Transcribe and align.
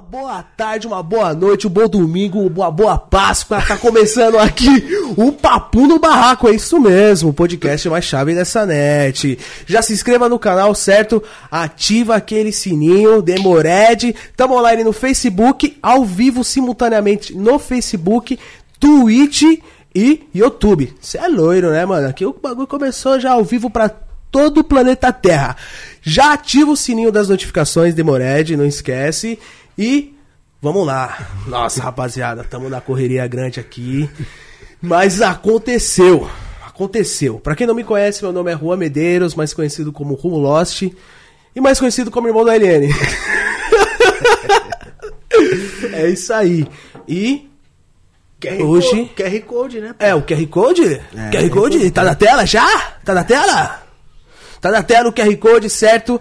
Uma 0.00 0.08
boa 0.08 0.42
tarde, 0.42 0.86
uma 0.86 1.02
boa 1.02 1.34
noite, 1.34 1.66
um 1.66 1.70
bom 1.70 1.86
domingo, 1.86 2.40
uma 2.40 2.70
boa 2.70 2.96
Páscoa. 2.96 3.60
Tá 3.60 3.76
começando 3.76 4.38
aqui 4.38 4.66
o 5.14 5.30
Papo 5.30 5.86
no 5.86 5.98
Barraco, 5.98 6.48
é 6.48 6.54
isso 6.54 6.80
mesmo, 6.80 7.28
o 7.28 7.34
podcast 7.34 7.86
mais 7.90 8.06
chave 8.06 8.34
dessa 8.34 8.64
net. 8.64 9.38
Já 9.66 9.82
se 9.82 9.92
inscreva 9.92 10.26
no 10.26 10.38
canal, 10.38 10.74
certo? 10.74 11.22
Ativa 11.50 12.16
aquele 12.16 12.50
sininho, 12.50 13.20
Demored. 13.20 14.14
Tamo 14.34 14.56
online 14.56 14.84
no 14.84 14.92
Facebook, 14.94 15.76
ao 15.82 16.02
vivo 16.02 16.42
simultaneamente 16.42 17.36
no 17.36 17.58
Facebook, 17.58 18.38
Twitch 18.78 19.42
e 19.94 20.22
YouTube. 20.34 20.94
Cê 20.98 21.18
é 21.18 21.28
loiro, 21.28 21.72
né, 21.72 21.84
mano? 21.84 22.08
Aqui 22.08 22.24
o 22.24 22.32
bagulho 22.32 22.66
começou 22.66 23.20
já 23.20 23.32
ao 23.32 23.44
vivo 23.44 23.68
pra 23.68 23.90
todo 24.30 24.58
o 24.58 24.64
planeta 24.64 25.12
Terra. 25.12 25.56
Já 26.00 26.32
ativa 26.32 26.70
o 26.70 26.76
sininho 26.76 27.12
das 27.12 27.28
notificações, 27.28 27.92
Demored, 27.92 28.56
não 28.56 28.64
esquece. 28.64 29.38
E 29.80 30.14
vamos 30.60 30.86
lá. 30.86 31.26
Nossa, 31.46 31.82
rapaziada, 31.82 32.42
estamos 32.42 32.70
na 32.70 32.82
correria 32.82 33.26
grande 33.26 33.58
aqui. 33.58 34.08
Mas 34.80 35.22
aconteceu. 35.22 36.30
Aconteceu. 36.66 37.40
Pra 37.40 37.56
quem 37.56 37.66
não 37.66 37.74
me 37.74 37.82
conhece, 37.82 38.22
meu 38.22 38.30
nome 38.30 38.52
é 38.52 38.58
Juan 38.58 38.76
Medeiros, 38.76 39.34
mais 39.34 39.54
conhecido 39.54 39.90
como 39.90 40.12
Rumo 40.14 40.36
Lost. 40.36 40.82
E 40.82 41.60
mais 41.62 41.78
conhecido 41.78 42.10
como 42.10 42.28
irmão 42.28 42.44
da 42.44 42.54
LN. 42.54 42.88
é 45.94 46.10
isso 46.10 46.32
aí. 46.34 46.66
E 47.08 47.48
QR 48.40 48.62
Hoje- 48.62 48.90
Code, 48.90 49.10
QR 49.16 49.40
Code, 49.46 49.80
né? 49.80 49.94
É, 49.98 50.14
o 50.14 50.20
QR 50.22 50.46
Code? 50.46 50.82
QR 50.82 51.30
QR 51.30 51.50
Code? 51.50 51.78
Code. 51.78 51.90
Tá 51.90 52.04
na 52.04 52.14
tela 52.14 52.44
já? 52.46 52.66
Tá 53.04 53.14
na 53.14 53.24
tela? 53.24 53.82
Tá 54.60 54.70
na 54.70 54.82
tela 54.82 55.08
o 55.08 55.12
QR 55.12 55.34
Code, 55.38 55.70
certo? 55.70 56.20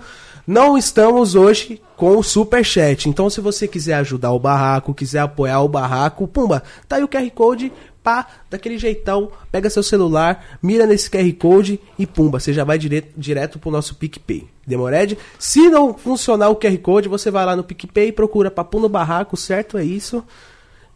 Não 0.50 0.76
estamos 0.76 1.36
hoje 1.36 1.80
com 1.96 2.18
o 2.18 2.24
Superchat. 2.24 3.08
Então, 3.08 3.30
se 3.30 3.40
você 3.40 3.68
quiser 3.68 3.94
ajudar 3.94 4.32
o 4.32 4.40
barraco, 4.40 4.96
quiser 4.96 5.20
apoiar 5.20 5.62
o 5.62 5.70
barraco, 5.70 6.28
pumba, 6.28 6.64
tá 6.88 6.96
aí 6.96 7.04
o 7.04 7.08
QR 7.08 7.30
Code, 7.30 7.72
pá, 8.02 8.26
daquele 8.50 8.80
jeitão, 8.80 9.32
pega 9.52 9.70
seu 9.70 9.84
celular, 9.84 10.58
mira 10.60 10.88
nesse 10.88 11.08
QR 11.08 11.32
Code 11.34 11.80
e 12.00 12.08
pumba, 12.08 12.40
você 12.40 12.52
já 12.52 12.64
vai 12.64 12.80
direto, 12.80 13.10
direto 13.16 13.60
pro 13.60 13.70
nosso 13.70 13.94
PicPay. 13.94 14.48
Demored? 14.66 15.20
Se 15.38 15.70
não 15.70 15.94
funcionar 15.94 16.50
o 16.50 16.56
QR 16.56 16.80
Code, 16.80 17.08
você 17.08 17.30
vai 17.30 17.46
lá 17.46 17.56
no 17.56 17.64
PicPay 17.64 18.08
e 18.08 18.12
procura 18.12 18.50
Papo 18.50 18.80
no 18.80 18.90
Barraco, 18.90 19.38
certo? 19.38 19.78
É 19.78 19.84
isso 19.84 20.26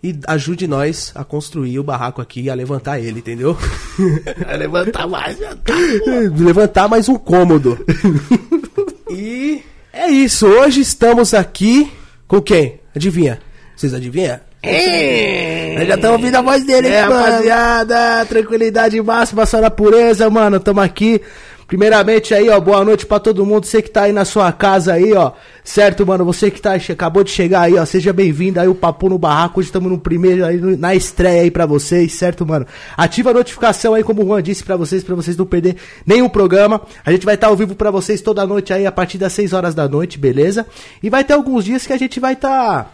e 0.04 0.20
ajude 0.28 0.68
nós 0.68 1.14
a 1.16 1.24
construir 1.24 1.80
o 1.80 1.84
barraco 1.84 2.22
aqui 2.22 2.42
e 2.42 2.50
a 2.50 2.54
levantar 2.54 3.00
ele, 3.00 3.20
entendeu? 3.20 3.58
Vai 4.46 4.58
levantar 4.58 5.08
mais, 5.08 5.38
tá. 5.40 5.74
levantar 6.38 6.90
mais 6.90 7.08
um 7.08 7.16
cômodo. 7.16 7.80
e 9.14 9.64
é 9.92 10.08
isso. 10.10 10.48
Hoje 10.48 10.82
estamos 10.82 11.34
aqui 11.34 11.92
com 12.28 12.42
quem? 12.42 12.80
Adivinha? 12.96 13.40
Vocês 13.76 13.94
adivinham? 13.94 14.40
É. 14.62 15.84
Já 15.88 15.96
estão 15.96 16.14
ouvindo 16.14 16.36
a 16.36 16.42
voz 16.42 16.64
dele, 16.64 16.88
É, 16.88 17.02
hein, 17.02 17.10
mano? 17.10 17.22
rapaziada, 17.26 18.26
tranquilidade 18.26 19.02
máxima, 19.02 19.46
só 19.46 19.60
na 19.60 19.70
pureza, 19.70 20.30
mano. 20.30 20.60
Tamo 20.60 20.80
aqui. 20.80 21.22
Primeiramente 21.68 22.34
aí, 22.34 22.50
ó, 22.50 22.60
boa 22.60 22.84
noite 22.84 23.06
pra 23.06 23.20
todo 23.20 23.46
mundo. 23.46 23.66
Você 23.66 23.82
que 23.82 23.90
tá 23.90 24.04
aí 24.04 24.12
na 24.12 24.26
sua 24.26 24.52
casa 24.52 24.94
aí, 24.94 25.14
ó. 25.14 25.32
Certo, 25.64 26.06
mano? 26.06 26.26
Você 26.26 26.52
que 26.52 26.62
tá, 26.62 26.74
acabou 26.74 27.24
de 27.24 27.32
chegar 27.32 27.62
aí, 27.62 27.76
ó. 27.76 27.86
Seja 27.86 28.12
bem-vindo 28.12 28.60
aí, 28.60 28.68
o 28.68 28.76
Papo 28.76 29.10
no 29.10 29.18
Barraco. 29.18 29.60
Hoje 29.60 29.70
estamos 29.70 29.90
no 29.90 29.98
primeiro 29.98 30.46
aí, 30.46 30.58
na 30.78 30.94
estreia 30.94 31.42
aí 31.42 31.52
pra 31.52 31.66
vocês, 31.66 32.14
certo, 32.14 32.46
mano? 32.46 32.66
Ativa 32.98 33.32
a 33.32 33.34
notificação 33.34 33.94
aí, 33.94 34.04
como 34.04 34.24
o 34.24 34.26
Juan 34.26 34.44
disse 34.44 34.64
pra 34.64 34.76
vocês, 34.76 35.04
pra 35.04 35.16
vocês 35.16 35.38
não 35.38 35.46
perder 35.46 35.78
nenhum 36.06 36.30
programa. 36.30 36.82
A 37.06 37.12
gente 37.12 37.26
vai 37.26 37.36
estar 37.36 37.48
ao 37.48 37.56
vivo 37.56 37.76
pra 37.76 37.92
vocês 37.92 38.22
toda 38.22 38.46
noite 38.46 38.74
aí, 38.74 38.86
a 38.86 38.92
partir 38.92 39.18
das 39.18 39.34
6 39.34 39.54
horas 39.54 39.74
da 39.74 39.88
noite, 39.88 40.20
beleza? 40.20 40.66
E 41.02 41.10
vai 41.10 41.24
ter 41.24 41.34
alguns 41.34 41.64
dias 41.64 41.88
que 41.88 41.94
a 41.94 41.98
gente 41.98 42.20
vai 42.20 42.34
estar. 42.34 42.94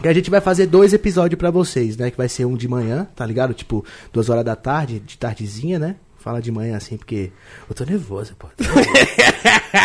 Que 0.00 0.08
a 0.08 0.12
gente 0.12 0.30
vai 0.30 0.40
fazer 0.40 0.66
dois 0.66 0.92
episódios 0.92 1.38
pra 1.38 1.50
vocês, 1.50 1.96
né? 1.96 2.10
Que 2.10 2.16
vai 2.16 2.28
ser 2.28 2.44
um 2.44 2.54
de 2.54 2.68
manhã, 2.68 3.08
tá 3.16 3.24
ligado? 3.24 3.54
Tipo, 3.54 3.84
duas 4.12 4.28
horas 4.28 4.44
da 4.44 4.54
tarde, 4.54 5.00
de 5.00 5.16
tardezinha, 5.16 5.78
né? 5.78 5.96
Fala 6.26 6.42
de 6.42 6.50
manhã 6.50 6.76
assim, 6.76 6.96
porque 6.96 7.30
eu 7.70 7.72
tô 7.72 7.84
nervoso, 7.84 8.34
pô. 8.36 8.48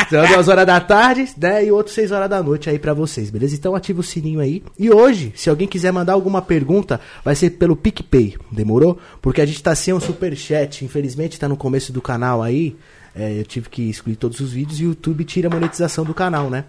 então, 0.07 0.25
duas 0.25 0.47
horas 0.47 0.65
da 0.65 0.81
tarde, 0.81 1.29
né? 1.37 1.63
E 1.63 1.71
outro 1.71 1.93
seis 1.93 2.11
horas 2.11 2.27
da 2.27 2.41
noite 2.41 2.67
aí 2.67 2.79
pra 2.79 2.95
vocês, 2.95 3.29
beleza? 3.29 3.53
Então 3.53 3.75
ativa 3.75 3.99
o 3.99 4.03
sininho 4.03 4.39
aí. 4.39 4.63
E 4.75 4.89
hoje, 4.89 5.31
se 5.35 5.51
alguém 5.51 5.67
quiser 5.67 5.93
mandar 5.93 6.13
alguma 6.13 6.41
pergunta, 6.41 6.99
vai 7.23 7.35
ser 7.35 7.51
pelo 7.51 7.75
PicPay, 7.75 8.39
demorou? 8.51 8.97
Porque 9.21 9.39
a 9.39 9.45
gente 9.45 9.61
tá 9.61 9.75
sem 9.75 9.93
um 9.93 9.99
superchat, 9.99 10.83
infelizmente 10.83 11.39
tá 11.39 11.47
no 11.47 11.55
começo 11.55 11.93
do 11.93 12.01
canal 12.01 12.41
aí. 12.41 12.75
É, 13.15 13.39
eu 13.39 13.45
tive 13.45 13.69
que 13.69 13.87
excluir 13.87 14.15
todos 14.15 14.39
os 14.39 14.51
vídeos 14.51 14.79
e 14.79 14.85
o 14.85 14.87
YouTube 14.87 15.23
tira 15.25 15.47
a 15.47 15.51
monetização 15.51 16.03
do 16.03 16.13
canal, 16.15 16.49
né? 16.49 16.65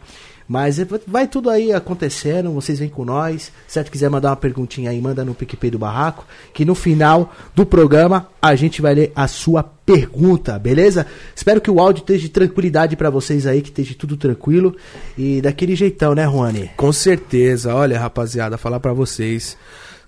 Mas 0.49 0.79
vai 1.07 1.27
tudo 1.27 1.49
aí 1.49 1.73
acontecendo, 1.73 2.53
vocês 2.53 2.79
vêm 2.79 2.89
com 2.89 3.05
nós. 3.05 3.53
Certo? 3.67 3.91
Quiser 3.91 4.11
mandar 4.11 4.31
uma 4.31 4.37
perguntinha 4.37 4.91
aí, 4.91 5.01
manda 5.01 5.25
no 5.25 5.35
PicPay 5.35 5.71
do 5.71 5.79
Barraco. 5.79 6.27
Que 6.53 6.65
no 6.65 6.75
final 6.75 7.33
do 7.55 7.65
programa 7.65 8.29
a 8.41 8.55
gente 8.55 8.83
vai 8.83 8.95
ler 8.95 9.13
a 9.15 9.27
sua 9.29 9.63
pergunta, 9.63 10.59
beleza? 10.59 11.07
Espero 11.35 11.61
que 11.61 11.71
o 11.71 11.81
áudio 11.81 12.01
esteja 12.01 12.23
de 12.23 12.29
tranquilidade 12.29 12.97
pra 12.97 13.11
vocês 13.11 13.47
aí, 13.47 13.63
que 13.63 13.69
esteja 13.69 13.95
tudo 13.97 14.17
tranquilo. 14.17 14.77
E 15.17 15.41
daquele 15.41 15.75
jeitão, 15.75 16.15
né, 16.15 16.25
Juani? 16.25 16.71
Com 16.77 16.93
certeza. 16.93 17.75
Olha, 17.75 17.99
rapaziada, 17.99 18.59
falar 18.59 18.81
pra 18.81 18.93
vocês. 18.93 19.57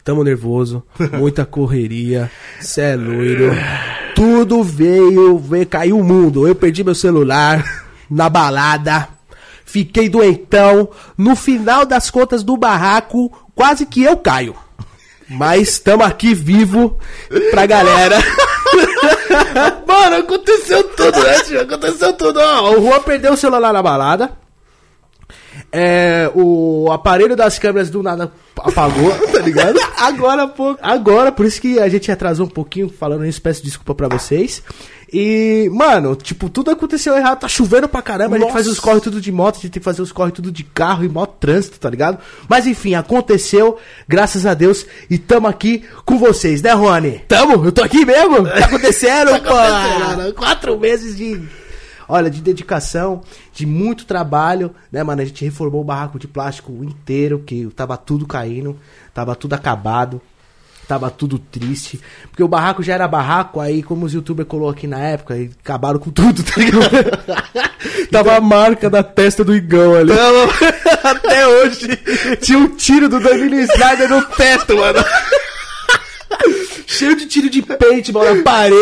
Tamo 0.05 0.23
nervoso, 0.23 0.83
muita 1.19 1.47
correria, 1.47 2.31
cê 2.61 2.83
é 2.83 2.95
loiro. 2.95 3.51
Tudo 4.15 4.63
veio, 4.63 5.39
veio, 5.39 5.67
caiu 5.67 5.99
o 5.99 6.05
mundo. 6.05 6.47
Eu 6.47 6.55
perdi 6.55 6.85
meu 6.85 6.95
celular 6.95 7.65
na 8.11 8.29
balada, 8.29 9.09
fiquei 9.65 10.09
doentão. 10.09 10.89
No 11.17 11.35
final 11.35 11.85
das 11.85 12.11
contas 12.11 12.43
do 12.43 12.57
barraco, 12.57 13.31
quase 13.55 13.87
que 13.87 14.03
eu 14.03 14.17
caio. 14.17 14.55
Mas 15.29 15.79
tamo 15.79 16.05
aqui 16.05 16.35
vivo 16.35 16.99
pra 17.51 17.67
galera. 17.67 18.19
Mano, 19.87 20.17
aconteceu 20.17 20.85
tudo, 20.85 21.19
né, 21.23 21.41
tio? 21.41 21.61
Aconteceu 21.63 22.13
tudo, 22.13 22.41
ó. 22.41 22.73
O 22.73 22.83
Juan 22.83 23.01
perdeu 23.01 23.33
o 23.33 23.37
celular 23.37 23.73
na 23.73 23.83
balada. 23.83 24.45
É, 25.73 26.31
o 26.35 26.89
aparelho 26.93 27.35
das 27.35 27.59
câmeras 27.59 27.91
do 27.91 28.03
nada 28.03 28.33
apagou, 28.57 29.11
tá 29.33 29.41
ligado? 29.41 29.79
Agora, 29.99 30.47
pô. 30.47 30.77
Agora, 30.81 31.33
por 31.33 31.47
isso 31.47 31.61
que 31.61 31.81
a 31.81 31.89
gente 31.89 32.13
atrasou 32.13 32.47
um 32.47 32.51
pouquinho 32.51 32.89
falando 32.89 33.27
isso, 33.27 33.43
peço 33.43 33.63
desculpa 33.63 33.95
pra 33.95 34.09
vocês. 34.09 34.63
E, 35.17 35.71
mano, 35.73 36.17
tipo, 36.17 36.51
tudo 36.51 36.73
aconteceu 36.73 37.17
errado, 37.17 37.39
tá 37.39 37.47
chovendo 37.47 37.89
pra 37.89 38.03
caramba, 38.03 38.35
a 38.35 38.39
gente 38.41 38.49
Nossa. 38.49 38.65
faz 38.65 38.67
os 38.67 38.81
corre 38.81 39.01
tudo 39.01 39.21
de 39.21 39.31
moto, 39.31 39.55
a 39.55 39.61
gente 39.61 39.71
tem 39.71 39.81
que 39.81 39.85
fazer 39.85 40.03
os 40.03 40.11
corre 40.11 40.33
tudo 40.33 40.51
de 40.51 40.65
carro 40.65 41.05
e 41.05 41.09
moto 41.09 41.37
trânsito, 41.39 41.79
tá 41.79 41.89
ligado? 41.89 42.19
Mas 42.49 42.67
enfim, 42.67 42.97
aconteceu, 42.97 43.79
graças 44.09 44.45
a 44.45 44.55
Deus, 44.55 44.85
e 45.09 45.17
tamo 45.17 45.47
aqui 45.47 45.85
com 46.05 46.19
vocês, 46.19 46.61
né, 46.63 46.73
Rony? 46.73 47.23
Tamo? 47.29 47.65
Eu 47.65 47.71
tô 47.71 47.81
aqui 47.85 48.05
mesmo? 48.05 48.43
Tá 48.65 48.67
acontecendo, 48.67 49.29
pô? 49.41 49.55
Acontecendo, 49.55 50.35
Quatro 50.35 50.81
meses 50.81 51.17
de. 51.17 51.41
Olha, 52.09 52.29
de 52.29 52.41
dedicação, 52.41 53.23
de 53.53 53.65
muito 53.65 54.07
trabalho, 54.07 54.75
né, 54.91 55.05
mano? 55.05 55.23
A 55.23 55.25
gente 55.25 55.45
reformou 55.45 55.83
o 55.83 55.85
barraco 55.85 56.19
de 56.19 56.27
plástico 56.27 56.73
inteiro, 56.83 57.39
que 57.47 57.67
tava 57.77 57.97
tudo 57.97 58.27
caindo, 58.27 58.77
tava 59.15 59.37
tudo 59.37 59.53
acabado, 59.53 60.21
tava 60.87 61.11
tudo 61.11 61.39
triste. 61.39 62.01
Porque 62.31 62.43
o 62.43 62.49
barraco 62.49 62.83
já 62.83 62.95
era 62.95 63.09
barraco, 63.09 63.61
aí 63.61 63.83
como 63.83 64.07
os 64.07 64.13
youtubers 64.13 64.49
colocou 64.49 64.71
aqui 64.71 64.87
na 64.87 64.99
época, 64.99 65.35
aí 65.35 65.51
acabaram 65.63 65.99
com 65.99 66.11
tudo, 66.11 66.43
tá 66.43 66.53
ligado? 66.57 66.91
Tava 68.11 68.37
a 68.37 68.41
marca 68.41 68.89
da 68.89 69.03
testa 69.03 69.45
do 69.45 69.55
Igão 69.55 69.95
ali. 69.95 70.13
Até 71.03 71.47
hoje 71.47 71.97
tinha 72.41 72.59
um 72.59 72.69
tiro 72.69 73.09
do 73.09 73.21
Danilo 73.21 73.55
Snyder 73.57 74.09
no 74.09 74.23
teto, 74.23 74.77
mano. 74.77 75.05
Cheio 76.87 77.17
de 77.17 77.27
tiro 77.27 77.51
de 77.51 77.63
pente, 77.63 78.13
na 78.13 78.43
parede. 78.43 78.77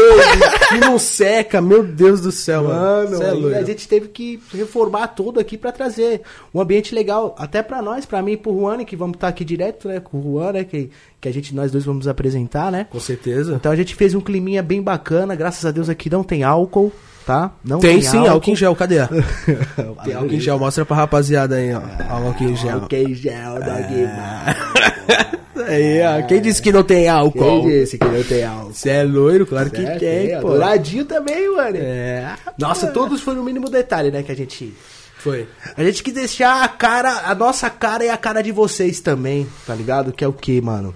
e 0.75 0.79
não 0.79 0.99
seca, 0.99 1.61
meu 1.61 1.83
Deus 1.83 2.21
do 2.21 2.33
céu, 2.33 2.65
mano. 2.65 3.19
Mano, 3.19 3.53
é 3.53 3.59
a 3.59 3.63
gente 3.63 3.89
teve 3.89 4.09
que 4.09 4.41
reformar 4.53 5.09
tudo 5.09 5.41
aqui 5.41 5.57
pra 5.57 5.73
trazer 5.73 6.23
um 6.53 6.61
ambiente 6.61 6.95
legal, 6.95 7.35
até 7.39 7.63
pra 7.63 7.81
nós, 7.81 8.05
pra 8.05 8.23
mim 8.23 8.33
e 8.33 8.37
pro 8.37 8.53
Juan, 8.53 8.85
que 8.85 8.97
vamos 8.97 9.15
estar 9.15 9.29
aqui 9.29 9.45
direto, 9.45 9.89
né, 9.89 10.01
com 10.01 10.19
o 10.19 10.23
Juan, 10.23 10.53
né, 10.53 10.65
que, 10.65 10.91
que 11.21 11.29
a 11.29 11.33
gente, 11.33 11.55
nós 11.55 11.71
dois 11.71 11.85
vamos 11.85 12.09
apresentar, 12.09 12.71
né. 12.71 12.87
Com 12.91 13.01
certeza. 13.01 13.55
Então 13.55 13.73
a 13.73 13.77
gente 13.77 13.95
fez 13.95 14.15
um 14.15 14.21
climinha 14.21 14.63
bem 14.63 14.83
bacana, 14.83 15.35
graças 15.35 15.65
a 15.65 15.71
Deus 15.71 15.89
aqui 15.89 16.11
não 16.11 16.23
tem 16.23 16.43
álcool, 16.43 16.93
tá? 17.27 17.53
Não 17.65 17.79
Tem 17.79 18.03
sim, 18.03 18.27
álcool 18.27 18.51
em 18.51 18.57
gel, 18.57 18.75
cadê? 18.75 18.97
Tem 20.05 20.15
álcool 20.15 20.35
em 20.35 20.41
gel. 20.41 20.59
mostra 20.59 20.85
pra 20.85 20.97
rapaziada 20.97 21.57
aí, 21.57 21.73
ó. 21.73 21.81
Álcool 22.09 22.45
em 22.45 22.57
gel. 22.57 22.81
Álcool 22.81 22.97
em 22.97 23.15
gel, 23.15 23.55
dog. 23.55 25.33
Aí, 25.57 26.01
ó. 26.03 26.27
Quem 26.27 26.41
disse 26.41 26.63
que 26.63 26.73
não 26.73 26.83
tem 26.83 27.09
álcool? 27.09 27.63
Quem 27.63 27.81
disse 27.81 27.99
que 27.99 28.05
não 28.07 28.23
tem 28.23 28.45
álcool? 28.45 28.73
Você 28.73 28.91
é 28.91 29.03
loiro? 29.03 29.47
Claro 29.47 29.71
que 29.71 29.83
Certo, 29.83 30.01
tem, 30.01 30.33
é, 30.33 30.41
pô. 30.41 30.49
Douradinho 30.49 31.05
também, 31.05 31.55
mano. 31.55 31.77
É. 31.77 32.37
Nossa, 32.59 32.87
todos 32.89 33.21
foi 33.21 33.35
no 33.35 33.43
mínimo 33.43 33.69
detalhe, 33.69 34.11
né, 34.11 34.23
que 34.23 34.33
a 34.33 34.37
gente... 34.37 34.73
Foi. 35.19 35.47
A 35.77 35.85
gente 35.85 36.03
quis 36.03 36.15
deixar 36.15 36.65
a 36.65 36.69
cara, 36.69 37.29
a 37.31 37.35
nossa 37.35 37.71
cara 37.71 38.05
e 38.05 38.09
a 38.09 38.17
cara 38.17 38.43
de 38.43 38.51
vocês 38.51 39.01
também, 39.01 39.47
tá 39.67 39.75
ligado? 39.75 40.13
Que 40.13 40.25
é 40.25 40.29
o 40.29 40.33
que, 40.33 40.61
mano? 40.61 40.93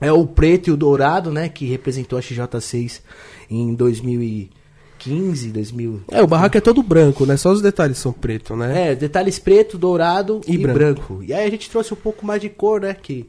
É 0.00 0.10
o 0.10 0.26
preto 0.26 0.68
e 0.68 0.72
o 0.72 0.76
dourado, 0.76 1.30
né? 1.30 1.48
Que 1.48 1.66
representou 1.66 2.18
a 2.18 2.22
XJ6 2.22 3.00
em 3.48 3.72
2015. 3.72 4.62
2015, 5.04 5.48
2000. 5.50 6.00
É, 6.10 6.22
o 6.22 6.26
barraco 6.26 6.56
é 6.56 6.60
todo 6.60 6.82
branco, 6.82 7.26
né? 7.26 7.36
Só 7.36 7.50
os 7.50 7.60
detalhes 7.60 7.98
são 7.98 8.12
preto, 8.12 8.54
né? 8.54 8.92
É, 8.92 8.94
detalhes 8.94 9.38
preto, 9.38 9.76
dourado 9.76 10.40
e, 10.46 10.54
E 10.54 10.58
branco. 10.58 10.78
branco. 10.78 11.24
E 11.24 11.34
aí 11.34 11.46
a 11.46 11.50
gente 11.50 11.68
trouxe 11.68 11.92
um 11.92 11.96
pouco 11.96 12.24
mais 12.24 12.40
de 12.40 12.48
cor, 12.48 12.80
né? 12.80 12.94
Que, 12.94 13.28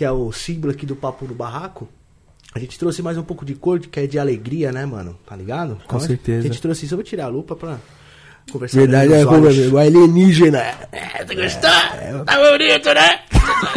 que 0.00 0.04
é 0.06 0.10
o 0.10 0.32
símbolo 0.32 0.72
aqui 0.72 0.86
do 0.86 0.96
Papo 0.96 1.26
no 1.26 1.34
Barraco. 1.34 1.86
A 2.54 2.58
gente 2.58 2.78
trouxe 2.78 3.02
mais 3.02 3.18
um 3.18 3.22
pouco 3.22 3.44
de 3.44 3.54
cor, 3.54 3.78
que 3.80 4.00
é 4.00 4.06
de 4.06 4.18
alegria, 4.18 4.72
né, 4.72 4.86
mano? 4.86 5.18
Tá 5.26 5.36
ligado? 5.36 5.74
Com 5.86 5.96
Então, 5.96 6.00
certeza. 6.00 6.38
A 6.38 6.42
gente 6.44 6.62
trouxe 6.62 6.86
isso. 6.86 6.94
Eu 6.94 6.96
vou 6.96 7.04
tirar 7.04 7.26
a 7.26 7.28
lupa 7.28 7.54
pra 7.54 7.76
conversar 8.50 8.78
Verdade, 8.78 9.12
é 9.12 9.26
como 9.26 9.46
o 9.46 9.78
alienígena. 9.78 10.58
É, 10.90 11.22
tu 11.22 11.36
gostou? 11.36 11.68
Tá 12.24 12.50
bonito, 12.50 12.94
né? 12.94 13.20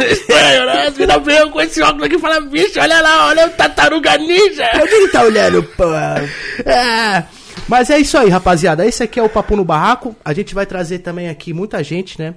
Estranho, 0.10 0.64
né? 0.64 0.86
As 0.86 0.96
minas 0.96 1.22
veio 1.22 1.50
com 1.50 1.60
esse 1.60 1.82
óculos 1.82 2.06
aqui 2.06 2.16
e 2.16 2.18
falam, 2.18 2.48
bicho, 2.48 2.80
olha 2.80 3.02
lá, 3.02 3.26
olha 3.26 3.46
o 3.46 3.50
tartaruga 3.50 4.16
ninja. 4.16 4.64
Onde 4.82 4.94
ele 4.94 5.08
tá 5.08 5.24
olhando, 5.24 5.62
pô? 5.76 5.84
É. 6.64 7.26
Mas 7.68 7.90
é 7.90 7.98
isso 7.98 8.16
aí, 8.16 8.30
rapaziada. 8.30 8.86
Esse 8.86 9.02
aqui 9.02 9.20
é 9.20 9.22
o 9.22 9.28
Papo 9.28 9.54
no 9.56 9.64
Barraco. 9.64 10.16
A 10.24 10.32
gente 10.32 10.54
vai 10.54 10.64
trazer 10.64 11.00
também 11.00 11.28
aqui 11.28 11.52
muita 11.52 11.84
gente, 11.84 12.18
né? 12.18 12.34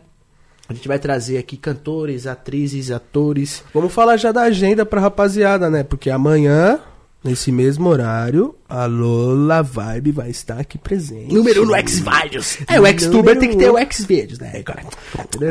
A 0.70 0.74
gente 0.74 0.88
vai 0.88 1.00
trazer 1.00 1.38
aqui 1.38 1.56
cantores, 1.56 2.28
atrizes, 2.28 2.92
atores. 2.92 3.64
Vamos 3.74 3.94
falar 3.94 4.18
já 4.18 4.32
da 4.32 4.42
agenda 4.44 4.86
pra 4.86 5.00
rapaziada, 5.00 5.70
né? 5.70 5.82
Porque 5.82 6.10
amanhã, 6.10 6.80
nesse 7.24 7.52
mesmo 7.54 7.88
horário, 7.88 8.54
a 8.68 8.86
Lola 8.86 9.62
Vibe 9.64 10.12
vai 10.12 10.30
estar 10.30 10.60
aqui 10.60 10.78
presente. 10.78 11.34
Número 11.34 11.64
um 11.64 11.68
no 11.68 11.76
X-Videos. 11.76 12.58
É, 12.68 12.80
o 12.82 12.86
X-Tuber 12.86 13.40
tem 13.40 13.50
que 13.50 13.58
ter 13.58 13.70
o 13.70 13.78
X-Vídeos, 13.78 14.40
né? 14.40 14.62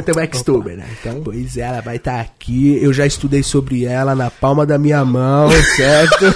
Tem 0.04 0.14
o 0.14 0.20
X-Tuber, 0.20 0.76
né? 0.76 0.86
Então, 1.00 1.22
Pois 1.24 1.56
é, 1.56 1.62
ela 1.62 1.80
vai 1.80 1.96
estar 1.96 2.20
aqui. 2.20 2.78
Eu 2.82 2.92
já 2.92 3.06
estudei 3.06 3.42
sobre 3.42 3.86
ela 3.86 4.14
na 4.14 4.30
palma 4.30 4.66
da 4.66 4.76
minha 4.76 5.02
mão, 5.02 5.50
certo? 5.76 6.34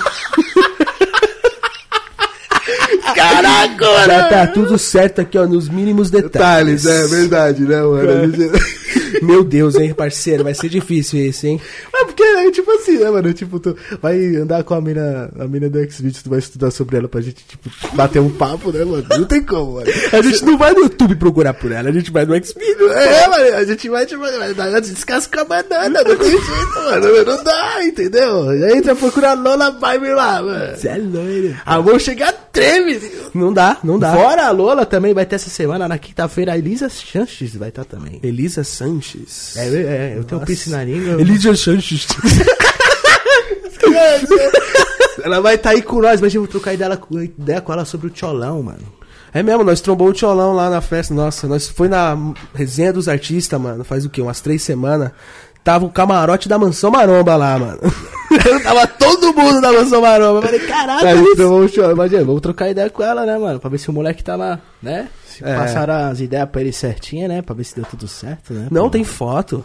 Caraca, 3.41 3.87
já 4.07 4.29
tá 4.29 4.47
tudo 4.47 4.79
certo 4.79 5.21
aqui, 5.21 5.39
ó, 5.39 5.47
nos 5.47 5.69
mínimos 5.69 6.11
detalhes. 6.11 6.85
verdade, 7.07 7.63
né, 7.63 7.81
mano? 7.81 8.33
Meu 9.23 9.45
Deus, 9.45 9.77
hein, 9.77 9.95
parceiro, 9.95 10.45
vai 10.45 10.55
ser 10.55 10.69
difícil 10.69 11.21
esse, 11.21 11.49
hein? 11.49 11.61
É 11.95 12.05
porque 12.05 12.23
é 12.23 12.51
tipo 12.51 12.71
assim, 12.73 12.99
né, 12.99 13.11
mano? 13.11 13.33
Tipo, 13.33 13.61
tu 13.61 13.77
vai 14.01 14.37
andar 14.37 14.65
com 14.65 14.75
a 14.75 14.81
mina, 14.81 15.31
a 15.39 15.47
mina 15.47 15.69
do 15.69 15.79
X-Videos, 15.81 16.23
tu 16.23 16.31
vai 16.31 16.39
estudar 16.39 16.71
sobre 16.71 16.97
ela 16.97 17.09
pra 17.09 17.21
gente, 17.21 17.45
tipo, 17.47 17.71
bater 17.95 18.21
um 18.21 18.31
papo, 18.31 18.73
né, 18.73 18.85
mano? 18.85 19.05
Não 19.11 19.25
tem 19.25 19.43
como, 19.43 19.75
mano. 19.75 19.91
A 20.13 20.23
gente 20.23 20.45
não 20.45 20.57
vai 20.57 20.73
no 20.73 20.81
YouTube 20.81 21.17
procurar 21.17 21.55
por 21.55 21.73
ela, 21.73 21.89
a 21.89 21.93
gente 21.93 22.11
vai 22.11 22.25
no 22.25 22.35
Xvideo. 22.35 22.93
É, 22.93 23.29
mano, 23.29 23.57
a 23.57 23.65
gente 23.65 23.89
vai, 23.89 24.07
tipo, 24.07 24.23
vai 24.55 24.81
descascar 24.81 25.43
a 25.43 25.45
banana, 25.45 26.03
não 26.03 26.17
tem 26.17 26.31
jeito, 26.31 26.75
mano, 26.85 27.25
não 27.25 27.45
dá, 27.45 27.85
entendeu? 27.85 28.55
E 28.57 28.65
aí 28.65 28.81
tu 28.81 28.87
vai 28.87 28.95
procurar 28.95 29.35
Lola 29.35 29.71
Vibe 29.71 30.09
lá, 30.15 30.43
mano. 30.43 30.77
Você 30.77 30.89
é 30.89 30.97
loiro. 30.97 31.57
A 31.65 31.81
mão 31.81 31.99
chegar 31.99 32.33
treme. 32.53 33.01
Não 33.35 33.53
dá, 33.53 33.79
não 33.83 33.99
dá. 33.99 34.13
Fora 34.13 34.47
a 34.47 34.51
Lola 34.51 34.85
também 34.85 35.15
vai 35.15 35.25
ter 35.27 35.37
essa 35.37 35.51
semana, 35.51 35.89
na 35.89 35.99
quinta-feira, 35.99 36.53
a 36.53 36.59
Elisa 36.59 36.89
Chanches 36.89 37.55
vai 37.55 37.69
estar 37.69 37.85
também. 37.85 38.21
Elisa 38.23 38.65
Sanches. 38.65 39.00
É, 39.57 39.67
é, 39.67 40.15
eu 40.17 40.25
tenho 40.25 40.41
um 40.41 40.45
Nossa. 40.47 40.71
na 40.71 40.85
língua. 40.85 41.21
Elisa 41.21 41.55
Sanches. 41.57 42.07
Ela 45.23 45.41
vai 45.41 45.55
estar 45.57 45.71
aí 45.71 45.83
com 45.83 46.01
nós, 46.01 46.21
mas 46.21 46.35
eu 46.35 46.41
vou 46.43 46.49
trocar 46.49 46.73
ideia, 46.75 46.97
com- 46.97 47.21
ideia 47.21 47.61
com 47.61 47.73
ela 47.73 47.85
sobre 47.85 48.07
o 48.07 48.11
Tcholão, 48.11 48.63
mano. 48.63 49.01
É 49.33 49.43
mesmo, 49.43 49.63
nós 49.63 49.81
trombou 49.81 50.09
o 50.09 50.13
Tcholão 50.13 50.55
lá 50.55 50.71
na 50.71 50.81
festa. 50.81 51.13
Nossa, 51.15 51.47
nós 51.47 51.69
foi 51.69 51.89
na 51.89 52.17
resenha 52.55 52.93
dos 52.93 53.09
artistas, 53.09 53.61
mano. 53.61 53.85
Faz 53.85 54.05
o 54.05 54.11
quê? 54.11 54.21
Umas 54.23 54.41
três 54.41 54.63
semanas. 54.63 55.11
Tava 55.63 55.85
o 55.85 55.91
camarote 55.91 56.49
da 56.49 56.59
Mansão 56.59 56.91
Maromba 56.91 57.37
lá, 57.37 57.59
mano. 57.59 57.79
Tava 58.63 58.87
todo 58.87 59.33
mundo 59.35 59.61
da 59.61 59.71
Mansão 59.71 60.01
Maromba. 60.01 60.39
Eu 60.39 60.43
falei, 60.43 60.61
caralho. 60.61 61.07
Aí, 61.07 61.19
então 61.35 61.51
vamos, 61.51 61.73
cho- 61.73 61.91
imagina, 61.91 62.25
vamos 62.25 62.41
trocar 62.41 62.71
ideia 62.71 62.89
com 62.89 63.03
ela, 63.03 63.27
né, 63.27 63.37
mano? 63.39 63.61
Pra 63.61 63.69
ver 63.69 63.79
se 63.79 63.91
o 63.91 63.93
moleque 63.93 64.25
tá 64.25 64.37
lá, 64.37 64.59
né? 64.83 65.09
Se 65.41 65.45
É. 65.49 65.57
passaram 65.57 65.95
as 66.11 66.21
ideias 66.21 66.49
pra 66.49 66.61
ele 66.61 66.73
certinha, 66.73 67.27
né? 67.27 67.43
Pra 67.43 67.55
ver 67.55 67.65
se 67.65 67.75
deu 67.75 67.85
tudo 67.85 68.07
certo, 68.07 68.53
né? 68.55 68.69
Não, 68.71 68.89
tem 68.89 69.03
foto. 69.05 69.65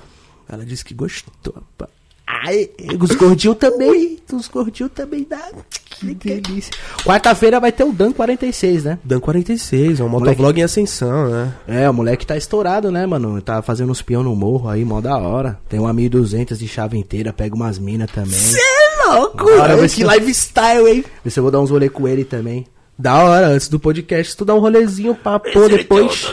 Ela 0.50 0.66
disse 0.66 0.84
que 0.84 0.94
gostou. 0.94 1.54
pá. 1.78 1.88
Ai, 2.28 2.70
os 3.00 3.12
gordinhos 3.16 3.58
também. 3.58 4.20
Os 4.34 4.48
gordinhos 4.48 4.92
também 4.94 5.26
dá. 5.30 5.48
Que 5.90 6.14
delícia. 6.16 6.74
Quarta-feira 7.04 7.60
vai 7.60 7.72
ter 7.72 7.84
o 7.84 7.94
Dan 7.94 8.12
46, 8.12 8.84
né? 8.84 9.00
Dan 9.04 9.20
46, 9.20 10.00
é 10.00 10.04
um 10.04 10.10
Moleque. 10.10 10.30
motovlog 10.32 10.60
em 10.60 10.64
ascensão, 10.64 11.30
né? 11.30 11.54
É, 11.68 11.90
o 11.90 11.94
moleque 11.94 12.26
tá 12.26 12.36
estourado, 12.36 12.92
né, 12.92 13.06
mano? 13.06 13.40
Tá 13.42 13.62
fazendo 13.62 13.92
uns 13.92 14.02
peão 14.02 14.24
no 14.24 14.36
morro 14.36 14.68
aí, 14.68 14.84
mó 14.84 15.00
da 15.02 15.18
hora. 15.18 15.60
Tem 15.70 15.80
uma 15.80 15.94
1200 15.94 16.58
de 16.60 16.68
chave 16.68 16.98
inteira, 16.98 17.32
pega 17.32 17.56
umas 17.56 17.78
minas 17.80 18.10
também. 18.12 18.34
é 18.34 19.08
louco, 19.16 19.46
vai 19.58 19.78
que 19.84 19.90
ser- 19.90 20.08
lifestyle, 20.08 20.88
hein? 20.90 21.06
Vê 21.24 21.30
se 21.30 21.40
eu 21.40 21.44
vou 21.44 21.52
dar 21.52 21.60
uns 21.62 21.70
rolê 21.70 21.90
com 21.90 22.08
ele 22.08 22.26
também. 22.26 22.66
Da 22.98 23.24
hora, 23.24 23.48
antes 23.48 23.68
do 23.68 23.78
podcast, 23.78 24.38
tu 24.38 24.46
dá 24.46 24.56
um 24.56 24.60
rolezinho 24.60 25.14
pra 25.14 25.38
pôr 25.38 25.70
depois. 25.70 26.26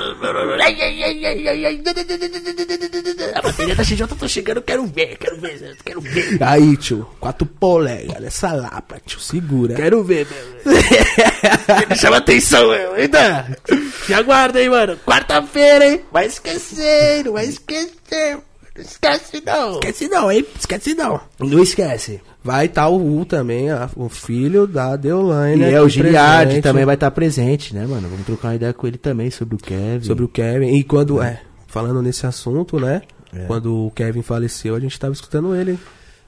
A 3.34 3.42
bateria 3.42 3.74
de 3.74 4.02
alta, 4.02 4.14
tô 4.14 4.28
chegando, 4.28 4.62
quero 4.62 4.86
ver, 4.86 5.18
quero 5.18 5.40
ver, 5.40 5.76
quero 5.84 6.00
ver. 6.00 6.38
Aí, 6.40 6.76
tio, 6.76 7.04
quatro 7.18 7.44
polegas, 7.44 8.20
nessa 8.20 8.52
lapa, 8.52 9.00
tio, 9.04 9.18
segura. 9.18 9.74
Quero 9.74 10.04
ver, 10.04 10.28
meu. 10.64 11.96
Chama 11.96 12.18
atenção, 12.18 12.68
meu. 12.68 12.94
Ainda. 12.94 13.58
Te 14.06 14.14
aguarda 14.14 14.60
aí, 14.60 14.68
mano. 14.68 14.96
Quarta-feira, 15.04 15.88
hein? 15.88 16.02
Vai 16.12 16.26
esquecer, 16.26 17.24
não 17.24 17.32
vai 17.32 17.46
esquecer. 17.46 18.38
Não 18.76 18.82
esquece, 18.82 19.42
não. 19.44 19.72
Esquece 19.74 20.08
não, 20.08 20.30
hein? 20.30 20.46
Esquece 20.58 20.94
não. 20.94 21.20
Não 21.40 21.62
esquece. 21.62 22.20
Vai 22.44 22.66
estar 22.66 22.88
o 22.88 23.18
U 23.20 23.24
também, 23.24 23.70
a- 23.70 23.88
o 23.94 24.08
filho 24.08 24.66
da 24.66 24.96
Deolane. 24.96 25.60
E 25.60 25.64
é, 25.64 25.68
aqui 25.76 25.78
o 25.78 25.88
Giliard 25.88 26.60
também 26.62 26.84
vai 26.84 26.94
estar 26.94 27.10
presente, 27.12 27.74
né, 27.74 27.86
mano? 27.86 28.08
Vamos 28.08 28.26
trocar 28.26 28.48
uma 28.48 28.54
ideia 28.56 28.72
com 28.72 28.86
ele 28.86 28.98
também 28.98 29.30
sobre 29.30 29.54
o 29.54 29.58
Kevin. 29.58 30.04
Sobre 30.04 30.24
o 30.24 30.28
Kevin. 30.28 30.74
E 30.74 30.82
quando, 30.82 31.22
é, 31.22 31.40
falando 31.68 32.02
nesse 32.02 32.26
assunto, 32.26 32.80
né? 32.80 33.02
É. 33.34 33.44
Quando 33.46 33.86
o 33.86 33.90
Kevin 33.92 34.22
faleceu, 34.22 34.74
a 34.74 34.80
gente 34.80 34.98
tava 34.98 35.12
escutando 35.12 35.54
ele 35.54 35.78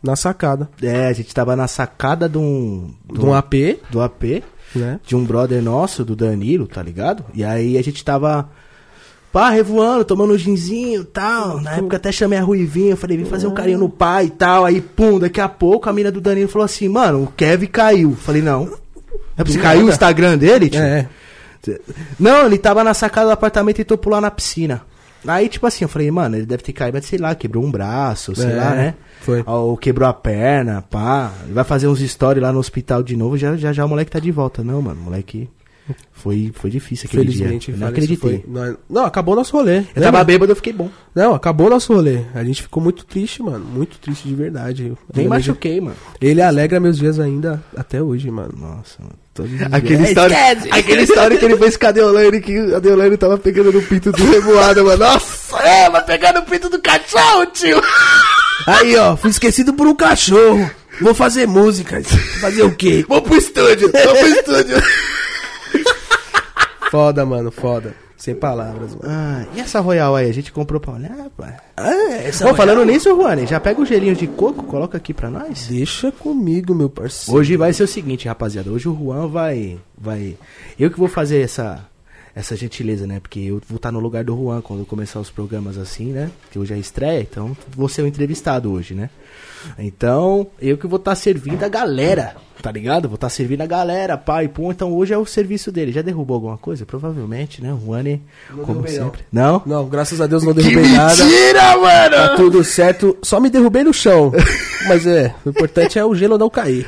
na 0.03 0.15
sacada. 0.17 0.69
É, 0.83 1.07
a 1.09 1.13
gente 1.13 1.35
tava 1.35 1.57
na 1.57 1.67
sacada 1.67 2.29
de 2.29 2.39
um. 2.39 2.95
De 3.13 3.21
um 3.21 3.35
AP, 3.35 3.55
do 3.91 4.01
AP, 4.01 4.43
né? 4.75 5.01
de 5.07 5.15
um 5.17 5.25
brother 5.25 5.61
nosso, 5.63 6.05
do 6.05 6.15
Danilo, 6.17 6.67
tá 6.67 6.83
ligado? 6.83 7.25
E 7.35 7.43
aí 7.45 7.77
a 7.77 7.83
gente 7.83 8.05
tava. 8.05 8.49
Pá, 9.35 9.51
revoando, 9.51 10.05
tomando 10.05 10.33
um 10.33 10.39
ginzinho 10.39 11.03
e 11.03 11.05
tal. 11.07 11.61
Na 11.61 11.73
época 11.73 11.97
até 11.97 12.13
chamei 12.13 12.39
a 12.39 12.43
Ruivinha, 12.43 12.97
falei, 12.97 13.17
vem 13.17 13.27
fazer 13.27 13.49
um 13.49 13.53
carinho 13.53 13.81
no 13.81 13.89
pai 13.89 14.27
e 14.27 14.31
tal. 14.31 14.65
Aí, 14.65 14.81
pum, 14.81 15.19
daqui 15.19 15.41
a 15.41 15.49
pouco 15.49 15.91
a 15.91 15.93
mina 15.93 16.13
do 16.13 16.21
Danilo 16.21 16.49
falou 16.49 16.65
assim, 16.65 16.89
mano, 16.89 17.25
o 17.25 17.27
Kevin 17.27 17.67
caiu. 17.67 18.15
Falei, 18.15 18.41
não. 18.41 18.73
É 19.37 19.43
caiu 19.59 19.87
o 19.87 19.89
Instagram 19.89 20.39
dele, 20.39 20.71
tio? 20.71 20.81
É. 20.81 21.09
Não, 22.17 22.47
ele 22.47 22.59
tava 22.59 22.85
na 22.85 22.95
sacada 22.95 23.27
do 23.27 23.33
apartamento 23.33 23.81
e 23.81 23.85
tô 23.85 23.99
pular 23.99 24.21
na 24.21 24.31
piscina. 24.31 24.83
Aí, 25.27 25.49
tipo 25.49 25.67
assim, 25.67 25.85
eu 25.85 25.89
falei, 25.89 26.09
mano, 26.13 26.37
ele 26.37 26.47
deve 26.47 26.63
ter 26.63 26.73
caído, 26.73 26.97
mas 26.97 27.05
sei 27.07 27.19
lá, 27.19 27.35
quebrou 27.35 27.65
um 27.65 27.73
braço, 27.73 28.37
sei 28.37 28.53
É, 28.53 28.55
lá, 28.55 28.71
né? 28.71 28.95
foi. 29.21 29.43
Ou 29.45 29.77
quebrou 29.77 30.09
a 30.09 30.13
perna, 30.13 30.81
pá. 30.89 31.33
Ele 31.43 31.55
vai 31.55 31.65
fazer 31.65 31.89
uns 31.89 31.99
stories 31.99 32.41
lá 32.41 32.53
no 32.53 32.61
hospital 32.61 33.03
de 33.03 33.17
novo, 33.17 33.37
já, 33.37 33.57
já, 33.57 33.73
já 33.73 33.85
o 33.85 33.89
moleque 33.89 34.13
tá 34.13 34.21
de 34.21 34.31
volta. 34.31 34.63
Não, 34.63 34.81
mano, 34.81 35.01
o 35.01 35.05
moleque. 35.05 35.51
Foi, 36.13 36.51
foi 36.55 36.71
difícil 36.71 37.07
aquele 37.07 37.25
Felizmente, 37.25 37.67
dia. 37.67 37.75
Eu 37.75 37.81
não 37.81 37.89
acreditei. 37.89 38.17
foi- 38.17 38.45
Não, 38.47 38.77
não, 38.89 39.05
acabou 39.05 39.37
nosso 39.37 39.53
rolê. 39.55 39.83
Eu 39.95 40.03
tava 40.03 40.25
bêbado, 40.25 40.53
eu 40.53 40.57
fiquei 40.57 40.73
bom. 40.73 40.89
Não, 41.15 41.35
acabou 41.35 41.69
nosso 41.69 41.93
rolê. 41.93 42.21
A 42.35 42.43
gente 42.43 42.63
ficou 42.63 42.83
muito 42.83 43.05
triste, 43.05 43.43
mano. 43.43 43.65
Muito 43.65 43.99
triste 43.99 44.27
de 44.27 44.35
verdade. 44.35 44.93
Nem 45.15 45.29
machuquei, 45.29 45.81
mano. 45.81 45.97
Ele 46.21 46.41
alegra 46.41 46.81
meus 46.81 46.97
dias 46.97 47.21
ainda 47.21 47.63
até 47.77 48.03
hoje, 48.03 48.31
mano. 48.31 48.55
Nossa, 48.57 49.03
mano. 49.03 49.15
Aquele 49.73 50.05
história, 50.05 50.37
aquele 50.71 51.03
história 51.03 51.37
que 51.37 51.45
ele 51.45 51.57
fez 51.57 51.77
com 51.77 51.87
a 51.87 51.91
Deolane, 51.91 52.41
que 52.41 52.57
a 52.75 52.79
Deolane 52.79 53.17
tava 53.17 53.37
pegando 53.37 53.73
no 53.73 53.83
pinto 53.83 54.13
do 54.13 54.25
revoada, 54.31 54.83
mano. 54.83 54.97
Nossa! 55.05 55.59
É, 55.59 55.91
vai 55.91 56.05
pegar 56.05 56.33
no 56.33 56.43
pinto 56.43 56.71
do 56.71 56.79
cachorro, 56.81 57.45
tio. 57.53 57.83
Aí, 58.67 58.97
ó, 58.97 59.17
fui 59.17 59.31
esquecido 59.31 59.75
por 59.75 59.87
um 59.87 59.95
cachorro. 59.95 60.71
Vou 61.01 61.13
fazer 61.13 61.47
música. 61.49 62.01
Fazer 62.41 62.63
o 62.63 62.75
quê? 62.75 63.05
Vou 63.09 63.21
pro 63.21 63.37
estúdio, 63.37 63.91
vou 63.91 64.15
pro 64.17 64.29
estúdio. 64.29 64.77
Foda, 66.91 67.27
mano, 67.27 67.51
foda. 67.51 67.95
Sem 68.17 68.35
palavras, 68.35 68.95
mano. 68.95 69.05
Ah, 69.07 69.45
e 69.55 69.61
essa 69.61 69.81
Royal 69.81 70.15
aí? 70.15 70.31
A 70.31 70.33
gente 70.33 70.53
comprou 70.53 70.81
pra 70.81 70.93
olhar, 70.95 71.29
pai. 71.37 71.57
É, 71.77 72.29
essa 72.29 72.45
Bom, 72.45 72.55
falando 72.55 72.85
nisso, 72.85 73.09
Juane, 73.11 73.47
já 73.47 73.59
pega 73.59 73.81
o 73.81 73.85
gelinho 73.85 74.15
de 74.15 74.27
coco, 74.29 74.63
coloca 74.63 74.97
aqui 74.97 75.13
pra 75.13 75.29
nós. 75.29 75.67
Deixa 75.67 76.13
comigo, 76.13 76.75
meu 76.75 76.89
parceiro. 76.89 77.39
Hoje 77.39 77.57
vai 77.57 77.73
ser 77.73 77.83
o 77.83 77.89
seguinte, 77.89 78.29
rapaziada. 78.29 78.71
Hoje 78.71 78.89
o 78.89 78.97
Juan 78.97 79.27
vai. 79.27 79.79
vai 79.99 80.37
Eu 80.79 80.91
que 80.91 80.99
vou 80.99 81.09
fazer 81.09 81.41
essa, 81.41 81.85
essa 82.35 82.57
gentileza, 82.57 83.07
né? 83.07 83.19
Porque 83.19 83.41
eu 83.41 83.61
vou 83.69 83.77
estar 83.77 83.91
no 83.91 83.99
lugar 83.99 84.23
do 84.23 84.37
Juan 84.37 84.61
quando 84.61 84.87
começar 84.87 85.19
os 85.19 85.31
programas 85.31 85.77
assim, 85.77 86.13
né? 86.13 86.31
Que 86.51 86.59
hoje 86.59 86.73
é 86.73 86.79
estreia, 86.79 87.21
então 87.21 87.57
vou 87.77 87.89
ser 87.89 88.03
o 88.03 88.07
entrevistado 88.07 88.73
hoje, 88.73 88.95
né? 88.95 89.11
Então, 89.79 90.47
eu 90.61 90.77
que 90.77 90.87
vou 90.87 90.99
estar 90.99 91.15
servindo 91.15 91.63
a 91.65 91.69
galera, 91.69 92.37
tá 92.63 92.71
ligado? 92.71 93.09
Vou 93.09 93.17
estar 93.17 93.29
servindo 93.29 93.61
a 93.61 93.67
galera, 93.67 94.17
pai, 94.17 94.49
pum. 94.49 94.71
Então 94.71 94.93
hoje 94.93 95.13
é 95.13 95.19
o 95.19 95.27
serviço 95.27 95.71
dele. 95.71 95.93
Já 95.93 96.03
derrubou 96.03 96.35
alguma 96.37 96.59
coisa? 96.59 96.87
Provavelmente, 96.87 97.63
né? 97.63 97.73
O 97.73 97.79
Juan, 97.79 98.05
como 98.65 98.81
não. 98.81 98.89
sempre. 98.89 99.23
Não? 99.33 99.63
Não, 99.67 99.89
graças 99.89 100.21
a 100.21 100.27
Deus 100.27 100.43
não 100.43 100.53
derrubei 100.55 100.91
nada. 100.91 101.25
Mentira, 101.25 101.77
mano. 101.77 102.17
Tá 102.17 102.37
tudo 102.37 102.65
certo. 102.65 103.17
Só 103.23 103.41
me 103.41 103.51
derrubei 103.51 103.85
no 103.85 103.93
chão. 103.93 104.33
Mas 104.89 105.07
é, 105.07 105.35
o 105.45 105.51
importante 105.51 105.99
é 105.99 106.05
o 106.05 106.15
gelo 106.15 106.39
não 106.39 106.51
cair. 106.51 106.87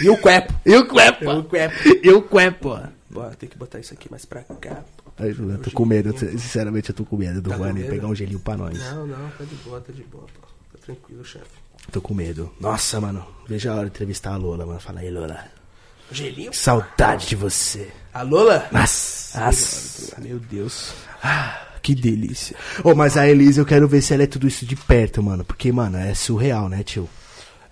E 0.00 0.08
o 0.08 0.16
cuepo. 0.16 0.52
E 0.66 0.74
o 0.76 0.86
cuepo. 0.86 1.24
E 1.24 1.28
o 1.28 1.44
cuepo. 1.44 1.74
E 2.02 2.10
o 2.10 2.22
cuepo. 2.22 2.78
Bora, 3.10 3.34
tem 3.34 3.48
que 3.48 3.58
botar 3.58 3.78
isso 3.78 3.92
aqui 3.92 4.10
mais 4.10 4.24
pra 4.24 4.40
cá. 4.42 4.82
Juliano, 5.20 5.58
tô 5.62 5.70
com 5.70 5.84
medo. 5.84 6.16
Sinceramente, 6.18 6.90
eu 6.90 6.94
tô 6.94 7.04
com 7.04 7.16
medo 7.16 7.40
do 7.40 7.50
Tá 7.50 7.56
Juan 7.56 7.74
pegar 7.74 8.08
um 8.08 8.14
gelinho 8.14 8.40
pra 8.40 8.56
nós. 8.56 8.78
Não, 8.78 9.06
não, 9.06 9.28
tá 9.38 9.44
de 9.44 9.54
boa, 9.56 9.80
tá 9.80 9.92
de 9.92 10.02
boa, 10.04 10.24
pô. 10.24 10.46
Tá 10.72 10.78
tranquilo, 10.86 11.24
chefe. 11.24 11.61
Tô 11.90 12.00
com 12.00 12.14
medo. 12.14 12.52
Nossa, 12.60 13.00
mano. 13.00 13.26
Veja 13.48 13.72
a 13.72 13.74
hora 13.74 13.84
de 13.84 13.90
entrevistar 13.90 14.32
a 14.32 14.36
Lola, 14.36 14.64
mano. 14.64 14.80
Fala 14.80 15.00
aí, 15.00 15.10
Lola. 15.10 15.44
Gelinho? 16.10 16.52
Saudade 16.52 17.26
de 17.26 17.36
você. 17.36 17.88
A 18.12 18.22
Lola? 18.22 18.66
Nossa. 18.70 19.40
Nossa, 19.40 20.20
meu 20.20 20.38
Deus. 20.38 20.92
Ah, 21.22 21.60
que 21.82 21.94
delícia. 21.94 22.56
Ô, 22.84 22.94
mas 22.94 23.16
a 23.16 23.26
Elisa, 23.26 23.60
eu 23.60 23.66
quero 23.66 23.88
ver 23.88 24.02
se 24.02 24.12
ela 24.12 24.22
é 24.22 24.26
tudo 24.26 24.46
isso 24.46 24.66
de 24.66 24.76
perto, 24.76 25.22
mano. 25.22 25.44
Porque, 25.44 25.72
mano, 25.72 25.98
é 25.98 26.14
surreal, 26.14 26.68
né, 26.68 26.82
tio? 26.82 27.08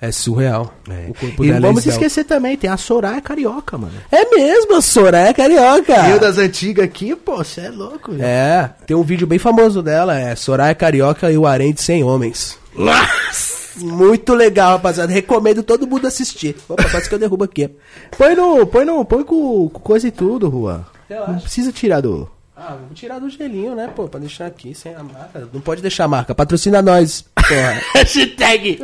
É 0.00 0.10
surreal. 0.10 0.74
É. 0.88 1.10
O 1.10 1.14
corpo 1.14 1.44
E 1.44 1.48
não 1.48 1.54
dela 1.54 1.66
vamos 1.68 1.86
é 1.86 1.90
esquecer 1.90 2.24
também, 2.24 2.56
tem 2.56 2.70
a 2.70 2.78
Soraya 2.78 3.20
Carioca, 3.20 3.76
mano. 3.76 3.92
É 4.10 4.24
mesmo, 4.30 4.76
a 4.76 4.80
Soraya 4.80 5.28
é 5.28 5.34
carioca. 5.34 6.08
Eu 6.08 6.18
das 6.18 6.38
antigas 6.38 6.86
aqui, 6.86 7.14
pô, 7.14 7.36
você 7.36 7.62
é 7.62 7.68
louco, 7.68 8.12
velho. 8.12 8.24
É, 8.24 8.74
tem 8.86 8.96
um 8.96 9.02
vídeo 9.02 9.26
bem 9.26 9.38
famoso 9.38 9.82
dela, 9.82 10.18
é 10.18 10.34
Soraya 10.34 10.74
Carioca 10.74 11.30
e 11.30 11.36
o 11.36 11.44
de 11.74 11.82
100 11.82 12.02
Homens. 12.02 12.58
Nossa. 12.74 13.59
Muito 13.80 14.34
legal, 14.34 14.72
rapaziada. 14.72 15.12
Recomendo 15.12 15.62
todo 15.62 15.86
mundo 15.86 16.06
assistir. 16.06 16.56
Opa, 16.68 16.88
quase 16.90 17.08
que 17.08 17.14
eu 17.14 17.18
derrubo 17.18 17.44
aqui. 17.44 17.70
Põe 18.16 18.34
no, 18.34 18.66
põe 18.66 18.84
no, 18.84 19.04
põe 19.04 19.24
com, 19.24 19.68
com 19.68 19.80
coisa 19.80 20.08
e 20.08 20.10
tudo, 20.10 20.50
Juan. 20.50 20.84
Relaxa. 21.08 21.32
Não 21.32 21.40
precisa 21.40 21.72
tirar 21.72 22.00
do... 22.00 22.30
Ah, 22.56 22.76
vou 22.76 22.94
tirar 22.94 23.18
do 23.18 23.30
gelinho, 23.30 23.74
né, 23.74 23.88
pô, 23.88 24.06
pra 24.06 24.20
deixar 24.20 24.46
aqui 24.46 24.74
sem 24.74 24.94
a 24.94 25.02
marca. 25.02 25.48
Não 25.50 25.62
pode 25.62 25.80
deixar 25.80 26.04
a 26.04 26.08
marca, 26.08 26.34
patrocina 26.34 26.82
nós, 26.82 27.24
porra. 27.34 27.80
Hashtag. 27.96 28.78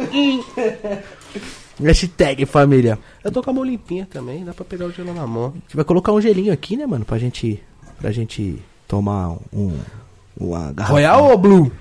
Hashtag 1.79 2.47
família. 2.47 2.99
eu 3.23 3.31
tô 3.31 3.43
com 3.43 3.51
a 3.51 3.53
mão 3.53 3.63
limpinha 3.63 4.09
também, 4.11 4.45
dá 4.47 4.55
pra 4.55 4.65
pegar 4.65 4.87
o 4.87 4.93
gelo 4.93 5.13
na 5.13 5.27
mão. 5.27 5.49
A 5.49 5.59
gente 5.59 5.77
vai 5.77 5.85
colocar 5.85 6.11
um 6.13 6.21
gelinho 6.23 6.55
aqui, 6.55 6.75
né, 6.75 6.87
mano? 6.87 7.05
Pra 7.05 7.19
gente, 7.19 7.63
pra 8.01 8.11
gente 8.11 8.59
tomar 8.89 9.37
um, 9.53 9.79
uma 10.41 10.73
garrafa. 10.73 10.95
Royal 10.95 11.25
ou 11.25 11.37
Blue? 11.37 11.73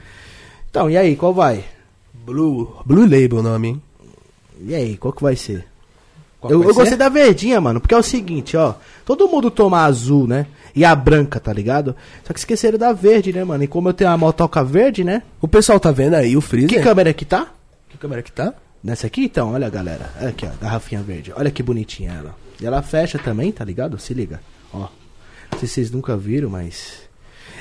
Então, 0.70 0.90
e 0.90 0.98
aí, 0.98 1.16
qual 1.16 1.34
vai? 1.34 1.64
Blue. 2.26 2.76
Blue 2.86 3.04
Label 3.04 3.40
o 3.40 3.44
nome, 3.44 3.68
hein? 3.68 3.82
E 4.62 4.74
aí, 4.74 4.98
qual 4.98 5.14
que 5.14 5.22
vai 5.22 5.36
ser? 5.36 5.66
Qual 6.40 6.52
eu 6.52 6.60
vai 6.60 6.70
eu 6.70 6.74
ser? 6.74 6.80
gostei 6.80 6.98
da 6.98 7.10
verdinha, 7.10 7.62
mano, 7.62 7.80
porque 7.80 7.94
é 7.94 7.98
o 7.98 8.04
seguinte, 8.04 8.58
ó. 8.58 8.74
Todo 9.06 9.28
mundo 9.28 9.52
toma 9.52 9.84
azul, 9.84 10.28
né? 10.28 10.48
E 10.76 10.84
a 10.84 10.96
branca, 10.96 11.40
tá 11.40 11.54
ligado? 11.54 11.96
Só 12.24 12.34
que 12.34 12.40
esqueceram 12.40 12.78
da 12.78 12.92
verde, 12.92 13.32
né, 13.32 13.44
mano? 13.44 13.64
E 13.64 13.68
como 13.68 13.90
eu 13.90 13.94
tenho 13.94 14.10
a 14.10 14.18
motoca 14.18 14.64
verde, 14.64 15.04
né? 15.04 15.22
O 15.40 15.48
pessoal 15.48 15.80
tá 15.80 15.92
vendo 15.92 16.16
aí 16.16 16.36
o 16.36 16.42
freezer? 16.42 16.70
Que 16.70 16.82
câmera 16.82 17.14
que 17.14 17.26
tá? 17.26 17.48
Que 17.90 17.98
câmera 17.98 18.22
que 18.22 18.32
tá? 18.32 18.54
Nessa 18.84 19.08
aqui, 19.08 19.26
então, 19.26 19.54
olha, 19.54 19.70
galera. 19.70 20.12
Olha 20.20 20.30
aqui, 20.30 20.46
ó, 20.46 20.50
garrafinha 20.62 21.02
verde. 21.02 21.32
Olha 21.36 21.50
que 21.50 21.64
bonitinha 21.64 22.12
ela. 22.12 22.36
E 22.62 22.66
ela 22.66 22.82
fecha 22.82 23.18
também, 23.18 23.52
tá 23.52 23.64
ligado? 23.64 23.98
Se 24.00 24.14
liga. 24.14 24.42
Ó. 24.74 24.88
Não 25.52 25.60
sei 25.60 25.68
se 25.68 25.76
vocês 25.76 25.92
nunca 25.92 26.16
viram, 26.18 26.50
mas. 26.50 27.06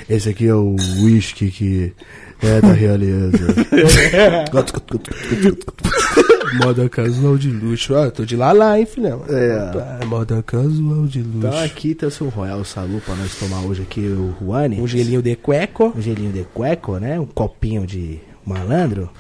Esse 0.09 0.29
aqui 0.29 0.47
é 0.47 0.55
o 0.55 0.75
whisky 1.01 1.51
que 1.51 1.93
é 2.47 2.61
da 2.61 2.73
realeza. 2.73 3.39
Moda 6.63 6.89
casual 6.89 7.37
de 7.37 7.51
luxo. 7.51 7.95
Eu 7.95 8.11
tô 8.13 8.25
de 8.25 8.37
lá 8.37 8.53
lá, 8.53 8.79
hein, 8.79 8.87
filhão? 8.87 9.23
É. 9.29 9.71
Opa, 9.71 10.07
moda 10.07 10.43
casual 10.43 11.07
de 11.07 11.21
luxo. 11.21 11.39
então 11.39 11.59
aqui 11.59 11.95
trouxe 11.95 12.23
um 12.23 12.29
Royal 12.29 12.65
Salu 12.65 13.01
pra 13.01 13.15
nós 13.17 13.35
tomar 13.37 13.61
hoje 13.63 13.83
aqui, 13.83 14.01
o 14.01 14.35
Juani. 14.41 14.81
Um 14.81 14.87
gelinho 14.87 15.21
de 15.21 15.35
cueco. 15.35 15.93
Um 15.97 16.01
gelinho 16.01 16.33
de 16.33 16.45
cueco, 16.55 16.99
né? 16.99 17.19
Um 17.19 17.27
copinho 17.27 17.87
de 17.87 18.21
malandro. 18.47 19.11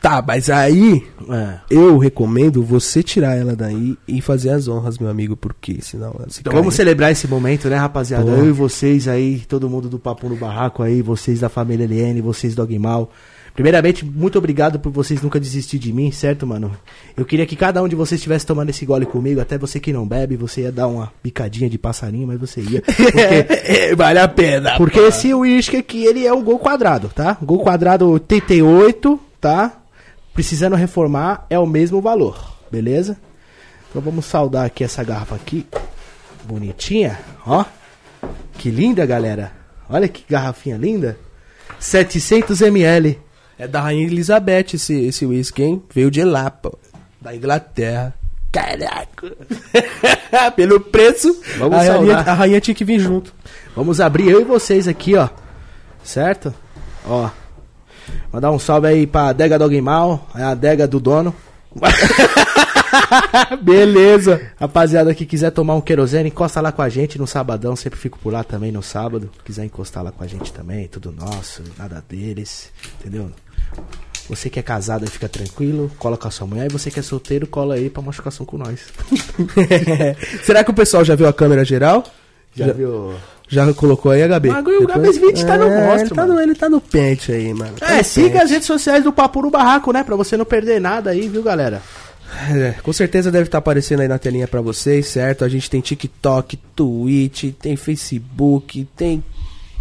Tá, 0.00 0.22
mas 0.26 0.50
aí 0.50 1.04
É. 1.30 1.58
eu 1.70 1.98
recomendo 1.98 2.62
você 2.62 3.02
tirar 3.02 3.36
ela 3.36 3.54
daí 3.54 3.96
e 4.06 4.20
fazer 4.20 4.50
as 4.50 4.66
honras, 4.68 4.98
meu 4.98 5.08
amigo, 5.08 5.36
porque 5.36 5.78
senão 5.80 6.14
ela 6.18 6.26
se 6.28 6.40
Então 6.40 6.52
cai. 6.52 6.60
vamos 6.60 6.74
celebrar 6.74 7.12
esse 7.12 7.26
momento, 7.28 7.68
né, 7.68 7.76
rapaziada? 7.76 8.24
Porra. 8.24 8.36
Eu 8.38 8.48
e 8.48 8.52
vocês 8.52 9.06
aí, 9.08 9.40
todo 9.48 9.68
mundo 9.70 9.88
do 9.88 9.98
Papo 9.98 10.28
no 10.28 10.36
Barraco 10.36 10.82
aí, 10.82 11.00
vocês 11.02 11.40
da 11.40 11.48
família 11.48 11.86
LN, 11.86 12.20
vocês 12.20 12.54
do 12.54 12.62
Aguimal. 12.62 13.10
Primeiramente, 13.54 14.04
muito 14.04 14.38
obrigado 14.38 14.78
por 14.78 14.92
vocês 14.92 15.20
nunca 15.20 15.40
desistir 15.40 15.80
de 15.80 15.92
mim, 15.92 16.12
certo, 16.12 16.46
mano? 16.46 16.70
Eu 17.16 17.24
queria 17.24 17.44
que 17.44 17.56
cada 17.56 17.82
um 17.82 17.88
de 17.88 17.96
vocês 17.96 18.20
estivesse 18.20 18.46
tomando 18.46 18.70
esse 18.70 18.86
gole 18.86 19.04
comigo, 19.04 19.40
até 19.40 19.58
você 19.58 19.80
que 19.80 19.92
não 19.92 20.06
bebe, 20.06 20.36
você 20.36 20.60
ia 20.62 20.70
dar 20.70 20.86
uma 20.86 21.12
picadinha 21.22 21.68
de 21.68 21.76
passarinho, 21.76 22.26
mas 22.28 22.38
você 22.38 22.60
ia. 22.60 22.82
Porque, 22.82 23.94
vale 23.98 24.18
a 24.20 24.28
pena. 24.28 24.76
porque 24.76 25.00
esse 25.00 25.34
uísque 25.34 25.76
aqui, 25.76 26.04
ele 26.04 26.24
é 26.24 26.32
um 26.32 26.42
gol 26.44 26.58
quadrado, 26.60 27.08
tá? 27.12 27.36
Gol 27.42 27.58
quadrado 27.60 28.08
88, 28.08 29.18
tá? 29.40 29.80
Precisando 30.34 30.76
reformar, 30.76 31.46
é 31.50 31.58
o 31.58 31.66
mesmo 31.66 32.00
valor, 32.00 32.56
beleza? 32.70 33.16
Então 33.90 34.02
vamos 34.02 34.26
saudar 34.26 34.66
aqui 34.66 34.84
essa 34.84 35.02
garrafa 35.02 35.34
aqui. 35.34 35.66
Bonitinha, 36.44 37.18
ó. 37.46 37.64
Que 38.54 38.70
linda, 38.70 39.04
galera. 39.06 39.52
Olha 39.88 40.08
que 40.08 40.24
garrafinha 40.28 40.76
linda. 40.76 41.18
700 41.78 42.60
ml. 42.60 43.18
É 43.58 43.66
da 43.66 43.80
Rainha 43.80 44.06
Elizabeth 44.06 44.74
esse, 44.74 44.94
esse 45.06 45.26
whisky, 45.26 45.62
hein? 45.62 45.82
Veio 45.92 46.10
de 46.10 46.22
lá, 46.22 46.50
pô. 46.50 46.78
Da 47.20 47.34
Inglaterra. 47.34 48.14
Caraca. 48.52 49.36
Pelo 50.54 50.80
preço, 50.80 51.40
Vamos 51.58 51.76
a, 51.76 51.92
rainha, 51.92 52.16
a 52.16 52.34
rainha 52.34 52.60
tinha 52.60 52.74
que 52.74 52.84
vir 52.84 52.98
junto. 52.98 53.34
Vamos 53.74 54.00
abrir 54.00 54.30
eu 54.30 54.40
e 54.40 54.44
vocês 54.44 54.88
aqui, 54.88 55.16
ó. 55.16 55.28
Certo? 56.02 56.54
Ó. 57.04 57.28
Mandar 58.32 58.50
um 58.50 58.58
salve 58.58 58.86
aí 58.86 59.06
pra 59.06 59.28
adega 59.28 59.58
do 59.58 59.64
Aguimal, 59.64 60.28
é 60.34 60.42
a 60.42 60.50
adega 60.50 60.86
do 60.86 61.00
dono. 61.00 61.34
Beleza. 63.62 64.40
Rapaziada 64.58 65.14
que 65.14 65.26
quiser 65.26 65.50
tomar 65.50 65.74
um 65.74 65.80
querosene, 65.80 66.28
encosta 66.28 66.60
lá 66.60 66.72
com 66.72 66.82
a 66.82 66.88
gente 66.88 67.18
no 67.18 67.26
sabadão. 67.26 67.76
Sempre 67.76 67.98
fico 67.98 68.18
por 68.18 68.32
lá 68.32 68.42
também 68.42 68.72
no 68.72 68.82
sábado. 68.82 69.30
Quiser 69.44 69.64
encostar 69.64 70.02
lá 70.02 70.10
com 70.12 70.24
a 70.24 70.26
gente 70.26 70.52
também, 70.52 70.88
tudo 70.88 71.12
nosso, 71.12 71.62
nada 71.78 72.02
deles. 72.08 72.70
Entendeu? 73.00 73.30
Você 74.28 74.50
que 74.50 74.58
é 74.58 74.62
casado 74.62 75.04
aí 75.04 75.10
fica 75.10 75.28
tranquilo, 75.28 75.90
cola 75.98 76.16
com 76.16 76.28
a 76.28 76.30
sua 76.30 76.46
mulher. 76.46 76.66
E 76.66 76.72
você 76.72 76.90
que 76.90 77.00
é 77.00 77.02
solteiro, 77.02 77.46
cola 77.46 77.74
aí 77.74 77.88
pra 77.88 78.02
machucação 78.02 78.44
com 78.44 78.58
nós. 78.58 78.80
Será 80.44 80.62
que 80.62 80.70
o 80.70 80.74
pessoal 80.74 81.04
já 81.04 81.14
viu 81.14 81.26
a 81.26 81.32
câmera 81.32 81.64
geral? 81.64 82.04
Já 82.54 82.72
viu? 82.72 83.14
Já 83.48 83.72
colocou 83.72 84.12
aí, 84.12 84.22
HB? 84.28 84.48
Mas 84.50 84.66
o 84.66 84.86
Gabs 84.86 85.16
20 85.16 85.46
tá 85.46 85.56
no 85.56 85.70
monstro, 85.70 86.00
ele 86.00 86.08
tá 86.10 86.14
mano. 86.22 86.34
no, 86.34 86.40
ele 86.40 86.54
tá 86.54 86.68
no 86.68 86.80
pente 86.80 87.32
aí, 87.32 87.52
mano. 87.54 87.72
Tá 87.78 87.94
É, 87.96 88.02
siga 88.02 88.28
pente. 88.30 88.42
as 88.44 88.50
redes 88.50 88.66
sociais 88.66 89.02
do 89.04 89.12
Papo 89.12 89.40
no 89.40 89.50
Barraco, 89.50 89.90
né? 89.90 90.04
Pra 90.04 90.16
você 90.16 90.36
não 90.36 90.44
perder 90.44 90.80
nada 90.80 91.10
aí, 91.10 91.28
viu, 91.28 91.42
galera? 91.42 91.80
É, 92.50 92.74
com 92.82 92.92
certeza 92.92 93.30
deve 93.30 93.44
estar 93.44 93.56
aparecendo 93.58 94.00
aí 94.00 94.08
na 94.08 94.18
telinha 94.18 94.46
pra 94.46 94.60
vocês, 94.60 95.06
certo? 95.06 95.44
A 95.44 95.48
gente 95.48 95.70
tem 95.70 95.80
TikTok, 95.80 96.58
Twitch, 96.76 97.54
tem 97.58 97.74
Facebook, 97.74 98.86
tem. 98.94 99.24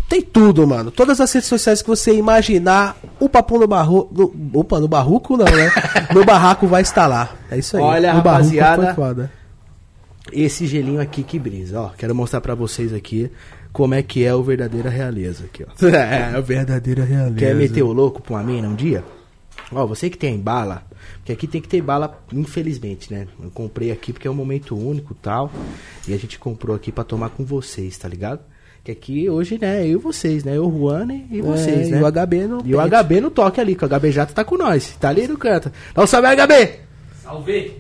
Tem 0.08 0.22
tudo, 0.22 0.66
mano. 0.66 0.90
Todas 0.90 1.20
as 1.20 1.30
redes 1.34 1.50
sociais 1.50 1.82
que 1.82 1.88
você 1.90 2.14
imaginar, 2.16 2.96
o 3.20 3.28
papo 3.28 3.60
no 3.60 3.68
barro. 3.68 4.10
No, 4.10 4.60
opa, 4.62 4.80
no 4.80 4.88
barruco 4.88 5.36
não, 5.36 5.44
né? 5.44 5.70
no 6.16 6.24
barraco 6.24 6.66
vai 6.66 6.82
estar 6.82 7.08
lá. 7.08 7.36
É 7.52 7.58
isso 7.58 7.76
aí. 7.76 7.84
Olha, 7.84 8.12
no 8.14 8.18
rapaziada. 8.20 9.30
Esse 10.32 10.66
gelinho 10.66 11.02
aqui 11.02 11.24
que 11.24 11.38
brisa, 11.38 11.82
ó. 11.82 11.90
Quero 11.98 12.16
mostrar 12.16 12.40
pra 12.40 12.56
vocês 12.56 12.94
aqui 12.94 13.30
como 13.78 13.94
é 13.94 14.02
que 14.02 14.26
é 14.26 14.34
o 14.34 14.42
verdadeira 14.42 14.90
realeza 14.90 15.46
aqui, 15.46 15.64
ó. 15.64 15.68
É, 15.88 16.36
a 16.36 16.42
verdadeira 16.42 17.04
realeza. 17.04 17.36
Quer 17.38 17.54
meter 17.54 17.84
o 17.84 17.94
louco 17.94 18.24
pra 18.24 18.34
uma 18.34 18.44
mina 18.44 18.68
um 18.68 18.74
dia? 18.74 19.04
Ó, 19.72 19.86
você 19.86 20.10
que 20.10 20.18
tem 20.18 20.36
bala, 20.40 20.82
porque 21.18 21.32
aqui 21.32 21.46
tem 21.46 21.62
que 21.62 21.68
ter 21.68 21.80
bala, 21.80 22.20
infelizmente, 22.34 23.14
né? 23.14 23.28
Eu 23.40 23.52
comprei 23.52 23.92
aqui 23.92 24.12
porque 24.12 24.28
é 24.28 24.32
um 24.32 24.34
momento 24.34 24.76
único 24.76 25.14
e 25.14 25.18
tal. 25.22 25.52
E 26.08 26.14
a 26.14 26.18
gente 26.18 26.40
comprou 26.40 26.76
aqui 26.76 26.92
pra 26.92 27.04
tomar 27.04 27.30
com 27.30 27.46
vocês, 27.46 27.96
tá 28.00 28.08
ligado? 28.08 28.40
Que 28.84 28.92
aqui 28.92 29.30
hoje, 29.30 29.60
né, 29.62 29.86
eu 29.86 29.92
e 29.92 29.96
vocês, 29.98 30.44
né? 30.44 30.58
Eu, 30.58 30.72
Juane 30.72 31.28
e 31.30 31.40
vocês, 31.40 31.90
É, 31.90 31.92
né? 31.92 32.00
E 32.00 32.04
o 32.04 32.12
HB 32.12 32.48
no 32.48 32.62
E 32.66 32.74
o. 32.74 32.80
HB 32.80 33.22
no 33.22 33.30
toque 33.30 33.62
ali, 33.62 33.76
que 33.76 33.86
o 33.86 33.88
HB 33.88 34.12
Jato 34.12 34.34
tá 34.34 34.44
com 34.44 34.58
nós. 34.58 34.98
Tá 35.00 35.10
ali 35.10 35.28
no 35.28 35.38
canto. 35.38 35.72
Dá 35.94 36.02
um 36.02 36.08
salve, 36.08 36.30
HB! 36.36 36.80
Salve. 37.22 37.78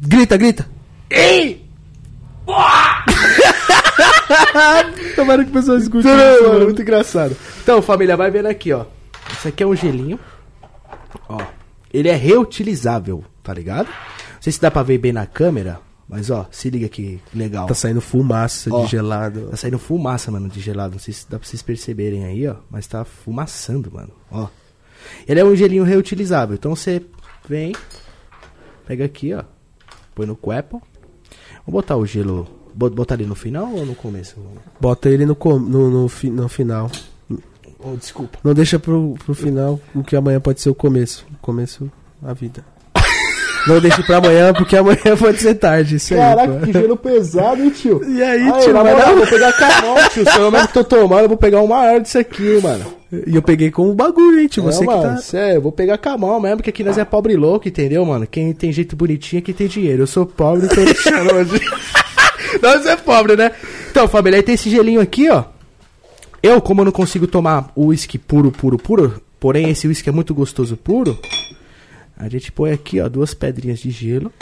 Grita, 0.00 0.36
grita. 0.36 0.66
Ei! 1.08 1.64
Tomara 5.16 5.44
que 5.44 5.50
o 5.50 5.52
pessoal 5.52 5.78
escute 5.78 6.06
Não, 6.06 6.34
isso, 6.34 6.48
mano, 6.48 6.64
muito 6.66 6.82
engraçado. 6.82 7.36
Então, 7.62 7.80
família, 7.82 8.16
vai 8.16 8.30
vendo 8.30 8.46
aqui, 8.46 8.72
ó. 8.72 8.84
Isso 9.32 9.48
aqui 9.48 9.62
é 9.62 9.66
um 9.66 9.74
gelinho. 9.74 10.18
Ó. 11.28 11.40
Ele 11.92 12.08
é 12.08 12.14
reutilizável, 12.14 13.24
tá 13.42 13.52
ligado? 13.52 13.86
Não 13.86 14.42
sei 14.42 14.52
se 14.52 14.60
dá 14.60 14.70
pra 14.70 14.82
ver 14.82 14.98
bem 14.98 15.12
na 15.12 15.26
câmera, 15.26 15.80
mas 16.08 16.30
ó, 16.30 16.46
se 16.50 16.70
liga 16.70 16.86
aqui, 16.86 17.20
legal. 17.34 17.66
Tá 17.66 17.74
saindo 17.74 18.00
fumaça 18.00 18.72
Ó. 18.72 18.84
de 18.84 18.90
gelado. 18.90 19.48
Tá 19.50 19.56
saindo 19.56 19.78
fumaça, 19.78 20.30
mano, 20.30 20.48
de 20.48 20.60
gelado. 20.60 20.92
Não 20.92 20.98
sei 20.98 21.14
se 21.14 21.28
dá 21.28 21.38
pra 21.38 21.46
vocês 21.46 21.62
perceberem 21.62 22.24
aí, 22.24 22.46
ó. 22.48 22.56
Mas 22.70 22.86
tá 22.86 23.04
fumaçando, 23.04 23.90
mano. 23.92 24.12
Ó. 24.30 24.48
Ele 25.26 25.40
é 25.40 25.44
um 25.44 25.54
gelinho 25.54 25.84
reutilizável. 25.84 26.54
Então 26.54 26.74
você 26.74 27.02
vem, 27.48 27.74
pega 28.86 29.04
aqui, 29.04 29.34
ó. 29.34 29.44
Põe 30.14 30.26
no 30.26 30.36
cuepo. 30.36 30.82
Vamos 31.66 31.72
botar 31.72 31.96
o 31.96 32.06
gelo. 32.06 32.59
Bo- 32.74 32.90
Botar 32.90 33.14
ali 33.14 33.26
no 33.26 33.34
final 33.34 33.70
ou 33.72 33.84
no 33.86 33.94
começo? 33.94 34.36
Bota 34.80 35.08
ele 35.08 35.24
no, 35.26 35.34
com- 35.34 35.58
no, 35.58 35.90
no, 35.90 36.08
fi- 36.08 36.30
no 36.30 36.48
final. 36.48 36.90
Oh, 37.82 37.96
desculpa. 37.96 38.38
Não 38.44 38.52
deixa 38.52 38.78
pro, 38.78 39.14
pro 39.24 39.34
final 39.34 39.80
o 39.94 40.02
que 40.04 40.14
amanhã 40.14 40.38
pode 40.40 40.60
ser 40.60 40.68
o 40.70 40.74
começo. 40.74 41.24
O 41.34 41.38
começo, 41.40 41.90
a 42.22 42.32
vida. 42.34 42.62
Não 43.66 43.78
deixe 43.80 44.02
pra 44.02 44.16
amanhã, 44.18 44.52
porque 44.54 44.76
amanhã 44.76 45.16
pode 45.18 45.38
ser 45.38 45.54
tarde. 45.54 45.96
Isso 45.96 46.12
aí, 46.14 46.20
Caraca, 46.20 46.52
pô. 46.54 46.66
que 46.66 46.72
gelo 46.72 46.96
pesado, 46.96 47.62
hein, 47.62 47.70
tio? 47.70 48.00
E 48.06 48.22
aí, 48.22 48.50
Aí, 48.50 48.62
tio, 48.62 48.72
vai 48.72 48.96
dar- 48.96 49.14
vou 49.14 49.26
pegar 49.26 49.52
com 49.52 49.64
a 49.64 49.82
mão, 49.82 50.08
tio. 50.10 50.30
Se 50.30 50.38
eu 50.38 50.50
mesmo 50.50 50.68
que 50.68 50.74
tô 50.74 50.84
tomando, 50.84 51.22
eu 51.22 51.28
vou 51.28 51.36
pegar 51.38 51.60
um 51.62 51.66
maior 51.66 52.00
disso 52.00 52.18
aqui, 52.18 52.58
mano. 52.62 52.84
E 53.26 53.34
eu 53.34 53.42
peguei 53.42 53.70
com 53.70 53.90
o 53.90 53.94
bagulho, 53.94 54.40
hein, 54.40 54.46
tio. 54.48 54.62
Você 54.62 54.84
Não, 54.84 54.92
que 54.92 54.98
mano, 55.04 55.16
tá. 55.16 55.22
sério, 55.22 55.56
eu 55.56 55.60
vou 55.62 55.72
pegar 55.72 55.98
com 55.98 56.08
a 56.10 56.16
mão 56.18 56.40
mesmo, 56.40 56.56
porque 56.58 56.70
aqui 56.70 56.84
nós 56.84 56.96
é 56.96 57.04
pobre 57.04 57.34
louco, 57.36 57.66
entendeu, 57.68 58.04
mano? 58.04 58.26
Quem 58.26 58.52
tem 58.52 58.70
jeito 58.72 58.94
bonitinho 58.96 59.40
é 59.40 59.42
quem 59.42 59.54
tem 59.54 59.66
dinheiro. 59.68 60.02
Eu 60.02 60.06
sou 60.06 60.24
pobre, 60.24 60.66
então 60.66 60.78
eu 60.78 60.84
deixando 60.92 61.34
hoje. 61.34 61.60
Nós 62.62 62.86
é 62.86 62.96
pobre, 62.96 63.36
né? 63.36 63.52
Então, 63.90 64.06
família, 64.08 64.38
aí 64.38 64.42
tem 64.42 64.54
esse 64.54 64.68
gelinho 64.70 65.00
aqui, 65.00 65.28
ó. 65.30 65.44
Eu, 66.42 66.60
como 66.60 66.80
eu 66.80 66.84
não 66.86 66.92
consigo 66.92 67.26
tomar 67.26 67.70
o 67.74 67.86
uísque 67.86 68.16
puro, 68.18 68.50
puro, 68.50 68.78
puro, 68.78 69.20
porém 69.38 69.68
esse 69.70 69.86
uísque 69.86 70.08
é 70.08 70.12
muito 70.12 70.34
gostoso 70.34 70.76
puro, 70.76 71.18
a 72.16 72.28
gente 72.28 72.50
põe 72.50 72.72
aqui, 72.72 73.00
ó, 73.00 73.08
duas 73.08 73.34
pedrinhas 73.34 73.78
de 73.78 73.90
gelo. 73.90 74.32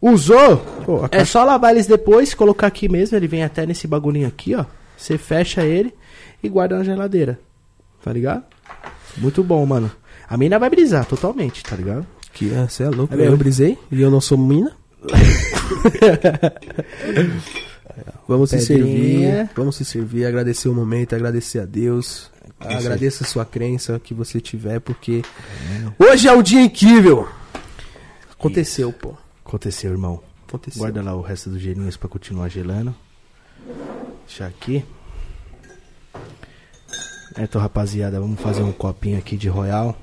Usou? 0.00 0.56
Pô, 0.84 1.04
É 1.04 1.08
caixa- 1.08 1.26
só 1.32 1.44
lavar 1.44 1.72
eles 1.72 1.86
depois, 1.86 2.34
colocar 2.34 2.66
aqui 2.66 2.88
mesmo, 2.88 3.16
ele 3.16 3.28
vem 3.28 3.42
até 3.44 3.64
nesse 3.64 3.86
bagulhinho 3.86 4.26
aqui, 4.26 4.54
ó. 4.54 4.64
Você 4.96 5.16
fecha 5.16 5.64
ele 5.64 5.94
e 6.42 6.48
guarda 6.48 6.76
na 6.78 6.84
geladeira. 6.84 7.38
Tá 8.02 8.12
ligado? 8.12 8.42
Muito 9.16 9.42
bom, 9.44 9.64
mano. 9.64 9.90
A 10.28 10.36
mina 10.36 10.58
vai 10.58 10.68
brisar 10.68 11.04
totalmente, 11.06 11.62
tá 11.62 11.76
ligado? 11.76 12.06
Que 12.32 12.46
você 12.46 12.82
é 12.82 12.88
louco. 12.90 13.12
É 13.14 13.16
mesmo? 13.16 13.32
eu 13.32 13.36
brisei 13.36 13.78
e 13.90 14.00
eu 14.00 14.10
não 14.10 14.20
sou 14.20 14.36
mina. 14.36 14.72
Vamos 18.26 18.50
se 18.50 18.56
Pedrinha. 18.58 19.36
servir. 19.36 19.50
Vamos 19.54 19.76
se 19.76 19.84
servir, 19.84 20.26
agradecer 20.26 20.68
o 20.68 20.74
momento, 20.74 21.14
agradecer 21.14 21.60
a 21.60 21.64
Deus. 21.64 22.30
Agradeça 22.60 23.24
a 23.24 23.26
sua 23.26 23.44
crença 23.44 23.98
que 23.98 24.14
você 24.14 24.40
tiver, 24.40 24.80
porque 24.80 25.22
hoje 25.98 26.28
é 26.28 26.32
um 26.32 26.42
dia 26.42 26.62
incrível. 26.62 27.28
Aconteceu, 28.30 28.92
pô. 28.92 29.14
Aconteceu, 29.44 29.90
irmão. 29.90 30.22
Aconteceu. 30.48 30.80
Guarda 30.80 31.02
lá 31.02 31.14
o 31.14 31.20
resto 31.20 31.50
dos 31.50 31.60
gelinhos 31.60 31.96
pra 31.96 32.08
continuar 32.08 32.48
gelando. 32.48 32.94
Deixa 34.26 34.46
aqui. 34.46 34.84
Então, 37.36 37.60
rapaziada, 37.60 38.20
vamos 38.20 38.40
fazer 38.40 38.62
um 38.62 38.72
copinho 38.72 39.18
aqui 39.18 39.36
de 39.36 39.48
Royal. 39.48 39.98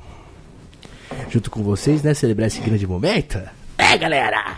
Junto 1.29 1.50
com 1.50 1.63
vocês, 1.63 2.03
né? 2.03 2.13
Celebrar 2.13 2.48
esse 2.48 2.60
grande 2.60 2.86
momento. 2.86 3.39
É, 3.77 3.98
galera! 3.98 4.58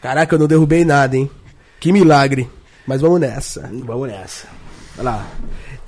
Caraca, 0.00 0.34
eu 0.34 0.38
não 0.38 0.46
derrubei 0.46 0.84
nada, 0.84 1.16
hein? 1.16 1.30
Que 1.78 1.92
milagre. 1.92 2.48
Mas 2.86 3.00
vamos 3.00 3.20
nessa. 3.20 3.68
Vamos 3.84 4.08
nessa. 4.08 4.46
Olha 4.98 5.10
lá. 5.10 5.26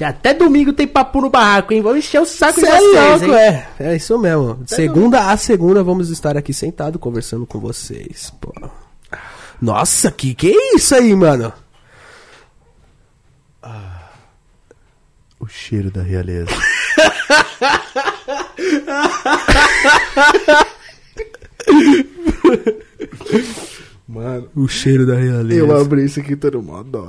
Até 0.01 0.35
domingo 0.35 0.73
tem 0.73 0.87
papo 0.87 1.21
no 1.21 1.31
barraco, 1.31 1.73
hein? 1.73 1.81
Vamos 1.81 1.99
encher 1.99 2.21
o 2.21 2.27
saco 2.27 2.59
Cê 2.59 2.67
de 2.67 2.73
é 2.73 2.79
vocês, 2.79 3.21
louco, 3.23 3.25
hein? 3.27 3.35
é. 3.35 3.67
É 3.79 3.97
isso 3.97 4.19
mesmo. 4.19 4.55
De 4.65 4.75
segunda 4.75 5.31
a 5.31 5.37
segunda 5.37 5.83
vamos 5.83 6.11
estar 6.11 6.37
aqui 6.37 6.53
sentado 6.53 6.99
conversando 6.99 7.47
com 7.47 7.61
vocês, 7.61 8.33
pô. 8.41 8.53
Nossa, 9.61 10.11
que 10.11 10.35
que 10.35 10.51
é 10.51 10.77
isso 10.77 10.95
aí, 10.95 11.15
mano? 11.15 11.53
O 15.39 15.47
cheiro 15.47 15.91
da 15.91 16.03
realeza. 16.03 16.51
Mano, 24.13 24.47
O 24.55 24.69
cheiro 24.69 25.07
da 25.07 25.15
realeza. 25.17 25.59
eu 25.59 25.75
abri 25.75 26.05
isso 26.05 26.21
aqui 26.21 26.37
todo 26.37 26.61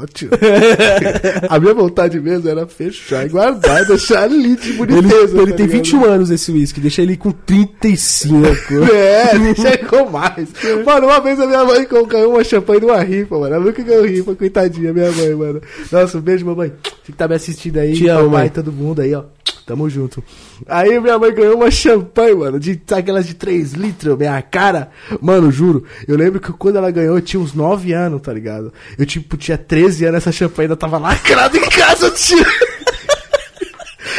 tio. 0.08 0.30
A 1.50 1.60
minha 1.60 1.74
vontade 1.74 2.18
mesmo 2.18 2.48
era 2.50 2.66
fechar 2.66 3.26
e 3.26 3.30
guardar, 3.30 3.86
deixar 3.86 4.24
ali 4.24 4.56
de 4.56 4.70
Ele, 4.70 4.78
boniteza. 4.78 5.38
ele 5.42 5.52
tá 5.52 5.58
tem 5.58 5.66
ligado? 5.66 5.84
21 5.84 6.06
anos 6.06 6.32
esse 6.32 6.50
uísque, 6.50 6.80
deixa 6.80 7.02
ele 7.02 7.18
com 7.18 7.32
35. 7.32 8.34
É, 8.94 9.38
deixa 9.38 9.78
com 9.80 10.10
mais. 10.10 10.48
Mano, 10.86 11.08
uma 11.08 11.20
vez 11.20 11.40
a 11.42 11.46
minha 11.46 11.66
mãe 11.66 11.86
ganhou 12.08 12.34
uma 12.36 12.44
champanhe 12.44 12.80
numa 12.80 13.02
rifa, 13.04 13.38
mano. 13.38 13.54
Ela 13.56 13.66
nunca 13.66 13.84
ganhou 13.84 14.06
rifa, 14.06 14.34
coitadinha, 14.36 14.94
minha 14.94 15.12
mãe, 15.12 15.36
mano. 15.36 15.62
Nossa, 15.92 16.18
um 16.18 16.22
beijo, 16.22 16.46
mamãe. 16.46 16.72
Você 17.04 17.12
que 17.12 17.18
tá 17.18 17.28
me 17.28 17.36
assistindo 17.36 17.78
aí, 17.80 17.94
Te 17.94 18.08
amo, 18.08 18.26
papai, 18.30 18.42
mãe. 18.44 18.50
todo 18.50 18.72
mundo 18.72 19.02
aí, 19.02 19.14
ó. 19.14 19.24
Tamo 19.66 19.90
junto. 19.90 20.24
Aí 20.68 21.00
minha 21.00 21.18
mãe 21.18 21.34
ganhou 21.34 21.56
uma 21.56 21.72
champanhe, 21.72 22.36
mano, 22.36 22.60
de 22.60 22.82
aquelas 22.92 23.26
de 23.26 23.34
3 23.34 23.74
litros, 23.74 24.18
minha 24.18 24.42
cara. 24.42 24.90
Mano, 25.22 25.52
juro, 25.52 25.86
eu 26.08 26.18
lembro 26.18 26.40
que 26.40 26.52
quando 26.52 26.78
ela 26.78 26.92
ganhou, 26.92 27.16
eu 27.16 27.22
tinha 27.22 27.40
uns 27.40 27.54
9 27.54 27.94
anos, 27.94 28.22
tá 28.22 28.34
ligado? 28.34 28.74
Eu, 28.98 29.06
tipo, 29.06 29.38
tinha 29.38 29.58
13 29.58 30.06
anos, 30.06 30.18
essa 30.18 30.32
champanhe 30.32 30.66
ainda 30.66 30.76
tava 30.76 30.98
lacrada 30.98 31.58
em 31.58 31.70
casa, 31.70 32.10
tio. 32.16 32.46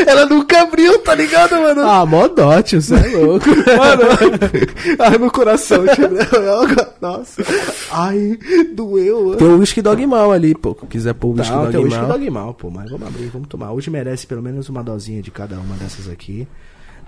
Ela 0.07 0.27
nunca 0.27 0.63
abriu, 0.63 0.99
tá 1.01 1.15
ligado, 1.15 1.53
mano? 1.57 1.83
ah, 1.83 2.05
mó 2.07 2.29
dote, 2.29 2.77
você 2.81 2.95
é 2.95 3.07
louco. 3.17 3.47
Mano, 3.49 4.03
ai 4.99 5.19
meu 5.19 5.31
coração, 5.31 5.85
tio. 5.95 6.09
Nossa. 7.01 7.43
Ai, 7.91 8.39
doeu, 8.75 9.25
mano. 9.27 9.37
Tem 9.37 9.47
o 9.49 9.59
whisky 9.59 9.83
dogmal 9.83 10.33
ali, 10.33 10.55
pô. 10.55 10.77
Se 10.81 10.87
quiser 10.87 11.15
pôr 11.15 11.29
o 11.29 11.39
whisky 11.39 11.55
Não, 11.55 11.71
tem 11.71 11.81
o 11.81 11.85
uísque 11.85 12.01
dogmal. 12.01 12.19
dogmal, 12.19 12.55
pô, 12.55 12.71
mas 12.71 12.91
vamos 12.91 13.09
abrir, 13.09 13.27
vamos 13.27 13.49
tomar. 13.49 13.73
Hoje 13.73 13.91
merece 13.91 14.27
pelo 14.27 14.43
menos 14.43 14.69
uma 14.69 14.83
dosinha 14.83 15.23
de 15.23 15.31
cada 15.31 15.57
uma 15.57 15.77
dessas 15.77 16.09
aqui. 16.09 16.47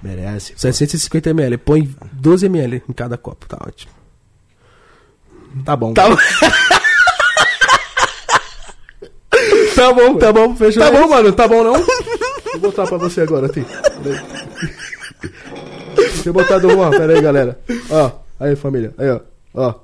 Merece. 0.03 0.53
750 0.57 1.31
ml. 1.31 1.57
Põe 1.59 1.95
12 2.13 2.47
ml 2.47 2.83
em 2.89 2.93
cada 2.93 3.17
copo, 3.17 3.47
tá 3.49 3.59
ótimo. 3.67 3.93
Tá 5.65 5.75
bom. 5.75 5.95
Tá 5.95 6.09
bom. 6.11 6.17
tá 9.77 9.93
bom, 9.93 10.17
tá 10.17 10.33
bom, 10.33 10.57
fechou. 10.57 10.83
Tá 10.83 10.91
bom, 10.91 11.09
mano, 11.09 11.33
tá 11.33 11.47
bom 11.47 11.63
não? 11.63 11.75
Vou 12.53 12.61
botar 12.61 12.87
pra 12.87 12.97
você 12.97 13.21
agora, 13.21 13.49
Tim. 13.49 13.65
Deixa 15.95 16.29
eu 16.29 16.33
botar 16.33 16.59
do 16.59 16.79
ó, 16.79 16.91
pera 16.91 17.13
aí, 17.15 17.21
galera. 17.21 17.61
Ó, 17.91 18.11
aí, 18.41 18.57
família, 18.57 18.95
aí, 18.97 19.11
ó, 19.11 19.21
ó. 19.55 19.75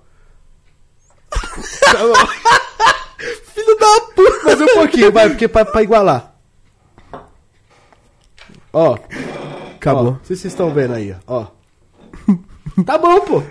Tá 1.30 1.98
bom. 1.98 2.14
Filho 3.54 3.78
da 3.78 4.00
puta! 4.14 4.44
Mais 4.44 4.60
um 4.60 4.66
pouquinho, 4.66 5.12
vai, 5.12 5.28
porque 5.28 5.46
pra, 5.46 5.64
pra 5.64 5.82
igualar. 5.82 6.34
Ó. 8.72 8.96
Acabou. 9.76 10.00
Ó, 10.00 10.04
não 10.04 10.20
sei 10.24 10.36
se 10.36 10.42
vocês 10.42 10.52
estão 10.52 10.72
vendo 10.72 10.94
aí, 10.94 11.14
ó. 11.26 11.46
Tá 12.86 12.96
bom, 12.96 13.20
pô. 13.20 13.42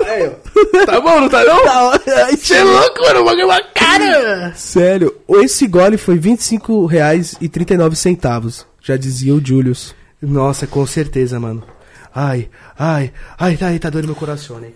Aí, 0.00 0.28
ó. 0.28 0.84
Tá 0.86 1.00
bom, 1.00 1.20
não 1.20 1.28
tá 1.28 1.44
não? 1.44 1.92
Você 2.36 2.54
é 2.54 2.64
louco, 2.64 3.00
mano. 3.00 3.20
O 3.20 3.24
bagulho 3.24 3.42
é 3.42 3.44
uma 3.44 3.62
cara. 3.62 4.54
Sério, 4.54 5.14
esse 5.28 5.66
gole 5.66 5.96
foi 5.96 6.18
25 6.18 6.86
reais 6.86 7.36
e 7.40 7.48
39 7.48 7.96
centavos. 7.96 8.66
Já 8.80 8.96
dizia 8.96 9.34
o 9.34 9.44
Julius. 9.44 9.94
Nossa, 10.20 10.66
com 10.66 10.86
certeza, 10.86 11.38
mano. 11.38 11.62
Ai, 12.14 12.50
ai, 12.78 13.12
ai, 13.38 13.56
tá 13.56 13.68
aí, 13.68 13.78
tá 13.78 13.88
doendo 13.90 14.08
meu 14.08 14.16
coração, 14.16 14.58
né? 14.58 14.70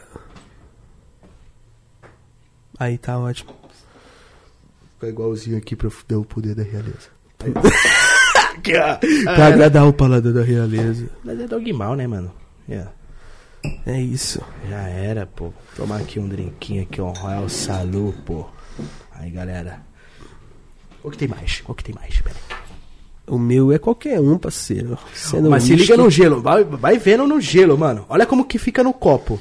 Aí 2.79 2.97
tá 2.99 3.19
ótimo. 3.19 3.53
Fica 4.95 5.09
igualzinho 5.09 5.59
aqui 5.59 5.77
pra 5.77 5.91
fuder 5.91 6.19
o 6.19 6.25
poder 6.25 6.55
da 6.55 6.63
realeza. 6.63 7.15
Pra 8.63 9.47
agradar 9.47 9.87
o 9.87 9.93
paladar 9.93 10.33
da 10.33 10.43
realeza. 10.43 11.09
Mas 11.23 11.39
é 11.39 11.47
dogmal, 11.47 11.95
né, 11.95 12.07
mano? 12.07 12.33
Yeah. 12.69 12.91
É 13.87 14.01
isso. 14.01 14.41
Já 14.69 14.89
era, 14.89 15.27
pô. 15.27 15.53
Tomar 15.75 16.01
aqui 16.01 16.19
um 16.19 16.29
drinquinho 16.29 16.83
aqui, 16.83 17.01
um 17.01 17.11
Royal 17.13 17.49
Salu, 17.49 18.15
pô. 18.25 18.47
Aí, 19.13 19.31
galera. 19.31 19.81
O 21.03 21.11
que 21.11 21.19
tem 21.19 21.29
mais? 21.29 21.63
O 21.67 21.75
que 21.75 21.85
tem 21.85 21.95
mais? 21.95 22.21
Pera 22.21 22.37
aí. 22.51 22.57
O 23.29 23.39
meu 23.39 23.73
é 23.73 23.79
qualquer 23.79 24.21
um, 24.21 24.39
parceiro. 24.39 24.97
Sendo 25.13 25.51
Mas 25.51 25.65
se 25.65 25.75
liga 25.75 25.97
no 25.97 26.09
gelo, 26.09 26.41
vai, 26.41 26.63
vai 26.63 26.97
vendo 26.97 27.27
no 27.27 27.41
gelo, 27.41 27.77
mano. 27.77 28.07
Olha 28.09 28.25
como 28.25 28.45
que 28.45 28.59
fica 28.59 28.85
no 28.85 28.93
copo. 28.93 29.41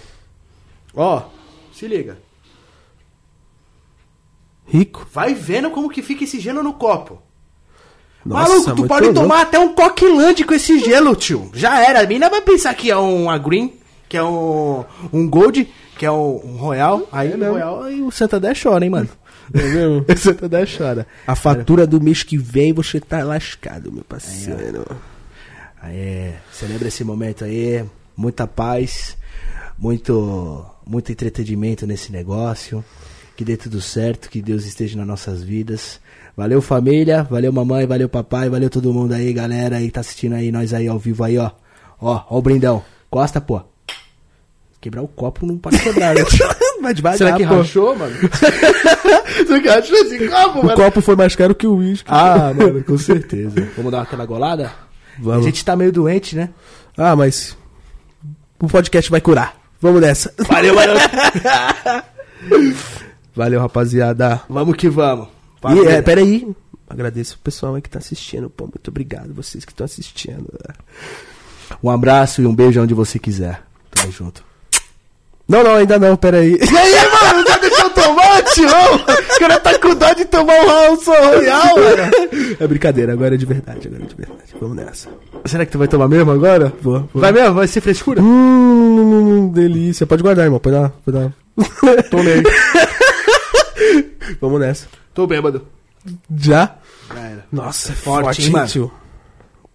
Ó, 0.96 1.24
se 1.72 1.88
liga. 1.88 2.18
Rico. 4.66 5.08
Vai 5.14 5.36
vendo 5.36 5.70
como 5.70 5.90
que 5.90 6.02
fica 6.02 6.24
esse 6.24 6.40
gelo 6.40 6.64
no 6.64 6.74
copo. 6.74 7.22
Nossa, 8.26 8.50
Maluco, 8.50 8.76
tu 8.76 8.88
pode 8.88 9.06
louco. 9.06 9.22
tomar 9.22 9.42
até 9.42 9.60
um 9.60 9.74
coquilante 9.76 10.44
com 10.44 10.56
esse 10.56 10.80
gelo, 10.80 11.16
tio. 11.16 11.52
Já 11.54 11.80
era. 11.80 12.02
A 12.02 12.08
mina 12.08 12.28
vai 12.28 12.42
pensar 12.42 12.74
que 12.74 12.90
é 12.90 12.98
um 12.98 13.26
green, 13.40 13.74
que 14.16 14.20
é 14.20 14.24
um, 14.24 14.86
um 15.12 15.30
gold, 15.30 15.68
que 15.98 16.06
é 16.06 16.12
um, 16.12 16.40
um 16.46 16.56
royal. 16.56 17.06
Aí 17.12 17.34
o 17.34 17.52
royal 17.52 17.84
aí 17.84 18.02
o 18.02 18.10
Santander 18.10 18.58
chora, 18.58 18.86
hein, 18.86 18.90
mano. 18.90 19.10
É 19.54 19.62
mesmo? 19.62 20.06
o 20.08 20.18
Santander 20.18 20.66
chora. 20.66 21.06
A 21.28 21.36
fatura 21.36 21.86
do 21.86 22.00
mês 22.00 22.24
que 22.24 22.38
vem 22.38 22.72
você 22.72 23.02
tá 23.02 23.26
lascado, 23.26 23.92
meu 23.92 24.06
parceiro. 24.06 24.86
Aí, 25.82 25.98
é, 25.98 26.38
celebra 26.50 26.88
esse 26.88 27.04
momento 27.04 27.44
aí, 27.44 27.84
muita 28.16 28.48
paz, 28.48 29.18
muito, 29.78 30.66
muito 30.88 31.12
entretenimento 31.12 31.86
nesse 31.86 32.10
negócio, 32.10 32.86
que 33.36 33.44
dê 33.44 33.58
tudo 33.58 33.82
certo, 33.82 34.30
que 34.30 34.42
Deus 34.42 34.66
esteja 34.66 34.98
nas 34.98 35.06
nossas 35.06 35.44
vidas. 35.44 36.00
Valeu 36.38 36.62
família, 36.62 37.24
valeu 37.24 37.52
mamãe, 37.52 37.86
valeu 37.86 38.08
papai, 38.08 38.48
valeu 38.48 38.70
todo 38.70 38.94
mundo 38.94 39.12
aí, 39.12 39.34
galera 39.34 39.76
aí 39.76 39.88
que 39.88 39.92
tá 39.92 40.00
assistindo 40.00 40.36
aí, 40.36 40.54
nós 40.54 40.74
aí 40.74 40.88
ao 40.88 40.98
vivo 40.98 41.22
aí, 41.22 41.38
ó. 41.38 41.52
Ó, 42.00 42.24
ó 42.30 42.38
o 42.38 42.42
brindão. 42.42 42.82
Costa, 43.10 43.42
pô. 43.42 43.75
Quebrar 44.86 45.02
o 45.02 45.08
copo 45.08 45.48
não 45.48 45.58
pode 45.58 45.80
quebrar, 45.80 46.14
né? 46.14 46.22
Vai 46.80 46.94
devagar, 46.94 47.18
Será 47.18 47.36
que 47.36 47.48
pô. 47.48 47.56
rachou, 47.56 47.96
mano? 47.96 48.14
Será 49.48 49.60
que 49.60 49.68
rachou 49.68 49.98
esse 49.98 50.28
copo, 50.30 50.60
O 50.60 50.74
copo 50.76 51.02
foi 51.02 51.16
mais 51.16 51.36
caro 51.36 51.56
que 51.56 51.66
o 51.66 51.78
uísque. 51.78 52.08
Ah, 52.08 52.54
mano, 52.54 52.84
com 52.84 52.96
certeza. 52.96 53.68
Vamos 53.76 53.92
dar 53.92 54.04
aquela 54.04 54.28
golada? 54.28 54.72
Vamos. 55.18 55.44
A 55.44 55.50
gente 55.50 55.66
tá 55.66 55.76
meio 55.76 55.92
doente, 55.92 56.36
né? 56.36 56.52
Ah, 56.96 57.16
mas 57.16 57.58
o 58.60 58.68
podcast 58.68 59.10
vai 59.10 59.20
curar. 59.20 59.60
Vamos 59.82 60.02
nessa. 60.02 60.32
Valeu, 60.48 60.76
valeu. 60.76 60.96
Valeu, 63.36 63.60
rapaziada. 63.60 64.44
vamos 64.48 64.78
que 64.78 64.88
vamos. 64.88 65.30
E, 65.68 65.88
é, 65.88 66.00
peraí. 66.04 66.48
Agradeço 66.88 67.38
o 67.38 67.40
pessoal 67.40 67.74
aí 67.74 67.82
que 67.82 67.90
tá 67.90 67.98
assistindo. 67.98 68.52
Pô, 68.52 68.66
muito 68.66 68.88
obrigado 68.90 69.34
vocês 69.34 69.66
que 69.66 69.72
estão 69.72 69.86
assistindo. 69.86 70.48
Um 71.82 71.90
abraço 71.90 72.44
e 72.44 72.46
um 72.46 72.54
beijo 72.54 72.80
onde 72.80 72.94
você 72.94 73.18
quiser. 73.18 73.64
Tamo 73.90 74.12
junto. 74.12 74.55
Não, 75.48 75.64
não, 75.64 75.76
ainda 75.76 76.00
não, 76.00 76.16
peraí. 76.16 76.58
E 76.62 76.78
aí, 76.78 76.94
mano, 77.12 77.48
já 77.48 77.58
deixou 77.58 77.90
tomar, 77.92 78.42
tio? 78.44 78.68
O 78.68 79.40
cara 79.40 79.60
tá 79.60 79.78
com 79.80 79.96
dó 79.96 80.14
de 80.14 80.26
tomar 80.26 80.54
um 80.54 80.68
Raul 80.68 80.96
Royal, 81.06 81.76
mano. 81.76 82.58
É 82.60 82.68
brincadeira, 82.68 83.14
agora 83.14 83.36
é 83.36 83.38
de 83.38 83.46
verdade, 83.46 83.88
agora 83.88 84.04
é 84.04 84.08
de 84.08 84.16
verdade. 84.16 84.56
Vamos 84.60 84.76
nessa. 84.76 85.10
Será 85.46 85.66
que 85.66 85.72
tu 85.72 85.78
vai 85.78 85.88
tomar 85.88 86.08
mesmo 86.08 86.32
agora? 86.32 86.74
Vou, 86.82 87.08
vou. 87.14 87.22
Vai 87.22 87.32
mesmo? 87.32 87.54
Vai 87.56 87.68
ser 87.68 87.82
frescura? 87.82 88.22
Hum, 88.22 89.52
delícia. 89.54 90.08
Pode 90.08 90.24
guardar, 90.24 90.46
irmão. 90.46 90.60
Pode 90.60 90.76
dar. 90.76 90.90
Pode 91.06 91.18
dar. 91.18 91.34
Tomei. 92.10 92.42
Vamos 94.42 94.60
nessa. 94.60 94.88
Tô 95.14 95.28
bêbado. 95.28 95.68
Já? 96.36 96.76
Já 97.14 97.20
era. 97.22 97.46
Nossa, 97.52 97.92
é 97.92 97.96
forte, 97.96 98.26
forte, 98.26 98.58
hein, 98.58 98.66
tio? 98.68 98.92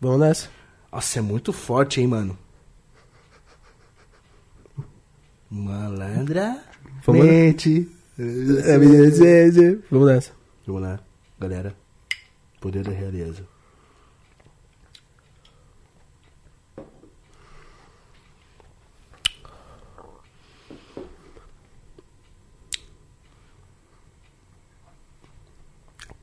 Vamos 0.01 0.21
nessa. 0.21 0.49
Nossa, 0.93 1.19
é 1.19 1.23
muito 1.23 1.53
forte, 1.53 2.01
hein, 2.01 2.07
mano. 2.09 2.37
Malandra. 5.51 6.63
Vamos. 7.05 7.25
Mente. 7.25 7.89
Vamos 9.91 10.07
nessa. 10.07 10.33
Vamos 10.67 10.83
lá, 10.83 11.01
galera. 11.39 11.75
Poder 12.61 12.85
da 12.85 12.93
realeza. 12.93 13.43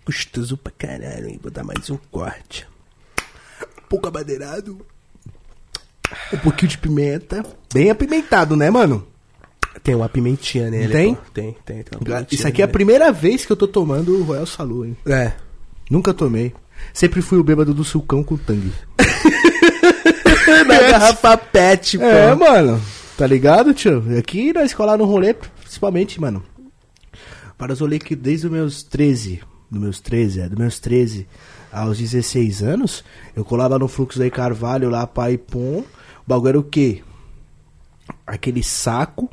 Gostoso 0.06 0.56
pra 0.56 0.72
caralho, 0.72 1.28
hein? 1.28 1.40
Vou 1.42 1.52
dar 1.52 1.66
mais 1.66 1.90
um 1.90 1.98
corte. 1.98 2.66
Pouco 3.90 4.08
abadeirado. 4.08 4.86
Um 6.32 6.38
pouquinho 6.38 6.70
de 6.70 6.78
pimenta. 6.78 7.44
Bem 7.74 7.90
apimentado, 7.90 8.56
né, 8.56 8.70
mano? 8.70 9.06
Tem 9.84 9.96
uma 9.96 10.10
pimentinha 10.10 10.70
nele. 10.70 10.92
Tem? 10.92 11.16
pô. 11.16 11.22
Tem, 11.34 11.56
tem. 11.66 11.84
tem 11.84 12.26
Isso 12.32 12.48
aqui 12.48 12.62
é 12.62 12.64
a 12.64 12.68
nele. 12.68 12.74
primeira 12.74 13.12
vez 13.12 13.46
que 13.46 13.52
eu 13.52 13.56
tô 13.56 13.68
tomando 13.68 14.18
o 14.18 14.24
Royal 14.24 14.46
Salu, 14.46 14.86
hein? 14.86 14.98
É. 15.06 15.34
Nunca 15.90 16.14
tomei. 16.14 16.54
Sempre 16.94 17.22
fui 17.22 17.38
o 17.38 17.44
bêbado 17.44 17.74
do 17.74 17.84
sulcão 17.84 18.24
com 18.24 18.38
tangue. 18.38 18.72
Na 20.68 20.80
garrafa 20.90 21.38
pet, 21.38 21.98
pô. 21.98 22.04
É, 22.04 22.34
mano. 22.36 22.82
Tá 23.18 23.26
ligado, 23.26 23.74
tio? 23.74 24.04
Aqui 24.18 24.54
na 24.54 24.64
escola, 24.64 24.96
no 24.96 25.06
rolê, 25.06 25.34
principalmente, 25.34 26.22
mano. 26.22 26.44
Para 27.58 27.74
os 27.74 27.80
rolês 27.80 28.04
que 28.04 28.16
desde 28.16 28.46
os 28.46 28.52
meus 28.52 28.84
13, 28.84 29.42
dos 29.72 29.82
meus 29.82 30.00
13, 30.00 30.42
é, 30.42 30.50
dos 30.50 30.58
meus 30.58 30.80
13 30.80 31.28
aos 31.72 31.98
16 31.98 32.62
anos, 32.62 33.04
eu 33.36 33.44
colava 33.44 33.80
no 33.80 33.88
fluxo 33.88 34.22
aí 34.22 34.30
Carvalho 34.30 34.90
lá, 34.90 35.08
pai 35.08 35.38
pum. 35.38 35.80
O 35.80 35.86
bagulho 36.28 36.50
era 36.50 36.60
o 36.60 36.64
quê? 36.64 37.02
Aquele 38.26 38.64
saco, 38.64 39.30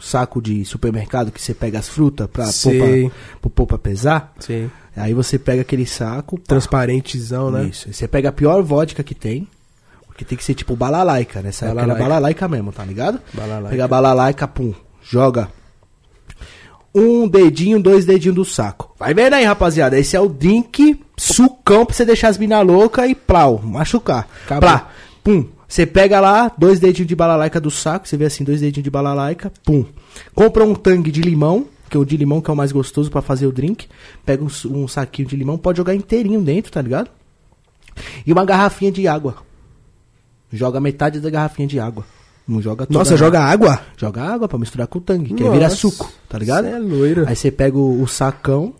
saco 0.00 0.40
de 0.40 0.64
supermercado 0.64 1.30
que 1.30 1.40
você 1.40 1.52
pega 1.54 1.78
as 1.78 1.88
frutas 1.88 2.26
pra 2.26 2.44
pôr 2.46 2.72
pra, 2.78 3.10
pro 3.40 3.50
pôr 3.50 3.66
pra 3.66 3.78
pesar. 3.78 4.32
Sim. 4.40 4.70
Aí 4.96 5.14
você 5.14 5.38
pega 5.38 5.62
aquele 5.62 5.86
saco, 5.86 6.36
pá, 6.38 6.44
Transparentezão, 6.48 7.50
né? 7.50 7.64
isso. 7.64 7.92
Você 7.92 8.08
pega 8.08 8.28
a 8.30 8.32
pior 8.32 8.62
vodka 8.62 9.02
que 9.02 9.14
tem. 9.14 9.46
Porque 10.06 10.24
tem 10.24 10.36
que 10.36 10.44
ser 10.44 10.54
tipo 10.54 10.74
balalaica, 10.76 11.40
né? 11.40 11.48
Essa 11.50 11.66
época 11.66 11.80
era 11.80 11.86
Balalaica. 11.94 12.08
balalaica 12.08 12.48
mesmo, 12.48 12.72
tá 12.72 12.84
ligado? 12.84 13.20
Balalaica. 13.32 13.70
Pega 13.70 13.84
a 13.84 13.88
balalaica, 13.88 14.48
pum, 14.48 14.74
joga. 15.02 15.48
Um 16.94 17.28
dedinho, 17.28 17.80
dois 17.80 18.04
dedinhos 18.04 18.34
do 18.34 18.44
saco. 18.44 18.94
Vai 18.98 19.14
vendo 19.14 19.34
aí, 19.34 19.44
rapaziada. 19.44 19.96
Esse 19.98 20.16
é 20.16 20.20
o 20.20 20.28
drink 20.28 21.00
sucão 21.16 21.86
pra 21.86 21.94
você 21.94 22.04
deixar 22.04 22.28
as 22.28 22.36
mina 22.38 22.60
louca 22.62 23.06
e 23.06 23.14
plau, 23.14 23.60
machucar. 23.62 24.28
Acabou. 24.44 24.60
Plá, 24.68 24.90
pum. 25.22 25.46
Você 25.70 25.86
pega 25.86 26.18
lá, 26.18 26.50
dois 26.58 26.80
dedinhos 26.80 27.06
de 27.06 27.14
balalaica 27.14 27.60
do 27.60 27.70
saco, 27.70 28.08
você 28.08 28.16
vê 28.16 28.24
assim, 28.24 28.42
dois 28.42 28.60
dedinhos 28.60 28.82
de 28.82 28.90
balalaica, 28.90 29.52
pum. 29.64 29.84
Compra 30.34 30.64
um 30.64 30.74
tangue 30.74 31.12
de 31.12 31.20
limão, 31.20 31.64
que 31.88 31.96
é 31.96 32.00
o 32.00 32.04
de 32.04 32.16
limão 32.16 32.40
que 32.40 32.50
é 32.50 32.52
o 32.52 32.56
mais 32.56 32.72
gostoso 32.72 33.08
pra 33.08 33.22
fazer 33.22 33.46
o 33.46 33.52
drink. 33.52 33.86
Pega 34.26 34.42
um, 34.42 34.48
um 34.68 34.88
saquinho 34.88 35.28
de 35.28 35.36
limão, 35.36 35.56
pode 35.56 35.76
jogar 35.76 35.94
inteirinho 35.94 36.40
dentro, 36.42 36.72
tá 36.72 36.82
ligado? 36.82 37.08
E 38.26 38.32
uma 38.32 38.44
garrafinha 38.44 38.90
de 38.90 39.06
água. 39.06 39.36
Joga 40.52 40.80
metade 40.80 41.20
da 41.20 41.30
garrafinha 41.30 41.68
de 41.68 41.78
água. 41.78 42.04
Não 42.48 42.60
joga 42.60 42.84
toda 42.84 42.98
Nossa, 42.98 43.16
joga 43.16 43.38
água? 43.38 43.80
Joga 43.96 44.22
água 44.24 44.48
pra 44.48 44.58
misturar 44.58 44.88
com 44.88 44.98
o 44.98 45.00
tangue, 45.00 45.34
que 45.34 45.44
aí 45.44 45.50
vira 45.50 45.70
suco, 45.70 46.12
tá 46.28 46.36
ligado? 46.36 46.64
cê 46.64 46.72
é 46.72 46.78
loiro. 46.80 47.28
Aí 47.28 47.36
você 47.36 47.48
pega 47.48 47.78
o, 47.78 48.02
o 48.02 48.08
sacão, 48.08 48.74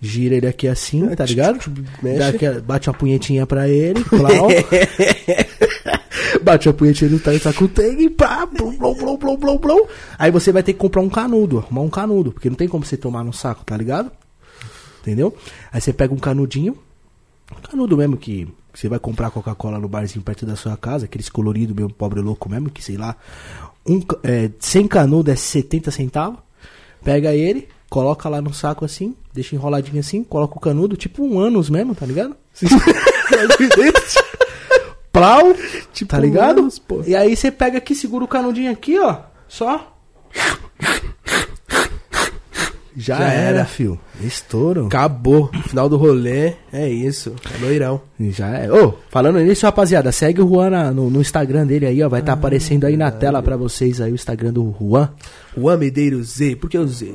gira 0.00 0.36
ele 0.36 0.46
aqui 0.46 0.68
assim, 0.68 1.08
tá 1.16 1.24
ligado? 1.24 1.58
mexe. 2.00 2.18
Dá 2.20 2.28
aquela- 2.28 2.60
bate 2.60 2.88
uma 2.88 2.94
punhetinha 2.94 3.44
pra 3.48 3.68
ele, 3.68 4.04
plau. 4.06 4.46
bate 6.40 6.68
uma 6.68 6.74
punhetinha 6.74 7.10
no 7.10 7.18
tangue, 7.18 7.40
tá 7.40 7.52
com 7.52 7.64
o 7.64 7.68
tangue, 7.68 8.10
pá, 8.10 8.46
blum, 8.46 8.76
blum, 8.76 8.94
blum, 8.94 9.16
blum, 9.16 9.36
blum, 9.36 9.58
blum. 9.58 9.86
Aí 10.18 10.30
você 10.30 10.52
vai 10.52 10.62
ter 10.62 10.72
que 10.72 10.78
comprar 10.78 11.00
um 11.00 11.08
canudo, 11.08 11.58
arrumar 11.58 11.82
um 11.82 11.90
canudo, 11.90 12.32
porque 12.32 12.48
não 12.48 12.56
tem 12.56 12.68
como 12.68 12.84
você 12.84 12.96
tomar 12.96 13.24
no 13.24 13.32
saco, 13.32 13.64
tá 13.64 13.76
ligado? 13.76 14.10
Entendeu? 15.00 15.34
Aí 15.72 15.80
você 15.80 15.92
pega 15.92 16.12
um 16.12 16.18
canudinho, 16.18 16.76
um 17.56 17.60
canudo 17.62 17.96
mesmo 17.96 18.16
que, 18.16 18.46
que 18.72 18.78
você 18.80 18.88
vai 18.88 18.98
comprar 18.98 19.30
Coca-Cola 19.30 19.78
no 19.78 19.88
barzinho 19.88 20.24
perto 20.24 20.44
da 20.44 20.56
sua 20.56 20.76
casa, 20.76 21.06
aqueles 21.06 21.28
coloridos 21.28 21.74
meio 21.74 21.88
pobre 21.88 22.20
louco 22.20 22.48
mesmo, 22.48 22.70
que 22.70 22.82
sei 22.82 22.96
lá, 22.96 23.16
um, 23.86 24.00
é, 24.22 24.50
100 24.58 24.88
canudo 24.88 25.30
é 25.30 25.36
70 25.36 25.90
centavos. 25.90 26.38
Pega 27.02 27.34
ele, 27.34 27.66
coloca 27.88 28.28
lá 28.28 28.42
no 28.42 28.52
saco 28.52 28.84
assim, 28.84 29.16
deixa 29.32 29.56
enroladinho 29.56 30.00
assim, 30.00 30.22
coloca 30.22 30.56
o 30.56 30.60
canudo, 30.60 30.96
tipo 30.96 31.24
um 31.24 31.40
anos 31.40 31.70
mesmo, 31.70 31.94
tá 31.94 32.04
ligado? 32.04 32.36
Plau, 35.20 35.54
Tipo 35.92 36.10
tá 36.10 36.18
ligado? 36.18 36.68
pô. 36.86 37.02
E 37.06 37.14
aí 37.14 37.36
você 37.36 37.50
pega 37.50 37.78
aqui, 37.78 37.94
segura 37.94 38.24
o 38.24 38.28
canudinho 38.28 38.70
aqui, 38.72 38.98
ó, 38.98 39.16
só. 39.48 39.96
Já, 42.96 43.16
Já 43.18 43.28
era, 43.32 43.58
era. 43.58 43.64
fio. 43.64 43.98
Estouro. 44.20 44.86
Acabou. 44.86 45.48
Final 45.68 45.88
do 45.88 45.96
rolê. 45.96 46.54
É 46.72 46.88
isso. 46.88 47.34
É 47.54 47.64
loirão. 47.64 48.02
Já 48.18 48.48
é. 48.48 48.70
Ô, 48.70 48.94
falando 49.08 49.38
nisso, 49.38 49.64
rapaziada, 49.64 50.10
segue 50.10 50.42
o 50.42 50.48
Juan 50.48 50.70
na- 50.70 50.90
no, 50.92 51.08
no 51.08 51.20
Instagram 51.20 51.66
dele 51.66 51.86
aí, 51.86 52.02
ó. 52.02 52.08
Vai 52.08 52.20
estar 52.20 52.32
aparecendo 52.32 52.84
aí 52.84 52.96
na 52.96 53.10
tela 53.10 53.40
pra 53.42 53.56
vocês 53.56 54.00
aí 54.00 54.10
o 54.10 54.14
Instagram 54.14 54.52
do 54.52 54.74
Juan. 54.78 55.08
Juan 55.56 55.76
Medeiros 55.78 56.36
Z. 56.36 56.56
Por 56.56 56.68
que 56.68 56.76
o 56.76 56.86
Z? 56.86 57.14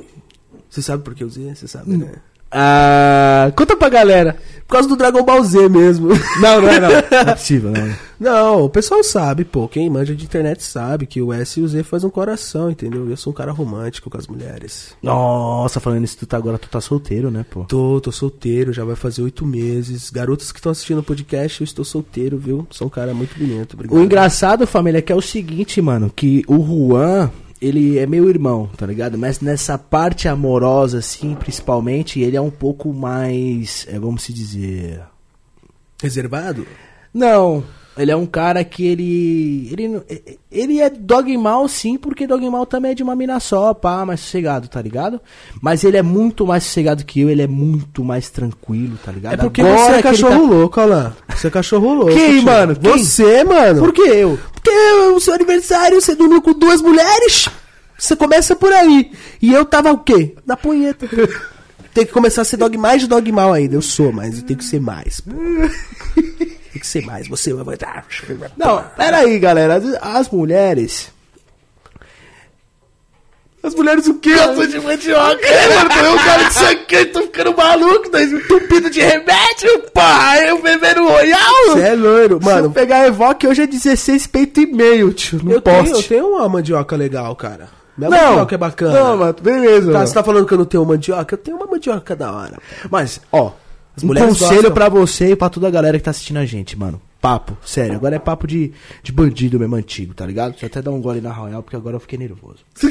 Você 0.69 0.81
sabe 0.81 1.03
por 1.03 1.13
que 1.13 1.23
o 1.25 1.29
Z? 1.29 1.53
Você 1.55 1.67
sabe, 1.67 1.95
né? 1.97 2.13
Ah, 2.57 3.51
conta 3.53 3.75
pra 3.75 3.89
galera. 3.89 4.37
Por 4.65 4.73
causa 4.73 4.87
do 4.87 4.95
Dragon 4.95 5.21
Ball 5.23 5.43
Z 5.43 5.67
mesmo. 5.67 6.07
Não, 6.41 6.61
não 6.61 6.69
é 6.69 6.79
não. 6.79 6.89
Não 7.11 7.19
é 7.19 7.35
possível, 7.35 7.71
não. 7.71 7.95
Não, 8.19 8.63
o 8.63 8.69
pessoal 8.69 9.03
sabe, 9.03 9.43
pô. 9.43 9.67
Quem 9.67 9.89
manja 9.89 10.15
de 10.15 10.23
internet 10.23 10.63
sabe 10.63 11.05
que 11.05 11.21
o 11.21 11.33
S 11.33 11.59
e 11.59 11.63
o 11.63 11.67
Z 11.67 11.83
faz 11.83 12.03
um 12.03 12.09
coração, 12.09 12.71
entendeu? 12.71 13.07
Eu 13.09 13.17
sou 13.17 13.31
um 13.31 13.35
cara 13.35 13.51
romântico 13.51 14.09
com 14.09 14.17
as 14.17 14.25
mulheres. 14.25 14.95
Nossa, 15.03 15.79
falando 15.79 16.05
isso, 16.05 16.17
tu 16.17 16.25
tá, 16.25 16.37
agora 16.37 16.57
tu 16.57 16.69
tá 16.69 16.79
solteiro, 16.79 17.29
né, 17.29 17.45
pô? 17.49 17.65
Tô, 17.65 17.99
tô 18.01 18.11
solteiro, 18.11 18.71
já 18.73 18.85
vai 18.85 18.95
fazer 18.95 19.21
oito 19.21 19.45
meses. 19.45 20.09
Garotas 20.09 20.51
que 20.51 20.59
estão 20.59 20.71
assistindo 20.71 20.99
o 20.99 21.03
podcast, 21.03 21.61
eu 21.61 21.65
estou 21.65 21.83
solteiro, 21.83 22.37
viu? 22.37 22.65
Sou 22.71 22.87
um 22.87 22.89
cara 22.89 23.13
muito 23.13 23.37
bonito. 23.37 23.73
Obrigado. 23.73 23.99
O 23.99 24.03
engraçado, 24.03 24.65
família, 24.65 24.99
é 24.99 25.01
que 25.01 25.11
é 25.11 25.15
o 25.15 25.21
seguinte, 25.21 25.81
mano, 25.81 26.11
que 26.15 26.43
o 26.47 26.65
Juan, 26.65 27.29
ele 27.61 27.97
é 27.97 28.05
meu 28.05 28.29
irmão, 28.29 28.69
tá 28.77 28.85
ligado? 28.85 29.17
Mas 29.17 29.39
nessa 29.39 29.77
parte 29.77 30.27
amorosa, 30.27 30.99
assim, 30.99 31.35
principalmente, 31.35 32.19
ele 32.19 32.37
é 32.37 32.41
um 32.41 32.51
pouco 32.51 32.93
mais, 32.93 33.85
é, 33.89 33.99
vamos 33.99 34.23
se 34.23 34.33
dizer... 34.33 35.01
Reservado? 36.01 36.67
Não, 37.13 37.63
ele 37.97 38.11
é 38.11 38.15
um 38.15 38.25
cara 38.25 38.63
que 38.63 38.85
ele. 38.85 39.69
Ele, 39.71 40.01
ele 40.51 40.81
é 40.81 40.89
dogmal 40.89 41.67
sim, 41.67 41.97
porque 41.97 42.27
dogmal 42.27 42.65
também 42.65 42.91
é 42.91 42.95
de 42.95 43.01
uma 43.01 43.15
mina 43.15 43.39
só, 43.39 43.73
pá, 43.73 44.05
mais 44.05 44.19
sossegado, 44.19 44.67
tá 44.67 44.81
ligado? 44.81 45.21
Mas 45.61 45.83
ele 45.83 45.95
é 45.95 46.01
muito 46.01 46.45
mais 46.45 46.63
sossegado 46.63 47.05
que 47.05 47.21
eu, 47.21 47.29
ele 47.29 47.41
é 47.41 47.47
muito 47.47 48.03
mais 48.03 48.29
tranquilo, 48.29 48.97
tá 49.03 49.11
ligado? 49.11 49.33
É 49.33 49.37
porque 49.37 49.61
Agora 49.61 49.77
você 49.77 49.91
é 49.91 49.93
ele 49.93 50.03
cachorro 50.03 50.45
louco, 50.45 50.81
olha 50.81 50.95
lá. 50.95 51.13
Você 51.29 51.47
é 51.47 51.49
cachorro 51.49 51.93
louco. 51.93 52.13
Quem, 52.13 52.41
mano? 52.41 52.75
Quem? 52.75 52.97
Você, 52.97 53.43
mano. 53.45 53.79
Por 53.79 53.93
que 53.93 54.01
eu? 54.01 54.37
Porque 54.53 54.71
o 55.15 55.19
seu 55.21 55.33
aniversário, 55.33 56.01
você 56.01 56.15
dormiu 56.15 56.41
com 56.41 56.53
duas 56.53 56.81
mulheres. 56.81 57.47
Você 57.97 58.15
começa 58.15 58.57
por 58.57 58.73
aí. 58.73 59.11
E 59.41 59.53
eu 59.53 59.63
tava 59.63 59.91
o 59.91 59.99
quê? 59.99 60.35
Na 60.45 60.57
punheta. 60.57 61.07
Tem 61.93 62.05
que 62.05 62.11
começar 62.11 62.41
a 62.41 62.45
ser 62.45 62.57
dog 62.57 62.77
mais 62.77 63.01
de 63.01 63.07
dogmal 63.07 63.53
ainda. 63.53 63.75
Eu 63.75 63.81
sou, 63.81 64.11
mas 64.11 64.39
eu 64.39 64.43
tenho 64.43 64.59
que 64.59 64.65
ser 64.65 64.81
mais, 64.81 65.21
pô. 65.21 65.31
Tem 66.75 66.81
que 66.81 66.87
ser 66.87 67.05
mais. 67.05 67.25
Você 67.29 67.53
vai. 67.53 67.77
Não, 68.57 68.83
peraí, 68.97 69.39
galera. 69.39 69.81
As, 70.01 70.27
mulheres. 70.29 71.09
As 73.63 73.73
mulheres 73.73 74.05
o 74.07 74.15
quê? 74.15 74.35
Gosto 74.35 74.67
de 74.67 74.79
mandioca. 74.81 75.39
Mano, 75.73 75.89
tô 75.89 75.95
eu, 75.95 76.15
cara, 76.17 76.43
isso 76.49 76.65
aqui, 76.67 77.05
tô 77.05 77.21
ficando 77.21 77.55
maluco, 77.55 78.09
tô 78.09 78.17
entupido 78.19 78.89
de 78.89 78.99
remédio, 78.99 79.83
pá, 79.93 80.37
eu 80.45 80.61
bebendo 80.61 81.07
Royal. 81.07 81.65
Você 81.67 81.79
é 81.79 81.95
loiro. 81.95 82.39
Mano, 82.43 82.55
Mano, 82.63 82.71
pegar 82.71 83.07
Evoque 83.07 83.47
hoje 83.47 83.61
é 83.61 83.67
16 83.67 84.27
peito 84.27 84.59
e 84.59 84.65
meio, 84.65 85.13
tio. 85.13 85.39
No 85.41 85.53
eu 85.53 85.61
tenho, 85.61 85.77
eu 85.77 85.83
poste. 85.85 86.09
tenho 86.09 86.27
uma 86.27 86.49
mandioca 86.49 86.93
legal, 86.97 87.33
cara. 87.37 87.69
Minha 87.97 88.09
Não, 88.09 88.17
mandioca 88.31 88.55
é 88.55 88.57
bacana. 88.57 88.99
Não, 88.99 89.17
mano, 89.17 89.35
beleza. 89.41 89.87
Tá, 89.87 89.93
mano. 89.93 90.07
você 90.07 90.13
tá 90.13 90.23
falando 90.25 90.45
que 90.45 90.53
eu 90.53 90.57
não 90.57 90.65
tenho 90.65 90.83
mandioca? 90.85 91.35
Eu 91.35 91.39
tenho 91.39 91.55
uma 91.55 91.67
mandioca 91.67 92.17
da 92.17 92.33
hora. 92.33 92.57
Mas, 92.91 93.21
ó, 93.31 93.53
As 93.95 94.03
um 94.03 94.13
conselho 94.13 94.71
pra 94.71 94.89
você 94.89 95.31
e 95.31 95.35
pra 95.35 95.49
toda 95.49 95.67
a 95.67 95.71
galera 95.71 95.97
que 95.97 96.03
tá 96.03 96.11
assistindo 96.11 96.37
a 96.37 96.45
gente, 96.45 96.77
mano. 96.77 97.01
Papo, 97.21 97.57
sério. 97.65 97.95
Agora 97.95 98.15
é 98.15 98.19
papo 98.19 98.45
de, 98.45 98.71
de 99.01 99.11
bandido 99.11 99.59
mesmo 99.59 99.75
antigo, 99.75 100.13
tá 100.13 100.25
ligado? 100.25 100.51
Deixa 100.51 100.65
eu 100.65 100.67
até 100.67 100.81
dar 100.81 100.91
um 100.91 101.01
gole 101.01 101.21
na 101.21 101.31
Royal, 101.31 101.63
porque 101.63 101.75
agora 101.75 101.95
eu 101.95 101.99
fiquei 101.99 102.19
nervoso. 102.19 102.59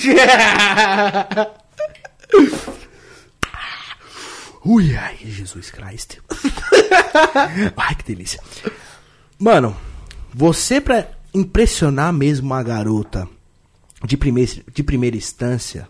Ui, 4.65 4.97
ai, 4.97 5.19
Jesus 5.23 5.71
Cristo. 5.71 6.23
ai, 7.77 7.95
que 7.95 8.05
delícia. 8.05 8.41
Mano, 9.39 9.77
você 10.33 10.81
pra 10.81 11.07
impressionar 11.35 12.13
mesmo 12.13 12.47
uma 12.47 12.63
garota 12.63 13.29
de, 14.05 14.17
primeir, 14.17 14.65
de 14.73 14.83
primeira 14.83 15.17
instância, 15.17 15.87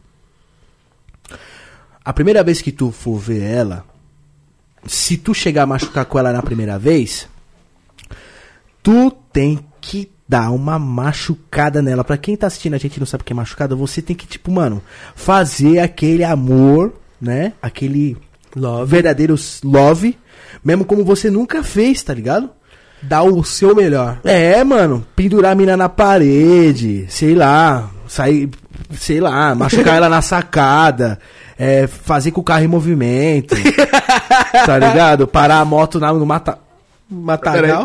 a 2.05 2.13
primeira 2.13 2.43
vez 2.43 2.61
que 2.61 2.73
tu 2.73 2.91
for 2.91 3.17
ver 3.17 3.43
ela, 3.43 3.87
se 4.87 5.17
tu 5.17 5.35
chegar 5.35 5.63
a 5.63 5.67
machucar 5.67 6.05
com 6.05 6.19
ela 6.19 6.33
na 6.33 6.43
primeira 6.43 6.79
vez, 6.79 7.29
tu 8.83 9.11
tem 9.33 9.59
que 9.81 10.11
dar 10.29 10.51
uma 10.51 10.79
machucada 10.79 11.83
nela. 11.83 12.05
Pra 12.05 12.17
quem 12.17 12.37
tá 12.37 12.47
assistindo 12.47 12.75
a 12.75 12.79
gente 12.79 12.97
e 12.97 13.01
não 13.01 13.07
sabe 13.07 13.23
o 13.23 13.25
que 13.25 13.33
é 13.33 13.37
machucada, 13.37 13.77
você 13.77 14.01
tem 14.01 14.17
que, 14.17 14.27
tipo, 14.27 14.51
mano, 14.51 14.83
fazer 15.15 15.79
aquele 15.79 16.25
amor, 16.25 16.95
né? 17.21 17.53
Aquele 17.61 18.17
Love. 18.57 18.91
verdadeiro 18.91 19.35
love, 19.63 20.17
mesmo 20.65 20.85
como 20.85 21.05
você 21.05 21.31
nunca 21.31 21.63
fez, 21.63 22.03
tá 22.03 22.15
ligado? 22.15 22.51
Dá 23.03 23.23
o 23.23 23.45
seu 23.45 23.75
melhor. 23.75 24.21
É, 24.25 24.65
mano, 24.65 25.07
pendurar 25.15 25.53
a 25.53 25.55
mina 25.55 25.77
na 25.77 25.89
parede, 25.89 27.05
sei 27.09 27.35
lá, 27.35 27.91
sair, 28.09 28.49
sei 28.93 29.21
lá, 29.21 29.55
machucar 29.55 29.97
ela 29.97 30.09
na 30.09 30.23
sacada, 30.23 31.19
é, 31.59 31.87
fazer 31.87 32.31
com 32.31 32.41
o 32.41 32.45
carro 32.45 32.65
em 32.65 32.69
movimento, 32.69 33.55
tá 34.67 34.79
ligado? 34.79 35.27
Parar 35.27 35.61
a 35.61 35.65
moto 35.65 36.01
na, 36.01 36.13
no 36.13 36.27
mata... 36.27 36.59
Matagal? 37.09 37.85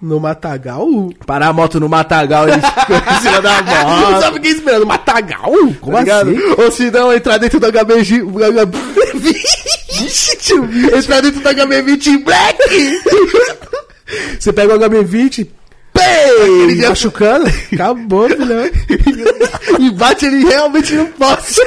No 0.00 0.18
Matagal? 0.18 0.86
Parar 1.24 1.48
a 1.48 1.52
moto 1.52 1.78
no 1.78 1.88
matagal 1.88 2.48
e 2.48 2.52
em 2.52 3.20
cima 3.20 3.40
da 3.40 3.62
Não 3.62 4.00
moto. 4.00 4.20
sabe 4.20 4.40
quem 4.40 4.50
esperando? 4.50 4.86
Matagal? 4.86 5.52
Como 5.80 5.96
assim? 5.96 6.38
Ou 6.58 6.72
se 6.72 6.90
não, 6.90 7.12
entrar 7.12 7.38
dentro 7.38 7.60
do 7.60 7.66
HB... 7.66 7.94
entrar 10.96 11.20
dentro 11.20 11.40
do 11.40 11.48
HB20 11.48 12.24
Black! 12.24 12.58
Você 14.40 14.52
pega 14.52 14.74
o 14.74 14.78
HB20... 14.78 15.48
Pei! 15.92 16.88
Machucando? 16.88 17.50
Acabou, 17.72 18.28
filhão. 18.28 18.70
e 19.78 19.90
bate 19.90 20.26
ele 20.26 20.44
realmente 20.44 20.94
no 20.94 21.06
poste. 21.08 21.60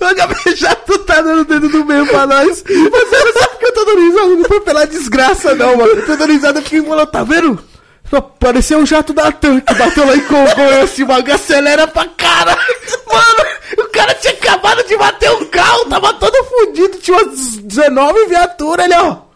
O 0.00 0.04
HB 0.14 0.56
já 0.56 0.74
tu 0.74 0.98
tá 1.00 1.20
dando 1.20 1.42
o 1.42 1.44
dedo 1.44 1.68
do 1.68 1.84
meio 1.84 2.06
pra 2.06 2.26
nós. 2.26 2.64
Mas 2.66 3.12
era 3.12 3.32
só 3.32 3.46
porque 3.48 3.66
eu 3.66 3.72
tô 3.72 3.84
dando 3.84 4.00
risada, 4.00 4.26
não 4.28 4.44
foi 4.44 4.60
pela 4.60 4.86
desgraça 4.86 5.54
não, 5.54 5.76
mano. 5.76 5.90
Eu 5.90 6.06
tô 6.06 6.16
dando 6.16 6.32
risada 6.32 6.62
porque, 6.62 6.80
mano, 6.80 7.06
tá 7.06 7.22
vendo? 7.22 7.62
Só 8.08 8.20
Pareceu 8.20 8.78
um 8.78 8.86
jato 8.86 9.12
da 9.12 9.30
tanque, 9.30 9.72
bateu 9.74 10.04
lá 10.04 10.16
em 10.16 10.20
Congonhas, 10.20 10.84
assim, 10.84 11.04
o 11.04 11.06
bagulho 11.06 11.34
acelera 11.34 11.86
pra 11.86 12.06
cara. 12.16 12.58
Mano, 13.06 13.50
o 13.78 13.88
cara 13.90 14.14
tinha 14.14 14.32
acabado 14.32 14.82
de 14.84 14.96
bater 14.96 15.30
um 15.30 15.44
carro, 15.44 15.84
tava 15.84 16.14
todo 16.14 16.44
fudido, 16.44 16.98
tinha 16.98 17.16
umas 17.16 17.56
19 17.58 18.26
viaturas 18.26 18.86
ali, 18.86 18.94
ó. 18.94 19.29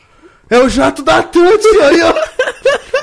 É 0.54 0.60
o 0.60 0.68
jato 0.68 1.02
da 1.02 1.20
Tante 1.20 1.66
aí, 1.66 2.00
ó. 2.02 2.14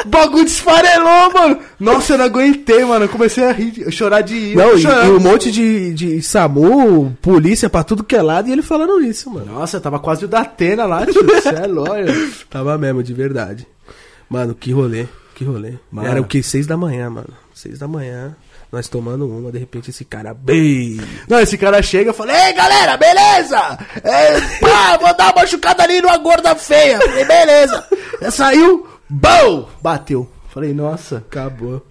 O 0.06 0.08
bagulho 0.10 0.46
desfarelou, 0.46 1.34
mano. 1.34 1.60
Nossa, 1.78 2.14
eu 2.14 2.18
não 2.18 2.26
aguentei, 2.26 2.86
mano. 2.86 3.06
Eu 3.06 3.10
comecei 3.10 3.44
a 3.44 3.52
rir, 3.52 3.84
a 3.86 3.92
chorar 3.92 4.22
de 4.22 4.34
rir. 4.34 4.56
Não, 4.56 4.78
e, 4.78 4.84
e 4.84 5.10
um 5.10 5.20
monte 5.20 5.52
de, 5.52 5.94
de 5.94 6.22
SAMU, 6.22 7.16
polícia 7.22 7.70
pra 7.70 7.84
tudo 7.84 8.06
que 8.06 8.16
é 8.16 8.22
lado, 8.22 8.48
e 8.48 8.54
ele 8.54 8.62
falando 8.62 9.04
isso, 9.04 9.30
mano. 9.30 9.54
Nossa, 9.54 9.82
tava 9.82 10.00
quase 10.00 10.24
o 10.24 10.30
da 10.30 10.42
Atena 10.42 10.86
lá, 10.86 11.06
tio. 11.06 11.26
Você 11.26 11.50
é 11.50 11.68
lógico. 11.68 12.46
Tava 12.50 12.78
mesmo, 12.78 13.04
de 13.04 13.14
verdade. 13.14 13.68
Mano, 14.30 14.56
que 14.56 14.72
rolê, 14.72 15.08
que 15.36 15.44
rolê. 15.44 15.74
Mano. 15.92 16.08
Era 16.08 16.22
o 16.22 16.24
que? 16.24 16.42
Seis 16.42 16.66
da 16.66 16.78
manhã, 16.78 17.10
mano. 17.10 17.34
Seis 17.54 17.78
da 17.78 17.88
manhã, 17.88 18.34
nós 18.72 18.88
tomando 18.88 19.28
uma, 19.28 19.52
de 19.52 19.60
repente 19.60 19.90
esse 19.90 20.06
cara, 20.06 20.34
bem. 20.34 20.98
Não, 21.28 21.40
esse 21.40 21.58
cara 21.58 21.82
chega 21.82 22.12
e 22.12 22.14
fala, 22.14 22.48
ei 22.48 22.54
galera, 22.54 22.96
beleza? 22.96 23.78
É, 24.02 24.40
pá, 24.60 24.98
vou 24.98 25.16
dar 25.16 25.34
uma 25.34 25.42
machucada 25.42 25.84
ali 25.84 26.02
numa 26.02 26.18
gorda 26.18 26.56
feia. 26.56 27.00
Falei, 27.00 27.26
beleza. 27.26 27.86
Já 28.22 28.32
saiu, 28.32 28.88
bom! 29.10 29.70
Bateu. 29.82 30.30
Falei, 30.50 30.74
nossa. 30.74 31.18
Acabou. 31.18 31.86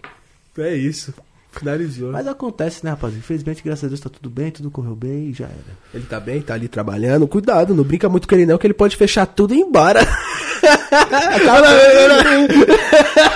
É 0.57 0.75
isso. 0.75 1.13
Finalizou. 1.53 2.13
Mas 2.13 2.27
acontece, 2.27 2.85
né, 2.85 2.91
rapaz? 2.91 3.15
Infelizmente, 3.15 3.63
graças 3.63 3.85
a 3.85 3.89
Deus, 3.89 4.01
tá 4.01 4.09
tudo 4.09 4.31
bem, 4.31 4.51
tudo 4.51 4.71
correu 4.71 4.95
bem 4.95 5.31
e 5.31 5.35
já 5.35 5.47
era. 5.47 5.79
Ele 5.93 6.05
tá 6.05 6.21
bem, 6.21 6.41
tá 6.41 6.55
ali 6.55 6.69
trabalhando. 6.69 7.27
Cuidado, 7.27 7.75
não 7.75 7.83
brinca 7.83 8.09
muito 8.09 8.29
com 8.29 8.35
ele 8.35 8.47
não, 8.47 8.57
que 8.57 8.67
ele 8.67 8.73
pode 8.73 8.97
fechar 8.97 9.27
tudo 9.27 9.53
e 9.53 9.59
ir 9.59 9.63
embora. 9.63 10.01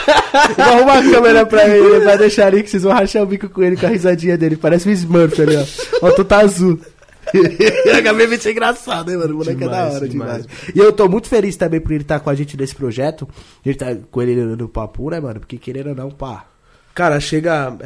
Vou 0.57 0.65
arrumar 0.65 0.99
a 0.99 1.11
câmera 1.11 1.47
pra 1.47 1.69
ele, 1.69 2.01
vai 2.01 2.19
deixar 2.19 2.47
ali 2.49 2.63
que 2.63 2.71
vocês 2.71 2.83
vão 2.83 2.93
rachar 2.93 3.23
o 3.23 3.27
bico 3.27 3.49
com 3.49 3.63
ele, 3.63 3.77
com 3.77 3.87
a 3.87 3.91
risadinha 3.91 4.37
dele. 4.37 4.57
Parece 4.57 4.89
um 4.89 4.93
Smurf 4.93 5.41
ali, 5.41 5.57
ó. 5.57 5.65
Ó, 6.03 6.11
tu 6.13 6.25
tá 6.25 6.41
azul. 6.41 6.79
Acabei 7.99 8.27
de 8.27 8.39
ser 8.39 8.53
engraçado, 8.53 9.11
hein, 9.11 9.17
mano? 9.17 9.35
O 9.35 9.39
moleque 9.39 9.65
é 9.65 9.69
da 9.69 9.77
Demais, 9.77 9.95
hora 9.95 10.09
demais. 10.09 10.43
demais. 10.43 10.69
E 10.75 10.79
eu 10.79 10.93
tô 10.93 11.09
muito 11.09 11.29
feliz 11.29 11.57
também 11.57 11.81
por 11.81 11.93
ele 11.93 12.03
estar 12.03 12.21
com 12.21 12.31
a 12.31 12.35
gente 12.35 12.57
nesse 12.57 12.75
projeto. 12.75 13.29
Gente 13.65 13.79
tá 13.79 13.97
com 14.11 14.23
ele 14.23 14.35
no, 14.57 14.69
papo, 14.69 15.11
né, 15.11 15.21
mano? 15.21 15.41
Porque 15.41 15.59
querendo 15.59 15.89
ou 15.89 15.95
não, 15.95 16.11
pá. 16.11 16.47
Cara, 16.95 17.19
chega. 17.21 17.77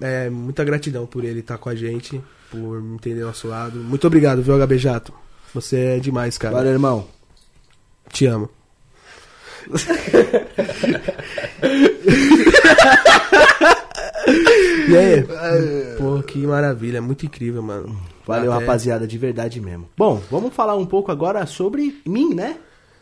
É, 0.00 0.26
é 0.26 0.30
muita 0.30 0.64
gratidão 0.64 1.06
por 1.06 1.24
ele 1.24 1.40
estar 1.40 1.58
com 1.58 1.68
a 1.68 1.74
gente, 1.74 2.20
por 2.50 2.82
me 2.82 2.94
entender 2.94 3.22
nosso 3.22 3.48
lado. 3.48 3.78
Muito 3.78 4.06
obrigado, 4.06 4.42
viu, 4.42 4.58
HB 4.58 4.78
Jato? 4.78 5.12
Você 5.54 5.76
é 5.76 5.98
demais, 5.98 6.36
cara. 6.38 6.56
Valeu, 6.56 6.72
irmão. 6.72 7.06
Te 8.12 8.26
amo. 8.26 8.50
E 14.88 14.96
aí? 14.96 15.22
Pô, 15.98 16.22
que 16.22 16.38
maravilha, 16.46 17.00
muito 17.02 17.26
incrível, 17.26 17.62
mano. 17.62 17.96
Valeu, 18.26 18.52
Até- 18.52 18.64
rapaziada, 18.64 19.06
de 19.06 19.18
verdade 19.18 19.60
mesmo. 19.60 19.88
Bom, 19.96 20.20
vamos 20.30 20.54
falar 20.54 20.76
um 20.76 20.86
pouco 20.86 21.10
agora 21.10 21.44
sobre 21.46 22.00
mim, 22.06 22.34
né? 22.34 22.56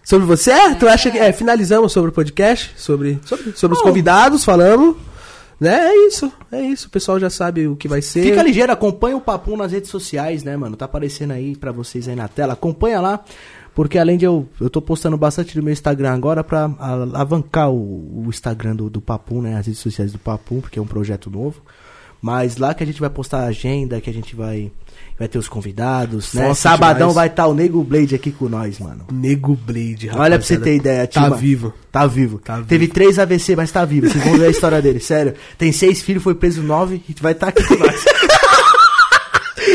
Sobre 0.04 0.26
você? 0.26 0.52
Tu 0.76 0.88
acha 0.88 1.10
que. 1.10 1.18
É, 1.18 1.32
finalizamos 1.32 1.92
sobre 1.92 2.10
o 2.10 2.12
podcast? 2.12 2.72
Sobre, 2.76 3.20
sobre, 3.24 3.52
sobre 3.54 3.76
os 3.76 3.82
convidados, 3.82 4.44
falamos. 4.44 4.96
Né? 5.60 5.88
É 5.88 6.06
isso, 6.06 6.32
é 6.52 6.62
isso. 6.62 6.86
O 6.86 6.90
pessoal 6.90 7.18
já 7.18 7.28
sabe 7.28 7.66
o 7.66 7.74
que 7.74 7.88
vai 7.88 8.00
ser. 8.00 8.22
Fica 8.22 8.42
ligeiro, 8.42 8.72
acompanha 8.72 9.16
o 9.16 9.20
Papum 9.20 9.56
nas 9.56 9.72
redes 9.72 9.90
sociais, 9.90 10.44
né, 10.44 10.56
mano? 10.56 10.76
Tá 10.76 10.84
aparecendo 10.84 11.32
aí 11.32 11.56
pra 11.56 11.72
vocês 11.72 12.06
aí 12.08 12.14
na 12.14 12.28
tela. 12.28 12.52
Acompanha 12.52 13.00
lá, 13.00 13.24
porque 13.78 13.96
além 13.96 14.18
de 14.18 14.24
eu... 14.24 14.44
Eu 14.60 14.68
tô 14.68 14.82
postando 14.82 15.16
bastante 15.16 15.56
no 15.56 15.62
meu 15.62 15.72
Instagram 15.72 16.12
agora 16.12 16.42
pra 16.42 16.68
alavancar 16.80 17.70
o, 17.70 18.24
o 18.24 18.28
Instagram 18.28 18.74
do, 18.74 18.90
do 18.90 19.00
Papum, 19.00 19.40
né? 19.40 19.56
As 19.56 19.66
redes 19.66 19.80
sociais 19.80 20.10
do 20.10 20.18
Papum, 20.18 20.60
porque 20.60 20.80
é 20.80 20.82
um 20.82 20.86
projeto 20.86 21.30
novo. 21.30 21.62
Mas 22.20 22.56
lá 22.56 22.74
que 22.74 22.82
a 22.82 22.86
gente 22.86 22.98
vai 22.98 23.08
postar 23.08 23.42
a 23.42 23.46
agenda, 23.46 24.00
que 24.00 24.10
a 24.10 24.12
gente 24.12 24.34
vai... 24.34 24.72
Vai 25.16 25.28
ter 25.28 25.38
os 25.38 25.46
convidados, 25.46 26.34
né? 26.34 26.48
Nossa, 26.48 26.60
Sabadão 26.70 27.10
demais. 27.10 27.14
vai 27.14 27.26
estar 27.28 27.46
o 27.46 27.54
Nego 27.54 27.84
Blade 27.84 28.16
aqui 28.16 28.32
com 28.32 28.48
nós, 28.48 28.80
mano. 28.80 29.04
Nego 29.12 29.54
Blade, 29.54 30.10
Olha 30.12 30.36
pra 30.36 30.44
você 30.44 30.58
ter 30.58 30.74
ideia, 30.74 31.06
Tá 31.06 31.22
Tima. 31.26 31.36
vivo. 31.36 31.72
Tá 31.92 32.04
vivo. 32.04 32.38
Tá 32.40 32.56
vivo. 32.56 32.66
Teve 32.66 32.88
três 32.88 33.16
AVC, 33.16 33.54
mas 33.54 33.70
tá 33.70 33.84
vivo. 33.84 34.10
Vocês 34.10 34.24
vão 34.24 34.36
ver 34.38 34.46
a 34.46 34.50
história 34.50 34.82
dele, 34.82 34.98
sério. 34.98 35.34
Tem 35.56 35.70
seis 35.70 36.02
filhos, 36.02 36.20
foi 36.24 36.34
preso 36.34 36.64
nove 36.64 37.00
e 37.08 37.14
vai 37.20 37.30
estar 37.30 37.46
aqui 37.50 37.62
com 37.62 37.76
nós. 37.76 38.04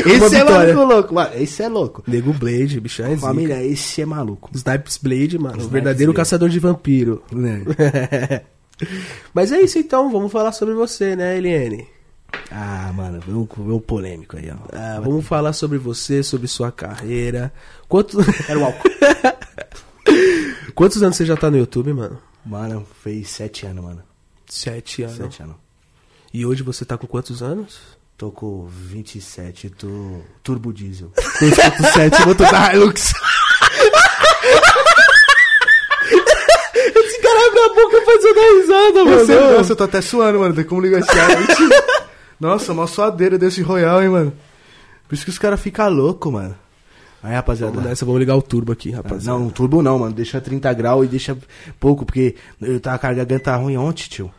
Esse 0.10 0.36
é 0.36 0.44
maluco, 0.44 0.84
louco. 0.84 1.14
Mano, 1.16 1.32
esse 1.36 1.64
é 1.64 1.68
louco. 1.68 2.04
Nego 2.08 2.34
Blade, 2.34 2.80
bichão 2.80 3.06
é 3.06 3.16
zica. 3.16 3.22
Família, 3.22 3.64
esse 3.64 4.02
é 4.02 4.06
maluco. 4.06 4.50
Snipes 4.54 4.98
Blade, 4.98 5.38
mano. 5.38 5.56
o 5.56 5.58
Snipes 5.58 5.72
verdadeiro 5.72 6.12
Blade. 6.12 6.26
caçador 6.26 6.50
de 6.50 6.60
vampiro. 6.60 7.24
Né? 7.32 7.64
Mas 9.34 9.52
é 9.52 9.62
isso 9.62 9.78
então, 9.78 10.12
vamos 10.12 10.32
falar 10.32 10.52
sobre 10.52 10.74
você, 10.74 11.16
né, 11.16 11.38
Eliane? 11.38 11.88
Ah, 12.52 12.92
mano, 12.94 13.20
veio 13.22 13.48
um 13.76 13.80
polêmico 13.80 14.38
aí, 14.38 14.52
ó. 14.52 14.58
Ah, 14.72 15.00
vamos 15.00 15.26
falar 15.26 15.54
sobre 15.54 15.78
você, 15.78 16.24
sobre 16.24 16.48
sua 16.48 16.72
carreira. 16.72 17.54
Quanto... 17.88 18.18
Era 18.48 18.60
o 18.60 18.66
álcool. 18.66 18.90
Quantos 20.76 21.02
anos 21.04 21.16
você 21.16 21.26
já 21.26 21.38
tá 21.38 21.50
no 21.52 21.58
YouTube, 21.58 21.94
mano? 21.94 22.20
Mano, 22.46 22.86
fez 23.04 23.30
sete 23.30 23.66
anos, 23.66 23.84
mano. 23.84 24.04
Sete 24.48 25.04
anos. 25.04 25.18
Sete 25.18 25.44
anos. 25.44 25.56
E 26.34 26.46
hoje 26.46 26.64
você 26.64 26.84
tá 26.84 26.98
com 26.98 27.06
quantos 27.06 27.44
anos? 27.44 27.80
Tô 28.18 28.32
com 28.32 28.68
27, 28.68 29.70
tô 29.72 30.22
turbo 30.44 30.72
diesel. 30.72 31.12
2.7, 31.16 32.26
motor 32.26 32.50
da 32.52 32.74
Hilux. 32.74 33.12
Esse 36.96 37.22
cara 37.22 37.48
abre 37.48 37.60
a 37.60 37.70
boca 37.70 38.06
Faz 38.06 38.24
eu 38.24 38.36
dar 38.36 38.62
risada, 38.62 39.06
mano. 39.06 39.20
Você, 39.26 39.36
nossa, 39.58 39.72
eu 39.72 39.76
tô 39.76 39.84
até 39.84 40.02
suando, 40.02 40.40
mano. 40.40 40.54
Tem 40.54 40.64
como 40.64 40.82
ligar 40.82 41.00
esse 41.00 41.20
ar. 41.20 41.30
nossa, 42.40 42.74
mó 42.74 42.86
suadeira 42.86 43.38
desse 43.38 43.62
Royal, 43.62 44.04
hein, 44.04 44.10
mano. 44.10 44.34
Por 45.08 45.16
isso 45.16 45.24
que 45.26 45.32
os 45.32 45.40
caras 45.40 45.60
ficam 45.60 45.90
loucos, 45.90 46.32
mano. 46.32 46.56
Aí, 47.22 47.34
rapaziada. 47.34 47.72
Vamos 47.74 47.90
nessa, 47.90 48.06
vamos 48.06 48.20
ligar 48.20 48.36
o 48.36 48.42
turbo 48.42 48.72
aqui, 48.74 48.92
Ah, 48.94 48.98
rapaz. 48.98 49.26
Não, 49.26 49.50
turbo 49.50 49.82
não, 49.82 49.98
mano. 50.00 50.14
Deixa 50.14 50.40
30 50.42 50.72
graus 50.74 51.06
e 51.06 51.08
deixa 51.08 51.38
pouco, 51.80 52.06
porque 52.06 52.36
eu 52.62 52.80
tava 52.80 53.00
com 53.00 53.08
a 53.08 53.14
garganta 53.14 53.56
ruim 53.56 53.78
ontem, 53.78 54.08
tio. 54.10 54.32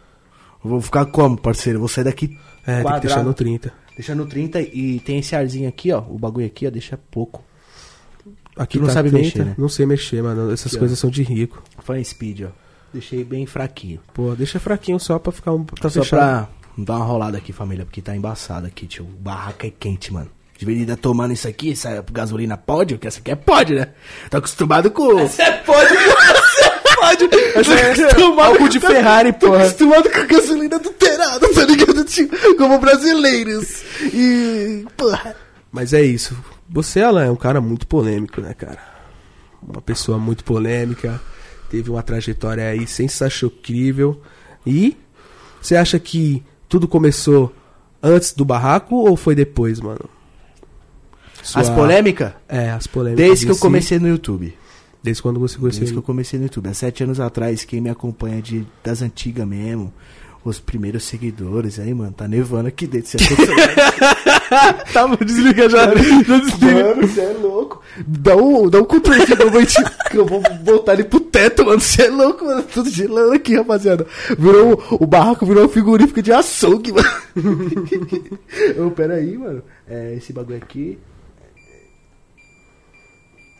Eu 0.63 0.71
vou 0.71 0.81
ficar 0.81 1.07
como, 1.07 1.37
parceiro? 1.37 1.77
Eu 1.77 1.81
vou 1.81 1.89
sair 1.89 2.05
daqui 2.05 2.39
É, 2.66 2.83
tem 2.83 2.92
que 2.94 3.00
deixar 3.00 3.22
no 3.22 3.35
30. 3.35 3.72
Deixa 3.96 4.14
no 4.14 4.27
30 4.27 4.61
e 4.61 5.00
tem 5.00 5.18
esse 5.18 5.37
arzinho 5.37 5.68
aqui, 5.68 5.92
ó. 5.92 6.00
O 6.00 6.18
bagulho 6.18 6.46
aqui, 6.46 6.66
ó, 6.66 6.70
deixa 6.70 6.96
pouco. 7.11 7.44
Aqui 8.57 8.79
Tu 8.79 8.81
não 8.83 8.88
tá 8.88 8.94
sabe 8.94 9.11
30, 9.11 9.24
mexer, 9.24 9.44
né? 9.44 9.55
Não 9.59 9.68
sei 9.68 9.87
mexer, 9.87 10.22
mano. 10.22 10.53
Essas 10.53 10.66
Aqui, 10.68 10.77
ó. 10.77 10.79
coisas 10.81 10.98
são 10.98 11.11
de 11.11 11.22
rico. 11.22 11.62
Fan 11.81 12.03
speed, 12.03 12.42
ó. 12.42 12.48
Deixei 12.92 13.24
bem 13.24 13.44
fraquinho. 13.46 14.00
Pô, 14.12 14.35
deixa 14.37 14.61
fraquinho 14.61 14.98
só 15.00 15.18
pra 15.18 15.33
ficar 15.33 15.53
um. 15.53 15.64
Pra 15.64 15.90
Só 15.90 16.03
fechar. 16.03 16.16
pra 16.16 16.48
dar 16.79 16.96
uma 16.96 17.05
rolada 17.05 17.37
aqui, 17.38 17.53
família, 17.53 17.85
porque 17.85 18.00
tá 18.00 18.14
embaçado 18.16 18.66
aqui, 18.66 18.87
tio. 18.87 19.05
O 19.05 19.09
barraco 19.20 19.66
é 19.66 19.70
quente, 19.70 20.12
mano. 20.12 20.31
De 20.57 20.64
vez 20.64 20.79
em 20.79 20.87
quando 20.87 20.96
tomando 20.98 21.33
isso 21.33 21.48
aqui, 21.48 21.72
essa 21.72 22.05
gasolina 22.12 22.57
pode, 22.57 22.96
que 22.96 23.09
essa 23.09 23.18
aqui 23.18 23.33
é 23.33 23.35
pode, 23.35 23.74
né? 23.74 23.88
Tô 24.31 24.37
acostumado 24.37 24.88
com. 24.92 25.09
Pode, 25.09 25.29
você 25.29 25.53
pode. 25.66 25.94
Essa 27.55 27.72
é 27.74 27.90
acostumado 28.11 28.40
Algo 28.53 28.68
de 28.68 28.81
Ferrari, 28.81 29.33
Tô 29.33 29.46
porra. 29.48 29.62
acostumado 29.64 30.11
com 30.11 30.27
gasolina 30.27 30.77
adulterada, 30.77 31.48
tá 31.55 31.64
ligado, 31.64 32.05
tio? 32.05 32.29
Como 32.57 32.79
brasileiros. 32.79 33.83
E. 34.03 34.85
Porra. 34.96 35.37
Mas 35.72 35.92
é 35.92 36.03
isso. 36.03 36.37
Você, 36.68 37.00
Alan, 37.00 37.24
é 37.24 37.31
um 37.31 37.37
cara 37.37 37.61
muito 37.61 37.87
polêmico, 37.87 38.40
né, 38.40 38.55
cara? 38.55 38.79
Uma 39.62 39.81
pessoa 39.83 40.18
muito 40.18 40.44
polêmica. 40.44 41.20
Teve 41.70 41.90
uma 41.90 42.03
trajetória 42.03 42.68
aí 42.68 42.87
sensacional. 42.87 43.53
E 44.66 44.96
você 45.61 45.77
acha 45.77 45.98
que 45.98 46.42
tudo 46.68 46.87
começou 46.88 47.53
antes 48.03 48.33
do 48.33 48.44
barraco 48.44 48.94
ou 48.96 49.16
foi 49.16 49.35
depois, 49.35 49.81
mano? 49.81 50.09
As 51.55 51.66
Sua- 51.66 51.74
polêmicas? 51.74 52.33
É, 52.48 52.70
as 52.70 52.87
polêmicas. 52.87 53.27
Desde 53.27 53.44
que 53.46 53.50
eu 53.53 53.57
si. 53.57 53.61
comecei 53.61 53.98
no 53.98 54.09
YouTube. 54.09 54.57
Desde 55.05 55.21
quando 55.21 55.38
você 55.38 55.59
conheceu 55.59 55.81
Desde 55.81 55.93
que 55.93 55.99
eu 55.99 56.03
comecei 56.03 56.38
no 56.38 56.47
YouTube. 56.47 56.67
Há 56.67 56.73
sete 56.73 57.05
anos 57.05 57.21
atrás, 57.21 57.62
quem 57.62 57.79
me 57.79 57.90
acompanha 57.90 58.40
de, 58.40 58.67
das 58.83 59.03
antigas 59.03 59.47
mesmo, 59.47 59.93
os 60.43 60.59
primeiros 60.59 61.05
seguidores 61.05 61.79
aí, 61.79 61.93
mano, 61.93 62.11
tá 62.11 62.27
nevando 62.27 62.69
aqui 62.69 62.87
dentro. 62.87 63.11
Você 63.11 63.19
Tá, 64.95 65.07
vou 65.07 65.19
desligar 65.19 65.69
já. 65.69 65.88
Mano, 65.93 67.07
você 67.07 67.21
é 67.21 67.33
louco. 67.33 67.83
Dá 68.07 68.35
um, 68.35 68.71
dá 68.71 68.81
um 68.81 68.85
controle 68.85 69.27
momentinho 69.45 69.87
que 70.11 70.17
eu 70.17 70.25
vou 70.25 70.40
botar 70.61 70.95
ele 70.95 71.05
pro 71.05 71.21
teto, 71.21 71.67
mano. 71.67 71.81
Você 71.81 72.03
é 72.03 72.09
louco, 72.09 72.45
mano. 72.45 72.62
Tudo 72.62 72.88
gelando 72.88 73.33
aqui, 73.33 73.57
rapaziada. 73.57 74.07
Virou, 74.38 74.83
o 74.93 75.07
barraco 75.07 75.45
virou 75.45 75.67
um 75.67 75.69
frigorífico 75.69 76.23
de 76.23 76.33
açougue, 76.33 76.93
mano. 76.93 77.09
Ô, 78.87 78.90
pera 78.90 79.14
aí, 79.14 79.37
mano. 79.37 79.62
É, 79.87 80.14
esse 80.14 80.33
bagulho 80.33 80.57
aqui. 80.57 80.99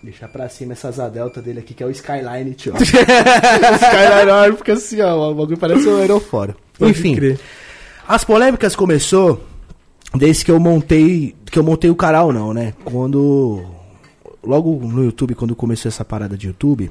Deixar 0.04 0.28
pra 0.28 0.48
cima 0.50 0.74
essa 0.74 0.88
asa 0.88 1.08
delta 1.08 1.40
dele 1.40 1.60
aqui, 1.60 1.72
que 1.72 1.82
é 1.82 1.86
o 1.86 1.90
Skyline, 1.90 2.52
tio. 2.54 2.74
Skyline 2.76 4.30
ó, 4.30 4.56
fica 4.56 4.74
assim, 4.74 5.00
ó. 5.00 5.30
O 5.30 5.34
bagulho 5.34 5.56
parece 5.56 5.88
um 5.88 5.96
aerofólio. 5.96 6.54
Enfim. 6.78 7.14
crer. 7.16 7.40
As 8.06 8.22
polêmicas 8.22 8.76
começou 8.76 9.42
desde 10.14 10.44
que 10.44 10.50
eu 10.50 10.60
montei, 10.60 11.34
que 11.46 11.58
eu 11.58 11.62
montei 11.62 11.88
o 11.88 11.96
canal 11.96 12.32
não, 12.34 12.52
né? 12.52 12.74
Quando 12.84 13.64
logo 14.42 14.78
no 14.86 15.04
YouTube, 15.04 15.34
quando 15.34 15.56
começou 15.56 15.88
essa 15.88 16.04
parada 16.04 16.36
de 16.36 16.48
YouTube, 16.48 16.90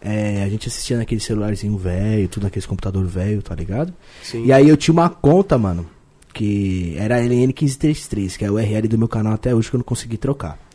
é, 0.00 0.42
a 0.42 0.48
gente 0.48 0.66
assistia 0.66 0.96
naquele 0.96 1.20
celularzinho 1.20 1.78
velho, 1.78 2.28
tudo 2.28 2.44
naquele 2.44 2.66
computador 2.66 3.04
velho, 3.06 3.42
tá 3.42 3.54
ligado? 3.54 3.94
Sim. 4.24 4.44
E 4.44 4.52
aí 4.52 4.68
eu 4.68 4.76
tinha 4.76 4.92
uma 4.92 5.08
conta, 5.08 5.56
mano, 5.56 5.86
que 6.34 6.96
era 6.98 7.16
a 7.16 7.20
LN1533, 7.20 8.36
que 8.36 8.44
é 8.44 8.50
o 8.50 8.54
URL 8.54 8.88
do 8.88 8.98
meu 8.98 9.08
canal 9.08 9.34
até 9.34 9.54
hoje 9.54 9.70
que 9.70 9.76
eu 9.76 9.78
não 9.78 9.84
consegui 9.84 10.16
trocar. 10.16 10.65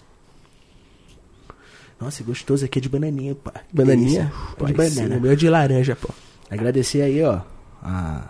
Nossa, 2.02 2.24
gostoso 2.24 2.66
aqui 2.66 2.80
é 2.80 2.82
de 2.82 2.90
bananinha, 2.90 3.36
pá. 3.36 3.54
Bananinha? 3.72 4.34
Pô, 4.58 4.66
de 4.66 4.74
banana. 4.74 5.18
O 5.18 5.22
meu 5.22 5.32
é 5.32 5.36
de 5.36 5.48
laranja, 5.48 5.96
pô. 5.96 6.10
Agradecer 6.50 7.02
aí, 7.04 7.22
ó, 7.24 7.42
a 7.82 8.28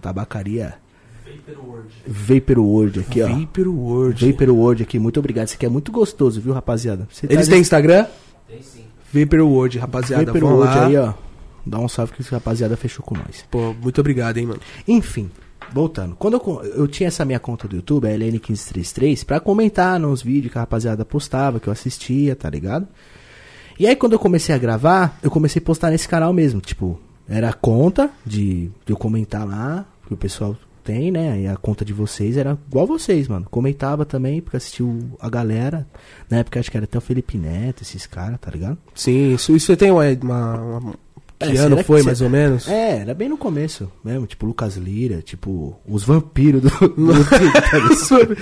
tabacaria 0.00 0.74
Vapor 2.06 2.58
World 2.58 3.00
aqui, 3.00 3.22
ó. 3.22 3.28
Vapor 3.28 3.68
World. 3.68 4.30
Vapor 4.30 4.50
World 4.50 4.82
aqui, 4.82 4.98
muito 4.98 5.18
obrigado. 5.18 5.48
Isso 5.48 5.56
aqui 5.56 5.66
é 5.66 5.68
muito 5.68 5.92
gostoso, 5.92 6.40
viu, 6.40 6.52
rapaziada? 6.52 7.06
Você 7.10 7.26
Eles 7.26 7.36
traz 7.36 7.48
têm 7.48 7.60
Instagram? 7.60 8.06
Tem 8.48 8.62
sim. 8.62 8.84
Vapor 9.12 9.40
World, 9.40 9.78
rapaziada. 9.78 10.24
Vapor 10.24 10.42
World 10.44 10.74
lá. 10.74 10.86
aí, 10.86 10.96
ó. 10.96 11.12
Dá 11.66 11.78
um 11.78 11.88
salve 11.88 12.12
que 12.12 12.20
esse 12.20 12.30
rapaziada 12.30 12.76
fechou 12.76 13.04
com 13.04 13.16
nós. 13.16 13.44
Pô, 13.50 13.74
muito 13.74 14.00
obrigado, 14.00 14.36
hein, 14.36 14.46
mano. 14.46 14.60
Enfim, 14.86 15.30
voltando. 15.72 16.14
Quando 16.16 16.34
eu, 16.34 16.64
eu 16.76 16.88
tinha 16.88 17.08
essa 17.08 17.24
minha 17.24 17.38
conta 17.38 17.66
do 17.66 17.76
YouTube, 17.76 18.06
a 18.06 18.10
LN1533, 18.10 19.24
pra 19.24 19.40
comentar 19.40 19.98
nos 19.98 20.22
vídeos 20.22 20.52
que 20.52 20.58
a 20.58 20.62
rapaziada 20.62 21.04
postava, 21.04 21.60
que 21.60 21.68
eu 21.68 21.72
assistia, 21.72 22.36
tá 22.36 22.48
ligado? 22.48 22.86
E 23.78 23.86
aí 23.86 23.96
quando 23.96 24.12
eu 24.12 24.18
comecei 24.18 24.54
a 24.54 24.58
gravar, 24.58 25.18
eu 25.22 25.30
comecei 25.30 25.60
a 25.60 25.64
postar 25.64 25.90
nesse 25.90 26.08
canal 26.08 26.32
mesmo. 26.32 26.60
Tipo, 26.60 27.00
era 27.28 27.50
a 27.50 27.52
conta 27.52 28.10
de, 28.24 28.70
de 28.84 28.92
eu 28.92 28.96
comentar 28.96 29.46
lá, 29.46 29.84
que 30.06 30.14
o 30.14 30.16
pessoal 30.16 30.56
tem, 30.84 31.10
né? 31.10 31.40
E 31.40 31.46
a 31.48 31.56
conta 31.56 31.84
de 31.84 31.92
vocês 31.92 32.36
era 32.36 32.58
igual 32.68 32.86
vocês, 32.86 33.26
mano. 33.26 33.46
Comentava 33.50 34.04
também, 34.04 34.40
porque 34.40 34.58
assistiu 34.58 34.98
a 35.18 35.28
galera. 35.30 35.86
Na 36.28 36.38
época 36.38 36.60
acho 36.60 36.70
que 36.70 36.76
era 36.76 36.84
até 36.84 36.98
o 36.98 37.00
Felipe 37.00 37.38
Neto, 37.38 37.82
esses 37.82 38.06
caras, 38.06 38.38
tá 38.38 38.50
ligado? 38.50 38.78
Sim, 38.94 39.34
isso, 39.34 39.56
isso 39.56 39.76
tem 39.76 39.90
uma. 39.90 40.04
uma, 40.22 40.94
É, 41.40 41.46
que 41.48 41.52
será 41.56 41.66
ano 41.66 41.76
que 41.78 41.82
foi, 41.82 42.00
você- 42.00 42.06
mais 42.06 42.20
ou 42.20 42.30
menos? 42.30 42.68
É, 42.68 42.98
era 43.00 43.12
bem 43.14 43.28
no 43.28 43.36
começo 43.36 43.90
mesmo, 44.04 44.26
tipo 44.26 44.46
Lucas 44.46 44.76
Lira, 44.76 45.20
tipo 45.20 45.76
os 45.86 46.02
vampiros 46.04 46.62
do, 46.62 46.68
do 46.88 47.12
YouTube, 47.12 47.52
tá 47.52 47.78
ligado? 47.78 48.36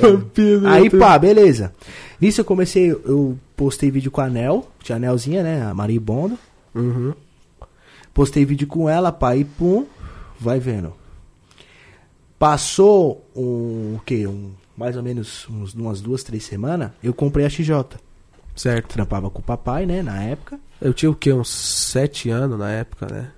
Vampiro. 0.00 0.68
Aí 0.68 0.88
pá, 0.90 1.18
beleza. 1.18 1.74
Nisso 2.20 2.40
eu 2.40 2.44
comecei, 2.44 2.90
eu 2.90 3.38
postei 3.56 3.90
vídeo 3.90 4.10
com 4.10 4.20
a 4.20 4.24
Anel, 4.26 4.70
tinha 4.82 4.96
a 4.96 4.98
Anelzinha, 4.98 5.42
né, 5.42 5.62
a 5.62 5.74
Maribondo. 5.74 6.38
Uhum. 6.74 7.12
Postei 8.14 8.44
vídeo 8.44 8.66
com 8.66 8.88
ela, 8.88 9.10
pá, 9.12 9.36
e 9.36 9.44
pum, 9.44 9.84
vai 10.40 10.58
vendo. 10.60 10.92
Passou 12.38 13.24
um, 13.34 13.96
o 13.96 14.00
quê? 14.06 14.26
Um, 14.26 14.52
mais 14.76 14.96
ou 14.96 15.02
menos 15.02 15.46
uns, 15.50 15.74
umas 15.74 16.00
duas, 16.00 16.22
três 16.22 16.44
semanas, 16.44 16.90
eu 17.02 17.12
comprei 17.12 17.44
a 17.44 17.50
XJ. 17.50 17.72
Certo. 18.54 18.92
Trampava 18.94 19.28
com 19.30 19.40
o 19.40 19.42
papai, 19.42 19.86
né, 19.86 20.02
na 20.02 20.22
época. 20.22 20.58
Eu 20.80 20.92
tinha 20.94 21.10
o 21.10 21.14
quê? 21.14 21.32
Uns 21.32 21.48
sete 21.50 22.30
anos 22.30 22.58
na 22.58 22.70
época, 22.70 23.06
né? 23.10 23.28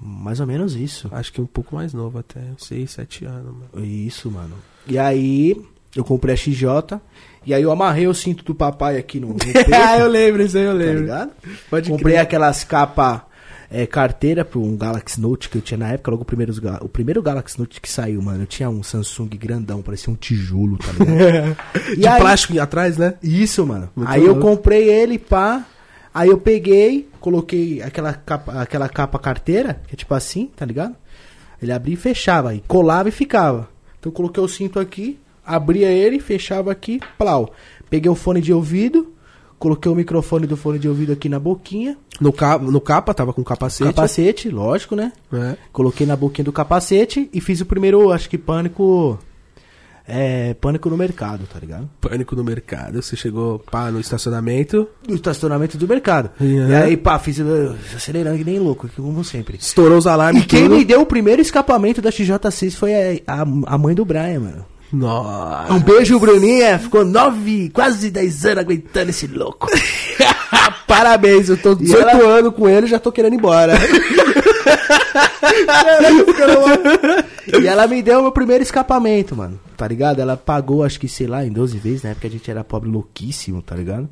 Mais 0.00 0.38
ou 0.40 0.46
menos 0.46 0.74
isso. 0.76 1.08
Acho 1.12 1.32
que 1.32 1.40
um 1.40 1.46
pouco 1.46 1.74
mais 1.74 1.92
novo 1.92 2.18
até. 2.18 2.40
Seis, 2.58 2.92
sete 2.92 3.24
anos, 3.24 3.52
mano. 3.52 3.84
Isso, 3.84 4.30
mano. 4.30 4.54
E 4.86 4.96
aí, 4.98 5.56
eu 5.94 6.04
comprei 6.04 6.34
a 6.34 6.36
XJ. 6.36 7.00
E 7.44 7.52
aí 7.52 7.62
eu 7.62 7.70
amarrei 7.72 8.06
o 8.06 8.14
cinto 8.14 8.44
do 8.44 8.54
papai 8.54 8.96
aqui 8.98 9.18
no, 9.18 9.34
ah, 9.74 9.98
eu 9.98 10.08
lembro, 10.08 10.42
isso 10.42 10.56
aí 10.58 10.64
eu 10.64 10.72
tá 10.72 10.78
lembro. 10.78 11.00
ligado? 11.02 11.30
Pode 11.70 11.88
comprei 11.90 12.14
crer. 12.14 12.22
aquelas 12.22 12.62
capas 12.62 13.22
é, 13.70 13.86
carteira 13.86 14.44
para 14.44 14.58
um 14.58 14.76
Galaxy 14.76 15.20
Note 15.20 15.48
que 15.48 15.56
eu 15.58 15.62
tinha 15.62 15.78
na 15.78 15.88
época, 15.92 16.10
logo 16.10 16.22
o 16.22 16.26
primeiro, 16.26 16.52
o 16.82 16.88
primeiro 16.88 17.22
Galaxy 17.22 17.58
Note 17.58 17.80
que 17.80 17.90
saiu, 17.90 18.20
mano. 18.22 18.42
Eu 18.42 18.46
tinha 18.46 18.68
um 18.68 18.82
Samsung 18.82 19.28
grandão, 19.28 19.80
parecia 19.82 20.12
um 20.12 20.16
tijolo, 20.16 20.78
tá 20.78 20.92
ligado? 20.92 21.56
De 21.96 22.06
aí- 22.06 22.20
plástico 22.20 22.58
atrás, 22.60 22.96
né? 22.98 23.14
Isso, 23.22 23.66
mano. 23.66 23.88
Muito 23.96 24.08
aí 24.10 24.20
eu 24.20 24.32
louco. 24.34 24.40
comprei 24.42 24.88
ele, 24.88 25.18
pá. 25.18 25.66
Aí 26.18 26.30
eu 26.30 26.38
peguei, 26.38 27.08
coloquei 27.20 27.80
aquela 27.80 28.12
capa, 28.12 28.60
aquela 28.60 28.88
capa 28.88 29.20
carteira, 29.20 29.80
que 29.86 29.94
é 29.94 29.96
tipo 29.96 30.12
assim, 30.14 30.50
tá 30.56 30.66
ligado? 30.66 30.96
Ele 31.62 31.70
abria 31.70 31.94
e 31.94 31.96
fechava, 31.96 32.52
e 32.56 32.62
colava 32.66 33.08
e 33.08 33.12
ficava. 33.12 33.68
Então 34.00 34.10
eu 34.10 34.12
coloquei 34.12 34.42
o 34.42 34.48
cinto 34.48 34.80
aqui, 34.80 35.16
abria 35.46 35.92
ele, 35.92 36.18
fechava 36.18 36.72
aqui, 36.72 36.98
plau. 37.16 37.52
Peguei 37.88 38.10
o 38.10 38.16
fone 38.16 38.40
de 38.40 38.52
ouvido, 38.52 39.12
coloquei 39.60 39.92
o 39.92 39.94
microfone 39.94 40.44
do 40.44 40.56
fone 40.56 40.80
de 40.80 40.88
ouvido 40.88 41.12
aqui 41.12 41.28
na 41.28 41.38
boquinha, 41.38 41.96
No, 42.20 42.32
ca... 42.32 42.58
no 42.58 42.80
capa, 42.80 43.14
tava 43.14 43.32
com 43.32 43.44
capacete. 43.44 43.88
capacete, 43.88 44.50
lógico, 44.50 44.96
né? 44.96 45.12
É. 45.32 45.56
Coloquei 45.72 46.04
na 46.04 46.16
boquinha 46.16 46.44
do 46.44 46.52
capacete 46.52 47.30
e 47.32 47.40
fiz 47.40 47.60
o 47.60 47.66
primeiro, 47.66 48.10
acho 48.10 48.28
que 48.28 48.36
pânico. 48.36 49.16
É, 50.10 50.54
pânico 50.54 50.88
no 50.88 50.96
mercado, 50.96 51.44
tá 51.52 51.58
ligado? 51.60 51.88
Pânico 52.00 52.34
no 52.34 52.42
mercado. 52.42 53.02
Você 53.02 53.14
chegou 53.14 53.58
pá, 53.58 53.90
no 53.90 54.00
estacionamento, 54.00 54.88
do 55.06 55.14
estacionamento 55.14 55.76
do 55.76 55.86
mercado. 55.86 56.30
Uhum. 56.40 56.70
E 56.70 56.74
aí, 56.74 56.96
pá, 56.96 57.18
fiz 57.18 57.38
acelerando 57.94 58.38
que 58.38 58.44
nem 58.44 58.58
louco, 58.58 58.88
como 58.96 59.22
sempre. 59.22 59.58
estourou 59.60 59.98
os 59.98 60.06
alarmes 60.06 60.44
E 60.44 60.46
quem 60.46 60.62
tudo. 60.62 60.76
me 60.76 60.84
deu 60.84 61.02
o 61.02 61.06
primeiro 61.06 61.42
escapamento 61.42 62.00
da 62.00 62.08
XJ6 62.10 62.72
foi 62.74 62.94
a, 62.94 63.20
a, 63.26 63.40
a 63.74 63.78
mãe 63.78 63.94
do 63.94 64.04
Brian, 64.04 64.40
mano. 64.40 64.64
Nossa. 64.92 65.72
Um 65.72 65.80
beijo, 65.80 66.18
Bruninha. 66.18 66.78
Ficou 66.78 67.04
nove, 67.04 67.68
quase 67.70 68.10
10 68.10 68.46
anos 68.46 68.58
aguentando 68.58 69.10
esse 69.10 69.26
louco. 69.26 69.68
Parabéns, 70.86 71.48
eu 71.50 71.56
tô 71.58 71.74
18 71.74 72.08
ela- 72.08 72.24
anos 72.38 72.54
com 72.54 72.68
ele 72.68 72.86
e 72.86 72.90
já 72.90 72.98
tô 72.98 73.12
querendo 73.12 73.34
ir 73.34 73.36
embora. 73.36 73.74
e 77.62 77.66
ela 77.66 77.86
me 77.86 78.02
deu 78.02 78.20
o 78.20 78.22
meu 78.22 78.32
primeiro 78.32 78.62
escapamento, 78.62 79.36
mano. 79.36 79.58
Tá 79.76 79.86
ligado? 79.86 80.20
Ela 80.20 80.36
pagou, 80.36 80.82
acho 80.84 80.98
que, 80.98 81.08
sei 81.08 81.26
lá, 81.26 81.44
em 81.44 81.52
12 81.52 81.78
vezes, 81.78 82.02
na 82.02 82.10
época 82.10 82.26
a 82.26 82.30
gente 82.30 82.50
era 82.50 82.64
pobre 82.64 82.90
louquíssimo, 82.90 83.62
tá 83.62 83.74
ligado? 83.74 84.08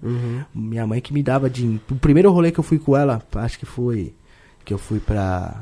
Minha 0.55 0.87
mãe 0.87 1.01
que 1.01 1.12
me 1.12 1.22
dava 1.22 1.51
de. 1.51 1.81
O 1.91 1.97
primeiro 1.97 2.31
rolê 2.31 2.53
que 2.53 2.61
eu 2.61 2.64
fui 2.64 2.79
com 2.79 2.97
ela, 2.97 3.22
acho 3.37 3.59
que 3.59 3.66
foi. 3.66 4.14
que 4.64 4.72
eu 4.72 4.79
fui 4.79 5.01
pra. 5.01 5.55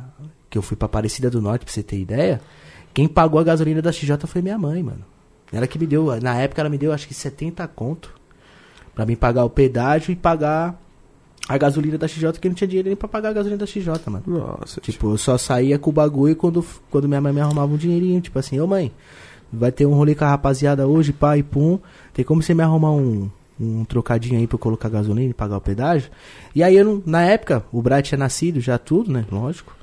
Que 0.50 0.58
eu 0.58 0.62
fui 0.62 0.76
pra 0.76 0.86
Aparecida 0.86 1.30
do 1.30 1.40
Norte, 1.42 1.64
pra 1.64 1.72
você 1.72 1.82
ter 1.82 1.98
ideia. 1.98 2.40
Quem 2.94 3.08
pagou 3.08 3.40
a 3.40 3.44
gasolina 3.44 3.82
da 3.82 3.90
XJ 3.90 4.16
foi 4.26 4.40
minha 4.40 4.56
mãe, 4.56 4.82
mano. 4.82 5.04
Ela 5.52 5.66
que 5.66 5.78
me 5.78 5.86
deu, 5.86 6.06
na 6.22 6.36
época 6.36 6.62
ela 6.62 6.70
me 6.70 6.78
deu 6.78 6.92
acho 6.92 7.06
que 7.06 7.14
70 7.14 7.66
conto. 7.68 8.14
Pra 8.94 9.04
mim 9.04 9.16
pagar 9.16 9.44
o 9.44 9.50
pedágio 9.50 10.12
e 10.12 10.16
pagar 10.16 10.80
a 11.48 11.58
gasolina 11.58 11.98
da 11.98 12.08
XJ, 12.08 12.32
que 12.40 12.46
eu 12.46 12.50
não 12.50 12.54
tinha 12.54 12.68
dinheiro 12.68 12.88
nem 12.88 12.96
pra 12.96 13.08
pagar 13.08 13.30
a 13.30 13.32
gasolina 13.32 13.58
da 13.58 13.66
XJ, 13.66 13.88
mano. 14.06 14.22
Nossa, 14.26 14.80
Tipo, 14.80 15.10
eu 15.10 15.18
só 15.18 15.36
saía 15.36 15.78
com 15.78 15.90
o 15.90 15.92
bagulho 15.92 16.34
quando, 16.36 16.64
quando 16.90 17.08
minha 17.08 17.20
mãe 17.20 17.32
me 17.32 17.40
arrumava 17.40 17.72
um 17.72 17.76
dinheirinho. 17.76 18.20
Tipo 18.20 18.38
assim, 18.38 18.58
ô 18.60 18.66
mãe, 18.66 18.92
vai 19.52 19.72
ter 19.72 19.84
um 19.86 19.94
rolê 19.94 20.14
com 20.14 20.24
a 20.24 20.28
rapaziada 20.28 20.86
hoje, 20.86 21.12
pai, 21.12 21.42
pum. 21.42 21.78
Tem 22.12 22.24
como 22.24 22.42
você 22.42 22.54
me 22.54 22.62
arrumar 22.62 22.92
um, 22.92 23.28
um 23.60 23.84
trocadinho 23.84 24.38
aí 24.38 24.46
pra 24.46 24.54
eu 24.54 24.60
colocar 24.60 24.88
gasolina 24.88 25.30
e 25.30 25.34
pagar 25.34 25.56
o 25.56 25.60
pedágio? 25.60 26.10
E 26.54 26.62
aí, 26.62 26.76
eu 26.76 26.84
não, 26.84 27.02
na 27.04 27.22
época, 27.22 27.64
o 27.72 27.82
Bright 27.82 28.08
tinha 28.08 28.18
nascido 28.18 28.60
já 28.60 28.78
tudo, 28.78 29.12
né? 29.12 29.26
Lógico. 29.30 29.76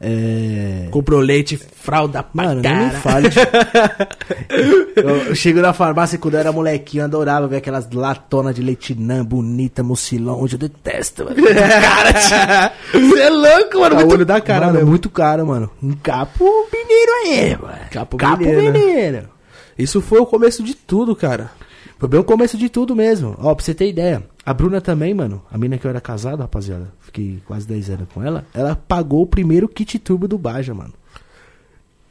É... 0.00 0.86
Comprou 0.92 1.18
leite, 1.18 1.56
fralda 1.56 2.22
pra 2.22 2.44
Mano, 2.44 2.60
nem 2.62 2.72
me 2.72 2.90
cara. 2.90 3.00
fale. 3.00 3.28
eu, 4.96 5.16
eu 5.26 5.34
chego 5.34 5.60
na 5.60 5.72
farmácia 5.72 6.18
quando 6.18 6.34
eu 6.34 6.40
era 6.40 6.52
molequinho, 6.52 7.00
eu 7.02 7.04
adorava 7.06 7.48
ver 7.48 7.56
aquelas 7.56 7.90
latonas 7.90 8.54
de 8.54 8.62
leitinã 8.62 9.24
bonita, 9.24 9.82
mucilão. 9.82 10.40
Hoje 10.40 10.54
eu 10.54 10.58
detesto, 10.60 11.24
mano. 11.24 11.36
Cara, 11.44 12.72
você 12.92 13.20
é 13.20 13.28
louco, 13.30 13.80
mano. 13.80 13.96
Tá 13.96 14.00
Muito 14.02 14.12
olho 14.12 14.26
da 14.26 14.40
cara, 14.40 14.66
Mano, 14.66 14.78
é 14.78 14.82
É 14.82 14.84
muito 14.84 15.10
caro, 15.10 15.46
mano. 15.46 15.70
Um 15.82 15.92
capo 15.94 16.44
mineiro 16.72 17.12
aí, 17.24 17.58
mano. 17.60 17.78
Capo 17.90 18.16
capo 18.16 18.44
mineiro. 18.44 18.72
mineiro. 18.72 19.28
Isso 19.76 20.00
foi 20.00 20.20
o 20.20 20.26
começo 20.26 20.62
de 20.62 20.74
tudo, 20.74 21.16
cara. 21.16 21.50
Foi 21.98 22.08
bem 22.08 22.20
o 22.20 22.24
começo 22.24 22.56
de 22.56 22.68
tudo 22.68 22.94
mesmo. 22.94 23.34
Ó, 23.40 23.54
pra 23.54 23.64
você 23.64 23.74
ter 23.74 23.88
ideia. 23.88 24.22
A 24.46 24.54
Bruna 24.54 24.80
também, 24.80 25.12
mano. 25.12 25.42
A 25.50 25.58
mina 25.58 25.76
que 25.76 25.84
eu 25.86 25.90
era 25.90 26.00
casado, 26.00 26.40
rapaziada. 26.40 26.92
Fiquei 27.00 27.42
quase 27.44 27.66
10 27.66 27.90
anos 27.90 28.08
com 28.14 28.22
ela. 28.22 28.46
Ela 28.54 28.76
pagou 28.76 29.22
o 29.22 29.26
primeiro 29.26 29.68
kit 29.68 29.98
turbo 29.98 30.28
do 30.28 30.38
Baja, 30.38 30.72
mano. 30.72 30.94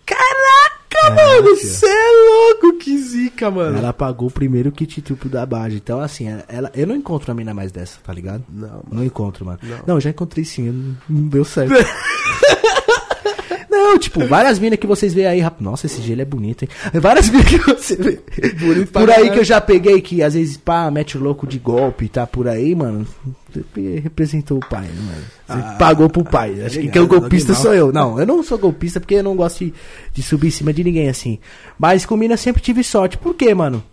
Caraca, 0.06 1.16
mano, 1.16 1.56
você 1.56 1.86
é 1.86 2.62
louco, 2.62 2.78
que 2.80 2.98
zica, 2.98 3.50
mano. 3.50 3.78
Ela 3.78 3.94
pagou 3.94 4.28
o 4.28 4.32
primeiro 4.32 4.72
kit 4.74 5.02
turbo 5.02 5.30
da 5.30 5.46
Baja. 5.46 5.78
Então, 5.78 6.02
assim, 6.02 6.28
ela, 6.50 6.70
eu 6.76 6.86
não 6.86 6.96
encontro 6.96 7.32
uma 7.32 7.38
mina 7.38 7.54
mais 7.54 7.72
dessa, 7.72 8.00
tá 8.04 8.12
ligado? 8.14 8.44
Não, 8.50 8.84
Não 8.92 9.04
encontro, 9.04 9.46
mano. 9.46 9.60
Não. 9.64 9.80
Não, 9.88 10.00
já 10.00 10.10
encontrei 10.10 10.44
sim, 10.44 10.98
não 11.10 11.28
deu 11.30 11.46
certo. 11.46 11.74
não, 13.88 13.98
tipo, 14.00 14.26
várias 14.28 14.60
minas 14.60 14.80
que 14.80 14.86
vocês 14.88 15.14
veem 15.14 15.28
aí, 15.28 15.40
rap- 15.40 15.62
nossa, 15.62 15.86
esse 15.86 16.02
gelo 16.02 16.22
é 16.22 16.26
bonito, 16.26 16.64
hein? 16.64 16.70
Várias 16.96 17.30
minas 17.32 17.48
que 17.48 17.58
você 17.60 17.96
vê. 17.96 18.20
Bonito 18.60 18.92
por 18.92 19.10
aí 19.10 19.30
que 19.32 19.40
eu 19.40 19.44
já 19.44 19.60
peguei 19.62 20.02
que 20.02 20.22
às 20.22 20.34
vezes, 20.34 20.58
pá, 20.58 20.90
mete 20.92 21.18
o 21.18 21.22
louco 21.22 21.46
de 21.48 21.58
golpe, 21.60 22.08
tá 22.10 22.26
por 22.28 22.48
aí, 22.48 22.74
mano. 22.76 23.06
Representou 24.04 24.58
o 24.58 24.66
pai, 24.70 24.86
né, 24.86 24.94
mano? 25.02 25.24
Você 25.48 25.68
Ah, 25.68 25.76
pagou 25.80 26.10
pro 26.10 26.24
pai. 26.24 26.62
Acho 26.62 26.76
que 26.76 26.82
ligado, 26.82 26.94
quem 26.94 27.02
é 27.02 27.06
o 27.06 27.08
golpista 27.08 27.54
Dogmal. 27.54 27.64
sou 27.64 27.74
eu. 27.74 27.92
Não, 27.94 28.20
eu 28.20 28.26
não 28.26 28.44
sou 28.44 28.58
golpista 28.58 29.00
porque 29.00 29.16
eu 29.16 29.24
não 29.24 29.36
gosto 29.36 29.66
de, 29.66 29.74
de 30.14 30.22
subir 30.22 30.48
em 30.48 30.52
cima 30.52 30.72
de 30.74 30.84
ninguém 30.84 31.10
assim. 31.10 31.40
Mas 31.80 32.06
com 32.06 32.16
mina 32.18 32.38
sempre 32.38 32.62
tive 32.62 32.84
sorte. 32.84 33.18
Por 33.18 33.34
quê, 33.34 33.54
mano? 33.56 33.84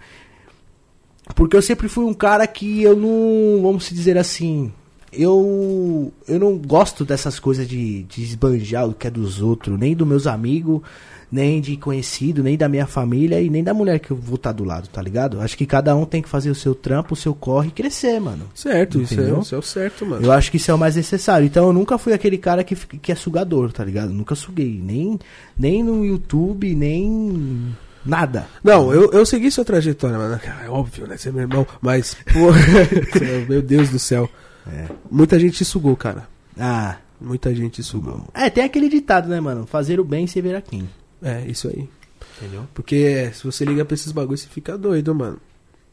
Porque 1.34 1.56
eu 1.56 1.62
sempre 1.62 1.88
fui 1.88 2.04
um 2.04 2.12
cara 2.12 2.46
que 2.46 2.82
eu 2.82 2.94
não, 2.94 3.62
vamos 3.62 3.88
dizer 3.90 4.18
assim, 4.18 4.70
eu 5.16 6.12
eu 6.26 6.38
não 6.38 6.56
gosto 6.56 7.04
dessas 7.04 7.38
coisas 7.38 7.66
de, 7.66 8.02
de 8.04 8.22
esbanjar 8.22 8.88
o 8.88 8.94
que 8.94 9.06
é 9.06 9.10
dos 9.10 9.40
outros, 9.40 9.78
nem 9.78 9.94
dos 9.94 10.06
meus 10.06 10.26
amigos, 10.26 10.82
nem 11.30 11.60
de 11.60 11.76
conhecido, 11.76 12.42
nem 12.42 12.56
da 12.56 12.68
minha 12.68 12.86
família 12.86 13.40
e 13.40 13.50
nem 13.50 13.64
da 13.64 13.74
mulher 13.74 13.98
que 13.98 14.10
eu 14.10 14.16
vou 14.16 14.36
estar 14.36 14.52
do 14.52 14.62
lado, 14.62 14.88
tá 14.88 15.02
ligado? 15.02 15.40
Acho 15.40 15.56
que 15.56 15.66
cada 15.66 15.94
um 15.96 16.04
tem 16.04 16.22
que 16.22 16.28
fazer 16.28 16.50
o 16.50 16.54
seu 16.54 16.74
trampo, 16.74 17.14
o 17.14 17.16
seu 17.16 17.34
corre 17.34 17.68
e 17.68 17.72
crescer, 17.72 18.20
mano. 18.20 18.46
Certo, 18.54 19.00
isso 19.00 19.20
é, 19.20 19.40
isso 19.40 19.54
é 19.54 19.58
o 19.58 19.62
certo, 19.62 20.06
mano. 20.06 20.24
Eu 20.24 20.30
acho 20.30 20.50
que 20.50 20.58
isso 20.58 20.70
é 20.70 20.74
o 20.74 20.78
mais 20.78 20.94
necessário. 20.94 21.44
Então 21.44 21.66
eu 21.66 21.72
nunca 21.72 21.98
fui 21.98 22.12
aquele 22.12 22.38
cara 22.38 22.62
que, 22.62 22.76
que 22.76 23.10
é 23.10 23.14
sugador, 23.16 23.72
tá 23.72 23.84
ligado? 23.84 24.12
Nunca 24.12 24.36
suguei. 24.36 24.80
Nem, 24.80 25.18
nem 25.58 25.82
no 25.82 26.04
YouTube, 26.04 26.72
nem 26.74 27.74
nada. 28.04 28.46
Não, 28.62 28.92
eu, 28.92 29.10
eu 29.10 29.26
segui 29.26 29.50
sua 29.50 29.64
trajetória, 29.64 30.16
mano. 30.16 30.40
É 30.64 30.68
óbvio, 30.68 31.06
né? 31.06 31.16
Você 31.16 31.30
é 31.30 31.32
meu 31.32 31.42
irmão, 31.42 31.66
mas, 31.80 32.16
pô, 32.32 32.52
meu 33.48 33.60
Deus 33.60 33.88
do 33.88 33.98
céu. 33.98 34.30
É. 34.66 34.88
Muita 35.10 35.38
gente 35.38 35.56
te 35.56 35.64
sugou, 35.64 35.96
cara. 35.96 36.28
Ah. 36.58 36.98
Muita 37.20 37.54
gente 37.54 37.74
te 37.74 37.82
sugou. 37.82 38.22
É, 38.34 38.50
tem 38.50 38.64
aquele 38.64 38.88
ditado, 38.88 39.28
né, 39.28 39.40
mano? 39.40 39.66
Fazer 39.66 39.98
o 39.98 40.04
bem 40.04 40.26
sem 40.26 40.42
ver 40.42 40.56
a 40.56 40.60
quem. 40.60 40.88
É, 41.22 41.42
isso 41.46 41.68
aí. 41.68 41.88
Entendeu? 42.36 42.66
Porque 42.74 43.30
se 43.32 43.44
você 43.44 43.64
liga 43.64 43.84
pra 43.84 43.94
esses 43.94 44.12
bagulhos, 44.12 44.42
você 44.42 44.48
fica 44.48 44.76
doido, 44.76 45.14
mano. 45.14 45.38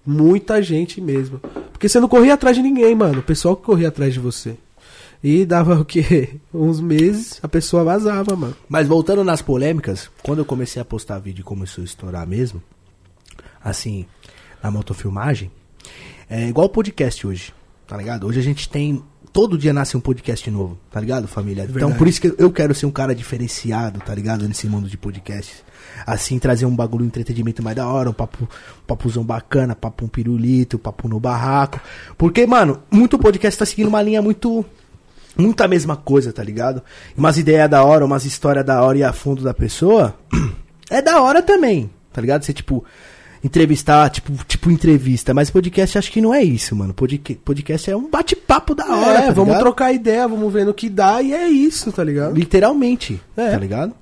Muita 0.05 0.61
gente 0.61 0.99
mesmo. 0.99 1.39
Porque 1.71 1.87
você 1.87 1.99
não 1.99 2.09
corria 2.09 2.33
atrás 2.33 2.55
de 2.55 2.63
ninguém, 2.63 2.95
mano. 2.95 3.19
O 3.19 3.23
pessoal 3.23 3.55
que 3.55 3.63
corria 3.63 3.89
atrás 3.89 4.13
de 4.13 4.19
você. 4.19 4.57
E 5.23 5.45
dava 5.45 5.79
o 5.79 5.85
quê? 5.85 6.37
Uns 6.53 6.81
meses, 6.81 7.39
a 7.43 7.47
pessoa 7.47 7.83
vazava, 7.83 8.35
mano. 8.35 8.55
Mas 8.67 8.87
voltando 8.87 9.23
nas 9.23 9.41
polêmicas, 9.41 10.09
quando 10.23 10.39
eu 10.39 10.45
comecei 10.45 10.81
a 10.81 10.85
postar 10.85 11.19
vídeo 11.19 11.41
e 11.41 11.45
começou 11.45 11.83
a 11.83 11.85
estourar 11.85 12.27
mesmo, 12.27 12.61
assim, 13.63 14.07
na 14.63 14.71
motofilmagem, 14.71 15.51
é 16.27 16.47
igual 16.47 16.65
o 16.65 16.69
podcast 16.69 17.27
hoje, 17.27 17.53
tá 17.91 17.97
ligado? 17.97 18.25
Hoje 18.25 18.39
a 18.39 18.43
gente 18.43 18.69
tem. 18.69 19.03
Todo 19.33 19.57
dia 19.57 19.73
nasce 19.73 19.97
um 19.97 19.99
podcast 19.99 20.49
novo, 20.49 20.77
tá 20.89 20.99
ligado, 20.99 21.27
família? 21.27 21.63
Então 21.63 21.73
Verdade. 21.73 21.97
por 21.97 22.07
isso 22.07 22.21
que 22.21 22.33
eu 22.37 22.49
quero 22.49 22.73
ser 22.73 22.85
um 22.85 22.91
cara 22.91 23.13
diferenciado, 23.13 23.99
tá 23.99 24.15
ligado? 24.15 24.47
Nesse 24.47 24.65
mundo 24.65 24.87
de 24.87 24.97
podcasts. 24.97 25.61
Assim, 26.05 26.39
trazer 26.39 26.65
um 26.65 26.73
bagulho, 26.73 27.03
um 27.03 27.07
entretenimento 27.07 27.61
mais 27.61 27.75
da 27.75 27.85
hora, 27.85 28.09
um 28.09 28.13
papo, 28.13 28.45
um 28.45 28.85
papuzão 28.87 29.25
bacana, 29.25 29.75
papo 29.75 30.05
um 30.05 30.07
pirulito, 30.07 30.79
papo 30.79 31.09
no 31.09 31.19
barraco. 31.19 31.81
Porque, 32.17 32.45
mano, 32.47 32.81
muito 32.89 33.19
podcast 33.19 33.59
tá 33.59 33.65
seguindo 33.65 33.87
uma 33.87 34.01
linha 34.01 34.21
muito 34.21 34.65
muita 35.37 35.67
mesma 35.67 35.97
coisa, 35.97 36.31
tá 36.31 36.43
ligado? 36.43 36.81
Umas 37.17 37.37
ideias 37.37 37.69
da 37.69 37.83
hora, 37.83 38.05
umas 38.05 38.23
histórias 38.23 38.65
da 38.65 38.81
hora 38.81 38.97
e 38.97 39.03
a 39.03 39.11
fundo 39.11 39.43
da 39.43 39.53
pessoa, 39.53 40.15
é 40.89 41.01
da 41.01 41.21
hora 41.21 41.41
também, 41.41 41.89
tá 42.13 42.21
ligado? 42.21 42.43
Você, 42.43 42.53
tipo, 42.53 42.85
entrevistar, 43.43 44.09
tipo, 44.09 44.31
tipo 44.45 44.69
entrevista, 44.71 45.33
mas 45.33 45.49
podcast 45.49 45.97
acho 45.97 46.11
que 46.11 46.21
não 46.21 46.33
é 46.33 46.43
isso, 46.43 46.75
mano. 46.75 46.93
Podca- 46.93 47.35
Podcast 47.43 47.89
é 47.91 47.95
um 47.97 48.09
bate-papo 48.09 48.75
da 48.75 48.85
hora, 48.85 49.19
é, 49.19 49.21
tá 49.27 49.31
vamos 49.31 49.47
ligado? 49.49 49.59
trocar 49.61 49.91
ideia, 49.93 50.27
vamos 50.27 50.51
ver 50.53 50.65
no 50.65 50.73
que 50.73 50.89
dá, 50.89 51.21
e 51.21 51.33
é 51.33 51.47
isso, 51.47 51.91
tá 51.91 52.03
ligado? 52.03 52.35
Literalmente, 52.35 53.19
É. 53.35 53.51
tá 53.51 53.57
ligado? 53.57 53.93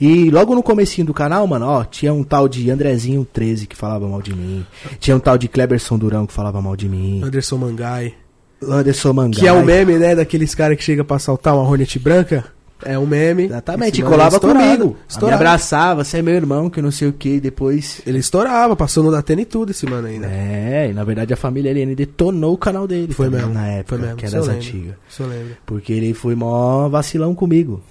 E 0.00 0.30
logo 0.30 0.54
no 0.54 0.62
comecinho 0.62 1.06
do 1.06 1.14
canal, 1.14 1.46
mano, 1.46 1.66
ó, 1.66 1.84
tinha 1.84 2.12
um 2.12 2.24
tal 2.24 2.48
de 2.48 2.68
Andrezinho 2.70 3.24
13 3.32 3.66
que 3.66 3.76
falava 3.76 4.08
mal 4.08 4.20
de 4.20 4.34
mim. 4.34 4.66
Tinha 4.98 5.16
um 5.16 5.20
tal 5.20 5.38
de 5.38 5.46
Kleberson 5.48 5.96
Durão 5.96 6.26
que 6.26 6.32
falava 6.32 6.60
mal 6.60 6.74
de 6.74 6.88
mim. 6.88 7.22
Anderson 7.22 7.58
Mangai. 7.58 8.14
Anderson 8.60 9.12
Mangai. 9.12 9.40
Que 9.40 9.46
é 9.46 9.52
o 9.52 9.64
meme, 9.64 9.96
né, 9.98 10.16
daqueles 10.16 10.52
caras 10.52 10.76
que 10.76 10.82
chega 10.82 11.04
pra 11.04 11.16
assaltar 11.16 11.54
uma 11.54 11.62
Hornet 11.62 11.96
branca. 11.98 12.44
É 12.84 12.98
um 12.98 13.06
meme. 13.06 13.44
Exatamente, 13.44 14.00
e 14.00 14.04
colava 14.04 14.38
comigo. 14.38 14.96
Me 15.22 15.32
abraçava, 15.32 16.04
você 16.04 16.18
é 16.18 16.22
meu 16.22 16.34
irmão, 16.34 16.70
que 16.70 16.80
não 16.80 16.90
sei 16.90 17.08
o 17.08 17.12
que, 17.12 17.34
e 17.34 17.40
depois. 17.40 18.00
Ele 18.06 18.18
estourava, 18.18 18.76
passou 18.76 19.02
no 19.02 19.10
Datena 19.10 19.42
e 19.42 19.44
tudo 19.44 19.70
esse 19.70 19.84
mano 19.86 20.06
ainda. 20.06 20.26
É, 20.26 20.88
e 20.90 20.92
na 20.92 21.02
verdade 21.04 21.32
a 21.32 21.36
família 21.36 21.72
LN 21.72 21.94
detonou 21.94 22.54
o 22.54 22.58
canal 22.58 22.86
dele. 22.86 23.12
Foi 23.12 23.28
mesmo. 23.28 23.52
Na 23.52 23.66
época, 23.66 23.96
foi 23.96 23.98
mesmo. 23.98 24.16
que 24.16 24.26
eu 24.26 24.30
das 24.30 24.46
lembro, 24.46 24.56
antigas. 24.56 24.94
Isso 25.08 25.22
eu 25.22 25.26
lembro. 25.26 25.56
Porque 25.66 25.92
ele 25.92 26.14
foi 26.14 26.34
mó 26.34 26.88
vacilão 26.88 27.34
comigo. 27.34 27.82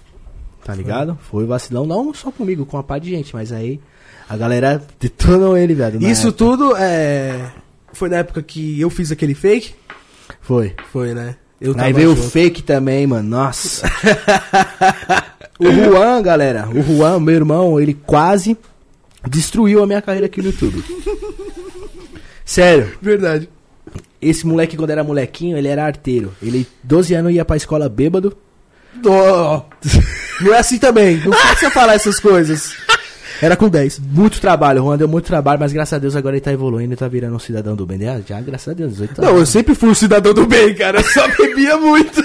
Tá 0.63 0.73
ligado? 0.75 1.17
Foi 1.29 1.45
vacilão 1.45 1.85
não 1.85 2.13
só 2.13 2.31
comigo, 2.31 2.65
com 2.65 2.77
a 2.77 2.83
pá 2.83 2.99
de 2.99 3.09
gente, 3.09 3.33
mas 3.33 3.51
aí 3.53 3.79
a 4.29 4.35
galera 4.35 4.81
detonou 4.99 5.57
ele, 5.57 5.73
velho. 5.73 6.01
Isso 6.03 6.27
época. 6.27 6.37
tudo 6.37 6.75
é. 6.77 7.51
Foi 7.93 8.09
na 8.09 8.17
época 8.17 8.41
que 8.41 8.79
eu 8.79 8.89
fiz 8.89 9.11
aquele 9.11 9.33
fake? 9.33 9.73
Foi. 10.41 10.75
Foi, 10.91 11.13
né? 11.13 11.35
Eu 11.59 11.75
aí 11.77 11.91
veio 11.91 12.11
o 12.11 12.15
fake 12.15 12.61
também, 12.61 13.07
mano. 13.07 13.27
Nossa. 13.27 13.89
o 15.59 15.71
Juan, 15.71 16.21
galera. 16.21 16.69
O 16.69 16.81
Juan, 16.81 17.19
meu 17.19 17.35
irmão, 17.35 17.79
ele 17.79 17.93
quase 17.93 18.55
destruiu 19.27 19.81
a 19.81 19.87
minha 19.87 20.01
carreira 20.01 20.27
aqui 20.27 20.41
no 20.41 20.47
YouTube. 20.49 20.83
Sério. 22.45 22.91
Verdade. 23.01 23.49
Esse 24.21 24.45
moleque, 24.45 24.77
quando 24.77 24.91
era 24.91 25.03
molequinho, 25.03 25.57
ele 25.57 25.67
era 25.67 25.85
arteiro. 25.85 26.33
Ele, 26.41 26.67
12 26.83 27.13
anos, 27.13 27.33
ia 27.33 27.43
pra 27.43 27.57
escola 27.57 27.89
bêbado. 27.89 28.37
Não 30.41 30.53
é 30.53 30.59
assim 30.59 30.77
também. 30.77 31.17
Não 31.17 31.31
precisa 31.31 31.71
falar 31.71 31.95
essas 31.95 32.19
coisas. 32.19 32.73
Era 33.41 33.55
com 33.55 33.69
10. 33.69 33.99
Muito 33.99 34.39
trabalho, 34.41 34.81
Juan 34.81 34.97
deu 34.97 35.07
muito 35.07 35.25
trabalho, 35.25 35.59
mas 35.59 35.71
graças 35.73 35.93
a 35.93 35.99
Deus 35.99 36.15
agora 36.15 36.35
ele 36.35 36.41
tá 36.41 36.51
evoluindo 36.51 36.93
e 36.93 36.97
tá 36.97 37.07
virando 37.07 37.35
um 37.35 37.39
cidadão 37.39 37.75
do 37.75 37.85
bem. 37.85 38.07
Ah, 38.07 38.21
Já, 38.25 38.39
graças 38.41 38.67
a 38.69 38.73
Deus, 38.73 38.93
18 38.93 39.21
Não, 39.21 39.29
eu 39.29 39.35
anos. 39.37 39.49
sempre 39.49 39.75
fui 39.75 39.89
um 39.89 39.93
cidadão 39.95 40.33
do 40.33 40.45
bem, 40.47 40.73
cara. 40.75 40.99
Eu 40.99 41.03
só 41.03 41.27
bebia 41.37 41.77
muito. 41.77 42.21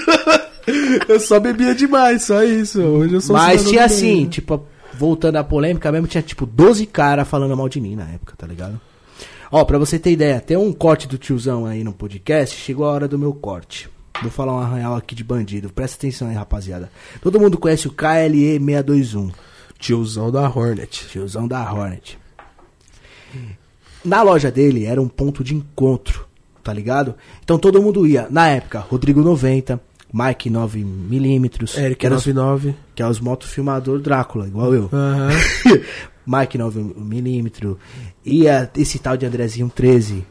Eu 1.07 1.19
só 1.19 1.39
bebia 1.39 1.75
demais, 1.75 2.23
só 2.23 2.43
isso. 2.43 2.81
Hoje 2.81 3.13
eu 3.15 3.21
sou 3.21 3.35
um 3.35 3.39
Mas 3.39 3.61
cidadão 3.61 3.71
tinha 3.71 3.87
do 3.87 3.89
bem. 3.89 3.97
assim, 3.97 4.25
tipo, 4.29 4.65
voltando 4.97 5.35
à 5.37 5.43
polêmica 5.43 5.91
mesmo, 5.91 6.07
tinha 6.07 6.21
tipo 6.21 6.45
12 6.45 6.85
caras 6.85 7.27
falando 7.27 7.55
mal 7.55 7.67
de 7.69 7.79
mim 7.81 7.95
na 7.95 8.05
época, 8.09 8.33
tá 8.37 8.47
ligado? 8.47 8.79
Ó, 9.51 9.63
pra 9.65 9.77
você 9.77 9.99
ter 9.99 10.11
ideia, 10.11 10.39
tem 10.41 10.57
um 10.57 10.73
corte 10.73 11.07
do 11.07 11.17
tiozão 11.17 11.65
aí 11.67 11.83
no 11.83 11.93
podcast, 11.93 12.55
chegou 12.59 12.85
a 12.85 12.91
hora 12.91 13.07
do 13.07 13.19
meu 13.19 13.33
corte. 13.33 13.87
Vou 14.21 14.31
falar 14.31 14.53
um 14.53 14.59
arranhal 14.59 14.95
aqui 14.95 15.13
de 15.13 15.23
bandido, 15.23 15.69
presta 15.71 15.97
atenção 15.97 16.27
aí, 16.29 16.33
rapaziada. 16.33 16.89
Todo 17.21 17.39
mundo 17.39 17.57
conhece 17.57 17.87
o 17.87 17.91
KLE 17.91 18.57
621. 18.59 19.31
Tiozão 19.83 20.31
da 20.31 20.47
Hornet. 20.47 21.05
Tiozão 21.09 21.45
da 21.45 21.69
Hornet. 21.73 22.17
Na 24.03 24.21
loja 24.21 24.49
dele 24.49 24.85
era 24.85 25.01
um 25.01 25.09
ponto 25.09 25.43
de 25.43 25.53
encontro, 25.53 26.25
tá 26.63 26.71
ligado? 26.71 27.15
Então 27.43 27.59
todo 27.59 27.81
mundo 27.81 28.07
ia. 28.07 28.27
Na 28.29 28.47
época, 28.47 28.79
Rodrigo 28.79 29.21
90, 29.21 29.77
Mike 30.13 30.49
9mm, 30.49 31.77
Eric 31.77 31.95
que, 31.97 32.05
era 32.05 32.15
os, 32.15 32.25
99. 32.25 32.75
que 32.95 33.03
é 33.03 33.07
os 33.07 33.19
motofilmador 33.19 33.99
Drácula, 33.99 34.47
igual 34.47 34.73
eu. 34.73 34.89
Aham. 34.93 35.31
Mike 36.25 36.57
9mm, 36.57 37.77
e 38.25 38.47
a- 38.47 38.69
esse 38.77 38.99
tal 38.99 39.17
de 39.17 39.25
Andrezinho 39.25 39.69
13. 39.69 40.13
Eric 40.13 40.25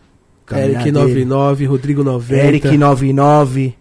caminhadeira. 0.47 0.93
99, 0.93 1.67
Rodrigo 1.67 2.03
90. 2.03 2.43
Eric 2.43 2.79
99, 2.79 3.75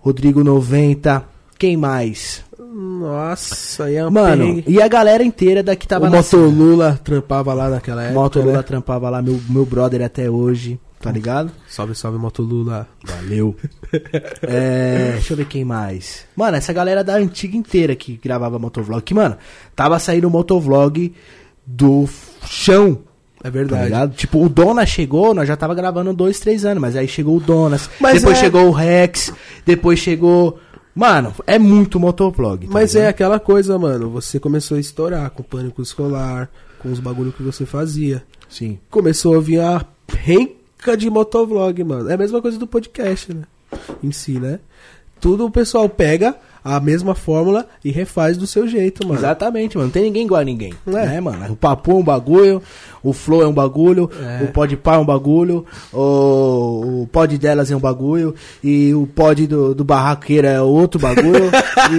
Rodrigo 0.00 0.44
90, 0.44 1.24
quem 1.58 1.78
mais? 1.78 2.43
Nossa, 2.74 3.84
aí 3.84 3.94
é 3.96 4.06
um 4.06 4.10
Mano, 4.10 4.44
perrengue. 4.46 4.64
e 4.66 4.82
a 4.82 4.88
galera 4.88 5.22
inteira 5.22 5.62
daqui 5.62 5.86
tava 5.86 6.06
o 6.06 6.10
na 6.10 6.16
Motolula 6.16 6.98
trampava 7.04 7.54
lá 7.54 7.70
naquela 7.70 8.02
época. 8.02 8.20
Motolula 8.20 8.56
né? 8.58 8.62
trampava 8.62 9.08
lá, 9.08 9.22
meu, 9.22 9.40
meu 9.48 9.64
brother 9.64 10.02
até 10.02 10.28
hoje, 10.28 10.80
tá 11.00 11.12
ligado? 11.12 11.52
Salve, 11.68 11.94
salve, 11.94 12.18
Motolula. 12.18 12.88
Valeu. 13.04 13.54
É, 14.42 15.12
deixa 15.12 15.32
eu 15.32 15.36
ver 15.36 15.46
quem 15.46 15.64
mais. 15.64 16.24
Mano, 16.34 16.56
essa 16.56 16.72
galera 16.72 17.04
da 17.04 17.14
antiga 17.14 17.56
inteira 17.56 17.94
que 17.94 18.18
gravava 18.22 18.58
motovlog. 18.58 19.00
Que, 19.02 19.14
mano, 19.14 19.36
tava 19.76 19.98
saindo 20.00 20.26
o 20.26 20.30
motovlog 20.30 21.14
do 21.64 22.08
chão. 22.44 22.98
É 23.40 23.44
Tá 23.44 23.50
verdade. 23.50 23.84
ligado? 23.84 24.14
Tipo, 24.16 24.44
o 24.44 24.48
Dona 24.48 24.84
chegou, 24.84 25.32
nós 25.32 25.46
já 25.46 25.56
tava 25.56 25.74
gravando 25.74 26.12
dois, 26.12 26.40
três 26.40 26.64
anos, 26.64 26.80
mas 26.80 26.96
aí 26.96 27.06
chegou 27.06 27.36
o 27.36 27.40
Donas, 27.40 27.88
Mas 28.00 28.14
depois 28.14 28.36
é- 28.38 28.40
chegou 28.40 28.66
o 28.66 28.72
Rex, 28.72 29.32
depois 29.64 29.98
chegou. 30.00 30.58
Mano, 30.94 31.34
é 31.46 31.58
muito 31.58 31.98
motovlog. 31.98 32.66
tá 32.66 32.72
Mas 32.72 32.94
é 32.94 32.98
ligado? 32.98 33.10
aquela 33.10 33.40
coisa, 33.40 33.78
mano. 33.78 34.10
Você 34.10 34.38
começou 34.38 34.76
a 34.76 34.80
estourar 34.80 35.30
com 35.30 35.42
o 35.42 35.44
pânico 35.44 35.82
escolar, 35.82 36.48
com 36.78 36.90
os 36.92 37.00
bagulho 37.00 37.32
que 37.32 37.42
você 37.42 37.66
fazia. 37.66 38.22
Sim. 38.48 38.78
Começou 38.90 39.36
a 39.36 39.40
vir 39.40 39.60
a 39.60 39.84
renca 40.08 40.96
de 40.96 41.10
motovlog, 41.10 41.82
mano. 41.82 42.08
É 42.10 42.14
a 42.14 42.18
mesma 42.18 42.40
coisa 42.40 42.58
do 42.58 42.66
podcast, 42.66 43.34
né? 43.34 43.42
Em 44.02 44.12
si, 44.12 44.38
né? 44.38 44.60
Tudo 45.20 45.46
o 45.46 45.50
pessoal 45.50 45.88
pega 45.88 46.36
a 46.64 46.80
mesma 46.80 47.14
fórmula 47.14 47.66
e 47.84 47.90
refaz 47.90 48.36
do 48.38 48.46
seu 48.46 48.66
jeito, 48.66 49.06
mano. 49.06 49.20
Exatamente, 49.20 49.76
mano. 49.76 49.88
Não 49.88 49.92
tem 49.92 50.04
ninguém 50.04 50.24
igual 50.24 50.40
a 50.40 50.44
ninguém. 50.44 50.72
É. 50.86 50.90
Né, 50.90 51.20
mano? 51.20 51.52
O 51.52 51.56
papo 51.56 51.90
é 51.90 51.94
um 51.94 52.02
bagulho, 52.02 52.62
o 53.02 53.12
flow 53.12 53.42
é 53.42 53.46
um 53.46 53.52
bagulho, 53.52 54.10
É. 54.22 54.44
o 54.44 54.48
pod 54.48 54.74
pá 54.78 54.94
é 54.94 54.98
um 54.98 55.04
bagulho, 55.04 55.66
o, 55.92 57.02
o 57.02 57.08
pod 57.12 57.36
delas 57.38 57.70
é 57.70 57.76
um 57.76 57.80
bagulho, 57.80 58.34
e 58.62 58.94
o 58.94 59.06
pod 59.06 59.46
do, 59.46 59.74
do 59.74 59.84
barraqueira 59.84 60.48
é 60.48 60.60
outro 60.60 60.98
bagulho. 60.98 61.50
e, 61.92 61.98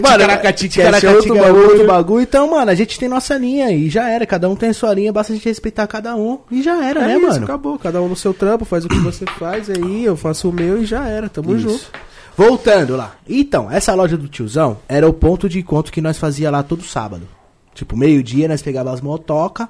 Ticaracatica 0.00 0.64
é 0.82 0.86
Ticaracatica 0.86 1.12
outro 1.12 1.36
é 1.36 1.40
bagulho. 1.42 1.68
outro 1.70 1.86
bagulho. 1.86 2.22
Então, 2.22 2.50
mano, 2.50 2.70
a 2.70 2.74
gente 2.74 2.98
tem 2.98 3.08
nossa 3.08 3.36
linha 3.36 3.70
e 3.70 3.90
já 3.90 4.08
era. 4.08 4.24
Cada 4.26 4.48
um 4.48 4.56
tem 4.56 4.72
sua 4.72 4.94
linha, 4.94 5.12
basta 5.12 5.32
a 5.32 5.36
gente 5.36 5.46
respeitar 5.48 5.86
cada 5.86 6.16
um. 6.16 6.38
E 6.50 6.62
já 6.62 6.82
era, 6.84 7.02
É 7.02 7.06
né, 7.08 7.16
isso, 7.18 7.26
mano? 7.28 7.44
acabou. 7.44 7.78
Cada 7.78 8.00
um 8.00 8.08
no 8.08 8.16
seu 8.16 8.32
trampo, 8.32 8.64
faz 8.64 8.84
o 8.84 8.88
que 8.88 8.98
você 8.98 9.24
faz 9.38 9.68
aí, 9.68 10.04
eu 10.04 10.16
faço 10.16 10.48
o 10.48 10.52
meu 10.52 10.82
e 10.82 10.86
já 10.86 11.06
era. 11.06 11.28
Tamo 11.28 11.54
Isso. 11.54 11.68
junto. 11.68 11.90
Voltando 12.36 12.96
lá. 12.96 13.16
Então, 13.28 13.70
essa 13.70 13.94
loja 13.94 14.16
do 14.16 14.28
tiozão 14.28 14.78
era 14.88 15.08
o 15.08 15.12
ponto 15.12 15.48
de 15.48 15.58
encontro 15.58 15.90
que 15.92 16.02
nós 16.02 16.18
fazia 16.18 16.50
lá 16.50 16.62
todo 16.62 16.82
sábado. 16.82 17.26
Tipo, 17.74 17.96
meio-dia 17.96 18.46
nós 18.48 18.60
pegava 18.62 18.92
as 18.92 19.00
motoca 19.00 19.68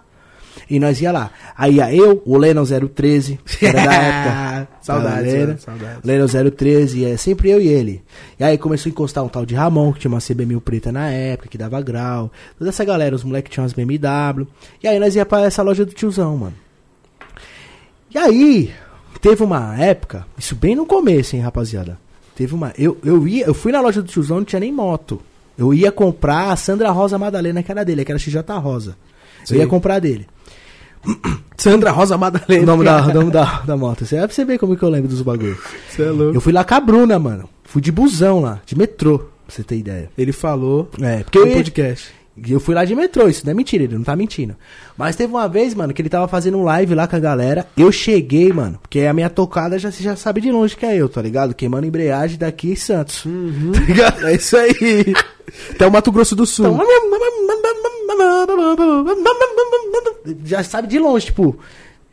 e 0.69 0.81
nós 0.81 1.01
ia 1.01 1.13
lá. 1.13 1.31
Aí 1.57 1.77
ia 1.77 1.95
eu, 1.95 2.23
o 2.25 2.37
Lennon 2.37 2.65
013, 2.65 3.39
que 3.45 3.67
era 3.67 3.85
da 3.85 3.93
época. 3.95 4.69
Saudades, 4.81 5.25
Galera. 5.33 5.47
mano, 5.47 5.59
saudades. 5.61 5.99
Lennon 6.05 6.51
013, 6.51 7.05
é 7.05 7.17
sempre 7.17 7.51
eu 7.51 7.61
e 7.61 7.69
ele. 7.69 8.03
E 8.39 8.43
aí 8.45 8.59
começou 8.59 8.91
a 8.91 8.93
encostar 8.93 9.23
um 9.25 9.29
tal 9.29 9.47
de 9.47 9.55
Ramon, 9.55 9.93
que 9.93 10.01
tinha 10.01 10.11
uma 10.11 10.19
CB1000 10.19 10.61
preta 10.61 10.91
na 10.91 11.09
época, 11.09 11.49
que 11.49 11.59
dava 11.59 11.81
grau. 11.81 12.33
Toda 12.59 12.71
essa 12.71 12.85
galera, 12.85 13.15
os 13.15 13.23
moleques 13.23 13.53
tinham 13.53 13.63
umas 13.65 13.73
BMW. 13.73 14.47
E 14.83 14.89
aí 14.89 14.99
nós 14.99 15.15
ia 15.15 15.25
pra 15.25 15.43
essa 15.45 15.63
loja 15.63 15.85
do 15.85 15.93
tiozão, 15.93 16.37
mano. 16.37 16.55
E 18.13 18.19
aí, 18.19 18.73
teve 19.21 19.43
uma 19.43 19.77
época, 19.81 20.27
isso 20.39 20.57
bem 20.57 20.75
no 20.75 20.87
começo, 20.87 21.37
hein, 21.37 21.43
rapaziada. 21.43 21.99
Teve 22.37 22.55
uma. 22.55 22.73
Eu, 22.79 22.99
eu 23.03 23.27
ia, 23.27 23.47
eu 23.47 23.55
fui 23.55 23.73
na 23.73 23.81
loja 23.81 24.03
do 24.03 24.09
tiozão, 24.09 24.37
não 24.37 24.45
tinha 24.45 24.61
nem 24.61 24.71
moto. 24.71 25.21
Eu 25.59 25.73
ia 25.73 25.91
comprar 25.91 26.53
a 26.53 26.57
Sandra 26.57 26.91
Rosa 26.91 27.19
Madalena, 27.19 27.63
que 27.63 27.73
era 27.73 27.83
dele, 27.83 28.05
que 28.05 28.13
era 28.13 28.19
XJ 28.19 28.43
Rosa. 28.63 28.95
Sim. 29.43 29.55
Eu 29.55 29.61
ia 29.63 29.67
comprar 29.67 29.99
dele. 29.99 30.27
Sandra 31.57 31.91
Rosa 31.91 32.19
Madalena. 32.19 32.63
O 32.63 32.67
nome 32.67 32.85
da, 32.85 33.03
nome 33.15 33.31
da, 33.31 33.61
da 33.63 33.77
moto. 33.77 34.05
Você 34.05 34.17
vai 34.19 34.45
ver 34.45 34.59
como 34.59 34.77
que 34.77 34.83
eu 34.83 34.91
lembro 34.91 35.09
dos 35.09 35.23
bagulhos. 35.23 35.59
Você 35.89 36.03
é 36.03 36.11
louco. 36.11 36.37
Eu 36.37 36.41
fui 36.43 36.53
lá 36.53 36.63
com 36.63 36.75
a 36.75 36.81
Bruna, 36.81 37.19
mano. 37.19 37.49
Fui 37.65 37.81
de 37.81 37.91
busão 37.91 38.41
lá, 38.41 38.61
de 38.67 38.77
metrô, 38.77 39.19
pra 39.19 39.29
você 39.49 39.65
ter 39.65 39.77
ideia. 39.79 40.11
Ele 40.17 40.33
falou 40.33 40.91
É, 41.01 41.23
porque 41.25 41.39
no 41.39 41.47
eu, 41.47 41.55
podcast. 41.55 42.13
Eu 42.47 42.61
fui 42.61 42.75
lá 42.75 42.85
de 42.85 42.95
metrô, 42.95 43.29
isso 43.29 43.45
não 43.45 43.53
é 43.53 43.55
mentira, 43.55 43.85
ele 43.85 43.97
não 43.97 44.05
tá 44.05 44.15
mentindo. 44.15 44.55
Mas 44.97 45.17
teve 45.17 45.33
uma 45.33 45.49
vez, 45.49 45.75
mano, 45.75 45.95
que 45.95 46.03
ele 46.03 46.09
tava 46.09 46.29
fazendo 46.29 46.59
um 46.59 46.65
live 46.65 46.95
lá 46.95 47.07
com 47.07 47.17
a 47.17 47.21
galera. 47.21 47.67
Eu 47.77 47.91
cheguei, 47.91 48.53
mano, 48.53 48.79
porque 48.81 49.01
a 49.01 49.13
minha 49.15 49.31
tocada 49.31 49.79
já, 49.79 49.91
você 49.91 50.03
já 50.03 50.17
sabe 50.17 50.41
de 50.41 50.51
longe 50.51 50.77
que 50.77 50.85
é 50.85 50.97
eu, 50.97 51.09
tá 51.09 51.23
ligado? 51.23 51.55
Queimando 51.55 51.87
embreagem 51.87 52.39
daqui 52.39 52.71
em 52.71 52.77
Santos. 52.77 53.25
Tá 53.73 53.81
ligado? 53.81 54.27
É 54.27 54.35
isso 54.35 54.57
aí. 54.57 55.15
Até 55.71 55.87
o 55.87 55.91
Mato 55.93 56.13
Grosso 56.13 56.37
do 56.37 56.45
Sul. 56.45 56.67
Então, 56.67 56.87
já 60.45 60.63
sabe 60.63 60.89
de 60.89 60.99
longe, 60.99 61.27
tipo, 61.27 61.59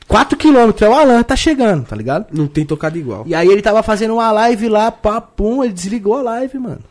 4km, 0.10 0.82
é 0.82 0.90
o 0.90 0.94
Alan, 0.94 1.24
tá 1.24 1.36
chegando, 1.36 1.86
tá 1.86 1.96
ligado? 1.96 2.28
Não 2.32 2.48
tem 2.48 2.66
tocado 2.66 2.98
igual. 2.98 3.24
E 3.26 3.34
aí 3.34 3.48
ele 3.48 3.62
tava 3.62 3.82
fazendo 3.84 4.14
uma 4.14 4.32
live 4.32 4.70
lá, 4.70 4.92
papum, 4.92 5.64
ele 5.64 5.74
desligou 5.74 6.18
a 6.18 6.22
live, 6.22 6.60
mano. 6.60 6.82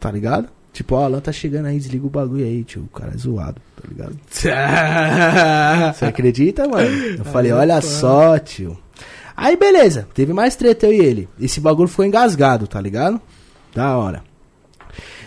Tá 0.00 0.10
ligado? 0.10 0.48
Tipo, 0.74 0.96
ó, 0.96 1.02
o 1.02 1.04
Alan 1.04 1.20
tá 1.20 1.30
chegando 1.30 1.66
aí, 1.66 1.78
desliga 1.78 2.04
o 2.04 2.10
bagulho 2.10 2.44
aí, 2.44 2.64
tio. 2.64 2.82
O 2.82 2.98
cara 2.98 3.12
é 3.14 3.16
zoado, 3.16 3.62
tá 3.76 3.88
ligado? 3.88 4.18
Você 5.94 6.04
acredita, 6.04 6.66
mano? 6.66 6.88
Eu 7.16 7.24
falei, 7.24 7.52
olha 7.52 7.80
só, 7.80 8.36
tio. 8.40 8.76
Aí, 9.36 9.56
beleza. 9.56 10.08
Teve 10.12 10.32
mais 10.32 10.56
treta 10.56 10.86
eu 10.86 10.92
e 10.92 10.98
ele. 10.98 11.28
Esse 11.40 11.60
bagulho 11.60 11.88
ficou 11.88 12.04
engasgado, 12.04 12.66
tá 12.66 12.80
ligado? 12.80 13.20
Da 13.72 13.96
hora. 13.96 14.24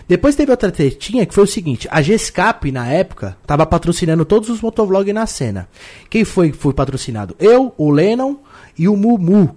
Depois 0.06 0.36
teve 0.36 0.50
outra 0.50 0.70
tretinha 0.70 1.24
que 1.24 1.34
foi 1.34 1.44
o 1.44 1.46
seguinte: 1.46 1.88
a 1.90 2.02
Gescap, 2.02 2.70
na 2.70 2.86
época, 2.86 3.34
tava 3.46 3.64
patrocinando 3.64 4.26
todos 4.26 4.50
os 4.50 4.60
motovlogs 4.60 5.14
na 5.14 5.26
cena. 5.26 5.66
Quem 6.10 6.26
foi 6.26 6.50
que 6.50 6.58
foi 6.58 6.74
patrocinado? 6.74 7.34
Eu, 7.38 7.74
o 7.78 7.90
Lennon 7.90 8.36
e 8.78 8.86
o 8.86 8.96
Mumu. 8.96 9.56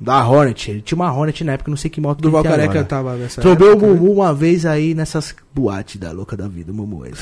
Da 0.00 0.26
Hornet. 0.26 0.70
Ele 0.70 0.80
tinha 0.80 0.96
uma 0.96 1.12
Hornet 1.12 1.44
na 1.44 1.52
época, 1.52 1.70
não 1.70 1.76
sei 1.76 1.90
que 1.90 2.00
moto 2.00 2.20
Do 2.22 2.30
que 2.30 2.36
ele 2.36 2.42
tem 2.54 2.64
agora. 2.64 2.84
tava 2.84 3.14
nessa 3.16 3.40
Trobei 3.40 3.68
o 3.68 3.72
época, 3.72 3.86
né? 3.86 3.92
Mumu 3.94 4.12
uma 4.12 4.32
vez 4.32 4.64
aí 4.64 4.94
nessas 4.94 5.34
boates 5.54 5.96
da 6.00 6.10
louca 6.10 6.36
da 6.36 6.48
vida, 6.48 6.72
o 6.72 6.74
Mumu. 6.74 7.04
Ele 7.06 7.14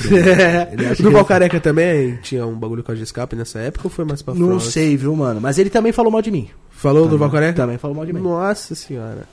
Ele 0.71 0.85
acha 0.85 1.03
Do 1.03 1.09
que- 1.09 1.13
Valcareca 1.15 1.59
também 1.59 2.17
tinha 2.21 2.45
um 2.45 2.55
bagulho 2.57 2.81
com 2.83 2.91
a 2.91 2.95
G-Escape 2.95 3.35
nessa 3.35 3.59
época 3.59 3.81
ou 3.87 3.89
foi 3.91 4.05
mais 4.05 4.21
pra 4.21 4.33
Não 4.33 4.59
frente? 4.59 4.71
sei, 4.71 4.95
viu, 4.95 5.15
mano? 5.15 5.41
Mas 5.41 5.57
ele 5.57 5.69
também 5.69 5.91
falou 5.91 6.11
mal 6.11 6.21
de 6.21 6.31
mim. 6.31 6.47
Falou 6.69 7.01
do 7.03 7.09
Também- 7.09 7.19
Valcareca? 7.19 7.53
Também 7.61 7.77
falou 7.77 7.97
mal 7.97 8.05
de 8.05 8.13
mim. 8.13 8.21
Nossa 8.21 8.73
senhora. 8.75 9.27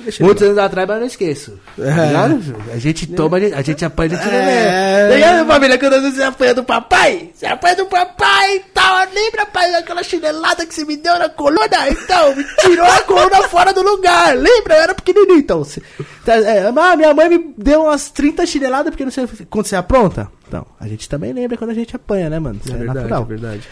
Deixa 0.00 0.22
Muitos 0.22 0.44
anos 0.44 0.58
atrás, 0.58 0.86
mas 0.86 0.96
eu 0.96 1.00
não 1.00 1.06
esqueço. 1.08 1.58
Tá 1.76 1.82
É. 1.84 2.06
ligado? 2.06 2.56
A 2.72 2.78
gente 2.78 3.06
toma, 3.08 3.36
a 3.36 3.62
gente 3.62 3.84
apanha, 3.84 4.12
a 4.12 4.16
gente 4.16 4.26
não 4.26 4.32
É. 4.38 5.08
lembra. 5.08 5.18
E 5.18 5.24
aí, 5.24 5.44
família, 5.46 5.78
quando 5.78 6.00
você 6.12 6.22
apanha 6.22 6.54
do 6.54 6.62
papai? 6.64 7.30
Você 7.34 7.46
apanha 7.46 7.74
do 7.76 7.86
papai 7.86 8.56
e 8.56 8.60
tal. 8.72 8.98
Lembra, 9.12 9.44
pai, 9.46 9.72
daquela 9.72 10.02
chinelada 10.04 10.64
que 10.64 10.72
você 10.72 10.84
me 10.84 10.96
deu 10.96 11.18
na 11.18 11.28
coluna? 11.28 11.66
Então, 11.90 12.34
me 12.36 12.44
tirou 12.60 12.86
a 12.86 13.02
coluna 13.02 13.42
fora 13.50 13.72
do 13.72 13.82
lugar. 13.82 14.36
Lembra? 14.36 14.74
Eu 14.76 14.82
era 14.82 14.94
pequenininho, 14.94 15.38
então. 15.40 15.58
Você- 15.64 15.82
tá, 16.24 16.34
é, 16.36 16.70
minha 16.96 17.12
mãe 17.12 17.28
me 17.28 17.52
deu 17.58 17.82
umas 17.82 18.08
30 18.08 18.46
chineladas 18.46 18.90
porque 18.90 19.04
não 19.04 19.10
sei 19.10 19.26
quando 19.50 19.66
você 19.66 19.74
apronta. 19.74 20.28
Então, 20.46 20.64
a 20.78 20.86
gente 20.86 21.08
também 21.08 21.32
lembra 21.32 21.56
quando 21.58 21.70
a 21.70 21.74
gente 21.74 21.96
apanha, 21.96 22.30
né, 22.30 22.38
mano? 22.38 22.60
Isso 22.64 22.72
É 22.72 22.76
é, 22.76 22.78
verdade, 22.78 22.98
natural. 23.00 23.22
é 23.22 23.26
verdade. 23.26 23.62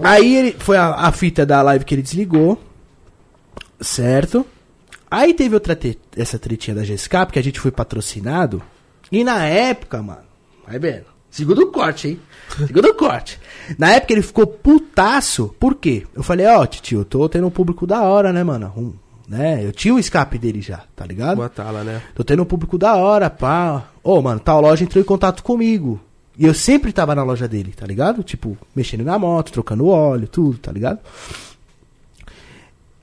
Aí 0.00 0.36
ele 0.36 0.56
foi 0.58 0.76
a, 0.76 0.88
a 0.94 1.12
fita 1.12 1.46
da 1.46 1.62
live 1.62 1.84
que 1.84 1.94
ele 1.94 2.02
desligou. 2.02 2.60
Certo? 3.80 4.46
Aí 5.14 5.32
teve 5.32 5.54
outra 5.54 5.78
essa 6.16 6.40
tretinha 6.40 6.74
da 6.74 6.82
GSK, 6.82 7.26
porque 7.26 7.38
a 7.38 7.42
gente 7.42 7.60
foi 7.60 7.70
patrocinado. 7.70 8.60
E 9.12 9.22
na 9.22 9.44
época, 9.46 10.02
mano, 10.02 10.24
vai 10.66 10.76
vendo. 10.76 11.04
Segundo 11.30 11.62
o 11.62 11.66
corte, 11.70 12.08
hein? 12.08 12.20
Segundo 12.66 12.88
o 12.88 12.94
corte. 12.94 13.38
Na 13.78 13.92
época 13.92 14.12
ele 14.12 14.22
ficou 14.22 14.44
putaço. 14.44 15.54
Por 15.60 15.76
quê? 15.76 16.04
Eu 16.12 16.24
falei, 16.24 16.46
ó, 16.46 16.66
tio, 16.66 17.02
eu 17.02 17.04
tô 17.04 17.28
tendo 17.28 17.46
um 17.46 17.50
público 17.50 17.86
da 17.86 18.02
hora, 18.02 18.32
né, 18.32 18.42
mano? 18.42 18.72
Um, 18.76 18.92
né? 19.28 19.64
Eu 19.64 19.70
tinha 19.70 19.94
o 19.94 20.00
escape 20.00 20.36
dele 20.36 20.60
já, 20.60 20.82
tá 20.96 21.06
ligado? 21.06 21.36
Boa 21.36 21.48
tala, 21.48 21.84
né? 21.84 22.02
Tô 22.12 22.24
tendo 22.24 22.42
um 22.42 22.46
público 22.46 22.76
da 22.76 22.96
hora, 22.96 23.30
pá. 23.30 23.84
Ô, 24.02 24.20
mano, 24.20 24.40
tal 24.40 24.60
loja 24.60 24.82
entrou 24.82 25.00
em 25.00 25.06
contato 25.06 25.44
comigo. 25.44 26.00
E 26.36 26.44
eu 26.44 26.54
sempre 26.54 26.92
tava 26.92 27.14
na 27.14 27.22
loja 27.22 27.46
dele, 27.46 27.72
tá 27.72 27.86
ligado? 27.86 28.24
Tipo, 28.24 28.58
mexendo 28.74 29.04
na 29.04 29.16
moto, 29.16 29.52
trocando 29.52 29.86
óleo, 29.86 30.26
tudo, 30.26 30.58
tá 30.58 30.72
ligado? 30.72 30.98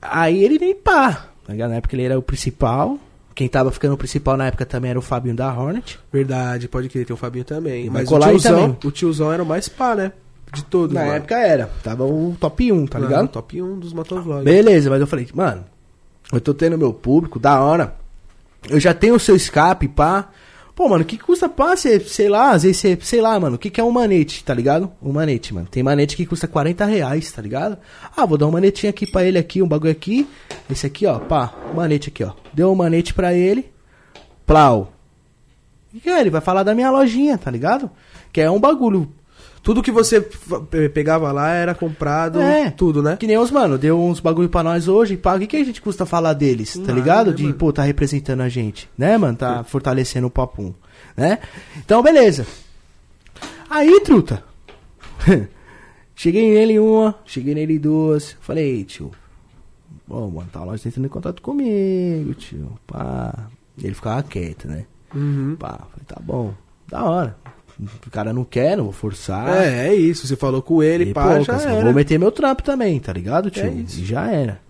Aí 0.02 0.44
ele 0.44 0.58
nem 0.58 0.74
pá. 0.74 1.31
Tá? 1.46 1.54
Na 1.54 1.74
época 1.76 1.94
ele 1.96 2.04
era 2.04 2.18
o 2.18 2.22
principal. 2.22 2.98
Quem 3.34 3.48
tava 3.48 3.70
ficando 3.70 3.94
o 3.94 3.98
principal 3.98 4.36
na 4.36 4.46
época 4.46 4.66
também 4.66 4.90
era 4.90 4.98
o 4.98 5.02
Fabinho 5.02 5.34
da 5.34 5.52
Hornet. 5.52 5.98
Verdade, 6.12 6.68
pode 6.68 6.88
crer, 6.88 7.06
tem 7.06 7.14
o 7.14 7.16
Fabinho 7.16 7.44
também. 7.44 7.88
Vai 7.88 8.02
Mas 8.02 8.12
o 8.12 8.18
tiozão, 8.18 8.52
também. 8.60 8.76
o 8.84 8.90
tiozão 8.90 9.32
era 9.32 9.42
o 9.42 9.46
mais 9.46 9.68
pá, 9.68 9.94
né? 9.94 10.12
De 10.52 10.62
todos, 10.64 10.92
na 10.94 11.00
mano. 11.00 11.14
época 11.14 11.36
era. 11.38 11.70
Tava 11.82 12.04
o 12.04 12.36
top 12.38 12.70
1, 12.70 12.86
tá 12.86 12.98
Não, 12.98 13.06
ligado? 13.08 13.28
top 13.28 13.62
1 13.62 13.78
dos 13.78 13.94
motovlogs. 13.94 14.44
Beleza, 14.44 14.90
mas 14.90 15.00
eu 15.00 15.06
falei, 15.06 15.26
mano, 15.32 15.64
eu 16.30 16.40
tô 16.42 16.52
tendo 16.52 16.76
meu 16.76 16.92
público, 16.92 17.38
da 17.38 17.58
hora. 17.58 17.94
Eu 18.68 18.78
já 18.78 18.92
tenho 18.92 19.14
o 19.14 19.20
seu 19.20 19.34
escape, 19.34 19.88
pá. 19.88 20.28
Pô, 20.74 20.88
mano, 20.88 21.04
que 21.04 21.18
custa 21.18 21.50
cê, 21.76 22.00
sei 22.00 22.30
lá, 22.30 22.52
às 22.52 22.62
vezes 22.62 22.78
você, 22.78 22.98
sei 23.02 23.20
lá, 23.20 23.38
mano, 23.38 23.56
o 23.56 23.58
que, 23.58 23.68
que 23.68 23.80
é 23.80 23.84
um 23.84 23.90
manete, 23.90 24.42
tá 24.42 24.54
ligado? 24.54 24.90
Um 25.02 25.12
manete, 25.12 25.52
mano. 25.52 25.68
Tem 25.70 25.82
manete 25.82 26.16
que 26.16 26.24
custa 26.24 26.48
40 26.48 26.84
reais, 26.86 27.30
tá 27.30 27.42
ligado? 27.42 27.76
Ah, 28.16 28.24
vou 28.24 28.38
dar 28.38 28.46
um 28.46 28.50
manetinho 28.50 28.88
aqui 28.88 29.06
pra 29.06 29.22
ele 29.22 29.38
aqui, 29.38 29.60
um 29.60 29.68
bagulho 29.68 29.92
aqui. 29.92 30.26
Esse 30.70 30.86
aqui, 30.86 31.04
ó, 31.06 31.18
pá, 31.18 31.52
manete 31.74 32.08
aqui, 32.08 32.24
ó. 32.24 32.32
Deu 32.54 32.72
um 32.72 32.74
manete 32.74 33.12
pra 33.12 33.34
ele. 33.34 33.70
Plau. 34.46 34.92
E 35.92 36.00
que 36.00 36.08
é? 36.08 36.20
Ele 36.20 36.30
vai 36.30 36.40
falar 36.40 36.62
da 36.62 36.74
minha 36.74 36.90
lojinha, 36.90 37.36
tá 37.36 37.50
ligado? 37.50 37.90
Que 38.32 38.40
é 38.40 38.50
um 38.50 38.58
bagulho 38.58 39.12
Tudo 39.62 39.80
que 39.82 39.92
você 39.92 40.20
pegava 40.92 41.30
lá 41.30 41.50
era 41.50 41.72
comprado, 41.74 42.40
É. 42.40 42.70
tudo, 42.70 43.00
né? 43.02 43.16
Que 43.16 43.26
nem 43.28 43.38
os, 43.38 43.50
mano, 43.50 43.78
deu 43.78 44.00
uns 44.02 44.18
bagulho 44.18 44.48
pra 44.48 44.62
nós 44.62 44.88
hoje, 44.88 45.16
pá, 45.16 45.36
o 45.36 45.38
que, 45.38 45.46
que 45.46 45.56
a 45.56 45.64
gente 45.64 45.80
custa 45.80 46.04
falar 46.04 46.32
deles, 46.32 46.74
tá 46.74 46.80
Nada, 46.80 46.92
ligado? 46.92 47.30
né, 47.30 47.36
De, 47.36 47.42
mano? 47.44 47.54
pô, 47.54 47.72
tá 47.72 47.82
representando 47.84 48.40
a 48.40 48.48
gente, 48.48 48.90
né, 48.98 49.16
mano? 49.16 49.36
Tá 49.38 49.62
fortalecendo 49.62 50.26
o 50.26 50.30
papum, 50.30 50.74
né? 51.16 51.38
Então, 51.76 52.02
beleza. 52.02 52.44
Aí, 53.70 54.00
truta. 54.00 54.42
cheguei 56.14 56.52
nele 56.54 56.78
uma, 56.78 57.14
cheguei 57.24 57.54
nele 57.54 57.78
duas. 57.78 58.36
Falei, 58.40 58.64
"Ei, 58.78 58.84
tio, 58.84 59.10
Pô, 60.08 60.28
mano, 60.28 60.48
tá 60.52 60.62
lá 60.64 60.74
entrando 60.74 61.06
em 61.06 61.08
contato 61.08 61.40
comigo, 61.40 62.34
tio. 62.34 62.72
Pá. 62.86 63.46
Ele 63.82 63.94
ficava 63.94 64.22
quieto, 64.24 64.66
né? 64.68 64.84
Uhum. 65.14 65.56
Pá, 65.58 65.78
falei, 65.90 66.04
tá 66.06 66.16
bom, 66.20 66.52
da 66.88 67.04
hora. 67.04 67.36
O 68.06 68.10
cara 68.10 68.32
não 68.32 68.44
quer, 68.44 68.76
não 68.76 68.84
vou 68.84 68.92
forçar. 68.92 69.48
É, 69.62 69.88
é 69.88 69.94
isso. 69.94 70.26
Você 70.26 70.36
falou 70.36 70.62
com 70.62 70.82
ele, 70.82 71.10
E 71.10 71.14
pá, 71.14 71.40
já 71.40 71.52
poucas, 71.54 71.64
eu 71.64 71.70
era. 71.70 71.84
vou 71.84 71.92
meter 71.94 72.18
meu 72.18 72.30
trampo 72.30 72.62
também, 72.62 72.98
tá 73.00 73.12
ligado, 73.12 73.50
tio? 73.50 73.64
É. 73.64 73.68
E 73.68 74.04
já 74.04 74.30
era. 74.30 74.60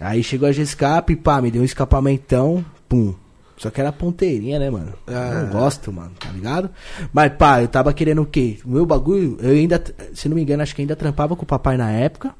Aí 0.00 0.22
chegou 0.22 0.48
a 0.48 0.52
G-Escape, 0.52 1.16
pá, 1.16 1.40
me 1.40 1.50
deu 1.50 1.62
um 1.62 1.64
escapamentão, 1.64 2.64
pum. 2.88 3.14
Só 3.56 3.70
que 3.70 3.80
era 3.80 3.92
ponteirinha, 3.92 4.58
né, 4.58 4.68
mano? 4.68 4.92
Ah. 5.06 5.42
Não 5.44 5.50
gosto, 5.60 5.92
mano, 5.92 6.10
tá 6.18 6.28
ligado? 6.30 6.68
Mas, 7.12 7.32
pá, 7.34 7.62
eu 7.62 7.68
tava 7.68 7.92
querendo 7.92 8.22
o 8.22 8.26
quê? 8.26 8.58
O 8.64 8.70
meu 8.70 8.84
bagulho, 8.84 9.38
eu 9.40 9.50
ainda, 9.52 9.82
se 10.12 10.28
não 10.28 10.34
me 10.34 10.42
engano, 10.42 10.62
acho 10.62 10.74
que 10.74 10.82
ainda 10.82 10.96
trampava 10.96 11.36
com 11.36 11.44
o 11.44 11.46
papai 11.46 11.76
na 11.76 11.90
época. 11.90 12.34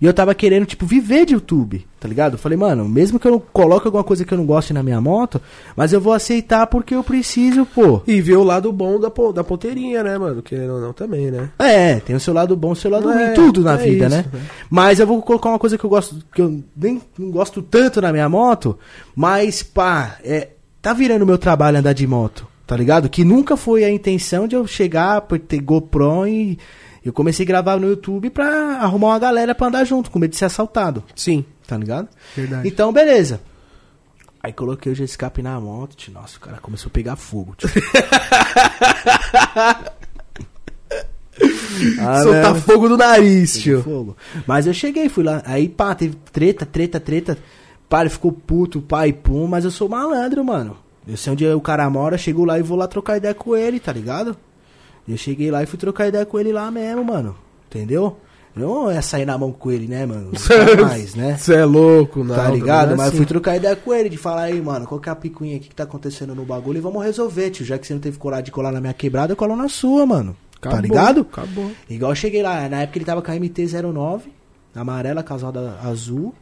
E 0.00 0.04
eu 0.04 0.12
tava 0.12 0.34
querendo, 0.34 0.66
tipo, 0.66 0.84
viver 0.84 1.24
de 1.24 1.34
YouTube, 1.34 1.86
tá 1.98 2.08
ligado? 2.08 2.34
Eu 2.34 2.38
falei, 2.38 2.58
mano, 2.58 2.88
mesmo 2.88 3.18
que 3.18 3.26
eu 3.26 3.32
não 3.32 3.38
coloque 3.38 3.86
alguma 3.86 4.04
coisa 4.04 4.24
que 4.24 4.32
eu 4.32 4.38
não 4.38 4.46
goste 4.46 4.72
na 4.72 4.82
minha 4.82 5.00
moto, 5.00 5.40
mas 5.76 5.92
eu 5.92 6.00
vou 6.00 6.12
aceitar 6.12 6.66
porque 6.66 6.94
eu 6.94 7.04
preciso, 7.04 7.64
pô. 7.66 8.02
E 8.06 8.20
ver 8.20 8.36
o 8.36 8.42
lado 8.42 8.72
bom 8.72 8.98
da, 8.98 9.10
da 9.32 9.44
ponteirinha, 9.44 10.02
né, 10.02 10.18
mano? 10.18 10.42
Querendo 10.42 10.74
ou 10.74 10.80
não, 10.80 10.92
também, 10.92 11.30
né? 11.30 11.50
É, 11.58 12.00
tem 12.00 12.16
o 12.16 12.20
seu 12.20 12.34
lado 12.34 12.56
bom 12.56 12.72
o 12.72 12.76
seu 12.76 12.90
lado 12.90 13.10
É, 13.10 13.26
ruim, 13.26 13.34
tudo 13.34 13.62
na 13.62 13.74
é 13.74 13.76
vida, 13.76 14.06
isso, 14.06 14.16
né? 14.16 14.24
né? 14.32 14.40
Mas 14.68 15.00
eu 15.00 15.06
vou 15.06 15.22
colocar 15.22 15.48
uma 15.48 15.58
coisa 15.58 15.78
que 15.78 15.84
eu 15.84 15.90
gosto, 15.90 16.16
que 16.34 16.42
eu 16.42 16.62
nem 16.76 17.00
não 17.18 17.30
gosto 17.30 17.62
tanto 17.62 18.00
na 18.00 18.12
minha 18.12 18.28
moto, 18.28 18.78
mas 19.14 19.62
pá, 19.62 20.18
é, 20.24 20.48
tá 20.82 20.92
virando 20.92 21.26
meu 21.26 21.38
trabalho 21.38 21.78
andar 21.78 21.92
de 21.92 22.06
moto, 22.06 22.46
tá 22.66 22.76
ligado? 22.76 23.08
Que 23.08 23.24
nunca 23.24 23.56
foi 23.56 23.84
a 23.84 23.90
intenção 23.90 24.46
de 24.46 24.56
eu 24.56 24.66
chegar, 24.66 25.22
por 25.22 25.38
ter 25.38 25.60
GoPro 25.60 26.26
e 26.26 26.58
eu 27.08 27.12
comecei 27.12 27.44
a 27.44 27.46
gravar 27.46 27.76
no 27.78 27.88
YouTube 27.88 28.30
pra 28.30 28.78
arrumar 28.78 29.08
uma 29.08 29.18
galera 29.18 29.54
pra 29.54 29.68
andar 29.68 29.84
junto, 29.84 30.10
com 30.10 30.18
medo 30.18 30.30
de 30.30 30.36
ser 30.36 30.46
assaltado, 30.46 31.02
Sim. 31.14 31.44
tá 31.66 31.76
ligado? 31.76 32.08
Verdade. 32.34 32.66
Então, 32.68 32.92
beleza. 32.92 33.40
Aí 34.42 34.52
coloquei 34.52 34.92
o 34.92 34.94
G-Escape 34.94 35.42
na 35.42 35.58
moto, 35.60 35.96
tio. 35.96 36.12
Nossa, 36.12 36.36
o 36.36 36.40
cara 36.40 36.58
começou 36.58 36.88
a 36.88 36.92
pegar 36.92 37.16
fogo, 37.16 37.54
tio. 37.56 37.68
Ah, 42.00 42.22
Soltar 42.22 42.54
né? 42.54 42.60
fogo 42.60 42.88
do 42.88 42.96
nariz, 42.96 43.58
tio. 43.60 43.82
fogo. 43.82 44.16
Mas 44.46 44.66
eu 44.66 44.72
cheguei, 44.72 45.08
fui 45.08 45.22
lá. 45.22 45.42
Aí, 45.44 45.68
pá, 45.68 45.94
teve 45.94 46.16
treta, 46.32 46.64
treta, 46.64 46.98
treta. 46.98 47.36
Pá, 47.88 48.00
ele 48.00 48.08
ficou 48.10 48.32
puto, 48.32 48.80
pai, 48.80 49.12
pum. 49.12 49.46
Mas 49.46 49.64
eu 49.64 49.70
sou 49.70 49.88
malandro, 49.88 50.42
mano. 50.44 50.78
Eu 51.06 51.16
sei 51.16 51.32
onde 51.32 51.46
o 51.46 51.60
cara 51.60 51.88
mora, 51.90 52.16
chego 52.18 52.44
lá 52.44 52.58
e 52.58 52.62
vou 52.62 52.76
lá 52.78 52.88
trocar 52.88 53.18
ideia 53.18 53.34
com 53.34 53.54
ele, 53.54 53.78
tá 53.78 53.92
ligado? 53.92 54.36
Eu 55.08 55.16
cheguei 55.16 55.50
lá 55.50 55.62
e 55.62 55.66
fui 55.66 55.78
trocar 55.78 56.08
ideia 56.08 56.26
com 56.26 56.38
ele 56.38 56.52
lá 56.52 56.70
mesmo, 56.70 57.04
mano. 57.04 57.36
Entendeu? 57.68 58.16
Eu 58.56 58.62
não 58.62 58.90
ia 58.92 59.02
sair 59.02 59.26
na 59.26 59.36
mão 59.36 59.52
com 59.52 59.70
ele, 59.70 59.86
né, 59.86 60.06
mano? 60.06 60.30
Nunca 60.32 60.82
mais, 60.86 61.14
né? 61.14 61.36
Você 61.36 61.54
é 61.54 61.64
louco, 61.64 62.24
não. 62.24 62.34
tá 62.34 62.50
ligado? 62.50 62.88
não 62.88 62.94
é 62.94 62.96
Mas 62.96 63.06
eu 63.06 63.08
assim. 63.08 63.16
fui 63.18 63.26
trocar 63.26 63.56
ideia 63.56 63.76
com 63.76 63.92
ele, 63.92 64.08
de 64.08 64.16
falar 64.16 64.44
aí, 64.44 64.60
mano, 64.62 64.86
qual 64.86 64.98
que 64.98 65.08
é 65.08 65.12
a 65.12 65.16
picuinha 65.16 65.56
aqui 65.58 65.68
que 65.68 65.74
tá 65.74 65.82
acontecendo 65.84 66.34
no 66.34 66.44
bagulho 66.44 66.78
e 66.78 66.80
vamos 66.80 67.04
resolver, 67.04 67.50
tio. 67.50 67.66
Já 67.66 67.76
que 67.78 67.86
você 67.86 67.92
não 67.92 68.00
teve 68.00 68.16
coragem 68.18 68.46
de 68.46 68.50
colar 68.52 68.72
na 68.72 68.80
minha 68.80 68.94
quebrada, 68.94 69.32
eu 69.32 69.36
colo 69.36 69.54
na 69.54 69.68
sua, 69.68 70.06
mano. 70.06 70.34
tá 70.60 70.70
Acabou, 70.70 70.80
ligado? 70.80 71.20
Acabou. 71.30 71.70
Igual 71.88 72.12
eu 72.12 72.16
cheguei 72.16 72.42
lá, 72.42 72.66
na 72.68 72.82
época 72.82 72.98
ele 72.98 73.04
tava 73.04 73.20
com 73.20 73.30
a 73.30 73.34
MT-09, 73.34 74.20
amarela, 74.74 75.22
casada 75.22 75.78
azul. 75.84 76.34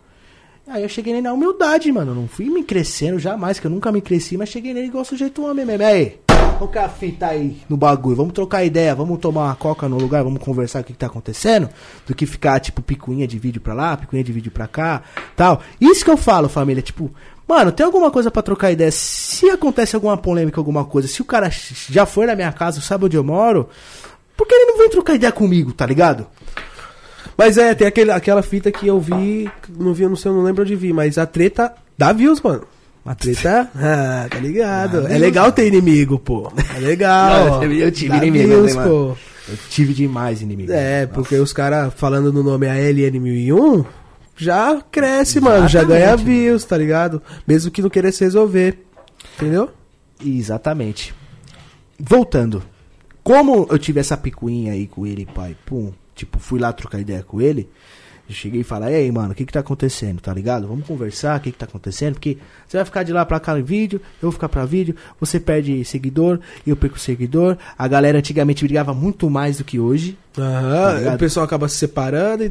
Aí 0.66 0.82
eu 0.82 0.88
cheguei 0.88 1.12
nele 1.12 1.24
na 1.24 1.32
humildade, 1.34 1.92
mano. 1.92 2.14
Não 2.14 2.26
fui 2.26 2.48
me 2.48 2.62
crescendo 2.62 3.18
jamais, 3.18 3.58
que 3.60 3.66
eu 3.66 3.70
nunca 3.70 3.92
me 3.92 4.00
cresci, 4.00 4.36
mas 4.38 4.48
cheguei 4.48 4.72
nele 4.72 4.86
igual 4.86 5.04
sujeito 5.04 5.44
homem 5.44 5.66
mesmo. 5.66 5.84
Aí, 5.84 6.16
qual 6.54 6.70
que 6.70 6.78
é 6.78 6.84
a 6.84 6.88
fita 6.88 7.26
aí 7.26 7.62
no 7.68 7.76
bagulho? 7.76 8.16
Vamos 8.16 8.32
trocar 8.32 8.64
ideia, 8.64 8.94
vamos 8.94 9.18
tomar 9.18 9.46
uma 9.46 9.54
coca 9.54 9.88
no 9.88 9.98
lugar, 9.98 10.22
vamos 10.22 10.42
conversar 10.42 10.80
o 10.80 10.84
que, 10.84 10.92
que 10.92 10.98
tá 10.98 11.06
acontecendo? 11.06 11.68
Do 12.06 12.14
que 12.14 12.26
ficar, 12.26 12.60
tipo, 12.60 12.82
picuinha 12.82 13.26
de 13.26 13.38
vídeo 13.38 13.60
pra 13.60 13.74
lá, 13.74 13.96
picuinha 13.96 14.24
de 14.24 14.32
vídeo 14.32 14.50
pra 14.50 14.66
cá, 14.66 15.02
tal. 15.36 15.60
Isso 15.80 16.04
que 16.04 16.10
eu 16.10 16.16
falo, 16.16 16.48
família, 16.48 16.82
tipo, 16.82 17.10
mano, 17.46 17.72
tem 17.72 17.84
alguma 17.84 18.10
coisa 18.10 18.30
pra 18.30 18.42
trocar 18.42 18.70
ideia? 18.70 18.90
Se 18.90 19.50
acontece 19.50 19.94
alguma 19.94 20.16
polêmica, 20.16 20.60
alguma 20.60 20.84
coisa, 20.84 21.08
se 21.08 21.20
o 21.20 21.24
cara 21.24 21.50
já 21.50 22.06
foi 22.06 22.26
na 22.26 22.36
minha 22.36 22.52
casa, 22.52 22.80
sabe 22.80 23.06
onde 23.06 23.16
eu 23.16 23.24
moro, 23.24 23.68
por 24.36 24.46
que 24.46 24.54
ele 24.54 24.66
não 24.72 24.78
vem 24.78 24.90
trocar 24.90 25.14
ideia 25.14 25.32
comigo, 25.32 25.72
tá 25.72 25.86
ligado? 25.86 26.26
Mas 27.36 27.58
é, 27.58 27.74
tem 27.74 27.86
aquele, 27.86 28.12
aquela 28.12 28.42
fita 28.42 28.70
que 28.70 28.86
eu 28.86 29.00
vi, 29.00 29.50
não 29.68 29.92
vi, 29.92 30.06
não 30.06 30.16
sei, 30.16 30.30
não 30.30 30.42
lembro 30.42 30.62
onde 30.62 30.76
vi, 30.76 30.92
mas 30.92 31.18
a 31.18 31.26
treta 31.26 31.74
dá 31.98 32.12
views, 32.12 32.40
mano. 32.40 32.73
A 33.04 33.14
treta, 33.14 33.70
ah, 33.76 34.26
tá 34.30 34.38
ligado? 34.38 35.02
Dá 35.02 35.10
é 35.10 35.18
legal 35.18 35.52
ter 35.52 35.66
inimigo, 35.66 36.18
pô. 36.18 36.50
É 36.74 36.80
legal. 36.80 37.60
Não, 37.60 37.64
eu 37.64 37.92
tive 37.92 38.16
inimigo, 38.16 38.48
views, 38.48 38.74
né, 38.74 38.84
pô. 38.84 39.16
Eu 39.46 39.58
tive 39.68 39.92
demais 39.92 40.40
inimigo. 40.40 40.72
É, 40.72 41.06
porque 41.06 41.36
os 41.36 41.52
caras 41.52 41.92
falando 41.94 42.32
no 42.32 42.42
nome 42.42 42.66
ALN1001 42.66 43.84
já 44.36 44.82
cresce, 44.90 45.38
mano, 45.38 45.68
já 45.68 45.80
Exatamente, 45.80 46.02
ganha 46.02 46.16
views, 46.16 46.64
tá 46.64 46.78
ligado? 46.78 47.22
Mesmo 47.46 47.70
que 47.70 47.82
não 47.82 47.90
queira 47.90 48.10
se 48.10 48.24
resolver. 48.24 48.78
Entendeu? 49.36 49.70
Exatamente. 50.24 51.14
Voltando. 51.98 52.62
Como 53.22 53.66
eu 53.70 53.78
tive 53.78 54.00
essa 54.00 54.16
picuinha 54.16 54.72
aí 54.72 54.86
com 54.86 55.06
ele, 55.06 55.26
pai, 55.26 55.56
pum, 55.64 55.92
tipo, 56.14 56.38
fui 56.38 56.58
lá 56.58 56.72
trocar 56.72 57.00
ideia 57.00 57.22
com 57.22 57.40
ele, 57.40 57.68
cheguei 58.32 58.62
e 58.62 58.64
falei, 58.64 58.94
ei, 58.94 59.12
mano, 59.12 59.32
o 59.32 59.34
que 59.34 59.44
que 59.44 59.52
tá 59.52 59.60
acontecendo, 59.60 60.20
tá 60.20 60.32
ligado? 60.32 60.66
Vamos 60.66 60.86
conversar, 60.86 61.38
o 61.38 61.42
que 61.42 61.52
que 61.52 61.58
tá 61.58 61.66
acontecendo, 61.66 62.14
porque 62.14 62.38
você 62.66 62.78
vai 62.78 62.84
ficar 62.86 63.02
de 63.02 63.12
lá 63.12 63.24
pra 63.26 63.38
cá 63.38 63.58
em 63.58 63.62
vídeo, 63.62 64.00
eu 64.14 64.22
vou 64.22 64.32
ficar 64.32 64.48
pra 64.48 64.64
vídeo, 64.64 64.96
você 65.20 65.38
perde 65.38 65.84
seguidor, 65.84 66.40
eu 66.66 66.74
perco 66.74 66.98
seguidor, 66.98 67.58
a 67.76 67.86
galera 67.86 68.18
antigamente 68.18 68.64
brigava 68.64 68.94
muito 68.94 69.28
mais 69.28 69.58
do 69.58 69.64
que 69.64 69.78
hoje, 69.78 70.16
Aham, 70.38 70.98
ligado? 70.98 71.14
o 71.16 71.18
pessoal 71.18 71.44
acaba 71.44 71.68
se 71.68 71.76
separando 71.76 72.44
e. 72.44 72.50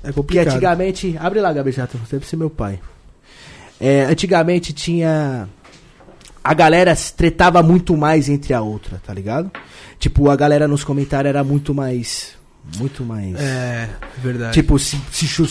É 0.00 0.12
Porque 0.12 0.12
complicado. 0.12 0.48
antigamente. 0.54 1.16
Abre 1.18 1.40
lá, 1.40 1.52
Gabi 1.52 1.72
Jato, 1.72 1.98
você 1.98 2.16
deve 2.16 2.26
ser 2.26 2.36
meu 2.36 2.48
pai. 2.48 2.78
É, 3.80 4.04
antigamente 4.04 4.72
tinha. 4.72 5.48
A 6.42 6.54
galera 6.54 6.94
se 6.94 7.12
tretava 7.12 7.62
muito 7.64 7.96
mais 7.96 8.28
entre 8.28 8.54
a 8.54 8.62
outra, 8.62 9.02
tá 9.04 9.12
ligado? 9.12 9.50
Tipo, 9.98 10.30
a 10.30 10.36
galera 10.36 10.68
nos 10.68 10.84
comentários 10.84 11.28
era 11.30 11.42
muito 11.42 11.74
mais. 11.74 12.37
Muito 12.76 13.04
mais. 13.04 13.34
É, 13.40 13.88
verdade. 14.18 14.52
Tipo, 14.54 14.78
se, 14.78 15.00
se, 15.10 15.26
chu- 15.26 15.46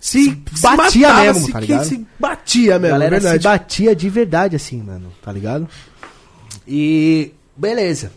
se, 0.00 0.30
batia 0.62 1.08
matava, 1.08 1.24
mesmo, 1.32 1.46
se, 1.46 1.52
tá 1.52 1.60
ligado? 1.60 1.84
se 1.84 2.06
batia 2.18 2.76
a 2.76 2.78
mesmo, 2.78 2.86
é 2.86 2.98
galera 2.98 3.16
se 3.16 3.22
verdade. 3.28 3.42
batia 3.44 3.96
de 3.96 4.08
verdade, 4.08 4.56
assim, 4.56 4.82
mano, 4.82 5.12
tá 5.22 5.32
ligado? 5.32 5.68
E. 6.66 7.32
Beleza. 7.56 8.12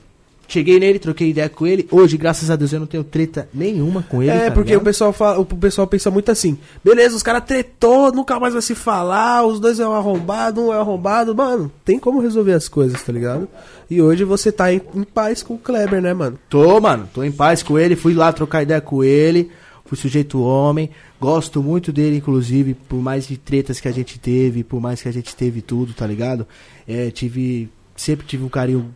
Cheguei 0.49 0.79
nele, 0.79 0.97
troquei 0.97 1.29
ideia 1.29 1.47
com 1.47 1.67
ele. 1.67 1.87
Hoje, 1.91 2.17
graças 2.17 2.49
a 2.49 2.55
Deus, 2.55 2.73
eu 2.73 2.79
não 2.79 2.87
tenho 2.87 3.03
treta 3.03 3.47
nenhuma 3.53 4.01
com 4.01 4.23
ele. 4.23 4.31
É, 4.31 4.45
tá 4.45 4.51
porque 4.51 4.71
ligado? 4.71 4.81
o 4.81 4.83
pessoal 4.83 5.13
fala, 5.13 5.39
o 5.39 5.45
pessoal 5.45 5.85
pensa 5.85 6.09
muito 6.09 6.31
assim, 6.31 6.57
beleza, 6.83 7.15
os 7.15 7.21
caras 7.21 7.43
tretou, 7.45 8.11
nunca 8.11 8.39
mais 8.39 8.53
vai 8.53 8.61
se 8.63 8.73
falar, 8.73 9.45
os 9.45 9.59
dois 9.59 9.79
é 9.79 9.87
um 9.87 9.93
arrombado, 9.93 10.59
um 10.59 10.73
é 10.73 10.77
arrombado, 10.77 11.35
mano, 11.35 11.71
tem 11.85 11.99
como 11.99 12.19
resolver 12.19 12.53
as 12.53 12.67
coisas, 12.67 12.99
tá 12.99 13.13
ligado? 13.13 13.47
E 13.87 14.01
hoje 14.01 14.23
você 14.23 14.51
tá 14.51 14.73
em, 14.73 14.81
em 14.95 15.03
paz 15.03 15.43
com 15.43 15.53
o 15.53 15.59
Kleber, 15.59 16.01
né, 16.01 16.15
mano? 16.15 16.39
Tô, 16.49 16.81
mano, 16.81 17.07
tô 17.13 17.23
em 17.23 17.31
paz 17.31 17.61
com 17.61 17.77
ele, 17.77 17.95
fui 17.95 18.15
lá 18.15 18.33
trocar 18.33 18.63
ideia 18.63 18.81
com 18.81 19.03
ele, 19.03 19.51
fui 19.85 19.99
sujeito 19.99 20.41
homem, 20.41 20.89
gosto 21.21 21.61
muito 21.61 21.93
dele, 21.93 22.17
inclusive, 22.17 22.73
por 22.73 22.97
mais 22.99 23.27
de 23.27 23.37
tretas 23.37 23.79
que 23.79 23.87
a 23.87 23.91
gente 23.91 24.19
teve, 24.19 24.63
por 24.63 24.81
mais 24.81 24.99
que 24.99 25.09
a 25.09 25.13
gente 25.13 25.35
teve 25.35 25.61
tudo, 25.61 25.93
tá 25.93 26.07
ligado? 26.07 26.47
É, 26.87 27.11
tive, 27.11 27.69
sempre 27.95 28.25
tive 28.25 28.43
um 28.43 28.49
carinho 28.49 28.91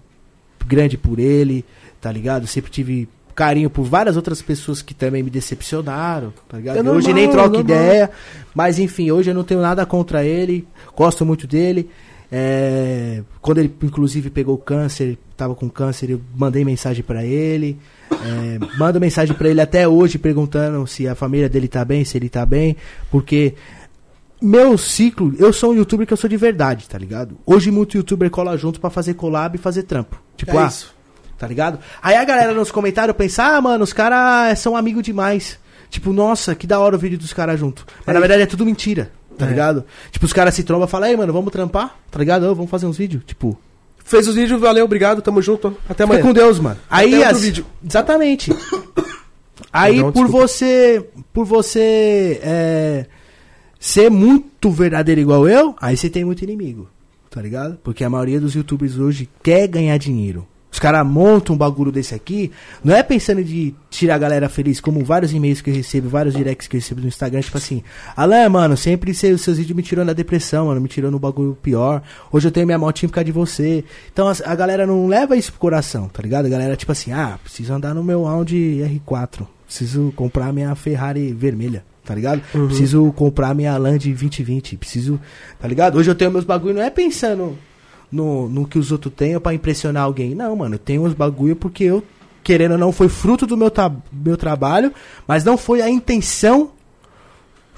grande 0.66 0.98
por 0.98 1.20
ele, 1.20 1.66
tá 2.02 2.12
ligado? 2.12 2.48
Sempre 2.48 2.72
tive 2.72 3.08
carinho 3.36 3.70
por 3.70 3.84
várias 3.84 4.16
outras 4.16 4.42
pessoas 4.42 4.82
que 4.82 4.94
também 4.94 5.24
me 5.24 5.30
decepcionaram, 5.30 6.34
tá 6.48 6.58
ligado? 6.58 6.78
É 6.78 6.92
hoje 6.92 7.14
nem 7.14 7.30
troco 7.30 7.60
ideia, 7.60 8.10
mas 8.54 8.80
enfim, 8.80 9.12
hoje 9.12 9.32
eu 9.32 9.36
não 9.36 9.44
tenho 9.44 9.62
nada 9.62 9.86
contra 9.86 10.24
ele, 10.24 10.68
gosto 10.96 11.26
muito 11.26 11.48
dele. 11.48 11.90
É, 12.36 13.22
quando 13.42 13.60
ele, 13.60 13.72
inclusive, 13.84 14.32
pegou 14.32 14.58
câncer, 14.58 15.20
tava 15.38 15.54
com 15.54 15.70
câncer, 15.70 16.10
eu 16.10 16.22
mandei 16.36 16.66
mensagem 16.66 17.04
pra 17.04 17.24
ele. 17.24 17.78
É, 18.12 18.78
mando 18.78 19.00
mensagem 19.00 19.36
pra 19.36 19.50
ele 19.50 19.62
até 19.62 19.88
hoje 19.88 20.18
perguntando 20.18 20.88
se 20.88 21.08
a 21.08 21.14
família 21.14 21.48
dele 21.48 21.68
tá 21.68 21.86
bem, 21.86 22.04
se 22.04 22.18
ele 22.18 22.30
tá 22.30 22.44
bem, 22.44 22.76
porque 23.12 23.54
meu 24.44 24.78
ciclo, 24.78 25.34
eu 25.40 25.54
sou 25.54 25.72
um 25.72 25.76
youtuber 25.76 26.06
que 26.06 26.14
eu 26.14 26.18
sou 26.18 26.30
de 26.30 26.38
verdade, 26.38 26.88
tá 26.90 26.98
ligado? 26.98 27.38
Hoje 27.46 27.72
muito 27.72 27.96
youtuber 27.98 28.30
cola 28.30 28.58
junto 28.58 28.80
pra 28.80 28.90
fazer 28.90 29.14
collab 29.14 29.56
e 29.56 29.60
fazer 29.60 29.84
trampo. 29.84 30.22
Tipo, 30.36 30.58
É 30.58 30.64
ah, 30.64 30.68
isso. 30.68 30.94
tá 31.38 31.48
ligado? 31.48 31.80
Aí 32.02 32.16
a 32.16 32.24
galera 32.26 32.54
nos 32.54 32.72
comentários 32.72 33.16
pensa, 33.16 33.44
ah, 33.44 33.62
mano, 33.62 33.84
os 33.84 33.94
caras 33.94 34.60
são 34.60 34.76
amigos 34.76 35.04
demais. 35.04 35.58
Tipo, 35.90 36.12
nossa, 36.12 36.54
que 36.56 36.66
da 36.68 36.80
hora 36.80 36.96
o 36.96 37.00
vídeo 37.00 37.18
dos 37.18 37.32
caras 37.34 37.60
junto. 37.60 37.86
Mas 38.06 38.08
É 38.10 38.14
na 38.14 38.20
verdade 38.20 38.42
é 38.42 38.46
tudo 38.46 38.66
mentira, 38.66 39.12
tá 39.38 39.46
É. 39.46 39.50
ligado? 39.50 39.86
Tipo, 40.12 40.26
os 40.26 40.34
caras 40.34 40.54
se 40.56 40.64
trombam 40.64 40.88
e 40.88 40.92
falam, 40.92 41.10
ei, 41.10 41.16
mano, 41.16 41.32
vamos 41.32 41.52
trampar, 41.52 41.96
tá 42.12 42.20
ligado? 42.20 42.44
Ô, 42.44 42.56
vamos 42.56 42.70
fazer 42.72 42.86
uns 42.86 42.98
vídeos. 42.98 43.24
Tipo, 43.26 43.58
Fez 44.06 44.28
os 44.28 44.36
vídeos, 44.36 44.60
valeu, 44.60 44.84
obrigado, 44.84 45.22
tamo 45.22 45.42
junto. 45.42 45.70
Até 45.88 46.04
Fica 46.04 46.04
amanhã. 46.04 46.22
com 46.22 46.34
Deus, 46.34 46.60
mano. 46.60 46.78
Aí 46.90 47.14
outro 47.16 47.30
as- 47.30 47.42
vídeo. 47.42 47.66
Exatamente. 47.88 48.52
Aí 49.72 49.94
Perdão, 49.94 50.12
por 50.12 50.28
você, 50.28 51.08
por 51.32 51.46
você 51.46 52.40
é, 52.44 53.06
ser 53.86 54.10
muito 54.10 54.72
verdadeiro 54.72 55.20
igual 55.20 55.46
eu, 55.48 55.76
aí 55.82 55.98
você 55.98 56.10
tem 56.10 56.24
muito 56.24 56.42
inimigo, 56.42 56.88
tá 57.30 57.42
ligado? 57.42 57.78
Porque 57.84 58.02
a 58.04 58.10
maioria 58.10 58.40
dos 58.40 58.54
youtubers 58.56 58.98
hoje 58.98 59.28
quer 59.44 59.68
ganhar 59.68 59.98
dinheiro. 59.98 60.48
Os 60.72 60.80
caras 60.80 61.06
montam 61.06 61.54
um 61.54 61.58
bagulho 61.58 61.92
desse 61.92 62.16
aqui, 62.16 62.50
não 62.84 62.96
é 62.96 63.04
pensando 63.04 63.44
de 63.44 63.76
tirar 63.92 64.16
a 64.16 64.18
galera 64.18 64.48
feliz, 64.50 64.80
como 64.80 65.04
vários 65.04 65.32
e-mails 65.34 65.60
que 65.62 65.70
eu 65.70 65.74
recebo, 65.76 66.08
vários 66.10 66.34
directs 66.34 66.68
que 66.68 66.78
eu 66.78 66.80
recebo 66.80 67.02
no 67.02 67.08
Instagram, 67.08 67.42
tipo 67.42 67.58
assim, 67.58 67.84
Alain, 68.16 68.48
mano, 68.50 68.76
sempre 68.78 69.14
se- 69.14 69.32
os 69.34 69.42
seus 69.42 69.58
vídeos 69.58 69.76
me 69.76 69.84
tirou 69.84 70.04
da 70.06 70.14
depressão, 70.14 70.68
mano, 70.68 70.80
me 70.82 70.88
tirou 70.88 71.12
no 71.12 71.20
bagulho 71.20 71.56
pior. 71.62 72.02
Hoje 72.32 72.48
eu 72.48 72.52
tenho 72.52 72.66
minha 72.66 72.80
motinha 72.80 73.08
por 73.10 73.16
causa 73.16 73.26
de 73.26 73.32
você. 73.34 73.84
Então 74.12 74.28
as- 74.30 74.42
a 74.42 74.56
galera 74.56 74.88
não 74.88 75.06
leva 75.08 75.36
isso 75.36 75.52
pro 75.52 75.60
coração, 75.62 76.08
tá 76.08 76.24
ligado? 76.24 76.46
A 76.48 76.50
galera, 76.50 76.76
tipo 76.76 76.92
assim, 76.92 77.12
ah, 77.12 77.38
preciso 77.44 77.72
andar 77.74 77.94
no 77.94 78.04
meu 78.04 78.26
Audi 78.26 78.82
R4, 79.06 79.46
preciso 79.68 80.12
comprar 80.16 80.52
minha 80.54 80.74
Ferrari 80.74 81.34
vermelha. 81.34 81.84
Tá 82.04 82.14
ligado? 82.14 82.42
Preciso 82.68 83.12
comprar 83.14 83.54
minha 83.56 83.78
Land 83.78 84.10
2020. 84.10 84.78
Preciso. 84.78 85.20
Tá 85.60 85.68
ligado? 85.68 85.98
Hoje 85.98 86.12
eu 86.12 86.16
tenho 86.16 86.32
meus 86.32 86.44
bagulho, 86.44 86.74
não 86.76 86.82
é 86.82 86.90
pensando 86.90 87.58
no, 88.12 88.50
no 88.50 88.68
que 88.68 88.78
os 88.78 88.92
outros 88.92 89.14
têm 89.16 89.40
pra 89.40 89.54
impressionar 89.54 90.04
alguém. 90.04 90.36
Não, 90.36 90.56
mano, 90.56 90.76
eu 90.76 90.80
tenho 90.80 91.04
uns 91.06 91.14
bagulho 91.14 91.56
porque 91.56 91.84
eu, 91.86 92.04
querendo 92.44 92.74
ou 92.74 92.78
não, 92.78 92.92
foi 92.92 93.08
fruto 93.08 93.48
do 93.48 93.56
meu, 93.56 93.72
tra- 93.72 93.92
meu 94.12 94.36
trabalho, 94.36 94.92
mas 95.28 95.44
não 95.46 95.58
foi 95.58 95.82
a 95.82 95.90
intenção. 95.90 96.72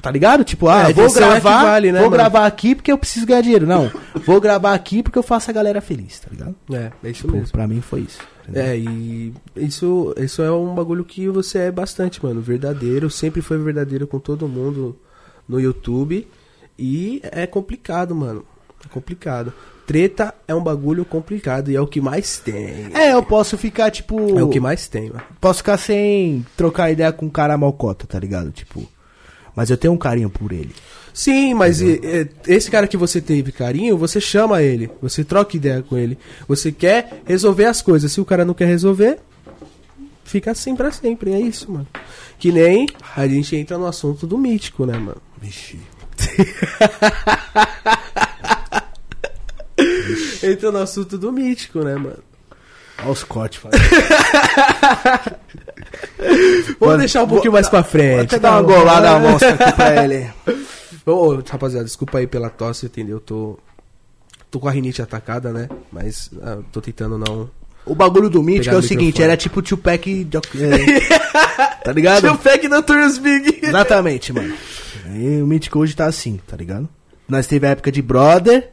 Tá 0.05 0.11
ligado? 0.11 0.43
Tipo, 0.43 0.69
ah, 0.69 0.87
É, 0.91 0.93
vou 0.93 1.07
é 1.07 1.11
gravar, 1.11 1.63
vale, 1.63 1.91
né, 1.91 1.99
vou 1.99 2.11
mano? 2.11 2.17
gravar 2.21 2.45
aqui 2.45 2.75
porque 2.75 2.91
eu 2.91 2.97
preciso 2.97 3.25
ganhar 3.25 3.41
dinheiro. 3.41 3.65
Não, 3.65 3.89
vou 4.23 4.39
gravar 4.39 4.75
aqui 4.75 5.01
porque 5.01 5.17
eu 5.17 5.23
faço 5.23 5.49
a 5.49 5.53
galera 5.53 5.81
feliz, 5.81 6.19
tá 6.19 6.27
ligado? 6.31 6.53
É, 6.71 6.91
é 7.03 7.09
isso 7.09 7.21
Tipo, 7.21 7.33
mesmo. 7.33 7.51
pra 7.51 7.67
mim 7.67 7.81
foi 7.81 8.01
isso. 8.01 8.19
entendeu? 8.43 8.63
É, 8.63 8.77
e 8.77 9.33
isso, 9.55 10.13
isso 10.17 10.43
é 10.43 10.51
um 10.51 10.75
bagulho 10.75 11.03
que 11.03 11.27
você 11.27 11.57
é 11.57 11.71
bastante, 11.71 12.23
mano. 12.23 12.39
Verdadeiro, 12.39 13.09
sempre 13.09 13.41
foi 13.41 13.57
verdadeiro 13.57 14.05
com 14.05 14.19
todo 14.19 14.47
mundo 14.47 14.95
no 15.49 15.59
YouTube. 15.59 16.27
E 16.77 17.19
é 17.23 17.47
complicado, 17.47 18.13
mano. 18.13 18.45
É 18.85 18.87
complicado. 18.87 19.51
Treta 19.87 20.35
é 20.47 20.53
um 20.53 20.61
bagulho 20.63 21.03
complicado 21.03 21.71
e 21.71 21.75
é 21.75 21.81
o 21.81 21.87
que 21.87 21.99
mais 21.99 22.37
tem. 22.37 22.91
É, 22.93 23.11
eu 23.13 23.23
posso 23.23 23.57
ficar, 23.57 23.89
tipo. 23.89 24.37
É 24.37 24.43
o 24.43 24.49
que 24.49 24.59
mais 24.59 24.87
tem, 24.87 25.09
mano. 25.09 25.23
Posso 25.41 25.59
ficar 25.59 25.77
sem 25.77 26.45
trocar 26.55 26.91
ideia 26.91 27.11
com 27.11 27.25
um 27.25 27.29
cara 27.29 27.57
malcota, 27.57 28.05
tá 28.05 28.19
ligado? 28.19 28.51
Tipo. 28.51 28.87
Mas 29.55 29.69
eu 29.69 29.77
tenho 29.77 29.93
um 29.93 29.97
carinho 29.97 30.29
por 30.29 30.51
ele. 30.51 30.71
Sim, 31.13 31.53
mas 31.53 31.79
e- 31.81 32.01
e- 32.03 32.27
esse 32.53 32.69
cara 32.69 32.87
que 32.87 32.97
você 32.97 33.21
teve 33.21 33.51
carinho, 33.51 33.97
você 33.97 34.19
chama 34.19 34.61
ele, 34.61 34.89
você 35.01 35.23
troca 35.23 35.55
ideia 35.55 35.81
com 35.81 35.97
ele. 35.97 36.17
Você 36.47 36.71
quer 36.73 37.21
resolver 37.25 37.65
as 37.65 37.81
coisas. 37.81 38.11
Se 38.11 38.19
o 38.19 38.25
cara 38.25 38.43
não 38.43 38.53
quer 38.53 38.65
resolver, 38.67 39.19
fica 40.25 40.51
assim 40.51 40.75
pra 40.75 40.91
sempre. 40.91 41.31
É 41.31 41.39
isso, 41.39 41.71
mano. 41.71 41.87
Que 42.37 42.51
nem 42.51 42.85
a 43.15 43.25
gente 43.27 43.55
entra 43.55 43.77
no 43.77 43.85
assunto 43.85 44.27
do 44.27 44.37
mítico, 44.37 44.85
né, 44.85 44.97
mano? 44.97 45.21
Vixe. 45.41 45.79
Entra 50.43 50.71
no 50.71 50.79
assunto 50.79 51.17
do 51.17 51.31
mítico, 51.31 51.79
né, 51.79 51.95
mano? 51.95 52.19
Olha 52.99 53.11
os 53.11 53.23
cortes, 53.23 53.61
Mano, 56.79 56.97
deixar 56.99 57.19
um 57.23 57.25
vou- 57.27 57.35
pouquinho 57.35 57.53
mais 57.53 57.67
pra 57.69 57.83
frente. 57.83 58.15
Vou 58.15 58.23
até 58.23 58.39
dar 58.39 58.51
uma 58.53 58.61
golada 58.61 59.11
na 59.11 59.19
mostra 59.19 59.53
aqui 59.53 59.71
pra 59.73 60.03
ele. 60.05 60.27
Ô, 61.05 61.35
rapaziada, 61.47 61.85
desculpa 61.85 62.17
aí 62.19 62.27
pela 62.27 62.49
tosse, 62.49 62.85
entendeu? 62.87 63.19
Tô, 63.19 63.59
tô 64.49 64.59
com 64.59 64.67
a 64.67 64.71
rinite 64.71 65.01
atacada, 65.01 65.51
né? 65.51 65.69
Mas 65.91 66.29
ah, 66.41 66.59
tô 66.71 66.81
tentando 66.81 67.17
não. 67.17 67.49
O 67.85 67.93
bagulho 67.93 68.29
do 68.29 68.41
Mítico 68.41 68.73
é 68.73 68.77
o 68.77 68.81
seguinte, 68.81 69.21
era 69.21 69.37
tipo 69.37 69.59
o 69.59 69.63
Tupac... 69.63 70.03
de- 70.23 70.37
é, 70.37 70.41
tá 71.85 71.91
ligado? 71.91 72.35
Pack 72.39 72.67
Notorious 72.67 73.19
Big. 73.19 73.59
Exatamente, 73.61 74.33
mano. 74.33 74.55
E 75.13 75.39
o 75.41 75.45
Mítico 75.45 75.77
hoje 75.79 75.95
tá 75.95 76.05
assim, 76.07 76.39
tá 76.47 76.57
ligado? 76.57 76.89
Nós 77.29 77.45
teve 77.45 77.67
a 77.67 77.71
época 77.71 77.91
de 77.91 78.01
brother 78.01 78.71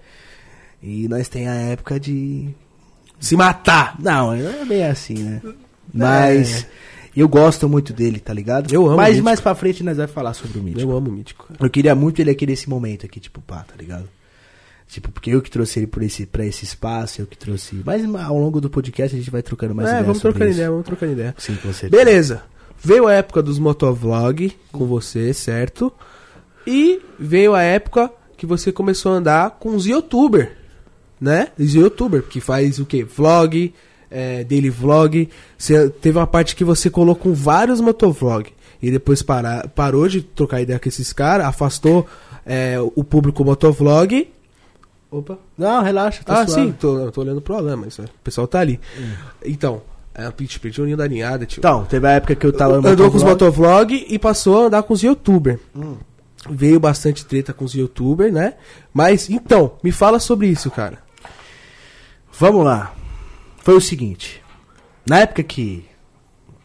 e 0.82 1.06
nós 1.08 1.28
tem 1.28 1.46
a 1.46 1.54
época 1.54 2.00
de... 2.00 2.54
Se 3.22 3.36
matar. 3.36 3.94
Não, 4.00 4.34
é 4.34 4.64
bem 4.64 4.84
assim, 4.84 5.14
né? 5.14 5.40
Mas 5.94 6.66
eu 7.16 7.28
gosto 7.28 7.68
muito 7.68 7.92
dele, 7.92 8.18
tá 8.18 8.34
ligado? 8.34 8.74
Eu 8.74 8.86
amo 8.86 8.96
Mas 8.96 9.20
mais 9.20 9.40
pra 9.40 9.54
frente 9.54 9.84
nós 9.84 9.96
vamos 9.96 10.12
falar 10.12 10.34
sobre 10.34 10.58
o 10.58 10.62
Mítico. 10.62 10.82
Eu 10.82 10.96
amo 10.96 11.08
o 11.08 11.12
mítico. 11.12 11.48
Eu 11.60 11.70
queria 11.70 11.94
muito 11.94 12.20
ele 12.20 12.30
aqui 12.30 12.44
nesse 12.46 12.68
momento 12.68 13.06
aqui, 13.06 13.20
tipo, 13.20 13.40
pá, 13.40 13.64
tá 13.66 13.74
ligado? 13.78 14.08
Tipo, 14.88 15.10
porque 15.10 15.30
eu 15.30 15.40
que 15.40 15.50
trouxe 15.50 15.78
ele 15.78 15.86
por 15.86 16.02
esse, 16.02 16.26
pra 16.26 16.44
esse 16.44 16.64
espaço, 16.64 17.22
eu 17.22 17.26
que 17.26 17.38
trouxe. 17.38 17.80
Mas 17.84 18.04
ao 18.04 18.36
longo 18.36 18.60
do 18.60 18.68
podcast 18.68 19.14
a 19.14 19.18
gente 19.18 19.30
vai 19.30 19.40
trocando 19.40 19.74
mais 19.74 19.88
é, 19.88 19.92
ideias 19.92 20.06
vamos 20.06 20.20
sobre 20.20 20.32
trocando 20.32 20.50
isso. 20.50 20.58
ideia, 20.58 20.70
vamos 20.70 20.86
trocando 20.86 21.12
ideia. 21.12 21.34
Sim, 21.38 21.54
com 21.54 21.72
certeza. 21.72 22.04
Beleza. 22.04 22.42
Veio 22.82 23.06
a 23.06 23.12
época 23.12 23.40
dos 23.40 23.58
motovlog 23.58 24.52
com 24.72 24.86
você, 24.86 25.32
certo? 25.32 25.92
E 26.66 27.00
veio 27.18 27.54
a 27.54 27.62
época 27.62 28.10
que 28.36 28.44
você 28.44 28.72
começou 28.72 29.12
a 29.12 29.16
andar 29.16 29.50
com 29.52 29.76
os 29.76 29.86
youtuber, 29.86 30.56
né? 31.22 31.48
Os 31.56 31.72
youtuber, 31.72 32.24
que 32.24 32.40
faz 32.40 32.80
o 32.80 32.84
quê? 32.84 33.04
Vlog, 33.04 33.72
é, 34.10 34.42
daily 34.42 34.68
vlog. 34.68 35.28
Você, 35.56 35.88
teve 35.88 36.18
uma 36.18 36.26
parte 36.26 36.56
que 36.56 36.64
você 36.64 36.90
colocou 36.90 37.32
vários 37.32 37.80
motovlog. 37.80 38.52
E 38.82 38.90
depois 38.90 39.22
para, 39.22 39.68
parou 39.68 40.08
de 40.08 40.20
trocar 40.22 40.60
ideia 40.60 40.80
com 40.80 40.88
esses 40.88 41.12
caras, 41.12 41.46
afastou 41.46 42.04
é, 42.44 42.76
o 42.96 43.04
público 43.04 43.44
motovlog. 43.44 44.28
Opa. 45.08 45.38
Não, 45.56 45.80
relaxa, 45.80 46.24
tá 46.24 46.40
ah, 46.40 46.46
suave. 46.48 46.68
sim, 46.68 46.72
tô, 46.72 47.12
tô 47.12 47.20
olhando 47.20 47.40
pro 47.40 47.54
Alan, 47.54 47.76
mas 47.76 47.98
é, 48.00 48.02
o 48.02 48.08
pessoal 48.24 48.48
tá 48.48 48.58
ali. 48.58 48.80
Então, 49.44 49.82
é, 50.12 50.24
a 50.24 50.34
gente 50.40 50.58
pediu 50.58 50.82
o 50.82 50.86
ninho 50.86 50.96
da 50.96 51.06
ninhada, 51.06 51.46
tio. 51.46 51.60
Então, 51.60 51.84
teve 51.84 52.04
a 52.04 52.12
época 52.12 52.34
que 52.34 52.44
eu 52.44 52.52
tava 52.52 52.78
Andou 52.78 53.10
com 53.10 53.16
os 53.16 53.22
motovlog. 53.22 53.92
motovlog 53.92 54.06
e 54.08 54.18
passou 54.18 54.62
a 54.62 54.66
andar 54.66 54.82
com 54.82 54.92
os 54.92 55.02
youtuber. 55.02 55.60
Hum. 55.76 55.94
Veio 56.50 56.80
bastante 56.80 57.24
treta 57.24 57.52
com 57.52 57.64
os 57.64 57.74
youtuber, 57.74 58.32
né? 58.32 58.54
Mas, 58.92 59.30
então, 59.30 59.74
me 59.84 59.92
fala 59.92 60.18
sobre 60.18 60.48
isso, 60.48 60.68
cara. 60.72 60.98
Vamos 62.38 62.64
lá. 62.64 62.94
Foi 63.58 63.74
o 63.74 63.80
seguinte. 63.80 64.42
Na 65.06 65.20
época 65.20 65.42
que. 65.42 65.84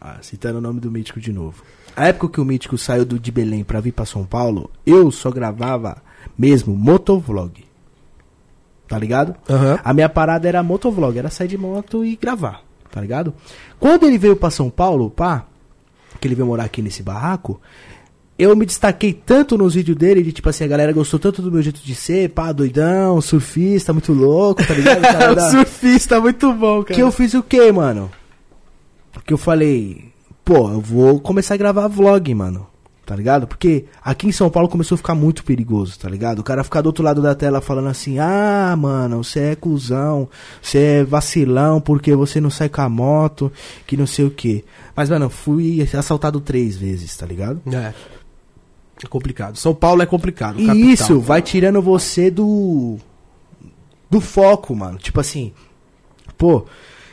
Ah, 0.00 0.18
citando 0.22 0.58
o 0.58 0.60
nome 0.60 0.80
do 0.80 0.90
Mítico 0.90 1.20
de 1.20 1.32
novo. 1.32 1.62
A 1.94 2.06
época 2.06 2.34
que 2.34 2.40
o 2.40 2.44
Mítico 2.44 2.78
saiu 2.78 3.04
do, 3.04 3.18
de 3.18 3.32
Belém 3.32 3.64
pra 3.64 3.80
vir 3.80 3.92
pra 3.92 4.06
São 4.06 4.24
Paulo, 4.24 4.70
eu 4.86 5.10
só 5.10 5.30
gravava 5.30 6.00
mesmo 6.36 6.74
motovlog. 6.74 7.64
Tá 8.86 8.96
ligado? 8.98 9.34
Aham. 9.50 9.78
A 9.82 9.92
minha 9.92 10.08
parada 10.08 10.48
era 10.48 10.62
motovlog, 10.62 11.18
era 11.18 11.28
sair 11.28 11.48
de 11.48 11.58
moto 11.58 12.04
e 12.04 12.16
gravar, 12.16 12.62
tá 12.90 13.00
ligado? 13.00 13.34
Quando 13.78 14.06
ele 14.06 14.16
veio 14.16 14.36
pra 14.36 14.48
São 14.48 14.70
Paulo, 14.70 15.10
pá, 15.10 15.44
que 16.20 16.26
ele 16.26 16.34
veio 16.34 16.46
morar 16.46 16.64
aqui 16.64 16.80
nesse 16.80 17.02
barraco, 17.02 17.60
eu 18.38 18.54
me 18.54 18.64
destaquei 18.64 19.12
tanto 19.12 19.58
nos 19.58 19.74
vídeos 19.74 19.96
dele, 19.96 20.22
de 20.22 20.32
tipo 20.32 20.48
assim, 20.48 20.64
a 20.64 20.68
galera 20.68 20.92
gostou 20.92 21.18
tanto 21.18 21.42
do 21.42 21.50
meu 21.50 21.60
jeito 21.60 21.80
de 21.82 21.94
ser, 21.94 22.30
pá, 22.30 22.52
doidão, 22.52 23.20
surfista, 23.20 23.92
muito 23.92 24.12
louco, 24.12 24.64
tá 24.66 24.74
ligado? 24.74 25.00
Cara, 25.02 25.34
da- 25.34 25.50
surfista, 25.50 26.20
muito 26.20 26.52
bom, 26.54 26.82
cara. 26.84 26.94
que 26.94 27.02
eu 27.02 27.10
fiz 27.10 27.34
o 27.34 27.42
quê, 27.42 27.72
mano? 27.72 28.10
Que 29.26 29.32
eu 29.34 29.38
falei, 29.38 30.12
pô, 30.44 30.70
eu 30.70 30.80
vou 30.80 31.20
começar 31.20 31.54
a 31.54 31.56
gravar 31.58 31.88
vlog, 31.88 32.32
mano. 32.34 32.66
Tá 33.04 33.16
ligado? 33.16 33.46
Porque 33.46 33.86
aqui 34.04 34.26
em 34.28 34.32
São 34.32 34.50
Paulo 34.50 34.68
começou 34.68 34.94
a 34.94 34.98
ficar 34.98 35.14
muito 35.14 35.42
perigoso, 35.42 35.98
tá 35.98 36.10
ligado? 36.10 36.40
O 36.40 36.42
cara 36.42 36.62
ficar 36.62 36.82
do 36.82 36.88
outro 36.88 37.02
lado 37.02 37.22
da 37.22 37.34
tela 37.34 37.58
falando 37.62 37.88
assim: 37.88 38.18
ah, 38.18 38.76
mano, 38.78 39.24
você 39.24 39.40
é 39.40 39.56
cuzão, 39.56 40.28
você 40.60 40.78
é 40.78 41.04
vacilão 41.04 41.80
porque 41.80 42.14
você 42.14 42.38
não 42.38 42.50
sai 42.50 42.68
com 42.68 42.82
a 42.82 42.88
moto, 42.88 43.50
que 43.86 43.96
não 43.96 44.06
sei 44.06 44.26
o 44.26 44.30
quê. 44.30 44.62
Mas, 44.94 45.08
mano, 45.08 45.24
eu 45.24 45.30
fui 45.30 45.80
assaltado 45.96 46.38
três 46.38 46.76
vezes, 46.76 47.16
tá 47.16 47.24
ligado? 47.24 47.62
É. 47.72 47.94
É 49.02 49.06
complicado. 49.06 49.56
São 49.56 49.74
Paulo 49.74 50.02
é 50.02 50.06
complicado. 50.06 50.60
E 50.60 50.66
capital. 50.66 50.90
isso 50.90 51.20
vai 51.20 51.40
tirando 51.40 51.80
você 51.80 52.30
do. 52.30 52.96
do 54.10 54.20
foco, 54.20 54.74
mano. 54.74 54.98
Tipo 54.98 55.20
assim, 55.20 55.52
pô, 56.36 56.66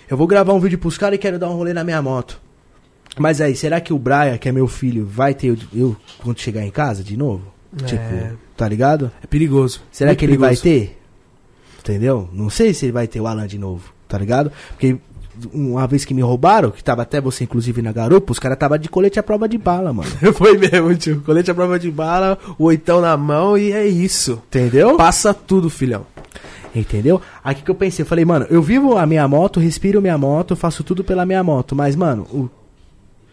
eu 0.10 0.18
vou 0.18 0.28
gravar 0.28 0.54
um 0.54 0.60
vídeo 0.60 0.78
pros 0.78 0.98
caras 0.98 1.16
e 1.16 1.20
quero 1.20 1.38
dar 1.38 1.50
um 1.50 1.56
rolê 1.56 1.74
na 1.74 1.84
minha 1.84 2.02
moto. 2.02 2.42
Mas 3.18 3.40
aí, 3.40 3.56
será 3.56 3.80
que 3.80 3.94
o 3.94 4.00
Brian, 4.00 4.38
que 4.38 4.50
é 4.50 4.52
meu 4.52 4.68
filho, 4.68 5.06
vai 5.06 5.34
ter 5.34 5.48
eu, 5.48 5.58
eu 5.74 5.96
quando 6.22 6.40
chegar 6.40 6.64
em 6.64 6.72
casa 6.72 7.04
de 7.04 7.16
novo? 7.16 7.54
É. 7.82 7.86
Tipo, 7.86 8.38
tá 8.58 8.68
ligado? 8.68 9.12
É 9.24 9.28
perigoso. 9.28 9.82
Será 9.92 10.10
Muito 10.10 10.20
que 10.20 10.26
ele 10.26 10.38
vai 10.38 10.56
perigoso. 10.56 10.64
ter? 10.64 11.02
Entendeu? 11.80 12.30
Não 12.34 12.50
sei 12.50 12.74
se 12.74 12.86
ele 12.86 12.92
vai 12.92 13.08
ter 13.08 13.22
o 13.22 13.28
Alan 13.28 13.48
de 13.48 13.58
novo, 13.58 13.94
tá 14.08 14.18
ligado? 14.18 14.52
Porque 14.70 14.98
uma 15.54 15.86
vez 15.88 16.06
que 16.06 16.14
me 16.14 16.22
roubaram, 16.22 16.72
que 16.72 16.84
tava 16.84 17.02
até 17.02 17.20
você 17.22 17.44
inclusive 17.44 17.82
na 17.82 17.92
garupa, 17.92 18.32
os 18.32 18.40
caras 18.40 18.58
tava 18.58 18.78
de 18.80 18.90
colete 18.90 19.20
à 19.20 19.24
prova 19.24 19.48
de 19.48 19.58
bala, 19.58 19.92
mano. 19.94 20.10
Foi 20.36 20.58
mesmo, 20.58 20.96
tio. 20.96 21.22
Colete 21.26 21.52
à 21.52 21.56
prova 21.56 21.78
de 21.80 21.90
bala, 21.92 22.38
o 22.58 22.66
oitão 22.66 23.02
na 23.02 23.16
mão 23.18 23.58
e 23.58 23.72
é 23.72 23.86
isso. 23.88 24.42
Entendeu? 24.48 24.96
Passa 24.98 25.34
tudo, 25.34 25.70
filhão. 25.70 26.06
Entendeu? 26.76 27.22
Aí 27.44 27.56
que 27.56 27.70
eu 27.72 27.76
pensei, 27.76 28.04
eu 28.04 28.08
falei, 28.08 28.26
mano, 28.26 28.46
eu 28.50 28.62
vivo 28.62 28.98
a 28.98 29.06
minha 29.06 29.26
moto, 29.28 29.60
respiro 29.62 30.02
minha 30.02 30.18
moto, 30.18 30.56
faço 30.58 30.84
tudo 30.84 31.04
pela 31.06 31.26
minha 31.26 31.42
moto, 31.42 31.74
mas, 31.76 31.96
mano, 31.96 32.24
o- 32.24 32.50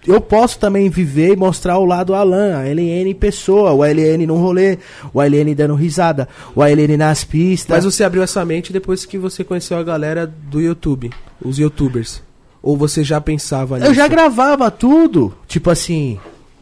eu 0.07 0.21
posso 0.21 0.59
também 0.59 0.91
viver 0.91 1.33
e 1.33 1.37
mostrar 1.37 1.79
o 1.79 1.85
lado 1.85 2.15
Alan, 2.15 2.57
a 2.57 2.65
LN 2.65 3.15
pessoa, 3.15 3.73
o 3.73 3.85
LN 3.85 4.27
num 4.27 4.39
rolê, 4.39 4.79
o 5.15 5.23
LN 5.23 5.55
dando 5.55 5.75
risada, 5.75 6.29
o 6.55 6.63
LN 6.63 6.97
nas 6.97 7.23
pistas. 7.23 7.77
Mas 7.77 7.85
você 7.85 8.03
abriu 8.03 8.23
essa 8.23 8.45
mente 8.45 8.73
depois 8.73 9.07
que 9.07 9.17
você 9.17 9.45
conheceu 9.45 9.79
a 9.79 9.83
galera 9.83 10.27
do 10.27 10.61
YouTube, 10.61 11.11
os 11.41 11.59
youtubers. 11.59 12.23
Ou 12.61 12.77
você 12.77 13.05
já 13.05 13.21
pensava 13.21 13.79
nisso? 13.79 13.91
Eu 13.91 13.95
já 13.95 14.09
gravava 14.09 14.71
tudo. 14.71 15.35
Tipo 15.47 15.71
assim, 15.71 16.19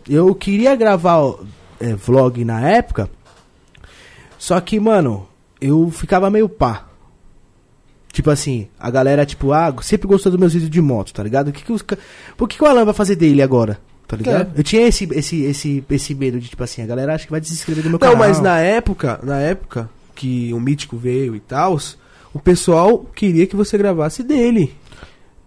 eu 0.09 0.35
queria 0.35 0.75
gravar 0.75 1.35
é, 1.79 1.95
vlog 1.95 2.45
na 2.45 2.69
época. 2.69 3.11
Só 4.39 4.59
que, 4.61 4.79
mano, 4.81 5.27
eu 5.61 5.91
ficava 5.91 6.31
meio 6.31 6.49
pá. 6.49 6.90
Tipo 8.13 8.31
assim, 8.31 8.67
a 8.79 8.91
galera, 8.91 9.25
tipo, 9.25 9.53
ah, 9.53 9.75
sempre 9.83 10.09
gostou 10.09 10.33
dos 10.33 10.41
meus 10.41 10.53
vídeos 10.53 10.71
de 10.71 10.81
moto, 10.81 11.13
tá 11.13 11.23
ligado? 11.23 11.49
O 11.49 11.53
que 11.53 11.63
que 11.63 11.73
os 11.73 11.83
Por 12.37 12.49
que, 12.49 12.57
que 12.57 12.65
o 12.65 12.67
Alan 12.67 12.85
vai 12.85 12.95
fazer 12.95 13.15
dele 13.17 13.41
agora? 13.41 13.79
Tá 14.09 14.17
ligado? 14.17 14.51
Eu 14.57 14.65
tinha 14.65 14.89
esse, 14.89 15.05
esse, 15.13 15.43
esse, 15.43 15.85
esse 15.89 16.15
medo 16.17 16.41
de, 16.41 16.49
tipo 16.49 16.65
assim, 16.65 16.83
a 16.83 16.87
galera 16.87 17.15
acha 17.15 17.25
que 17.25 17.31
vai 17.31 17.41
desinscrever 17.41 17.85
do 17.85 17.91
meu 17.91 17.99
Não, 18.01 18.09
canal. 18.13 18.17
mas 18.17 18.41
na 18.41 18.59
época, 18.59 19.21
na 19.23 19.39
época 19.39 19.89
que 20.17 20.53
o 20.53 20.59
Mítico 20.59 20.97
veio 20.97 21.37
e 21.37 21.41
tal, 21.41 21.79
o 22.35 22.41
pessoal 22.41 23.07
queria 23.15 23.47
que 23.47 23.55
você 23.55 23.79
gravasse 23.79 24.25
dele. 24.25 24.75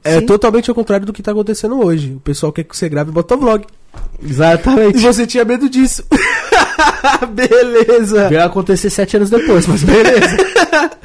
É 0.01 0.19
Sim. 0.19 0.25
totalmente 0.25 0.69
ao 0.69 0.75
contrário 0.75 1.05
do 1.05 1.11
que 1.11 1.21
tá 1.21 1.31
acontecendo 1.31 1.77
hoje. 1.83 2.13
O 2.13 2.19
pessoal 2.21 2.53
quer 2.53 2.63
que 2.63 2.75
você 2.75 2.87
grave 2.87 3.11
motovlog. 3.11 3.65
E 4.21 4.29
Exatamente. 4.29 4.99
você 4.99 5.27
tinha 5.27 5.43
medo 5.43 5.69
disso. 5.69 6.03
Beleza. 7.33 8.29
Veio 8.29 8.43
acontecer 8.43 8.89
sete 8.89 9.17
anos 9.17 9.29
depois, 9.29 9.67
mas 9.67 9.83
beleza. 9.83 10.37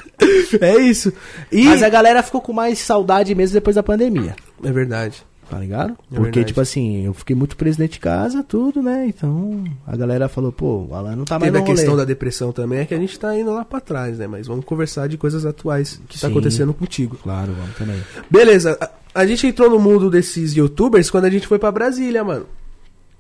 É 0.61 0.77
isso. 0.79 1.13
E 1.53 1.65
Mas 1.67 1.83
a 1.83 1.89
galera 1.89 2.23
ficou 2.25 2.41
com 2.41 2.53
mais 2.53 2.81
saudade 2.81 3.33
mesmo 3.37 3.55
depois 3.55 3.77
da 3.77 3.83
pandemia. 3.85 4.35
é 4.65 4.73
verdade. 4.73 5.23
Tá 5.49 5.59
ligado? 5.59 5.93
É 5.93 5.95
Porque, 6.09 6.23
verdade. 6.25 6.45
tipo 6.47 6.61
assim, 6.61 7.07
eu 7.07 7.15
fiquei 7.15 7.35
muito 7.35 7.57
preso 7.57 7.79
dentro 7.79 7.95
de 7.95 8.01
casa, 8.01 8.43
tudo, 8.43 8.83
né? 8.83 9.07
Então, 9.07 9.65
a 9.87 9.97
galera 9.97 10.29
falou, 10.29 10.53
pô, 10.53 10.87
o 10.91 10.95
Alan 10.95 11.17
não 11.17 11.25
tá 11.25 11.39
mais 11.39 11.51
Teve 11.51 11.63
a 11.65 11.67
questão 11.67 11.97
da 11.97 12.05
depressão 12.05 12.53
também, 12.53 12.81
é 12.81 12.85
que 12.85 12.93
a 12.93 12.99
gente 12.99 13.19
tá 13.19 13.35
indo 13.39 13.51
lá 13.53 13.65
pra 13.65 13.81
trás, 13.81 14.19
né? 14.19 14.27
Mas 14.27 14.47
vamos 14.47 14.65
conversar 14.67 15.09
de 15.09 15.17
coisas 15.17 15.47
atuais 15.47 16.01
que 16.09 16.21
tá 16.21 16.27
Sim. 16.27 16.33
acontecendo 16.33 16.75
contigo. 16.75 17.17
Claro, 17.23 17.53
vamos 17.59 17.77
também. 17.77 17.97
Beleza, 18.31 18.77
a, 18.81 18.91
a 19.23 19.27
gente 19.27 19.47
entrou 19.47 19.71
no 19.71 19.79
mundo 19.79 20.11
desses 20.11 20.53
youtubers 20.55 21.11
quando 21.11 21.25
a 21.25 21.31
gente 21.31 21.47
foi 21.47 21.59
pra 21.59 21.73
Brasília, 21.73 22.23
mano. 22.23 22.45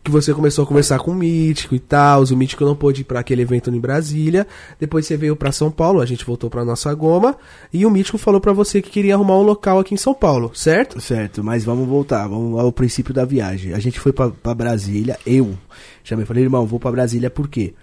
Que 0.03 0.13
você 0.13 0.33
começou 0.33 0.65
a 0.65 0.67
conversar 0.67 0.99
com 1.01 1.11
o 1.11 1.15
Mítico 1.15 1.75
e 1.75 1.79
tal. 1.79 2.23
O 2.25 2.37
Mítico 2.37 2.65
não 2.65 2.75
pôde 2.75 3.03
ir 3.03 3.05
pra 3.05 3.21
aquele 3.21 3.43
evento 3.43 3.69
em 3.69 3.79
Brasília. 3.79 4.47
Depois 4.81 5.07
você 5.07 5.17
veio 5.19 5.37
pra 5.37 5.53
São 5.53 5.71
Paulo, 5.71 6.01
a 6.01 6.07
gente 6.07 6.25
voltou 6.25 6.49
pra 6.49 6.65
nossa 6.65 6.95
goma. 6.95 7.37
E 7.73 7.85
o 7.85 7.91
Mítico 7.91 8.17
falou 8.17 8.41
pra 8.41 8.55
você 8.55 8.81
que 8.81 8.91
queria 8.91 9.15
arrumar 9.15 9.37
um 9.37 9.43
local 9.43 9.79
aqui 9.79 9.93
em 9.93 9.99
São 9.99 10.15
Paulo, 10.15 10.51
certo? 10.55 10.99
Certo, 11.01 11.45
mas 11.45 11.65
vamos 11.65 11.87
voltar, 11.87 12.27
vamos 12.27 12.59
ao 12.59 12.73
princípio 12.73 13.13
da 13.13 13.27
viagem. 13.27 13.75
A 13.75 13.79
gente 13.79 14.01
foi 14.01 14.13
pra 14.13 14.55
Brasília, 14.55 15.19
eu 15.27 15.59
chamei, 16.03 16.25
falei, 16.25 16.45
irmão, 16.45 16.65
vou 16.65 16.81
pra 16.81 16.91
Brasília 16.91 17.29
por 17.29 17.47
quê? 17.47 17.75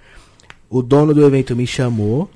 O 0.68 0.82
dono 0.82 1.14
do 1.14 1.24
evento 1.24 1.56
me 1.56 1.68
chamou, 1.68 2.28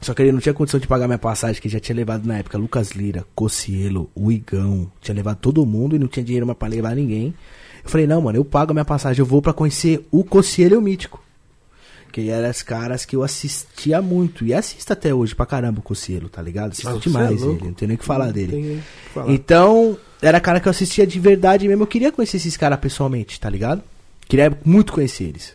só 0.00 0.14
que 0.14 0.22
ele 0.22 0.32
não 0.32 0.40
tinha 0.40 0.54
condição 0.54 0.80
de 0.80 0.86
pagar 0.86 1.06
minha 1.06 1.18
passagem, 1.18 1.60
que 1.60 1.68
já 1.68 1.78
tinha 1.78 1.94
levado 1.94 2.26
na 2.26 2.38
época 2.38 2.56
Lucas 2.56 2.92
Lira, 2.92 3.26
Cocielo, 3.34 4.10
o 4.14 4.32
Igão, 4.32 4.90
tinha 5.02 5.14
levado 5.14 5.36
todo 5.36 5.66
mundo 5.66 5.94
e 5.94 5.98
não 5.98 6.08
tinha 6.08 6.24
dinheiro 6.24 6.46
mais 6.46 6.72
levar 6.72 6.96
ninguém. 6.96 7.34
Eu 7.84 7.90
falei, 7.90 8.06
não, 8.06 8.20
mano, 8.20 8.38
eu 8.38 8.44
pago 8.44 8.72
a 8.72 8.74
minha 8.74 8.84
passagem, 8.84 9.20
eu 9.20 9.26
vou 9.26 9.42
pra 9.42 9.52
conhecer 9.52 10.06
o 10.10 10.22
Cocielo 10.24 10.74
e 10.74 10.76
o 10.76 10.80
Mítico. 10.80 11.22
Que 12.12 12.28
eram 12.28 12.48
as 12.48 12.62
caras 12.62 13.04
que 13.06 13.16
eu 13.16 13.22
assistia 13.22 14.02
muito. 14.02 14.44
E 14.44 14.52
assisto 14.52 14.92
até 14.92 15.14
hoje 15.14 15.34
pra 15.34 15.46
caramba 15.46 15.80
o 15.80 15.82
Cocielo, 15.82 16.28
tá 16.28 16.42
ligado? 16.42 16.72
Assisto 16.72 16.88
Ah, 16.88 16.92
você 16.92 17.00
demais 17.00 17.42
é 17.42 17.46
ele, 17.46 17.64
não 17.64 17.72
tenho 17.72 17.88
nem 17.88 17.94
o 17.94 17.98
que 17.98 18.04
falar 18.04 18.30
dele. 18.30 18.52
Tem 18.52 18.62
que 18.62 18.82
falar. 19.14 19.32
Então, 19.32 19.96
era 20.20 20.38
cara 20.38 20.60
que 20.60 20.68
eu 20.68 20.70
assistia 20.70 21.06
de 21.06 21.18
verdade 21.18 21.66
mesmo. 21.66 21.82
Eu 21.82 21.86
queria 21.86 22.12
conhecer 22.12 22.36
esses 22.36 22.56
caras 22.56 22.78
pessoalmente, 22.78 23.40
tá 23.40 23.48
ligado? 23.48 23.82
Queria 24.28 24.56
muito 24.64 24.92
conhecer 24.92 25.24
eles. 25.24 25.54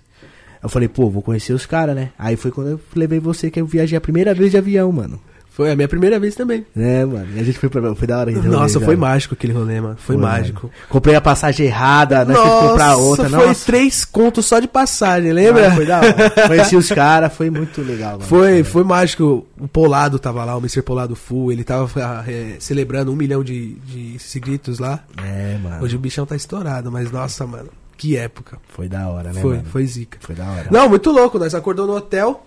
Eu 0.61 0.69
falei, 0.69 0.87
pô, 0.87 1.09
vou 1.09 1.21
conhecer 1.21 1.53
os 1.53 1.65
caras, 1.65 1.95
né? 1.95 2.11
Aí 2.17 2.35
foi 2.35 2.51
quando 2.51 2.71
eu 2.71 2.81
levei 2.95 3.19
você 3.19 3.51
que 3.51 3.61
eu 3.61 3.65
viajei 3.65 3.97
a 3.97 4.01
primeira 4.01 4.33
vez 4.33 4.51
de 4.51 4.57
avião, 4.57 4.91
mano. 4.91 5.21
Foi 5.57 5.71
a 5.71 5.75
minha 5.75 5.87
primeira 5.87 6.19
vez 6.19 6.35
também. 6.35 6.63
É, 6.77 7.03
mano. 7.03 7.29
E 7.35 7.39
a 7.39 7.43
gente 7.43 7.57
foi 7.57 7.67
pra. 7.67 7.95
Foi 7.95 8.07
da 8.07 8.19
hora. 8.19 8.29
aquele 8.29 8.45
rolê, 8.45 8.59
Nossa, 8.59 8.79
foi 8.79 8.95
cara. 8.95 8.97
mágico 8.97 9.33
aquele 9.33 9.53
rolê, 9.53 9.81
mano. 9.81 9.97
Foi, 9.97 10.15
mágico. 10.15 10.67
mano. 10.67 10.73
Comprei 10.87 11.15
a 11.15 11.21
passagem 11.21 11.65
errada, 11.65 12.19
tivemos 12.23 12.43
que 12.43 12.67
comprar 12.67 12.95
outra. 12.95 13.27
foi 13.27 13.47
Nossa, 13.47 13.65
três 13.65 14.05
contos 14.05 14.45
só 14.45 14.59
de 14.59 14.67
passagem, 14.67 15.33
lembra? 15.33 15.69
Ah, 15.69 15.71
Foi 15.75 15.85
da 15.87 15.97
hora. 15.97 16.47
Conheci 16.47 16.75
os 16.75 16.89
caras, 16.89 17.33
foi 17.33 17.49
muito 17.49 17.81
legal, 17.81 18.19
mano. 18.19 18.25
Foi, 18.25 18.63
foi 18.63 18.83
mágico. 18.83 19.47
O 19.59 19.67
Polado 19.67 20.19
tava 20.19 20.45
lá, 20.45 20.55
o 20.55 20.59
Mr. 20.59 20.83
Polado 20.83 21.15
Full, 21.15 21.51
ele 21.51 21.63
tava 21.63 22.23
é, 22.27 22.57
celebrando 22.59 23.11
um 23.11 23.15
milhão 23.15 23.43
de, 23.43 23.73
de 23.79 24.13
inscritos 24.13 24.77
lá. 24.77 25.03
É, 25.25 25.57
mano. 25.57 25.83
Hoje 25.83 25.95
o 25.95 25.99
bichão 25.99 26.27
tá 26.27 26.35
estourado, 26.35 26.91
mas 26.91 27.11
nossa, 27.11 27.47
mano, 27.47 27.69
que 27.97 28.15
época. 28.15 28.59
Foi 28.75 28.87
da 28.87 29.07
hora, 29.07 29.33
né, 29.33 29.41
foi, 29.41 29.55
mano? 29.55 29.69
foi 29.71 29.87
zica. 29.87 30.19
Foi 30.21 30.35
da 30.35 30.45
hora. 30.45 30.67
Não, 30.69 30.87
muito 30.87 31.09
louco, 31.09 31.39
nós 31.39 31.55
acordou 31.55 31.87
no 31.87 31.95
hotel, 31.95 32.45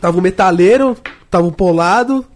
tava 0.00 0.18
o 0.18 0.20
metaleiro, 0.20 0.96
tava 1.30 1.46
o 1.46 1.52
Polado, 1.52 2.26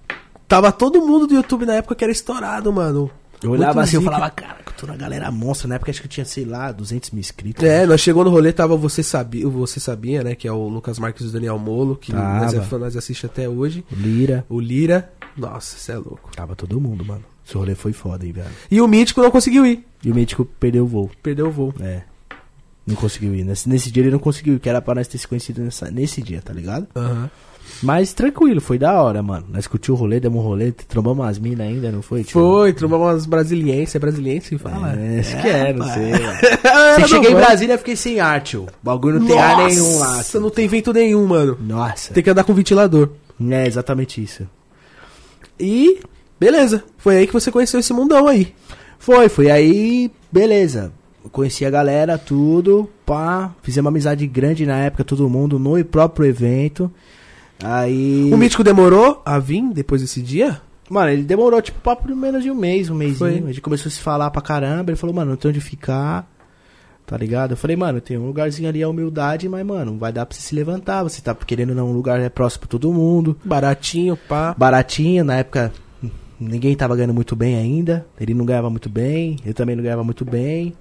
tava 0.48 0.70
todo 0.72 1.00
mundo 1.00 1.26
do 1.26 1.34
YouTube 1.34 1.66
na 1.66 1.74
época 1.74 1.94
que 1.94 2.04
era 2.04 2.12
estourado, 2.12 2.72
mano. 2.72 3.10
Eu 3.42 3.50
olhava 3.50 3.74
Muito 3.74 3.84
assim, 3.84 3.96
eu 3.96 4.00
zica. 4.00 4.12
falava, 4.12 4.30
cara, 4.30 4.56
que 4.64 4.70
eu 4.72 4.76
tô 4.76 4.86
na 4.86 4.96
galera 4.96 5.30
monstra. 5.30 5.68
Na 5.68 5.74
época 5.74 5.90
acho 5.90 6.00
que 6.00 6.06
eu 6.06 6.10
tinha, 6.10 6.24
sei 6.24 6.44
lá, 6.46 6.72
200 6.72 7.10
mil 7.10 7.20
inscritos. 7.20 7.62
É, 7.62 7.84
nós 7.84 8.00
chegou 8.00 8.24
no 8.24 8.30
rolê, 8.30 8.50
tava 8.52 8.74
Você 8.76 9.02
Sabia, 9.02 9.46
o 9.46 9.50
Você 9.50 9.78
Sabia, 9.78 10.24
né, 10.24 10.34
que 10.34 10.48
é 10.48 10.52
o 10.52 10.66
Lucas 10.68 10.98
Marques 10.98 11.26
e 11.26 11.28
o 11.28 11.32
Daniel 11.32 11.58
Molo, 11.58 11.96
que 11.96 12.12
Tava. 12.12 12.40
nós, 12.44 12.54
é 12.54 12.62
fã, 12.62 12.78
nós 12.78 12.96
assiste 12.96 13.26
até 13.26 13.46
hoje. 13.46 13.84
Lira. 13.92 14.44
O 14.48 14.58
Lira, 14.58 15.12
nossa, 15.36 15.76
você 15.78 15.92
é 15.92 15.96
louco. 15.96 16.30
Tava 16.34 16.56
todo 16.56 16.80
mundo, 16.80 17.04
mano. 17.04 17.22
Esse 17.46 17.54
rolê 17.56 17.74
foi 17.74 17.92
foda 17.92 18.24
aí, 18.24 18.32
velho. 18.32 18.48
E 18.70 18.80
o 18.80 18.88
Mítico 18.88 19.20
não 19.20 19.30
conseguiu 19.30 19.66
ir, 19.66 19.86
E 20.02 20.10
o 20.10 20.14
médico 20.14 20.44
perdeu 20.58 20.84
o 20.84 20.88
voo. 20.88 21.10
perdeu 21.22 21.46
o 21.48 21.50
voo. 21.50 21.74
É. 21.78 22.02
Não 22.86 22.96
conseguiu 22.96 23.34
ir. 23.34 23.44
Nesse, 23.44 23.68
nesse 23.68 23.90
dia 23.90 24.02
ele 24.02 24.10
não 24.10 24.18
conseguiu 24.18 24.54
ir, 24.54 24.60
que 24.60 24.68
era 24.68 24.80
pra 24.80 24.94
nós 24.94 25.06
ter 25.06 25.18
se 25.18 25.28
conhecido 25.28 25.60
nessa- 25.62 25.90
nesse 25.90 26.22
dia, 26.22 26.40
tá 26.40 26.52
ligado? 26.52 26.86
Aham. 26.96 27.30
Mas 27.82 28.12
tranquilo, 28.12 28.60
foi 28.60 28.78
da 28.78 29.00
hora, 29.02 29.22
mano. 29.22 29.46
Nós 29.52 29.66
curtiu 29.66 29.94
o 29.94 29.96
rolê, 29.96 30.18
demos 30.18 30.40
um 30.40 30.42
rolê, 30.42 30.72
trombamos 30.72 31.24
umas 31.24 31.38
minas 31.38 31.66
ainda, 31.66 31.90
não 31.92 32.02
foi? 32.02 32.24
tio? 32.24 32.32
Foi, 32.32 32.72
trombamos 32.72 33.06
umas 33.06 33.26
brasilienses, 33.26 33.94
é 33.94 33.98
brasiliense 33.98 34.50
que 34.50 34.58
fala? 34.58 34.94
É, 34.94 35.20
acho 35.20 35.40
que 35.40 35.48
é, 35.48 35.72
não 35.72 35.86
sei. 35.86 36.12
Você 36.96 37.08
cheguei 37.08 37.32
em. 37.32 37.34
Brasília 37.34 37.78
fiquei 37.78 37.96
sem 37.96 38.20
ar, 38.20 38.40
tio. 38.40 38.62
O 38.62 38.84
bagulho 38.84 39.20
não 39.20 39.26
tem 39.26 39.38
ar 39.38 39.68
nenhum 39.68 39.98
lá. 39.98 40.16
Nossa, 40.16 40.30
tio. 40.30 40.40
não 40.40 40.50
tem 40.50 40.66
vento 40.68 40.92
nenhum, 40.92 41.26
mano. 41.26 41.56
Nossa. 41.60 42.14
Tem 42.14 42.22
que 42.22 42.30
andar 42.30 42.44
com 42.44 42.54
ventilador. 42.54 43.10
É 43.50 43.66
exatamente 43.66 44.22
isso. 44.22 44.46
E, 45.60 46.00
beleza. 46.40 46.84
Foi 46.96 47.18
aí 47.18 47.26
que 47.26 47.32
você 47.32 47.50
conheceu 47.50 47.80
esse 47.80 47.92
mundão 47.92 48.26
aí. 48.26 48.54
Foi, 48.98 49.28
foi 49.28 49.50
aí, 49.50 50.10
beleza. 50.32 50.92
Conheci 51.30 51.64
a 51.64 51.70
galera, 51.70 52.16
tudo, 52.16 52.88
pá. 53.04 53.52
Fizemos 53.62 53.86
uma 53.86 53.90
amizade 53.90 54.26
grande 54.26 54.64
na 54.64 54.78
época, 54.78 55.04
todo 55.04 55.28
mundo, 55.28 55.58
no 55.58 55.84
próprio 55.84 56.26
evento. 56.26 56.90
Aí. 57.62 58.30
O 58.32 58.36
Mítico 58.36 58.62
demorou 58.62 59.22
a 59.24 59.38
vir 59.38 59.62
depois 59.72 60.02
desse 60.02 60.20
dia? 60.20 60.60
Mano, 60.88 61.10
ele 61.10 61.22
demorou, 61.22 61.60
tipo, 61.60 61.80
papo 61.80 62.06
de 62.06 62.14
menos 62.14 62.42
de 62.42 62.50
um 62.50 62.54
mês, 62.54 62.90
um 62.90 62.94
mêsinho. 62.94 63.18
Foi. 63.18 63.38
A 63.38 63.46
gente 63.46 63.60
começou 63.60 63.88
a 63.88 63.92
se 63.92 64.00
falar 64.00 64.30
pra 64.30 64.42
caramba. 64.42 64.90
Ele 64.90 64.96
falou, 64.96 65.14
mano, 65.14 65.30
não 65.30 65.36
tem 65.36 65.50
onde 65.50 65.60
ficar. 65.60 66.30
Tá 67.06 67.16
ligado? 67.16 67.52
Eu 67.52 67.56
falei, 67.56 67.76
mano, 67.76 68.00
tem 68.00 68.18
um 68.18 68.26
lugarzinho 68.26 68.68
ali, 68.68 68.82
a 68.82 68.88
humildade, 68.88 69.48
mas, 69.48 69.64
mano, 69.64 69.96
vai 69.96 70.12
dar 70.12 70.26
pra 70.26 70.36
você 70.36 70.42
se 70.42 70.54
levantar. 70.54 71.04
Você 71.04 71.22
tá 71.22 71.34
querendo 71.34 71.74
não, 71.74 71.88
um 71.88 71.92
lugar 71.92 72.20
é 72.20 72.28
próximo 72.28 72.62
pra 72.62 72.68
todo 72.68 72.92
mundo. 72.92 73.36
Baratinho, 73.44 74.16
pá. 74.28 74.54
Baratinho, 74.58 75.24
na 75.24 75.36
época 75.36 75.72
ninguém 76.38 76.76
tava 76.76 76.94
ganhando 76.94 77.14
muito 77.14 77.34
bem 77.34 77.56
ainda. 77.56 78.06
Ele 78.20 78.34
não 78.34 78.44
ganhava 78.44 78.68
muito 78.70 78.88
bem, 78.88 79.36
eu 79.44 79.54
também 79.54 79.76
não 79.76 79.82
ganhava 79.82 80.04
muito 80.04 80.24
bem, 80.24 80.74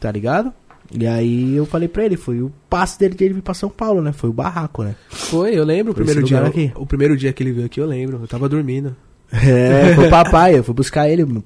tá 0.00 0.10
ligado? 0.10 0.52
E 0.92 1.06
aí 1.06 1.54
eu 1.54 1.66
falei 1.66 1.88
pra 1.88 2.04
ele, 2.04 2.16
foi 2.16 2.40
o 2.40 2.50
passo 2.68 2.98
dele 2.98 3.14
de 3.14 3.24
ele 3.24 3.34
vir 3.34 3.42
pra 3.42 3.54
São 3.54 3.68
Paulo, 3.68 4.00
né? 4.00 4.12
Foi 4.12 4.30
o 4.30 4.32
barraco, 4.32 4.82
né? 4.82 4.94
Foi, 5.08 5.54
eu 5.54 5.64
lembro. 5.64 5.92
O 5.92 5.94
Foi 5.94 6.04
primeiro 6.04 6.20
esse 6.26 6.28
dia, 6.28 6.46
aqui. 6.46 6.72
o 6.74 6.86
primeiro 6.86 7.16
dia 7.16 7.32
que 7.32 7.42
ele 7.42 7.52
veio 7.52 7.66
aqui, 7.66 7.80
eu 7.80 7.86
lembro. 7.86 8.18
Eu 8.22 8.26
tava 8.28 8.48
dormindo. 8.48 8.96
É, 9.30 9.92
foi 9.96 10.06
o 10.06 10.10
papai, 10.10 10.58
eu 10.58 10.64
fui 10.64 10.74
buscar 10.74 11.08
ele. 11.08 11.24
Meu, 11.24 11.42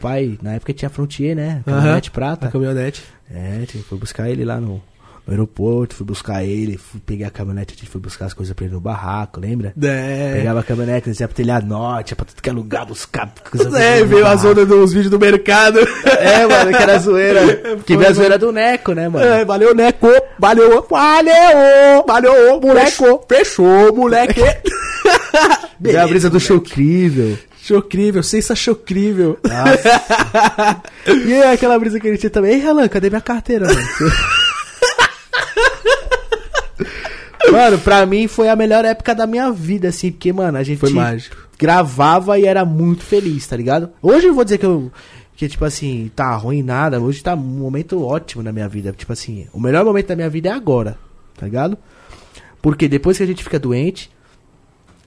pai, 0.00 0.38
na 0.42 0.54
época 0.54 0.72
tinha 0.72 0.88
Frontier, 0.88 1.36
né? 1.36 1.62
Caminhonete 1.66 2.08
Aham, 2.08 2.14
prata. 2.14 2.46
A 2.48 2.50
caminhonete. 2.50 3.02
É, 3.30 3.64
fui 3.88 3.98
buscar 3.98 4.30
ele 4.30 4.44
lá 4.44 4.58
no, 4.60 4.80
no 5.26 5.32
aeroporto, 5.32 5.96
fui 5.96 6.06
buscar 6.06 6.44
ele, 6.44 6.78
fui, 6.78 7.00
peguei 7.04 7.26
a 7.26 7.30
caminhonete, 7.30 7.74
a 7.74 7.78
gente 7.78 7.90
foi 7.90 8.00
buscar 8.00 8.26
as 8.26 8.34
coisas 8.34 8.54
pra 8.54 8.64
ele 8.64 8.74
no 8.74 8.80
barraco, 8.80 9.40
lembra? 9.40 9.74
É. 9.82 10.34
Pegava 10.36 10.60
a 10.60 10.62
caminhonete, 10.62 11.08
descia 11.08 11.26
pro 11.26 11.36
telhado 11.36 11.66
norte, 11.66 12.10
ia 12.12 12.16
pra 12.16 12.24
tudo 12.24 12.40
que 12.40 12.48
é 12.48 12.52
lugar 12.52 12.86
buscar 12.86 13.32
coisa 13.50 13.66
É, 13.76 14.04
veio 14.04 14.24
a 14.24 14.36
zona 14.36 14.64
dos 14.64 14.92
vídeos 14.92 15.10
do 15.10 15.18
mercado. 15.18 15.80
É, 16.04 16.46
mano, 16.46 16.70
que 16.70 16.82
era 16.82 16.98
zoeira. 17.00 17.40
que 17.84 17.96
veio 17.96 18.10
a 18.10 18.12
zoeira 18.12 18.38
do 18.38 18.52
Neco, 18.52 18.92
né, 18.92 19.08
mano? 19.08 19.26
É, 19.26 19.44
valeu, 19.44 19.74
Neco. 19.74 20.06
Valeu. 20.38 20.86
Valeu. 20.88 22.04
Valeu, 22.06 22.60
moleque. 22.60 23.04
Fechou, 23.28 23.94
moleque. 23.94 24.40
Veio 25.78 26.00
a 26.00 26.06
brisa 26.06 26.30
do 26.30 26.40
show 26.40 26.56
incrível. 26.56 27.36
Chocrível, 27.62 28.22
sensachocrível. 28.22 29.38
e 31.26 31.34
aí, 31.34 31.52
aquela 31.52 31.78
brisa 31.78 31.98
que 31.98 32.08
gente 32.08 32.20
tinha 32.20 32.30
também. 32.30 32.52
Ei, 32.52 32.60
Relan, 32.60 32.88
cadê 32.88 33.10
minha 33.10 33.20
carteira, 33.20 33.66
mano? 33.66 33.80
mano, 37.50 37.78
pra 37.78 38.04
mim 38.06 38.26
foi 38.28 38.48
a 38.48 38.56
melhor 38.56 38.84
época 38.84 39.14
da 39.14 39.26
minha 39.26 39.50
vida, 39.50 39.88
assim, 39.88 40.10
porque, 40.10 40.32
mano, 40.32 40.58
a 40.58 40.62
gente 40.62 40.78
Foi 40.78 40.90
mágico. 40.90 41.36
gravava 41.58 42.38
e 42.38 42.44
era 42.44 42.64
muito 42.64 43.02
feliz, 43.02 43.46
tá 43.46 43.56
ligado? 43.56 43.90
Hoje 44.02 44.26
eu 44.26 44.34
vou 44.34 44.44
dizer 44.44 44.58
que 44.58 44.66
eu. 44.66 44.90
Que, 45.36 45.48
tipo 45.48 45.64
assim, 45.66 46.10
tá 46.16 46.34
ruim 46.34 46.62
nada. 46.62 46.98
Hoje 46.98 47.22
tá 47.22 47.34
um 47.34 47.36
momento 47.36 48.02
ótimo 48.02 48.42
na 48.42 48.52
minha 48.52 48.66
vida. 48.68 48.94
Tipo 48.96 49.12
assim, 49.12 49.46
o 49.52 49.60
melhor 49.60 49.84
momento 49.84 50.06
da 50.08 50.16
minha 50.16 50.30
vida 50.30 50.48
é 50.48 50.52
agora, 50.52 50.96
tá 51.36 51.44
ligado? 51.44 51.76
Porque 52.62 52.88
depois 52.88 53.18
que 53.18 53.22
a 53.22 53.26
gente 53.26 53.44
fica 53.44 53.58
doente, 53.58 54.10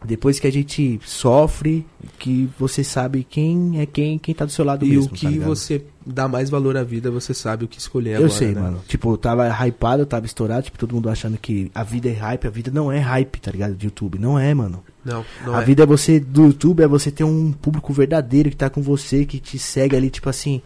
depois 0.05 0.39
que 0.39 0.47
a 0.47 0.51
gente 0.51 0.99
sofre, 1.05 1.85
que 2.17 2.49
você 2.57 2.83
sabe 2.83 3.25
quem 3.29 3.79
é 3.81 3.85
quem, 3.85 4.17
quem 4.17 4.33
tá 4.33 4.45
do 4.45 4.51
seu 4.51 4.63
lado 4.63 4.85
E 4.85 4.89
mesmo, 4.89 5.03
o 5.05 5.07
tá 5.09 5.15
que 5.15 5.27
ligado? 5.27 5.47
você 5.47 5.83
dá 6.05 6.27
mais 6.27 6.49
valor 6.49 6.77
à 6.77 6.83
vida, 6.83 7.11
você 7.11 7.33
sabe 7.33 7.65
o 7.65 7.67
que 7.67 7.79
escolher 7.79 8.11
Eu 8.11 8.15
agora, 8.25 8.31
sei, 8.31 8.53
né? 8.53 8.61
mano. 8.61 8.81
Tipo, 8.87 9.11
eu 9.13 9.17
tava 9.17 9.47
hypado, 9.67 10.03
eu 10.03 10.05
tava 10.05 10.25
estourado, 10.25 10.63
tipo, 10.63 10.77
todo 10.77 10.95
mundo 10.95 11.09
achando 11.09 11.37
que 11.37 11.69
a 11.75 11.83
vida 11.83 12.09
é 12.09 12.13
hype, 12.13 12.47
a 12.47 12.49
vida 12.49 12.71
não 12.71 12.91
é 12.91 12.99
hype, 12.99 13.41
tá 13.41 13.51
ligado? 13.51 13.75
De 13.75 13.85
YouTube. 13.85 14.17
Não 14.17 14.39
é, 14.39 14.53
mano. 14.53 14.83
Não, 15.03 15.25
não 15.45 15.55
a 15.55 15.61
é. 15.61 15.65
vida 15.65 15.83
é 15.83 15.85
você, 15.85 16.19
do 16.19 16.45
YouTube, 16.45 16.81
é 16.81 16.87
você 16.87 17.11
ter 17.11 17.23
um 17.23 17.51
público 17.51 17.91
verdadeiro 17.93 18.49
que 18.49 18.55
tá 18.55 18.69
com 18.69 18.81
você, 18.81 19.25
que 19.25 19.39
te 19.39 19.59
segue 19.59 19.95
ali, 19.95 20.09
tipo 20.09 20.29
assim, 20.29 20.61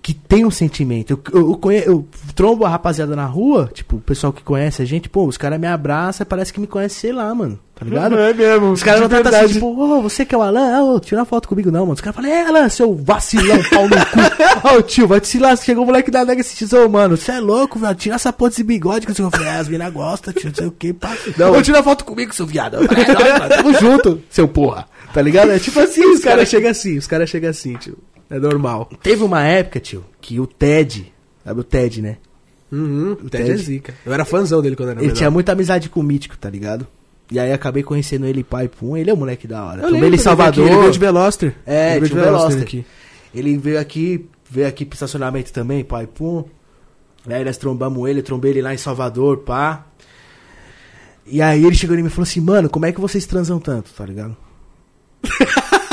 que 0.00 0.14
tem 0.14 0.44
um 0.44 0.50
sentimento. 0.50 1.10
Eu, 1.12 1.20
eu, 1.40 1.50
eu, 1.50 1.56
conhe- 1.56 1.82
eu 1.86 2.06
trombo 2.34 2.64
a 2.64 2.68
rapaziada 2.68 3.14
na 3.16 3.26
rua, 3.26 3.70
tipo, 3.74 3.96
o 3.96 4.00
pessoal 4.00 4.32
que 4.32 4.42
conhece 4.42 4.80
a 4.80 4.84
gente, 4.84 5.08
pô, 5.08 5.26
os 5.26 5.36
caras 5.36 5.58
me 5.60 5.66
abraçam, 5.66 6.26
parece 6.26 6.52
que 6.52 6.60
me 6.60 6.66
conhece, 6.66 6.94
sei 7.00 7.12
lá, 7.12 7.34
mano. 7.34 7.58
Tá 7.74 7.84
ligado? 7.84 8.18
É 8.18 8.32
mesmo. 8.34 8.72
Os 8.72 8.82
caras 8.82 9.00
não 9.02 9.08
tratam 9.08 9.32
assim, 9.38 9.54
tipo, 9.54 9.66
ô, 9.66 10.02
você 10.02 10.24
que 10.24 10.34
é 10.34 10.38
o 10.38 10.42
Alan, 10.42 10.82
ô, 10.82 10.98
tira 10.98 11.20
uma 11.20 11.24
foto 11.26 11.46
comigo, 11.48 11.70
não, 11.70 11.80
mano. 11.82 11.92
Os 11.92 12.00
caras 12.00 12.16
falam, 12.16 12.30
é, 12.30 12.44
Alan, 12.46 12.68
seu 12.68 12.92
vacilão, 12.94 13.58
pau 13.70 13.84
no 13.88 13.96
cu. 13.96 14.18
Ô, 14.78 14.82
tio, 14.82 15.06
vai 15.06 15.20
te 15.20 15.28
se 15.28 15.38
lascar. 15.38 15.66
Chegou 15.66 15.84
o 15.84 15.86
moleque 15.86 16.10
da 16.10 16.24
nega 16.24 16.40
esse 16.40 16.56
tio, 16.66 16.88
mano, 16.90 17.16
você 17.16 17.32
é 17.32 17.38
louco, 17.40 17.78
velho, 17.78 17.94
tira 17.94 18.16
essa 18.16 18.32
porra 18.32 18.50
desse 18.50 18.64
bigode 18.64 19.06
que 19.06 19.12
eu 19.20 19.30
falei, 19.30 19.46
é, 19.46 19.58
as 19.58 19.68
minas 19.68 19.92
gostam, 19.92 20.32
tio, 20.32 20.48
não 20.48 20.54
sei 20.56 20.66
o 20.66 20.72
que, 20.72 20.92
pá. 20.92 21.14
Não, 21.36 21.52
ô, 21.52 21.62
tira 21.62 21.78
uma 21.78 21.84
foto 21.84 22.04
comigo, 22.04 22.34
seu 22.34 22.46
viado. 22.46 22.78
Eu 22.78 22.86
falei, 22.88 23.04
É, 23.04 23.12
nóis, 23.12 23.32
mano, 23.38 23.48
tamo 23.54 23.74
junto, 23.78 24.22
seu 24.30 24.48
porra. 24.48 24.88
Tá 25.14 25.22
ligado? 25.22 25.50
É 25.52 25.58
tipo 25.60 25.78
assim, 25.78 26.04
Os 26.04 26.20
caras 26.20 26.48
chegam 26.48 26.70
assim, 26.70 26.98
os 26.98 27.06
caras 27.06 27.30
chegam 27.30 27.50
assim, 27.50 27.74
tio. 27.76 27.96
É 28.30 28.38
normal. 28.38 28.90
Teve 29.02 29.22
uma 29.24 29.42
época, 29.42 29.80
tio, 29.80 30.04
que 30.20 30.38
o 30.38 30.46
Ted, 30.46 31.12
sabe 31.44 31.60
o 31.60 31.64
Ted, 31.64 32.02
né? 32.02 32.16
Uhum, 32.70 33.12
o 33.12 33.30
Ted 33.30 33.42
é 33.44 33.46
Ted. 33.46 33.62
zica. 33.62 33.94
Eu 34.04 34.12
era 34.12 34.24
fãzão 34.24 34.60
dele 34.60 34.76
quando 34.76 34.90
era 34.90 34.98
Ele 35.00 35.06
menor. 35.06 35.16
tinha 35.16 35.30
muita 35.30 35.52
amizade 35.52 35.88
com 35.88 36.00
o 36.00 36.02
Mítico, 36.02 36.36
tá 36.36 36.50
ligado? 36.50 36.86
E 37.30 37.38
aí 37.38 37.52
acabei 37.52 37.82
conhecendo 37.82 38.26
ele 38.26 38.42
pai 38.44 38.68
pum, 38.68 38.96
ele 38.96 39.10
é 39.10 39.14
um 39.14 39.16
moleque 39.16 39.46
da 39.46 39.64
hora. 39.64 39.82
Eu 39.82 39.88
Tomei 39.88 40.04
ele 40.04 40.16
em 40.16 40.18
Salvador. 40.18 40.66
Ele 40.66 40.76
veio 40.78 40.90
de 40.92 40.98
Veloster. 40.98 41.54
É, 41.66 41.96
ele 41.96 42.06
veio 42.06 42.20
o 42.20 42.24
Veloster. 42.24 42.62
aqui. 42.62 42.86
Ele 43.34 43.56
veio 43.58 43.78
aqui, 43.78 44.26
veio 44.50 44.66
aqui 44.66 44.84
pro 44.84 44.96
estacionamento 44.96 45.52
também, 45.52 45.84
pai, 45.84 46.06
pum. 46.06 46.44
Aí 47.26 47.44
nós 47.44 47.56
trombamos 47.58 48.08
ele, 48.08 48.22
trombei 48.22 48.52
ele 48.52 48.62
lá 48.62 48.72
em 48.72 48.78
Salvador, 48.78 49.38
pá. 49.38 49.84
E 51.26 51.42
aí 51.42 51.62
ele 51.64 51.74
chegou 51.74 51.94
em 51.96 52.00
mim 52.02 52.08
e 52.08 52.10
falou 52.10 52.22
assim, 52.22 52.40
mano, 52.40 52.70
como 52.70 52.86
é 52.86 52.92
que 52.92 53.00
vocês 53.00 53.26
transam 53.26 53.58
tanto, 53.58 53.90
tá 53.92 54.04
ligado? 54.06 54.34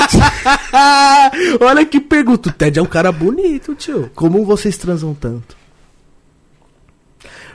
Olha 1.60 1.84
que 1.84 2.00
pergunta. 2.00 2.48
O 2.48 2.52
Ted 2.52 2.78
é 2.78 2.82
um 2.82 2.86
cara 2.86 3.12
bonito, 3.12 3.74
tio. 3.74 4.10
Como 4.14 4.44
vocês 4.44 4.76
transam 4.76 5.14
tanto? 5.14 5.56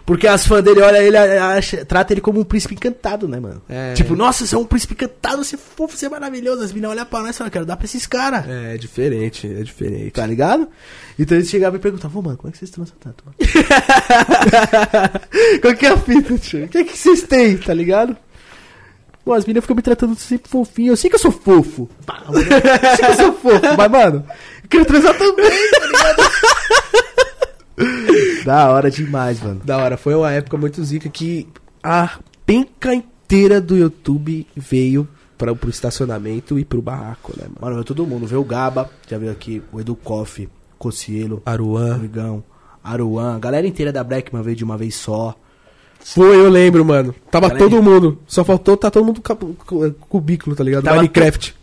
Porque 0.06 0.28
as 0.28 0.46
fãs 0.46 0.64
dele 0.64 0.82
olham 0.82 1.02
ele, 1.02 1.16
acha, 1.16 1.86
trata 1.86 2.14
ele 2.14 2.22
como 2.22 2.40
um 2.40 2.44
príncipe 2.44 2.74
encantado, 2.74 3.28
né, 3.28 3.40
mano? 3.40 3.62
É. 3.70 3.94
Tipo, 3.94 4.16
nossa, 4.16 4.46
você 4.46 4.56
é 4.56 4.58
um 4.58 4.66
príncipe 4.66 4.94
encantado, 4.94 5.44
você 5.44 5.56
é 5.56 5.58
fofo, 5.58 5.96
você 5.96 6.08
é 6.08 6.10
maravilhoso. 6.10 6.64
As 6.64 6.74
meninas 6.74 6.92
olham 6.92 7.06
pra 7.06 7.22
nós 7.22 7.36
e 7.36 7.38
falam, 7.38 7.52
quero 7.52 7.66
dar 7.66 7.78
pra 7.78 7.86
esses 7.86 8.06
caras. 8.08 8.46
É 8.48 8.78
diferente, 8.78 9.48
é 9.48 9.64
diferente. 9.64 10.12
Tá 10.12 10.26
ligado? 10.26 10.68
Então 11.18 11.38
eles 11.38 11.50
chegavam 11.50 11.80
e 11.80 11.82
perguntavam, 11.82 12.20
"Ô, 12.20 12.24
mano, 12.24 12.38
como 12.38 12.50
é 12.50 12.52
que 12.52 12.58
vocês 12.58 12.72
transam 12.72 12.96
tanto? 13.00 13.24
mano?" 13.26 13.38
Qual 15.62 15.76
que 15.76 15.86
é 15.86 15.90
a 15.90 15.98
fita, 15.98 16.38
tio? 16.38 16.66
O 16.66 16.68
que 16.68 16.80
é 16.80 16.84
que 16.84 16.98
vocês 16.98 17.24
têm, 17.24 17.58
tá 17.58 17.74
ligado? 17.74 18.18
Pô, 19.24 19.34
as 19.34 19.46
meninas 19.46 19.64
ficam 19.64 19.76
me 19.76 19.82
tratando 19.82 20.16
sempre 20.16 20.50
fofinho. 20.50 20.94
Eu 20.94 20.98
sei 20.98 21.10
que 21.10 21.16
eu 21.16 21.20
sou 21.20 21.32
fofo. 21.32 21.88
Pá, 22.06 22.24
Eu 22.28 22.34
sei 22.34 22.98
que 22.98 23.06
eu 23.06 23.16
sou 23.16 23.34
fofo, 23.34 23.78
mas, 23.78 23.92
mano, 23.92 24.26
eu 24.64 24.70
quero 24.70 24.86
transar 24.86 25.18
também, 25.18 25.72
tá 25.72 25.86
ligado? 25.86 26.32
da 28.46 28.70
hora 28.70 28.90
demais, 28.90 29.42
mano. 29.42 29.62
Da 29.64 29.78
hora, 29.78 29.98
foi 29.98 30.16
uma 30.16 30.32
época 30.32 30.58
muito 30.58 30.84
zica 30.84 31.08
que 31.10 31.48
a 31.84 32.18
penca 32.46 32.94
inteira 32.94 33.62
do 33.62 33.78
YouTube 33.78 34.48
veio 34.56 35.08
pra, 35.38 35.56
pro 35.56 35.70
estacionamento 35.70 36.58
e 36.60 36.66
pro 36.66 36.82
barraco, 36.82 37.32
né, 37.38 37.44
mano? 37.44 37.58
Mano, 37.62 37.74
veio 37.76 37.86
todo 37.86 38.06
mundo. 38.06 38.26
Veio 38.28 38.42
o 38.42 38.46
Gaba, 38.46 38.90
já 39.08 39.18
veio 39.18 39.32
aqui, 39.32 39.62
o 39.72 39.80
Edu 39.80 39.96
Koff, 39.96 40.50
Cocielo, 40.78 41.42
Aruan. 41.46 41.96
Amigão, 41.96 42.44
Aruan. 42.84 43.36
A 43.36 43.40
galera 43.40 43.68
inteira 43.68 43.92
da 43.92 44.04
Blackman 44.04 44.42
veio 44.44 44.56
de 44.56 44.64
uma 44.64 44.78
vez 44.78 44.96
só. 44.96 45.36
Foi, 46.04 46.36
eu 46.36 46.50
lembro, 46.50 46.84
mano. 46.84 47.14
Tava 47.30 47.50
todo 47.50 47.82
mundo. 47.82 48.18
Só 48.28 48.44
faltou, 48.44 48.76
tá 48.76 48.90
todo 48.92 49.06
mundo 49.06 49.22
cu- 49.22 49.96
cubículo, 50.10 50.56
tá 50.56 50.64
ligado? 50.64 50.84
Tava 50.84 50.98
Minecraft. 50.98 51.56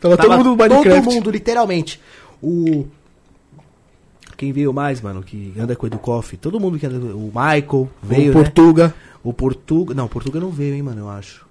Tava, 0.00 0.16
Tava 0.16 0.28
todo 0.28 0.38
mundo 0.38 0.56
Minecraft. 0.56 1.02
Todo 1.04 1.14
mundo, 1.14 1.30
literalmente. 1.30 2.00
O. 2.42 2.86
Quem 4.36 4.52
veio 4.52 4.72
mais, 4.72 5.00
mano, 5.00 5.22
que 5.22 5.54
anda 5.58 5.76
com 5.76 5.84
o 5.84 5.88
Edu 5.88 5.98
Koff? 5.98 6.36
Todo 6.36 6.58
mundo 6.58 6.76
que 6.78 6.84
anda 6.86 6.98
com 6.98 7.06
o 7.06 7.26
Michael 7.32 7.88
veio, 8.02 8.32
o 8.32 8.34
né? 8.34 8.42
Portuga. 8.42 8.94
O 9.22 9.32
Portuga. 9.32 9.94
Não, 9.94 10.06
o 10.06 10.08
Portuga 10.08 10.40
não 10.40 10.50
veio, 10.50 10.74
hein, 10.74 10.82
mano, 10.82 11.02
eu 11.02 11.08
acho. 11.08 11.46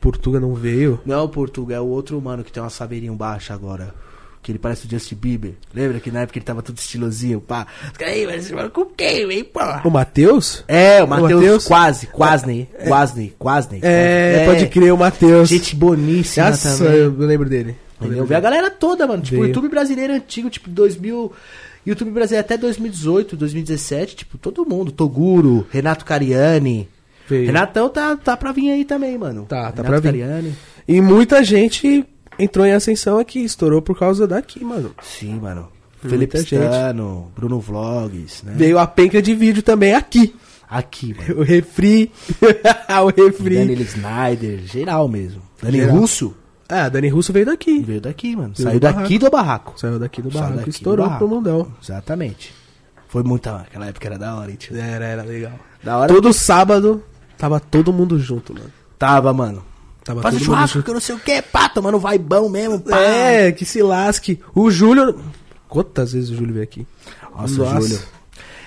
Portuga 0.00 0.38
não 0.38 0.54
veio. 0.54 1.00
Não, 1.04 1.24
o 1.24 1.28
Portuga 1.28 1.74
é 1.74 1.80
o 1.80 1.86
outro 1.86 2.20
mano 2.20 2.44
que 2.44 2.52
tem 2.52 2.62
uma 2.62 2.70
saveirinha 2.70 3.12
baixa 3.12 3.54
agora. 3.54 3.94
Que 4.46 4.52
ele 4.52 4.60
parece 4.60 4.86
o 4.86 4.88
Justin 4.88 5.16
Bieber. 5.16 5.54
Lembra 5.74 5.98
que 5.98 6.08
na 6.08 6.20
época 6.20 6.38
ele 6.38 6.44
tava 6.44 6.62
todo 6.62 6.78
estilosinho, 6.78 7.40
pá. 7.40 7.66
Aí, 8.00 8.24
mas 8.28 8.48
com 8.72 8.84
quem, 8.84 9.28
hein, 9.28 9.42
porra? 9.42 9.82
O 9.84 9.90
Matheus? 9.90 10.62
É, 10.68 11.02
o 11.02 11.06
O 11.06 11.08
Matheus 11.08 11.64
quase, 11.64 12.06
quase, 12.06 12.68
quase, 12.86 13.34
quase. 13.36 13.80
É, 13.82 14.44
pode 14.46 14.68
crer, 14.68 14.94
o 14.94 14.96
Matheus. 14.96 15.48
Gente 15.48 15.74
boníssima 15.74 16.50
Nossa, 16.50 16.78
também. 16.78 16.96
eu 16.96 17.10
lembro 17.10 17.48
dele. 17.48 17.74
Eu 18.00 18.24
Vê 18.24 18.36
a 18.36 18.40
galera 18.40 18.70
toda, 18.70 19.04
mano. 19.04 19.20
Tipo, 19.20 19.38
Veio. 19.38 19.48
YouTube 19.48 19.68
brasileiro 19.68 20.12
antigo, 20.12 20.48
tipo, 20.48 20.70
2000. 20.70 21.32
YouTube 21.84 22.12
brasileiro 22.12 22.46
até 22.46 22.56
2018, 22.56 23.36
2017, 23.36 24.14
tipo, 24.14 24.38
todo 24.38 24.64
mundo. 24.64 24.92
Toguro, 24.92 25.66
Renato 25.72 26.04
Cariani. 26.04 26.88
Veio. 27.28 27.46
Renatão 27.46 27.88
tá, 27.88 28.16
tá 28.16 28.36
pra 28.36 28.52
vir 28.52 28.70
aí 28.70 28.84
também, 28.84 29.18
mano. 29.18 29.44
Tá, 29.48 29.72
tá 29.72 29.82
Renato 29.82 29.86
pra 29.86 29.98
vir. 29.98 30.20
Cariani. 30.20 30.54
E 30.86 31.00
muita 31.00 31.42
gente 31.42 32.06
entrou 32.38 32.66
em 32.66 32.72
ascensão 32.72 33.18
aqui, 33.18 33.44
estourou 33.44 33.80
por 33.82 33.98
causa 33.98 34.26
daqui, 34.26 34.64
mano. 34.64 34.94
Sim, 35.02 35.38
mano. 35.40 35.68
Felipe 36.00 36.38
gente. 36.38 36.54
Stano, 36.54 37.32
Bruno 37.34 37.58
Vlogs, 37.58 38.42
né? 38.44 38.52
Veio 38.54 38.78
a 38.78 38.86
penca 38.86 39.20
de 39.20 39.34
vídeo 39.34 39.62
também 39.62 39.94
aqui. 39.94 40.34
Aqui, 40.68 41.14
mano. 41.14 41.40
O 41.40 41.42
refri. 41.42 42.12
o 43.02 43.06
refri. 43.08 43.56
Daniel 43.56 43.80
Snyder, 43.82 44.58
geral 44.66 45.08
mesmo. 45.08 45.42
Dani 45.62 45.78
Geral. 45.78 45.96
Russo 45.96 46.34
Ah, 46.68 46.88
Dani 46.88 47.08
Russo 47.08 47.32
veio 47.32 47.46
daqui. 47.46 47.80
veio 47.80 48.00
daqui, 48.00 48.36
mano. 48.36 48.52
Veio 48.56 48.68
Saiu 48.68 48.80
do 48.80 48.82
daqui 48.82 49.18
do 49.18 49.30
barraco. 49.30 49.72
Saiu 49.78 49.98
daqui 49.98 50.20
do 50.22 50.30
Saiu 50.30 50.40
barraco 50.42 50.56
daqui 50.58 50.68
e 50.68 50.72
do 50.72 50.76
estourou 50.76 51.06
barraco. 51.06 51.26
pro 51.26 51.34
mundão. 51.36 51.72
Exatamente. 51.82 52.52
Foi 53.08 53.22
muita. 53.22 53.56
Aquela 53.56 53.86
época 53.86 54.06
era 54.08 54.18
da 54.18 54.34
hora, 54.36 54.50
hein, 54.50 54.56
tio. 54.58 54.76
Era, 54.76 55.04
era 55.06 55.22
legal. 55.22 55.52
Da 55.82 55.96
hora. 55.98 56.12
Todo 56.12 56.32
sábado 56.32 57.02
tava 57.38 57.58
todo 57.60 57.92
mundo 57.92 58.18
junto, 58.18 58.52
mano. 58.52 58.70
Tava, 58.98 59.32
mano. 59.32 59.64
Tava 60.06 60.22
Faz 60.22 60.36
um 60.36 60.38
churrasco 60.38 60.84
que 60.84 60.88
eu 60.88 60.94
não 60.94 61.00
sei 61.00 61.16
o 61.16 61.18
que, 61.18 61.42
pá, 61.42 61.68
tomando 61.68 61.98
vai 61.98 62.16
bom 62.16 62.48
mesmo, 62.48 62.78
pá. 62.78 62.96
É, 62.96 63.50
que 63.50 63.64
se 63.64 63.82
lasque. 63.82 64.38
O 64.54 64.70
Júlio. 64.70 65.20
Quantas 65.68 66.12
vezes 66.12 66.30
o 66.30 66.36
Júlio 66.36 66.52
veio 66.52 66.62
aqui? 66.62 66.86
Nossa, 67.36 67.60
o 67.60 67.66
Júlio. 67.82 67.98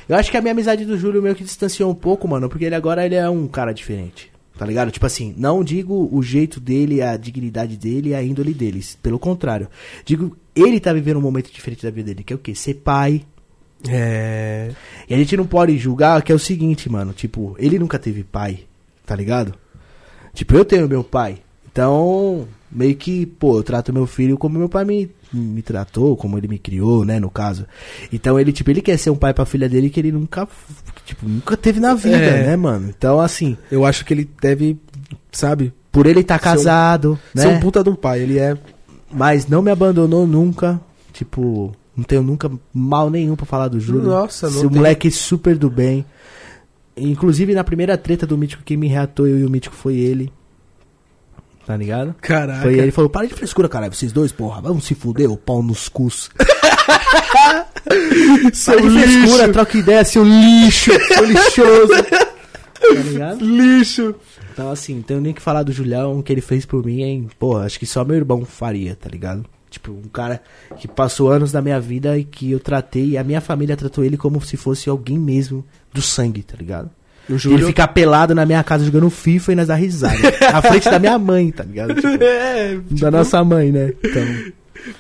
Eu 0.10 0.18
acho 0.18 0.30
que 0.30 0.36
a 0.36 0.42
minha 0.42 0.52
amizade 0.52 0.84
do 0.84 0.98
Júlio 0.98 1.22
meio 1.22 1.34
que 1.36 1.44
distanciou 1.46 1.90
um 1.90 1.96
pouco, 1.96 2.28
mano, 2.28 2.50
porque 2.50 2.66
ele 2.66 2.76
agora 2.76 3.06
ele 3.06 3.16
é 3.16 3.30
um 3.30 3.48
cara 3.48 3.72
diferente. 3.72 4.30
Tá 4.58 4.66
ligado? 4.66 4.92
Tipo 4.92 5.06
assim, 5.06 5.34
não 5.38 5.64
digo 5.64 6.10
o 6.12 6.22
jeito 6.22 6.60
dele, 6.60 7.02
a 7.02 7.16
dignidade 7.16 7.78
dele, 7.78 8.14
a 8.14 8.22
índole 8.22 8.54
deles. 8.54 8.98
Pelo 9.02 9.18
contrário. 9.18 9.70
Digo, 10.04 10.36
ele 10.54 10.78
tá 10.78 10.92
vivendo 10.92 11.20
um 11.20 11.22
momento 11.22 11.50
diferente 11.54 11.84
da 11.84 11.90
vida 11.90 12.08
dele, 12.08 12.22
que 12.22 12.34
é 12.34 12.36
o 12.36 12.40
quê? 12.40 12.54
Ser 12.54 12.74
pai. 12.74 13.24
É. 13.88 14.72
E 15.08 15.14
a 15.14 15.18
gente 15.18 15.38
não 15.38 15.48
pode 15.48 15.78
julgar 15.78 16.22
que 16.22 16.34
é 16.34 16.36
o 16.36 16.40
seguinte, 16.40 16.90
mano. 16.90 17.14
Tipo, 17.14 17.56
ele 17.58 17.80
nunca 17.80 17.98
teve 17.98 18.26
pai, 18.26 18.66
tá 19.06 19.16
ligado? 19.16 19.54
Tipo, 20.34 20.56
eu 20.56 20.66
tenho 20.66 20.88
meu 20.88 21.04
pai. 21.04 21.38
Então, 21.72 22.48
meio 22.72 22.96
que, 22.96 23.26
pô, 23.26 23.58
eu 23.58 23.64
trato 23.64 23.94
meu 23.94 24.06
filho 24.08 24.38
como 24.38 24.58
meu 24.60 24.68
pai 24.70 24.84
me, 24.86 25.10
me 25.32 25.62
tratou, 25.62 26.16
como 26.18 26.38
ele 26.38 26.48
me 26.48 26.58
criou, 26.60 27.06
né, 27.06 27.20
no 27.20 27.30
caso. 27.30 27.66
Então, 28.12 28.40
ele, 28.40 28.52
tipo, 28.52 28.70
ele 28.72 28.82
quer 28.82 28.98
ser 28.98 29.10
um 29.10 29.16
pai 29.16 29.34
pra 29.34 29.46
filha 29.46 29.70
dele 29.70 29.90
que 29.90 30.00
ele 30.00 30.12
nunca, 30.12 30.48
tipo, 31.06 31.28
nunca 31.28 31.56
teve 31.56 31.80
na 31.80 31.94
vida, 31.94 32.18
É. 32.18 32.48
né, 32.48 32.56
mano? 32.56 32.90
Então, 32.90 33.20
assim, 33.20 33.56
Eu 33.72 33.86
acho 33.86 34.04
que 34.06 34.14
ele 34.14 34.30
deve, 34.42 34.78
sabe, 35.32 35.74
por 35.92 36.06
ele 36.06 36.22
estar 36.22 36.36
um- 36.36 36.40
casado, 36.40 37.20
né? 37.34 37.44
ser 37.44 37.48
um 37.50 37.60
puta 37.60 37.84
de 37.84 37.90
um 37.90 37.96
pai. 37.96 38.22
Ele 38.22 38.38
é. 38.40 38.58
Mas 39.12 39.48
não 39.48 39.62
me 39.62 39.72
abandonou 39.72 40.28
nunca. 40.28 40.80
Tipo, 41.14 41.72
não 41.98 42.04
tenho 42.04 42.22
nunca 42.22 42.50
mal 42.74 43.10
nenhum 43.10 43.36
pra 43.36 43.46
falar 43.46 43.68
do 43.68 43.80
Júlio. 43.80 44.04
Nossa, 44.10 44.48
não 44.50 44.58
Esse 44.60 44.68
tem. 44.68 44.78
moleque 44.78 45.12
super 45.12 45.58
do 45.58 45.70
bem. 45.70 46.06
Inclusive, 47.00 47.54
na 47.54 47.64
primeira 47.64 47.98
treta 47.98 48.26
do 48.26 48.38
Mítico, 48.38 48.64
quem 48.64 48.78
me 48.78 48.88
reatou, 48.88 49.28
eu 49.28 49.40
e 49.40 49.46
o 49.46 49.50
Mítico, 49.50 49.76
foi 49.76 49.96
ele. 49.96 50.32
Tá 51.66 51.78
ligado? 51.78 52.16
Caraca. 52.20 52.62
Foi 52.62 52.74
ele 52.74 52.88
que 52.88 52.92
falou, 52.92 53.10
para 53.10 53.28
de 53.28 53.34
frescura, 53.34 53.70
caralho. 53.70 53.94
Vocês 53.94 54.12
dois, 54.12 54.32
porra, 54.32 54.62
vamos 54.62 54.86
se 54.86 54.96
fuder, 54.96 55.30
ô 55.30 55.38
pau 55.38 55.62
nos 55.62 55.88
cus. 55.88 56.30
Para 57.86 58.82
de 58.82 58.90
frescura, 58.90 59.50
troca 59.50 59.78
ideia, 59.78 60.04
seu 60.04 60.24
lixo, 60.24 60.92
seu 61.08 61.26
lixoso. 61.26 61.94
Tá 62.80 62.94
ligado? 62.94 63.46
Lixo. 63.46 64.16
Então, 64.54 64.72
assim, 64.72 64.96
não 64.96 65.02
tenho 65.02 65.22
nem 65.22 65.34
que 65.34 65.42
falar 65.42 65.64
do 65.64 65.72
Julião, 65.72 66.18
o 66.18 66.24
que 66.24 66.32
ele 66.32 66.42
fez 66.42 66.66
por 66.66 66.84
mim, 66.84 67.02
hein? 67.02 67.30
Pô, 67.38 67.58
acho 67.58 67.78
que 67.78 67.86
só 67.86 68.06
meu 68.06 68.16
irmão 68.16 68.46
faria, 68.46 68.96
tá 68.96 69.10
ligado? 69.10 69.46
Tipo, 69.70 69.92
um 69.92 70.10
cara 70.12 70.42
que 70.78 70.88
passou 70.88 71.30
anos 71.32 71.52
da 71.52 71.62
minha 71.62 71.80
vida 71.80 72.18
e 72.18 72.24
que 72.24 72.52
eu 72.52 72.60
tratei, 72.60 73.10
e 73.10 73.18
a 73.18 73.24
minha 73.24 73.42
família 73.42 73.78
tratou 73.78 74.04
ele 74.04 74.18
como 74.18 74.42
se 74.42 74.58
fosse 74.58 74.90
alguém 74.90 75.18
mesmo 75.18 75.64
do 75.94 76.02
sangue, 76.02 76.44
tá 76.44 76.56
ligado? 76.58 76.90
O 77.30 77.34
Ele 77.34 77.40
Júlio... 77.40 77.68
ficar 77.68 77.90
pelado 77.90 78.34
na 78.34 78.44
minha 78.46 78.64
casa 78.64 78.84
jogando 78.84 79.10
FIFA 79.10 79.52
e 79.52 79.56
nós 79.56 79.68
dar 79.68 79.76
risada. 79.76 80.18
na 80.52 80.62
frente 80.64 80.90
da 80.90 80.98
minha 80.98 81.20
mãe, 81.20 81.52
tá 81.52 81.64
ligado? 81.64 81.94
Tipo, 81.94 82.08
É, 82.24 82.80
da 82.92 83.12
nossa 83.12 83.44
mãe, 83.44 83.72
né? 83.72 83.94
Então, 84.04 84.24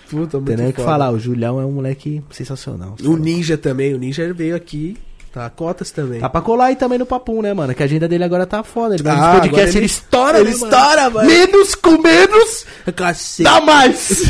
puta, 0.09 0.38
não 0.38 0.45
tem 0.45 0.57
nem 0.57 0.70
o 0.70 0.74
que 0.74 0.82
falar. 0.84 1.09
O 1.11 1.20
Julião 1.20 1.59
é 1.59 1.65
um 1.65 1.72
moleque 1.72 2.22
sensacional. 2.30 2.95
O 3.03 3.17
Ninja 3.17 3.57
também, 3.57 3.95
o 3.95 3.97
Ninja 3.97 4.32
veio 4.32 4.55
aqui, 4.55 4.95
tá, 5.32 5.49
cotas 5.49 5.91
também. 5.91 6.19
Tá 6.19 6.30
pra 6.30 6.41
colar 6.41 6.65
aí 6.65 6.75
também 6.75 6.97
no 6.99 7.05
Papum, 7.05 7.41
né, 7.41 7.53
mano? 7.53 7.73
Que 7.73 7.84
a 7.84 7.86
agenda 7.86 8.07
dele 8.07 8.23
agora 8.23 8.45
tá 8.45 8.63
foda. 8.63 8.95
Ele 8.95 9.03
vai 9.03 9.13
Ah, 9.13 9.41
agora 9.43 9.63
ele, 9.63 9.77
ele- 9.77 9.86
estoura, 9.86 10.39
ele 10.39 10.49
né, 10.49 10.55
estoura, 10.55 11.09
mano. 11.09 11.27
Menos 11.30 11.75
com 11.75 11.97
menos, 12.01 12.65
Cacete. 12.95 13.43
dá 13.43 13.61
mais. 13.61 14.23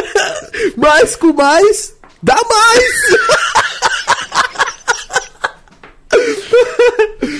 mais 0.76 1.16
com 1.16 1.32
mais, 1.32 1.94
dá 2.22 2.36
mais! 2.36 3.20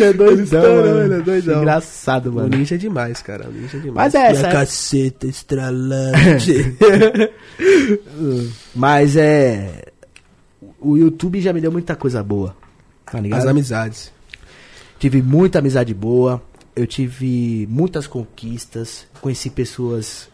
é 0.00 0.12
doidão, 0.12 0.42
estourou, 0.44 0.84
mano. 0.94 1.14
é 1.14 1.20
doidão. 1.20 1.58
Engraçado, 1.58 2.30
O 2.30 2.32
mano. 2.34 2.48
Ninja 2.56 2.74
é 2.74 2.78
demais, 2.78 3.20
cara, 3.22 3.48
o 3.48 3.52
Ninja 3.52 3.76
é 3.76 3.80
demais. 3.80 3.94
Mas 3.94 4.14
é 4.14 4.26
essa, 4.30 4.40
Minha 4.40 4.48
é- 4.48 4.52
caceta 4.52 5.26
estralante. 5.26 6.76
Mas 8.74 9.16
é... 9.16 9.84
O 10.80 10.96
YouTube 10.96 11.40
já 11.40 11.52
me 11.52 11.60
deu 11.60 11.70
muita 11.70 11.94
coisa 11.94 12.22
boa, 12.22 12.56
tá 13.10 13.20
ligado? 13.20 13.40
As 13.40 13.46
amizades. 13.46 14.12
Tive 14.98 15.22
muita 15.22 15.58
amizade 15.60 15.94
boa, 15.94 16.42
eu 16.76 16.86
tive 16.86 17.66
muitas 17.70 18.06
conquistas, 18.06 19.06
conheci 19.20 19.48
pessoas 19.50 20.28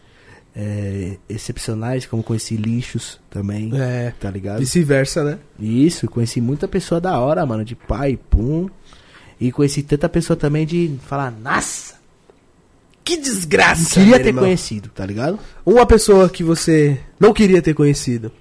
é, 0.55 1.17
excepcionais, 1.29 2.05
como 2.05 2.21
conheci 2.23 2.55
lixos 2.57 3.19
também, 3.29 3.71
É, 3.79 4.11
tá 4.19 4.29
ligado? 4.29 4.59
vice-versa, 4.59 5.23
né? 5.23 5.39
Isso, 5.59 6.07
conheci 6.09 6.41
muita 6.41 6.67
pessoa 6.67 6.99
da 6.99 7.17
hora, 7.19 7.45
mano, 7.45 7.63
de 7.63 7.75
pai, 7.75 8.17
pum. 8.29 8.67
E 9.39 9.51
conheci 9.51 9.83
tanta 9.83 10.09
pessoa 10.09 10.35
também 10.35 10.65
de 10.65 10.97
falar, 11.07 11.29
nossa, 11.31 11.95
Que 13.05 13.17
desgraça! 13.17 13.93
queria 13.99 14.19
ter 14.19 14.29
irmão. 14.29 14.43
conhecido, 14.45 14.89
tá 14.89 15.05
ligado? 15.05 15.39
Uma 15.63 15.85
pessoa 15.85 16.27
que 16.27 16.43
você 16.43 16.99
não 17.19 17.31
queria 17.33 17.61
ter 17.61 17.73
conhecido. 17.75 18.31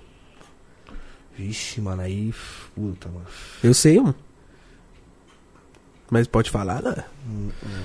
Vixe, 1.38 1.80
mano, 1.82 2.00
aí, 2.00 2.32
puta, 2.74 3.08
mano. 3.08 3.26
Eu 3.62 3.74
sei 3.74 4.00
um. 4.00 4.14
Mas 6.10 6.26
pode 6.28 6.50
falar, 6.50 6.80
né? 6.82 6.94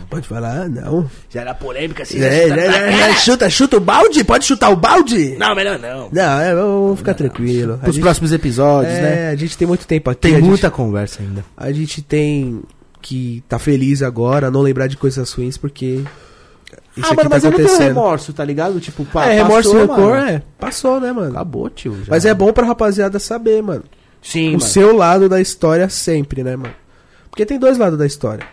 Pode 0.10 0.28
falar, 0.28 0.70
não. 0.70 1.10
Já 1.30 1.42
era 1.42 1.54
polêmica, 1.56 2.04
assim, 2.04 2.20
É, 2.22 2.48
é, 2.48 2.50
é, 2.50 3.10
é, 3.10 3.14
chuta, 3.16 3.50
chuta 3.50 3.78
o 3.78 3.80
balde? 3.80 4.24
Pode 4.24 4.46
chutar 4.46 4.70
o 4.70 4.76
balde? 4.76 5.36
Não, 5.40 5.56
melhor 5.56 5.80
não. 5.80 6.10
Não, 6.12 6.40
é, 6.40 6.54
vamos 6.54 7.00
ficar 7.00 7.16
tranquilo. 7.16 7.74
A 7.74 7.78
Pros 7.78 7.96
gente- 7.96 8.04
próximos 8.04 8.32
episódios, 8.32 8.94
é, 8.94 9.02
né? 9.02 9.30
a 9.30 9.36
gente 9.36 9.58
tem 9.58 9.68
muito 9.68 9.88
tempo 9.88 10.10
aqui. 10.12 10.22
Tem 10.22 10.34
a 10.34 10.38
gente- 10.40 10.48
muita 10.48 10.70
conversa 10.70 11.22
ainda. 11.24 11.44
a 11.58 11.72
gente 11.72 12.02
tem 12.04 12.62
que 13.02 13.44
tá 13.50 13.58
feliz 13.58 14.04
agora, 14.04 14.52
não 14.52 14.62
lembrar 14.62 14.86
de 14.86 14.96
coisas 14.96 15.32
ruins, 15.34 15.58
porque 15.58 16.04
isso 16.96 17.08
ah, 17.08 17.08
aqui 17.08 17.16
mano, 17.16 17.30
tá 17.30 17.36
mas 17.36 17.44
eu 17.44 17.50
não 17.50 17.58
tenho 17.58 17.68
acontecendo. 17.70 17.96
remorso, 17.96 18.34
tá 18.34 18.46
ligado? 18.46 18.80
Tipo, 18.80 19.04
pá, 19.06 19.26
é, 19.26 19.34
remorso 19.38 19.70
e 19.70 19.74
passou, 19.74 19.80
rancor, 19.96 20.10
mano. 20.12 20.28
é. 20.30 20.44
Passou, 20.60 21.00
né, 21.00 21.12
mano? 21.12 21.32
Acabou, 21.32 21.68
tio. 21.72 21.96
já. 22.04 22.06
Mas 22.12 22.26
é 22.26 22.34
bom 22.36 22.54
pra 22.54 22.68
rapaziada 22.68 23.18
saber, 23.18 23.64
mano. 23.64 23.84
Sim, 24.22 24.50
o 24.50 24.52
mano. 24.52 24.62
seu 24.62 24.96
lado 24.96 25.28
da 25.28 25.42
história 25.42 25.90
sempre, 25.90 26.44
né, 26.44 26.56
mano? 26.56 26.76
Porque 27.32 27.46
tem 27.46 27.58
dois 27.58 27.78
lados 27.78 27.98
da 27.98 28.06
história. 28.06 28.46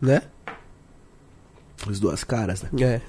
Né? 0.00 0.22
As 1.88 2.00
duas 2.00 2.24
caras, 2.24 2.62
né? 2.62 2.70
É. 2.80 3.00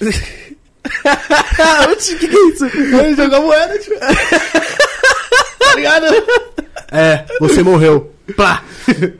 Oxi, 1.92 2.16
que 2.16 2.28
que 2.28 2.36
é 2.36 2.48
isso? 2.48 2.64
Ele 2.66 3.14
jogou 3.14 3.42
moeda, 3.42 3.74
tá 5.58 5.74
ligado? 5.74 6.06
É, 6.90 7.26
você 7.40 7.62
morreu. 7.62 8.12
Plá! 8.36 8.62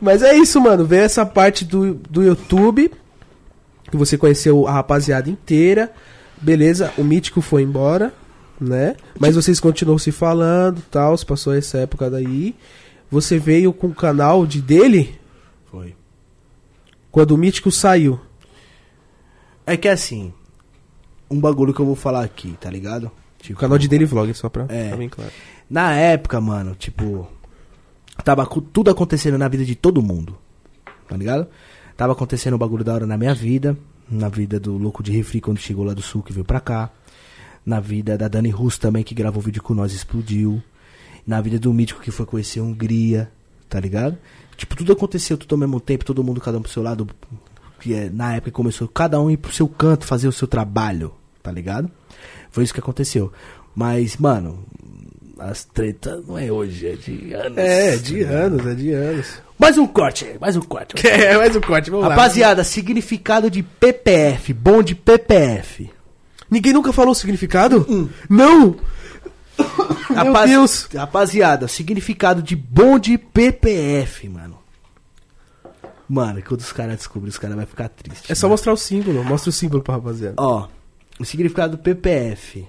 Mas 0.01 0.23
é 0.23 0.35
isso, 0.35 0.59
mano. 0.61 0.85
Vê 0.85 0.97
essa 0.97 1.25
parte 1.25 1.65
do, 1.65 1.93
do 1.93 2.23
YouTube. 2.23 2.91
Que 3.91 3.97
você 3.97 4.17
conheceu 4.17 4.67
a 4.67 4.71
rapaziada 4.73 5.29
inteira. 5.29 5.91
Beleza, 6.41 6.91
o 6.97 7.03
mítico 7.03 7.41
foi 7.41 7.61
embora, 7.61 8.13
né? 8.59 8.95
Mas 9.19 9.35
vocês 9.35 9.59
continuam 9.59 9.97
se 9.97 10.11
falando 10.11 10.81
tal. 10.89 11.17
Se 11.17 11.25
passou 11.25 11.53
essa 11.53 11.77
época 11.79 12.09
daí. 12.09 12.55
Você 13.09 13.37
veio 13.39 13.71
com 13.71 13.87
o 13.87 13.95
canal 13.95 14.45
de 14.45 14.61
dele 14.61 15.19
Foi. 15.71 15.95
quando 17.11 17.31
o 17.31 17.37
mítico 17.37 17.71
saiu. 17.71 18.19
É 19.65 19.75
que 19.77 19.87
assim, 19.87 20.33
um 21.29 21.39
bagulho 21.39 21.73
que 21.73 21.79
eu 21.79 21.85
vou 21.85 21.95
falar 21.95 22.23
aqui, 22.23 22.55
tá 22.59 22.69
ligado? 22.69 23.05
O 23.39 23.43
Tipo, 23.43 23.59
canal 23.59 23.77
de 23.77 23.87
dele 23.87 24.05
vlog, 24.05 24.33
só 24.33 24.49
pra 24.49 24.65
É. 24.69 24.85
ficar 24.85 24.97
bem 24.97 25.09
claro. 25.09 25.31
na 25.69 25.93
época, 25.93 26.41
mano, 26.41 26.75
tipo, 26.75 27.27
tava 28.23 28.45
tudo 28.73 28.89
acontecendo 28.89 29.37
na 29.37 29.47
vida 29.47 29.63
de 29.63 29.75
todo 29.75 30.01
mundo, 30.01 30.35
tá 31.07 31.15
ligado? 31.15 31.47
Tava 31.95 32.13
acontecendo 32.13 32.55
um 32.55 32.57
bagulho 32.59 32.83
da 32.83 32.93
hora 32.93 33.05
na 33.07 33.17
minha 33.17 33.33
vida, 33.35 33.77
na 34.09 34.29
vida 34.29 34.59
do 34.59 34.77
Louco 34.77 35.01
de 35.03 35.11
Refri 35.11 35.39
quando 35.41 35.59
chegou 35.59 35.85
lá 35.85 35.93
do 35.93 36.01
Sul 36.01 36.21
que 36.23 36.33
veio 36.33 36.43
pra 36.45 36.59
cá, 36.59 36.89
na 37.65 37.79
vida 37.79 38.17
da 38.17 38.27
Dani 38.27 38.49
Russo 38.49 38.79
também 38.79 39.03
que 39.03 39.15
gravou 39.15 39.41
vídeo 39.41 39.61
com 39.63 39.73
nós 39.73 39.93
e 39.93 39.95
explodiu, 39.95 40.61
na 41.25 41.41
vida 41.41 41.57
do 41.57 41.73
Mítico 41.73 42.01
que 42.01 42.11
foi 42.11 42.25
conhecer 42.25 42.59
a 42.59 42.63
Hungria, 42.63 43.31
tá 43.69 43.79
ligado? 43.79 44.17
Tipo, 44.55 44.75
tudo 44.75 44.93
aconteceu 44.93 45.37
tudo 45.37 45.55
ao 45.55 45.59
mesmo 45.59 45.79
tempo, 45.79 46.05
todo 46.05 46.23
mundo 46.23 46.39
cada 46.39 46.57
um 46.57 46.61
pro 46.61 46.71
seu 46.71 46.83
lado, 46.83 47.07
que 47.79 47.93
é, 47.93 48.09
na 48.09 48.35
época 48.35 48.51
começou 48.51 48.87
cada 48.87 49.19
um 49.19 49.29
ir 49.29 49.37
pro 49.37 49.51
seu 49.51 49.67
canto 49.67 50.05
fazer 50.05 50.27
o 50.27 50.31
seu 50.31 50.47
trabalho, 50.47 51.13
tá 51.41 51.51
ligado? 51.51 51.89
Foi 52.49 52.63
isso 52.63 52.73
que 52.73 52.79
aconteceu. 52.79 53.31
Mas, 53.75 54.15
mano, 54.15 54.63
as 55.37 55.65
tretas 55.65 56.25
não 56.25 56.37
é 56.37 56.49
hoje, 56.51 56.87
é 56.87 56.95
de 56.95 57.33
anos. 57.33 57.57
É, 57.57 57.97
de 57.97 58.21
anos, 58.21 58.65
é 58.65 58.73
de 58.73 58.91
anos. 58.91 59.27
Mais 59.59 59.77
um 59.77 59.87
corte, 59.87 60.25
aí, 60.25 60.37
mais 60.39 60.55
um 60.55 60.61
corte. 60.61 60.95
É, 61.05 61.37
mais 61.37 61.55
um 61.55 61.61
corte, 61.61 61.89
vamos 61.89 62.07
lá. 62.07 62.15
Rapaziada, 62.15 62.63
significado 62.63 63.49
de 63.49 63.61
PPF, 63.61 64.53
bom 64.53 64.81
de 64.81 64.95
PPF. 64.95 65.89
Ninguém 66.49 66.71
nunca 66.71 66.93
falou 66.93 67.11
o 67.11 67.15
significado? 67.15 68.11
Não! 68.29 68.75
Meu 69.57 70.17
Rapaz- 70.25 70.49
Deus! 70.49 70.87
Rapaziada, 70.95 71.67
significado 71.67 72.41
de 72.41 72.55
bom 72.55 72.97
de 72.99 73.17
PPF, 73.17 74.27
mano. 74.29 74.57
Mano, 76.07 76.41
quando 76.47 76.59
os 76.61 76.71
caras 76.71 76.97
descobrirem, 76.97 77.31
os 77.31 77.37
caras 77.37 77.55
vão 77.55 77.65
ficar 77.65 77.89
tristes. 77.89 78.29
É 78.29 78.35
só 78.35 78.47
mostrar 78.47 78.73
o 78.73 78.77
símbolo. 78.77 79.23
Mostra 79.23 79.49
o 79.49 79.53
símbolo 79.53 79.81
pra 79.81 79.95
rapaziada. 79.95 80.35
Ó, 80.37 80.67
o 81.19 81.25
significado 81.25 81.75
do 81.77 81.81
PPF. 81.83 82.65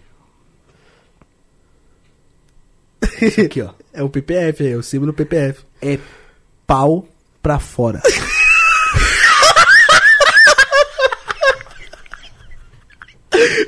Isso 3.21 3.41
aqui, 3.41 3.63
ó. 3.63 3.71
É 3.97 4.03
o 4.03 4.11
PPF, 4.11 4.67
é 4.67 4.77
o 4.77 4.83
símbolo 4.83 5.15
PPF. 5.15 5.65
É 5.81 5.99
pau 6.67 7.09
pra 7.43 7.59
fora. 7.59 8.03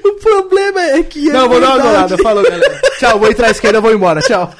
O 0.05 0.13
problema 0.15 0.81
é 0.83 1.03
que. 1.03 1.29
é 1.29 1.33
Não, 1.33 1.49
vou 1.49 1.61
dar 1.61 1.75
uma 1.75 1.83
golada, 1.83 2.19
falou, 2.19 2.43
galera. 2.43 2.81
Tchau, 2.99 3.19
vou 3.19 3.31
entrar 3.31 3.49
à 3.49 3.51
esquerda, 3.51 3.81
vou 3.81 3.93
embora, 3.93 4.21
tchau. 4.21 4.53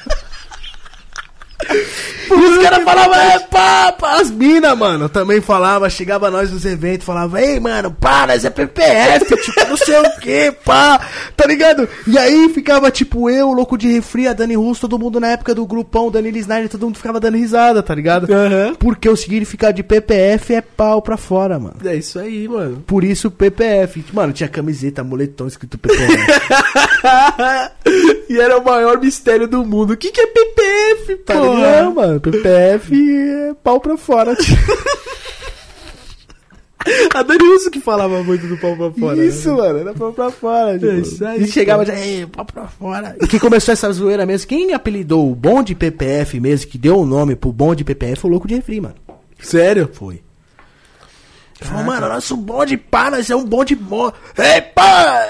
Os 2.35 2.57
caras 2.63 2.83
falavam, 2.83 3.15
é 3.15 3.39
pá, 3.39 3.91
pá. 3.93 4.19
As 4.19 4.29
minas, 4.31 4.77
mano, 4.77 5.07
também 5.09 5.39
falava, 5.41 5.89
chegava 5.89 6.29
nós 6.31 6.51
nos 6.51 6.65
eventos, 6.65 7.05
falava, 7.05 7.41
ei, 7.41 7.59
mano, 7.59 7.91
pá, 7.91 8.25
nós 8.27 8.43
é 8.45 8.49
PPF, 8.49 9.35
tipo, 9.37 9.67
não 9.69 9.77
sei 9.77 9.97
o 9.99 10.19
que, 10.19 10.51
pá, 10.63 10.99
tá 11.35 11.45
ligado? 11.47 11.87
E 12.07 12.17
aí 12.17 12.49
ficava, 12.49 12.89
tipo, 12.91 13.29
eu, 13.29 13.49
o 13.49 13.53
louco 13.53 13.77
de 13.77 13.91
refri, 13.91 14.27
a 14.27 14.33
Dani 14.33 14.55
Russo, 14.55 14.81
todo 14.81 14.99
mundo 14.99 15.19
na 15.19 15.29
época 15.29 15.53
do 15.55 15.65
grupão, 15.65 16.11
Danilo 16.11 16.37
Snyder, 16.37 16.69
todo 16.69 16.85
mundo 16.85 16.97
ficava 16.97 17.19
dando 17.19 17.37
risada, 17.37 17.81
tá 17.83 17.93
ligado? 17.95 18.31
Aham. 18.31 18.75
Porque 18.77 19.09
o 19.09 19.15
significado 19.15 19.73
de 19.73 19.83
PPF 19.83 20.53
é 20.55 20.61
pau 20.61 21.01
pra 21.01 21.17
fora, 21.17 21.57
mano. 21.59 21.75
É 21.85 21.95
isso 21.95 22.19
aí, 22.19 22.47
mano. 22.47 22.83
Por 22.85 23.03
isso 23.03 23.31
PPF. 23.31 24.03
Mano, 24.13 24.33
tinha 24.33 24.49
camiseta, 24.49 25.03
moletom 25.03 25.47
escrito 25.47 25.77
PPF. 25.77 26.09
e 28.29 28.39
era 28.39 28.57
o 28.57 28.63
maior 28.63 28.99
mistério 28.99 29.47
do 29.47 29.63
mundo. 29.65 29.93
O 29.93 29.97
que, 29.97 30.11
que 30.11 30.21
é 30.21 30.27
PPF, 30.27 31.15
Tá 31.25 31.33
pô? 31.35 31.55
ligado, 31.55 31.95
mano? 31.95 32.18
PPF 32.19 32.93
é 32.93 33.53
pau 33.63 33.79
pra 33.79 33.97
fora. 33.97 34.35
A 37.13 37.21
Dani 37.21 37.43
Russo 37.43 37.69
que 37.69 37.81
falava 37.81 38.23
muito 38.23 38.47
do 38.47 38.57
pau 38.57 38.75
pra 38.75 38.91
fora. 38.91 39.25
isso, 39.25 39.49
né? 39.49 39.57
mano, 39.57 39.79
era 39.79 39.93
pau 39.93 40.13
pra 40.13 40.31
fora. 40.31 40.79
Tipo. 40.79 41.25
aí, 41.25 41.43
e 41.43 41.47
chegava 41.47 41.85
já, 41.85 41.93
ei, 41.93 42.25
pau 42.25 42.45
pra 42.45 42.67
fora. 42.67 43.17
E 43.21 43.27
quem 43.27 43.39
começou 43.39 43.73
essa 43.73 43.91
zoeira 43.91 44.25
mesmo, 44.25 44.47
quem 44.47 44.73
apelidou 44.73 45.29
o 45.29 45.35
bonde 45.35 45.75
PPF 45.75 46.39
mesmo, 46.39 46.69
que 46.69 46.77
deu 46.77 46.99
o 46.99 47.05
nome 47.05 47.35
pro 47.35 47.51
bonde 47.51 47.83
PPF, 47.83 48.21
foi 48.21 48.29
o 48.29 48.31
louco 48.31 48.47
de 48.47 48.55
refri, 48.55 48.79
mano. 48.79 48.95
Sério? 49.39 49.89
Foi. 49.91 50.21
Falou, 51.61 51.83
mano, 51.83 52.07
nosso 52.07 52.37
bonde, 52.37 52.77
pá, 52.77 53.11
nós 53.11 53.29
é 53.29 53.35
um 53.35 53.43
bonde 53.43 53.75
bom. 53.75 54.11
Ei, 54.37 54.61
pá! 54.61 55.27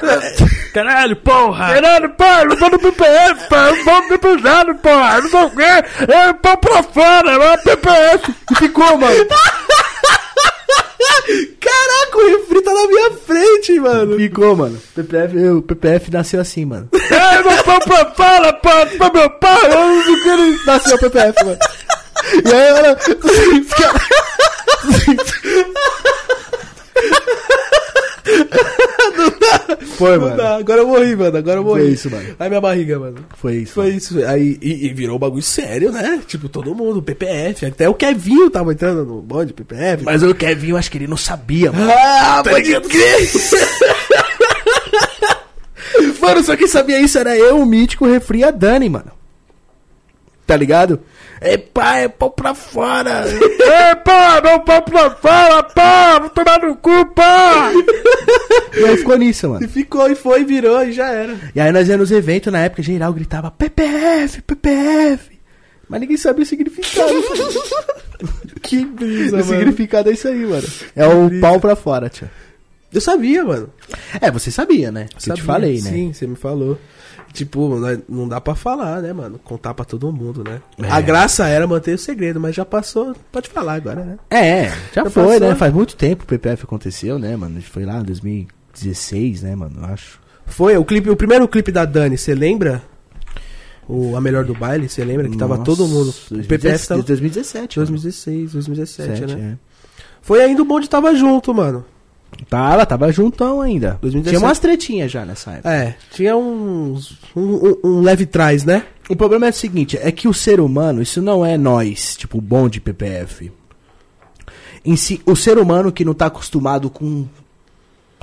Caralho, 0.73 1.15
porra! 1.15 1.73
Caralho, 1.73 2.09
pá, 2.11 2.45
não 2.45 2.55
vou 2.55 2.69
no 2.69 2.79
PPF, 2.79 3.49
pá, 3.49 3.69
eu 3.69 3.83
vou 3.83 4.09
no 4.09 4.19
pesado, 4.19 4.75
pá, 4.75 5.19
não 5.21 5.29
sei 5.29 5.43
o 5.43 5.49
quê, 5.49 5.63
é 6.07 6.33
pá 6.33 6.55
pra 6.55 6.83
fora, 6.83 7.31
é 7.31 7.57
PPF. 7.57 8.35
E 8.51 8.55
ficou, 8.55 8.97
mano. 8.97 9.25
Caraca, 11.59 12.17
o 12.17 12.27
refri 12.27 12.61
tá 12.61 12.73
na 12.73 12.87
minha 12.87 13.11
frente, 13.11 13.79
mano. 13.79 14.15
Ficou, 14.17 14.55
mano. 14.55 14.81
PPF, 14.95 15.37
o 15.49 15.61
PPF 15.61 16.11
nasceu 16.11 16.41
assim, 16.41 16.65
mano. 16.65 16.89
É, 17.09 17.41
meu 17.41 17.63
pau 17.63 17.79
pra 17.79 18.05
fora, 18.11 18.53
pá, 18.53 18.85
pra 18.85 19.11
meu 19.11 19.29
pai, 19.31 19.65
eu 19.65 19.95
não 20.05 20.23
quero... 20.23 20.65
Nasceu 20.65 20.95
o 20.95 20.99
PPF, 20.99 21.43
mano. 21.43 21.57
E 22.45 22.53
aí, 22.53 22.73
mano, 22.73 22.97
os 28.25 29.39
caras... 29.39 29.89
Foi, 29.97 30.17
Não 30.17 30.25
mano. 30.25 30.37
dá, 30.37 30.55
Agora 30.57 30.81
eu 30.81 30.87
morri, 30.87 31.15
mano. 31.15 31.37
Agora 31.37 31.59
eu 31.59 31.63
morri. 31.63 31.81
Foi 31.81 31.89
isso, 31.91 32.09
mano. 32.09 32.35
Ai, 32.39 32.49
minha 32.49 32.61
barriga, 32.61 32.99
mano. 32.99 33.25
Foi 33.37 33.55
isso. 33.57 33.73
Foi 33.73 33.89
isso. 33.89 34.25
Aí, 34.25 34.57
e, 34.61 34.87
e 34.87 34.93
virou 34.93 35.17
um 35.17 35.19
bagulho 35.19 35.43
sério, 35.43 35.91
né? 35.91 36.21
Tipo, 36.25 36.47
todo 36.47 36.73
mundo, 36.73 37.01
PPF. 37.01 37.65
Até 37.65 37.89
o 37.89 37.93
Kevinho 37.93 38.49
tava 38.49 38.71
entrando 38.71 39.05
no 39.05 39.21
bonde, 39.21 39.53
PPF. 39.53 40.03
Mas 40.03 40.23
o 40.23 40.33
Kevin, 40.33 40.69
eu 40.69 40.77
acho 40.77 40.89
que 40.89 40.97
ele 40.97 41.07
não 41.07 41.17
sabia, 41.17 41.71
mano. 41.71 41.91
Ah, 41.91 42.41
pode 42.43 42.79
crer. 42.81 43.29
Mano, 46.21 46.43
só 46.43 46.55
quem 46.55 46.67
sabia 46.67 46.99
isso 46.99 47.17
era 47.17 47.37
eu, 47.37 47.59
o 47.59 47.65
Mítico, 47.65 48.05
o 48.05 48.11
Refri 48.11 48.39
e 48.39 48.43
a 48.43 48.51
Dani, 48.51 48.89
mano. 48.89 49.11
Tá 50.45 50.55
ligado? 50.55 50.99
É 51.41 51.57
pá, 51.57 51.97
é 51.97 52.07
pau 52.07 52.31
pra 52.31 52.53
fora. 52.53 53.23
É, 53.69 53.95
pá, 53.95 54.41
meu 54.43 54.59
pau 54.61 54.81
pra 54.81 55.09
fora, 55.11 55.63
pá, 55.63 56.19
vou 56.19 56.29
tomar 56.29 56.59
no 56.59 56.75
cu, 56.77 57.05
pá! 57.13 57.71
e 58.75 58.83
aí 58.85 58.97
ficou 58.97 59.17
nisso, 59.17 59.49
mano. 59.49 59.63
E 59.63 59.67
ficou, 59.67 60.09
e 60.09 60.15
foi, 60.15 60.43
virou, 60.43 60.83
e 60.83 60.91
já 60.91 61.09
era. 61.09 61.37
E 61.55 61.59
aí 61.61 61.71
nós 61.71 61.87
íamos 61.87 62.09
nos 62.09 62.17
eventos, 62.17 62.51
na 62.51 62.59
época, 62.59 62.81
geral 62.81 63.13
gritava 63.13 63.51
PPF, 63.51 64.41
PPF. 64.41 65.39
Mas 65.87 66.01
ninguém 66.01 66.17
sabia 66.17 66.43
o 66.43 66.45
significado. 66.45 67.09
Que 68.61 68.83
brisa, 68.83 69.37
o 69.37 69.43
significado 69.43 70.09
é 70.09 70.13
isso 70.13 70.27
aí, 70.27 70.45
mano. 70.45 70.67
É 70.95 71.07
o 71.07 71.39
pau 71.39 71.59
pra 71.59 71.75
fora, 71.75 72.09
tio. 72.09 72.29
Eu 72.93 72.99
sabia, 72.99 73.43
mano. 73.45 73.69
É, 74.19 74.29
você 74.29 74.51
sabia, 74.51 74.91
né? 74.91 75.05
Que 75.09 75.15
eu 75.15 75.19
te 75.19 75.25
Sabia. 75.27 75.43
falei, 75.45 75.81
né? 75.81 75.89
Sim, 75.89 76.11
você 76.13 76.27
me 76.27 76.35
falou. 76.35 76.77
Tipo, 77.33 77.77
nós- 77.77 77.99
não 78.09 78.27
dá 78.27 78.41
pra 78.41 78.55
falar, 78.55 79.01
né, 79.01 79.13
mano? 79.13 79.39
Contar 79.43 79.73
pra 79.73 79.85
todo 79.85 80.11
mundo, 80.11 80.43
né? 80.43 80.61
É. 80.81 80.89
A 80.91 80.99
graça 80.99 81.47
era 81.47 81.67
manter 81.67 81.93
o 81.93 81.97
segredo, 81.97 82.39
mas 82.39 82.55
já 82.55 82.65
passou. 82.65 83.15
Pode 83.31 83.47
falar 83.49 83.73
agora, 83.75 84.03
né? 84.03 84.17
É, 84.29 84.69
já, 84.93 85.03
Já 85.03 85.09
foi, 85.09 85.23
passou. 85.35 85.39
né? 85.49 85.55
Faz 85.55 85.73
muito 85.73 85.95
tempo 85.95 86.25
que 86.25 86.35
o 86.35 86.39
PPF 86.39 86.63
aconteceu, 86.63 87.19
né, 87.19 87.35
mano? 87.35 87.61
Foi 87.61 87.85
lá 87.85 87.99
em 87.99 88.03
2016, 88.03 89.43
né, 89.43 89.55
mano? 89.55 89.75
Eu 89.79 89.85
acho. 89.85 90.19
Foi 90.45 90.75
o 90.77 90.83
clipe, 90.83 91.09
o 91.09 91.15
primeiro 91.15 91.47
clipe 91.47 91.71
da 91.71 91.85
Dani, 91.85 92.17
você 92.17 92.33
lembra? 92.33 92.81
O 93.87 94.15
A 94.15 94.21
Melhor 94.21 94.43
do 94.45 94.53
Baile, 94.53 94.87
você 94.87 95.03
lembra 95.03 95.27
que 95.29 95.37
tava 95.37 95.53
Nossa, 95.57 95.65
todo 95.65 95.87
mundo. 95.87 96.13
O 96.31 96.43
PPF 96.47 96.87
tava 96.87 97.01
2017, 97.03 97.79
mano. 97.79 97.87
2016, 97.89 98.51
2017, 98.53 99.09
17, 99.21 99.35
né? 99.35 99.51
é. 99.53 99.57
Foi 100.21 100.41
ainda 100.43 100.61
o 100.61 100.65
bonde 100.65 100.87
tava 100.89 101.13
junto, 101.15 101.53
mano. 101.53 101.83
Tava, 102.49 102.85
tava 102.85 103.11
juntão 103.11 103.61
ainda. 103.61 103.97
2017. 104.01 104.37
Tinha 104.37 104.47
umas 104.47 104.59
tretinhas 104.59 105.11
já 105.11 105.25
nessa 105.25 105.51
época. 105.51 105.71
É, 105.73 105.95
tinha 106.11 106.35
uns. 106.35 107.17
Um, 107.35 107.75
um- 107.83 108.01
leve 108.01 108.25
trás, 108.25 108.63
né? 108.63 108.85
O 109.09 109.15
problema 109.15 109.47
é 109.47 109.49
o 109.49 109.53
seguinte, 109.53 109.97
é 110.01 110.11
que 110.11 110.27
o 110.27 110.33
ser 110.33 110.59
humano, 110.59 111.01
isso 111.01 111.21
não 111.21 111.43
é 111.45 111.57
nós, 111.57 112.15
tipo, 112.15 112.37
o 112.37 112.41
bom 112.41 112.69
de 112.69 112.79
PPF. 112.79 113.51
Em 114.85 114.95
si, 114.95 115.21
o 115.25 115.35
ser 115.35 115.57
humano 115.57 115.91
que 115.91 116.05
não 116.05 116.13
tá 116.13 116.27
acostumado 116.27 116.89
com 116.89 117.27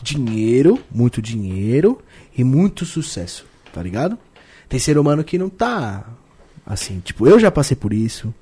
dinheiro, 0.02 0.78
muito 0.90 1.20
dinheiro 1.20 1.98
e 2.36 2.44
muito 2.44 2.84
sucesso, 2.84 3.44
tá 3.72 3.82
ligado? 3.82 4.16
Tem 4.68 4.78
ser 4.78 4.96
humano 4.98 5.24
que 5.24 5.38
não 5.38 5.48
tá 5.48 6.04
assim, 6.64 7.00
tipo, 7.00 7.26
eu 7.26 7.38
já 7.38 7.50
passei 7.50 7.76
por 7.76 7.92
isso, 7.92 8.32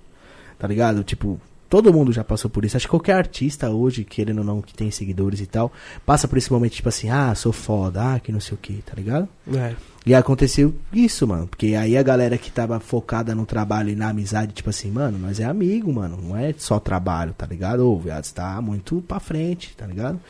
tá 0.58 0.66
ligado? 0.68 1.02
Tipo, 1.02 1.40
todo 1.74 1.92
mundo 1.92 2.12
já 2.12 2.22
passou 2.22 2.48
por 2.48 2.64
isso. 2.64 2.76
Acho 2.76 2.86
que 2.86 2.90
qualquer 2.90 3.14
artista 3.14 3.68
hoje, 3.68 4.04
querendo 4.04 4.38
ou 4.38 4.44
não, 4.44 4.62
que 4.62 4.72
tem 4.72 4.92
seguidores 4.92 5.40
e 5.40 5.46
tal, 5.46 5.72
passa 6.06 6.28
por 6.28 6.38
esse 6.38 6.52
momento, 6.52 6.74
tipo 6.74 6.88
assim, 6.88 7.10
ah, 7.10 7.34
sou 7.34 7.52
foda, 7.52 8.14
ah, 8.14 8.20
que 8.20 8.30
não 8.30 8.38
sei 8.38 8.54
o 8.54 8.56
que, 8.56 8.74
tá 8.74 8.92
ligado? 8.94 9.28
É. 9.52 9.74
E 10.06 10.14
aconteceu 10.14 10.72
isso, 10.92 11.26
mano. 11.26 11.48
Porque 11.48 11.74
aí 11.74 11.96
a 11.96 12.02
galera 12.04 12.38
que 12.38 12.48
tava 12.48 12.78
focada 12.78 13.34
no 13.34 13.44
trabalho 13.44 13.90
e 13.90 13.96
na 13.96 14.10
amizade, 14.10 14.52
tipo 14.52 14.70
assim, 14.70 14.88
mano, 14.88 15.18
nós 15.18 15.40
é 15.40 15.44
amigo, 15.46 15.92
mano. 15.92 16.16
Não 16.22 16.36
é 16.36 16.54
só 16.56 16.78
trabalho, 16.78 17.34
tá 17.36 17.44
ligado? 17.44 17.80
Ô, 17.80 17.98
viado, 17.98 18.22
você 18.22 18.34
tá 18.34 18.62
muito 18.62 19.02
pra 19.08 19.18
frente, 19.18 19.74
tá 19.76 19.84
ligado? 19.84 20.20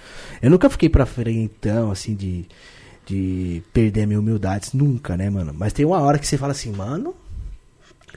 Eu 0.40 0.48
nunca 0.48 0.70
fiquei 0.70 0.88
pra 0.88 1.04
frentão, 1.04 1.90
assim, 1.90 2.14
de, 2.14 2.46
de 3.04 3.62
perder 3.70 4.04
a 4.04 4.06
minha 4.06 4.18
humildade. 4.18 4.70
Nunca, 4.72 5.14
né, 5.14 5.28
mano? 5.28 5.54
Mas 5.54 5.74
tem 5.74 5.84
uma 5.84 6.00
hora 6.00 6.18
que 6.18 6.26
você 6.26 6.38
fala 6.38 6.52
assim, 6.52 6.72
mano. 6.72 7.14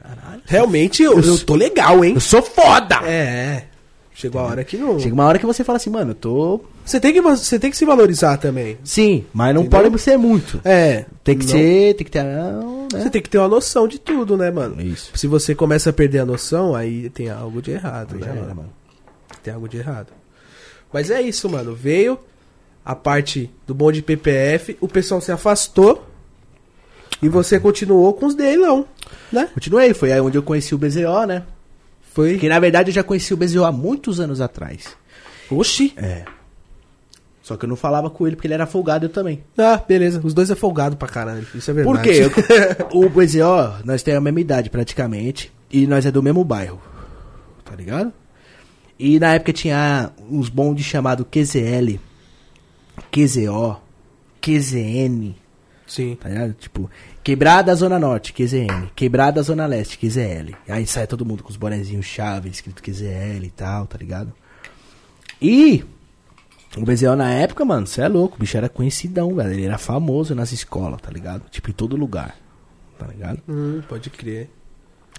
Caralho. 0.01 0.41
Realmente 0.45 1.03
eu, 1.03 1.19
eu 1.19 1.37
tô 1.39 1.55
legal, 1.55 2.03
hein? 2.03 2.13
Eu 2.15 2.19
sou 2.21 2.41
foda! 2.41 2.99
É, 3.03 3.11
é. 3.11 3.67
Chegou 4.13 4.41
a 4.41 4.45
hora 4.45 4.63
que 4.63 4.77
não. 4.77 4.99
Chega 4.99 5.13
uma 5.13 5.25
hora 5.25 5.37
que 5.37 5.45
você 5.45 5.63
fala 5.63 5.77
assim, 5.77 5.91
mano, 5.91 6.11
eu 6.11 6.15
tô. 6.15 6.61
Você 6.83 6.99
tem, 6.99 7.13
que, 7.13 7.21
você 7.21 7.59
tem 7.59 7.69
que 7.69 7.77
se 7.77 7.85
valorizar 7.85 8.37
também. 8.37 8.77
Sim, 8.83 9.25
mas 9.31 9.53
não 9.53 9.61
Entendeu? 9.61 9.91
pode 9.91 10.01
ser 10.01 10.17
muito. 10.17 10.59
É. 10.65 11.05
Tem 11.23 11.37
que 11.37 11.45
não- 11.45 11.51
ser, 11.51 11.93
tem 11.95 12.05
que 12.05 12.09
ter. 12.11 12.23
Não, 12.23 12.87
né? 12.91 12.99
Você 13.03 13.09
tem 13.11 13.21
que 13.21 13.29
ter 13.29 13.37
uma 13.37 13.47
noção 13.47 13.87
de 13.87 13.99
tudo, 13.99 14.35
né, 14.35 14.49
mano? 14.49 14.81
Isso. 14.81 15.11
Se 15.13 15.27
você 15.27 15.53
começa 15.53 15.91
a 15.91 15.93
perder 15.93 16.19
a 16.19 16.25
noção, 16.25 16.73
aí 16.73 17.09
tem 17.11 17.29
algo 17.29 17.61
de 17.61 17.71
errado, 17.71 18.17
Já 18.19 18.25
né, 18.25 18.31
era, 18.31 18.41
mano? 18.41 18.55
mano. 18.55 18.69
Tem 19.43 19.53
algo 19.53 19.69
de 19.69 19.77
errado. 19.77 20.07
Mas 20.91 21.11
é 21.11 21.21
isso, 21.21 21.47
mano. 21.47 21.75
Veio 21.75 22.17
a 22.83 22.95
parte 22.95 23.51
do 23.67 23.75
bonde 23.75 24.01
PPF, 24.01 24.77
o 24.81 24.87
pessoal 24.87 25.21
se 25.21 25.31
afastou 25.31 26.07
e 27.21 27.29
você 27.29 27.59
continuou 27.59 28.13
com 28.13 28.25
os 28.25 28.35
leilão, 28.35 28.85
né? 29.31 29.49
Continuei, 29.53 29.93
foi 29.93 30.11
aí 30.11 30.19
onde 30.19 30.38
eu 30.38 30.43
conheci 30.43 30.75
o 30.75 30.77
BZO, 30.77 31.25
né? 31.27 31.43
Foi. 32.13 32.34
Porque 32.34 32.49
na 32.49 32.59
verdade 32.59 32.89
eu 32.89 32.95
já 32.95 33.03
conheci 33.03 33.34
o 33.34 33.38
BZO 33.38 33.63
há 33.63 33.71
muitos 33.71 34.19
anos 34.19 34.41
atrás. 34.41 34.95
Oxi. 35.49 35.93
É. 35.97 36.25
Só 37.41 37.55
que 37.55 37.63
eu 37.63 37.69
não 37.69 37.77
falava 37.77 38.09
com 38.09 38.27
ele 38.27 38.35
porque 38.35 38.47
ele 38.47 38.55
era 38.55 38.65
folgado 38.65 39.05
eu 39.05 39.09
também. 39.09 39.41
Ah, 39.57 39.81
beleza. 39.88 40.19
Os 40.23 40.34
dois 40.34 40.51
é 40.51 40.55
folgado 40.55 40.97
pra 40.97 41.07
caralho. 41.07 41.47
Isso 41.55 41.71
é 41.71 41.73
verdade. 41.73 41.97
Por 41.97 42.03
quê? 42.03 42.88
O 42.91 43.09
BZO, 43.09 43.85
nós 43.85 44.03
temos 44.03 44.17
a 44.17 44.21
mesma 44.21 44.41
idade 44.41 44.69
praticamente. 44.69 45.51
E 45.71 45.88
nós 45.88 46.05
é 46.05 46.11
do 46.11 46.21
mesmo 46.21 46.43
bairro. 46.43 46.81
Tá 47.63 47.75
ligado? 47.75 48.11
E 48.99 49.19
na 49.19 49.35
época 49.35 49.53
tinha 49.53 50.11
uns 50.29 50.49
bondes 50.49 50.85
chamados 50.85 51.25
QZL, 51.29 51.99
QZO, 53.11 53.77
QZN. 54.41 55.35
Sim. 55.88 56.15
Tá 56.19 56.30
ligado? 56.30 56.53
Tipo, 56.53 56.89
quebrada 57.23 57.73
Zona 57.73 57.97
Norte, 57.97 58.34
QZN. 58.34 58.91
Quebrada 58.95 59.41
Zona 59.41 59.65
Leste, 59.65 59.97
QZL. 59.97 60.53
Aí 60.68 60.85
sai 60.85 61.07
todo 61.07 61.26
mundo 61.26 61.43
com 61.43 61.49
os 61.49 61.57
bonezinhos 61.57 62.05
chave, 62.05 62.49
escrito 62.49 62.84
QZL 62.84 63.43
e 63.43 63.51
tal, 63.55 63.88
tá 63.88 63.97
ligado? 63.97 64.34
E 65.41 65.84
o 66.76 66.81
BZO 66.81 67.15
na 67.15 67.31
época, 67.31 67.64
mano, 67.64 67.88
você 67.88 68.01
é 68.01 68.07
louco, 68.07 68.35
o 68.35 68.39
bicho 68.39 68.57
era 68.57 68.69
conhecidão, 68.69 69.34
velho. 69.35 69.51
Ele 69.51 69.65
era 69.65 69.77
famoso 69.77 70.35
nas 70.35 70.51
escolas, 70.51 71.01
tá 71.01 71.09
ligado? 71.09 71.43
Tipo, 71.49 71.69
em 71.69 71.73
todo 71.73 71.95
lugar, 71.95 72.35
tá 72.99 73.07
ligado? 73.07 73.39
Hum, 73.47 73.81
pode 73.88 74.09
crer. 74.09 74.49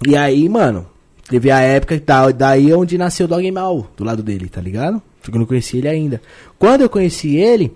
E 0.07 0.15
aí, 0.15 0.47
mano, 0.47 0.87
teve 1.27 1.51
a 1.51 1.59
época 1.59 1.97
que 1.97 2.05
tá, 2.05 2.31
daí 2.31 2.71
é 2.71 2.75
onde 2.75 2.97
nasceu 2.97 3.25
o 3.25 3.29
Dog 3.29 3.51
Mal, 3.51 3.87
do 3.97 4.03
lado 4.03 4.23
dele, 4.23 4.47
tá 4.47 4.61
ligado? 4.61 5.01
Só 5.21 5.31
que 5.31 5.35
eu 5.35 5.39
não 5.39 5.45
conheci 5.45 5.77
ele 5.77 5.89
ainda. 5.89 6.21
Quando 6.57 6.81
eu 6.81 6.89
conheci 6.89 7.35
ele, 7.35 7.75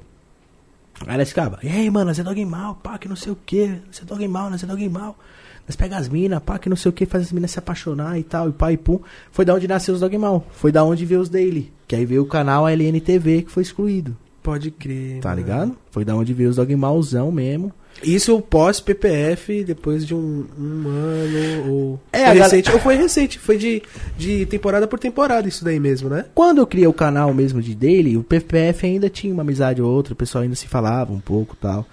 aí 1.08 1.18
nós 1.18 1.30
ficava, 1.30 1.60
e 1.64 1.68
aí, 1.68 1.90
mano, 1.90 2.06
nós 2.06 2.20
é 2.20 2.24
Dog 2.24 2.46
Mal, 2.46 2.76
pá, 2.76 2.98
que 2.98 3.08
não 3.08 3.16
sei 3.16 3.32
o 3.32 3.38
que, 3.46 3.68
nós 3.88 4.02
é 4.02 4.06
Dog 4.06 4.28
Mal, 4.28 4.50
nós 4.50 4.64
é 4.64 4.66
Dog 4.66 4.90
Mal. 4.90 5.18
Nós 5.66 5.78
pega 5.78 5.96
as 5.98 6.10
minas, 6.10 6.42
pá, 6.44 6.60
que 6.60 6.68
não 6.68 6.76
sei 6.76 6.90
o 6.90 6.94
que, 6.94 7.06
faz 7.06 7.24
as 7.24 7.32
minas 7.32 7.52
se 7.52 7.60
apaixonar 7.60 8.20
e 8.20 8.24
tal, 8.24 8.50
e 8.50 8.52
pá 8.52 8.72
e 8.72 8.78
pum. 8.78 9.00
Foi 9.32 9.46
da 9.46 9.54
onde 9.54 9.68
nasceu 9.68 9.94
os 9.94 10.02
Dog 10.02 10.18
Mal. 10.18 10.46
Foi 10.52 10.72
da 10.72 10.84
onde 10.84 11.06
veio 11.06 11.22
os 11.22 11.30
Daily. 11.30 11.72
Que 11.88 11.96
aí 11.96 12.06
veio 12.06 12.24
o 12.24 12.28
canal 12.28 12.68
LNTV 12.68 13.44
que 13.44 13.52
foi 13.52 13.64
excluído. 13.64 14.16
Pode 14.42 14.72
crer. 14.72 15.22
Tá 15.22 15.30
mano. 15.30 15.42
ligado? 15.42 15.78
Foi 15.90 16.04
da 16.04 16.16
onde 16.16 16.34
veio 16.34 16.50
os 16.50 16.58
Dog 16.58 16.76
Malzão 16.76 17.32
mesmo. 17.32 17.72
Isso 18.02 18.42
pós-PPF, 18.42 19.64
depois 19.64 20.06
de 20.06 20.14
um, 20.14 20.46
um 20.58 20.88
ano, 20.88 21.72
ou... 21.72 22.00
É, 22.12 22.28
foi 22.28 22.40
recente, 22.40 22.72
ou 22.72 22.80
foi 22.80 22.96
recente, 22.96 23.40
foi 23.40 23.58
de, 23.58 23.84
de 24.18 24.46
temporada 24.46 24.88
por 24.88 25.00
temporada 25.00 25.48
isso 25.48 25.64
daí 25.64 25.80
mesmo, 25.80 26.10
né? 26.10 26.26
Quando 26.34 26.58
eu 26.60 26.68
criei 26.68 26.88
o 26.88 26.94
canal 26.94 27.34
mesmo 27.34 27.62
de 27.62 27.76
Daily, 27.76 28.18
o 28.18 28.24
PPF 28.24 28.86
ainda 28.86 29.10
tinha 29.10 29.34
uma 29.34 29.44
amizade 29.44 29.82
ou 29.82 29.90
outra, 29.90 30.14
o 30.14 30.18
pessoal 30.18 30.44
ainda 30.44 30.56
se 30.56 30.68
falava 30.68 31.14
um 31.14 31.20
pouco 31.20 31.56
tal. 31.56 31.86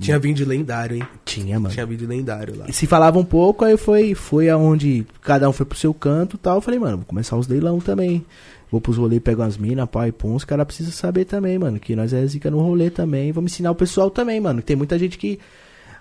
Tinha 0.00 0.18
vídeo 0.18 0.46
lendário, 0.46 0.96
hein? 0.96 1.02
Tinha, 1.24 1.58
mano. 1.58 1.74
Tinha 1.74 1.84
vídeo 1.84 2.06
lendário 2.06 2.56
lá. 2.56 2.66
E 2.68 2.72
se 2.72 2.86
falava 2.86 3.18
um 3.18 3.24
pouco, 3.24 3.64
aí 3.64 3.76
foi, 3.76 4.14
foi 4.14 4.48
aonde 4.48 5.04
cada 5.22 5.48
um 5.48 5.52
foi 5.52 5.66
pro 5.66 5.76
seu 5.76 5.92
canto 5.92 6.36
e 6.36 6.38
tal. 6.38 6.56
Eu 6.56 6.60
falei, 6.60 6.78
mano, 6.78 6.98
vou 6.98 7.06
começar 7.06 7.36
os 7.36 7.48
leilão 7.48 7.80
também. 7.80 8.24
Vou 8.70 8.80
pros 8.80 8.96
rolês, 8.98 9.20
pego 9.22 9.42
umas 9.42 9.56
minas, 9.56 9.88
pai, 9.88 10.12
pum. 10.12 10.34
Os 10.34 10.44
caras 10.44 10.66
precisam 10.66 10.92
saber 10.92 11.24
também, 11.24 11.58
mano, 11.58 11.78
que 11.80 11.96
nós 11.96 12.12
é 12.12 12.24
zica 12.26 12.50
no 12.50 12.60
rolê 12.60 12.90
também. 12.90 13.32
Vamos 13.32 13.52
ensinar 13.52 13.70
o 13.70 13.74
pessoal 13.74 14.10
também, 14.10 14.38
mano. 14.40 14.60
Tem 14.60 14.76
muita 14.76 14.98
gente 14.98 15.16
que 15.16 15.38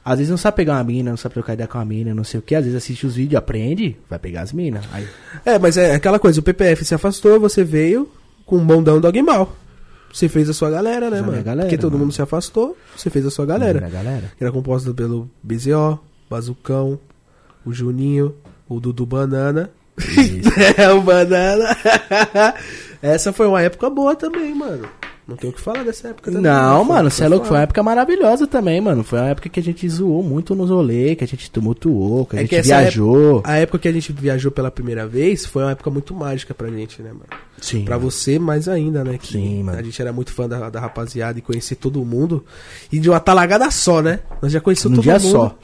às 0.03 0.17
vezes 0.19 0.29
não 0.29 0.37
sabe 0.37 0.57
pegar 0.57 0.73
uma 0.73 0.83
mina, 0.83 1.09
não 1.11 1.17
sabe 1.17 1.33
trocar 1.33 1.53
ideia 1.53 1.67
com 1.67 1.77
uma 1.77 1.85
mina, 1.85 2.13
não 2.13 2.23
sei 2.25 2.39
o 2.39 2.43
que. 2.43 2.55
Às 2.55 2.63
vezes 2.65 2.77
assiste 2.77 3.05
os 3.07 3.15
vídeos, 3.15 3.37
aprende, 3.39 3.95
vai 4.09 4.19
pegar 4.19 4.41
as 4.41 4.51
minas. 4.51 4.83
Aí, 4.91 5.07
É, 5.45 5.57
mas 5.57 5.77
é 5.77 5.95
aquela 5.95 6.19
coisa, 6.19 6.39
o 6.39 6.43
PPF 6.43 6.83
se 6.83 6.93
afastou, 6.93 7.39
você 7.39 7.63
veio 7.63 8.09
com 8.45 8.57
o 8.57 8.61
bondão 8.61 8.99
Dogmal. 8.99 9.55
Você 10.13 10.29
fez 10.29 10.49
a 10.49 10.53
sua 10.53 10.69
galera, 10.69 11.09
né, 11.09 11.17
Fiz 11.17 11.19
a 11.19 11.21
mano? 11.21 11.31
minha 11.33 11.43
galera, 11.43 11.67
Porque 11.67 11.77
todo 11.77 11.91
mano. 11.93 12.05
mundo 12.05 12.13
se 12.13 12.21
afastou, 12.21 12.77
você 12.95 13.09
fez 13.09 13.25
a 13.25 13.29
sua 13.29 13.45
galera. 13.45 13.77
Era 13.79 13.87
a 13.87 13.89
galera. 13.89 14.31
Que 14.37 14.43
era 14.43 14.51
composta 14.53 14.93
pelo 14.93 15.29
BZO, 15.43 15.99
Bazucão, 16.29 16.97
o 17.65 17.73
Juninho, 17.73 18.33
o 18.69 18.79
Dudu 18.79 19.05
Banana. 19.05 19.69
é, 20.77 20.89
o 20.91 21.01
Banana. 21.01 21.75
Essa 23.01 23.31
foi 23.33 23.47
uma 23.47 23.61
época 23.61 23.89
boa 23.89 24.15
também, 24.15 24.53
mano. 24.53 24.87
Não 25.27 25.35
tem 25.35 25.49
o 25.49 25.53
que 25.53 25.59
falar 25.59 25.83
dessa 25.83 26.07
época 26.07 26.31
também. 26.31 26.41
Não, 26.41 26.83
né? 26.83 26.89
mano, 26.89 27.11
você 27.11 27.25
é 27.25 27.27
louco. 27.27 27.45
Foi 27.45 27.57
uma 27.57 27.63
época 27.63 27.83
maravilhosa 27.83 28.47
também, 28.47 28.79
mano. 28.79 29.03
Foi 29.03 29.19
uma 29.19 29.27
época 29.27 29.49
que 29.49 29.59
a 29.59 29.63
gente 29.63 29.87
zoou 29.89 30.23
muito 30.23 30.55
nos 30.55 30.69
rolês, 30.69 31.17
que 31.17 31.23
a 31.25 31.27
gente 31.27 31.51
tumultuou, 31.51 32.25
que 32.25 32.37
a 32.37 32.39
É 32.39 32.41
gente 32.43 32.49
que 32.49 32.61
viajou. 32.61 33.41
A 33.43 33.57
época 33.57 33.79
que 33.79 33.87
a 33.89 33.91
gente 33.91 34.13
viajou 34.13 34.51
pela 34.51 34.71
primeira 34.71 35.05
vez 35.05 35.45
foi 35.45 35.63
uma 35.63 35.71
época 35.71 35.89
muito 35.89 36.15
mágica 36.15 36.53
pra 36.53 36.69
gente, 36.69 37.01
né, 37.01 37.09
mano? 37.09 37.25
Sim. 37.59 37.83
Pra 37.83 37.97
você 37.97 38.39
mais 38.39 38.69
ainda, 38.69 39.03
né? 39.03 39.17
Que 39.17 39.33
Sim, 39.33 39.63
mano. 39.63 39.77
A 39.77 39.83
gente 39.83 40.01
era 40.01 40.13
muito 40.13 40.31
fã 40.31 40.47
da, 40.47 40.69
da 40.69 40.79
rapaziada 40.79 41.37
e 41.37 41.41
conhecer 41.41 41.75
todo 41.75 42.03
mundo. 42.05 42.45
E 42.89 42.97
de 42.97 43.09
uma 43.09 43.19
talagada 43.19 43.69
só, 43.69 44.01
né? 44.01 44.21
Nós 44.41 44.53
já 44.53 44.61
conhecemos 44.61 44.97
Num 44.97 45.03
todo 45.03 45.11
dia 45.11 45.19
mundo. 45.19 45.31
só. 45.31 45.59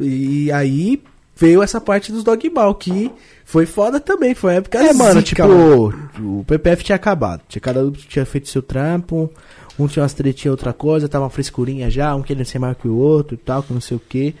E 0.00 0.50
aí 0.50 1.00
veio 1.40 1.62
essa 1.62 1.80
parte 1.80 2.12
dos 2.12 2.22
Dogmal, 2.22 2.74
que 2.74 3.10
foi 3.46 3.64
foda 3.64 3.98
também. 3.98 4.34
Foi 4.34 4.50
uma 4.52 4.56
época 4.58 4.78
É, 4.78 4.92
mano, 4.92 5.20
zica, 5.20 5.24
tipo, 5.24 5.48
mano. 5.48 6.10
o 6.40 6.44
PPF 6.46 6.84
tinha 6.84 6.96
acabado. 6.96 7.40
Tinha 7.48 7.60
cada 7.62 7.82
um 7.84 7.90
tinha 7.90 8.26
feito 8.26 8.48
seu 8.48 8.60
trampo, 8.62 9.30
um 9.78 9.86
tinha 9.88 10.02
umas 10.02 10.12
tretinhas, 10.12 10.52
outra 10.52 10.74
coisa, 10.74 11.08
tava 11.08 11.24
uma 11.24 11.30
frescurinha 11.30 11.88
já, 11.90 12.14
um 12.14 12.22
querendo 12.22 12.44
ser 12.44 12.58
maior 12.58 12.74
que 12.74 12.86
o 12.86 12.94
outro 12.96 13.34
e 13.34 13.38
tal, 13.38 13.62
que 13.62 13.72
não 13.72 13.80
sei 13.80 13.96
o 13.96 14.00
que. 14.06 14.34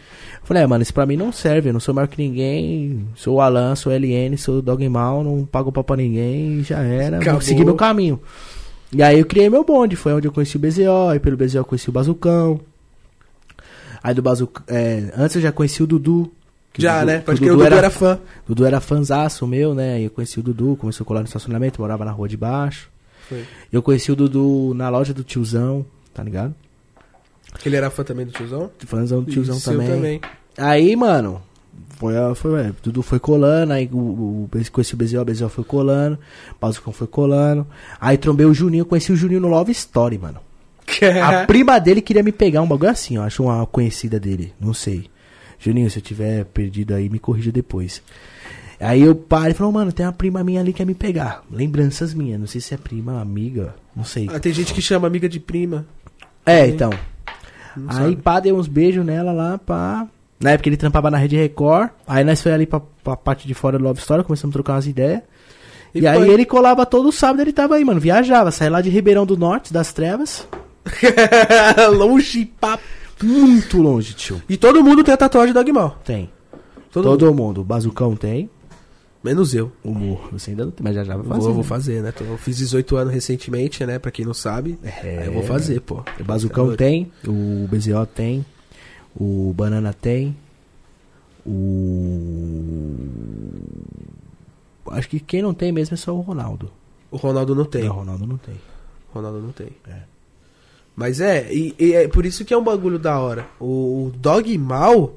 Falei, 0.44 0.62
é, 0.62 0.66
mano, 0.66 0.82
isso 0.82 0.92
pra 0.92 1.06
mim 1.06 1.16
não 1.16 1.32
serve, 1.32 1.70
eu 1.70 1.72
não 1.72 1.80
sou 1.80 1.94
maior 1.94 2.06
que 2.08 2.22
ninguém, 2.22 3.06
sou 3.16 3.36
o 3.36 3.40
Alan, 3.40 3.74
sou 3.74 3.90
o 3.92 3.96
LN, 3.96 4.36
sou 4.36 4.58
o 4.58 4.62
Dogmal, 4.62 5.24
não 5.24 5.46
pago 5.46 5.72
pau 5.72 5.82
pra 5.82 5.96
ninguém, 5.96 6.58
e 6.58 6.62
já 6.62 6.80
era, 6.80 7.16
Acabou. 7.16 7.32
vou 7.34 7.40
seguir 7.40 7.64
meu 7.64 7.74
caminho. 7.76 8.20
E 8.92 9.02
aí 9.02 9.18
eu 9.20 9.24
criei 9.24 9.48
meu 9.48 9.64
bonde, 9.64 9.96
foi 9.96 10.12
onde 10.12 10.28
eu 10.28 10.32
conheci 10.32 10.56
o 10.56 10.60
BZO, 10.60 11.08
aí 11.10 11.18
pelo 11.18 11.36
BZO 11.36 11.58
eu 11.58 11.64
conheci 11.64 11.88
o 11.88 11.92
Bazucão. 11.92 12.60
Aí 14.02 14.12
do 14.14 14.22
Bazucão, 14.22 14.62
é, 14.68 15.12
antes 15.16 15.36
eu 15.36 15.42
já 15.42 15.52
conheci 15.52 15.82
o 15.82 15.86
Dudu. 15.86 16.30
Que 16.72 16.82
Já, 16.82 17.00
Dudu- 17.00 17.06
né? 17.06 17.18
que 17.18 17.24
Porque 17.24 17.50
o 17.50 17.56
Dudu 17.56 17.74
era, 17.74 17.90
fã. 17.90 18.18
Dudu 18.46 18.64
era 18.64 18.80
fanzaço 18.80 19.46
meu, 19.46 19.74
né? 19.74 20.00
Eu 20.00 20.10
conheci 20.10 20.38
o 20.38 20.42
Dudu, 20.42 20.76
começou 20.76 21.04
a 21.04 21.06
colar 21.06 21.20
no 21.20 21.26
estacionamento, 21.26 21.80
morava 21.80 22.04
na 22.04 22.10
rua 22.12 22.28
de 22.28 22.36
baixo. 22.36 22.88
Foi. 23.28 23.44
Eu 23.72 23.82
conheci 23.82 24.10
o 24.10 24.16
Dudu 24.16 24.72
na 24.74 24.88
loja 24.88 25.12
do 25.12 25.22
tiozão, 25.24 25.84
tá 26.14 26.22
ligado? 26.22 26.54
Ele 27.64 27.76
era 27.76 27.90
fã 27.90 28.04
também 28.04 28.24
do 28.26 28.32
tiozão? 28.32 28.70
Fãzão 28.86 29.22
do 29.22 29.30
tiozão 29.30 29.56
seu 29.56 29.76
também. 29.76 30.20
Aí, 30.56 30.94
mano, 30.94 31.42
foi, 31.96 32.14
foi, 32.34 32.60
é, 32.60 32.72
Dudu 32.82 33.02
foi 33.02 33.18
colando, 33.18 33.72
aí 33.72 33.88
o, 33.92 33.98
o, 33.98 34.48
conheci 34.72 34.94
o 34.94 34.96
Bezel, 34.96 35.22
o 35.22 35.24
Bezel 35.24 35.48
foi 35.48 35.64
colando, 35.64 36.18
o 36.52 36.60
Bazucão 36.60 36.92
foi 36.92 37.06
colando. 37.06 37.66
Aí 38.00 38.16
trombei 38.16 38.46
o 38.46 38.54
Juninho, 38.54 38.86
conheci 38.86 39.12
o 39.12 39.16
Juninho 39.16 39.40
no 39.40 39.48
Love 39.48 39.72
Story, 39.72 40.16
mano. 40.18 40.40
A 41.22 41.44
prima 41.46 41.78
dele 41.78 42.00
queria 42.00 42.22
me 42.22 42.32
pegar 42.32 42.62
um 42.62 42.66
bagulho 42.68 42.90
assim, 42.90 43.18
ó. 43.18 43.24
Acho 43.24 43.42
uma 43.44 43.66
conhecida 43.66 44.18
dele, 44.18 44.54
não 44.60 44.72
sei. 44.72 45.09
Juninho, 45.60 45.90
se 45.90 45.98
eu 45.98 46.02
tiver 46.02 46.44
perdido 46.46 46.94
aí, 46.94 47.08
me 47.08 47.18
corrija 47.18 47.52
depois. 47.52 48.02
Aí 48.80 49.02
eu 49.02 49.14
parei 49.14 49.50
e 49.52 49.54
falou, 49.54 49.70
mano, 49.72 49.92
tem 49.92 50.06
uma 50.06 50.12
prima 50.12 50.42
minha 50.42 50.60
ali 50.60 50.72
que 50.72 50.78
quer 50.78 50.86
me 50.86 50.94
pegar. 50.94 51.42
Lembranças 51.52 52.14
minhas, 52.14 52.40
não 52.40 52.46
sei 52.46 52.62
se 52.62 52.72
é 52.72 52.78
prima, 52.78 53.20
amiga, 53.20 53.74
não 53.94 54.04
sei. 54.04 54.26
Ah, 54.32 54.40
tem 54.40 54.52
gente 54.54 54.72
que 54.72 54.80
chama 54.80 55.06
amiga 55.06 55.28
de 55.28 55.38
prima. 55.38 55.84
É, 56.46 56.66
então. 56.66 56.90
Não 57.76 57.90
Aí 57.90 57.96
sabe. 58.12 58.16
pá, 58.16 58.40
dei 58.40 58.52
uns 58.52 58.66
beijos 58.66 59.04
nela 59.04 59.32
lá, 59.32 59.58
pá. 59.58 60.08
Na 60.40 60.52
época 60.52 60.70
ele 60.70 60.78
trampava 60.78 61.10
na 61.10 61.18
Rede 61.18 61.36
Record. 61.36 61.90
Aí 62.06 62.24
nós 62.24 62.40
foi 62.40 62.52
ali 62.52 62.64
pra, 62.64 62.80
pra 63.04 63.14
parte 63.14 63.46
de 63.46 63.52
fora 63.52 63.76
do 63.76 63.84
Love 63.84 64.00
Story, 64.00 64.24
começamos 64.24 64.54
a 64.54 64.56
trocar 64.56 64.72
umas 64.72 64.86
ideias. 64.86 65.20
E, 65.94 66.00
E 66.00 66.06
aí 66.06 66.16
foi. 66.18 66.30
ele 66.30 66.46
colava 66.46 66.86
todo 66.86 67.12
sábado, 67.12 67.42
ele 67.42 67.52
tava 67.52 67.74
aí, 67.74 67.84
mano. 67.84 68.00
Viajava, 68.00 68.50
saía 68.50 68.70
lá 68.70 68.80
de 68.80 68.88
Ribeirão 68.88 69.26
do 69.26 69.36
Norte, 69.36 69.72
das 69.74 69.92
Trevas. 69.92 70.48
Longe 71.92 72.46
pra... 72.60 72.78
Muito 73.22 73.80
longe, 73.80 74.14
tio. 74.14 74.42
E 74.48 74.56
todo 74.56 74.82
mundo 74.82 75.02
tem 75.04 75.12
a 75.14 75.16
tatuagem 75.16 75.52
do 75.52 75.58
Dogmal. 75.58 75.98
Tem. 76.04 76.30
Todo, 76.90 77.04
Todo, 77.04 77.26
mundo. 77.26 77.36
mundo. 77.36 77.60
O 77.60 77.64
Bazucão 77.64 78.16
tem. 78.16 78.50
Menos 79.22 79.54
eu. 79.54 79.70
O 79.84 79.92
Morro, 79.92 80.30
você 80.32 80.50
ainda 80.50 80.64
não 80.64 80.72
tem, 80.72 80.82
mas 80.82 80.94
já 80.94 81.04
já 81.04 81.14
vai 81.14 81.24
Vou, 81.24 81.34
fazer. 81.36 81.48
vou 81.48 81.56
né? 81.58 81.62
fazer, 81.62 82.02
né? 82.02 82.14
Eu 82.20 82.38
fiz 82.38 82.56
18 82.56 82.96
anos 82.96 83.12
recentemente, 83.12 83.84
né? 83.84 83.98
Pra 83.98 84.10
quem 84.10 84.24
não 84.24 84.32
sabe. 84.32 84.78
É. 84.82 85.18
Aí 85.18 85.26
eu 85.26 85.32
vou 85.34 85.42
fazer, 85.42 85.80
pô. 85.80 86.02
O 86.18 86.24
Bazucão 86.24 86.74
tem, 86.74 87.12
o 87.26 87.68
BZO 87.70 88.06
tem, 88.06 88.44
o 89.14 89.52
Banana 89.54 89.92
tem, 89.92 90.34
o. 91.44 92.96
Acho 94.90 95.08
que 95.08 95.20
quem 95.20 95.42
não 95.42 95.54
tem 95.54 95.70
mesmo 95.70 95.94
é 95.94 95.96
só 95.96 96.14
o 96.14 96.20
Ronaldo. 96.20 96.70
O 97.10 97.16
Ronaldo 97.16 97.54
não 97.54 97.64
tem. 97.64 97.84
Não, 97.84 97.90
o 97.90 97.98
Ronaldo 97.98 98.26
não 98.26 98.36
tem. 98.38 98.54
O 98.54 99.14
Ronaldo 99.14 99.40
não 99.40 99.52
tem. 99.52 99.68
É. 99.86 100.00
Mas 101.00 101.18
é, 101.18 101.50
e, 101.50 101.74
e 101.78 101.94
é 101.94 102.06
por 102.06 102.26
isso 102.26 102.44
que 102.44 102.52
é 102.52 102.58
um 102.58 102.62
bagulho 102.62 102.98
da 102.98 103.18
hora. 103.18 103.46
O, 103.58 104.08
o 104.08 104.12
dog 104.14 104.56
mal 104.58 105.14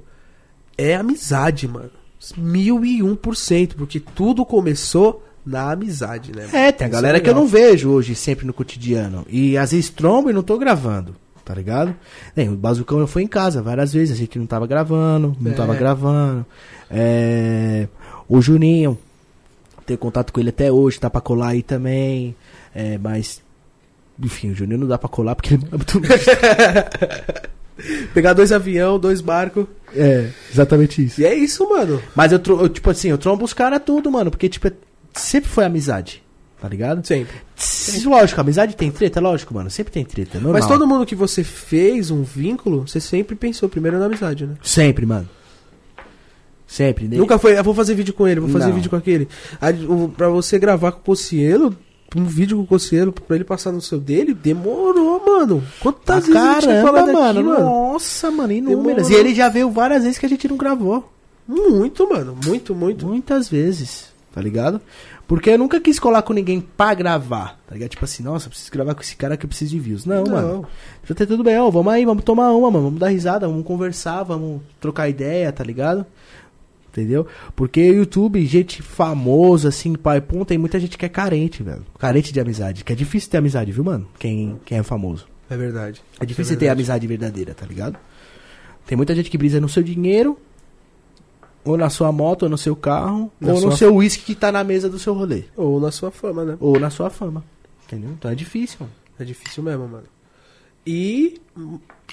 é 0.77 0.95
amizade, 0.95 1.67
mano. 1.67 1.91
Mil 2.37 2.85
e 2.85 3.03
um 3.03 3.17
por 3.17 3.35
cento, 3.35 3.75
porque 3.75 3.99
tudo 3.99 4.45
começou 4.45 5.21
na 5.45 5.73
amizade, 5.73 6.31
né? 6.33 6.43
mano? 6.45 6.55
É, 6.57 6.71
tem 6.71 6.85
a 6.85 6.87
Isso 6.87 6.95
galera 6.95 7.17
é 7.17 7.19
que 7.19 7.29
eu 7.29 7.35
não 7.35 7.45
vejo 7.45 7.89
hoje 7.89 8.15
sempre 8.15 8.45
no 8.47 8.53
cotidiano. 8.53 9.25
E 9.29 9.57
às 9.57 9.73
vezes 9.73 9.89
trombo 9.89 10.29
e 10.29 10.33
não 10.33 10.41
tô 10.41 10.57
gravando, 10.57 11.17
tá 11.43 11.53
ligado? 11.53 11.93
Nem, 12.33 12.47
o 12.47 12.55
Bazucão 12.55 12.99
eu 12.99 13.07
fui 13.07 13.23
em 13.23 13.27
casa 13.27 13.61
várias 13.61 13.91
vezes, 13.91 14.15
a 14.15 14.17
gente 14.17 14.39
não 14.39 14.45
tava 14.45 14.65
gravando, 14.65 15.35
não 15.37 15.51
É. 15.51 15.53
tava 15.53 15.75
gravando. 15.75 16.45
É, 16.89 17.89
o 18.29 18.41
Juninho, 18.41 18.97
tenho 19.85 19.99
contato 19.99 20.31
com 20.31 20.39
ele 20.39 20.47
até 20.47 20.71
hoje, 20.71 20.97
tá 21.01 21.09
pra 21.09 21.19
colar 21.19 21.49
aí 21.49 21.61
também. 21.61 22.33
É, 22.73 22.97
mas, 22.97 23.41
enfim, 24.21 24.51
o 24.51 24.55
Juninho 24.55 24.79
não 24.79 24.87
dá 24.87 24.97
pra 24.97 25.09
colar 25.09 25.35
porque 25.35 25.53
ele 25.55 25.65
é 25.71 25.75
muito 25.75 26.01
Pegar 28.13 28.33
dois 28.33 28.51
avião, 28.51 28.99
dois 28.99 29.19
barcos. 29.19 29.65
É, 29.95 30.29
exatamente 30.51 31.03
isso. 31.03 31.19
E 31.21 31.25
é 31.25 31.33
isso, 31.33 31.67
mano. 31.67 32.01
Mas 32.15 32.31
eu, 32.31 32.39
eu, 32.47 32.69
tipo 32.69 32.89
assim, 32.89 33.09
eu 33.09 33.17
trombo 33.17 33.43
os 33.43 33.53
caras 33.53 33.81
tudo, 33.83 34.11
mano, 34.11 34.29
porque, 34.29 34.47
tipo, 34.47 34.67
é- 34.67 34.73
sempre 35.13 35.49
foi 35.49 35.65
amizade, 35.65 36.23
tá 36.61 36.67
ligado? 36.69 37.05
Sempre. 37.05 37.33
S- 37.57 38.05
Lógico, 38.07 38.39
amizade 38.39 38.75
tem 38.75 38.91
treta, 38.91 39.19
lógico, 39.19 39.53
mano, 39.55 39.69
sempre 39.71 39.91
tem 39.91 40.05
treta, 40.05 40.37
é 40.37 40.41
normal. 40.41 40.61
Mas 40.61 40.67
todo 40.67 40.85
mundo 40.87 41.05
que 41.05 41.15
você 41.15 41.43
fez 41.43 42.11
um 42.11 42.21
vínculo, 42.23 42.87
você 42.87 42.99
sempre 42.99 43.35
pensou 43.35 43.67
primeiro 43.67 43.97
na 43.97 44.05
amizade, 44.05 44.45
né? 44.45 44.53
Sempre, 44.61 45.05
mano. 45.05 45.27
Sempre. 46.67 47.07
né? 47.07 47.17
Nunca 47.17 47.37
foi, 47.39 47.57
eu 47.57 47.63
vou 47.63 47.73
fazer 47.73 47.95
vídeo 47.95 48.13
com 48.13 48.27
ele, 48.27 48.39
vou 48.39 48.49
fazer 48.49 48.67
Não. 48.67 48.73
vídeo 48.75 48.89
com 48.89 48.95
aquele. 48.95 49.27
Aí, 49.59 49.75
Pra 50.15 50.29
você 50.29 50.57
gravar 50.59 50.91
com 50.91 50.99
o 50.99 51.03
Cocielo, 51.03 51.75
um 52.15 52.25
vídeo 52.25 52.57
com 52.57 52.63
o 52.63 52.67
Cocielo, 52.67 53.11
pra 53.11 53.35
ele 53.35 53.45
passar 53.45 53.71
no 53.71 53.81
seu 53.81 53.99
dele, 53.99 54.33
demorou, 54.33 55.23
mano. 55.25 55.63
Quantas 55.79 56.03
Pra 56.03 56.19
vezes 56.19 56.35
a 56.35 56.53
gente 56.53 56.61
tinha 56.61 56.73
caramba, 56.73 56.91
falado 56.91 57.13
mano, 57.13 57.39
aqui, 57.39 57.49
mano? 57.49 57.65
Nossa, 57.65 58.31
mano, 58.31 58.53
inúmeras. 58.53 59.09
E 59.09 59.13
ele 59.13 59.33
já 59.33 59.49
veio 59.49 59.69
várias 59.71 60.03
vezes 60.03 60.17
que 60.17 60.25
a 60.25 60.29
gente 60.29 60.47
não 60.47 60.57
gravou. 60.57 61.11
Muito, 61.47 62.07
mano. 62.07 62.37
Muito, 62.45 62.73
muito. 62.73 63.05
Muitas 63.05 63.49
vezes, 63.49 64.07
tá 64.33 64.41
ligado? 64.41 64.79
Porque 65.27 65.51
eu 65.51 65.57
nunca 65.57 65.79
quis 65.79 65.99
colar 65.99 66.21
com 66.21 66.33
ninguém 66.33 66.59
pra 66.61 66.93
gravar, 66.93 67.57
tá 67.65 67.73
ligado? 67.73 67.89
Tipo 67.89 68.05
assim, 68.05 68.21
nossa, 68.21 68.49
preciso 68.49 68.71
gravar 68.71 68.93
com 68.93 69.01
esse 69.01 69.15
cara 69.15 69.37
que 69.37 69.45
eu 69.45 69.47
preciso 69.47 69.71
de 69.71 69.79
views. 69.79 70.05
Não, 70.05 70.23
mano. 70.25 70.67
Já 71.05 71.15
tá 71.15 71.25
tudo 71.25 71.43
bem, 71.43 71.57
ó, 71.57 71.69
vamos 71.69 71.91
aí, 71.93 72.05
vamos 72.05 72.23
tomar 72.23 72.51
uma, 72.51 72.69
mano. 72.69 72.85
Vamos 72.85 72.99
dar 72.99 73.07
risada, 73.07 73.47
vamos 73.47 73.65
conversar, 73.65 74.23
vamos 74.23 74.61
trocar 74.79 75.09
ideia, 75.09 75.51
tá 75.51 75.63
ligado? 75.63 76.05
Entendeu? 76.93 77.25
Porque 77.55 77.89
o 77.89 77.95
YouTube, 77.95 78.45
gente 78.45 78.83
famosa, 78.83 79.69
assim, 79.69 79.95
pai, 79.95 80.21
pum, 80.21 80.45
tem 80.45 80.59
muita 80.59 80.79
gente 80.79 80.95
que 80.95 81.03
é 81.03 81.09
carente, 81.09 81.63
velho. 81.63 81.83
Carente 81.97 82.31
de 82.31 82.39
amizade. 82.39 82.83
Que 82.83 82.93
é 82.93 82.95
difícil 82.95 83.31
ter 83.31 83.37
amizade, 83.37 83.71
viu, 83.71 83.83
mano? 83.83 84.07
Quem, 84.19 84.59
quem 84.63 84.77
é 84.77 84.83
famoso. 84.83 85.25
É 85.49 85.57
verdade. 85.57 86.03
É 86.19 86.25
difícil 86.25 86.53
é 86.53 86.55
ter 86.55 86.65
verdade. 86.65 86.79
amizade 86.79 87.07
verdadeira, 87.07 87.55
tá 87.55 87.65
ligado? 87.65 87.97
Tem 88.85 88.95
muita 88.95 89.15
gente 89.15 89.31
que 89.31 89.39
brisa 89.39 89.59
no 89.59 89.67
seu 89.67 89.81
dinheiro, 89.81 90.37
ou 91.65 91.75
na 91.75 91.89
sua 91.89 92.11
moto, 92.11 92.43
ou 92.43 92.49
no 92.49 92.59
seu 92.59 92.75
carro, 92.75 93.31
Na 93.41 93.53
ou 93.53 93.61
no 93.61 93.75
seu 93.75 93.95
uísque 93.95 94.23
que 94.23 94.35
tá 94.35 94.51
na 94.51 94.63
mesa 94.63 94.87
do 94.87 94.99
seu 94.99 95.15
rolê. 95.15 95.45
Ou 95.57 95.79
na 95.79 95.89
sua 95.89 96.11
fama, 96.11 96.45
né? 96.45 96.57
Ou 96.59 96.79
na 96.79 96.91
sua 96.91 97.09
fama. 97.09 97.43
Entendeu? 97.87 98.11
Então 98.11 98.29
é 98.29 98.35
difícil, 98.35 98.77
mano. 98.81 98.91
É 99.17 99.23
difícil 99.23 99.63
mesmo, 99.63 99.87
mano. 99.87 100.05
E 100.85 101.41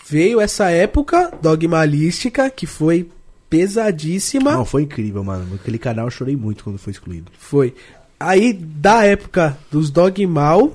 veio 0.09 0.41
essa 0.41 0.71
época 0.71 1.37
dogmalística 1.43 2.49
que 2.49 2.67
foi 2.67 3.11
pesadíssima. 3.51 4.53
Não, 4.53 4.65
foi 4.65 4.85
incrível, 4.85 5.25
mano. 5.25 5.57
Aquele 5.57 5.79
canal 5.79 6.07
eu 6.07 6.11
chorei 6.11 6.37
muito 6.37 6.63
quando 6.63 6.79
foi 6.79 6.93
excluído. 6.93 7.31
Foi. 7.37 7.75
Aí, 8.19 8.53
da 8.53 9.05
época 9.05 9.59
dos 9.71 9.91
dogmal, 9.91 10.75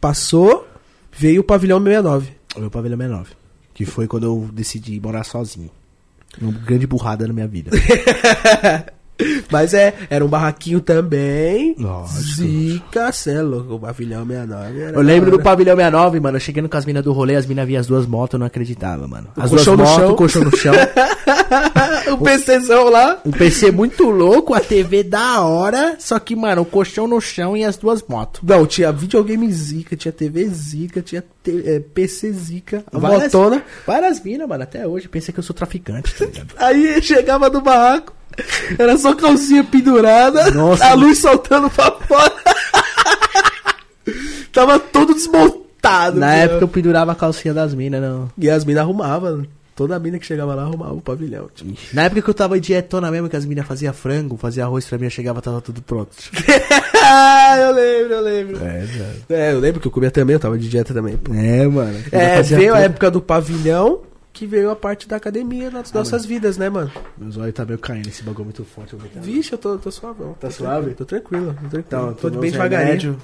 passou, 0.00 0.66
veio 1.12 1.42
o 1.42 1.44
pavilhão 1.44 1.78
69. 1.78 2.32
O 2.56 2.60
meu 2.60 2.70
pavilhão 2.70 2.96
69. 2.96 3.30
Que 3.74 3.84
foi 3.84 4.06
quando 4.06 4.24
eu 4.24 4.48
decidi 4.52 4.98
morar 4.98 5.24
sozinho. 5.24 5.70
Uma 6.40 6.52
grande 6.52 6.86
burrada 6.86 7.26
na 7.26 7.34
minha 7.34 7.46
vida. 7.46 7.70
Mas 9.50 9.72
é, 9.74 9.94
era 10.10 10.24
um 10.24 10.28
barraquinho 10.28 10.80
também. 10.80 11.74
Lógico. 11.78 12.20
Zica, 12.20 13.12
cê 13.12 13.32
é 13.32 13.42
louco. 13.42 13.74
O 13.74 13.78
pavilhão 13.80 14.26
69. 14.26 14.80
Era 14.80 14.96
Eu 14.96 15.02
lembro 15.02 15.30
do 15.30 15.38
pavilhão 15.40 15.76
69, 15.76 16.20
mano. 16.20 16.36
Eu 16.36 16.40
cheguei 16.40 16.66
com 16.66 16.76
as 16.76 16.84
minas 16.84 17.04
do 17.04 17.12
rolê, 17.12 17.36
as 17.36 17.46
minas 17.46 17.66
viam 17.66 17.80
as 17.80 17.86
duas 17.86 18.06
motos, 18.06 18.34
eu 18.34 18.38
não 18.40 18.46
acreditava, 18.46 19.06
mano. 19.06 19.28
As 19.36 19.50
duas 19.50 19.64
colchão 19.64 19.76
no 19.76 19.84
motos, 19.84 20.10
o 20.10 20.14
colchão 20.16 20.44
no 20.44 20.56
chão. 20.56 20.74
o 22.12 22.18
PCzão 22.18 22.88
lá. 22.88 23.20
Um 23.24 23.30
PC 23.30 23.70
muito 23.70 24.04
louco, 24.10 24.54
a 24.54 24.60
TV 24.60 25.02
da 25.02 25.40
hora, 25.42 25.96
só 25.98 26.18
que, 26.18 26.34
mano, 26.36 26.62
o 26.62 26.66
colchão 26.66 27.06
no 27.06 27.20
chão 27.20 27.56
e 27.56 27.64
as 27.64 27.76
duas 27.76 28.02
motos. 28.08 28.40
Não, 28.42 28.66
tinha 28.66 28.92
videogame 28.92 29.50
zica, 29.52 29.96
tinha 29.96 30.12
TV 30.12 30.48
zica, 30.48 31.00
tinha 31.02 31.22
te- 31.42 31.62
é, 31.66 31.80
PC 31.80 32.32
zica, 32.32 32.84
a 32.92 32.98
Várias- 32.98 33.32
motona. 33.32 33.62
Várias 33.86 34.22
minas, 34.22 34.48
mano, 34.48 34.62
até 34.62 34.86
hoje. 34.86 35.08
Pensa 35.08 35.32
que 35.32 35.38
eu 35.38 35.42
sou 35.44 35.54
traficante, 35.54 36.14
tá? 36.14 36.26
Aí 36.66 37.00
chegava 37.02 37.48
no 37.48 37.60
barraco, 37.60 38.12
era 38.78 38.96
só 38.96 39.14
calcinha 39.14 39.64
pendurada, 39.64 40.50
Nossa. 40.50 40.86
a 40.86 40.94
luz 40.94 41.18
soltando 41.18 41.68
pra 41.70 41.90
fora. 41.92 42.32
Tava 44.52 44.78
todo 44.78 45.14
desmontado. 45.14 46.18
Na 46.18 46.28
meu. 46.28 46.36
época 46.36 46.64
eu 46.64 46.68
pendurava 46.68 47.12
a 47.12 47.14
calcinha 47.14 47.52
das 47.52 47.74
minas, 47.74 48.00
não. 48.00 48.30
E 48.38 48.48
as 48.50 48.64
minas 48.64 48.82
arrumavam. 48.82 49.46
Toda 49.76 49.98
mina 49.98 50.20
que 50.20 50.26
chegava 50.26 50.54
lá 50.54 50.62
arrumava 50.62 50.94
o 50.94 51.00
pavilhão. 51.00 51.48
Tipo. 51.52 51.74
Na 51.92 52.04
época 52.04 52.22
que 52.22 52.30
eu 52.30 52.34
tava 52.34 52.60
dietona 52.60 53.10
mesmo, 53.10 53.28
que 53.28 53.34
as 53.34 53.44
minas 53.44 53.66
faziam 53.66 53.92
frango, 53.92 54.36
fazia 54.36 54.62
arroz 54.62 54.84
pra 54.84 54.96
mim, 54.96 55.06
eu 55.06 55.10
chegava, 55.10 55.42
tava 55.42 55.60
tudo 55.60 55.82
pronto. 55.82 56.10
ah, 57.02 57.56
eu 57.58 57.72
lembro, 57.72 58.14
eu 58.14 58.20
lembro. 58.20 58.64
É. 58.64 58.86
É, 59.28 59.52
eu 59.52 59.58
lembro 59.58 59.80
que 59.80 59.88
eu 59.88 59.90
comia 59.90 60.12
também, 60.12 60.34
eu 60.34 60.38
tava 60.40 60.56
de 60.56 60.68
dieta 60.68 60.94
também. 60.94 61.16
pô. 61.16 61.34
É, 61.34 61.66
mano. 61.66 61.98
É, 62.12 62.40
veio 62.42 62.72
a 62.72 62.76
tudo. 62.76 62.84
época 62.84 63.10
do 63.10 63.20
pavilhão, 63.20 63.98
que 64.34 64.46
veio 64.46 64.68
a 64.68 64.76
parte 64.76 65.06
da 65.08 65.14
academia 65.14 65.70
nas 65.70 65.92
nossas 65.92 66.26
vidas, 66.26 66.58
né, 66.58 66.68
mano? 66.68 66.90
Meus 67.16 67.36
olhos 67.36 67.54
tá 67.54 67.64
meio 67.64 67.78
caindo, 67.78 68.08
esse 68.08 68.24
bagulho 68.24 68.42
é 68.42 68.44
muito 68.46 68.64
forte. 68.64 68.92
Eu 68.92 68.98
Vixe, 69.22 69.52
eu 69.52 69.58
tô, 69.58 69.78
tô 69.78 69.92
suavão. 69.92 70.32
Tá 70.34 70.48
Tô 70.48 70.50
suave? 70.52 70.90
Tô 70.92 71.04
tranquilo, 71.04 71.54
tô 71.54 71.68
tranquilo. 71.68 71.84
Então, 71.86 72.14
tô 72.14 72.28
de 72.28 72.34
tomei 72.36 72.50
bem 72.50 72.50
devagarinho. 72.50 73.16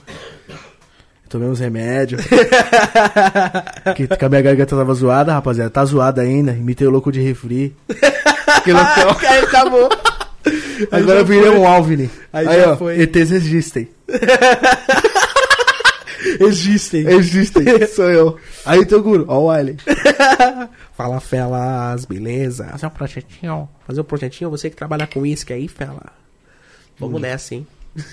Tomei 1.28 1.48
uns 1.48 1.58
remédios. 1.58 2.22
que, 3.96 4.06
que 4.06 4.24
a 4.24 4.28
minha 4.28 4.42
garganta 4.42 4.76
tava 4.76 4.94
zoada, 4.94 5.32
rapaziada. 5.32 5.70
Tá 5.70 5.84
zoada 5.84 6.22
ainda. 6.22 6.52
Imitei 6.52 6.86
o 6.86 6.90
louco 6.90 7.10
de 7.12 7.20
refri. 7.20 7.74
que 8.64 8.72
loucão. 8.72 9.16
Aí 9.28 9.38
acabou. 9.40 9.88
Agora 10.90 11.20
eu 11.20 11.24
virei 11.26 11.50
um 11.50 11.66
Alvin. 11.66 12.08
Aí 12.32 12.48
Aí, 12.48 12.60
já 12.60 12.72
ó, 12.72 12.76
foi. 12.76 13.00
ETs 13.00 13.32
existem. 13.32 13.88
Existem. 16.38 17.06
Existem. 17.08 17.64
Sou 17.88 18.08
eu. 18.10 18.38
Aí, 18.64 18.84
Toguro, 18.86 19.24
ó 19.28 19.38
o 19.38 19.46
Wiley. 19.46 19.76
Fala, 20.96 21.18
Felas, 21.20 22.04
beleza? 22.04 22.66
Fazer 22.68 22.86
um 22.86 22.90
projetinho. 22.90 23.68
Fazer 23.86 24.00
um 24.00 24.04
projetinho, 24.04 24.50
você 24.50 24.68
que 24.70 24.76
trabalha 24.76 25.06
com 25.06 25.24
isso, 25.26 25.44
que 25.46 25.52
aí, 25.52 25.66
Fela. 25.68 26.12
Vamos 26.98 27.16
Hum. 27.18 27.22
nessa, 27.22 27.54
hein? 27.54 27.66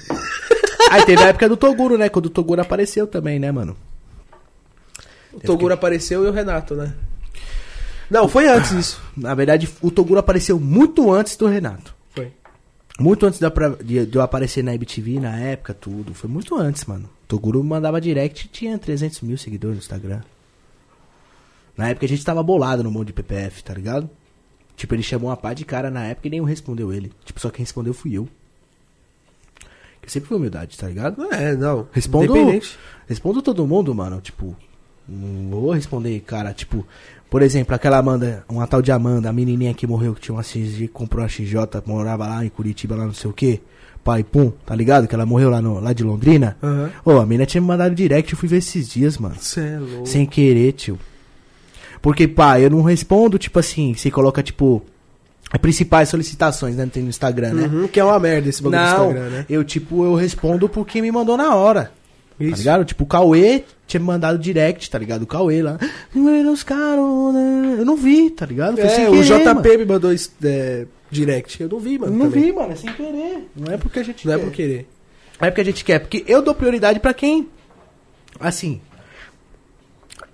Aí 0.90 1.04
teve 1.06 1.22
a 1.22 1.28
época 1.28 1.50
do 1.50 1.58
Toguro, 1.58 1.98
né? 1.98 2.08
Quando 2.08 2.28
o 2.28 2.30
Toguro 2.30 2.62
apareceu 2.62 3.06
também, 3.06 3.38
né, 3.40 3.52
mano? 3.52 3.76
O 5.34 5.40
Toguro 5.42 5.74
apareceu 5.74 6.24
e 6.26 6.30
o 6.30 6.32
Renato, 6.32 6.76
né? 6.76 6.94
Não, 8.10 8.28
foi 8.30 8.48
antes 8.48 8.72
isso. 8.72 9.02
Na 9.16 9.36
verdade, 9.36 9.70
o 9.82 9.92
Toguro 9.92 10.20
apareceu 10.20 10.58
muito 10.58 11.12
antes 11.12 11.36
do 11.36 11.46
Renato. 11.46 11.94
Foi. 12.16 12.32
Muito 12.98 13.26
antes 13.26 13.38
da 13.38 13.52
de, 13.84 14.06
de 14.06 14.18
eu 14.18 14.22
aparecer 14.22 14.64
na 14.64 14.74
IBTV, 14.74 15.20
na 15.20 15.38
época, 15.38 15.74
tudo. 15.74 16.14
Foi 16.14 16.30
muito 16.30 16.56
antes, 16.56 16.86
mano. 16.86 17.10
Toguro 17.28 17.64
mandava 17.64 18.00
direct 18.00 18.46
e 18.46 18.50
tinha 18.50 18.78
300 18.78 19.22
mil 19.22 19.38
seguidores 19.38 19.78
no 19.78 19.82
Instagram. 19.82 20.22
Na 21.76 21.90
época 21.90 22.06
a 22.06 22.10
gente 22.10 22.24
tava 22.24 22.42
bolado 22.42 22.84
no 22.84 22.90
mundo 22.90 23.08
de 23.08 23.14
PPF, 23.14 23.64
tá 23.64 23.74
ligado? 23.74 24.10
Tipo, 24.76 24.96
ele 24.96 25.04
chamou 25.04 25.30
uma 25.30 25.38
pá 25.38 25.54
de 25.54 25.66
cara 25.66 25.90
na 25.90 26.06
época 26.06 26.28
e 26.28 26.32
nenhum 26.32 26.46
respondeu 26.46 26.94
ele. 26.94 27.12
Tipo, 27.26 27.40
só 27.40 27.50
quem 27.50 27.64
respondeu 27.64 27.94
fui 27.94 28.14
eu. 28.14 28.28
Que 30.02 30.12
sempre 30.12 30.30
foi 30.30 30.38
humildade, 30.38 30.78
tá 30.78 30.88
ligado? 30.88 31.22
É, 31.34 31.56
não. 31.56 31.88
Respondo, 31.92 32.34
respondo 33.08 33.42
todo 33.42 33.68
mundo, 33.68 33.94
mano. 33.94 34.22
Tipo, 34.22 34.56
não 35.08 35.62
vou 35.62 35.72
responder, 35.74 36.20
cara. 36.22 36.54
Tipo, 36.54 36.86
por 37.30 37.42
exemplo, 37.42 37.76
aquela 37.76 37.98
Amanda, 37.98 38.46
uma 38.48 38.68
tal 38.68 38.82
de 38.82 38.92
Amanda, 38.92 39.30
a 39.30 39.34
menininha 39.34 39.74
que 39.74 39.86
morreu, 39.86 40.14
que 40.16 40.22
tinha 40.22 40.36
uma 40.36 40.44
XG, 40.44 40.88
comprou 40.90 41.24
uma 41.24 41.30
XJ, 41.30 41.56
morava 41.86 42.26
lá 42.26 42.46
em 42.46 42.50
Curitiba, 42.50 42.96
lá 42.96 43.06
não 43.06 43.14
sei 43.14 43.30
o 43.30 43.34
que. 43.34 43.62
Pai, 44.08 44.24
pum, 44.24 44.54
tá 44.66 44.74
ligado? 44.74 45.06
Que 45.06 45.14
ela 45.14 45.26
morreu 45.26 45.50
lá, 45.50 45.62
no, 45.62 45.82
lá 45.82 45.92
de 45.92 46.02
Londrina. 46.02 46.56
Aham. 46.64 46.90
Ô, 47.04 47.12
a 47.20 47.26
menina 47.26 47.46
tinha 47.46 47.60
me 47.60 47.68
mandado 47.68 47.94
direct, 47.94 48.32
eu 48.32 48.40
fui 48.40 48.48
ver 48.48 48.60
esses 48.60 48.88
dias, 48.88 49.18
mano. 49.18 49.36
Cê 49.38 49.60
é 49.60 49.80
louco. 49.80 50.06
Sem 50.08 50.26
querer, 50.26 50.72
tio. 50.72 50.98
Porque, 52.02 52.26
pá, 52.26 52.58
eu 52.58 52.70
não 52.70 52.82
respondo, 52.84 53.38
tipo 53.38 53.60
assim, 53.60 53.94
você 53.94 54.10
coloca, 54.10 54.42
tipo, 54.42 54.82
as 55.52 55.60
principais 55.60 56.08
solicitações, 56.08 56.78
né? 56.78 56.88
Tem 56.90 57.04
no 57.04 57.10
Instagram, 57.10 57.54
né? 57.54 57.68
Uhum, 57.68 57.88
que 57.90 58.00
é 58.00 58.04
uma 58.06 58.18
merda 58.18 58.48
esse 58.48 58.64
bagulho 58.64 58.82
do 58.82 58.86
Não, 58.86 59.08
Instagram, 59.10 59.30
né? 59.30 59.46
eu, 59.50 59.62
tipo, 59.66 60.06
eu 60.06 60.16
respondo 60.16 60.70
porque 60.70 61.02
me 61.02 61.12
mandou 61.12 61.36
na 61.36 61.54
hora. 61.54 61.92
Tá 62.40 62.46
Isso. 62.46 62.58
ligado? 62.60 62.86
Tipo, 62.86 63.04
o 63.04 63.08
Cauê 63.08 63.64
tinha 63.86 64.00
me 64.00 64.06
mandado 64.06 64.38
direct, 64.40 64.90
tá 64.90 64.98
ligado? 64.98 65.24
O 65.24 65.28
Cauê 65.28 65.62
lá. 65.62 65.78
Meus 66.16 66.64
carona. 66.64 67.40
Eu 67.78 67.84
não 67.84 67.98
vi, 67.98 68.30
tá 68.30 68.46
ligado? 68.46 68.78
Foi 68.78 68.88
sem 68.90 69.06
É, 69.06 69.10
o 69.10 69.12
querer, 69.12 69.26
JP 69.26 69.46
mano. 69.54 69.62
me 69.80 69.86
mandou 69.86 70.12
é, 70.14 70.86
direct. 71.12 71.62
Eu 71.62 71.70
não 71.70 71.80
vi, 71.80 71.96
Eu 71.96 72.02
mano. 72.02 72.14
não 72.18 72.26
também. 72.30 72.44
vi, 72.46 72.52
mano. 72.54 72.72
É 72.74 72.76
sem 72.76 72.92
querer. 72.94 73.48
Não 73.56 73.74
é 73.74 73.78
porque 73.78 74.00
a 74.00 74.04
gente 74.04 74.26
Não 74.28 74.34
é 74.34 74.38
quer. 74.38 74.44
por 74.44 74.52
querer. 74.52 74.88
É 75.40 75.50
porque 75.52 75.62
a 75.62 75.66
gente 75.66 75.84
quer. 75.86 76.00
Porque 76.00 76.24
eu 76.28 76.42
dou 76.42 76.54
prioridade 76.56 77.00
pra 77.00 77.14
quem. 77.14 77.48
Assim. 78.40 78.82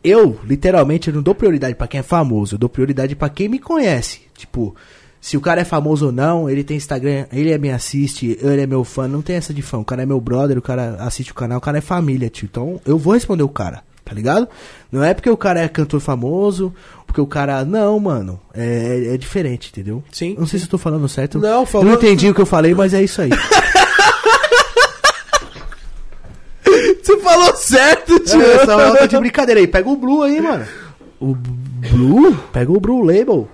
Eu, 0.03 0.39
literalmente, 0.43 1.07
eu 1.07 1.13
não 1.15 1.21
dou 1.21 1.33
prioridade 1.33 1.75
pra 1.75 1.87
quem 1.87 1.99
é 1.99 2.03
famoso. 2.03 2.55
Eu 2.55 2.59
dou 2.59 2.69
prioridade 2.69 3.15
pra 3.15 3.29
quem 3.29 3.47
me 3.47 3.57
conhece. 3.59 4.21
Tipo, 4.35 4.75
se 5.21 5.37
o 5.37 5.41
cara 5.41 5.61
é 5.61 5.63
famoso 5.65 6.07
ou 6.07 6.11
não, 6.11 6.49
ele 6.49 6.63
tem 6.63 6.75
Instagram, 6.75 7.25
ele 7.31 7.51
é 7.51 7.57
me 7.57 7.71
assiste, 7.71 8.37
ele 8.41 8.61
é 8.61 8.67
meu 8.67 8.83
fã. 8.83 9.07
Não 9.07 9.21
tem 9.21 9.37
essa 9.37 9.53
de 9.53 9.61
fã. 9.61 9.77
O 9.79 9.85
cara 9.85 10.03
é 10.03 10.05
meu 10.05 10.19
brother, 10.19 10.57
o 10.57 10.61
cara 10.61 10.95
assiste 10.99 11.31
o 11.31 11.35
canal, 11.35 11.57
o 11.59 11.61
cara 11.61 11.77
é 11.77 11.81
família, 11.81 12.29
tio. 12.29 12.45
Então, 12.51 12.81
eu 12.85 12.97
vou 12.97 13.13
responder 13.13 13.43
o 13.43 13.49
cara. 13.49 13.81
Tá 14.05 14.13
ligado? 14.13 14.47
Não 14.91 15.03
é 15.03 15.13
porque 15.13 15.29
o 15.29 15.37
cara 15.37 15.61
é 15.61 15.67
cantor 15.67 15.99
famoso, 16.01 16.73
porque 17.07 17.21
o 17.21 17.25
cara. 17.27 17.63
Não, 17.63 17.99
mano. 17.99 18.39
É, 18.53 19.13
é 19.13 19.17
diferente, 19.17 19.69
entendeu? 19.71 20.03
Sim, 20.11 20.35
Não 20.37 20.45
sei 20.45 20.59
se 20.59 20.65
eu 20.65 20.69
tô 20.69 20.77
falando 20.77 21.07
certo. 21.07 21.39
Não, 21.39 21.61
Eu 21.61 21.65
falou- 21.65 21.87
não 21.87 21.93
entendi 21.93 22.29
o 22.29 22.33
que 22.35 22.41
eu 22.41 22.45
falei, 22.45 22.73
mas 22.73 22.93
é 22.93 23.01
isso 23.01 23.21
aí. 23.21 23.29
Você 27.01 27.17
falou 27.19 27.55
certo, 27.55 28.19
tio. 28.21 28.41
Essa 28.41 28.75
hora 28.75 28.99
tá 28.99 29.05
de 29.05 29.17
brincadeira 29.19 29.59
aí. 29.59 29.67
Pega 29.67 29.89
o 29.89 29.95
Blue 29.95 30.23
aí, 30.23 30.39
mano. 30.41 30.65
O 31.19 31.35
Blue? 31.35 32.35
Pega 32.51 32.71
o 32.71 32.79
Blue 32.79 33.03
Label. 33.03 33.47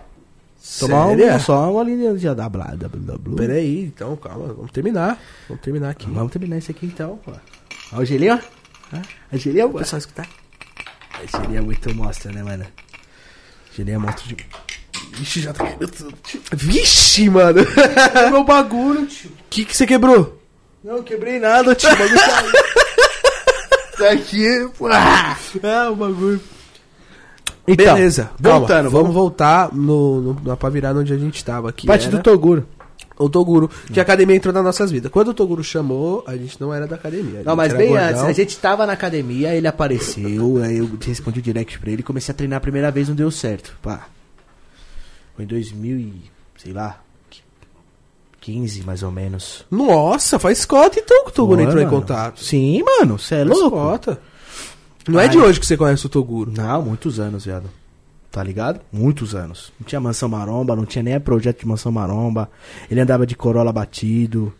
Tomar 0.80 1.08
Sério? 1.18 1.34
um, 1.36 1.40
só 1.40 1.72
uma 1.72 1.84
linha 1.84 2.14
de 2.14 2.34
da 2.36 2.48
Blá, 2.48 2.66
da 2.76 2.88
Blá, 2.88 3.18
Blue. 3.18 3.36
Pera 3.36 3.54
aí, 3.54 3.86
então, 3.86 4.16
calma. 4.16 4.54
Vamos 4.54 4.72
terminar. 4.72 5.18
Vamos 5.48 5.64
terminar 5.64 5.90
aqui. 5.90 6.08
Vamos 6.10 6.32
terminar 6.32 6.58
isso 6.58 6.70
aqui 6.72 6.86
então. 6.86 7.20
Ó 7.92 7.98
o 7.98 8.06
gelinho, 8.06 8.36
ó. 8.36 8.59
A 9.32 9.38
gelinho, 9.38 9.68
O 9.68 9.74
pessoal 9.74 10.00
escutar. 10.00 10.28
A 11.14 11.38
gelinho 11.38 11.60
é 11.60 11.62
muito 11.62 11.94
mostra, 11.96 12.32
né, 12.32 12.44
mano? 12.44 12.66
Gelinho 13.76 13.96
é 13.96 13.98
monstro 14.00 14.28
de... 14.28 14.38
Vixe, 15.14 15.42
já 15.42 15.54
tá 15.54 15.66
quebrando 15.66 15.92
tudo. 15.92 16.14
Vixe, 16.54 17.30
mano. 17.30 17.62
Meu 18.32 18.44
bagulho, 18.44 19.06
tio. 19.06 19.30
O 19.30 19.34
que 19.50 19.66
que 19.66 19.76
você 19.76 19.86
quebrou? 19.86 20.40
Não, 20.84 21.04
quebrei 21.04 21.40
nada, 21.40 21.76
tio. 21.76 21.90
O 21.92 21.96
bagulho 21.98 22.20
caiu. 22.20 22.52
Tá 23.98 24.12
aqui. 24.12 24.46
Ah, 25.64 25.90
o 25.92 25.96
bagulho. 25.96 26.42
Então, 27.68 27.96
Beleza. 27.96 28.32
voltando, 28.40 28.68
Calma, 28.68 28.90
vamos 28.90 29.14
voltar 29.14 29.74
no, 29.74 30.22
no, 30.22 30.42
na 30.44 30.58
pra 30.58 30.70
virar 30.70 30.96
onde 30.96 31.14
a 31.14 31.18
gente 31.18 31.44
tava 31.44 31.70
aqui. 31.70 31.86
Parte 31.86 32.08
era 32.08 32.18
do 32.18 32.24
Toguro. 32.24 32.66
O 33.20 33.30
Toguro, 33.30 33.70
que 33.92 34.00
a 34.00 34.04
academia 34.04 34.36
entrou 34.38 34.54
nas 34.54 34.64
nossas 34.64 34.90
vidas. 34.90 35.12
Quando 35.12 35.28
o 35.28 35.34
Toguro 35.34 35.62
chamou, 35.62 36.24
a 36.26 36.38
gente 36.38 36.60
não 36.60 36.74
era 36.74 36.88
da 36.88 36.96
academia. 36.96 37.44
Não, 37.46 37.54
mas 37.54 37.74
bem 37.74 37.90
gordão. 37.90 38.08
antes, 38.08 38.24
a 38.24 38.32
gente 38.32 38.58
tava 38.58 38.86
na 38.86 38.94
academia, 38.94 39.54
ele 39.54 39.68
apareceu, 39.68 40.58
aí 40.64 40.78
eu 40.78 40.90
respondi 41.06 41.40
o 41.40 41.44
direct 41.44 41.78
pra 41.80 41.92
ele, 41.92 42.02
comecei 42.02 42.32
a 42.32 42.36
treinar 42.36 42.58
a 42.58 42.62
primeira 42.62 42.90
vez, 42.90 43.10
não 43.10 43.16
deu 43.16 43.30
certo, 43.30 43.76
pá. 43.82 44.08
Foi 45.36 45.44
em 45.44 45.48
2000 45.48 45.98
e, 45.98 46.22
sei 46.58 46.72
lá, 46.72 47.02
15 48.40 48.84
mais 48.84 49.04
ou 49.04 49.12
menos. 49.12 49.66
Nossa, 49.70 50.40
faz 50.40 50.64
cota 50.64 51.00
então 51.00 51.26
que 51.26 51.32
o 51.32 51.34
Toguro 51.34 51.62
entrou 51.62 51.82
em 51.84 51.90
contato. 51.90 52.42
Sim, 52.44 52.82
mano, 52.84 53.20
você 53.20 53.36
é 53.36 53.46
Faz 53.46 53.50
louco? 53.60 53.72
cota. 53.78 54.22
Não 55.08 55.20
é 55.20 55.24
Ai. 55.24 55.30
de 55.30 55.38
hoje 55.38 55.60
que 55.60 55.66
você 55.66 55.76
conhece 55.76 56.06
o 56.06 56.10
Toguro. 56.10 56.52
Não, 56.56 56.82
muitos 56.84 57.20
anos, 57.20 57.44
viado. 57.46 57.70
Tá 58.32 58.44
ligado? 58.44 58.80
Muitos 58.92 59.34
anos. 59.34 59.72
Não 59.80 59.88
tinha 59.88 60.00
mansão 60.00 60.30
maromba, 60.30 60.76
não 60.76 60.86
tinha 60.86 61.04
nem 61.04 61.20
projeto 61.20 61.62
de 61.62 61.68
mansão 61.68 61.92
maromba. 61.92 62.50
Ele 62.90 63.02
andava 63.02 63.26
de 63.26 63.36
Corolla 63.36 63.74
batido. 63.74 64.54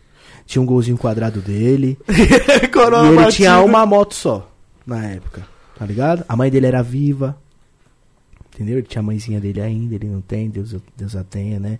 Tinha 0.44 0.60
um 0.60 0.66
golzinho 0.66 0.98
quadrado 0.98 1.40
dele. 1.40 1.96
Corolla 2.72 3.04
e 3.04 3.08
ele 3.08 3.16
batido. 3.16 3.32
tinha 3.36 3.60
uma 3.60 3.86
moto 3.86 4.14
só, 4.14 4.50
na 4.84 5.06
época. 5.06 5.46
Tá 5.78 5.86
ligado? 5.86 6.24
A 6.28 6.34
mãe 6.36 6.50
dele 6.50 6.66
era 6.66 6.82
viva. 6.82 7.36
Entendeu? 8.52 8.78
Ele 8.78 8.86
tinha 8.86 9.00
a 9.00 9.04
mãezinha 9.04 9.40
dele 9.40 9.60
ainda, 9.60 9.94
ele 9.94 10.08
não 10.08 10.20
tem, 10.20 10.50
Deus, 10.50 10.74
Deus 10.96 11.14
a 11.16 11.22
tenha, 11.22 11.58
né? 11.60 11.78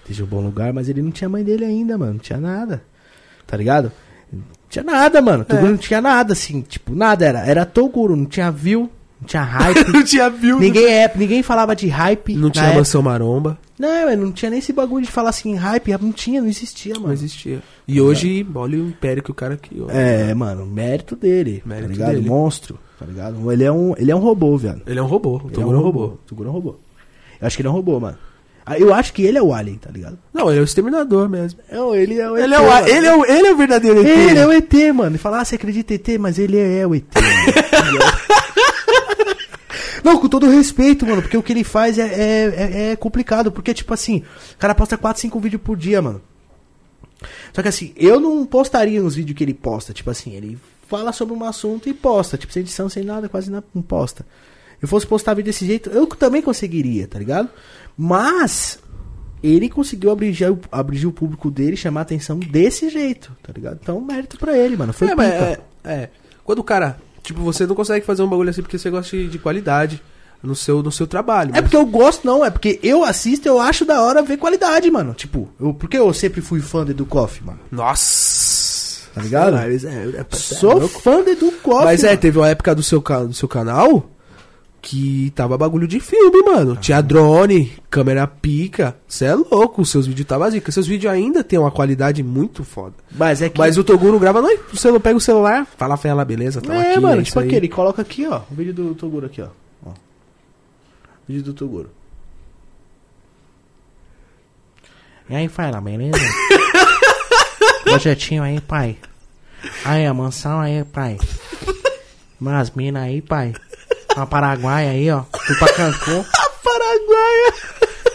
Esteja 0.00 0.24
um 0.24 0.26
bom 0.26 0.40
lugar, 0.40 0.72
mas 0.72 0.88
ele 0.88 1.02
não 1.02 1.10
tinha 1.10 1.28
a 1.28 1.30
mãe 1.30 1.44
dele 1.44 1.64
ainda, 1.66 1.98
mano. 1.98 2.14
Não 2.14 2.18
tinha 2.18 2.40
nada. 2.40 2.82
Tá 3.46 3.56
ligado? 3.56 3.92
Não 4.32 4.42
tinha 4.70 4.82
nada, 4.82 5.20
mano. 5.20 5.44
Toguro 5.44 5.66
É. 5.68 5.70
não 5.72 5.76
tinha 5.76 6.00
nada, 6.00 6.32
assim, 6.32 6.62
tipo, 6.62 6.94
nada. 6.94 7.26
Era, 7.26 7.46
era 7.46 7.66
Toguro, 7.66 8.16
não 8.16 8.24
tinha 8.24 8.50
view, 8.50 8.90
Não 9.20 9.26
tinha 9.26 9.42
hype. 9.42 9.88
não 9.92 10.04
tinha 10.04 10.30
view. 10.30 10.58
ninguém, 10.58 10.86
é, 10.86 11.10
ninguém 11.14 11.42
falava 11.42 11.74
de 11.74 11.88
hype. 11.88 12.34
Não 12.34 12.50
tinha 12.50 12.64
época. 12.64 12.78
mansão 12.78 13.02
maromba. 13.02 13.58
Não, 13.78 14.06
mano, 14.06 14.26
não 14.26 14.32
tinha 14.32 14.50
nem 14.50 14.58
esse 14.58 14.72
bagulho 14.72 15.04
de 15.04 15.10
falar 15.10 15.30
assim, 15.30 15.54
hype. 15.54 15.92
Não 16.00 16.12
tinha, 16.12 16.40
não 16.40 16.48
existia, 16.48 16.94
Não 16.94 17.02
mano. 17.02 17.14
existia. 17.14 17.60
E 17.86 18.00
hoje, 18.00 18.46
olha 18.54 18.78
o 18.78 18.88
império 18.88 19.22
que 19.22 19.30
o 19.30 19.34
cara 19.34 19.56
criou. 19.56 19.88
É, 19.90 20.34
mano, 20.34 20.66
mérito 20.66 21.14
dele. 21.14 21.62
Mérito 21.64 21.88
tá 21.88 21.92
ligado? 21.94 22.14
dele. 22.14 22.28
Monstro, 22.28 22.78
tá 22.98 23.06
ligado? 23.06 23.52
Ele 23.52 23.64
é 23.64 23.72
um, 23.72 23.94
ele 23.96 24.10
é 24.10 24.16
um 24.16 24.20
robô, 24.20 24.56
velho. 24.56 24.82
Ele 24.86 24.98
é 24.98 25.02
um 25.02 25.06
robô. 25.06 25.40
O 25.44 25.48
é 25.48 25.50
Toguro 25.52 25.76
é 25.76 25.80
um 25.80 25.82
robô. 25.84 26.04
O 26.06 26.18
Toguro 26.26 26.48
é 26.48 26.50
um 26.50 26.54
robô. 26.54 26.76
Eu 27.40 27.46
acho 27.46 27.56
que 27.56 27.62
ele 27.62 27.68
é 27.68 27.70
um 27.70 27.74
robô, 27.74 28.00
mano. 28.00 28.18
Ah, 28.66 28.78
Eu 28.78 28.92
acho 28.92 29.14
que 29.14 29.22
ele 29.22 29.38
é 29.38 29.42
o 29.42 29.54
Alien, 29.54 29.78
tá 29.78 29.90
ligado? 29.90 30.18
Não, 30.34 30.50
ele 30.50 30.58
é 30.58 30.60
o 30.60 30.64
exterminador 30.64 31.26
mesmo. 31.26 31.58
Não, 31.72 31.94
ele 31.94 32.18
é 32.18 32.30
o 32.30 32.36
Ele 32.36 32.54
é, 32.54 32.60
o, 32.60 32.86
ele, 32.86 33.06
é 33.06 33.16
o, 33.16 33.24
ele 33.24 33.46
é 33.46 33.52
o 33.52 33.56
verdadeiro 33.56 34.00
ET. 34.00 34.06
Ele 34.06 34.38
é 34.38 34.46
o 34.46 34.52
ET, 34.52 34.74
mano. 34.94 35.16
E 35.16 35.18
falar, 35.18 35.40
ah, 35.40 35.44
você 35.44 35.54
acredita 35.54 35.94
em 35.94 35.96
ET, 35.96 36.18
mas 36.20 36.38
ele 36.38 36.58
é 36.58 36.86
o 36.86 36.94
ET. 36.94 37.06
Não, 40.04 40.18
com 40.18 40.28
todo 40.28 40.48
respeito, 40.48 41.06
mano, 41.06 41.22
porque 41.22 41.36
o 41.36 41.42
que 41.42 41.52
ele 41.52 41.64
faz 41.64 41.98
é, 41.98 42.02
é, 42.06 42.44
é- 42.46 42.90
é 42.92 42.96
complicado. 42.96 43.50
Porque, 43.52 43.72
tipo 43.74 43.92
assim, 43.94 44.22
o 44.54 44.58
cara 44.58 44.74
posta 44.74 44.96
4, 44.98 45.20
5 45.20 45.38
vídeos 45.40 45.62
por 45.62 45.76
dia, 45.76 46.00
mano. 46.02 46.20
Só 47.52 47.62
que 47.62 47.68
assim, 47.68 47.92
eu 47.96 48.20
não 48.20 48.46
postaria 48.46 49.02
nos 49.02 49.14
vídeos 49.16 49.36
que 49.36 49.42
ele 49.44 49.54
posta. 49.54 49.92
Tipo 49.92 50.10
assim, 50.10 50.32
ele 50.34 50.58
fala 50.86 51.12
sobre 51.12 51.34
um 51.34 51.44
assunto 51.44 51.88
e 51.88 51.94
posta. 51.94 52.38
Tipo, 52.38 52.52
sem 52.52 52.60
edição, 52.62 52.88
sem 52.88 53.02
nada, 53.04 53.28
quase 53.28 53.50
não 53.50 53.62
posta. 53.82 54.24
Eu 54.80 54.86
fosse 54.86 55.06
postar 55.06 55.34
vídeo 55.34 55.46
desse 55.46 55.66
jeito, 55.66 55.90
eu 55.90 56.06
também 56.06 56.40
conseguiria, 56.40 57.08
tá 57.08 57.18
ligado? 57.18 57.48
Mas 57.96 58.78
ele 59.42 59.68
conseguiu 59.68 60.10
abrigir, 60.12 60.48
o- 60.50 60.60
abrigir 60.70 61.06
o 61.08 61.12
público 61.12 61.50
dele, 61.50 61.76
chamar 61.76 62.00
a 62.00 62.02
atenção 62.02 62.38
desse 62.38 62.88
jeito, 62.88 63.36
tá 63.42 63.52
ligado? 63.52 63.80
Então, 63.82 64.00
mérito 64.00 64.38
pra 64.38 64.56
ele, 64.56 64.76
mano. 64.76 64.92
Foi 64.92 65.08
é, 65.08 65.10
pica. 65.10 65.22
é, 65.24 65.92
é. 65.92 66.10
Quando 66.44 66.60
o 66.60 66.64
cara. 66.64 66.96
Tipo, 67.22 67.40
você 67.42 67.66
não 67.66 67.74
consegue 67.74 68.04
fazer 68.06 68.22
um 68.22 68.28
bagulho 68.28 68.50
assim 68.50 68.62
porque 68.62 68.78
você 68.78 68.90
gosta 68.90 69.16
de, 69.16 69.28
de 69.28 69.38
qualidade 69.38 70.02
no 70.42 70.54
seu, 70.54 70.82
no 70.82 70.92
seu 70.92 71.06
trabalho. 71.06 71.50
É 71.50 71.52
mas- 71.54 71.62
porque 71.62 71.76
eu 71.76 71.84
gosto, 71.86 72.24
não, 72.26 72.44
é 72.44 72.50
porque 72.50 72.78
eu 72.82 73.04
assisto 73.04 73.46
eu 73.48 73.60
acho 73.60 73.84
da 73.84 74.00
hora 74.02 74.22
ver 74.22 74.36
qualidade, 74.36 74.90
mano. 74.90 75.12
Tipo, 75.14 75.48
eu, 75.60 75.74
porque 75.74 75.98
eu 75.98 76.12
sempre 76.14 76.40
fui 76.40 76.60
fã 76.60 76.84
do 76.84 76.92
Edu 76.92 77.04
Koff, 77.06 77.42
mano. 77.44 77.58
Nossa! 77.70 79.08
Tá 79.14 79.22
ligado? 79.22 79.54
Lá, 79.54 79.66
é, 79.66 79.74
é- 79.74 80.20
é 80.20 80.26
Sou 80.36 80.86
fã 80.88 81.22
do 81.22 81.30
Edu 81.30 81.50
Koff. 81.62 81.84
Mas 81.84 82.04
é, 82.04 82.08
mano. 82.08 82.18
teve 82.20 82.38
uma 82.38 82.48
época 82.48 82.74
do 82.74 82.82
seu, 82.82 83.00
do 83.00 83.34
seu 83.34 83.48
canal 83.48 84.08
que 84.80 85.32
tava 85.34 85.58
bagulho 85.58 85.88
de 85.88 86.00
filme, 86.00 86.42
mano. 86.42 86.76
Tinha 86.76 87.00
drone, 87.00 87.72
câmera 87.90 88.26
pica. 88.26 88.96
Você 89.06 89.26
é 89.26 89.34
louco, 89.34 89.82
os 89.82 89.90
seus 89.90 90.06
vídeos 90.06 90.26
tava 90.26 90.50
zica. 90.50 90.70
Seus 90.70 90.86
vídeos 90.86 91.12
ainda 91.12 91.42
tem 91.42 91.58
uma 91.58 91.70
qualidade 91.70 92.22
muito 92.22 92.64
foda. 92.64 92.94
Mas 93.10 93.42
é 93.42 93.48
que. 93.48 93.58
Mas 93.58 93.76
o 93.76 93.84
Toguro 93.84 94.18
grava, 94.18 94.40
não, 94.40 94.54
o 94.72 94.76
celular 94.76 95.00
pega 95.00 95.16
o 95.16 95.20
celular, 95.20 95.66
fala 95.76 95.96
fela, 95.96 96.24
beleza, 96.24 96.60
tá 96.60 96.74
é, 96.74 96.92
aqui, 96.92 97.00
mano, 97.00 97.20
é 97.20 97.24
tipo 97.24 97.40
aí. 97.40 97.46
aquele, 97.46 97.68
coloca 97.68 98.02
aqui, 98.02 98.26
ó, 98.26 98.40
o 98.50 98.54
vídeo 98.54 98.72
do 98.72 98.94
Toguro 98.94 99.26
aqui, 99.26 99.42
ó. 99.42 99.48
ó. 99.84 99.90
Vídeo 101.26 101.42
do 101.42 101.52
Toguro. 101.52 101.90
E 105.30 105.34
aí, 105.34 105.46
Fala, 105.46 105.78
beleza? 105.78 106.18
Projetinho 107.84 108.42
aí, 108.42 108.60
pai. 108.62 108.96
Aí, 109.84 110.06
a 110.06 110.14
mansão 110.14 110.58
aí, 110.58 110.82
pai. 110.84 111.18
Umas 112.40 112.70
minas 112.70 113.02
aí, 113.02 113.20
pai. 113.20 113.52
Uma 114.18 114.26
Paraguai 114.26 114.88
aí, 114.88 115.08
ó. 115.12 115.22
Fui 115.46 115.56
pra 115.58 115.72
Cancún. 115.74 116.24
Paraguaia! 116.64 117.54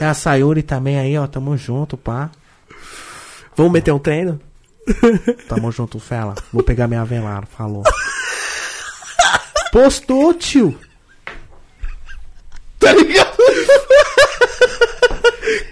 E 0.02 0.04
a 0.04 0.14
Sayuri 0.14 0.62
também 0.62 1.00
aí, 1.00 1.18
ó. 1.18 1.26
Tamo 1.28 1.56
junto, 1.56 1.96
pá. 1.96 2.30
Vamos 3.56 3.72
meter 3.72 3.94
um 3.94 4.00
treino? 4.00 4.42
Tamo 5.48 5.72
junto, 5.72 6.02
fela. 6.02 6.36
Vou 6.52 6.62
pegar 6.62 6.90
minha 6.90 7.06
velar, 7.06 7.48
falou. 7.48 7.84
Postou, 9.72 10.34
tio. 10.34 10.78
Tá 12.80 12.92
ligado? 12.92 13.38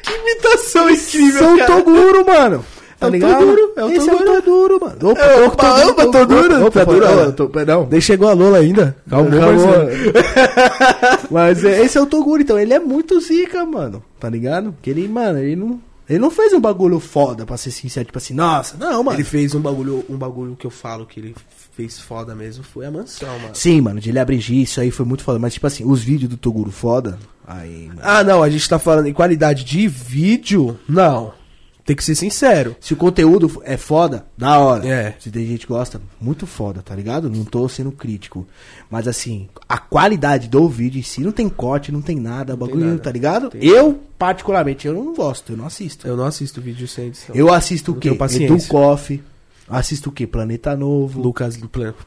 que 0.02 0.12
imitação 0.14 0.90
incrível, 0.90 1.40
São 1.40 1.58
cara. 1.58 1.76
Toguro, 1.76 2.26
mano. 2.26 2.66
Tá 3.02 3.07
É 3.07 3.10
ligado? 3.10 3.40
Toguro, 3.40 3.73
é 3.76 3.84
o 3.84 3.91
Esse 3.91 4.10
é 4.10 4.14
o 4.14 4.41
Toguro, 4.41 4.80
mano. 4.80 5.10
Opa, 5.10 5.22
É, 5.22 5.45
opa, 5.48 5.82
opa, 5.82 5.86
opa, 6.06 6.06
Toguro. 6.19 6.65
Opa. 6.68 7.32
Tô- 7.36 7.49
Perdão. 7.49 7.88
Nem 7.90 7.99
chegou 7.99 8.30
a 8.30 8.34
Lola 8.34 8.60
ainda. 8.60 8.95
Calma, 9.10 9.32
Calma. 9.32 9.88
Mas 11.32 11.64
é, 11.65 11.84
esse 11.84 11.98
é 11.98 12.02
o 12.02 12.06
Toguro, 12.06 12.44
então 12.44 12.60
ele 12.60 12.73
é 12.73 12.80
muito 12.80 13.19
zica, 13.19 13.65
mano. 13.65 14.03
Tá 14.19 14.30
ligado? 14.30 14.76
Que 14.84 14.91
ele, 14.91 15.07
mano, 15.07 15.40
ele 15.40 15.56
não. 15.56 15.80
Ele 16.07 16.19
não 16.19 16.30
fez 16.30 16.52
um 16.53 16.60
bagulho 16.60 16.99
foda, 16.99 17.45
pra 17.45 17.56
ser 17.57 17.72
sincero, 17.72 18.06
tipo 18.06 18.18
assim, 18.18 18.34
nossa, 18.34 18.76
não, 18.78 19.02
mano. 19.02 19.15
Ele 19.18 19.23
fez 19.23 19.56
um 19.56 19.61
bagulho, 19.61 20.03
um 20.10 20.18
bagulho 20.18 20.56
que 20.60 20.68
eu 20.68 20.72
falo 20.72 21.06
que 21.06 21.19
ele 21.22 21.36
fez 21.73 21.99
foda 22.02 22.36
mesmo, 22.36 22.64
foi 22.65 22.86
a 22.86 22.91
mansão, 22.91 23.30
mano. 23.40 23.52
Sim, 23.56 23.80
mano, 23.82 23.99
de 23.99 24.10
ele 24.10 24.19
abrigir 24.19 24.61
isso 24.61 24.82
aí 24.82 24.91
foi 24.91 25.06
muito 25.06 25.23
foda. 25.23 25.40
Mas, 25.40 25.53
tipo 25.53 25.65
assim, 25.65 25.86
os 25.86 26.02
vídeos 26.03 26.30
do 26.30 26.36
Toguro 26.38 26.69
foda. 26.69 27.18
Aí, 27.48 27.88
mano. 27.88 27.99
Ah, 28.03 28.23
não, 28.26 28.44
a 28.44 28.49
gente 28.49 28.68
tá 28.68 28.78
falando 28.78 29.07
em 29.07 29.14
qualidade 29.14 29.64
de 29.64 29.88
vídeo, 29.88 30.78
não. 30.88 31.32
Tem 31.86 31.95
que 31.95 32.03
ser 32.03 32.16
sincero. 32.16 32.76
Se 32.80 32.94
o 32.94 32.98
conteúdo 32.98 33.62
é 33.66 33.76
foda, 33.76 34.26
da 34.38 34.60
hora. 34.60 34.88
É. 34.88 35.16
Se 35.20 35.32
tem 35.32 35.45
gente 35.45 35.66
que 35.66 35.74
gosta, 35.74 35.99
muito 36.20 36.45
foda, 36.45 36.82
tá 36.82 36.95
ligado? 36.95 37.30
Não 37.30 37.44
tô 37.44 37.68
sendo 37.68 37.91
crítico. 37.91 38.45
Mas 38.90 39.08
assim, 39.08 39.49
a 39.68 39.78
qualidade 39.78 40.48
do 40.48 40.68
vídeo 40.70 40.99
em 40.99 41.03
si 41.03 41.22
não 41.22 41.32
tem 41.32 41.49
corte, 41.49 41.91
não 41.91 42.02
tem 42.02 42.20
nada, 42.20 42.56
bagulho, 42.56 42.86
nada. 42.86 42.99
tá 42.99 43.12
ligado? 43.12 43.49
Tem 43.49 43.64
Eu, 43.66 43.99
particularmente, 44.18 44.88
eu 44.88 44.94
não 44.94 45.14
gosto, 45.14 45.53
eu 45.53 45.58
não 45.58 45.66
assisto. 45.66 46.08
Eu 46.08 46.16
não 46.16 46.26
assisto 46.26 46.62
vídeo 46.62 46.88
sem 46.88 47.08
edição. 47.08 47.36
Eu 47.36 47.52
assisto 47.52 47.91
o 47.91 47.95
Não 47.95 47.99
quê? 47.99 48.10
Edu 48.10 48.58
Koff. 48.68 49.22
Assisto 49.68 50.10
o 50.10 50.12
quê? 50.12 50.28
Planeta 50.28 50.76
Novo. 50.76 51.22
Lucas, 51.22 51.58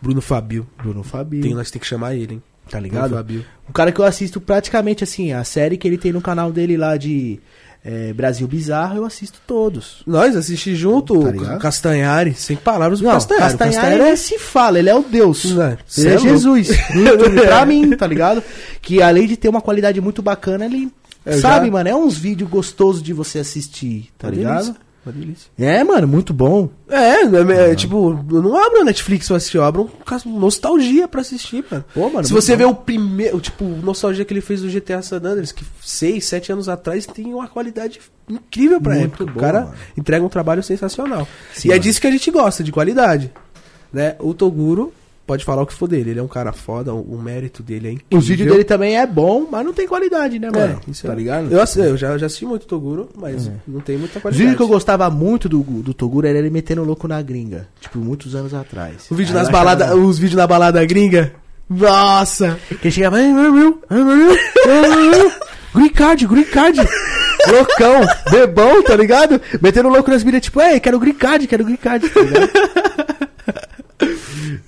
Bruno 0.01 0.21
Fabio. 0.21 0.67
Bruno 0.77 1.03
Fabio. 1.03 1.43
Tem, 1.43 1.55
nós 1.55 1.71
tem 1.71 1.81
que 1.81 1.87
chamar 1.87 2.15
ele, 2.15 2.35
hein? 2.35 2.43
Tá 2.71 2.79
ligado? 2.79 3.09
Bruno 3.09 3.17
Fabio. 3.17 3.45
Um 3.69 3.73
cara 3.73 3.91
que 3.91 4.01
eu 4.01 4.05
assisto 4.05 4.41
praticamente 4.41 5.03
assim, 5.03 5.33
a 5.33 5.43
série 5.45 5.77
que 5.79 5.89
ele 5.89 5.97
tem 5.99 6.13
no 6.13 6.21
canal 6.21 6.53
dele 6.53 6.77
lá 6.77 6.97
de 6.97 7.41
é, 7.85 8.13
Brasil 8.15 8.49
Bizarro, 8.49 8.97
eu 8.97 9.05
assisto 9.05 9.39
todos. 9.47 10.03
Nós 10.07 10.35
assisti 10.35 10.75
junto, 10.75 11.21
Tá 11.21 11.31
o? 11.31 11.59
Castanhari, 11.59 12.35
sem 12.35 12.57
palavras 12.57 13.01
Não, 13.01 13.11
Castanhari. 13.13 13.43
Castanhari, 13.53 13.75
Castanhari 13.77 14.09
ele 14.11 14.17
se 14.17 14.39
fala, 14.39 14.79
ele 14.79 14.89
é 14.89 14.95
o 14.95 15.03
Deus. 15.03 15.45
Não, 15.53 15.77
ele 15.99 16.09
é, 16.09 16.15
é. 16.15 16.19
Jesus. 16.19 16.69
YouTube, 16.95 17.41
pra 17.43 17.67
mim, 17.67 17.91
tá 17.97 18.07
ligado? 18.07 18.43
Que 18.81 19.03
além 19.03 19.27
de 19.27 19.37
ter 19.37 19.49
uma 19.49 19.61
qualidade 19.61 20.01
muito 20.01 20.23
bacana, 20.23 20.65
ele. 20.65 20.91
Eu 21.27 21.41
sabe, 21.41 21.67
já- 21.67 21.73
mano, 21.73 21.89
é 21.89 21.95
uns 21.95 22.17
vídeos 22.17 22.49
gostosos 22.51 23.03
de 23.03 23.13
você 23.13 23.39
assistir, 23.39 24.11
tá 24.19 24.29
Uma 24.29 24.35
ligado? 24.37 24.63
delícia, 24.65 24.77
Uma 25.05 25.13
delícia. 25.13 25.51
É, 25.59 25.85
mano, 25.85 26.09
muito 26.09 26.33
bom. 26.33 26.71
É, 26.89 27.23
é, 27.23 27.71
é, 27.73 27.75
tipo, 27.75 28.19
eu 28.31 28.41
não 28.43 28.57
abro 28.57 28.81
a 28.81 28.85
Netflix 28.85 29.27
pra 29.29 29.37
assistir, 29.37 29.59
eu 29.59 29.65
abro 29.65 29.83
um 29.83 30.05
caso- 30.05 30.29
nostalgia 30.29 31.07
pra 31.07 31.21
assistir, 31.21 31.65
mano. 31.71 31.85
Pô, 31.93 32.09
mano, 32.09 32.27
Se 32.27 32.33
você 32.33 32.53
bom. 32.53 32.59
vê 32.59 32.65
o 32.65 32.75
primeiro, 32.75 33.39
tipo, 33.41 33.65
nostalgia 33.65 34.25
que 34.25 34.33
ele 34.33 34.41
fez 34.41 34.63
do 34.63 34.69
GTA 34.69 35.03
San 35.03 35.17
Andreas, 35.19 35.53
que 35.53 35.65
6, 35.83 36.25
7 36.25 36.53
anos 36.53 36.69
atrás 36.69 37.05
tem 37.07 37.35
uma 37.35 37.47
qualidade 37.49 38.01
incrível 38.29 38.81
pra 38.81 38.95
Muito 38.95 39.07
época. 39.23 39.25
bom, 39.27 39.33
o 39.39 39.41
cara 39.41 39.61
mano. 39.63 39.75
entrega 39.99 40.25
um 40.25 40.29
trabalho 40.31 40.63
sensacional. 40.63 41.29
Sim, 41.53 41.69
e 41.69 41.71
é 41.71 41.75
mano. 41.75 41.83
disso 41.83 42.01
que 42.01 42.07
a 42.07 42.11
gente 42.11 42.31
gosta, 42.31 42.65
de 42.65 42.73
qualidade. 42.73 43.31
Né? 43.93 44.17
O 44.19 44.33
Toguro 44.35 44.93
pode 45.27 45.45
falar 45.45 45.63
o 45.63 45.67
que 45.67 45.75
for 45.75 45.89
dele, 45.89 46.11
ele 46.11 46.21
é 46.21 46.23
um 46.23 46.29
cara 46.29 46.53
foda, 46.53 46.93
o, 46.95 47.01
o 47.01 47.23
mérito 47.23 47.63
dele 47.63 47.89
é 47.89 47.93
incrível. 47.93 48.19
Os 48.19 48.27
vídeos 48.27 48.51
dele 48.51 48.65
também 48.65 48.97
é 48.99 49.07
bom, 49.07 49.47
mas 49.51 49.65
não 49.65 49.73
tem 49.73 49.87
qualidade, 49.87 50.39
né, 50.39 50.51
mano? 50.51 50.81
É, 50.87 50.91
isso 50.91 51.07
tá 51.07 51.13
é- 51.13 51.17
ligado? 51.17 51.51
Eu, 51.51 51.59
eu 51.85 51.97
já, 51.97 52.19
já 52.19 52.27
assisti 52.27 52.45
muito 52.45 52.67
Toguro, 52.67 53.09
mas 53.17 53.51
não 53.67 53.81
tem 53.81 53.97
muita 53.97 54.21
qualidade. 54.21 54.43
vídeos 54.43 54.57
que 54.57 54.63
eu 54.63 54.69
gostava 54.69 55.09
muito 55.11 55.49
do, 55.49 55.63
do 55.63 55.95
Toguro 55.95 56.27
era 56.27 56.39
ele 56.39 56.51
metendo 56.51 56.85
louco 56.85 57.09
na 57.09 57.21
gringa. 57.23 57.69
Tipo, 57.81 57.99
muitos 57.99 58.35
anos 58.35 58.53
atrás. 58.53 59.07
O 59.11 59.15
vídeo 59.15 59.35
nas 59.35 59.49
eu 59.49 59.57
achava 59.57 59.97
os 59.97 60.19
vídeos 60.19 60.37
na 60.37 60.47
balada 60.47 60.85
gringa. 60.85 61.33
Nossa! 61.69 62.59
Quem 62.81 62.91
chegava, 62.91 63.17
green 65.75 65.89
card, 65.91 66.27
green 66.27 66.45
card. 66.45 66.79
Loucão, 67.47 68.07
bebão, 68.31 68.83
tá 68.83 68.97
ligado? 68.97 69.41
Metendo 69.61 69.89
louco 69.89 70.11
nas 70.11 70.25
mídias, 70.25 70.45
tipo, 70.45 70.61
ei, 70.61 70.81
quero 70.81 70.99
green 70.99 71.15
card, 71.15 71.47
quero 71.47 71.65
green 71.65 71.77
card, 71.77 72.09
tá 72.09 72.21
ligado? 72.21 72.51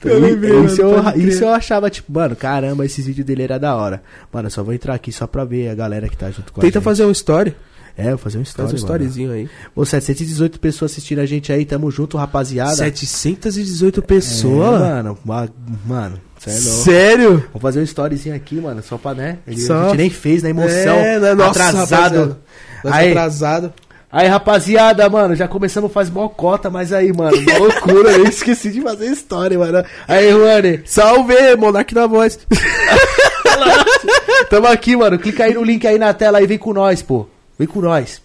Eu 0.05 0.21
lembrei, 0.21 0.65
isso, 0.65 0.83
mano, 0.85 1.11
eu, 1.17 1.29
isso 1.29 1.45
eu 1.45 1.49
achava, 1.53 1.91
tipo, 1.91 2.13
mano, 2.13 2.35
caramba, 2.37 2.85
esses 2.85 3.07
vídeos 3.07 3.27
dele 3.27 3.43
era 3.43 3.59
da 3.59 3.75
hora. 3.75 4.03
Mano, 4.33 4.47
eu 4.47 4.51
só 4.51 4.63
vou 4.63 4.73
entrar 4.75 4.95
aqui 4.95 5.11
só 5.13 5.27
pra 5.27 5.45
ver 5.45 5.69
a 5.69 5.75
galera 5.75 6.09
que 6.09 6.17
tá 6.17 6.31
junto 6.31 6.53
com 6.53 6.61
a 6.61 6.63
Tenta 6.63 6.81
fazer 6.81 7.05
um 7.05 7.11
story. 7.11 7.55
É, 7.99 8.11
vou 8.11 8.19
fazer 8.19 8.37
um 8.39 8.43
story, 8.43 8.69
Faz 8.69 8.83
um 8.83 8.85
mano. 8.87 8.95
storyzinho 8.99 9.33
aí. 9.33 9.49
Ô, 9.75 9.85
718 9.85 10.61
pessoas 10.61 10.93
assistindo 10.93 11.19
a 11.21 11.27
gente 11.27 11.51
aí, 11.51 11.65
tamo 11.65 11.91
junto, 11.91 12.19
rapaziada. 12.19 12.77
718 12.77 14.01
É, 14.01 14.03
pessoas. 14.03 14.81
mano, 14.81 15.19
ma- 15.25 15.49
mano, 15.87 16.21
é 16.47 16.51
louco. 16.51 16.61
Sério? 16.85 17.31
Vamos 17.49 17.63
fazer 17.63 17.81
um 17.81 17.85
storyzinho 17.85 18.35
aqui, 18.35 18.57
mano, 18.57 18.83
só 18.83 18.99
pra, 18.99 19.15
né? 19.15 19.39
A 19.47 19.57
Só. 19.57 19.89
gente 19.89 19.97
nem 19.97 20.11
fez 20.11 20.43
na 20.43 20.51
emoção. 20.51 20.97
É, 20.97 21.19
né? 21.19 21.35
Nossa, 21.35 21.69
atrasado. 21.69 22.37
Aí, 22.85 23.09
atrasado. 23.11 23.73
Aí, 24.17 24.29
rapaziada, 24.29 25.09
mano, 25.11 25.35
já 25.35 25.47
começamos 25.47 25.93
faz 25.93 26.09
mó 26.09 26.29
cota, 26.29 26.71
mas 26.71 26.93
aí, 26.93 27.13
mano, 27.13 27.37
mó 27.43 27.59
loucura, 27.59 28.13
eu 28.13 28.25
esqueci 28.25 28.71
de 28.71 28.81
fazer 28.81 29.07
história, 29.07 29.59
mano. 29.59 29.85
Aí, 30.09 30.31
Juane, 30.31 30.81
Salve, 30.85 31.57
Monark 31.57 31.95
na 31.95 32.07
voz. 32.07 32.39
tamo 34.49 34.69
aqui, 34.69 34.97
mano, 34.97 35.19
clica 35.19 35.45
aí 35.45 35.55
no 35.55 35.63
link 35.63 35.87
aí 35.87 35.99
na 35.99 36.15
tela 36.15 36.41
e 36.41 36.47
vem 36.47 36.59
com 36.59 36.73
nós, 36.73 37.03
pô. 37.03 37.27
Vem 37.59 37.69
com 37.69 37.81
nós. 37.81 38.23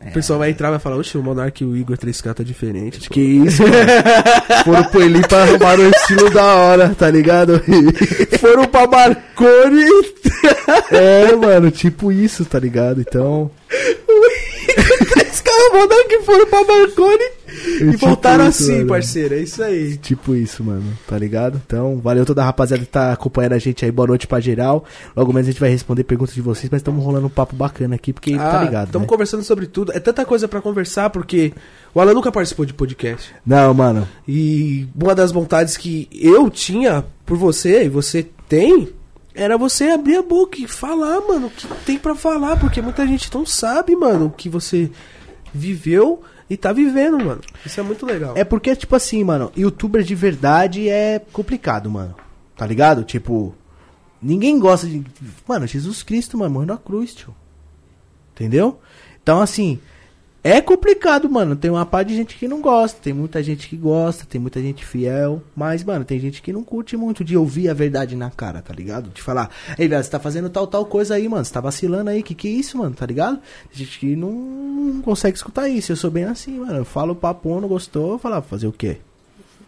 O 0.00 0.12
pessoal 0.12 0.38
vai 0.38 0.50
entrar 0.50 0.68
e 0.68 0.70
vai 0.72 0.78
falar, 0.78 0.96
oxe, 0.96 1.18
o 1.18 1.22
Monark 1.22 1.62
e 1.62 1.66
o 1.66 1.76
Igor 1.76 1.96
3K 1.96 2.34
tá 2.34 2.44
diferente. 2.44 3.10
Que 3.10 3.20
isso, 3.20 3.62
mano. 3.62 3.74
Foram 4.64 4.84
pro 4.84 5.02
Eli 5.02 5.26
pra 5.26 5.42
arrumar 5.42 5.78
um 5.78 5.90
estilo 5.90 6.30
da 6.30 6.44
hora, 6.44 6.94
tá 6.96 7.10
ligado? 7.10 7.60
Foram 8.38 8.66
pra 8.66 8.86
Marconi. 8.86 9.84
É, 10.92 11.34
mano, 11.34 11.70
tipo 11.70 12.12
isso, 12.12 12.44
tá 12.44 12.58
ligado? 12.58 13.00
Então. 13.00 13.50
3K 13.68 15.46
e 15.46 15.70
o 15.70 15.72
Monark 15.74 16.24
foram 16.24 16.46
pra 16.46 16.64
Marconi. 16.64 17.38
E 17.48 17.90
tipo 17.90 18.06
voltaram 18.06 18.48
isso, 18.48 18.62
assim, 18.62 18.76
mano. 18.76 18.88
parceiro. 18.88 19.34
É 19.34 19.40
isso 19.40 19.62
aí. 19.62 19.96
Tipo 19.96 20.34
isso, 20.34 20.64
mano, 20.64 20.84
tá 21.06 21.18
ligado? 21.18 21.60
Então, 21.66 21.98
valeu 21.98 22.24
toda 22.24 22.42
a 22.42 22.44
rapaziada 22.44 22.82
que 22.82 22.90
tá 22.90 23.12
acompanhando 23.12 23.52
a 23.52 23.58
gente 23.58 23.84
aí. 23.84 23.90
Boa 23.90 24.08
noite 24.08 24.26
pra 24.26 24.40
geral. 24.40 24.84
Logo 25.16 25.32
mais 25.32 25.46
a 25.46 25.50
gente 25.50 25.60
vai 25.60 25.70
responder 25.70 26.04
perguntas 26.04 26.34
de 26.34 26.40
vocês, 26.40 26.70
mas 26.70 26.80
estamos 26.80 27.04
rolando 27.04 27.26
um 27.26 27.30
papo 27.30 27.54
bacana 27.54 27.94
aqui, 27.94 28.12
porque 28.12 28.36
tá 28.36 28.62
ligado. 28.62 28.86
Estamos 28.86 29.06
né? 29.06 29.08
conversando 29.08 29.42
sobre 29.42 29.66
tudo. 29.66 29.92
É 29.92 30.00
tanta 30.00 30.24
coisa 30.24 30.48
pra 30.48 30.60
conversar, 30.60 31.10
porque 31.10 31.52
o 31.94 32.00
Alan 32.00 32.14
nunca 32.14 32.32
participou 32.32 32.64
de 32.64 32.74
podcast. 32.74 33.34
Não, 33.44 33.72
mano. 33.74 34.08
E 34.26 34.86
uma 35.00 35.14
das 35.14 35.32
vontades 35.32 35.76
que 35.76 36.08
eu 36.12 36.48
tinha 36.50 37.04
por 37.24 37.36
você, 37.36 37.84
e 37.84 37.88
você 37.88 38.26
tem, 38.48 38.88
era 39.38 39.56
você 39.56 39.90
abrir 39.90 40.16
a 40.16 40.22
boca 40.22 40.60
e 40.60 40.66
falar, 40.66 41.20
mano, 41.20 41.46
o 41.46 41.50
que 41.50 41.66
tem 41.86 41.96
pra 41.96 42.14
falar, 42.14 42.58
porque 42.58 42.82
muita 42.82 43.06
gente 43.06 43.32
não 43.32 43.46
sabe, 43.46 43.94
mano, 43.94 44.26
o 44.26 44.30
que 44.30 44.48
você 44.48 44.90
viveu 45.54 46.22
e 46.50 46.56
tá 46.56 46.72
vivendo, 46.72 47.18
mano. 47.24 47.40
Isso 47.64 47.78
é 47.78 47.82
muito 47.82 48.04
legal. 48.04 48.34
É 48.36 48.42
porque, 48.42 48.74
tipo 48.74 48.96
assim, 48.96 49.22
mano, 49.22 49.52
youtuber 49.56 50.02
de 50.02 50.14
verdade 50.14 50.88
é 50.88 51.20
complicado, 51.32 51.88
mano. 51.88 52.16
Tá 52.56 52.66
ligado? 52.66 53.04
Tipo, 53.04 53.54
ninguém 54.20 54.58
gosta 54.58 54.88
de. 54.88 55.04
Mano, 55.46 55.66
Jesus 55.68 56.02
Cristo, 56.02 56.36
mano, 56.36 56.54
morreu 56.54 56.66
na 56.66 56.76
cruz, 56.76 57.14
tio. 57.14 57.34
Entendeu? 58.34 58.80
Então, 59.22 59.40
assim, 59.40 59.78
é 60.42 60.60
complicado, 60.60 61.28
mano. 61.28 61.56
Tem 61.56 61.70
uma 61.70 61.84
parte 61.84 62.08
de 62.08 62.16
gente 62.16 62.36
que 62.36 62.46
não 62.46 62.60
gosta, 62.60 63.00
tem 63.02 63.12
muita 63.12 63.42
gente 63.42 63.68
que 63.68 63.76
gosta, 63.76 64.24
tem 64.24 64.40
muita 64.40 64.60
gente 64.60 64.84
fiel. 64.84 65.42
Mas, 65.54 65.82
mano, 65.82 66.04
tem 66.04 66.18
gente 66.20 66.40
que 66.40 66.52
não 66.52 66.62
curte 66.62 66.96
muito 66.96 67.24
de 67.24 67.36
ouvir 67.36 67.68
a 67.68 67.74
verdade 67.74 68.14
na 68.14 68.30
cara, 68.30 68.62
tá 68.62 68.72
ligado? 68.72 69.10
De 69.10 69.20
falar, 69.20 69.50
ei, 69.78 69.88
velho, 69.88 70.02
você 70.02 70.10
tá 70.10 70.20
fazendo 70.20 70.48
tal, 70.48 70.66
tal 70.66 70.86
coisa 70.86 71.16
aí, 71.16 71.28
mano. 71.28 71.44
Você 71.44 71.52
tá 71.52 71.60
vacilando 71.60 72.10
aí, 72.10 72.22
que 72.22 72.34
que 72.34 72.48
é 72.48 72.52
isso, 72.52 72.78
mano, 72.78 72.94
tá 72.94 73.04
ligado? 73.04 73.40
Tem 73.68 73.84
gente 73.84 73.98
que 73.98 74.14
não, 74.14 74.30
não 74.30 75.02
consegue 75.02 75.36
escutar 75.36 75.68
isso. 75.68 75.90
Eu 75.92 75.96
sou 75.96 76.10
bem 76.10 76.24
assim, 76.24 76.60
mano. 76.60 76.78
Eu 76.78 76.84
falo 76.84 77.16
papo, 77.16 77.60
não 77.60 77.68
gostou, 77.68 78.12
eu 78.12 78.18
falo, 78.18 78.36
ah, 78.36 78.42
fazer 78.42 78.68
o 78.68 78.72
quê? 78.72 78.98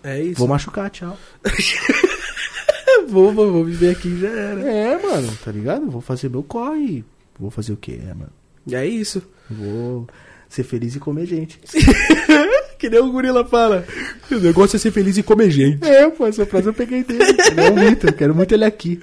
É 0.03 0.23
isso. 0.23 0.39
Vou 0.39 0.49
machucar, 0.49 0.89
tchau. 0.89 1.19
vou, 3.09 3.33
vou, 3.33 3.53
vou 3.53 3.65
viver 3.65 3.91
aqui 3.91 4.19
já 4.19 4.29
era. 4.29 4.61
É, 4.63 5.03
mano, 5.03 5.37
tá 5.45 5.51
ligado? 5.51 5.91
Vou 5.91 6.01
fazer 6.01 6.31
meu 6.31 6.43
corre. 6.43 7.05
Vou 7.39 7.51
fazer 7.51 7.73
o 7.73 7.77
quê, 7.77 7.99
é, 8.03 8.15
mano? 8.15 8.33
É 8.71 8.87
isso. 8.87 9.23
Vou 9.51 10.07
ser 10.51 10.65
feliz 10.65 10.95
e 10.97 10.99
comer 10.99 11.25
gente. 11.27 11.59
Que 12.79 12.89
nem 12.89 12.99
o 12.99 13.13
gorila 13.13 13.45
fala. 13.45 13.85
O 14.31 14.37
negócio 14.37 14.75
é 14.75 14.79
ser 14.79 14.91
feliz 14.91 15.19
e 15.19 15.23
comer 15.23 15.51
gente. 15.51 15.85
É, 15.85 16.09
pô, 16.09 16.27
essa 16.27 16.47
frase 16.47 16.67
eu 16.67 16.73
peguei 16.73 17.05
dele. 17.05 17.23
Ele 17.23 17.61
é 17.61 17.71
um 17.71 17.75
mito, 17.75 18.07
eu 18.07 18.13
quero 18.15 18.35
muito 18.35 18.55
ele 18.55 18.65
aqui. 18.65 18.99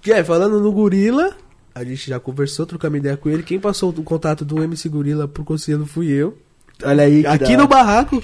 Que 0.00 0.12
é, 0.12 0.22
falando 0.22 0.60
no 0.60 0.70
gorila, 0.70 1.36
a 1.74 1.82
gente 1.82 2.08
já 2.08 2.20
conversou, 2.20 2.64
trocamos 2.66 3.00
ideia 3.00 3.16
com 3.16 3.28
ele. 3.28 3.42
Quem 3.42 3.58
passou 3.58 3.90
o 3.90 4.02
contato 4.04 4.44
do 4.44 4.62
MC 4.62 4.88
Gorila 4.88 5.26
pro 5.26 5.42
conselho 5.42 5.84
fui 5.84 6.06
eu. 6.06 6.38
Olha 6.84 7.02
aí, 7.02 7.26
aqui 7.26 7.56
no 7.56 7.66
barraco. 7.66 8.22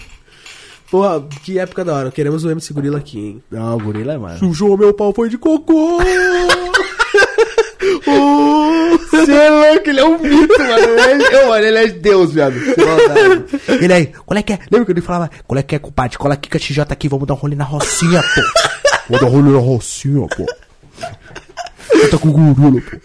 Porra, 0.88 1.20
que 1.42 1.58
época 1.58 1.84
da 1.84 1.92
hora. 1.92 2.12
Queremos 2.12 2.44
o 2.44 2.50
MC 2.50 2.72
Gorila 2.72 2.98
aqui, 2.98 3.18
hein? 3.18 3.42
Não, 3.50 3.76
o 3.76 3.80
gorila 3.80 4.12
é 4.12 4.18
mano. 4.18 4.38
Sujou 4.38 4.78
meu 4.78 4.94
pau, 4.94 5.12
foi 5.12 5.28
de 5.28 5.36
cocô. 5.36 5.98
Você 9.26 9.32
é 9.32 9.50
louco, 9.50 9.90
ele 9.90 10.00
é 10.00 10.04
um 10.04 10.18
mito, 10.18 10.58
mano. 10.58 11.00
Ele 11.00 11.24
é, 11.24 11.46
mano, 11.46 11.64
ele 11.64 11.78
é 11.78 11.88
Deus, 11.88 12.32
viado. 12.32 12.54
Ele 13.80 13.92
aí, 13.92 14.06
qual 14.06 14.38
é 14.38 14.42
que 14.42 14.52
é? 14.52 14.58
Lembra 14.70 14.86
que 14.86 14.92
ele 14.92 15.00
falava, 15.00 15.30
qual 15.46 15.58
é 15.58 15.62
que 15.62 15.76
é, 15.76 15.78
compadre? 15.78 16.18
Cola 16.18 16.34
aqui 16.34 16.48
com 16.48 16.56
a 16.56 16.60
TJ 16.60 16.92
aqui, 16.92 17.08
vamos 17.08 17.26
dar 17.26 17.34
um 17.34 17.36
rolê 17.36 17.54
na 17.56 17.64
Rocinha, 17.64 18.22
pô. 18.22 18.40
Vou 19.08 19.20
dar 19.20 19.26
um 19.26 19.30
rolê 19.30 19.50
na 19.50 19.58
Rocinha, 19.58 20.26
pô. 20.28 20.46
Tá 22.10 22.18
com 22.18 22.28
o 22.28 22.32
gorila, 22.32 22.80
pô. 22.80 22.96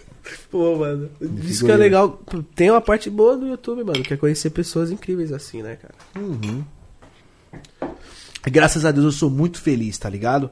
Pô, 0.50 0.76
mano. 0.76 1.10
Isso 1.42 1.64
que 1.64 1.70
é 1.70 1.76
legal. 1.76 2.20
Tem 2.54 2.70
uma 2.70 2.80
parte 2.80 3.10
boa 3.10 3.36
do 3.36 3.46
YouTube, 3.46 3.84
mano, 3.84 4.02
que 4.02 4.14
é 4.14 4.16
conhecer 4.16 4.50
pessoas 4.50 4.90
incríveis 4.90 5.32
assim, 5.32 5.62
né, 5.62 5.76
cara? 5.76 5.94
Graças 8.44 8.84
a 8.84 8.92
Deus 8.92 9.04
eu 9.04 9.12
sou 9.12 9.28
muito 9.28 9.60
feliz, 9.60 9.98
tá 9.98 10.08
ligado? 10.08 10.50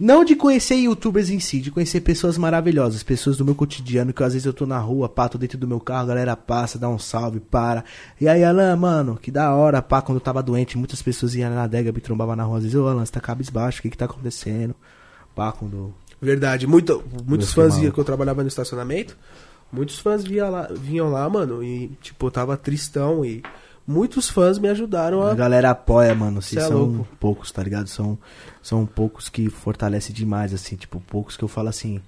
Não 0.00 0.24
de 0.24 0.34
conhecer 0.34 0.76
youtubers 0.76 1.28
em 1.28 1.38
si, 1.38 1.60
de 1.60 1.70
conhecer 1.70 2.00
pessoas 2.00 2.38
maravilhosas, 2.38 3.02
pessoas 3.02 3.36
do 3.36 3.44
meu 3.44 3.54
cotidiano, 3.54 4.14
que 4.14 4.24
às 4.24 4.32
vezes 4.32 4.46
eu 4.46 4.52
tô 4.54 4.64
na 4.64 4.78
rua, 4.78 5.10
pá, 5.10 5.28
tô 5.28 5.36
dentro 5.36 5.58
do 5.58 5.68
meu 5.68 5.78
carro, 5.78 6.04
a 6.04 6.06
galera 6.06 6.34
passa, 6.34 6.78
dá 6.78 6.88
um 6.88 6.98
salve, 6.98 7.38
para. 7.38 7.84
E 8.18 8.26
aí, 8.26 8.42
Alan, 8.42 8.74
mano, 8.76 9.18
que 9.20 9.30
da 9.30 9.54
hora, 9.54 9.82
pá, 9.82 10.00
quando 10.00 10.16
eu 10.16 10.22
tava 10.22 10.42
doente, 10.42 10.78
muitas 10.78 11.02
pessoas 11.02 11.34
iam 11.34 11.54
na 11.54 11.64
adega, 11.64 11.92
me 11.92 12.00
trombavam 12.00 12.34
na 12.34 12.44
rua, 12.44 12.56
às 12.56 12.62
vezes, 12.62 12.78
ô 12.78 12.88
Alan, 12.88 13.04
você 13.04 13.12
tá 13.12 13.20
cabisbaixo, 13.20 13.80
o 13.80 13.82
que 13.82 13.90
que 13.90 13.98
tá 13.98 14.06
acontecendo? 14.06 14.74
Pá, 15.34 15.52
quando... 15.52 15.92
Verdade. 16.18 16.66
Muito, 16.66 17.04
muitos 17.26 17.52
fãs 17.52 17.76
iam 17.76 17.92
que 17.92 17.98
eu 17.98 18.04
trabalhava 18.04 18.40
no 18.40 18.48
estacionamento. 18.48 19.18
Muitos 19.70 19.98
fãs 19.98 20.24
via 20.24 20.48
lá, 20.48 20.68
vinham 20.72 21.10
lá, 21.10 21.28
mano, 21.28 21.62
e 21.62 21.88
tipo, 22.00 22.26
eu 22.26 22.30
tava 22.30 22.56
tristão 22.56 23.22
e 23.22 23.42
muitos 23.90 24.28
fãs 24.30 24.58
me 24.58 24.68
ajudaram 24.68 25.22
A 25.22 25.32
a. 25.32 25.34
galera 25.34 25.70
apoia, 25.70 26.14
mano, 26.14 26.40
Cê 26.40 26.58
é 26.58 26.62
são 26.62 26.78
louco. 26.78 27.08
poucos, 27.18 27.50
tá 27.50 27.62
ligado? 27.62 27.88
São, 27.88 28.16
são 28.62 28.86
poucos 28.86 29.28
que 29.28 29.50
fortalece 29.50 30.12
demais, 30.12 30.54
assim, 30.54 30.76
tipo, 30.76 31.00
poucos 31.00 31.36
que 31.36 31.42
eu 31.42 31.48
falo 31.48 31.68
assim... 31.68 32.00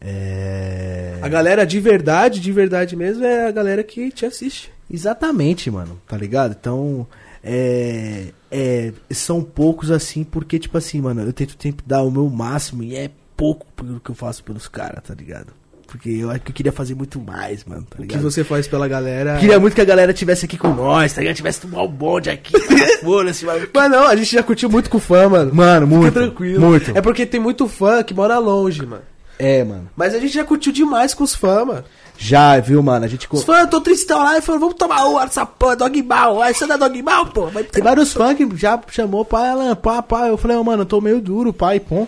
É... 0.00 1.18
A 1.20 1.28
galera 1.28 1.66
de 1.66 1.78
verdade, 1.78 2.40
de 2.40 2.52
verdade 2.52 2.96
mesmo, 2.96 3.24
é 3.24 3.46
a 3.46 3.50
galera 3.50 3.84
que 3.84 4.10
te 4.10 4.24
assiste. 4.24 4.72
Exatamente, 4.90 5.70
mano, 5.70 6.00
tá 6.06 6.16
ligado? 6.16 6.56
Então, 6.58 7.06
é, 7.44 8.32
é, 8.50 8.92
são 9.10 9.42
poucos 9.42 9.90
assim, 9.90 10.24
porque, 10.24 10.58
tipo 10.58 10.78
assim, 10.78 11.00
mano, 11.00 11.22
eu 11.22 11.32
tento 11.32 11.54
sempre 11.60 11.84
dar 11.86 12.02
o 12.02 12.10
meu 12.10 12.28
máximo 12.30 12.82
e 12.82 12.96
é 12.96 13.10
pouco 13.36 13.66
pelo 13.76 14.00
que 14.00 14.10
eu 14.10 14.14
faço 14.14 14.42
pelos 14.42 14.68
caras, 14.68 15.02
tá 15.02 15.14
ligado? 15.14 15.52
Porque 15.90 16.08
eu 16.08 16.30
acho 16.30 16.40
que 16.40 16.52
eu 16.52 16.54
queria 16.54 16.70
fazer 16.70 16.94
muito 16.94 17.18
mais, 17.18 17.64
mano, 17.64 17.84
tá 17.90 18.00
O 18.00 18.06
que 18.06 18.16
você 18.16 18.44
faz 18.44 18.68
pela 18.68 18.86
galera. 18.86 19.38
Queria 19.38 19.58
muito 19.58 19.74
que 19.74 19.80
a 19.80 19.84
galera 19.84 20.14
tivesse 20.14 20.44
aqui 20.44 20.56
com 20.56 20.72
nós, 20.72 21.12
tá 21.12 21.20
ligado? 21.20 21.34
Tivesse 21.34 21.62
tomar 21.62 21.82
o 21.82 21.88
bonde 21.88 22.30
aqui, 22.30 22.52
foda-se, 23.02 23.44
mano. 23.44 23.66
Mas 23.74 23.90
não, 23.90 24.06
a 24.06 24.14
gente 24.14 24.32
já 24.32 24.42
curtiu 24.42 24.70
muito 24.70 24.88
com 24.88 25.00
fã, 25.00 25.28
mano. 25.28 25.52
Mano, 25.52 25.88
muito. 25.88 26.06
Fica 26.06 26.20
tranquilo. 26.20 26.60
Muito. 26.60 26.96
É 26.96 27.00
porque 27.00 27.26
tem 27.26 27.40
muito 27.40 27.66
fã 27.66 28.04
que 28.04 28.14
mora 28.14 28.38
longe, 28.38 28.86
mano. 28.86 29.02
É, 29.36 29.64
mano. 29.64 29.90
Mas 29.96 30.14
a 30.14 30.20
gente 30.20 30.32
já 30.32 30.44
curtiu 30.44 30.72
demais 30.72 31.12
com 31.12 31.24
os 31.24 31.34
fãs, 31.34 31.66
mano. 31.66 31.84
Já, 32.16 32.60
viu, 32.60 32.80
mano? 32.82 33.04
A 33.04 33.08
gente. 33.08 33.26
Os 33.28 33.42
fãs, 33.42 33.68
tô 33.68 33.80
tristão 33.80 34.22
lá 34.22 34.38
e 34.38 34.42
falaram, 34.42 34.60
vamos 34.60 34.76
tomar 34.76 35.04
uma 35.06 35.24
essa 35.24 35.44
porra, 35.44 35.74
dogmal. 35.74 36.40
Aí 36.40 36.54
você 36.54 36.68
dá 36.68 36.76
dogmal, 36.76 37.26
pô. 37.26 37.46
Vai 37.46 37.64
Tem 37.64 37.82
vários 37.82 38.12
fãs 38.12 38.36
que 38.36 38.48
já 38.54 38.78
chamou 38.90 39.24
pai, 39.24 39.48
Alan, 39.48 39.74
pá, 39.74 40.00
pá. 40.02 40.28
Eu 40.28 40.36
falei, 40.36 40.56
ô, 40.56 40.62
mano, 40.62 40.82
eu 40.82 40.86
tô 40.86 41.00
meio 41.00 41.20
duro, 41.20 41.52
pai, 41.52 41.80
pô. 41.80 42.06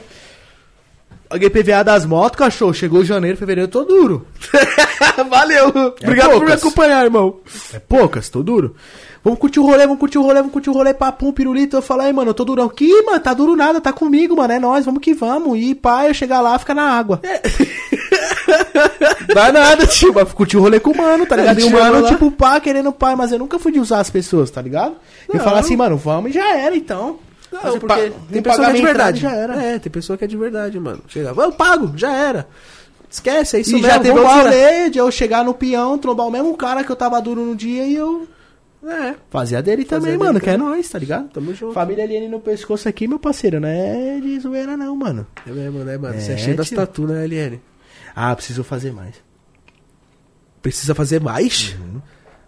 Paguei 1.32 1.48
PVA 1.48 1.82
das 1.82 2.04
motos, 2.04 2.38
cachorro. 2.38 2.74
Chegou 2.74 3.02
janeiro, 3.02 3.38
fevereiro, 3.38 3.66
tô 3.66 3.84
duro. 3.84 4.26
Valeu. 5.30 5.68
Obrigado 6.02 6.32
por 6.32 6.40
me 6.40 6.40
poucas. 6.40 6.62
acompanhar, 6.62 7.04
irmão. 7.04 7.36
É 7.72 7.78
poucas, 7.78 8.28
tô 8.28 8.42
duro. 8.42 8.76
Vamos 9.24 9.38
curtir 9.38 9.58
o 9.58 9.64
rolê, 9.64 9.84
vamos 9.84 9.98
curtir 9.98 10.18
o 10.18 10.22
rolê, 10.22 10.40
vamos 10.40 10.52
curtir 10.52 10.68
o 10.68 10.74
rolê, 10.74 10.92
papum, 10.92 11.32
pirulito. 11.32 11.74
Eu 11.74 11.80
falei, 11.80 12.08
aí, 12.08 12.12
mano, 12.12 12.28
eu 12.30 12.34
tô 12.34 12.44
durão. 12.44 12.68
Que, 12.68 13.00
mano, 13.00 13.18
tá 13.18 13.32
duro 13.32 13.56
nada, 13.56 13.80
tá 13.80 13.94
comigo, 13.94 14.36
mano, 14.36 14.52
é 14.52 14.58
nóis, 14.58 14.84
vamos 14.84 15.00
que 15.00 15.14
vamos. 15.14 15.58
E 15.58 15.74
pai, 15.74 16.10
eu 16.10 16.14
chegar 16.14 16.42
lá, 16.42 16.58
fica 16.58 16.74
na 16.74 16.82
água. 16.82 17.18
Dá 19.34 19.50
nada, 19.50 19.86
tio, 19.86 20.12
mas 20.12 20.30
curtir 20.34 20.58
o 20.58 20.60
rolê 20.60 20.80
com 20.80 20.90
o 20.90 20.96
mano, 20.98 21.24
tá 21.24 21.34
ligado? 21.34 21.60
E 21.60 21.64
o 21.64 21.70
mano, 21.70 22.06
tipo, 22.08 22.30
pá, 22.30 22.60
querendo 22.60 22.92
pai, 22.92 23.16
mas 23.16 23.32
eu 23.32 23.38
nunca 23.38 23.58
fui 23.58 23.72
de 23.72 23.80
usar 23.80 24.00
as 24.00 24.10
pessoas, 24.10 24.50
tá 24.50 24.60
ligado? 24.60 24.96
E 25.32 25.38
Não. 25.38 25.42
falar 25.42 25.60
assim, 25.60 25.76
mano, 25.76 25.96
vamos 25.96 26.30
e 26.30 26.34
já 26.34 26.58
era, 26.58 26.76
então. 26.76 27.18
Não, 27.52 27.60
Você 27.60 27.78
porque 27.80 28.10
pa- 28.10 28.16
tem 28.32 28.42
pessoa 28.42 28.64
que 28.66 28.70
é 28.72 28.74
de 28.76 28.82
verdade. 28.82 29.20
Já 29.20 29.32
era. 29.34 29.62
É, 29.62 29.78
tem 29.78 29.92
pessoa 29.92 30.16
que 30.16 30.24
é 30.24 30.26
de 30.26 30.36
verdade, 30.36 30.80
mano. 30.80 31.02
Chega, 31.08 31.28
eu 31.36 31.52
pago, 31.52 31.92
já 31.96 32.12
era. 32.12 32.48
Esquece, 33.10 33.58
é 33.58 33.60
isso 33.60 33.70
e 33.70 33.74
mesmo. 33.74 33.88
já 33.88 33.98
teve 34.00 34.18
o 34.18 34.26
rolê 34.26 34.88
de 34.88 34.98
eu 34.98 35.10
chegar 35.10 35.44
no 35.44 35.52
peão, 35.52 35.98
trombar 35.98 36.26
o 36.26 36.30
mesmo 36.30 36.56
cara 36.56 36.82
que 36.82 36.90
eu 36.90 36.96
tava 36.96 37.20
duro 37.20 37.44
no 37.44 37.54
dia 37.54 37.84
e 37.86 37.94
eu 37.94 38.26
É, 38.84 39.14
fazia 39.30 39.62
dele 39.62 39.84
também, 39.84 40.12
dele 40.12 40.16
mano, 40.24 40.40
que 40.40 40.48
é 40.48 40.54
também. 40.54 40.66
nóis, 40.70 40.88
tá 40.88 40.98
ligado? 40.98 41.28
tamo 41.28 41.54
junto. 41.54 41.74
Família 41.74 42.02
Aliene 42.04 42.26
no 42.26 42.40
pescoço 42.40 42.88
aqui, 42.88 43.06
meu 43.06 43.18
parceiro, 43.18 43.60
não 43.60 43.68
é 43.68 44.18
de 44.18 44.40
zoeira 44.40 44.76
não, 44.78 44.96
mano. 44.96 45.26
É 45.46 45.50
mesmo, 45.50 45.80
né, 45.84 45.98
mano? 45.98 46.18
Você 46.18 46.30
é 46.32 46.34
É, 46.34 46.38
cheio 46.38 46.56
das 46.56 46.70
tatu, 46.70 47.06
né, 47.06 47.22
LN? 47.26 47.60
Ah, 48.16 48.34
preciso 48.34 48.64
fazer 48.64 48.92
mais. 48.92 49.14
Precisa 50.62 50.94
fazer 50.94 51.20
mais? 51.20 51.76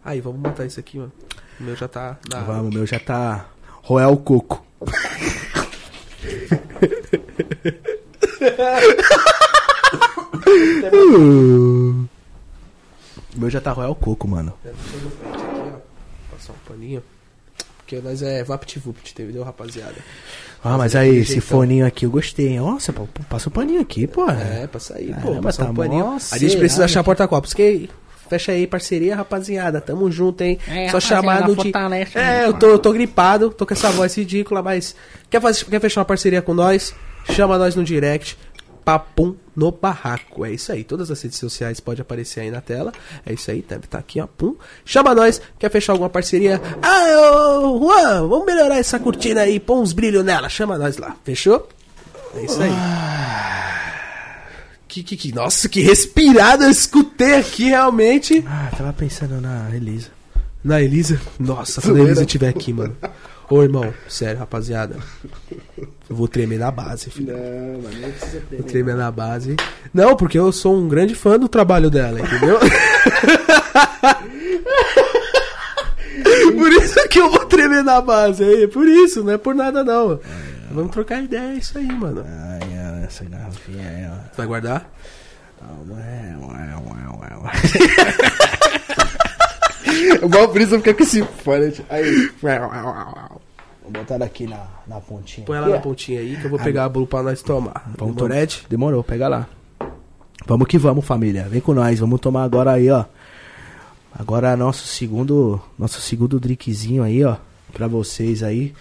Aí, 0.04 0.20
vamos 0.20 0.40
botar 0.40 0.64
isso 0.64 0.78
aqui, 0.80 0.98
mano. 0.98 1.12
O 1.60 1.64
meu 1.64 1.76
já 1.76 1.88
tá 1.88 2.18
na. 2.30 2.40
Vamos, 2.40 2.74
meu 2.74 2.86
já 2.86 2.98
tá 2.98 3.46
Royal 3.84 4.16
Coco. 4.16 4.64
o 10.94 12.06
meu 13.36 13.50
já 13.50 13.60
tá 13.60 13.72
Royal 13.72 13.94
Coco, 13.94 14.26
mano. 14.28 14.54
Aqui, 14.64 14.74
ó. 15.74 15.78
Passar 16.34 16.52
um 16.52 16.56
paninho. 16.68 17.02
Porque 17.78 18.00
nós 18.00 18.22
é 18.22 18.42
VaptVupt, 18.42 19.12
entendeu, 19.12 19.42
rapaziada? 19.42 19.96
Ah, 20.62 20.78
mas 20.78 20.92
Fazer 20.94 21.04
aí, 21.04 21.16
esse 21.18 21.32
jeitão. 21.32 21.48
foninho 21.58 21.86
aqui 21.86 22.06
eu 22.06 22.10
gostei. 22.10 22.58
Nossa, 22.58 22.90
pô, 22.90 23.06
passa 23.28 23.50
o 23.50 23.52
paninho 23.52 23.82
aqui, 23.82 24.06
pô. 24.06 24.28
É, 24.30 24.66
pra 24.66 24.80
sair, 24.80 25.14
pô. 25.16 25.28
Caramba, 25.28 25.42
Passar 25.42 25.66
tá 25.66 25.70
um 25.70 25.74
paninho. 25.74 26.06
mó 26.06 26.16
A 26.32 26.38
gente 26.38 26.56
precisa 26.56 26.86
achar 26.86 27.04
porta-copos. 27.04 27.52
Que 27.52 27.90
Fecha 28.28 28.52
aí 28.52 28.66
parceria, 28.66 29.16
rapaziada. 29.16 29.80
Tamo 29.80 30.10
junto, 30.10 30.42
hein? 30.42 30.58
É, 30.68 30.88
Só 30.88 30.98
no 31.46 31.56
de... 31.56 31.62
fortalece, 31.62 32.18
É, 32.18 32.22
né? 32.22 32.46
eu 32.46 32.54
tô, 32.54 32.66
eu 32.66 32.78
tô 32.78 32.92
gripado, 32.92 33.50
tô 33.50 33.66
com 33.66 33.74
essa 33.74 33.90
voz 33.90 34.14
ridícula, 34.16 34.62
mas 34.62 34.94
quer, 35.30 35.40
fazer, 35.40 35.64
quer 35.66 35.80
fechar 35.80 36.00
uma 36.00 36.04
parceria 36.06 36.42
com 36.42 36.54
nós? 36.54 36.94
Chama 37.30 37.58
nós 37.58 37.74
no 37.74 37.84
direct. 37.84 38.36
Papum 38.84 39.34
no 39.56 39.72
barraco. 39.72 40.44
É 40.44 40.50
isso 40.50 40.70
aí. 40.70 40.84
Todas 40.84 41.10
as 41.10 41.22
redes 41.22 41.38
sociais 41.38 41.80
pode 41.80 42.02
aparecer 42.02 42.40
aí 42.40 42.50
na 42.50 42.60
tela. 42.60 42.92
É 43.24 43.32
isso 43.32 43.50
aí, 43.50 43.64
deve 43.66 43.86
tá 43.86 43.96
aqui, 43.98 44.20
ó. 44.20 44.26
Pum. 44.26 44.56
Chama 44.84 45.14
nós. 45.14 45.40
Quer 45.58 45.70
fechar 45.70 45.92
alguma 45.94 46.10
parceria? 46.10 46.60
Ah, 46.82 47.60
ô, 47.62 47.78
Juan, 47.78 48.28
vamos 48.28 48.44
melhorar 48.44 48.76
essa 48.76 48.98
cortina 48.98 49.40
aí. 49.40 49.58
Põe 49.58 49.78
uns 49.80 49.94
brilhos 49.94 50.22
nela. 50.22 50.50
Chama 50.50 50.76
nós 50.76 50.98
lá. 50.98 51.16
Fechou? 51.24 51.66
É 52.36 52.44
isso 52.44 52.60
aí. 52.62 52.70
Que, 54.94 55.02
que, 55.02 55.16
que, 55.16 55.34
nossa, 55.34 55.68
que 55.68 55.80
respirada 55.80 56.66
eu 56.66 56.70
escutei 56.70 57.34
aqui 57.34 57.64
realmente. 57.64 58.44
Ah, 58.46 58.70
tava 58.78 58.92
pensando 58.92 59.40
na 59.40 59.68
Elisa. 59.74 60.10
Na 60.62 60.80
Elisa? 60.80 61.20
Nossa, 61.36 61.82
quando 61.82 61.96
a 61.96 62.04
Elisa 62.04 62.20
estiver 62.20 62.50
aqui, 62.50 62.72
mano. 62.72 62.96
Ô, 63.50 63.60
irmão, 63.60 63.92
sério, 64.08 64.38
rapaziada. 64.38 64.96
Eu 65.76 66.14
vou 66.14 66.28
tremer 66.28 66.60
na 66.60 66.70
base, 66.70 67.10
filho. 67.10 67.32
Não, 67.32 67.82
mano, 67.82 68.00
não 68.02 68.10
precisa 68.12 68.40
ter. 68.48 68.54
Vou 68.54 68.64
tremer 68.66 68.94
na 68.94 69.10
base. 69.10 69.56
Não, 69.92 70.14
porque 70.14 70.38
eu 70.38 70.52
sou 70.52 70.76
um 70.76 70.86
grande 70.86 71.16
fã 71.16 71.40
do 71.40 71.48
trabalho 71.48 71.90
dela, 71.90 72.20
entendeu? 72.20 72.60
por 76.56 76.72
isso 76.72 77.08
que 77.08 77.18
eu 77.18 77.32
vou 77.32 77.46
tremer 77.46 77.82
na 77.82 78.00
base 78.00 78.44
aí. 78.44 78.68
Por 78.68 78.86
isso, 78.86 79.24
não 79.24 79.32
é 79.32 79.38
por 79.38 79.56
nada 79.56 79.82
não. 79.82 80.20
Vamos 80.70 80.92
trocar 80.92 81.20
ideia, 81.20 81.52
é 81.52 81.56
isso 81.56 81.76
aí, 81.78 81.92
mano. 81.92 82.24
Ai, 82.24 82.60
ai, 82.78 82.83
essa 83.04 83.24
garrafinha 83.24 83.88
aí, 83.88 84.06
ó. 84.06 84.36
Vai 84.36 84.46
guardar? 84.46 84.90
Ué, 85.88 86.36
ué, 86.40 86.76
ué, 86.76 87.02
ué, 87.20 87.36
ué. 87.42 87.52
O 90.22 90.28
maior 90.28 90.46
brisa 90.48 90.76
fica 90.78 90.92
com 90.94 91.02
esse 91.02 91.22
fone. 91.22 91.72
Aí. 91.88 92.30
Vou 93.82 93.92
botar 93.92 94.22
aqui 94.22 94.46
na, 94.46 94.66
na 94.86 95.00
pontinha. 95.00 95.46
Põe 95.46 95.58
ela 95.58 95.68
na 95.68 95.78
pontinha 95.78 96.20
aí 96.20 96.36
que 96.36 96.44
eu 96.46 96.50
vou 96.50 96.58
pegar 96.58 96.84
a 96.84 96.88
bulu 96.88 97.06
pra 97.06 97.22
nós 97.22 97.42
tomar. 97.42 97.90
Vamos 97.98 98.16
Demorou. 98.16 98.36
Ed? 98.36 98.66
Demorou, 98.68 99.04
pega 99.04 99.28
lá. 99.28 99.46
Vamos 100.46 100.66
que 100.66 100.78
vamos, 100.78 101.04
família. 101.04 101.46
Vem 101.48 101.60
com 101.60 101.74
nós, 101.74 101.98
vamos 102.00 102.20
tomar 102.20 102.44
agora 102.44 102.72
aí, 102.72 102.90
ó. 102.90 103.04
Agora 104.18 104.56
nosso 104.56 104.86
segundo, 104.86 105.60
nosso 105.78 106.00
segundo 106.00 106.38
drinkzinho 106.40 107.02
aí, 107.02 107.24
ó, 107.24 107.36
pra 107.72 107.86
vocês 107.86 108.42
aí. 108.42 108.74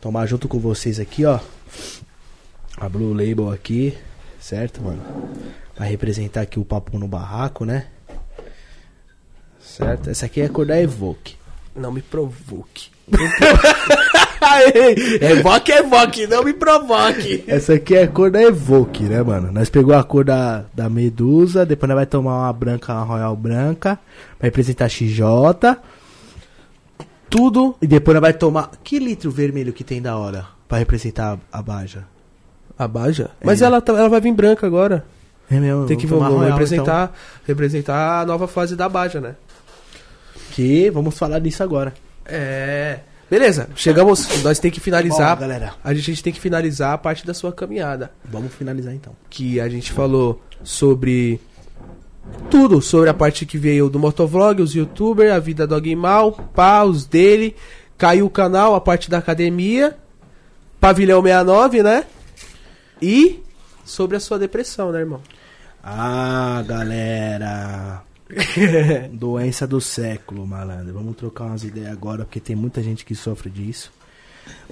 Tomar 0.00 0.26
junto 0.26 0.48
com 0.48 0.58
vocês 0.58 1.00
aqui, 1.00 1.24
ó. 1.24 1.38
A 2.76 2.88
Blue 2.88 3.14
Label 3.14 3.50
aqui, 3.50 3.96
certo, 4.38 4.82
mano? 4.82 5.00
Vai 5.76 5.88
representar 5.88 6.42
aqui 6.42 6.58
o 6.58 6.64
papo 6.64 6.98
no 6.98 7.08
barraco, 7.08 7.64
né? 7.64 7.86
Certo? 9.60 10.10
Essa 10.10 10.26
aqui 10.26 10.40
é 10.40 10.44
a 10.44 10.48
cor 10.48 10.66
da 10.66 10.80
Evoque. 10.80 11.36
Não 11.74 11.90
me 11.90 12.02
provoque. 12.02 12.90
evoque, 15.20 15.72
evoque, 15.72 16.26
não 16.26 16.42
me 16.42 16.52
provoque. 16.52 17.44
Essa 17.46 17.74
aqui 17.74 17.94
é 17.94 18.02
a 18.02 18.08
cor 18.08 18.30
da 18.30 18.42
Evoque, 18.42 19.04
né, 19.04 19.22
mano? 19.22 19.52
Nós 19.52 19.70
pegou 19.70 19.94
a 19.94 20.02
cor 20.02 20.24
da, 20.24 20.64
da 20.74 20.90
Medusa, 20.90 21.64
depois 21.64 21.88
nós 21.88 21.96
vai 21.96 22.06
tomar 22.06 22.38
uma 22.38 22.52
branca, 22.52 22.92
uma 22.92 23.04
Royal 23.04 23.36
branca, 23.36 23.98
vai 24.40 24.48
representar 24.48 24.88
XJ. 24.88 25.20
Tudo. 27.28 27.76
E 27.80 27.86
depois 27.86 28.14
nós 28.14 28.22
vai 28.22 28.32
tomar. 28.32 28.70
Que 28.82 28.98
litro 28.98 29.30
vermelho 29.30 29.72
que 29.72 29.84
tem 29.84 30.02
da 30.02 30.16
hora? 30.16 30.46
Pra 30.68 30.78
representar 30.78 31.38
a 31.52 31.62
Baja. 31.62 32.04
A 32.78 32.86
Baja? 32.86 33.30
Mas 33.42 33.62
É. 33.62 33.64
ela, 33.66 33.80
tá- 33.80 33.92
ela 33.94 34.08
vai 34.08 34.20
vir 34.20 34.32
branca 34.32 34.66
agora. 34.66 35.04
É 35.50 35.58
mesmo, 35.60 35.86
Tem 35.86 35.96
que 35.96 36.06
vamos 36.06 36.24
vamos 36.24 36.38
Royal, 36.40 36.52
representar, 36.52 37.12
representar 37.46 38.20
a 38.22 38.26
nova 38.26 38.46
fase 38.48 38.74
da 38.74 38.88
Baja, 38.88 39.20
né? 39.20 39.34
então. 39.36 40.42
Que 40.52 40.90
vamos 40.90 41.16
falar 41.16 41.38
disso 41.38 41.62
agora. 41.62 41.94
É. 42.24 42.98
Beleza, 43.30 43.68
chegamos. 43.74 44.42
Nós 44.42 44.58
tem 44.58 44.70
que 44.70 44.80
finalizar. 44.80 45.34
Bom, 45.36 45.40
galera. 45.42 45.74
A 45.82 45.92
gente, 45.94 46.10
a 46.10 46.14
gente 46.14 46.22
tem 46.22 46.32
que 46.32 46.40
finalizar 46.40 46.92
a 46.92 46.98
parte 46.98 47.26
da 47.26 47.34
sua 47.34 47.52
caminhada. 47.52 48.10
Vamos 48.24 48.52
finalizar 48.54 48.94
então. 48.94 49.12
Que 49.30 49.60
a 49.60 49.68
gente 49.68 49.92
falou 49.92 50.40
sobre 50.62 51.40
tudo, 52.50 52.80
sobre 52.82 53.08
a 53.10 53.14
parte 53.14 53.44
que 53.46 53.58
veio 53.58 53.88
do 53.88 53.98
motovlog, 53.98 54.60
os 54.62 54.74
youtubers, 54.74 55.32
a 55.32 55.38
vida 55.38 55.66
do 55.66 55.74
alguém 55.74 55.94
mal, 55.96 56.32
pá, 56.32 56.82
os 56.84 57.04
dele. 57.06 57.54
Caiu 57.98 58.26
o 58.26 58.30
canal, 58.30 58.74
a 58.74 58.80
parte 58.80 59.08
da 59.10 59.18
academia. 59.18 59.96
Pavilhão 60.80 61.22
69, 61.22 61.82
né? 61.82 62.04
E 63.00 63.42
sobre 63.84 64.16
a 64.16 64.20
sua 64.20 64.38
depressão, 64.38 64.90
né, 64.90 65.00
irmão? 65.00 65.20
Ah, 65.82 66.64
galera. 66.66 68.02
Doença 69.12 69.66
do 69.66 69.80
século, 69.80 70.46
malandro. 70.46 70.92
Vamos 70.92 71.16
trocar 71.16 71.44
umas 71.44 71.62
ideias 71.62 71.92
agora, 71.92 72.24
porque 72.24 72.40
tem 72.40 72.56
muita 72.56 72.82
gente 72.82 73.04
que 73.04 73.14
sofre 73.14 73.50
disso. 73.50 73.92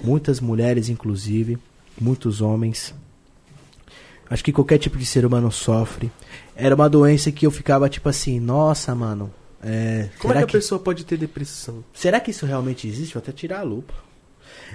Muitas 0.03 0.39
mulheres, 0.39 0.89
inclusive. 0.89 1.57
Muitos 1.99 2.41
homens. 2.41 2.93
Acho 4.29 4.43
que 4.43 4.51
qualquer 4.51 4.77
tipo 4.77 4.97
de 4.97 5.05
ser 5.05 5.25
humano 5.25 5.51
sofre. 5.51 6.11
Era 6.55 6.75
uma 6.75 6.89
doença 6.89 7.31
que 7.31 7.45
eu 7.45 7.51
ficava 7.51 7.87
tipo 7.87 8.09
assim, 8.09 8.39
nossa, 8.39 8.93
mano. 8.93 9.31
É, 9.63 10.09
Como 10.19 10.33
é 10.33 10.37
que 10.37 10.43
a 10.43 10.47
pessoa 10.47 10.79
pode 10.79 11.05
ter 11.05 11.17
depressão? 11.17 11.83
Será 11.93 12.19
que 12.19 12.31
isso 12.31 12.45
realmente 12.45 12.87
existe? 12.87 13.13
Vou 13.13 13.21
até 13.21 13.31
tirar 13.31 13.59
a 13.59 13.63
lupa. 13.63 13.93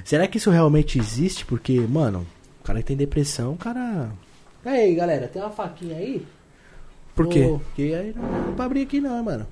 Será 0.05 0.27
que 0.27 0.39
isso 0.39 0.51
realmente 0.51 0.99
existe? 0.99 1.45
Porque, 1.45 1.79
mano, 1.81 2.27
cara 2.71 2.79
que 2.81 2.87
tem 2.87 2.97
depressão, 2.97 3.53
o 3.53 3.57
cara. 3.57 4.11
Aí, 4.65 4.95
galera, 4.95 5.27
tem 5.27 5.43
uma 5.43 5.51
faquinha 5.51 5.97
aí? 5.97 6.25
Por 7.17 7.27
quê? 7.27 7.41
Porque 7.49 7.83
aí 7.83 8.15
não 8.15 8.51
dá 8.51 8.53
pra 8.53 8.65
abrir 8.67 8.83
aqui 8.83 9.01
não, 9.01 9.23
mano. 9.25 9.47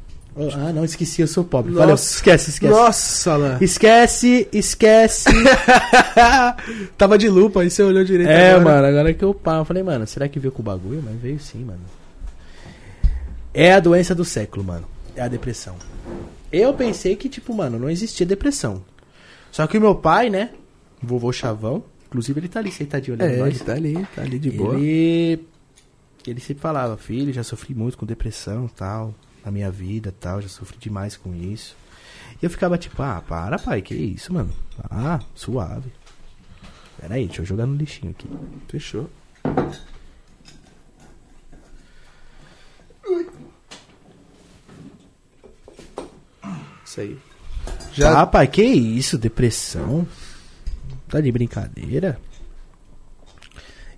Ah, 0.55 0.73
não, 0.73 0.85
esqueci, 0.85 1.21
eu 1.21 1.27
sou 1.27 1.43
pobre. 1.43 1.73
Nossa. 1.73 1.81
Valeu, 1.81 1.95
esquece, 1.97 2.51
esquece. 2.51 2.73
Nossa, 2.73 3.33
Alan. 3.33 3.59
Esquece, 3.61 4.49
esquece. 4.53 5.29
Tava 6.97 7.19
de 7.19 7.29
lupa, 7.29 7.63
aí 7.63 7.71
você 7.71 7.83
olhou 7.83 8.05
direito. 8.05 8.31
é, 8.31 8.53
agora. 8.53 8.65
mano, 8.65 8.87
agora 8.87 9.15
que 9.15 9.25
eu 9.25 9.35
paro, 9.35 9.63
eu 9.63 9.65
falei, 9.65 9.83
mano, 9.83 10.07
será 10.07 10.29
que 10.29 10.39
veio 10.39 10.53
com 10.53 10.63
o 10.63 10.65
bagulho? 10.65 11.03
Mas 11.05 11.21
veio 11.21 11.41
sim, 11.41 11.65
mano. 11.65 11.81
É 13.53 13.73
a 13.73 13.81
doença 13.81 14.15
do 14.15 14.25
século, 14.25 14.65
mano. 14.65 14.87
É 15.17 15.23
a 15.23 15.29
depressão. 15.29 15.75
Eu 16.53 16.73
pensei 16.73 17.17
que, 17.17 17.29
tipo, 17.29 17.53
mano, 17.53 17.81
não 17.81 17.91
existia 17.91 18.25
depressão. 18.25 18.81
Só 19.51 19.67
que 19.67 19.77
o 19.77 19.81
meu 19.81 19.97
pai, 19.97 20.31
né? 20.31 20.51
Vovô 21.03 21.33
Chavão, 21.33 21.83
inclusive 22.09 22.41
ele 22.41 22.49
tá 22.49 22.59
ali 22.61 22.73
sentadinho 22.73 23.17
olhando 23.17 23.33
É, 23.33 23.37
nós. 23.39 23.55
ele 23.55 23.65
tá 23.65 23.73
ali, 23.73 24.07
tá 24.15 24.23
ali 24.23 24.39
de 24.39 24.51
boa. 24.51 24.75
Ele. 24.79 25.47
Ele 26.27 26.41
sempre 26.41 26.61
falava, 26.61 26.97
filho, 26.97 27.33
já 27.33 27.43
sofri 27.45 27.75
muito 27.75 27.97
com 27.97 28.05
depressão 28.05 28.69
tal, 28.69 29.15
na 29.45 29.51
minha 29.51 29.71
vida 29.71 30.13
tal, 30.21 30.43
já 30.43 30.49
sofri 30.49 30.77
demais 30.79 31.17
com 31.17 31.35
isso. 31.35 31.75
E 32.43 32.45
eu 32.45 32.51
ficava 32.51 32.77
tipo, 32.77 33.01
ah, 33.03 33.23
para, 33.27 33.59
pai, 33.59 33.81
que 33.81 33.95
isso, 33.95 34.33
mano? 34.33 34.51
Ah, 34.91 35.21
suave. 35.35 35.91
Pera 37.01 37.15
aí, 37.15 37.27
deixa 37.27 37.43
eu 37.43 37.47
jogar 37.47 37.65
no 37.67 37.75
lixinho 37.77 38.11
aqui. 38.11 38.29
Fechou. 38.69 39.09
Isso 46.85 47.01
aí. 47.01 47.19
Já 47.93 48.23
Ah, 48.23 48.27
pai, 48.27 48.47
que 48.47 48.63
isso? 48.63 49.19
Depressão? 49.19 50.07
Tá 51.09 51.21
de 51.21 51.33
brincadeira? 51.33 52.21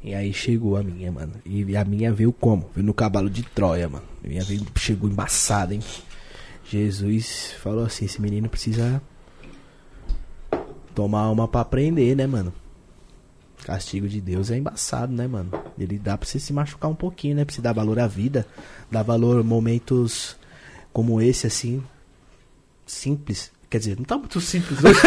E 0.03 0.15
aí 0.15 0.33
chegou 0.33 0.77
a 0.77 0.83
minha, 0.83 1.11
mano. 1.13 1.35
E 1.45 1.77
a 1.77 1.85
minha 1.85 2.13
veio 2.13 2.33
como? 2.33 2.71
Veio 2.75 2.87
no 2.87 2.95
cavalo 2.95 3.29
de 3.29 3.43
Troia, 3.43 3.89
mano. 3.89 4.05
A 4.25 4.29
minha 4.29 4.43
veio, 4.45 4.65
chegou 4.77 5.11
embaçada, 5.11 5.75
hein? 5.75 5.81
Jesus 6.65 7.53
falou 7.61 7.85
assim: 7.85 8.05
esse 8.05 8.21
menino 8.21 8.49
precisa 8.49 9.03
tomar 10.95 11.31
uma 11.31 11.49
pra 11.49 11.61
aprender, 11.63 12.15
né, 12.15 12.27
mano? 12.27 12.53
Castigo 13.65 14.09
de 14.09 14.21
Deus 14.21 14.51
é 14.51 14.57
embaçado, 14.57 15.13
né, 15.13 15.27
mano? 15.27 15.51
Ele 15.79 15.99
dá 15.99 16.17
pra 16.17 16.27
você 16.27 16.39
se 16.39 16.53
machucar 16.53 16.91
um 16.91 16.95
pouquinho, 16.95 17.37
né? 17.37 17.45
Pra 17.45 17.55
você 17.55 17.61
dar 17.61 17.75
valor 17.75 17.99
à 17.99 18.07
vida, 18.07 18.47
dar 18.91 19.03
valor 19.03 19.41
a 19.41 19.43
momentos 19.43 20.37
como 20.93 21.21
esse, 21.21 21.47
assim, 21.47 21.83
simples. 22.87 23.53
Quer 23.71 23.79
dizer, 23.79 23.97
não 23.97 24.05
tá 24.05 24.19
muito 24.19 24.41
simples 24.41 24.83
hoje. 24.83 25.01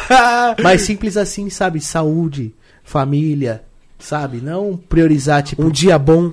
Mas 0.62 0.82
simples 0.82 1.16
assim, 1.16 1.48
sabe? 1.48 1.80
Saúde, 1.80 2.54
família, 2.84 3.64
sabe? 3.98 4.42
Não 4.42 4.76
priorizar, 4.76 5.42
tipo, 5.42 5.64
um 5.64 5.70
dia 5.70 5.98
bom, 5.98 6.30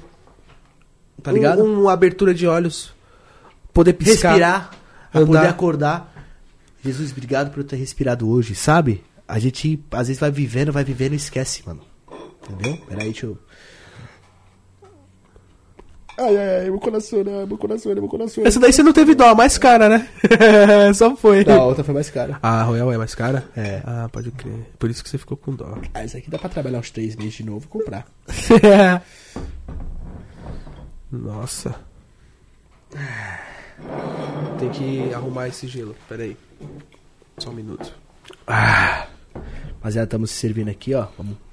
tá 1.23 1.31
ligado? 1.31 1.63
Um, 1.63 1.83
uma 1.83 1.93
abertura 1.93 2.33
de 2.33 2.45
olhos, 2.45 2.93
poder 3.73 3.93
piscar. 3.93 4.31
Respirar, 4.31 4.71
andar. 5.15 5.25
poder 5.25 5.47
acordar. 5.47 6.13
Jesus, 6.83 7.11
obrigado 7.13 7.49
por 7.49 7.61
eu 7.61 7.63
ter 7.63 7.77
respirado 7.77 8.29
hoje, 8.29 8.55
sabe? 8.55 9.01
A 9.25 9.39
gente 9.39 9.81
às 9.91 10.07
vezes 10.07 10.19
vai 10.19 10.31
vivendo, 10.31 10.73
vai 10.73 10.83
vivendo 10.83 11.13
e 11.13 11.17
esquece, 11.17 11.63
mano. 11.65 11.81
Entendeu? 12.43 12.77
Peraí, 12.87 13.05
deixa 13.05 13.25
eu. 13.25 13.37
Ai, 16.19 16.37
ai, 16.37 16.59
ai, 16.63 16.69
meu 16.69 16.79
coração, 16.79 17.23
né? 17.23 17.45
Meu 17.45 17.57
coração, 17.57 17.93
meu 17.95 18.07
coração. 18.09 18.43
Essa 18.45 18.59
daí 18.59 18.73
você 18.73 18.83
não 18.83 18.91
teve 18.91 19.15
dó, 19.15 19.33
mais 19.33 19.57
cara, 19.57 19.87
né? 19.87 20.09
Só 20.93 21.15
foi. 21.15 21.45
Não, 21.45 21.61
a 21.61 21.65
outra 21.65 21.81
foi 21.81 21.93
mais 21.93 22.09
cara. 22.09 22.37
A 22.41 22.61
Royal 22.63 22.91
é 22.91 22.97
mais 22.97 23.15
cara? 23.15 23.45
É. 23.55 23.81
Ah, 23.85 24.09
pode 24.11 24.29
crer. 24.31 24.67
Por 24.77 24.89
isso 24.89 25.01
que 25.01 25.09
você 25.09 25.17
ficou 25.17 25.37
com 25.37 25.55
dó. 25.55 25.77
Ah, 25.93 26.03
essa 26.03 26.17
aqui 26.17 26.29
dá 26.29 26.37
pra 26.37 26.49
trabalhar 26.49 26.79
uns 26.79 26.91
três 26.91 27.15
meses 27.15 27.35
de 27.35 27.45
novo 27.45 27.65
e 27.65 27.67
comprar. 27.69 28.05
Nossa. 31.09 31.73
Tem 34.59 34.69
que 34.71 35.13
arrumar 35.13 35.47
esse 35.47 35.67
gelo. 35.67 35.95
Pera 36.09 36.23
aí. 36.23 36.35
Só 37.37 37.49
um 37.49 37.53
minuto. 37.53 37.93
Ah, 38.45 39.07
rapaziada, 39.75 40.05
estamos 40.05 40.31
se 40.31 40.37
servindo 40.37 40.69
aqui, 40.69 40.93
ó. 40.93 41.07
Vamos. 41.17 41.48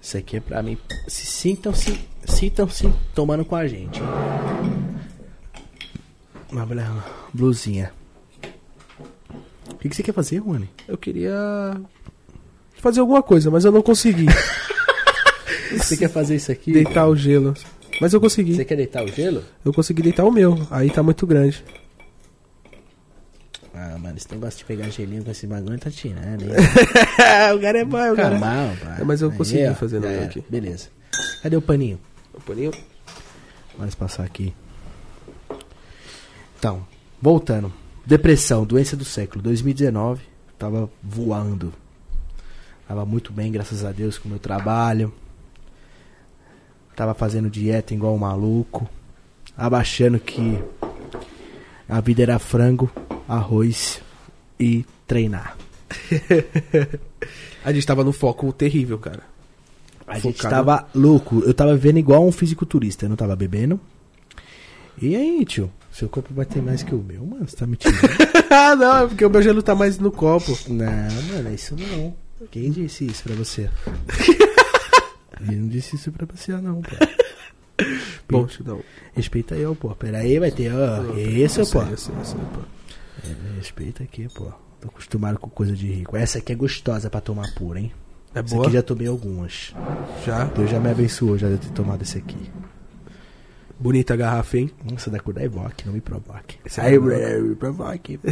Isso 0.00 0.16
aqui 0.16 0.36
é 0.36 0.40
pra 0.40 0.62
mim. 0.62 0.78
Se 1.06 1.26
sintam-se, 1.26 2.00
sintam-se 2.24 2.90
tomando 3.14 3.44
com 3.44 3.56
a 3.56 3.66
gente. 3.66 4.00
Uma 6.50 6.66
blusinha. 7.32 7.92
O 9.70 9.74
que, 9.76 9.88
que 9.88 9.96
você 9.96 10.02
quer 10.02 10.12
fazer, 10.12 10.38
Rony? 10.38 10.68
Eu 10.88 10.98
queria 10.98 11.80
fazer 12.76 13.00
alguma 13.00 13.22
coisa, 13.22 13.50
mas 13.50 13.64
eu 13.64 13.72
não 13.72 13.82
consegui. 13.82 14.26
Você 15.70 15.96
quer 15.96 16.08
fazer 16.08 16.34
isso 16.34 16.50
aqui? 16.50 16.72
deitar 16.72 17.06
o 17.06 17.14
gelo. 17.14 17.54
Mas 18.00 18.12
eu 18.12 18.20
consegui. 18.20 18.56
Você 18.56 18.64
quer 18.64 18.74
deitar 18.76 19.04
o 19.04 19.08
gelo? 19.08 19.44
Eu 19.64 19.72
consegui 19.72 20.02
deitar 20.02 20.24
o 20.24 20.32
meu. 20.32 20.66
Aí 20.68 20.90
tá 20.90 21.00
muito 21.00 21.24
grande. 21.26 21.62
Ah, 23.82 23.96
mano, 23.98 24.18
esse 24.18 24.30
negócio 24.30 24.58
de 24.58 24.66
pegar 24.66 24.90
gelinho 24.90 25.24
com 25.24 25.30
esse 25.30 25.46
bagulho 25.46 25.78
tá 25.78 25.90
tirando, 25.90 26.42
hein? 26.42 26.50
o 27.56 27.60
cara 27.62 27.78
é 27.78 27.84
bom, 27.84 28.12
o 28.12 28.14
cara. 28.14 28.38
Pá. 28.38 28.98
É, 29.00 29.04
mas 29.04 29.22
eu 29.22 29.30
Aí, 29.30 29.36
consegui 29.38 29.66
ó, 29.66 29.74
fazer 29.74 30.00
meu 30.00 30.10
era. 30.10 30.26
aqui. 30.26 30.44
Beleza. 30.50 30.88
Cadê 31.42 31.56
o 31.56 31.62
paninho? 31.62 31.98
O 32.34 32.40
paninho? 32.42 32.72
Vamos 33.78 33.94
passar 33.94 34.24
aqui. 34.24 34.52
Então, 36.58 36.86
voltando. 37.22 37.72
Depressão, 38.04 38.66
doença 38.66 38.94
do 38.94 39.04
século. 39.04 39.42
2019, 39.42 40.20
tava 40.58 40.90
voando. 41.02 41.72
Tava 42.86 43.06
muito 43.06 43.32
bem, 43.32 43.50
graças 43.50 43.82
a 43.82 43.92
Deus, 43.92 44.18
com 44.18 44.28
o 44.28 44.30
meu 44.30 44.38
trabalho. 44.38 45.10
Tava 46.94 47.14
fazendo 47.14 47.48
dieta 47.48 47.94
igual 47.94 48.14
um 48.14 48.18
maluco. 48.18 48.86
Abaixando 49.56 50.18
que 50.18 50.62
a 51.88 51.98
vida 52.02 52.22
era 52.22 52.38
frango, 52.38 52.90
arroz 53.30 54.00
e 54.58 54.84
treinar. 55.06 55.56
A 57.64 57.72
gente 57.72 57.86
tava 57.86 58.02
no 58.02 58.12
foco 58.12 58.52
terrível, 58.52 58.98
cara. 58.98 59.22
A 60.06 60.18
gente 60.18 60.38
Focado. 60.38 60.54
tava 60.54 60.88
louco. 60.94 61.40
Eu 61.40 61.54
tava 61.54 61.74
vivendo 61.76 61.98
igual 61.98 62.26
um 62.26 62.32
fisiculturista. 62.32 63.04
Eu 63.04 63.10
não 63.10 63.16
tava 63.16 63.36
bebendo. 63.36 63.78
E 65.00 65.14
aí, 65.14 65.44
tio? 65.44 65.70
Seu 65.92 66.08
corpo 66.08 66.34
vai 66.34 66.46
ter 66.46 66.60
mais 66.60 66.82
que 66.82 66.94
o 66.94 66.98
meu, 66.98 67.24
mano? 67.24 67.46
Você 67.46 67.56
tá 67.56 67.66
me 67.66 67.76
tirando? 67.76 68.00
ah, 68.50 68.74
não, 68.76 68.96
é 69.04 69.06
porque 69.06 69.24
o 69.24 69.30
meu 69.30 69.42
gelo 69.42 69.62
tá 69.62 69.74
mais 69.74 69.98
no 69.98 70.10
copo. 70.10 70.56
não, 70.68 70.86
mano, 70.86 71.48
é 71.48 71.54
isso 71.54 71.76
não. 71.76 72.14
Quem 72.50 72.70
disse 72.70 73.06
isso 73.06 73.22
pra 73.22 73.34
você? 73.34 73.70
Ele 75.40 75.56
não 75.56 75.68
disse 75.68 75.96
isso 75.96 76.10
pra 76.12 76.26
você, 76.26 76.52
não, 76.52 76.80
pô. 76.82 76.90
Bom, 78.28 78.46
não. 78.64 78.80
Respeita 79.14 79.54
eu, 79.54 79.74
pô. 79.74 79.90
Pera 79.94 80.18
aí, 80.18 80.38
vai 80.38 80.50
ter, 80.50 80.72
ó. 80.72 81.16
Isso, 81.16 81.66
pô. 81.70 81.82
eu 81.82 81.96
sei, 81.96 82.14
pô. 82.14 82.79
É, 83.24 83.56
respeita 83.56 84.02
aqui, 84.02 84.28
pô. 84.28 84.50
Tô 84.80 84.88
acostumado 84.88 85.38
com 85.38 85.48
coisa 85.50 85.74
de 85.74 85.90
rico. 85.90 86.16
Essa 86.16 86.38
aqui 86.38 86.52
é 86.52 86.54
gostosa 86.56 87.10
pra 87.10 87.20
tomar 87.20 87.52
pura, 87.54 87.78
hein? 87.80 87.92
É 88.34 88.38
Essa 88.40 88.54
boa? 88.54 88.66
aqui 88.66 88.74
já 88.74 88.82
tomei 88.82 89.06
algumas. 89.06 89.74
Já? 90.24 90.44
Deus 90.44 90.70
já 90.70 90.80
me 90.80 90.90
abençoou 90.90 91.36
já 91.36 91.48
de 91.48 91.58
ter 91.58 91.70
tomado 91.70 92.02
esse 92.02 92.16
aqui. 92.18 92.50
Bonita 93.78 94.14
a 94.14 94.16
garrafa, 94.16 94.58
hein? 94.58 94.70
Nossa, 94.84 95.10
da 95.10 95.18
cor 95.18 95.34
da 95.34 95.42
Evoque, 95.42 95.86
não 95.86 95.92
me 95.94 96.00
provoque. 96.00 96.58
Esse 96.64 96.80
é 96.80 96.84
aí, 96.84 96.98
bro, 96.98 97.14
me 97.42 97.54
provoque. 97.56 98.18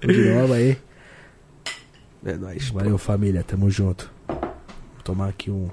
De 0.00 0.34
novo 0.34 0.52
aí. 0.52 0.76
É 2.24 2.36
nóis. 2.36 2.68
Valeu, 2.70 2.98
família. 2.98 3.42
Tamo 3.42 3.70
junto. 3.70 4.10
Vou 4.28 5.02
tomar 5.02 5.28
aqui 5.28 5.50
um, 5.50 5.70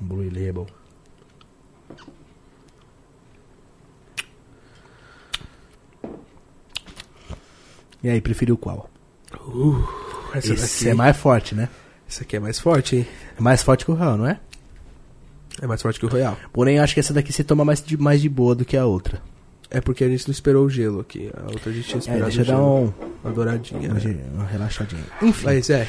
um 0.00 0.06
Blue 0.06 0.24
Label. 0.24 0.66
E 8.06 8.08
aí, 8.08 8.20
preferiu 8.20 8.56
qual? 8.56 8.88
Essa 10.32 10.54
Esse 10.54 10.84
daqui 10.84 10.90
é 10.90 10.94
mais 10.94 11.16
forte, 11.16 11.54
né? 11.56 11.68
Essa 12.08 12.22
aqui 12.22 12.36
é 12.36 12.38
mais 12.38 12.60
forte, 12.60 12.96
hein? 12.98 13.06
É 13.36 13.40
mais 13.42 13.64
forte 13.64 13.84
que 13.84 13.90
o 13.90 13.94
Real, 13.94 14.16
não 14.16 14.28
é? 14.28 14.38
É 15.60 15.66
mais 15.66 15.82
forte 15.82 15.98
que 15.98 16.06
o 16.06 16.08
Royal. 16.08 16.36
Porém, 16.52 16.76
eu 16.76 16.84
acho 16.84 16.94
que 16.94 17.00
essa 17.00 17.12
daqui 17.12 17.32
você 17.32 17.42
toma 17.42 17.64
mais 17.64 17.82
de, 17.82 17.96
mais 17.96 18.20
de 18.20 18.28
boa 18.28 18.54
do 18.54 18.64
que 18.64 18.76
a 18.76 18.86
outra. 18.86 19.20
É 19.68 19.80
porque 19.80 20.04
a 20.04 20.08
gente 20.08 20.28
não 20.28 20.32
esperou 20.32 20.66
o 20.66 20.70
gelo 20.70 21.00
aqui. 21.00 21.32
A 21.36 21.50
outra 21.50 21.70
a 21.70 21.72
gente 21.72 21.88
tinha 21.88 21.96
É, 21.96 21.98
esperado 21.98 22.24
deixa 22.26 22.42
eu 22.42 22.44
dar 22.44 22.62
um, 22.62 22.92
Uma 23.24 23.32
douradinha. 23.32 23.90
uma, 23.90 23.98
né? 23.98 24.24
uma 24.34 24.44
relaxadinha. 24.46 25.02
Enfim. 25.20 25.46
Mas 25.46 25.68
é. 25.68 25.88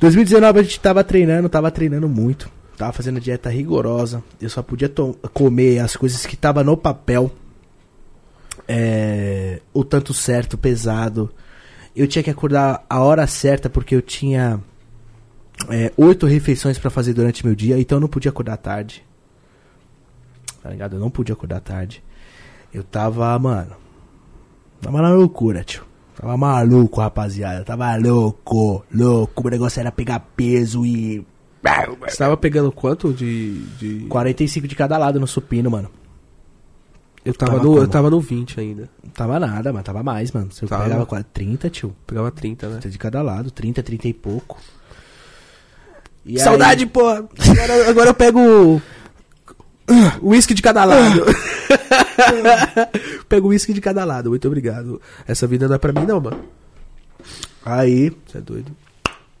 2019 0.00 0.60
a 0.60 0.62
gente 0.62 0.80
tava 0.80 1.04
treinando, 1.04 1.46
tava 1.50 1.70
treinando 1.70 2.08
muito. 2.08 2.50
Tava 2.78 2.94
fazendo 2.94 3.20
dieta 3.20 3.50
rigorosa. 3.50 4.24
Eu 4.40 4.48
só 4.48 4.62
podia 4.62 4.90
comer 5.34 5.80
as 5.80 5.94
coisas 5.94 6.24
que 6.24 6.36
tava 6.38 6.64
no 6.64 6.74
papel. 6.74 7.30
É, 8.66 9.60
o 9.74 9.84
tanto 9.84 10.14
certo, 10.14 10.56
pesado. 10.56 11.30
Eu 11.94 12.06
tinha 12.06 12.22
que 12.22 12.30
acordar 12.30 12.84
a 12.88 13.00
hora 13.00 13.26
certa 13.26 13.68
porque 13.68 13.94
eu 13.94 14.02
tinha 14.02 14.60
é, 15.68 15.92
oito 15.96 16.26
refeições 16.26 16.78
pra 16.78 16.90
fazer 16.90 17.12
durante 17.12 17.44
meu 17.44 17.54
dia, 17.54 17.78
então 17.78 17.96
eu 17.96 18.00
não 18.00 18.08
podia 18.08 18.30
acordar 18.30 18.56
tarde. 18.56 19.04
Tá 20.62 20.70
ligado? 20.70 20.96
Eu 20.96 21.00
não 21.00 21.10
podia 21.10 21.32
acordar 21.32 21.60
tarde. 21.60 22.02
Eu 22.72 22.84
tava, 22.84 23.36
mano. 23.38 23.72
Tava 24.80 25.02
na 25.02 25.10
loucura, 25.10 25.64
tio. 25.64 25.84
Tava 26.16 26.36
maluco, 26.36 27.00
rapaziada. 27.00 27.64
Tava 27.64 27.96
louco, 27.96 28.84
louco. 28.92 29.46
O 29.46 29.50
negócio 29.50 29.80
era 29.80 29.90
pegar 29.90 30.20
peso 30.36 30.84
e. 30.84 31.26
Você 32.06 32.16
tava 32.16 32.36
pegando 32.36 32.70
quanto 32.70 33.12
de. 33.12 33.58
de... 33.78 34.06
45 34.08 34.68
de 34.68 34.76
cada 34.76 34.96
lado 34.98 35.18
no 35.18 35.26
supino, 35.26 35.70
mano. 35.70 35.90
Eu 37.24 37.34
tava, 37.34 37.52
Tava 37.52 37.64
no, 37.64 37.76
eu 37.78 37.88
tava 37.88 38.10
no 38.10 38.18
20 38.20 38.58
ainda. 38.60 38.88
Não 39.04 39.10
tava 39.10 39.38
nada, 39.38 39.72
mas 39.72 39.82
tava 39.84 40.02
mais, 40.02 40.32
mano. 40.32 40.50
Você 40.50 40.66
Tava. 40.66 40.84
pegava 40.84 41.04
quase 41.06 41.24
30, 41.32 41.68
tio. 41.68 41.94
Pegava 42.06 42.30
30, 42.30 42.66
né? 42.66 42.72
30 42.80 42.90
de 42.90 42.98
cada 42.98 43.20
lado, 43.22 43.50
30, 43.50 43.82
30 43.82 44.08
e 44.08 44.14
pouco. 44.14 44.58
E 46.24 46.32
aí- 46.38 46.38
Saudade, 46.42 46.86
pô! 46.86 47.06
Agora, 47.08 47.90
agora 47.90 48.10
eu 48.10 48.14
pego. 48.14 48.80
Whisky 50.22 50.54
de 50.54 50.62
cada 50.62 50.84
lado. 50.84 51.24
Pego 53.28 53.48
whisky 53.48 53.72
de 53.72 53.80
cada 53.80 54.04
lado, 54.04 54.30
muito 54.30 54.46
obrigado. 54.46 55.00
Essa 55.26 55.46
vida 55.46 55.68
não 55.68 55.74
é 55.74 55.78
pra 55.78 55.92
mim, 55.92 56.06
não, 56.06 56.20
mano. 56.20 56.44
Aí. 57.64 58.10
Você 58.26 58.38
é 58.38 58.40
doido? 58.40 58.72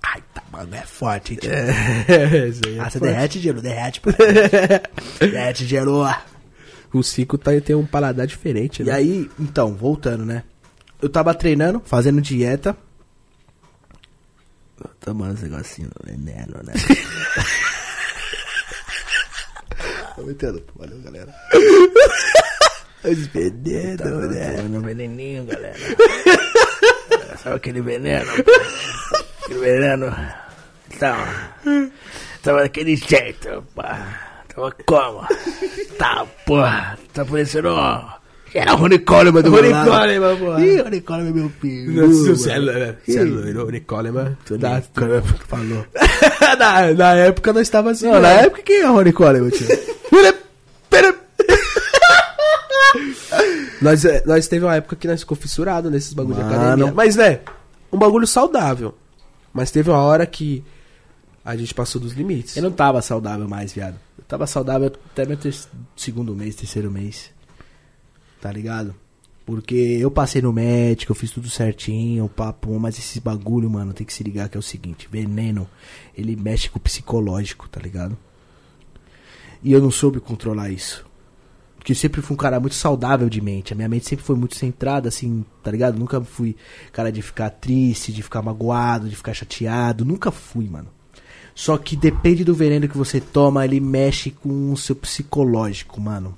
Ai, 0.02 0.22
tá, 0.34 0.42
mano, 0.50 0.74
é 0.74 0.80
forte, 0.82 1.32
hein, 1.34 1.38
tio. 1.40 1.50
É, 1.52 1.70
aí 2.66 2.76
é 2.76 2.80
Ah, 2.80 2.90
você 2.90 2.98
forte. 2.98 3.12
derrete 3.12 3.38
gelo, 3.38 3.60
derrete, 3.62 4.00
pô. 4.00 4.10
derrete 5.20 5.64
gelo. 5.66 6.04
O 6.92 7.02
Cico 7.02 7.38
tá, 7.38 7.52
tem 7.60 7.76
um 7.76 7.86
paladar 7.86 8.26
diferente, 8.26 8.82
E 8.82 8.84
né? 8.86 8.92
aí, 8.92 9.30
então, 9.38 9.74
voltando, 9.74 10.24
né? 10.24 10.42
Eu 11.00 11.08
tava 11.08 11.32
treinando, 11.34 11.80
fazendo 11.84 12.20
dieta. 12.20 12.76
Tomando 15.00 15.34
esse 15.34 15.44
negocinho 15.44 15.88
do 15.88 16.04
veneno, 16.06 16.60
né? 16.64 16.72
Tô 20.16 20.22
metendo, 20.22 20.62
valeu, 20.76 20.98
galera. 21.00 21.34
Os 23.04 23.26
venenos, 23.28 24.30
né? 24.30 24.56
Tomando 24.56 24.80
veneninho, 24.82 25.44
galera. 25.46 25.78
Sabe 27.42 27.56
aquele 27.56 27.80
veneno? 27.80 28.30
Aquele 29.44 29.60
veneno. 29.60 30.14
Então, 30.94 31.16
tava 32.42 32.60
daquele 32.62 32.96
jeito, 32.96 33.62
pá. 33.74 34.29
Como? 34.86 35.26
Tá, 35.98 36.26
porra. 36.46 36.98
Tá 37.12 37.24
parecendo, 37.24 37.68
ó. 37.68 38.20
Era 38.52 38.74
o 38.74 38.76
Rony 38.78 38.98
Coleman 38.98 39.42
do 39.42 39.50
Rony. 39.50 39.70
Coleman, 39.70 40.36
porra. 40.36 40.64
Ih, 40.64 40.80
Rony 40.80 41.00
Coleman 41.02 41.30
é 41.30 41.32
meu 41.32 41.50
filho. 41.60 42.08
Você 42.26 42.50
é. 42.50 42.96
Você 43.06 43.18
é 43.18 43.24
loiro, 43.24 43.66
o 43.66 43.70
Nicole, 43.70 44.10
mano. 44.10 44.36
Tá, 44.60 44.82
falou. 45.46 45.86
na, 46.58 46.92
na 46.92 47.14
época 47.14 47.52
nós 47.52 47.68
tava 47.68 47.92
assim. 47.92 48.06
Não, 48.06 48.14
né? 48.14 48.20
na 48.20 48.28
época 48.42 48.62
quem 48.62 48.80
é 48.80 48.90
o 48.90 48.94
Rony 48.94 49.12
Coleman, 49.12 49.50
tio? 49.50 49.68
Nós, 53.80 54.04
é, 54.04 54.22
nós 54.26 54.46
teve 54.46 54.64
uma 54.64 54.76
época 54.76 54.94
que 54.94 55.08
nós 55.08 55.20
ficou 55.20 55.36
fissurado 55.36 55.90
nesses 55.90 56.12
bagulho 56.12 56.36
de 56.36 56.42
Mano. 56.42 56.54
academia. 56.54 56.92
Mas, 56.92 57.16
né, 57.16 57.40
um 57.90 57.98
bagulho 57.98 58.26
saudável. 58.26 58.94
Mas 59.52 59.70
teve 59.70 59.90
uma 59.90 60.02
hora 60.02 60.26
que 60.26 60.62
a 61.44 61.56
gente 61.56 61.72
passou 61.74 62.00
dos 62.00 62.12
limites. 62.12 62.56
Eu 62.56 62.62
não 62.62 62.70
tava 62.70 63.00
saudável 63.00 63.48
mais, 63.48 63.72
viado. 63.72 63.96
Tava 64.30 64.46
saudável 64.46 64.92
até 65.10 65.26
meu 65.26 65.36
ter- 65.36 65.52
segundo 65.96 66.36
mês, 66.36 66.54
terceiro 66.54 66.88
mês. 66.88 67.32
Tá 68.40 68.52
ligado? 68.52 68.94
Porque 69.44 69.74
eu 69.74 70.08
passei 70.08 70.40
no 70.40 70.52
médico, 70.52 71.10
eu 71.10 71.16
fiz 71.16 71.32
tudo 71.32 71.50
certinho, 71.50 72.28
papo, 72.28 72.78
mas 72.78 72.96
esse 72.96 73.18
bagulho, 73.20 73.68
mano, 73.68 73.92
tem 73.92 74.06
que 74.06 74.12
se 74.12 74.22
ligar 74.22 74.48
que 74.48 74.56
é 74.56 74.60
o 74.60 74.62
seguinte, 74.62 75.08
veneno, 75.10 75.68
ele 76.16 76.36
mexe 76.36 76.70
com 76.70 76.78
o 76.78 76.80
psicológico, 76.80 77.68
tá 77.68 77.80
ligado? 77.80 78.16
E 79.64 79.72
eu 79.72 79.80
não 79.82 79.90
soube 79.90 80.20
controlar 80.20 80.70
isso. 80.70 81.04
Porque 81.74 81.90
eu 81.90 81.96
sempre 81.96 82.22
fui 82.22 82.34
um 82.34 82.38
cara 82.38 82.60
muito 82.60 82.76
saudável 82.76 83.28
de 83.28 83.40
mente. 83.40 83.72
A 83.72 83.76
minha 83.76 83.88
mente 83.88 84.06
sempre 84.06 84.24
foi 84.24 84.36
muito 84.36 84.54
centrada, 84.54 85.08
assim, 85.08 85.44
tá 85.60 85.72
ligado? 85.72 85.98
Nunca 85.98 86.20
fui 86.20 86.54
cara 86.92 87.10
de 87.10 87.20
ficar 87.20 87.50
triste, 87.50 88.12
de 88.12 88.22
ficar 88.22 88.42
magoado, 88.42 89.08
de 89.08 89.16
ficar 89.16 89.34
chateado. 89.34 90.04
Nunca 90.04 90.30
fui, 90.30 90.68
mano. 90.68 90.88
Só 91.54 91.76
que 91.76 91.96
depende 91.96 92.44
do 92.44 92.54
veneno 92.54 92.88
que 92.88 92.96
você 92.96 93.20
toma, 93.20 93.64
ele 93.64 93.80
mexe 93.80 94.30
com 94.30 94.72
o 94.72 94.76
seu 94.76 94.94
psicológico, 94.96 96.00
mano. 96.00 96.36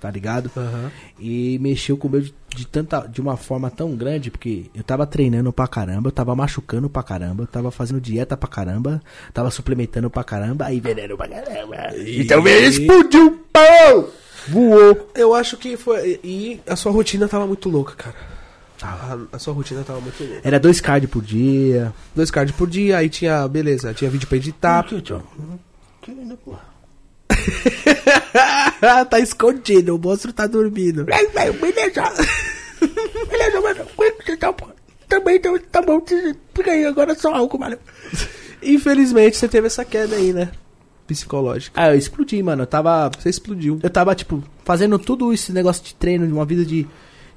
tá 0.00 0.10
ligado? 0.10 0.50
Aham. 0.56 0.90
E 1.18 1.58
mexeu 1.60 1.96
com 1.96 2.06
o 2.06 2.10
meu 2.10 2.20
de, 2.20 2.32
de 2.54 2.66
tanta, 2.66 3.00
de 3.08 3.20
uma 3.20 3.36
forma 3.36 3.68
tão 3.70 3.96
grande, 3.96 4.30
porque 4.30 4.66
eu 4.74 4.82
tava 4.84 5.06
treinando 5.06 5.52
pra 5.52 5.66
caramba, 5.66 6.08
eu 6.08 6.12
tava 6.12 6.34
machucando 6.36 6.88
pra 6.88 7.02
caramba, 7.02 7.42
eu 7.42 7.46
tava 7.48 7.70
fazendo 7.72 8.00
dieta 8.00 8.36
pra 8.36 8.48
caramba, 8.48 9.02
tava 9.34 9.50
suplementando 9.50 10.08
pra 10.08 10.22
caramba, 10.22 10.66
aí 10.66 10.78
veneno 10.80 11.16
pra 11.16 11.28
caramba. 11.28 11.76
Então 12.06 12.46
ele 12.46 12.66
explodiu, 12.66 13.44
pau! 13.52 14.08
Voou. 14.48 15.10
Eu 15.14 15.34
acho 15.34 15.56
que 15.58 15.76
foi. 15.76 16.18
E 16.24 16.60
a 16.66 16.74
sua 16.76 16.90
rotina 16.92 17.28
tava 17.28 17.46
muito 17.46 17.68
louca, 17.68 17.94
cara. 17.94 18.16
A, 18.82 19.18
a 19.32 19.38
sua 19.38 19.54
rotina 19.54 19.82
tava 19.82 20.00
muito 20.00 20.22
louca. 20.22 20.40
Era 20.44 20.60
dois 20.60 20.80
cards 20.80 21.10
por 21.10 21.22
dia. 21.22 21.92
Dois 22.14 22.30
cards 22.30 22.54
por 22.54 22.68
dia, 22.68 22.98
aí 22.98 23.08
tinha. 23.08 23.46
Beleza, 23.48 23.92
tinha 23.94 24.10
vídeo 24.10 24.28
pra 24.28 24.36
editar. 24.36 24.82
tá 29.10 29.18
escondido, 29.18 29.94
o 29.94 29.98
monstro 29.98 30.32
tá 30.32 30.46
dormindo. 30.46 31.04
Beleza. 31.04 32.02
Beleza, 33.28 33.60
mano. 33.60 33.84
Tá, 34.38 34.54
também 35.08 35.40
tá, 35.40 35.50
tá 35.70 35.82
bom. 35.82 36.00
Fica 36.54 36.70
aí, 36.70 36.84
agora 36.84 37.14
só 37.14 37.34
álcool, 37.34 37.58
mano. 37.58 37.78
Infelizmente 38.62 39.36
você 39.36 39.48
teve 39.48 39.66
essa 39.66 39.84
queda 39.84 40.16
aí, 40.16 40.32
né? 40.32 40.50
Psicológica. 41.06 41.80
Ah, 41.80 41.88
eu 41.88 41.98
explodi, 41.98 42.42
mano. 42.42 42.62
Eu 42.62 42.66
tava. 42.66 43.10
Você 43.18 43.30
explodiu. 43.30 43.80
Eu 43.82 43.90
tava, 43.90 44.14
tipo, 44.14 44.42
fazendo 44.64 44.98
tudo 44.98 45.32
esse 45.32 45.52
negócio 45.52 45.82
de 45.82 45.94
treino, 45.94 46.26
de 46.26 46.32
uma 46.32 46.44
vida 46.44 46.64
de, 46.64 46.86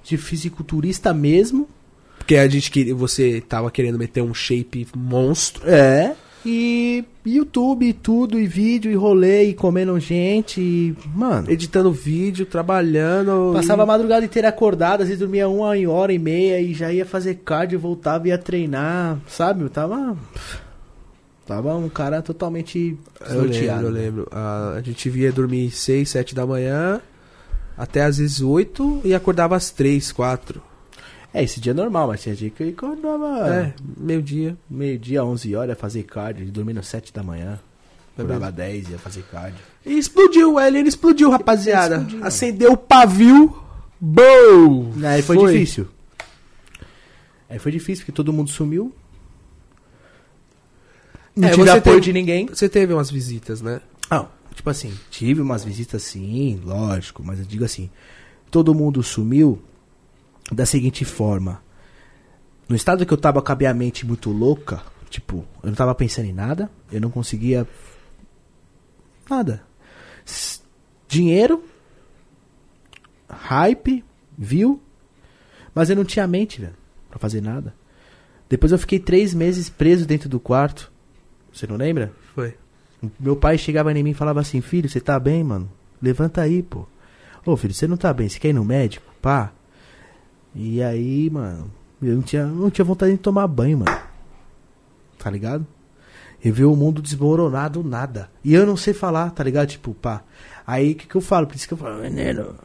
de 0.04 0.18
fisiculturista 0.18 1.14
mesmo. 1.14 1.68
Porque 2.18 2.36
a 2.36 2.48
gente 2.48 2.70
queria. 2.70 2.94
Você 2.96 3.42
tava 3.42 3.72
querendo 3.72 3.98
meter 3.98 4.22
um 4.22 4.34
shape 4.34 4.88
monstro. 4.96 5.68
É. 5.68 6.16
E 6.46 7.06
YouTube, 7.24 7.88
e 7.88 7.94
tudo, 7.94 8.40
e 8.40 8.48
vídeo, 8.48 8.92
e 8.92 8.96
rolê, 8.96 9.44
e 9.44 9.54
comendo 9.54 10.00
gente, 10.00 10.60
e, 10.60 10.96
mano. 11.14 11.50
Editando 11.52 11.92
vídeo, 11.92 12.48
trabalhando. 12.48 13.52
Passava 13.54 13.84
a 13.84 13.86
madrugada 13.86 14.26
inteira 14.26 14.50
acordado, 14.50 15.02
às 15.02 15.08
vezes 15.08 15.20
dormia 15.20 15.48
uma 15.48 15.74
hora 15.92 16.12
e 16.12 16.18
meia 16.18 16.60
e 16.60 16.74
já 16.74 16.92
ia 16.92 17.06
fazer 17.06 17.36
cardio, 17.46 17.80
voltava 17.80 18.28
e 18.28 18.32
ia 18.32 18.38
treinar, 18.40 19.20
sabe? 19.28 19.62
Eu 19.62 19.70
tava. 19.70 20.18
Tava 21.46 21.76
um 21.76 21.90
cara 21.90 22.22
totalmente 22.22 22.98
Eu 23.30 23.44
lembro, 23.44 23.86
eu 23.86 23.92
lembro. 23.92 24.28
A, 24.32 24.76
a 24.78 24.82
gente 24.82 25.10
via 25.10 25.32
dormir 25.32 25.70
6, 25.70 26.10
7 26.10 26.34
da 26.34 26.46
manhã, 26.46 27.02
até 27.82 28.04
às 28.04 28.18
vezes 28.18 28.42
8 28.42 29.02
e 29.04 29.14
acordava 29.14 29.56
às 29.56 29.72
3, 29.72 30.12
4. 30.12 30.62
É, 31.34 31.42
esse 31.44 31.60
dia 31.60 31.72
é 31.72 31.74
normal, 31.74 32.10
mas 32.10 32.22
tinha 32.22 32.36
dia 32.36 32.50
que 32.50 32.62
eu 32.62 32.70
acordava 32.70 33.48
É, 33.56 33.74
meio-dia. 33.98 34.56
meio-dia, 34.70 35.24
11 35.24 35.56
horas, 35.56 35.70
ia 35.70 35.76
fazer 35.76 36.04
cardio, 36.04 36.46
dormindo 36.52 36.84
7 36.84 37.12
da 37.14 37.24
manhã. 37.24 37.60
É 38.18 38.22
Acordava 38.22 38.52
10, 38.52 38.90
ia 38.90 39.00
fazer 39.00 39.24
cardio. 39.32 39.58
E 39.86 39.98
explodiu, 39.98 40.54
o 40.54 40.58
Alien 40.60 40.86
explodiu, 40.86 41.30
rapaziada. 41.32 41.96
Explodiu. 41.96 42.26
Acendeu 42.26 42.72
o 42.74 42.78
pavio. 42.78 43.58
Boom! 44.00 44.92
Aí 45.06 45.22
foi, 45.22 45.38
difícil. 45.38 45.88
Aí 47.50 47.58
foi 47.60 47.72
difícil, 47.72 48.04
porque 48.04 48.12
todo 48.12 48.34
mundo 48.34 48.50
sumiu. 48.50 48.94
Não 51.36 51.48
É, 51.48 51.52
tive 51.52 51.70
apoio 51.70 51.82
teve- 51.96 52.02
de 52.02 52.14
ninguém. 52.14 52.48
Você 52.48 52.68
teve 52.68 52.94
umas 52.94 53.10
visitas, 53.10 53.62
né? 53.62 53.80
Não, 54.10 54.28
tipo 54.54 54.70
assim, 54.70 54.94
tive 55.10 55.42
umas 55.42 55.64
visitas 55.64 56.04
sim, 56.04 56.62
lógico, 56.64 57.24
mas 57.24 57.40
eu 57.40 57.46
digo 57.46 57.64
assim, 57.66 57.90
todo 58.50 58.74
mundo 58.76 59.02
sumiu 59.04 59.62
da 60.52 60.66
seguinte 60.66 61.06
forma. 61.06 61.62
No 62.68 62.76
estado 62.76 63.06
que 63.06 63.14
eu 63.14 63.18
tava 63.18 63.42
com 63.42 63.52
a 63.52 63.56
minha 63.56 63.74
mente 63.74 64.06
muito 64.06 64.30
louca, 64.32 64.82
tipo, 65.10 65.46
eu 65.64 65.68
não 65.70 65.76
tava 65.76 65.94
pensando 65.96 66.26
em 66.26 66.34
nada, 66.34 66.70
eu 66.92 67.02
não 67.02 67.10
conseguia 67.10 67.68
nada. 69.30 69.64
S- 70.26 70.62
Dinheiro, 71.08 71.64
hype, 73.30 74.04
viu, 74.38 74.82
mas 75.76 75.90
eu 75.90 75.96
não 75.96 76.06
tinha 76.06 76.26
mente, 76.28 76.62
velho, 76.62 76.74
pra 77.10 77.20
fazer 77.20 77.42
nada. 77.42 77.76
Depois 78.50 78.72
eu 78.72 78.78
fiquei 78.78 79.00
três 79.00 79.34
meses 79.34 79.70
preso 79.70 80.06
dentro 80.06 80.30
do 80.30 80.40
quarto. 80.40 80.92
Você 81.54 81.68
não 81.68 81.76
lembra? 81.76 82.14
Meu 83.20 83.36
pai 83.36 83.58
chegava 83.58 83.92
em 83.92 84.04
mim 84.04 84.12
e 84.12 84.16
falava 84.16 84.40
assim, 84.40 84.62
filho, 84.62 84.88
você 84.90 85.00
tá 85.00 85.20
bem, 85.20 85.44
mano? 85.44 85.70
Levanta 86.02 86.42
aí, 86.42 86.62
pô. 86.62 86.86
Ô, 87.46 87.58
filho, 87.58 87.74
você 87.74 87.88
não 87.88 87.98
tá 87.98 88.14
bem, 88.14 88.30
você 88.30 88.40
quer 88.40 88.50
ir 88.50 88.54
no 88.54 88.64
médico? 88.64 89.06
Pá. 89.22 89.52
E 90.54 90.82
aí, 90.84 91.30
mano, 91.30 91.72
eu 92.02 92.16
não 92.16 92.22
tinha, 92.22 92.46
não 92.46 92.70
tinha 92.70 92.86
vontade 92.86 93.14
de 93.14 93.18
tomar 93.18 93.48
banho, 93.48 93.80
mano. 93.80 93.98
Tá 95.18 95.30
ligado? 95.30 95.66
Eu 96.44 96.54
vi 96.54 96.66
o 96.66 96.76
mundo 96.76 97.02
desmoronar 97.02 97.70
do 97.70 97.84
nada. 97.84 98.30
E 98.44 98.54
eu 98.54 98.66
não 98.66 98.76
sei 98.76 98.94
falar, 98.94 99.30
tá 99.32 99.44
ligado? 99.44 99.70
Tipo, 99.70 99.94
pá. 99.94 100.24
Aí 100.66 100.92
o 100.92 100.96
que, 100.96 101.08
que 101.08 101.16
eu 101.16 101.22
falo? 101.22 101.48
Por 101.48 101.56
isso 101.56 101.68
que 101.68 101.74
eu 101.74 101.78
falo, 101.78 102.02
veneno. 102.02 102.56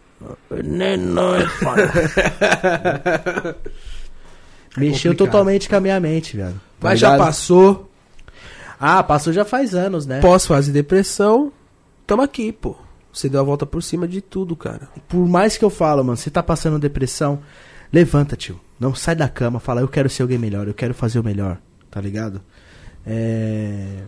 Veneno 0.51 1.35
é. 1.37 1.45
Mexeu 4.77 5.13
complicado. 5.13 5.17
totalmente 5.17 5.69
com 5.69 5.77
a 5.77 5.81
minha 5.81 6.01
mente, 6.01 6.37
velho. 6.37 6.55
Tá 6.55 6.89
Mas 6.89 6.99
já 7.01 7.13
ligado? 7.13 7.27
passou. 7.27 7.91
Ah, 8.79 9.03
passou 9.03 9.33
já 9.33 9.45
faz 9.45 9.75
anos, 9.75 10.07
né? 10.07 10.21
Pós-fase 10.21 10.71
depressão. 10.73 11.53
Tamo 12.07 12.23
aqui, 12.23 12.53
pô. 12.53 12.77
Você 13.13 13.29
deu 13.29 13.41
a 13.41 13.45
volta 13.45 13.65
por 13.65 13.83
cima 13.83 14.07
de 14.07 14.21
tudo, 14.21 14.55
cara. 14.55 14.89
por 15.09 15.27
mais 15.27 15.57
que 15.57 15.65
eu 15.65 15.71
falo, 15.71 16.05
mano, 16.05 16.17
você 16.17 16.31
tá 16.31 16.43
passando 16.43 16.79
depressão, 16.79 17.41
levanta, 17.91 18.37
tio. 18.37 18.61
Não 18.79 18.95
sai 18.95 19.17
da 19.17 19.27
cama, 19.29 19.59
fala, 19.59 19.81
eu 19.81 19.89
quero 19.89 20.11
ser 20.11 20.21
alguém 20.23 20.37
melhor, 20.37 20.69
eu 20.69 20.75
quero 20.75 20.93
fazer 20.93 21.19
o 21.19 21.25
melhor, 21.25 21.57
tá 21.91 21.99
ligado? 21.99 22.43
É... 23.07 24.03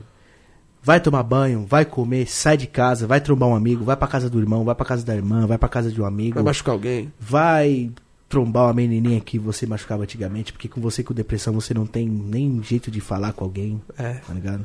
Vai 0.82 1.01
tomar 1.01 1.23
banho, 1.23 1.65
vai 1.66 1.85
comer, 1.86 2.27
sai 2.31 2.57
de 2.59 2.66
casa, 2.66 3.07
vai 3.07 3.20
trombar 3.20 3.49
um 3.49 3.55
amigo, 3.55 3.82
vai 3.85 3.97
pra 3.97 4.07
casa 4.07 4.28
do 4.28 4.39
irmão, 4.39 4.65
vai 4.65 4.74
pra 4.74 4.85
casa 4.86 5.05
da 5.05 5.15
irmã, 5.15 5.47
vai 5.47 5.57
pra 5.59 5.69
casa 5.69 5.90
de 5.90 6.01
um 6.01 6.05
amigo, 6.05 6.35
Vai 6.35 6.45
machucar 6.45 6.74
alguém. 6.74 7.12
vai 7.19 7.90
trombar 8.29 8.65
uma 8.67 8.75
menininha 8.75 9.21
que 9.21 9.39
você 9.39 9.67
machucava 9.67 10.03
antigamente, 10.03 10.53
porque 10.53 10.69
com 10.69 10.81
você 10.81 11.03
com 11.03 11.15
depressão 11.15 11.53
você 11.55 11.73
não 11.73 11.87
tem 11.87 12.07
nem 12.09 12.63
jeito 12.63 12.91
de 12.91 13.01
falar 13.01 13.33
com 13.33 13.45
alguém, 13.45 13.81
É. 13.97 14.15
tá 14.15 14.35
ligado? 14.35 14.65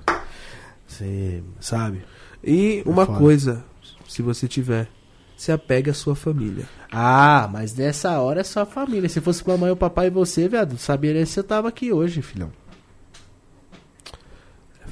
Você 0.88 1.41
sabe? 1.60 2.03
E 2.44 2.84
uma 2.85 3.06
foda. 3.06 3.18
coisa, 3.19 3.65
se 4.07 4.22
você 4.22 4.48
tiver, 4.48 4.90
se 5.38 5.52
apegue 5.52 5.90
à 5.90 5.94
sua 5.94 6.14
família. 6.15 6.65
Ah, 6.91 7.49
mas 7.52 7.73
nessa 7.73 8.19
hora 8.19 8.41
é 8.41 8.44
só 8.44 8.61
a 8.61 8.65
família. 8.65 9.07
Se 9.10 9.22
fosse 9.22 9.48
mamãe, 9.48 9.72
o 9.72 9.76
papai 9.77 10.07
e 10.07 10.10
você, 10.10 10.48
viado, 10.49 10.77
sabia 10.77 11.26
se 11.26 11.40
eu 11.40 11.44
tava 11.44 11.69
aqui 11.69 11.91
hoje, 11.91 12.22
filhão. 12.22 12.52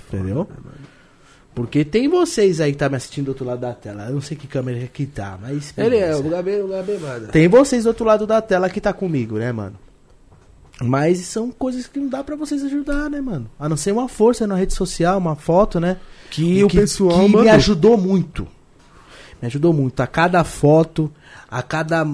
Entendeu? 0.08 0.48
Porque 1.54 1.84
tem 1.84 2.08
vocês 2.08 2.62
aí 2.62 2.72
que 2.72 2.78
tá 2.78 2.88
me 2.88 2.96
assistindo 2.96 3.26
do 3.26 3.30
outro 3.30 3.46
lado 3.46 3.60
da 3.60 3.74
tela. 3.74 4.06
Eu 4.06 4.14
não 4.14 4.22
sei 4.22 4.38
que 4.38 4.48
câmera 4.48 4.88
que 4.88 5.06
tá, 5.06 5.38
mas. 5.42 5.74
Ele 5.78 5.98
é 5.98 6.16
o 6.16 6.24
Gabi, 6.24 6.62
o 6.62 6.68
Gabi 6.68 6.98
manda. 6.98 7.28
Tem 7.28 7.48
vocês 7.48 7.84
do 7.84 7.88
outro 7.88 8.06
lado 8.06 8.26
da 8.26 8.42
tela 8.42 8.70
que 8.70 8.80
tá 8.80 8.94
comigo, 8.94 9.38
né, 9.38 9.52
mano? 9.52 9.76
Mas 10.82 11.20
são 11.20 11.52
coisas 11.52 11.88
que 11.88 12.00
não 12.00 12.08
dá 12.08 12.24
pra 12.24 12.36
vocês 12.36 12.64
ajudar, 12.64 13.10
né, 13.10 13.22
mano? 13.22 13.48
A 13.60 13.70
não 13.70 13.78
ser 13.78 13.92
uma 13.92 14.08
força 14.08 14.48
na 14.48 14.56
rede 14.56 14.74
social, 14.74 15.18
uma 15.18 15.36
foto, 15.36 15.80
né? 15.80 15.98
Que 16.32 16.64
o 16.64 16.70
pessoal 16.70 17.26
que 17.26 17.38
me 17.38 17.50
ajudou 17.50 17.98
muito. 17.98 18.48
Me 19.42 19.48
ajudou 19.48 19.74
muito. 19.74 20.00
A 20.00 20.08
cada 20.08 20.44
foto, 20.44 21.12
a 21.50 21.62
cada. 21.62 22.08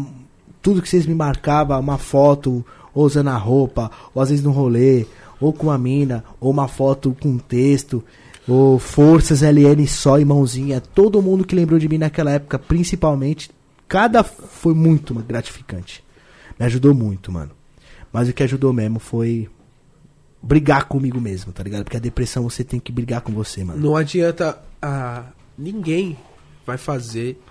Tudo 0.61 0.81
que 0.81 0.89
vocês 0.89 1.05
me 1.05 1.13
marcavam, 1.15 1.79
uma 1.79 1.97
foto, 1.97 2.65
ou 2.93 3.05
usando 3.05 3.29
a 3.29 3.37
roupa, 3.37 3.91
ou 4.13 4.21
às 4.21 4.29
vezes 4.29 4.43
no 4.43 4.51
rolê, 4.51 5.05
ou 5.39 5.53
com 5.53 5.69
a 5.69 5.77
mina, 5.77 6.23
ou 6.41 6.51
uma 6.51 6.67
foto 6.67 7.15
com 7.21 7.37
texto, 7.37 8.03
ou 8.47 8.79
forças 8.79 9.41
LN 9.41 9.85
só 9.87 10.19
e 10.19 10.25
mãozinha. 10.25 10.79
Todo 10.79 11.21
mundo 11.21 11.45
que 11.45 11.55
lembrou 11.55 11.79
de 11.79 11.89
mim 11.89 11.97
naquela 11.97 12.31
época, 12.31 12.57
principalmente, 12.57 13.51
cada 13.87 14.23
foi 14.23 14.73
muito 14.73 15.13
gratificante. 15.15 16.03
Me 16.59 16.65
ajudou 16.65 16.93
muito, 16.93 17.31
mano. 17.31 17.51
Mas 18.11 18.29
o 18.29 18.33
que 18.33 18.43
ajudou 18.43 18.71
mesmo 18.71 18.99
foi 18.99 19.49
brigar 20.41 20.85
comigo 20.85 21.19
mesmo, 21.19 21.51
tá 21.51 21.61
ligado? 21.61 21.83
Porque 21.83 21.97
a 21.97 21.99
depressão 21.99 22.43
você 22.43 22.63
tem 22.63 22.79
que 22.79 22.91
brigar 22.91 23.21
com 23.21 23.33
você, 23.33 23.63
mano. 23.63 23.79
Não 23.79 23.95
adianta. 23.95 24.57
ah, 24.81 25.25
ninguém 25.57 26.17
vai 26.65 26.77
fazer 26.77 27.41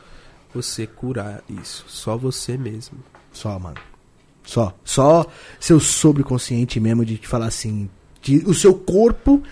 você 0.55 0.87
curar 0.87 1.43
isso. 1.49 1.85
Só 1.89 2.17
você 2.17 2.57
mesmo. 2.57 2.99
Só, 3.33 3.59
mano. 3.59 3.77
Só. 4.45 4.75
Só 4.85 5.27
seu 5.61 5.79
sobreconsciente 5.79 6.81
mesmo 6.81 7.05
de 7.05 7.19
te 7.19 7.29
falar 7.29 7.47
assim. 7.47 7.91
De, 8.23 8.39
o 8.47 8.55
seu 8.55 8.75
corpo. 8.75 9.43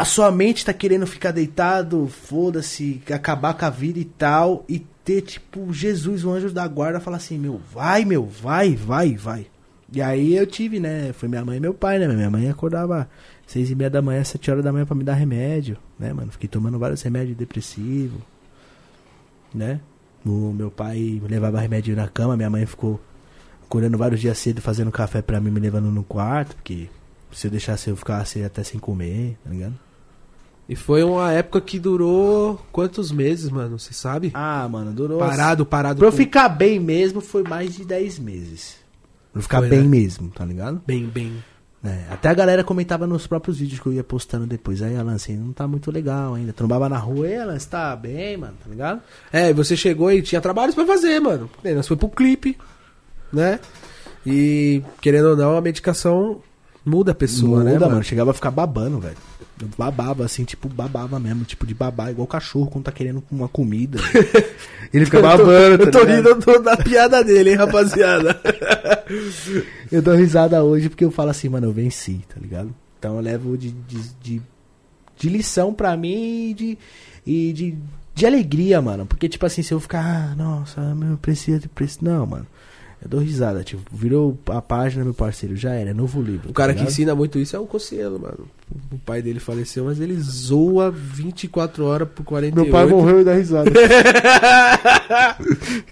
A 0.00 0.04
sua 0.06 0.30
mente 0.30 0.64
tá 0.64 0.72
querendo 0.72 1.06
ficar 1.06 1.30
deitado, 1.30 2.08
foda-se, 2.08 3.02
acabar 3.12 3.52
com 3.52 3.66
a 3.66 3.68
vida 3.68 3.98
e 3.98 4.04
tal. 4.06 4.64
E 4.66 4.78
ter, 5.04 5.20
tipo, 5.20 5.74
Jesus, 5.74 6.24
o 6.24 6.30
anjo 6.30 6.50
da 6.50 6.66
guarda, 6.66 6.98
falar 6.98 7.18
assim: 7.18 7.38
meu, 7.38 7.60
vai, 7.70 8.06
meu, 8.06 8.24
vai, 8.24 8.74
vai, 8.74 9.14
vai. 9.14 9.46
E 9.92 10.00
aí 10.00 10.34
eu 10.34 10.46
tive, 10.46 10.80
né? 10.80 11.12
Foi 11.12 11.28
minha 11.28 11.44
mãe 11.44 11.58
e 11.58 11.60
meu 11.60 11.74
pai, 11.74 11.98
né? 11.98 12.08
Minha 12.08 12.30
mãe 12.30 12.48
acordava 12.48 13.10
seis 13.46 13.68
e 13.70 13.74
meia 13.74 13.90
da 13.90 14.00
manhã, 14.00 14.24
sete 14.24 14.50
horas 14.50 14.64
da 14.64 14.72
manhã 14.72 14.86
pra 14.86 14.94
me 14.94 15.04
dar 15.04 15.12
remédio, 15.12 15.76
né, 15.98 16.14
mano? 16.14 16.32
Fiquei 16.32 16.48
tomando 16.48 16.78
vários 16.78 17.02
remédios 17.02 17.36
depressivos, 17.36 18.22
né? 19.54 19.80
O 20.24 20.50
meu 20.50 20.70
pai 20.70 21.20
levava 21.28 21.60
remédio 21.60 21.94
na 21.94 22.08
cama, 22.08 22.38
minha 22.38 22.48
mãe 22.48 22.64
ficou 22.64 22.98
acordando 23.66 23.98
vários 23.98 24.18
dias 24.18 24.38
cedo 24.38 24.62
fazendo 24.62 24.90
café 24.90 25.20
pra 25.20 25.42
mim, 25.42 25.50
me 25.50 25.60
levando 25.60 25.90
no 25.90 26.02
quarto, 26.02 26.56
porque 26.56 26.88
se 27.30 27.48
eu 27.48 27.50
deixasse 27.50 27.90
eu 27.90 27.96
ficasse 27.96 28.42
até 28.42 28.64
sem 28.64 28.80
comer, 28.80 29.36
tá 29.44 29.50
ligado? 29.50 29.89
E 30.70 30.76
foi 30.76 31.02
uma 31.02 31.32
época 31.32 31.60
que 31.60 31.80
durou 31.80 32.64
quantos 32.70 33.10
meses, 33.10 33.50
mano? 33.50 33.76
Você 33.76 33.92
sabe? 33.92 34.30
Ah, 34.32 34.68
mano, 34.70 34.92
durou. 34.92 35.18
Parado, 35.18 35.66
parado. 35.66 35.98
Pra 35.98 36.06
eu 36.06 36.12
com- 36.12 36.16
ficar 36.16 36.48
bem 36.48 36.78
mesmo 36.78 37.20
foi 37.20 37.42
mais 37.42 37.74
de 37.74 37.84
10 37.84 38.20
meses. 38.20 38.76
Pra 39.32 39.40
eu 39.40 39.42
ficar 39.42 39.58
Foi, 39.58 39.68
bem 39.68 39.80
né? 39.80 39.88
mesmo, 39.88 40.28
tá 40.30 40.44
ligado? 40.44 40.80
Bem, 40.86 41.06
bem. 41.06 41.32
É, 41.82 42.04
até 42.10 42.28
a 42.28 42.34
galera 42.34 42.62
comentava 42.62 43.04
nos 43.06 43.26
próprios 43.26 43.58
vídeos 43.58 43.80
que 43.80 43.86
eu 43.86 43.92
ia 43.94 44.04
postando 44.04 44.46
depois. 44.46 44.80
Aí, 44.80 44.96
Alan, 44.96 45.14
assim, 45.14 45.36
não 45.36 45.52
tá 45.52 45.66
muito 45.66 45.90
legal 45.90 46.34
ainda. 46.34 46.52
Trombava 46.52 46.88
na 46.88 46.98
rua, 46.98 47.26
e 47.26 47.36
Alan, 47.36 47.58
você 47.58 47.68
tá 47.68 47.96
bem, 47.96 48.36
mano, 48.36 48.54
tá 48.62 48.70
ligado? 48.70 49.00
É, 49.32 49.50
e 49.50 49.52
você 49.52 49.76
chegou 49.76 50.12
e 50.12 50.22
tinha 50.22 50.40
trabalhos 50.40 50.74
pra 50.76 50.86
fazer, 50.86 51.18
mano. 51.20 51.50
E 51.64 51.72
nós 51.74 51.88
foi 51.88 51.96
pro 51.96 52.08
clipe, 52.08 52.56
né? 53.32 53.58
E, 54.24 54.82
querendo 55.00 55.30
ou 55.30 55.36
não, 55.36 55.56
a 55.56 55.60
medicação 55.60 56.40
muda 56.84 57.10
a 57.12 57.14
pessoa, 57.14 57.64
né, 57.64 57.72
Muda, 57.72 57.88
mano? 57.88 58.04
Chegava 58.04 58.30
a 58.30 58.34
ficar 58.34 58.50
babando, 58.52 59.00
velho. 59.00 59.16
Eu 59.60 59.68
babava, 59.76 60.24
assim, 60.24 60.44
tipo, 60.44 60.68
babava 60.68 61.18
mesmo, 61.20 61.44
tipo 61.44 61.66
de 61.66 61.74
babar, 61.74 62.10
igual 62.10 62.26
cachorro 62.26 62.68
quando 62.70 62.84
tá 62.84 62.92
querendo 62.92 63.22
uma 63.30 63.48
comida. 63.48 63.98
Ele 64.92 65.04
fica 65.04 65.20
babando, 65.20 65.82
Eu 65.84 65.90
tô 65.90 65.98
tá 65.98 66.04
ligado? 66.04 66.34
rindo 66.34 66.44
do- 66.58 66.62
da 66.62 66.76
piada 66.76 67.22
dele, 67.22 67.50
hein, 67.50 67.56
rapaziada. 67.56 68.40
Eu 69.90 70.00
dou 70.02 70.14
risada 70.14 70.62
hoje 70.62 70.88
porque 70.88 71.04
eu 71.04 71.10
falo 71.10 71.30
assim, 71.30 71.48
mano, 71.48 71.66
eu 71.66 71.72
venci, 71.72 72.20
tá 72.32 72.40
ligado? 72.40 72.72
Então 72.98 73.16
eu 73.16 73.20
levo 73.20 73.56
de, 73.58 73.70
de, 73.72 74.00
de, 74.20 74.42
de 75.16 75.28
lição 75.28 75.72
pra 75.74 75.96
mim 75.96 76.50
e 76.50 76.54
de, 76.54 76.78
e 77.26 77.52
de, 77.52 77.74
de 78.14 78.26
alegria, 78.26 78.80
mano. 78.80 79.06
Porque, 79.06 79.28
tipo 79.28 79.44
assim, 79.46 79.62
se 79.62 79.72
eu 79.72 79.80
ficar, 79.80 80.04
ah, 80.04 80.34
nossa, 80.36 80.80
meu, 80.94 81.16
precisa 81.18 81.58
de 81.58 81.68
preço. 81.68 82.04
Não, 82.04 82.24
mano. 82.26 82.46
Eu 83.02 83.08
dou 83.08 83.20
risada, 83.20 83.64
tipo, 83.64 83.82
virou 83.96 84.38
a 84.50 84.60
página, 84.60 85.02
meu 85.02 85.14
parceiro, 85.14 85.56
já 85.56 85.72
era, 85.72 85.90
é 85.90 85.94
novo 85.94 86.20
livro. 86.20 86.50
O 86.50 86.52
cara 86.52 86.74
tá 86.74 86.80
que 86.80 86.86
ensina 86.86 87.14
muito 87.14 87.38
isso 87.38 87.56
é 87.56 87.58
o 87.58 87.66
Cossielo, 87.66 88.20
mano. 88.20 88.46
O 88.92 88.98
pai 88.98 89.20
dele 89.22 89.40
faleceu, 89.40 89.84
mas 89.84 90.00
ele 90.00 90.16
zoa 90.20 90.90
24 90.90 91.84
horas 91.84 92.08
por 92.14 92.24
48. 92.24 92.62
Meu 92.64 92.72
pai 92.72 92.86
morreu 92.86 93.20
e 93.20 93.24
dá 93.24 93.34
risada. 93.34 93.70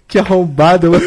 que 0.07 0.19
arrombado, 0.19 0.93
mano. 0.93 1.05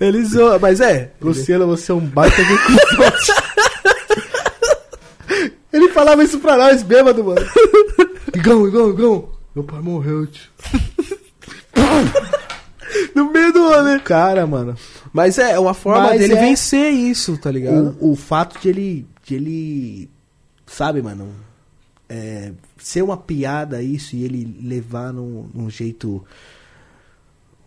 Ele 0.00 0.24
zoa, 0.24 0.58
mas 0.58 0.80
é. 0.80 1.12
Luciano, 1.20 1.66
você 1.66 1.92
é 1.92 1.94
um 1.94 2.00
baita 2.00 2.42
de. 2.42 2.52
Ele 5.72 5.88
falava 5.90 6.24
isso 6.24 6.38
pra 6.38 6.56
nós, 6.56 6.82
bêbado, 6.82 7.22
mano. 7.22 7.40
Igão, 8.34 8.66
Igão, 8.66 8.90
Igão. 8.90 9.28
Meu 9.54 9.64
pai 9.64 9.80
morreu, 9.80 10.26
tio. 10.26 10.48
No 13.14 13.30
meio 13.30 13.52
do 13.52 13.68
rolê. 13.68 13.98
Cara, 14.00 14.46
mano. 14.46 14.74
Mas 15.12 15.38
é, 15.38 15.52
é 15.52 15.58
uma 15.58 15.74
forma 15.74 16.08
Mas 16.08 16.20
dele 16.20 16.34
é- 16.34 16.40
vencer 16.40 16.90
isso, 16.92 17.36
tá 17.36 17.50
ligado? 17.50 17.96
O, 18.00 18.12
o 18.12 18.16
fato 18.16 18.58
de 18.60 18.68
ele, 18.68 19.06
de 19.28 19.34
ele, 19.34 20.10
sabe, 20.66 21.02
mano, 21.02 21.28
é, 22.08 22.52
ser 22.78 23.02
uma 23.02 23.16
piada 23.16 23.82
isso 23.82 24.16
e 24.16 24.24
ele 24.24 24.58
levar 24.62 25.12
num, 25.12 25.48
num 25.52 25.68
jeito, 25.68 26.24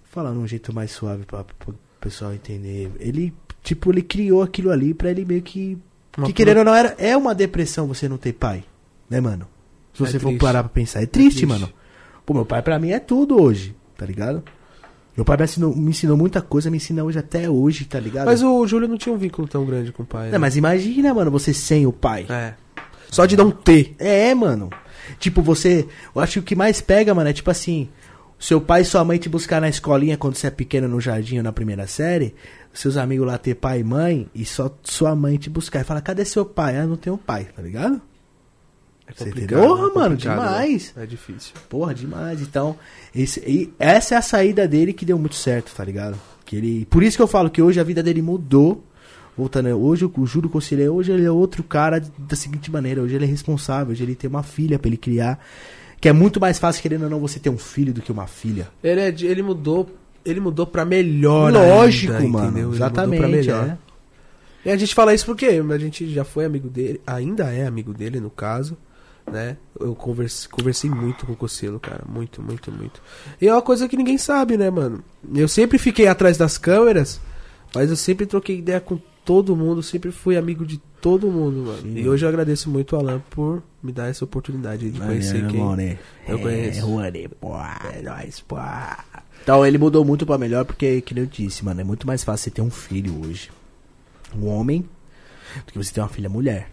falar 0.05 0.31
num 0.31 0.47
jeito 0.47 0.73
mais 0.73 0.91
suave 0.91 1.25
pra, 1.25 1.43
pro 1.43 1.75
pessoal 1.99 2.33
entender. 2.33 2.91
Ele, 2.99 3.33
tipo, 3.63 3.91
ele 3.91 4.01
criou 4.01 4.41
aquilo 4.41 4.71
ali 4.71 4.93
pra 4.93 5.11
ele 5.11 5.23
meio 5.25 5.41
que, 5.41 5.77
Uma 6.17 6.27
que 6.27 6.33
querendo 6.33 6.57
ou 6.59 6.65
não, 6.65 6.73
era, 6.75 6.95
é 6.97 7.15
uma 7.15 7.35
depressão 7.35 7.88
você 7.88 8.09
não 8.09 8.17
ter 8.17 8.33
pai, 8.33 8.63
né, 9.09 9.19
mano? 9.21 9.47
Se 9.93 10.03
É 10.03 10.05
você 10.07 10.19
for 10.19 10.29
triste. 10.29 10.41
parar 10.41 10.63
pra 10.63 10.71
pensar. 10.71 11.01
É 11.01 11.05
triste, 11.05 11.39
triste. 11.39 11.45
mano. 11.45 11.71
Pô, 12.25 12.33
meu 12.33 12.45
pai 12.45 12.61
pra 12.61 12.79
mim 12.79 12.91
é 12.91 12.99
tudo 12.99 13.41
hoje, 13.41 13.75
tá 13.97 14.05
ligado? 14.05 14.43
Meu 15.22 15.26
pai 15.26 15.38
me 15.38 15.43
ensinou, 15.43 15.76
me 15.76 15.89
ensinou 15.91 16.18
muita 16.18 16.41
coisa, 16.41 16.72
me 16.72 16.77
ensina 16.77 17.03
hoje 17.03 17.19
até 17.19 17.48
hoje, 17.48 17.85
tá 17.85 17.99
ligado? 17.99 18.26
Mas 18.26 18.41
o 18.41 18.65
Júlio 18.65 18.88
não 18.88 18.98
tinha 18.98 19.14
um 19.14 19.19
vínculo 19.19 19.48
tão 19.48 19.64
grande 19.64 19.91
com 19.91 20.02
o 20.02 20.06
pai. 20.06 20.26
né? 20.26 20.31
Não, 20.31 20.39
mas 20.39 20.57
imagina, 20.57 21.14
mano, 21.14 21.30
você 21.30 21.53
sem 21.53 21.85
o 21.85 21.93
pai. 21.93 22.26
É. 22.27 22.56
Só 23.07 23.27
de 23.27 23.38
não 23.38 23.52
ter. 23.52 23.95
É, 23.99 24.34
mano. 24.34 24.72
Tipo, 25.19 25.43
você. 25.43 25.88
Eu 26.15 26.22
acho 26.23 26.34
que 26.34 26.39
o 26.39 26.43
que 26.43 26.56
mais 26.56 26.81
pega, 26.81 27.14
mano, 27.14 27.30
é 27.30 27.34
tipo 27.34 27.52
assim. 27.52 27.88
Seu 28.39 28.60
pai 28.60 28.81
e 28.81 28.85
sua 28.85 29.06
mãe 29.06 29.19
te 29.19 29.30
buscar 29.30 29.61
na 29.61 29.69
escolinha 29.69 30.18
quando 30.18 30.34
você 30.34 30.48
é 30.48 30.49
pequeno 30.49 30.88
no 30.88 30.99
jardim 30.99 31.38
ou 31.38 31.43
na 31.43 31.52
primeira 31.53 31.85
série. 31.85 32.34
Seus 32.73 32.98
amigos 32.98 33.27
lá 33.27 33.38
ter 33.38 33.53
pai 33.53 33.81
e 33.81 33.84
mãe. 33.84 34.27
E 34.34 34.43
só 34.43 34.76
sua 34.81 35.15
mãe 35.15 35.38
te 35.38 35.52
buscar 35.52 35.81
e 35.81 35.84
fala: 35.84 36.02
cadê 36.02 36.26
seu 36.26 36.43
pai? 36.43 36.80
Ah, 36.80 36.88
não 36.88 36.95
tenho 36.95 37.15
pai, 37.15 37.48
tá 37.56 37.61
ligado? 37.61 38.02
É 39.19 39.23
complicado. 39.25 39.61
Porra, 39.61 39.79
é 39.79 39.93
mano, 39.93 40.09
complicado, 40.15 40.39
demais. 40.39 40.93
né? 40.95 41.03
É 41.03 41.05
difícil. 41.05 41.53
Porra, 41.69 41.93
demais. 41.93 42.41
Então, 42.41 42.75
esse, 43.15 43.71
essa 43.77 44.15
é 44.15 44.17
a 44.17 44.21
saída 44.21 44.67
dele 44.67 44.93
que 44.93 45.05
deu 45.05 45.17
muito 45.17 45.35
certo, 45.35 45.73
tá 45.75 45.83
ligado? 45.83 46.17
Que 46.45 46.55
ele, 46.55 46.85
por 46.89 47.03
isso 47.03 47.17
que 47.17 47.23
eu 47.23 47.27
falo 47.27 47.49
que 47.49 47.61
hoje 47.61 47.79
a 47.79 47.83
vida 47.83 48.01
dele 48.01 48.21
mudou. 48.21 48.83
Voltando, 49.38 49.69
hoje 49.69 50.03
o 50.05 50.25
Júlio 50.25 50.49
Conselheiro, 50.49 50.93
hoje 50.93 51.11
ele 51.11 51.23
é 51.25 51.31
outro 51.31 51.63
cara 51.63 52.03
da 52.17 52.35
seguinte 52.35 52.69
maneira, 52.69 53.01
hoje 53.01 53.15
ele 53.15 53.23
é 53.23 53.27
responsável, 53.27 53.93
hoje 53.93 54.03
ele 54.03 54.13
tem 54.13 54.29
uma 54.29 54.43
filha 54.43 54.77
pra 54.77 54.89
ele 54.89 54.97
criar, 54.97 55.39
que 56.01 56.09
é 56.09 56.13
muito 56.13 56.38
mais 56.39 56.59
fácil 56.59 56.81
querendo 56.81 57.03
ou 57.03 57.09
não 57.09 57.19
você 57.19 57.39
ter 57.39 57.49
um 57.49 57.57
filho 57.57 57.93
do 57.93 58.01
que 58.01 58.11
uma 58.11 58.27
filha. 58.27 58.67
Ele, 58.83 58.99
é 58.99 59.07
ele 59.07 59.41
mudou. 59.41 59.89
Ele 60.23 60.39
mudou 60.39 60.67
pra 60.67 60.83
melhor. 60.85 61.51
Lógico, 61.51 62.13
ainda, 62.13 62.27
mano. 62.27 62.47
entendeu? 62.49 62.67
Ele 62.69 62.75
Exatamente, 62.75 63.19
pra 63.19 63.27
melhor. 63.27 63.65
é. 63.69 63.77
E 64.63 64.69
a 64.69 64.77
gente 64.77 64.93
fala 64.93 65.13
isso 65.13 65.25
porque 65.25 65.45
a 65.45 65.77
gente 65.77 66.13
já 66.13 66.23
foi 66.23 66.45
amigo 66.45 66.69
dele, 66.69 67.01
ainda 67.07 67.45
é 67.51 67.65
amigo 67.65 67.93
dele, 67.93 68.19
no 68.19 68.29
caso, 68.29 68.77
né? 69.30 69.57
Eu 69.80 69.95
conversei, 69.95 70.49
conversei 70.49 70.89
muito 70.89 71.26
com 71.26 71.34
o 71.34 71.35
Cocelo, 71.35 71.80
cara. 71.80 72.03
Muito, 72.07 72.41
muito, 72.41 72.72
muito. 72.72 73.02
E 73.39 73.48
é 73.48 73.53
uma 73.53 73.61
coisa 73.61 73.88
que 73.88 73.98
ninguém 73.98 74.18
sabe, 74.18 74.57
né, 74.57 74.69
mano? 74.69 75.03
Eu 75.34 75.48
sempre 75.48 75.77
fiquei 75.77 76.07
atrás 76.07 76.38
das 76.38 76.57
câmeras, 76.57 77.19
mas 77.73 77.89
eu 77.89 77.95
sempre 77.95 78.26
troquei 78.26 78.60
ideia 78.60 78.80
com 78.80 78.99
todo 79.23 79.56
mundo, 79.56 79.84
sempre 79.84 80.11
fui 80.11 80.35
amigo 80.35 80.65
de 80.65 80.77
todo 80.99 81.27
mundo, 81.27 81.68
mano. 81.68 81.81
Sim, 81.81 81.89
e 81.89 81.99
mano. 81.99 82.11
hoje 82.11 82.26
eu 82.26 82.30
agradeço 82.30 82.69
muito 82.69 82.95
o 82.95 82.99
Alan 82.99 83.22
por 83.30 83.64
me 83.81 83.91
dar 83.91 84.10
essa 84.10 84.23
oportunidade 84.26 84.89
de 84.89 84.99
conhecer 84.99 85.48
quem 85.48 85.60
eu 86.27 86.39
conheço. 86.39 86.80
É 87.93 88.02
nóis, 88.02 88.39
pô. 88.41 88.57
Então 89.43 89.65
ele 89.65 89.77
mudou 89.77 90.06
muito 90.06 90.26
pra 90.26 90.38
melhor 90.38 90.65
porque, 90.65 91.02
que 91.02 91.14
nem 91.14 91.23
eu 91.23 91.30
disse, 91.30 91.65
mano, 91.65 91.81
é 91.81 91.84
muito 91.84 92.06
mais 92.06 92.23
fácil 92.23 92.45
você 92.45 92.52
ter 92.52 92.61
um 92.61 92.69
filho 92.69 93.26
hoje, 93.26 93.49
um 94.35 94.48
homem, 94.48 94.88
do 95.65 95.72
que 95.72 95.77
você 95.77 95.91
ter 95.91 96.02
uma 96.02 96.10
filha 96.10 96.30
mulher. 96.30 96.69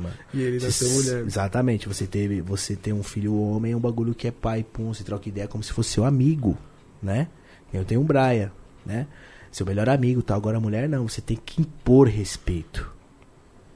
Mano? 0.00 0.14
E 0.32 0.40
ele 0.40 0.64
nasceu 0.64 0.88
mulher. 0.90 1.26
Exatamente, 1.26 1.88
você 1.88 2.06
teve, 2.06 2.40
você 2.40 2.76
ter 2.76 2.92
um 2.92 3.02
filho 3.02 3.34
homem 3.38 3.72
é 3.72 3.76
um 3.76 3.80
bagulho 3.80 4.14
que 4.14 4.28
é 4.28 4.30
pai, 4.30 4.64
pum, 4.64 4.92
você 4.92 5.04
troca 5.04 5.28
ideia 5.28 5.48
como 5.48 5.62
se 5.62 5.72
fosse 5.72 5.90
seu 5.90 6.04
amigo, 6.04 6.56
né? 7.02 7.28
Eu 7.72 7.84
tenho 7.84 8.00
um 8.00 8.04
Brian, 8.04 8.50
né? 8.84 9.06
Seu 9.50 9.64
melhor 9.66 9.88
amigo, 9.88 10.22
tá? 10.22 10.34
Agora 10.34 10.58
a 10.58 10.60
mulher 10.60 10.88
não, 10.88 11.08
você 11.08 11.20
tem 11.20 11.36
que 11.36 11.60
impor 11.60 12.08
respeito. 12.08 12.90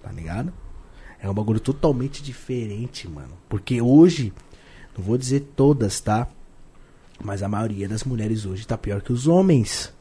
Tá 0.03 0.11
ligado? 0.13 0.53
É 1.19 1.29
um 1.29 1.35
bagulho 1.35 1.61
totalmente 1.61 2.23
diferente, 2.23 3.07
mano. 3.09 3.33
Porque 3.49 3.81
hoje, 3.83 4.33
não 4.97 5.05
vou 5.05 5.19
dizer 5.19 5.41
todas, 5.55 6.01
tá? 6.01 6.27
Mas 7.23 7.43
a 7.43 7.49
maioria 7.49 7.87
das 7.89 8.05
mulheres 8.05 8.47
hoje 8.47 8.67
tá 8.67 8.79
pior 8.79 9.03
que 9.03 9.13
os 9.13 9.27
homens. 9.27 9.93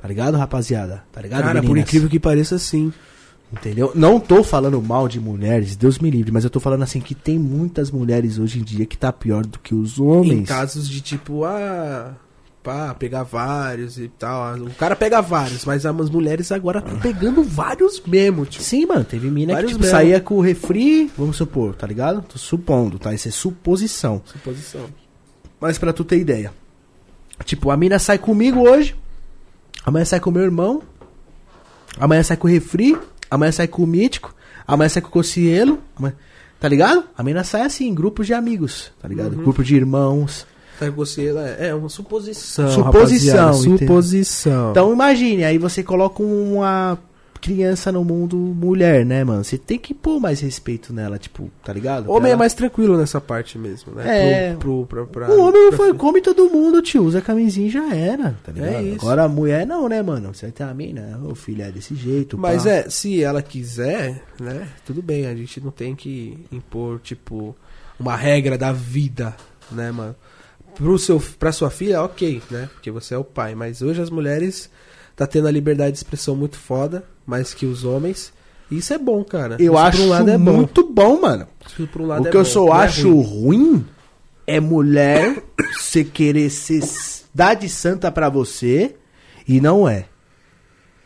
Tá 0.00 0.06
ligado, 0.06 0.36
rapaziada? 0.36 1.04
Tá 1.12 1.20
ligado, 1.20 1.42
Cara, 1.42 1.60
por 1.60 1.68
meninas? 1.68 1.88
incrível 1.88 2.08
que 2.08 2.20
pareça, 2.20 2.58
sim. 2.58 2.92
Entendeu? 3.52 3.92
Não 3.94 4.18
tô 4.18 4.42
falando 4.42 4.80
mal 4.80 5.06
de 5.06 5.20
mulheres, 5.20 5.76
Deus 5.76 5.98
me 5.98 6.10
livre, 6.10 6.32
mas 6.32 6.42
eu 6.42 6.48
tô 6.48 6.58
falando 6.58 6.82
assim 6.82 7.00
que 7.00 7.14
tem 7.14 7.38
muitas 7.38 7.90
mulheres 7.90 8.38
hoje 8.38 8.58
em 8.58 8.62
dia 8.62 8.86
que 8.86 8.96
tá 8.96 9.12
pior 9.12 9.44
do 9.44 9.58
que 9.58 9.74
os 9.74 10.00
homens. 10.00 10.40
Em 10.40 10.44
casos 10.44 10.88
de 10.88 11.02
tipo, 11.02 11.44
ah, 11.44 12.14
pá, 12.62 12.94
pegar 12.94 13.24
vários 13.24 13.98
e 13.98 14.08
tal. 14.08 14.56
O 14.56 14.74
cara 14.74 14.96
pega 14.96 15.20
vários, 15.20 15.66
mas 15.66 15.84
as 15.84 16.10
mulheres 16.10 16.50
agora 16.50 16.78
estão 16.78 16.98
pegando 16.98 17.42
vários 17.44 18.00
mesmo, 18.06 18.46
tio. 18.46 18.62
Sim, 18.62 18.86
mano, 18.86 19.04
teve 19.04 19.30
mina 19.30 19.52
que 19.52 19.54
Vários 19.56 19.72
tipo, 19.72 19.82
mesmo. 19.82 19.96
saía 19.96 20.18
com 20.18 20.36
o 20.36 20.40
refri, 20.40 21.10
vamos 21.16 21.36
supor, 21.36 21.74
tá 21.74 21.86
ligado? 21.86 22.22
Tô 22.22 22.38
supondo, 22.38 22.98
tá? 22.98 23.12
Isso 23.12 23.28
é 23.28 23.30
suposição. 23.30 24.22
Suposição. 24.24 24.86
Mas 25.60 25.76
pra 25.76 25.92
tu 25.92 26.04
ter 26.04 26.18
ideia. 26.18 26.52
Tipo, 27.44 27.70
a 27.70 27.76
mina 27.76 27.98
sai 27.98 28.16
comigo 28.16 28.60
hoje, 28.60 28.96
amanhã 29.84 30.04
sai 30.06 30.20
com 30.20 30.30
o 30.30 30.32
meu 30.32 30.42
irmão, 30.42 30.82
amanhã 31.98 32.22
sai 32.22 32.36
com 32.36 32.46
o 32.46 32.50
refri, 32.50 32.96
amanhã 33.34 33.50
sai 33.52 33.66
com 33.66 33.82
o 33.82 33.86
mítico, 33.86 34.34
amanhã 34.66 34.88
sai 34.88 35.02
com 35.02 35.08
o 35.08 35.12
cocielo, 35.12 35.78
amanhã- 35.96 36.14
tá 36.60 36.68
ligado? 36.68 37.04
A 37.16 37.22
sai 37.44 37.62
assim, 37.62 37.88
em 37.88 37.94
grupos 37.94 38.26
de 38.26 38.34
amigos, 38.34 38.92
tá 39.00 39.08
ligado? 39.08 39.32
Uhum. 39.36 39.42
Grupo 39.42 39.64
de 39.64 39.74
irmãos. 39.74 40.46
Sabe 40.78 40.90
você, 40.90 41.28
é, 41.58 41.68
é 41.68 41.74
uma 41.74 41.88
suposição. 41.88 42.70
Suposição? 42.70 43.52
Suposição. 43.54 44.70
Então 44.70 44.92
imagine, 44.92 45.44
aí 45.44 45.58
você 45.58 45.82
coloca 45.82 46.22
uma 46.22 46.98
criança 47.42 47.90
no 47.92 48.04
mundo 48.04 48.36
mulher, 48.36 49.04
né, 49.04 49.22
mano? 49.24 49.42
Você 49.44 49.58
tem 49.58 49.76
que 49.78 49.92
pôr 49.92 50.20
mais 50.20 50.40
respeito 50.40 50.92
nela, 50.92 51.18
tipo, 51.18 51.50
tá 51.64 51.72
ligado? 51.72 52.08
homem 52.08 52.20
Pra 52.20 52.28
é 52.28 52.30
ela- 52.30 52.38
mais 52.38 52.54
tranquilo 52.54 52.96
nessa 52.96 53.20
parte 53.20 53.58
mesmo, 53.58 53.92
né? 53.94 54.50
É. 54.52 54.54
Pro, 54.54 54.86
pro, 54.86 55.06
pra, 55.08 55.26
pra, 55.26 55.34
O 55.34 55.40
homem 55.48 55.68
pra- 55.68 55.76
foi, 55.76 55.92
come 55.94 56.20
todo 56.22 56.48
mundo, 56.48 56.80
tio. 56.80 57.02
Usa 57.04 57.20
camisinha 57.20 57.66
e 57.66 57.70
já 57.70 57.94
era, 57.94 58.36
tá 58.44 58.52
ligado? 58.52 58.86
É. 58.86 58.92
Agora 58.94 59.24
a 59.24 59.28
mulher 59.28 59.66
não, 59.66 59.88
né, 59.88 60.00
mano? 60.00 60.32
Você 60.32 60.50
tem 60.52 60.64
a 60.64 60.72
mina, 60.72 61.20
o 61.24 61.34
filho 61.34 61.62
é 61.62 61.70
desse 61.72 61.94
jeito. 61.96 62.38
Mas 62.38 62.62
pá. 62.62 62.70
é, 62.70 62.88
se 62.88 63.22
ela 63.22 63.42
quiser, 63.42 64.22
né? 64.40 64.68
Tudo 64.86 65.02
bem, 65.02 65.26
a 65.26 65.34
gente 65.34 65.60
não 65.60 65.72
tem 65.72 65.94
que 65.96 66.38
impor, 66.52 67.00
tipo, 67.00 67.56
uma 67.98 68.14
regra 68.16 68.56
da 68.56 68.72
vida, 68.72 69.34
né, 69.70 69.90
mano? 69.90 70.14
Pro 70.76 70.96
seu, 70.98 71.20
pra 71.38 71.52
sua 71.52 71.68
filha, 71.70 72.02
ok, 72.02 72.40
né? 72.50 72.70
Porque 72.72 72.90
você 72.90 73.14
é 73.14 73.18
o 73.18 73.24
pai. 73.24 73.54
Mas 73.54 73.82
hoje 73.82 74.00
as 74.00 74.08
mulheres 74.08 74.70
tá 75.16 75.26
tendo 75.26 75.48
a 75.48 75.50
liberdade 75.50 75.92
de 75.92 75.98
expressão 75.98 76.34
muito 76.36 76.58
foda, 76.58 77.04
mais 77.26 77.52
que 77.54 77.66
os 77.66 77.84
homens. 77.84 78.32
Isso 78.70 78.92
é 78.94 78.98
bom, 78.98 79.22
cara. 79.22 79.56
Eu 79.58 79.74
Isso 79.74 79.78
acho 79.78 80.02
um 80.02 80.08
lado 80.08 80.30
é 80.30 80.38
bom. 80.38 80.52
muito 80.54 80.86
bom, 80.90 81.20
mano. 81.20 81.46
Isso 81.66 81.86
por 81.88 82.02
um 82.02 82.06
lado 82.06 82.24
O 82.24 82.28
é 82.28 82.30
que 82.30 82.36
eu 82.36 82.42
bom, 82.42 82.48
só 82.48 82.64
não 82.66 82.74
é 82.74 82.84
acho 82.84 83.20
ruim. 83.20 83.66
ruim 83.74 83.86
é 84.46 84.60
mulher 84.60 85.42
você 85.78 86.02
querer 86.02 86.48
ser 86.50 86.82
cidade 86.82 87.68
santa 87.68 88.10
pra 88.10 88.28
você 88.30 88.96
e 89.46 89.60
não 89.60 89.86
é. 89.88 90.06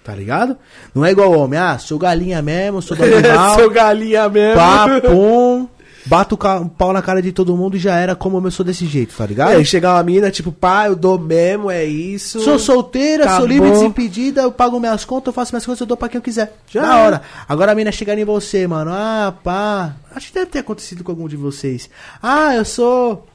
Tá 0.04 0.14
ligado? 0.14 0.56
Não 0.94 1.04
é 1.04 1.10
igual 1.10 1.32
homem. 1.36 1.58
Ah, 1.58 1.76
sou 1.78 1.98
galinha 1.98 2.40
mesmo, 2.40 2.80
sou 2.80 2.96
do 2.96 3.02
animal. 3.16 3.58
Sou 3.58 3.68
galinha 3.70 4.28
mesmo. 4.28 4.54
pá, 4.54 5.00
pum, 5.00 5.66
bato 6.06 6.34
o 6.34 6.68
pau 6.68 6.92
na 6.92 7.02
cara 7.02 7.20
de 7.20 7.32
todo 7.32 7.56
mundo 7.56 7.76
e 7.76 7.80
já 7.80 7.96
era 7.96 8.14
como 8.14 8.44
eu 8.44 8.50
sou 8.50 8.64
desse 8.64 8.86
jeito, 8.86 9.14
tá 9.16 9.26
ligado? 9.26 9.50
Aí 9.50 9.64
chegar 9.64 9.94
uma 9.94 10.02
mina, 10.02 10.30
tipo, 10.30 10.50
pá, 10.52 10.86
eu 10.86 10.96
dou 10.96 11.18
mesmo, 11.18 11.70
é 11.70 11.84
isso. 11.84 12.40
Sou 12.40 12.58
solteira, 12.58 13.24
sou 13.24 13.32
Acabou. 13.32 13.48
livre, 13.48 13.70
desimpedida, 13.70 14.42
eu 14.42 14.52
pago 14.52 14.78
minhas 14.80 15.04
contas, 15.04 15.26
eu 15.28 15.32
faço 15.32 15.52
minhas 15.52 15.66
coisas, 15.66 15.80
eu 15.80 15.86
dou 15.86 15.96
pra 15.96 16.08
quem 16.08 16.18
eu 16.18 16.22
quiser. 16.22 16.56
Já 16.68 16.82
da 16.82 16.98
é. 16.98 17.04
hora. 17.04 17.22
Agora 17.48 17.72
a 17.72 17.74
mina 17.74 17.92
chegar 17.92 18.16
em 18.16 18.24
você, 18.24 18.66
mano. 18.66 18.90
Ah, 18.92 19.34
pá. 19.42 19.96
Acho 20.14 20.28
que 20.28 20.34
deve 20.34 20.46
ter 20.46 20.60
acontecido 20.60 21.02
com 21.02 21.12
algum 21.12 21.28
de 21.28 21.36
vocês. 21.36 21.90
Ah, 22.22 22.54
eu 22.54 22.64
sou. 22.64 23.26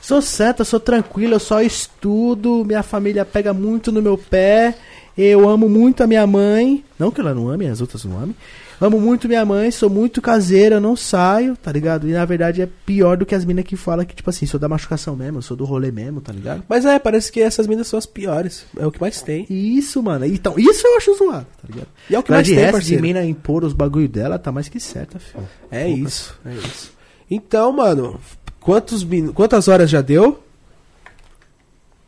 Sou 0.00 0.20
santa, 0.20 0.64
sou 0.64 0.78
tranquila, 0.78 1.36
eu 1.36 1.40
só 1.40 1.62
estudo, 1.62 2.62
minha 2.66 2.82
família 2.82 3.24
pega 3.24 3.54
muito 3.54 3.90
no 3.90 4.02
meu 4.02 4.18
pé, 4.18 4.74
eu 5.16 5.48
amo 5.48 5.66
muito 5.66 6.02
a 6.02 6.06
minha 6.06 6.26
mãe. 6.26 6.84
Não 6.98 7.10
que 7.10 7.22
ela 7.22 7.32
não 7.32 7.48
ame, 7.48 7.66
as 7.66 7.80
outras 7.80 8.04
não 8.04 8.18
amem. 8.18 8.36
Amo 8.80 9.00
muito 9.00 9.28
minha 9.28 9.44
mãe, 9.44 9.70
sou 9.70 9.88
muito 9.88 10.20
caseira, 10.20 10.76
eu 10.76 10.80
não 10.80 10.96
saio, 10.96 11.56
tá 11.56 11.70
ligado? 11.70 12.08
E 12.08 12.12
na 12.12 12.24
verdade 12.24 12.60
é 12.60 12.68
pior 12.84 13.16
do 13.16 13.24
que 13.24 13.34
as 13.34 13.44
minas 13.44 13.64
que 13.64 13.76
falam 13.76 14.04
que, 14.04 14.14
tipo 14.14 14.28
assim, 14.28 14.46
sou 14.46 14.58
da 14.58 14.68
machucação 14.68 15.14
mesmo, 15.14 15.40
sou 15.40 15.56
do 15.56 15.64
rolê 15.64 15.90
mesmo, 15.92 16.20
tá 16.20 16.32
ligado? 16.32 16.64
Mas 16.68 16.84
é, 16.84 16.98
parece 16.98 17.30
que 17.30 17.40
essas 17.40 17.66
minas 17.66 17.86
são 17.86 17.98
as 17.98 18.04
piores. 18.06 18.66
É 18.76 18.86
o 18.86 18.90
que 18.90 19.00
mais 19.00 19.22
tem. 19.22 19.46
Isso, 19.48 20.02
mano. 20.02 20.26
Então, 20.26 20.54
isso 20.58 20.86
eu 20.86 20.96
acho 20.96 21.14
zoado, 21.16 21.46
tá 21.62 21.68
ligado? 21.68 21.88
E 22.10 22.14
é 22.14 22.18
o 22.18 22.22
que 22.22 22.30
Mas 22.30 22.36
mais 22.38 22.46
de 22.46 22.54
tem, 22.54 22.62
resto, 22.62 22.72
parceiro. 22.72 22.96
de 23.02 23.02
mina 23.08 23.24
impor 23.24 23.64
os 23.64 23.72
bagulho 23.72 24.08
dela, 24.08 24.38
tá 24.38 24.50
mais 24.50 24.68
que 24.68 24.80
certa, 24.80 25.18
filho. 25.18 25.48
É 25.70 25.88
isso, 25.88 26.38
é 26.44 26.54
isso. 26.54 26.92
Então, 27.30 27.72
mano, 27.72 28.20
quantos 28.60 29.04
min... 29.04 29.28
quantas 29.32 29.68
horas 29.68 29.88
já 29.88 30.00
deu? 30.00 30.42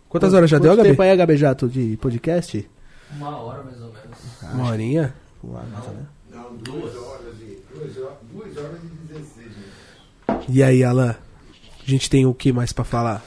Quantas 0.08 0.34
horas 0.34 0.48
já 0.48 0.58
deu, 0.58 0.70
Quanto 0.72 0.78
Gabi? 0.78 0.88
tempo 0.90 1.02
aí, 1.02 1.16
Gabi 1.16 1.36
Jato, 1.36 1.68
de 1.68 1.96
podcast? 1.98 2.68
Uma 3.16 3.36
hora 3.38 3.62
mais 3.62 3.76
ou 3.80 3.92
menos. 3.92 4.54
Uma 4.54 4.70
horinha? 4.70 5.14
Não, 5.44 6.15
duas 6.66 6.94
horas 6.96 7.34
e. 7.40 7.58
Duas 7.74 7.96
horas, 7.98 8.16
duas 8.32 8.56
horas 8.56 8.78
e 8.82 9.12
16 9.12 9.46
minutos. 9.46 10.46
E 10.48 10.62
aí, 10.62 10.82
Alan? 10.84 11.14
A 11.86 11.90
gente 11.90 12.10
tem 12.10 12.26
o 12.26 12.34
que 12.34 12.52
mais 12.52 12.72
pra 12.72 12.84
falar? 12.84 13.24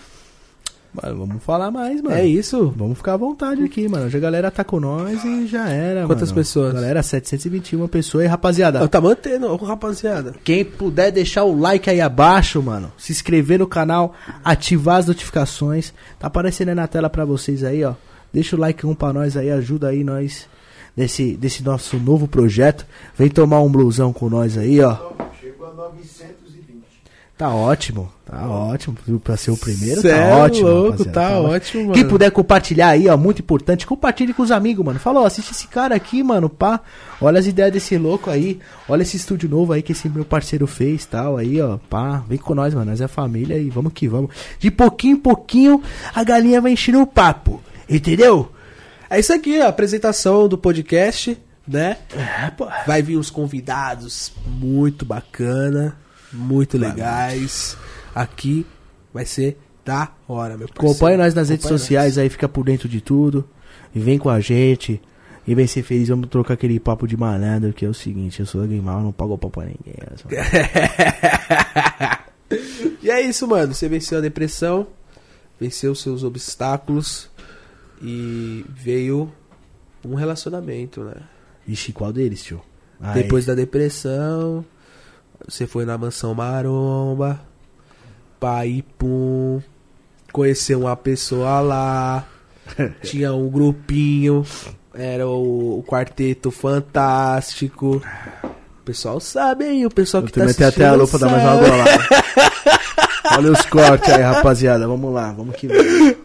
Mano, 0.92 1.20
vamos 1.28 1.44
falar 1.44 1.70
mais, 1.70 2.02
mano. 2.02 2.16
É 2.16 2.26
isso? 2.26 2.74
Vamos 2.76 2.98
ficar 2.98 3.14
à 3.14 3.18
vontade 3.18 3.64
aqui, 3.64 3.88
mano. 3.88 4.08
Hoje 4.08 4.18
a 4.18 4.20
galera 4.20 4.50
tá 4.50 4.64
com 4.64 4.80
nós 4.80 5.24
e 5.24 5.46
já 5.46 5.70
era, 5.70 6.08
Quantas 6.08 6.30
mano. 6.30 6.42
pessoas? 6.42 6.74
Galera, 6.74 7.04
721 7.04 7.88
pessoas. 7.88 8.26
E, 8.26 8.28
rapaziada, 8.28 8.88
Tá 8.88 9.00
mantendo, 9.00 9.48
ô, 9.48 9.56
rapaziada. 9.56 10.34
quem 10.44 10.66
puder 10.66 11.12
deixar 11.12 11.44
o 11.44 11.58
like 11.58 11.88
aí 11.90 12.02
abaixo, 12.02 12.62
mano. 12.64 12.92
Se 12.98 13.12
inscrever 13.12 13.60
no 13.60 13.68
canal, 13.68 14.16
ativar 14.44 14.98
as 14.98 15.06
notificações. 15.06 15.94
Tá 16.18 16.26
aparecendo 16.26 16.70
aí 16.70 16.76
na 16.76 16.88
tela 16.88 17.08
pra 17.10 17.24
vocês 17.24 17.64
aí, 17.64 17.84
ó. 17.84 17.94
Deixa 18.34 18.56
o 18.56 18.60
like 18.60 18.86
um 18.86 18.96
pra 18.96 19.14
nós 19.14 19.38
aí, 19.38 19.52
ajuda 19.52 19.90
aí 19.90 20.04
nós 20.04 20.48
desse, 20.96 21.36
desse 21.36 21.64
nosso 21.64 21.98
novo 21.98 22.28
projeto. 22.28 22.86
Vem 23.18 23.30
tomar 23.30 23.62
um 23.62 23.70
blusão 23.70 24.12
com 24.14 24.30
nós 24.30 24.58
aí, 24.58 24.82
ó. 24.82 24.96
Chegou 25.40 25.68
a 25.68 25.74
920. 25.74 26.40
Tá 27.38 27.54
ótimo, 27.54 28.12
tá 28.26 28.50
ótimo. 28.50 28.98
Pra 29.24 29.38
ser 29.38 29.52
o 29.52 29.56
primeiro, 29.56 30.02
Cê 30.02 30.10
tá 30.10 30.16
é 30.18 30.34
ótimo. 30.34 30.68
louco, 30.68 30.90
rapaziada, 30.92 31.12
tá 31.14 31.40
ótimo, 31.40 31.84
mano. 31.84 31.94
Quem 31.94 32.06
puder 32.06 32.32
compartilhar 32.32 32.90
aí, 32.90 33.08
ó, 33.08 33.16
muito 33.16 33.42
importante, 33.42 33.88
compartilhe 33.88 34.34
com 34.34 34.44
os 34.44 34.52
amigos, 34.52 34.86
mano. 34.86 35.00
Fala, 35.00 35.22
ó, 35.22 35.26
assiste 35.26 35.52
esse 35.52 35.66
cara 35.70 35.96
aqui, 35.96 36.22
mano, 36.22 36.50
pá. 36.50 36.82
Olha 37.22 37.40
as 37.40 37.48
ideias 37.48 37.72
desse 37.72 37.98
louco 37.98 38.30
aí. 38.30 38.60
Olha 38.90 39.04
esse 39.04 39.16
estúdio 39.16 39.48
novo 39.50 39.72
aí 39.72 39.82
que 39.82 39.94
esse 39.94 40.10
meu 40.10 40.26
parceiro 40.26 40.68
fez, 40.68 41.06
tal, 41.06 41.38
aí, 41.38 41.62
ó, 41.62 41.78
pá. 41.90 42.24
Vem 42.28 42.38
com 42.38 42.54
nós, 42.54 42.74
mano. 42.74 42.92
Nós 42.92 43.00
é 43.00 43.08
família 43.08 43.58
e 43.58 43.70
vamos 43.70 43.94
que 43.94 44.06
vamos. 44.06 44.32
De 44.60 44.70
pouquinho 44.70 45.14
em 45.16 45.20
pouquinho, 45.20 45.82
a 46.14 46.22
galinha 46.26 46.60
vai 46.60 46.74
enchendo 46.74 47.02
o 47.02 47.08
papo. 47.08 47.62
Entendeu? 47.90 48.52
É 49.10 49.20
isso 49.20 49.34
aqui, 49.34 49.60
a 49.60 49.68
apresentação 49.68 50.48
do 50.48 50.58
podcast, 50.58 51.38
né? 51.68 51.98
É, 52.16 52.50
pô. 52.52 52.68
Vai 52.86 53.02
vir 53.02 53.18
uns 53.18 53.30
convidados 53.30 54.32
muito 54.46 55.04
bacana, 55.06 55.98
muito 56.32 56.78
legais. 56.78 57.76
Aqui 58.14 58.66
vai 59.14 59.26
ser 59.26 59.58
da 59.84 60.10
hora, 60.28 60.56
meu 60.58 60.68
parceiro. 60.68 60.92
Acompanhe 60.92 61.18
nós 61.18 61.34
nas 61.34 61.50
redes 61.50 61.68
sociais 61.68 62.18
aí, 62.20 62.30
fica 62.30 62.48
por 62.48 62.64
dentro 62.66 62.88
de 62.88 63.02
tudo. 63.02 63.48
E 63.96 64.00
vem 64.00 64.20
com 64.20 64.30
a 64.30 64.40
gente. 64.40 65.02
E 65.48 65.56
vem 65.56 65.66
ser 65.66 65.82
feliz, 65.82 66.10
vamos 66.10 66.30
trocar 66.30 66.54
aquele 66.54 66.80
papo 66.80 67.08
de 67.08 67.18
malandro, 67.18 67.74
que 67.74 67.84
é 67.84 67.90
o 67.90 67.94
seguinte, 67.94 68.40
eu 68.40 68.46
sou 68.46 68.62
alguém 68.62 68.80
mal, 68.80 69.02
não 69.02 69.12
pago 69.12 69.36
pau 69.36 69.50
pra 69.50 69.64
ninguém. 69.66 69.96
sou- 70.18 70.30
e 73.02 73.10
é 73.10 73.22
isso, 73.22 73.48
mano. 73.48 73.74
Você 73.74 73.90
venceu 73.90 74.20
a 74.20 74.22
depressão, 74.22 74.86
venceu 75.60 75.92
os 75.94 76.02
seus 76.04 76.24
obstáculos 76.24 77.30
e 78.02 78.66
veio 78.70 79.32
um 80.06 80.16
relacionamento, 80.16 81.04
né? 81.04 81.16
Ixi, 81.68 81.92
qual 81.94 82.12
deles, 82.12 82.44
tio? 82.44 82.62
Ah, 83.02 83.14
Depois 83.14 83.46
da 83.46 83.54
depressão, 83.54 84.66
você 85.48 85.66
foi 85.68 85.86
na 85.86 85.98
mansão 85.98 86.34
Maromba, 86.34 87.40
pai 88.40 88.84
pum, 88.98 89.62
conheceu 90.32 90.82
uma 90.82 90.96
pessoa 90.96 91.60
lá, 91.62 92.28
tinha 93.04 93.34
um 93.34 93.50
grupinho, 93.50 94.46
era 94.94 95.28
o, 95.28 95.80
o 95.80 95.84
quarteto 95.84 96.52
fantástico. 96.52 98.02
O 98.82 98.84
pessoal 98.84 99.20
sabe 99.20 99.66
aí, 99.66 99.86
o 99.86 99.90
pessoal 99.92 100.24
Eu 100.24 100.28
que 100.28 100.34
tá 100.34 100.42
também 100.42 100.56
tenho 100.56 100.68
assistindo 100.68 100.86
até 100.86 100.94
a 100.94 100.98
lupa 100.98 101.20
da 101.20 101.30
mais 101.30 101.44
uma. 101.70 103.38
Olha 103.38 103.52
os 103.52 103.66
cortes 103.68 104.10
aí, 104.10 104.22
rapaziada. 104.22 104.88
Vamos 104.88 105.14
lá, 105.14 105.32
vamos 105.32 105.56
que 105.56 105.68
vamos. 105.68 106.16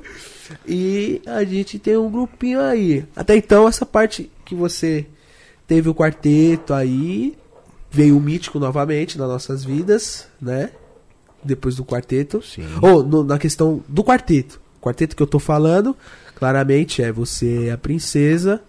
E 0.66 1.20
a 1.26 1.42
gente 1.44 1.78
tem 1.78 1.96
um 1.96 2.10
grupinho 2.10 2.60
aí. 2.60 3.04
Até 3.16 3.36
então, 3.36 3.66
essa 3.68 3.84
parte 3.86 4.30
que 4.44 4.54
você 4.54 5.06
teve 5.66 5.88
o 5.88 5.94
quarteto 5.94 6.74
aí, 6.74 7.36
veio 7.90 8.16
o 8.16 8.20
mítico 8.20 8.58
novamente 8.58 9.16
nas 9.18 9.28
nossas 9.28 9.64
vidas, 9.64 10.26
né? 10.40 10.70
Depois 11.42 11.76
do 11.76 11.84
quarteto. 11.84 12.42
Sim. 12.42 12.66
Ou 12.82 13.02
no- 13.02 13.24
na 13.24 13.38
questão 13.38 13.82
do 13.88 14.02
quarteto. 14.04 14.60
O 14.80 14.84
quarteto 14.84 15.14
que 15.16 15.22
eu 15.22 15.26
tô 15.26 15.38
falando, 15.38 15.96
claramente 16.34 17.02
é 17.02 17.10
você 17.12 17.70
a 17.72 17.78
princesa 17.78 18.60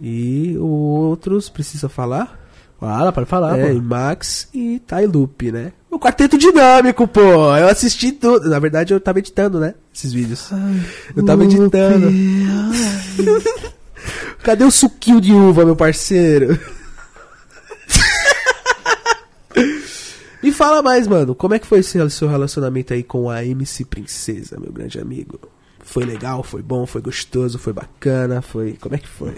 e 0.00 0.56
outros, 0.58 1.48
precisa 1.48 1.88
falar? 1.88 2.40
Fala, 2.78 3.12
pode 3.12 3.28
falar, 3.28 3.56
é, 3.58 3.66
pô. 3.68 3.72
e 3.78 3.80
Max 3.80 4.48
e 4.52 4.80
Tailupe, 4.80 5.52
né? 5.52 5.72
O 5.88 5.98
quarteto 6.00 6.36
dinâmico, 6.36 7.06
pô. 7.06 7.20
Eu 7.56 7.68
assisti 7.68 8.10
tudo. 8.10 8.48
Na 8.50 8.58
verdade, 8.58 8.92
eu 8.92 9.00
tava 9.00 9.20
editando, 9.20 9.60
né? 9.60 9.74
Esses 9.94 10.12
vídeos. 10.12 10.50
eu 11.14 11.24
tava 11.24 11.44
editando. 11.44 12.10
Cadê 14.42 14.64
o 14.64 14.70
suquinho 14.70 15.20
de 15.20 15.32
uva, 15.32 15.64
meu 15.64 15.76
parceiro? 15.76 16.58
Me 20.42 20.50
fala 20.54 20.82
mais, 20.82 21.06
mano. 21.06 21.34
Como 21.34 21.54
é 21.54 21.58
que 21.58 21.66
foi 21.66 21.80
esse 21.80 22.10
seu 22.10 22.28
relacionamento 22.28 22.92
aí 22.92 23.02
com 23.02 23.30
a 23.30 23.44
MC 23.44 23.84
Princesa, 23.84 24.58
meu 24.58 24.72
grande 24.72 24.98
amigo? 24.98 25.38
Foi 25.80 26.04
legal? 26.04 26.42
Foi 26.42 26.62
bom? 26.62 26.86
Foi 26.86 27.00
gostoso? 27.00 27.58
Foi 27.58 27.72
bacana? 27.72 28.42
Foi. 28.42 28.76
Como 28.80 28.94
é 28.94 28.98
que 28.98 29.08
foi? 29.08 29.36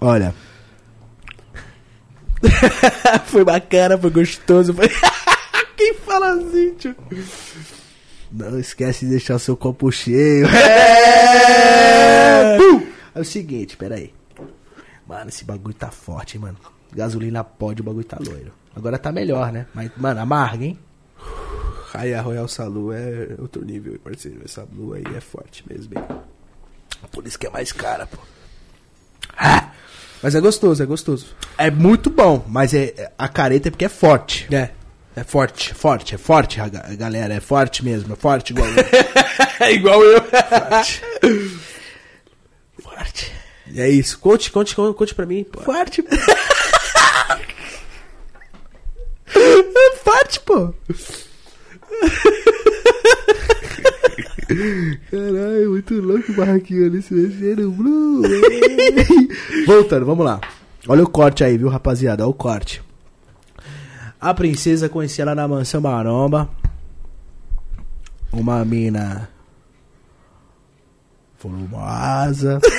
Olha, 0.00 0.34
foi 3.26 3.44
bacana, 3.44 3.98
foi 3.98 4.10
gostoso, 4.10 4.74
foi. 4.74 4.88
Quem 5.76 5.94
fala 5.94 6.34
assim, 6.34 6.74
tio? 6.74 6.94
Não 8.32 8.58
esquece 8.58 9.04
de 9.04 9.10
deixar 9.12 9.36
o 9.36 9.38
seu 9.38 9.56
copo 9.56 9.90
cheio. 9.90 10.46
É! 11.32 12.56
É 13.14 13.20
o 13.20 13.24
seguinte, 13.24 13.76
peraí. 13.76 14.12
Mano, 15.06 15.28
esse 15.28 15.44
bagulho 15.44 15.74
tá 15.74 15.90
forte, 15.90 16.36
hein, 16.36 16.42
mano. 16.42 16.56
Gasolina 16.92 17.42
pode, 17.44 17.80
o 17.80 17.84
bagulho 17.84 18.04
tá 18.04 18.18
loiro. 18.20 18.52
Agora 18.74 18.98
tá 18.98 19.10
melhor, 19.12 19.52
né? 19.52 19.66
Mas, 19.74 19.90
mano, 19.96 20.20
amarga, 20.20 20.64
hein? 20.64 20.78
Aí 21.92 22.14
a 22.14 22.22
Royal 22.22 22.46
Salu 22.48 22.92
é 22.92 23.34
outro 23.38 23.64
nível, 23.64 23.98
parceiro. 24.02 24.40
Essa 24.44 24.64
Blue 24.64 24.94
aí 24.94 25.04
é 25.16 25.20
forte 25.20 25.64
mesmo, 25.68 25.98
hein? 25.98 26.04
Por 27.10 27.26
isso 27.26 27.38
que 27.38 27.46
é 27.46 27.50
mais 27.50 27.72
cara, 27.72 28.06
pô. 28.06 28.18
Mas 30.22 30.34
é 30.34 30.40
gostoso, 30.40 30.82
é 30.82 30.86
gostoso. 30.86 31.34
É 31.58 31.70
muito 31.70 32.10
bom, 32.10 32.44
mas 32.48 32.74
é, 32.74 32.94
é- 32.96 33.12
a 33.18 33.26
careta 33.28 33.68
é 33.68 33.70
porque 33.70 33.86
é 33.86 33.88
forte. 33.88 34.46
É, 34.54 34.70
é 35.20 35.24
forte. 35.24 35.70
É 35.72 35.74
forte, 35.74 36.14
é 36.14 36.18
forte, 36.18 36.56
ga- 36.58 36.94
galera. 36.96 37.34
É 37.34 37.40
forte 37.40 37.84
mesmo, 37.84 38.14
é 38.14 38.16
forte 38.16 38.52
igual 38.52 38.66
eu. 38.68 38.74
É 39.60 39.72
igual 39.74 40.02
eu. 40.02 40.22
forte. 40.22 41.02
forte. 42.82 43.32
E 43.70 43.78
é 43.80 43.88
isso. 43.90 44.18
Conte, 44.18 44.50
conte, 44.50 44.74
conte, 44.74 45.14
pra 45.14 45.26
mim. 45.26 45.44
Pô. 45.44 45.60
Forte. 45.60 46.02
é 49.36 49.96
forte, 50.02 50.40
pô. 50.40 50.72
Caralho, 55.10 55.70
muito 55.70 55.94
louco 56.00 56.32
o 56.32 56.34
barraquinho 56.34 56.86
ali 56.86 57.04
mexendo. 57.10 57.70
Blue. 57.70 58.22
Voltando, 59.66 60.06
vamos 60.06 60.24
lá. 60.24 60.40
Olha 60.88 61.04
o 61.04 61.08
corte 61.08 61.44
aí, 61.44 61.58
viu, 61.58 61.68
rapaziada? 61.68 62.22
Olha 62.24 62.30
o 62.30 62.34
corte. 62.34 62.82
A 64.20 64.34
princesa 64.34 64.88
conhecia 64.88 65.22
ela 65.22 65.34
na 65.34 65.48
mansão 65.48 65.80
Maromba. 65.80 66.48
Uma 68.32 68.64
mina 68.64 69.28
volumosa. 71.42 72.60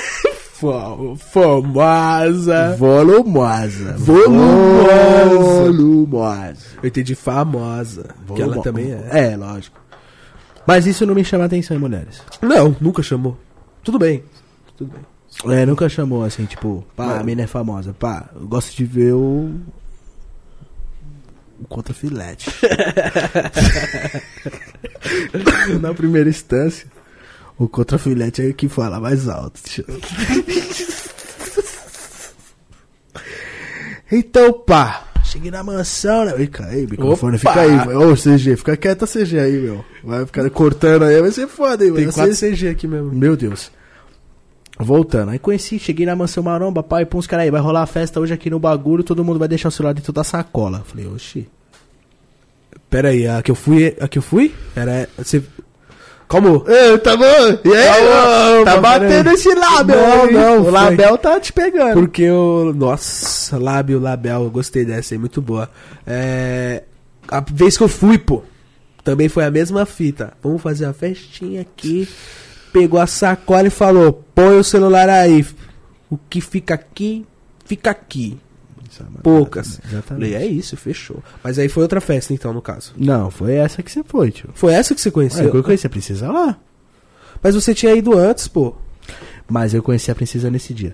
Famosa. 1.17 2.75
Volumosa. 2.77 3.95
Volumosa. 3.97 5.63
Volumosa. 5.71 6.65
Eu 6.83 6.87
entendi 6.87 7.15
famosa. 7.15 8.13
Que 8.35 8.43
ela 8.43 8.61
também 8.61 8.91
é. 8.91 9.31
É, 9.31 9.35
lógico. 9.35 9.81
Mas 10.67 10.85
isso 10.85 11.03
não 11.03 11.15
me 11.15 11.25
chama 11.25 11.45
atenção 11.45 11.75
em 11.75 11.79
mulheres. 11.79 12.21
Não, 12.39 12.75
nunca 12.79 13.01
chamou. 13.01 13.35
Tudo 13.83 13.97
bem. 13.97 14.23
Tudo 14.77 14.93
bem. 14.93 15.01
É, 15.57 15.65
nunca 15.65 15.89
chamou 15.89 16.23
assim, 16.23 16.45
tipo, 16.45 16.85
pá, 16.95 17.17
a 17.19 17.23
mina 17.23 17.41
é 17.41 17.47
famosa. 17.47 17.95
Pá, 17.97 18.29
eu 18.35 18.45
gosto 18.47 18.75
de 18.75 18.85
ver 18.85 19.13
o. 19.13 19.49
O 21.61 21.65
contrafilete. 21.67 22.49
Na 25.79 25.93
primeira 25.93 26.29
instância, 26.29 26.87
o 27.57 27.67
contrafilete 27.67 28.41
é 28.41 28.47
o 28.49 28.53
que 28.53 28.67
fala 28.67 28.99
mais 28.99 29.29
alto. 29.29 29.59
então, 34.11 34.51
pá, 34.53 35.05
cheguei 35.23 35.51
na 35.51 35.63
mansão, 35.63 36.25
né? 36.25 36.33
Ih, 36.43 36.49
aí, 36.65 36.87
microfone, 36.87 37.37
Opa! 37.37 37.49
fica 37.49 37.61
aí. 37.61 37.95
Ô, 37.95 38.15
CG, 38.15 38.57
fica 38.57 38.75
quieta, 38.75 39.05
CG 39.07 39.39
aí, 39.39 39.59
meu. 39.61 39.85
Vai 40.03 40.25
ficar 40.25 40.49
cortando 40.49 41.03
aí, 41.03 41.21
vai 41.21 41.31
ser 41.31 41.47
foda, 41.47 41.85
hein, 41.85 41.93
Tem 41.93 42.01
mano. 42.05 42.13
quatro 42.13 42.35
CG 42.35 42.67
aqui 42.69 42.87
mesmo. 42.87 43.11
meu 43.13 43.37
Deus. 43.37 43.71
Voltando, 44.83 45.29
aí 45.31 45.39
conheci, 45.39 45.77
cheguei 45.79 46.05
na 46.05 46.15
mansão 46.15 46.43
maromba, 46.43 46.81
pai, 46.83 47.05
pum, 47.05 47.17
os 47.17 47.27
caras 47.27 47.45
aí, 47.45 47.51
vai 47.51 47.61
rolar 47.61 47.83
a 47.83 47.85
festa 47.85 48.19
hoje 48.19 48.33
aqui 48.33 48.49
no 48.49 48.59
bagulho, 48.59 49.03
todo 49.03 49.23
mundo 49.23 49.39
vai 49.39 49.47
deixar 49.47 49.67
o 49.69 49.71
celular 49.71 49.93
dentro 49.93 50.11
da 50.13 50.23
sacola. 50.23 50.83
Falei, 50.85 51.07
oxi. 51.07 51.47
Pera 52.89 53.09
aí, 53.09 53.27
a 53.27 53.41
que 53.41 53.51
eu 53.51 53.55
fui. 53.55 53.95
A 54.01 54.07
que 54.07 54.17
eu 54.17 54.21
fui? 54.21 54.53
Era. 54.75 55.07
Você. 55.17 55.41
Calma. 56.27 56.63
Ei, 56.67 56.97
tá 56.99 57.15
bom? 57.15 57.23
E 57.65 57.73
aí, 57.75 58.05
Calma, 58.05 58.65
tá 58.65 58.71
pera 58.71 58.81
batendo 58.81 59.29
aí. 59.29 59.35
esse 59.35 59.53
lábio 59.53 59.95
Não, 59.95 60.23
aí. 60.23 60.33
não, 60.33 60.59
O 60.59 60.63
foi. 60.63 60.71
label 60.71 61.17
tá 61.17 61.39
te 61.39 61.53
pegando. 61.53 61.93
Porque 61.93 62.23
eu. 62.23 62.73
Nossa, 62.75 63.57
lábio, 63.57 63.99
label, 63.99 64.43
eu 64.43 64.49
gostei 64.49 64.83
dessa 64.85 65.13
aí, 65.13 65.17
muito 65.17 65.41
boa. 65.41 65.69
É. 66.05 66.83
A 67.29 67.39
vez 67.39 67.77
que 67.77 67.83
eu 67.83 67.87
fui, 67.87 68.17
pô, 68.17 68.43
também 69.05 69.29
foi 69.29 69.45
a 69.45 69.51
mesma 69.51 69.85
fita. 69.85 70.33
Vamos 70.43 70.61
fazer 70.61 70.85
uma 70.85 70.93
festinha 70.93 71.61
aqui. 71.61 72.07
Pegou 72.71 72.99
a 72.99 73.07
sacola 73.07 73.67
e 73.67 73.71
falou: 73.71 74.13
põe 74.33 74.57
o 74.57 74.63
celular 74.63 75.09
aí. 75.09 75.45
O 76.09 76.17
que 76.17 76.41
fica 76.41 76.73
aqui, 76.73 77.25
fica 77.65 77.91
aqui. 77.91 78.37
Poucas. 79.23 79.79
Exatamente. 79.85 80.03
Falei, 80.07 80.35
é 80.35 80.45
isso, 80.45 80.75
fechou. 80.75 81.23
Mas 81.43 81.57
aí 81.57 81.69
foi 81.69 81.83
outra 81.83 82.01
festa, 82.01 82.33
então, 82.33 82.51
no 82.53 82.61
caso. 82.61 82.93
Não, 82.97 83.31
foi 83.31 83.53
essa 83.53 83.81
que 83.81 83.89
você 83.91 84.03
foi, 84.03 84.31
tio. 84.31 84.49
Foi 84.53 84.73
essa 84.73 84.93
que 84.93 84.99
você 84.99 85.07
É, 85.07 85.11
conheceu? 85.11 85.53
eu 85.55 85.63
conheci 85.63 85.87
a 85.87 85.89
princesa 85.89 86.29
lá. 86.31 86.59
Mas 87.41 87.55
você 87.55 87.73
tinha 87.73 87.93
ido 87.95 88.17
antes, 88.17 88.47
pô. 88.49 88.75
Mas 89.49 89.73
eu 89.73 89.81
conheci 89.81 90.11
a 90.11 90.15
princesa 90.15 90.49
nesse 90.51 90.73
dia. 90.73 90.93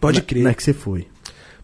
Pode 0.00 0.20
Não- 0.20 0.26
crer, 0.26 0.42
Não 0.44 0.50
é 0.50 0.54
que 0.54 0.62
você 0.62 0.72
foi. 0.72 1.08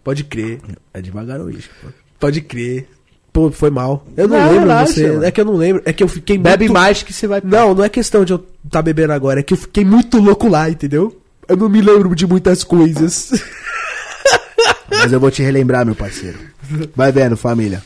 pode 0.03 0.25
crer, 0.25 0.61
É 0.93 1.01
devagar 1.01 1.41
hoje, 1.41 1.71
pô. 1.83 1.89
pode 2.19 2.41
crer. 2.41 2.89
Pô, 3.35 3.51
foi 3.51 3.69
mal. 3.69 4.07
Eu 4.17 4.29
não, 4.29 4.39
Não, 4.39 4.45
lembro 4.47 4.61
relaxa, 4.61 4.93
você. 4.93 5.09
mano. 5.09 5.25
É 5.25 5.31
que 5.33 5.41
eu 5.41 5.45
não 5.45 5.57
lembro. 5.57 5.83
É 5.85 5.93
que 5.93 6.05
eu 6.05 6.07
fiquei 6.09 6.39
Bebe 6.39 6.67
muito... 6.67 6.73
mais 6.73 7.03
que 7.03 7.13
você 7.13 7.27
vai... 7.27 7.41
Não, 7.43 7.75
não 7.75 7.83
é 7.83 7.89
questão 7.89 8.25
de 8.25 8.33
eu 8.33 8.47
estar 8.65 8.81
bebendo 8.81 9.13
agora. 9.13 9.41
É 9.41 9.43
que 9.43 9.53
eu 9.55 9.59
fiquei 9.59 9.85
muito 9.85 10.19
louco 10.19 10.47
lá, 10.47 10.71
entendeu? 10.71 11.21
Eu 11.49 11.57
não 11.57 11.69
me 11.69 11.81
lembro 11.83 12.15
de 12.15 12.29
muitas 12.29 12.63
coisas. 12.63 13.33
Mas 14.89 15.13
eu 15.13 15.19
vou 15.19 15.33
te 15.33 15.43
relembrar, 15.43 15.85
meu 15.85 15.97
parceiro. 15.97 16.39
Vai 16.95 17.11
vendo, 17.11 17.37
família. 17.37 17.83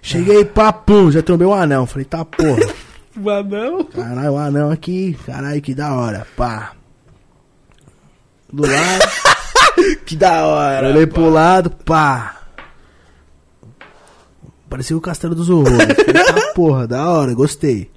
Cheguei, 0.00 0.42
papum, 0.42 1.10
já 1.10 1.20
trombei 1.22 1.46
um 1.46 1.52
anão. 1.52 1.84
Falei, 1.86 2.06
tá 2.06 2.24
porra. 2.24 2.66
Mas 3.14 3.46
não. 3.46 3.84
Caralho, 3.84 4.32
o 4.32 4.38
anão 4.38 4.70
aqui. 4.70 5.18
Caralho, 5.26 5.60
que 5.60 5.74
da 5.74 5.92
hora. 5.94 6.26
Pá. 6.34 6.72
Do 8.50 8.62
lado. 8.62 9.10
Que 10.04 10.14
da 10.16 10.46
hora. 10.46 10.88
olhei 10.88 11.06
pro 11.06 11.30
lado, 11.30 11.70
pá. 11.70 12.39
Parecia 14.70 14.96
o 14.96 15.00
Castelo 15.00 15.34
dos 15.34 15.50
Horrores. 15.50 15.96
Falei, 15.96 16.24
tá 16.24 16.52
porra, 16.54 16.86
da 16.86 17.10
hora, 17.10 17.34
gostei. 17.34 17.90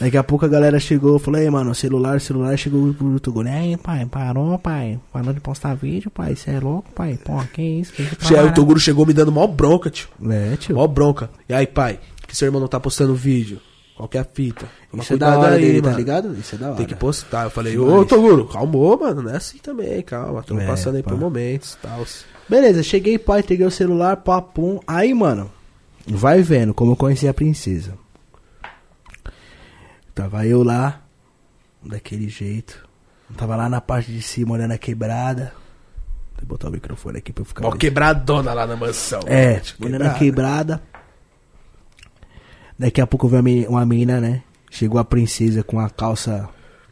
Daqui 0.00 0.16
a 0.16 0.24
pouco 0.24 0.44
a 0.44 0.48
galera 0.48 0.78
chegou, 0.80 1.18
falou, 1.18 1.40
aí, 1.40 1.48
mano, 1.48 1.74
celular, 1.74 2.20
celular, 2.20 2.56
chegou 2.58 2.92
pro 2.92 3.18
Toguro. 3.20 3.48
Aí, 3.48 3.76
pai, 3.78 4.04
parou, 4.06 4.58
pai. 4.58 4.98
Parou 5.12 5.32
de 5.32 5.40
postar 5.40 5.74
vídeo, 5.74 6.10
pai. 6.10 6.34
Você 6.36 6.50
é 6.50 6.60
louco, 6.60 6.90
pai? 6.94 7.18
Pô, 7.24 7.40
que 7.52 7.62
isso? 7.62 7.92
Che- 8.20 8.34
O 8.34 8.52
Toguro 8.52 8.78
chegou 8.80 9.06
me 9.06 9.12
dando 9.14 9.30
mó 9.32 9.46
bronca, 9.46 9.88
tio. 9.88 10.08
É, 10.30 10.56
tio. 10.56 10.74
Mó 10.76 10.86
bronca. 10.86 11.30
E 11.48 11.54
aí, 11.54 11.66
pai? 11.66 11.98
Que 12.26 12.36
seu 12.36 12.46
irmão 12.46 12.60
não 12.60 12.68
tá 12.68 12.78
postando 12.80 13.14
vídeo? 13.14 13.58
Qual 13.96 14.06
que 14.06 14.18
é 14.18 14.20
a 14.20 14.24
fita? 14.30 14.66
Toma 14.90 15.02
Isso 15.02 15.14
é 15.14 15.16
da 15.16 15.38
hora 15.38 15.56
dele, 15.58 15.80
tá 15.80 15.92
ligado? 15.92 16.34
Isso 16.38 16.54
é 16.54 16.58
da 16.58 16.66
hora. 16.66 16.76
Tem 16.76 16.84
que 16.86 16.94
postar. 16.94 17.44
Eu 17.44 17.50
falei, 17.50 17.78
ô 17.78 18.04
Toguro, 18.04 18.44
calmou, 18.46 18.98
mano. 18.98 19.22
Não 19.22 19.30
é 19.30 19.36
assim 19.36 19.56
também, 19.56 20.02
calma. 20.02 20.42
Tô 20.42 20.58
É, 20.58 20.66
passando 20.66 20.96
aí 20.96 21.02
pá. 21.02 21.10
por 21.12 21.18
momentos 21.18 21.72
e 21.72 21.78
tal. 21.78 22.04
Beleza, 22.46 22.82
cheguei, 22.82 23.16
pai, 23.18 23.42
peguei 23.42 23.66
o 23.66 23.70
celular, 23.70 24.18
papum. 24.18 24.78
Aí, 24.86 25.14
mano, 25.14 25.50
vai 26.08 26.42
vendo 26.42 26.72
como 26.74 26.92
eu 26.92 26.96
conheci 26.96 27.26
a 27.28 27.34
princesa. 27.34 27.94
Tava 30.14 30.46
eu 30.46 30.62
lá, 30.62 31.02
daquele 31.84 32.28
jeito. 32.28 32.86
Tava 33.36 33.56
lá 33.56 33.68
na 33.68 33.80
parte 33.80 34.12
de 34.12 34.22
cima, 34.22 34.54
olhando 34.54 34.72
a 34.72 34.78
quebrada. 34.78 35.52
Vou 36.38 36.46
botar 36.46 36.68
o 36.68 36.70
microfone 36.72 37.18
aqui 37.18 37.32
pra 37.32 37.42
eu 37.42 37.46
ficar. 37.46 37.62
Mais- 37.62 37.78
quebradona 37.78 38.52
lá 38.52 38.66
na 38.66 38.76
mansão. 38.76 39.20
É, 39.26 39.56
Tipo, 39.60 39.86
olhando 39.86 40.02
a 40.02 40.10
quebrada. 40.14 40.82
Daqui 42.78 43.00
a 43.00 43.06
pouco 43.06 43.26
veio 43.28 43.38
uma 43.40 43.42
meni- 43.42 43.66
uma 43.66 43.86
menina, 43.86 44.20
né? 44.20 44.42
Chegou 44.70 45.00
a 45.00 45.04
princesa 45.04 45.62
com 45.62 45.80
a 45.80 45.88
calça. 45.88 46.48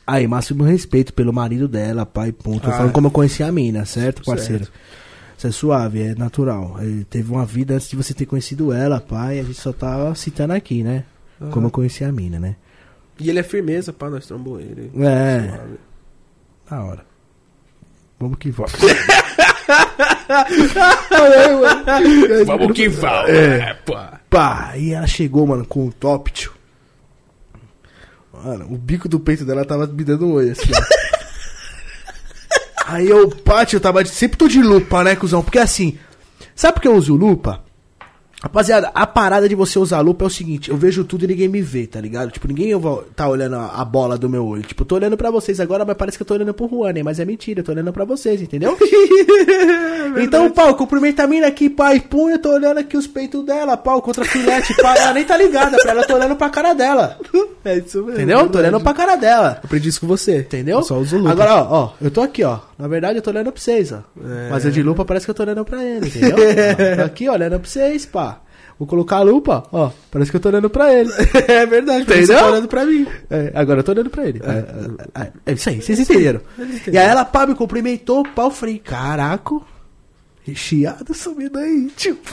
Aí, 0.07 0.27
máximo 0.27 0.65
respeito 0.65 1.13
pelo 1.15 1.33
marido 1.33 1.67
dela, 1.69 2.05
pai, 2.05 2.33
ponto. 2.33 2.63
Tô 2.63 2.71
Ah. 2.71 2.73
falando 2.77 2.93
como 2.93 3.07
eu 3.07 3.11
conheci 3.11 3.43
a 3.43 3.53
mina, 3.53 3.85
certo, 3.85 4.23
Certo. 4.39 4.73
Isso 5.37 5.47
é 5.47 5.51
suave, 5.51 6.01
é 6.03 6.15
natural. 6.15 6.77
Ele 6.81 7.05
teve 7.05 7.31
uma 7.33 7.45
vida 7.45 7.75
antes 7.75 7.89
de 7.89 7.97
você 7.97 8.15
ter 8.15 8.27
conhecido 8.27 8.73
ela, 8.73 9.01
pai. 9.01 9.41
A 9.41 9.43
gente 9.43 9.61
só 9.61 9.73
tava 9.73 10.15
citando 10.15 10.53
aqui, 10.53 10.83
né? 10.83 11.05
Como 11.51 11.67
eu 11.67 11.71
conheci 11.71 12.05
a 12.05 12.13
mina, 12.13 12.39
né? 12.39 12.57
E 13.19 13.29
ele 13.31 13.39
é 13.39 13.43
firmeza, 13.43 13.93
pá, 13.93 14.09
nós 14.09 14.27
trombou 14.27 14.61
ele. 14.61 14.91
É, 14.97 15.49
Suave. 15.49 15.79
da 16.71 16.83
hora. 16.85 17.07
Vamos 18.19 18.39
que 18.39 18.51
vamos. 18.51 18.73
Vamos 22.47 22.73
que 22.73 22.89
vamos, 22.89 23.31
É. 23.31 23.71
é, 23.71 23.75
pô. 23.75 23.95
Pá, 24.31 24.73
e 24.77 24.93
ela 24.93 25.07
chegou, 25.07 25.47
mano, 25.47 25.65
com 25.65 25.87
o 25.87 25.93
top, 25.93 26.31
tio. 26.33 26.53
Mano, 28.33 28.67
o 28.73 28.77
bico 28.77 29.09
do 29.09 29.21
peito 29.21 29.45
dela 29.45 29.65
tava 29.65 29.87
me 29.87 30.03
dando 30.05 30.27
um 30.27 30.33
olho, 30.33 30.53
assim, 30.53 30.71
ó. 30.75 30.81
Aí 32.87 33.09
eu, 33.09 33.29
pá, 33.31 33.65
tio, 33.65 33.79
eu 33.79 33.81
tava 33.81 34.05
de, 34.05 34.11
sempre 34.11 34.37
tô 34.37 34.47
de 34.47 34.63
lupa, 34.63 35.03
né, 35.03 35.17
cuzão? 35.17 35.43
Porque 35.43 35.59
assim, 35.59 35.99
sabe 36.55 36.75
por 36.75 36.83
que 36.83 36.89
eu 36.89 36.95
uso 36.95 37.15
lupa? 37.15 37.64
Rapaziada, 38.45 38.91
a 38.95 39.07
parada 39.07 39.49
de 39.49 39.55
você 39.55 39.79
usar 39.79 40.03
lupa 40.03 40.23
é 40.23 40.27
o 40.27 40.31
seguinte, 40.31 40.71
eu 40.71 40.77
vejo 40.77 41.03
tudo 41.03 41.25
e 41.25 41.29
ninguém 41.29 41.49
me 41.49 41.63
vê, 41.63 41.87
tá 41.87 41.99
ligado? 41.99 42.31
Tipo, 42.31 42.47
ninguém 42.47 42.73
tá 43.17 43.27
olhando 43.27 43.57
a, 43.57 43.83
bola 43.87 44.19
do 44.19 44.29
meu 44.29 44.47
olho. 44.47 44.63
Tipo, 44.63 44.83
eu 44.83 44.87
tô 44.87 44.97
olhando 44.97 45.17
pra 45.17 45.31
vocês 45.31 45.61
agora, 45.61 45.83
mas 45.83 45.97
parece 45.97 46.19
que 46.19 46.23
eu 46.23 46.27
tô 46.27 46.35
olhando 46.35 46.53
pro 46.53 46.69
Juan, 46.69 46.93
né? 46.93 47.03
Mas 47.03 47.19
é 47.19 47.25
mentira, 47.25 47.61
eu 47.61 47.65
tô 47.65 47.73
olhando 47.73 47.91
pra 47.91 48.05
vocês, 48.05 48.43
entendeu? 48.43 48.77
então, 50.23 50.51
pau, 50.51 50.75
cumprimenta 50.75 51.23
a 51.23 51.27
mina 51.27 51.47
aqui, 51.47 51.71
pai, 51.71 52.01
pum, 52.01 52.29
eu 52.29 52.39
tô 52.39 52.51
olhando 52.51 52.77
aqui 52.77 52.99
os 52.99 53.07
peitos 53.07 53.43
dela, 53.47 53.79
pau, 53.79 54.03
contra 54.03 54.27
filete, 54.27 54.77
pau, 54.77 54.95
ela 54.95 55.15
nem 55.15 55.25
tá 55.25 55.39
ligada 55.39 55.79
pra 55.79 55.93
ela, 55.93 56.03
eu 56.03 56.07
tô 56.07 56.15
olhando 56.15 56.37
pra 56.37 56.51
cara 56.51 56.75
dela. 56.75 57.19
É 57.65 57.79
isso 57.79 57.99
mesmo. 57.99 58.13
Entendeu? 58.13 58.47
Tô 58.51 58.59
olhando 58.59 58.79
pra 58.79 58.93
cara 58.93 59.17
dela. 59.17 59.59
Aprendi 59.65 59.89
isso 59.89 60.01
com 60.01 60.07
você. 60.07 60.41
Entendeu? 60.41 60.79
Eu 60.79 60.85
só 60.85 60.99
uso 60.99 61.17
lupa. 61.17 61.31
Agora, 61.31 61.55
ó, 61.55 61.67
ó, 61.71 61.93
eu 61.99 62.11
tô 62.11 62.21
aqui, 62.21 62.45
ó. 62.45 62.59
Na 62.79 62.87
verdade, 62.87 63.19
eu 63.19 63.23
tô 63.23 63.31
olhando 63.31 63.51
pra 63.51 63.61
vocês, 63.61 63.91
ó. 63.91 64.01
É. 64.23 64.51
Mas 64.51 64.67
eu 64.67 64.71
de 64.71 64.83
lupa 64.83 65.03
parece 65.03 65.25
que 65.25 65.31
eu 65.31 65.35
tô 65.35 65.43
olhando 65.43 65.65
pra 65.65 65.83
ele, 65.83 66.07
entendeu? 66.07 66.37
Ó, 66.37 66.97
tô 67.01 67.03
aqui, 67.05 67.27
ó, 67.27 67.33
olhando 67.33 67.59
pra 67.59 67.69
vocês, 67.71 68.05
pá. 68.05 68.34
Vou 68.79 68.89
colocar 68.89 69.17
a 69.19 69.23
lupa, 69.23 69.63
ó. 69.73 69.91
Parece 70.11 70.31
que 70.31 70.37
eu 70.37 70.41
tô 70.41 70.49
olhando 70.49 70.69
pra 70.69 70.93
ele. 70.93 71.11
é 71.47 71.65
verdade, 71.65 72.03
Entendeu? 72.03 72.27
você 72.27 72.35
tá 72.35 72.47
olhando 72.47 72.69
pra 72.69 72.85
mim. 72.85 73.07
É, 73.31 73.53
agora 73.55 73.81
eu 73.81 73.85
tô 73.85 73.93
olhando 73.93 74.11
pra 74.11 74.27
ele. 74.27 74.41
É, 74.45 75.21
é, 75.23 75.33
é 75.47 75.53
isso 75.53 75.69
aí, 75.69 75.81
vocês 75.81 75.99
entenderam. 76.01 76.41
E 76.91 76.99
aí 76.99 77.07
ela, 77.07 77.25
pá, 77.25 77.47
me 77.47 77.55
cumprimentou, 77.55 78.25
pá, 78.35 78.43
eu 78.45 78.51
falei, 78.51 78.79
caraca, 78.79 79.55
recheado 80.43 81.15
subindo 81.15 81.59
aí, 81.59 81.91
tio. 81.97 82.19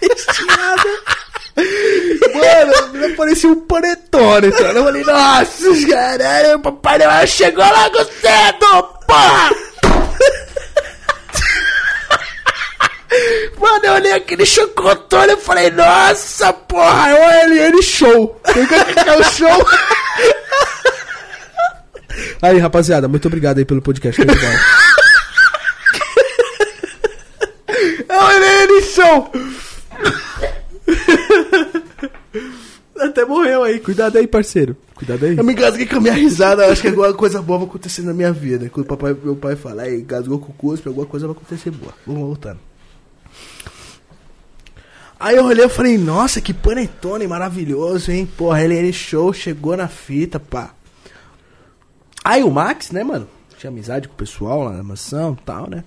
recheada. 0.00 0.90
Mano, 2.34 2.92
me 2.94 3.14
parecia 3.14 3.48
um 3.50 3.60
panetone, 3.60 4.50
cara. 4.52 4.78
Eu 4.78 4.84
falei, 4.84 5.04
nossa, 5.04 5.86
caralho, 5.88 6.58
papai 6.60 6.98
Noel 6.98 7.26
chegou 7.26 7.64
logo 7.64 8.04
cedo, 8.20 8.82
porra! 9.06 9.50
Mano, 13.58 13.84
eu 13.84 13.92
olhei 13.94 14.12
aquele 14.12 14.46
chocotone 14.46 15.32
e 15.34 15.36
falei, 15.36 15.70
nossa, 15.70 16.52
porra, 16.52 17.10
é 17.10 17.14
o 17.14 17.50
LN 17.50 17.82
Show. 17.82 18.40
Tem 18.52 18.66
que 18.66 18.74
é 18.74 19.16
o 19.16 19.24
show. 19.24 19.48
Aí, 22.40 22.58
rapaziada, 22.58 23.08
muito 23.08 23.26
obrigado 23.26 23.58
aí 23.58 23.64
pelo 23.64 23.82
podcast. 23.82 24.20
Muito 24.24 24.38
bom. 24.38 24.46
Olha 28.08 28.62
ele, 28.62 28.82
show! 28.82 29.32
Até 32.98 33.24
morreu 33.24 33.64
aí. 33.64 33.80
Cuidado 33.80 34.16
aí, 34.16 34.26
parceiro. 34.26 34.76
Cuidado 34.94 35.24
aí. 35.24 35.36
Eu 35.36 35.44
me 35.44 35.52
engasguei 35.52 35.86
com 35.86 35.96
a 35.96 36.00
minha 36.00 36.14
risada, 36.14 36.66
acho 36.66 36.80
que 36.80 36.88
alguma 36.88 37.12
coisa 37.12 37.42
boa 37.42 37.58
vai 37.58 37.68
acontecer 37.68 38.02
na 38.02 38.12
minha 38.12 38.32
vida. 38.32 38.68
Quando 38.70 38.84
o 38.84 38.88
papai, 38.88 39.16
meu 39.22 39.36
pai 39.36 39.56
fala, 39.56 39.82
aí, 39.82 40.00
engasgou 40.00 40.38
com 40.38 40.52
o 40.52 40.54
cuspe, 40.54 40.88
alguma 40.88 41.06
coisa 41.06 41.26
vai 41.26 41.36
acontecer 41.36 41.70
boa. 41.70 41.92
Vamos 42.06 42.22
voltando. 42.22 42.58
Aí 45.24 45.36
eu 45.36 45.46
olhei 45.46 45.64
e 45.64 45.70
falei, 45.70 45.96
nossa, 45.96 46.38
que 46.38 46.52
panetone 46.52 47.26
maravilhoso, 47.26 48.12
hein? 48.12 48.26
Porra, 48.26 48.62
ele, 48.62 48.76
ele 48.76 48.92
show, 48.92 49.32
chegou 49.32 49.74
na 49.74 49.88
fita, 49.88 50.38
pá. 50.38 50.74
Aí 52.22 52.44
o 52.44 52.50
Max, 52.50 52.90
né, 52.90 53.02
mano? 53.02 53.26
Tinha 53.56 53.70
amizade 53.70 54.06
com 54.06 54.12
o 54.12 54.18
pessoal 54.18 54.64
lá 54.64 54.72
na 54.72 54.82
mansão 54.82 55.32
e 55.32 55.42
tal, 55.42 55.70
né? 55.70 55.82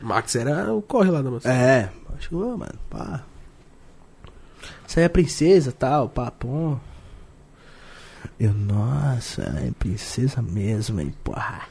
Max 0.00 0.36
era 0.36 0.72
o 0.72 0.80
corre 0.80 1.10
lá 1.10 1.22
da 1.22 1.28
moça. 1.28 1.52
É, 1.52 1.90
chegou, 2.20 2.56
mano, 2.56 2.78
pá. 2.88 3.24
Isso 4.86 5.00
aí 5.00 5.06
é 5.06 5.08
princesa 5.08 5.72
tal, 5.72 6.08
pá, 6.08 6.30
pô. 6.30 6.76
Eu, 8.38 8.54
nossa, 8.54 9.42
é 9.42 9.72
princesa 9.76 10.40
mesmo, 10.40 11.00
hein, 11.00 11.12
porra. 11.24 11.62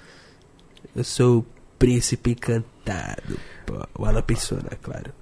Eu 0.93 1.05
sou 1.05 1.37
o 1.37 1.45
príncipe 1.79 2.31
encantado. 2.31 3.39
Pô, 3.65 3.75
o 3.97 4.05
Alan 4.05 4.21
pensou, 4.23 4.57
né, 4.57 4.71
claro. 4.81 5.13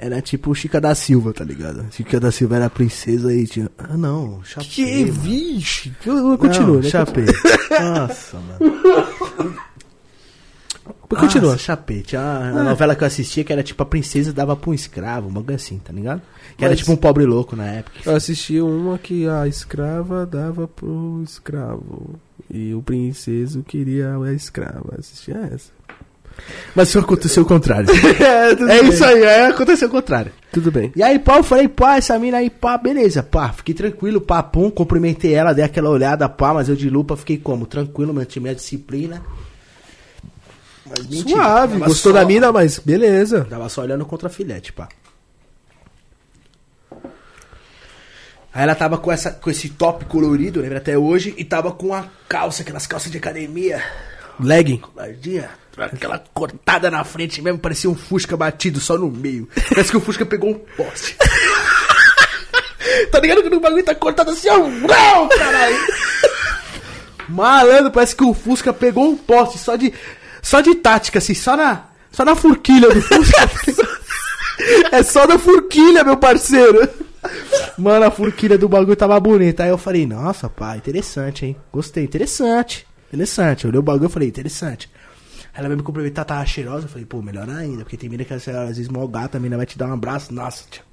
Era 0.00 0.22
tipo 0.22 0.54
Chica 0.54 0.80
da 0.80 0.94
Silva, 0.94 1.32
tá 1.32 1.42
ligado? 1.42 1.84
Chica 1.90 2.20
da 2.20 2.30
Silva 2.30 2.54
era 2.56 2.70
princesa 2.70 3.34
e 3.34 3.46
tinha. 3.46 3.68
Ah, 3.76 3.96
não, 3.96 4.40
chapei. 4.44 4.68
Que 4.70 5.00
mano. 5.06 5.12
vixe. 5.12 5.92
Continua, 6.38 6.76
né? 6.80 6.88
chapei. 6.88 7.24
Nossa, 7.80 8.38
mano. 8.38 9.58
Continua. 11.08 11.52
Nossa, 11.52 11.58
chapei. 11.64 12.02
Tinha 12.02 12.20
uma 12.52 12.62
novela 12.62 12.94
que 12.94 13.02
eu 13.02 13.06
assistia 13.06 13.42
que 13.42 13.52
era 13.52 13.62
tipo 13.62 13.82
a 13.82 13.86
princesa 13.86 14.32
dava 14.32 14.54
pra 14.54 14.70
um 14.70 14.74
escravo, 14.74 15.28
um 15.28 15.32
bagulho 15.32 15.56
assim, 15.56 15.78
tá 15.78 15.92
ligado? 15.92 16.22
Que 16.56 16.64
era 16.64 16.72
Mas- 16.72 16.78
tipo 16.80 16.92
um 16.92 16.96
pobre 16.96 17.24
louco 17.24 17.56
na 17.56 17.66
época. 17.66 17.98
Eu 18.06 18.14
assisti 18.14 18.60
uma 18.60 18.98
que 18.98 19.26
a 19.26 19.48
escrava 19.48 20.24
dava 20.26 20.68
pro 20.68 21.22
escravo. 21.24 22.20
E 22.50 22.72
o 22.74 22.82
princeso 22.82 23.62
queria 23.62 24.16
a 24.16 24.32
escrava. 24.32 24.94
Assisti 24.98 25.32
essa. 25.32 25.70
Mas 26.74 26.88
isso 26.88 26.98
aconteceu 26.98 27.42
o 27.42 27.46
contrário. 27.46 27.88
É, 28.20 28.78
é 28.78 28.84
isso 28.84 29.04
aí, 29.04 29.22
é, 29.22 29.46
aconteceu 29.46 29.88
o 29.88 29.90
contrário. 29.90 30.32
Tudo 30.52 30.70
bem. 30.70 30.92
E 30.96 31.02
aí, 31.02 31.18
pá, 31.18 31.36
eu 31.38 31.42
falei, 31.42 31.68
pá, 31.68 31.96
essa 31.96 32.18
mina 32.18 32.38
aí, 32.38 32.48
pá, 32.50 32.78
beleza, 32.78 33.22
pá, 33.22 33.52
fiquei 33.52 33.74
tranquilo, 33.74 34.20
pá, 34.20 34.42
pum, 34.42 34.70
cumprimentei 34.70 35.34
ela, 35.34 35.52
dei 35.52 35.64
aquela 35.64 35.90
olhada, 35.90 36.28
pá, 36.28 36.54
mas 36.54 36.68
eu 36.68 36.76
de 36.76 36.88
lupa 36.88 37.16
fiquei 37.16 37.36
como? 37.38 37.66
Tranquilo, 37.66 38.14
mantive 38.14 38.40
minha 38.42 38.54
disciplina. 38.54 39.22
Mas 40.88 41.06
mentira, 41.06 41.42
Suave, 41.42 41.78
gostou 41.78 42.12
só- 42.12 42.18
da 42.18 42.24
mina, 42.24 42.50
mas 42.50 42.78
beleza. 42.78 43.44
Tava 43.50 43.68
só 43.68 43.82
olhando 43.82 44.06
contra 44.06 44.28
filete, 44.30 44.72
pá. 44.72 44.88
Aí 48.52 48.62
ela 48.62 48.74
tava 48.74 48.96
com, 48.98 49.12
essa, 49.12 49.30
com 49.30 49.50
esse 49.50 49.68
top 49.68 50.06
colorido, 50.06 50.60
lembra 50.60 50.78
até 50.78 50.96
hoje, 50.96 51.34
e 51.36 51.44
tava 51.44 51.70
com 51.70 51.94
a 51.94 52.06
calça, 52.28 52.62
aquelas 52.62 52.86
calças 52.86 53.12
de 53.12 53.18
academia, 53.18 53.82
Legging. 54.40 54.78
coladinha, 54.78 55.50
aquela 55.86 56.18
cortada 56.32 56.90
na 56.90 57.04
frente 57.04 57.40
mesmo, 57.42 57.58
parecia 57.58 57.88
um 57.88 57.94
Fusca 57.94 58.36
batido 58.36 58.80
só 58.80 58.96
no 58.96 59.10
meio. 59.10 59.48
Parece 59.68 59.90
que 59.90 59.96
o 59.96 60.00
Fusca 60.00 60.26
pegou 60.26 60.50
um 60.50 60.54
poste. 60.54 61.16
tá 63.10 63.20
ligado 63.20 63.42
que 63.42 63.54
o 63.54 63.60
bagulho 63.60 63.84
tá 63.84 63.94
cortado 63.94 64.30
assim, 64.30 64.48
ó, 64.48 64.58
uau, 64.58 65.28
caralho. 65.28 65.76
Malandro, 67.28 67.90
parece 67.90 68.16
que 68.16 68.24
o 68.24 68.34
Fusca 68.34 68.72
pegou 68.72 69.08
um 69.08 69.16
poste 69.16 69.58
só 69.58 69.76
de, 69.76 69.92
só 70.42 70.60
de 70.60 70.74
tática, 70.76 71.18
assim, 71.18 71.34
só 71.34 71.56
na, 71.56 71.84
só 72.10 72.24
na 72.24 72.34
furquilha 72.34 72.88
do 72.88 73.02
Fusca. 73.02 73.50
é 74.92 75.02
só 75.02 75.26
na 75.26 75.38
furquilha, 75.38 76.04
meu 76.04 76.16
parceiro. 76.16 76.88
Mano, 77.76 78.06
a 78.06 78.10
furquilha 78.10 78.56
do 78.56 78.68
bagulho 78.68 78.96
tava 78.96 79.18
bonita. 79.20 79.64
Aí 79.64 79.70
eu 79.70 79.78
falei, 79.78 80.06
nossa, 80.06 80.48
pá, 80.48 80.76
interessante, 80.76 81.46
hein? 81.46 81.56
Gostei, 81.72 82.04
interessante. 82.04 82.86
Interessante. 83.08 83.64
Eu 83.64 83.70
olhei 83.70 83.80
o 83.80 83.82
bagulho 83.82 84.08
e 84.08 84.12
falei, 84.12 84.28
interessante. 84.28 84.90
Ela 85.58 85.66
veio 85.66 85.78
me 85.78 85.82
cumprimentar, 85.82 86.24
tava 86.24 86.46
cheirosa. 86.46 86.84
Eu 86.84 86.88
falei, 86.88 87.04
pô, 87.04 87.20
melhor 87.20 87.50
ainda. 87.50 87.82
Porque 87.82 87.96
tem 87.96 88.08
mina 88.08 88.24
que 88.24 88.32
às 88.32 88.44
vezes 88.44 88.86
mó 88.86 89.04
gata, 89.08 89.38
a 89.38 89.40
mina 89.40 89.56
vai 89.56 89.66
te 89.66 89.76
dar 89.76 89.88
um 89.88 89.92
abraço. 89.92 90.32
Nossa, 90.32 90.64
tio. 90.70 90.84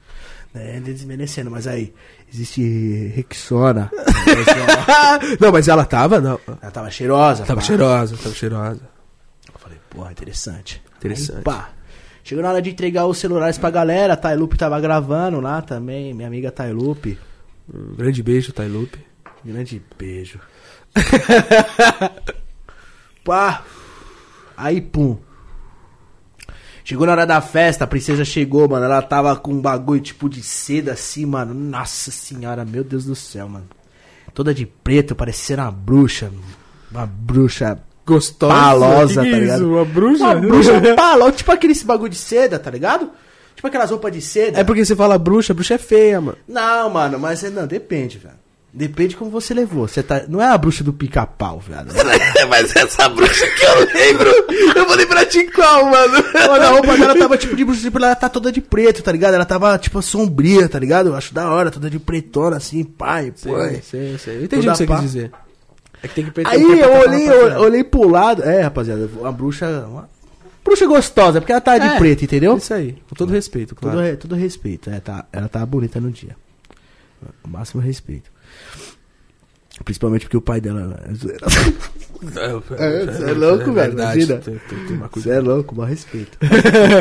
É, 0.55 0.79
desmerecendo, 0.79 1.51
mas 1.51 1.67
aí, 1.67 1.93
existe 2.33 3.11
Rexona. 3.13 3.91
não, 5.39 5.51
mas 5.51 5.67
ela 5.67 5.85
tava, 5.85 6.19
não. 6.19 6.39
ela 6.47 6.71
tava 6.71 6.89
cheirosa. 6.89 7.43
Tava 7.43 7.59
pá. 7.59 7.67
cheirosa, 7.67 8.17
tava 8.17 8.33
cheirosa. 8.33 8.81
Eu 9.53 9.59
falei, 9.59 9.77
porra, 9.87 10.11
interessante. 10.11 10.81
Interessante. 10.97 11.37
Aí, 11.37 11.43
pá. 11.43 11.69
Chegou 12.23 12.41
na 12.41 12.49
hora 12.49 12.61
de 12.61 12.71
entregar 12.71 13.05
os 13.05 13.19
celulares 13.19 13.59
pra 13.59 13.69
galera, 13.69 14.13
a 14.13 14.17
Tailupe 14.17 14.57
tava 14.57 14.79
gravando 14.79 15.39
lá 15.39 15.61
também, 15.61 16.11
minha 16.11 16.27
amiga 16.27 16.51
Tailupe. 16.51 17.19
Um 17.71 17.95
grande 17.95 18.23
beijo, 18.23 18.51
Tailupe. 18.51 18.97
Grande 19.43 19.79
beijo. 19.95 20.39
Pá. 23.23 23.63
Aí, 24.57 24.81
pum. 24.81 25.17
Chegou 26.83 27.05
na 27.07 27.13
hora 27.13 27.25
da 27.25 27.41
festa, 27.41 27.83
a 27.83 27.87
princesa 27.87 28.23
chegou, 28.23 28.69
mano. 28.69 28.85
Ela 28.85 29.01
tava 29.01 29.35
com 29.35 29.51
um 29.53 29.61
bagulho 29.61 29.99
tipo 30.01 30.29
de 30.29 30.43
seda 30.43 30.91
assim, 30.93 31.25
mano. 31.25 31.53
Nossa 31.53 32.11
senhora, 32.11 32.63
meu 32.63 32.83
Deus 32.83 33.05
do 33.05 33.15
céu, 33.15 33.49
mano. 33.49 33.65
Toda 34.33 34.53
de 34.53 34.65
preto, 34.65 35.15
parecendo 35.15 35.63
uma 35.63 35.71
bruxa. 35.71 36.31
Uma 36.91 37.05
bruxa 37.05 37.79
Gostosa. 38.05 38.53
Palosa, 38.53 39.21
Que 39.23 39.27
que 39.27 39.31
tá 39.33 39.39
ligado? 39.39 39.57
isso? 39.61 39.67
Uma 39.73 39.85
bruxa? 39.85 40.23
Uma 40.25 40.35
bruxa 40.35 40.81
palosa, 40.95 41.31
tipo 41.31 41.51
aquele 41.51 41.73
bagulho 41.83 42.09
de 42.11 42.17
seda, 42.17 42.59
tá 42.59 42.69
ligado? 42.69 43.09
Tipo 43.55 43.67
aquelas 43.67 43.89
roupas 43.89 44.11
de 44.13 44.21
seda. 44.21 44.59
É 44.59 44.63
porque 44.63 44.85
você 44.85 44.95
fala 44.95 45.17
bruxa, 45.17 45.55
bruxa 45.55 45.73
é 45.73 45.77
feia, 45.79 46.21
mano. 46.21 46.37
Não, 46.47 46.89
mano, 46.91 47.17
mas 47.17 47.43
é- 47.43 47.49
não, 47.49 47.65
depende, 47.65 48.19
velho. 48.19 48.35
Depende 48.75 49.15
como 49.15 49.31
você 49.31 49.53
levou. 49.53 49.87
Você 49.87 50.03
tá. 50.03 50.25
Não 50.27 50.41
é 50.41 50.47
a 50.49 50.57
bruxa 50.57 50.83
do 50.83 50.91
pica-pau, 50.91 51.61
velho. 51.61 51.87
Mas 52.49 52.75
essa 52.75 53.07
bruxa 53.07 53.47
que 53.47 53.63
eu 53.63 53.79
lembro, 53.93 54.29
eu 54.75 54.85
vou 54.85 54.97
lembrar 54.97 55.23
de 55.23 55.45
qual, 55.45 55.85
mano? 55.85 56.13
Mano, 56.33 56.61
a 56.65 56.69
roupa 56.71 56.97
dela 56.97 57.17
tava 57.17 57.37
tipo 57.37 57.55
de 57.55 57.63
bruxa, 57.63 57.79
tipo, 57.79 57.97
ela 57.97 58.13
tá 58.13 58.27
toda 58.27 58.51
de 58.51 58.59
preto, 58.59 59.01
tá 59.01 59.13
ligado? 59.13 59.35
Ela 59.35 59.45
tava 59.45 59.77
tipo 59.77 60.01
sombria, 60.01 60.67
tá 60.67 60.77
ligado? 60.77 61.07
Eu 61.07 61.15
acho 61.15 61.33
da 61.33 61.49
hora, 61.49 61.71
toda 61.71 61.89
de 61.89 61.99
pretona 61.99 62.57
assim, 62.57 62.83
pai, 62.83 63.31
pai. 63.41 63.81
Sei, 63.81 64.17
sei. 64.17 64.39
Eu 64.39 64.43
entendi 64.43 64.67
o 64.67 64.71
que 64.73 64.77
você 64.77 64.85
pá. 64.85 64.95
quis 64.95 65.03
dizer. 65.05 65.31
É 66.03 66.07
que 66.09 66.15
tem 66.15 66.25
que 66.25 66.31
perder 66.31 66.51
Aí 66.51 66.61
eu 66.61 66.93
olhei, 66.99 67.29
eu 67.29 67.61
olhei 67.61 67.83
pro 67.85 68.09
lado. 68.09 68.43
É, 68.43 68.59
rapaziada, 68.59 69.09
uma 69.17 69.31
bruxa. 69.31 69.85
Uma 69.87 70.09
bruxa 70.65 70.85
gostosa, 70.85 71.39
porque 71.39 71.53
ela 71.53 71.61
tá 71.61 71.77
de 71.77 71.87
É, 71.87 71.97
preto, 71.97 72.25
entendeu? 72.25 72.57
Isso 72.57 72.73
aí, 72.73 72.97
com 73.07 73.15
todo 73.15 73.31
respeito, 73.31 73.73
claro. 73.73 73.97
Todo, 73.97 74.17
todo 74.17 74.35
respeito, 74.35 74.89
é, 74.89 74.99
tá, 74.99 75.23
ela 75.31 75.47
tá 75.47 75.65
bonita 75.65 76.01
no 76.01 76.11
dia. 76.11 76.35
O 77.41 77.47
máximo 77.47 77.81
respeito. 77.81 78.34
Principalmente 79.83 80.21
porque 80.21 80.37
o 80.37 80.41
pai 80.41 80.61
dela 80.61 80.99
é 81.09 81.13
zoeira. 81.13 81.45
É, 81.45 83.11
cê 83.13 83.23
é 83.29 83.33
louco, 83.33 83.73
velho, 83.73 83.93
imagina. 83.93 84.37
Tem, 84.37 84.55
tem, 84.69 84.85
tem 84.87 84.95
uma 84.95 85.09
Você 85.13 85.29
é 85.29 85.39
louco, 85.39 85.75
maior 85.75 85.89
respeito. 85.89 86.37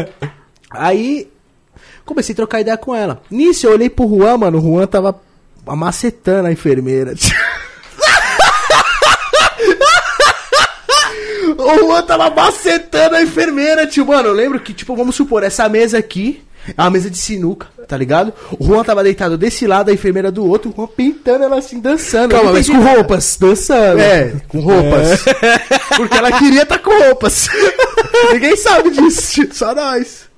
Aí, 0.70 1.30
comecei 2.05 2.32
a 2.32 2.36
trocar 2.36 2.60
ideia 2.60 2.76
com 2.76 2.94
ela. 2.94 3.22
Nisso, 3.30 3.66
eu 3.66 3.72
olhei 3.72 3.88
pro 3.88 4.09
Juan, 4.09 4.38
mano. 4.38 4.59
O 4.59 4.60
Juan 4.60 4.86
tava 4.86 5.18
amacetando 5.66 6.48
a 6.48 6.52
enfermeira. 6.52 7.14
o 11.56 11.78
Juan 11.78 12.02
tava 12.02 12.28
macetando 12.30 13.14
a 13.16 13.22
enfermeira, 13.22 13.86
tio. 13.86 14.05
Mano, 14.05 14.28
eu 14.28 14.34
lembro 14.34 14.59
que, 14.59 14.74
tipo, 14.74 14.96
vamos 14.96 15.14
supor, 15.14 15.44
essa 15.44 15.68
mesa 15.68 15.98
aqui 15.98 16.42
é 16.76 16.80
uma 16.80 16.90
mesa 16.90 17.10
de 17.10 17.16
sinuca, 17.18 17.66
tá 17.86 17.96
ligado? 17.96 18.32
O 18.58 18.64
Juan 18.64 18.82
tava 18.84 19.02
deitado 19.02 19.36
desse 19.36 19.66
lado, 19.66 19.90
a 19.90 19.92
enfermeira 19.92 20.30
do 20.30 20.46
outro, 20.46 20.70
o 20.70 20.74
Juan 20.74 20.86
pintando 20.86 21.44
ela 21.44 21.58
assim, 21.58 21.80
dançando. 21.80 22.34
Calma, 22.34 22.52
mas 22.52 22.68
com 22.68 22.78
nada. 22.78 22.96
roupas, 22.96 23.36
dançando. 23.38 24.00
É, 24.00 24.32
com 24.48 24.60
roupas. 24.60 25.24
Porque 25.96 26.16
ela 26.16 26.32
queria 26.38 26.62
estar 26.62 26.78
com 26.78 26.90
roupas. 27.04 27.48
Ninguém 28.32 28.56
sabe 28.56 28.90
disso, 28.90 29.46
só 29.52 29.74
nós. 29.74 30.34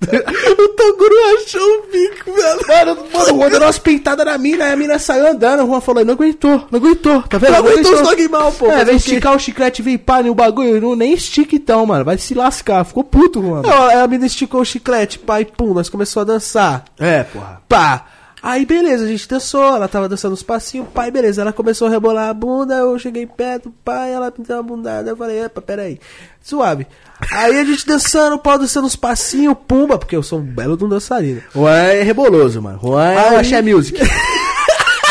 o 0.58 0.68
Toguro 0.68 1.14
achou 1.36 1.60
o 1.60 1.82
bico, 1.90 2.32
velho. 2.32 2.60
Mano, 2.68 2.98
mano, 3.12 3.34
o 3.34 3.38
Juan 3.38 3.50
deu 3.50 3.60
umas 3.60 3.78
pintadas 3.78 4.26
na 4.26 4.36
mina, 4.36 4.64
aí 4.66 4.72
a 4.72 4.76
mina 4.76 4.98
saiu 4.98 5.26
andando, 5.26 5.64
o 5.64 5.66
Juan 5.66 5.80
falou, 5.80 6.04
não 6.04 6.14
aguentou, 6.14 6.66
não 6.70 6.78
aguentou, 6.78 7.22
tá 7.22 7.38
vendo? 7.38 7.52
Não 7.52 7.58
aguentou 7.58 7.94
os 7.94 8.02
dog 8.02 8.28
mal, 8.28 8.52
pô, 8.52 8.66
É, 8.70 8.84
vem 8.84 8.94
o 8.94 8.96
esticar 8.98 9.34
o 9.34 9.38
chiclete, 9.38 9.82
vem 9.82 9.96
pá, 9.96 10.22
no 10.22 10.34
bagulho, 10.34 10.80
não, 10.80 10.94
nem 10.94 11.14
estica 11.14 11.56
então, 11.56 11.86
mano, 11.86 12.04
vai 12.04 12.18
se 12.18 12.34
lascar, 12.34 12.84
ficou 12.84 13.04
puto, 13.04 13.40
Juan. 13.40 13.62
Não, 13.62 14.02
a 14.02 14.06
menina 14.06 14.26
esticou 14.26 14.60
o 14.60 14.64
chiclete, 14.64 15.18
pai, 15.18 15.44
pum, 15.44 15.72
nós 15.72 15.88
começou 15.88 16.20
a 16.22 16.24
dançar. 16.24 16.84
É, 16.98 17.22
porra. 17.24 17.62
Pá. 17.68 18.06
Aí 18.48 18.64
beleza, 18.64 19.04
a 19.04 19.08
gente 19.08 19.26
dançou, 19.26 19.74
ela 19.74 19.88
tava 19.88 20.08
dançando 20.08 20.32
os 20.32 20.42
passinhos, 20.44 20.86
pai, 20.94 21.10
beleza. 21.10 21.42
Ela 21.42 21.52
começou 21.52 21.88
a 21.88 21.90
rebolar 21.90 22.28
a 22.28 22.32
bunda, 22.32 22.74
eu 22.76 22.96
cheguei 22.96 23.26
perto, 23.26 23.74
pai, 23.84 24.12
ela 24.12 24.32
me 24.38 24.44
deu 24.44 24.58
uma 24.58 24.62
bundada. 24.62 25.10
Eu 25.10 25.16
falei, 25.16 25.42
epa, 25.42 25.60
peraí, 25.60 25.98
suave. 26.40 26.86
Aí 27.32 27.58
a 27.58 27.64
gente 27.64 27.84
dançando, 27.84 28.38
pau 28.38 28.56
dançando 28.56 28.86
os 28.86 28.94
passinhos, 28.94 29.56
pumba, 29.66 29.98
porque 29.98 30.14
eu 30.14 30.22
sou 30.22 30.38
um 30.38 30.44
belo 30.44 30.76
de 30.76 30.84
um 30.84 30.88
dançarino. 30.88 31.42
Juan 31.52 31.72
é 31.76 32.04
reboloso, 32.04 32.62
mano. 32.62 32.78
Juan 32.80 33.10
é 33.10 33.16
Aí- 33.30 33.36
axé 33.36 33.62
music. 33.62 33.98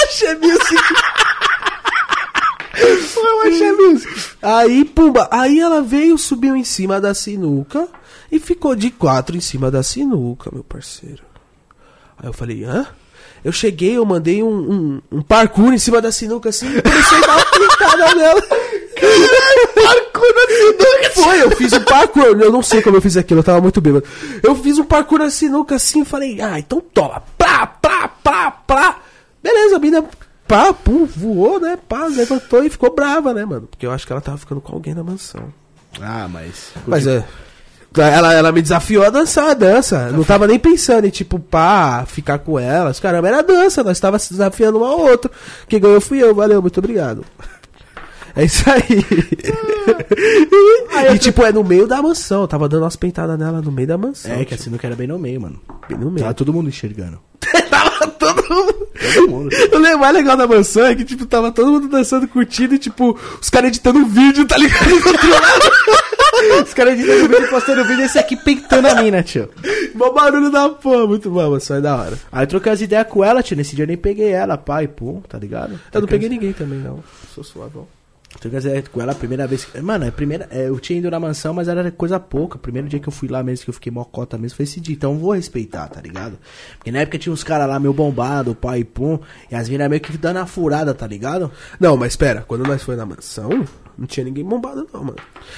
Achei 0.01 0.33
music. 3.73 4.37
Aí, 4.41 4.85
pumba, 4.85 5.27
aí 5.29 5.59
ela 5.59 5.81
veio, 5.81 6.17
subiu 6.17 6.55
em 6.55 6.63
cima 6.63 7.01
da 7.01 7.13
sinuca 7.13 7.89
e 8.31 8.39
ficou 8.39 8.75
de 8.77 8.91
quatro 8.91 9.35
em 9.35 9.41
cima 9.41 9.69
da 9.69 9.83
sinuca, 9.83 10.49
meu 10.53 10.63
parceiro. 10.63 11.21
Aí 12.17 12.29
eu 12.29 12.33
falei, 12.33 12.63
hã? 12.63 12.87
Eu 13.45 13.51
cheguei, 13.51 13.95
eu 13.95 14.03
mandei 14.03 14.41
um, 14.41 14.47
um, 14.49 15.01
um 15.11 15.21
parkour 15.21 15.71
em 15.71 15.77
cima 15.77 16.01
da 16.01 16.11
sinuca 16.11 16.49
assim 16.49 16.65
e 16.65 16.81
comecei 16.81 17.17
a 17.19 17.21
dar 17.21 17.35
uma 17.35 17.45
pintada 17.45 18.15
nela. 18.15 18.41
parkour 19.75 20.33
na 20.33 20.55
sinuca? 20.55 21.09
Foi, 21.13 21.43
eu 21.43 21.51
fiz 21.51 21.73
um 21.73 21.83
parkour. 21.83 22.41
Eu 22.41 22.51
não 22.51 22.63
sei 22.63 22.81
como 22.81 22.97
eu 22.97 23.01
fiz 23.03 23.15
aquilo, 23.15 23.41
eu 23.41 23.43
tava 23.43 23.61
muito 23.61 23.79
bêbado. 23.79 24.03
Eu 24.41 24.55
fiz 24.55 24.79
um 24.79 24.83
parkour 24.83 25.19
na 25.19 25.29
sinuca 25.29 25.75
assim 25.75 26.01
e 26.01 26.05
falei, 26.05 26.41
ah, 26.41 26.57
então 26.57 26.81
toma. 26.81 27.21
Plá, 27.37 27.67
plá, 27.67 28.07
plá, 28.07 28.49
plá. 28.49 28.99
Beleza, 29.43 29.75
a 29.75 29.79
mina, 29.79 30.03
pá, 30.47 30.73
pum, 30.73 31.05
voou, 31.05 31.59
né? 31.59 31.77
Pá, 31.87 32.07
levantou 32.07 32.63
e 32.63 32.69
ficou 32.71 32.95
brava, 32.95 33.31
né, 33.31 33.45
mano? 33.45 33.67
Porque 33.67 33.85
eu 33.85 33.91
acho 33.91 34.07
que 34.07 34.11
ela 34.11 34.21
tava 34.21 34.39
ficando 34.39 34.59
com 34.59 34.73
alguém 34.73 34.95
na 34.95 35.03
mansão. 35.03 35.53
Ah, 36.01 36.27
mas. 36.27 36.71
Mas 36.87 37.05
é. 37.05 37.23
Ela, 37.97 38.33
ela 38.33 38.51
me 38.51 38.61
desafiou 38.61 39.03
a 39.05 39.09
dançar 39.09 39.49
a 39.49 39.53
dança. 39.53 40.09
Não 40.11 40.23
tava 40.23 40.47
nem 40.47 40.59
pensando 40.59 41.05
em, 41.05 41.09
tipo, 41.09 41.39
pá, 41.39 42.05
ficar 42.05 42.39
com 42.39 42.59
elas. 42.59 42.99
Caramba, 42.99 43.27
era 43.27 43.43
dança. 43.43 43.83
Nós 43.83 43.99
tava 43.99 44.19
se 44.19 44.31
desafiando 44.31 44.79
um 44.79 44.83
ao 44.83 44.99
outro. 44.99 45.31
Quem 45.67 45.79
ganhou 45.79 46.01
fui 46.01 46.21
eu. 46.21 46.35
Valeu, 46.35 46.61
muito 46.61 46.77
obrigado. 46.77 47.23
É 48.35 48.43
isso 48.43 48.63
aí. 48.69 49.05
e, 51.15 51.19
tipo, 51.19 51.43
é 51.43 51.53
no 51.53 51.63
meio 51.63 51.87
da 51.87 52.01
mansão. 52.01 52.41
Eu 52.41 52.47
tava 52.47 52.67
dando 52.67 52.83
umas 52.83 52.97
peitadas 52.97 53.39
nela 53.39 53.61
no 53.61 53.71
meio 53.71 53.87
da 53.87 53.97
mansão. 53.97 54.31
É, 54.33 54.43
que 54.43 54.53
a 54.53 54.57
sinuca 54.57 54.85
era 54.85 54.95
bem 54.95 55.07
no 55.07 55.17
meio, 55.17 55.39
mano. 55.39 55.61
bem 55.87 55.97
no 55.97 56.11
meio. 56.11 56.19
Tava 56.19 56.33
todo 56.33 56.51
mundo 56.51 56.67
enxergando. 56.67 57.17
tava 57.69 58.07
todo 58.07 58.43
mundo. 58.49 58.75
Todo 59.15 59.29
mundo. 59.29 59.49
O 59.95 59.99
mais 59.99 60.13
legal 60.13 60.35
da 60.35 60.45
mansão 60.45 60.85
é 60.85 60.95
que, 60.95 61.05
tipo, 61.05 61.25
tava 61.25 61.49
todo 61.51 61.71
mundo 61.71 61.87
dançando, 61.87 62.27
curtindo 62.27 62.75
e, 62.75 62.77
tipo, 62.77 63.17
os 63.39 63.49
caras 63.49 63.69
editando 63.69 63.99
um 63.99 64.05
vídeo, 64.05 64.45
tá 64.45 64.57
ligado? 64.57 64.89
Os 66.63 66.73
caras 66.73 66.93
editando 66.99 67.27
vídeo, 67.29 67.49
postando 67.49 67.83
vídeo, 67.85 68.05
esse 68.05 68.17
aqui 68.19 68.35
peitando 68.35 68.87
a 68.87 69.01
mina, 69.01 69.21
tio. 69.23 69.49
Mó 69.93 70.11
barulho 70.11 70.51
da 70.51 70.69
porra. 70.69 71.05
Muito 71.07 71.29
bom, 71.29 71.39
a 71.41 71.49
mansão 71.49 71.77
é 71.77 71.81
da 71.81 71.95
hora. 71.95 72.17
Aí 72.31 72.43
eu 72.43 72.47
troquei 72.47 72.71
as 72.71 72.81
ideias 72.81 73.07
com 73.07 73.23
ela, 73.23 73.41
tio. 73.43 73.55
Nesse 73.57 73.75
dia 73.75 73.83
eu 73.83 73.87
nem 73.87 73.97
peguei 73.97 74.29
ela, 74.31 74.57
pai, 74.57 74.87
pô, 74.87 75.21
tá 75.27 75.37
ligado? 75.37 75.79
Eu 75.93 76.01
não 76.01 76.07
peguei 76.07 76.29
ninguém 76.29 76.53
também, 76.53 76.79
não. 76.79 77.03
Sou 77.33 77.43
suavão. 77.43 77.87
Troquei 78.39 78.59
as 78.59 78.65
ideias 78.65 78.87
com 78.89 79.01
ela 79.01 79.13
a 79.13 79.15
primeira 79.15 79.47
vez. 79.47 79.63
que- 79.63 79.79
Mano, 79.79 80.11
primeira, 80.11 80.45
é, 80.51 80.67
eu 80.67 80.77
tinha 80.77 80.99
ido 80.99 81.09
na 81.09 81.17
mansão, 81.19 81.53
mas 81.53 81.69
era 81.69 81.89
coisa 81.89 82.19
pouca. 82.19 82.57
O 82.57 82.59
primeiro 82.59 82.87
dia 82.89 82.99
que 82.99 83.07
eu 83.07 83.11
fui 83.13 83.29
lá 83.29 83.41
mesmo, 83.41 83.63
que 83.63 83.69
eu 83.69 83.73
fiquei 83.73 83.89
mocota 83.91 84.37
mesmo, 84.37 84.57
foi 84.57 84.63
esse 84.63 84.81
dia. 84.81 84.93
Então 84.93 85.13
eu 85.13 85.19
vou 85.19 85.31
respeitar, 85.33 85.87
tá 85.87 86.01
ligado? 86.01 86.37
Porque 86.77 86.91
na 86.91 86.99
época 86.99 87.17
tinha 87.17 87.31
uns 87.31 87.45
caras 87.45 87.67
lá 87.69 87.79
meio 87.79 87.93
bombado, 87.93 88.53
pai, 88.53 88.83
pum. 88.83 89.17
E 89.49 89.55
as 89.55 89.69
minas 89.69 89.89
meio 89.89 90.01
que 90.01 90.17
dando 90.17 90.37
a 90.39 90.45
furada, 90.45 90.93
tá 90.93 91.07
ligado? 91.07 91.49
Não, 91.79 91.95
mas 91.95 92.11
espera, 92.11 92.43
quando 92.45 92.65
nós 92.67 92.83
foi 92.83 92.97
na 92.97 93.05
mansão, 93.05 93.65
não 93.97 94.05
tinha 94.07 94.23
ninguém 94.25 94.43
bombado 94.43 94.87
não, 94.93 95.01
mano. 95.03 95.17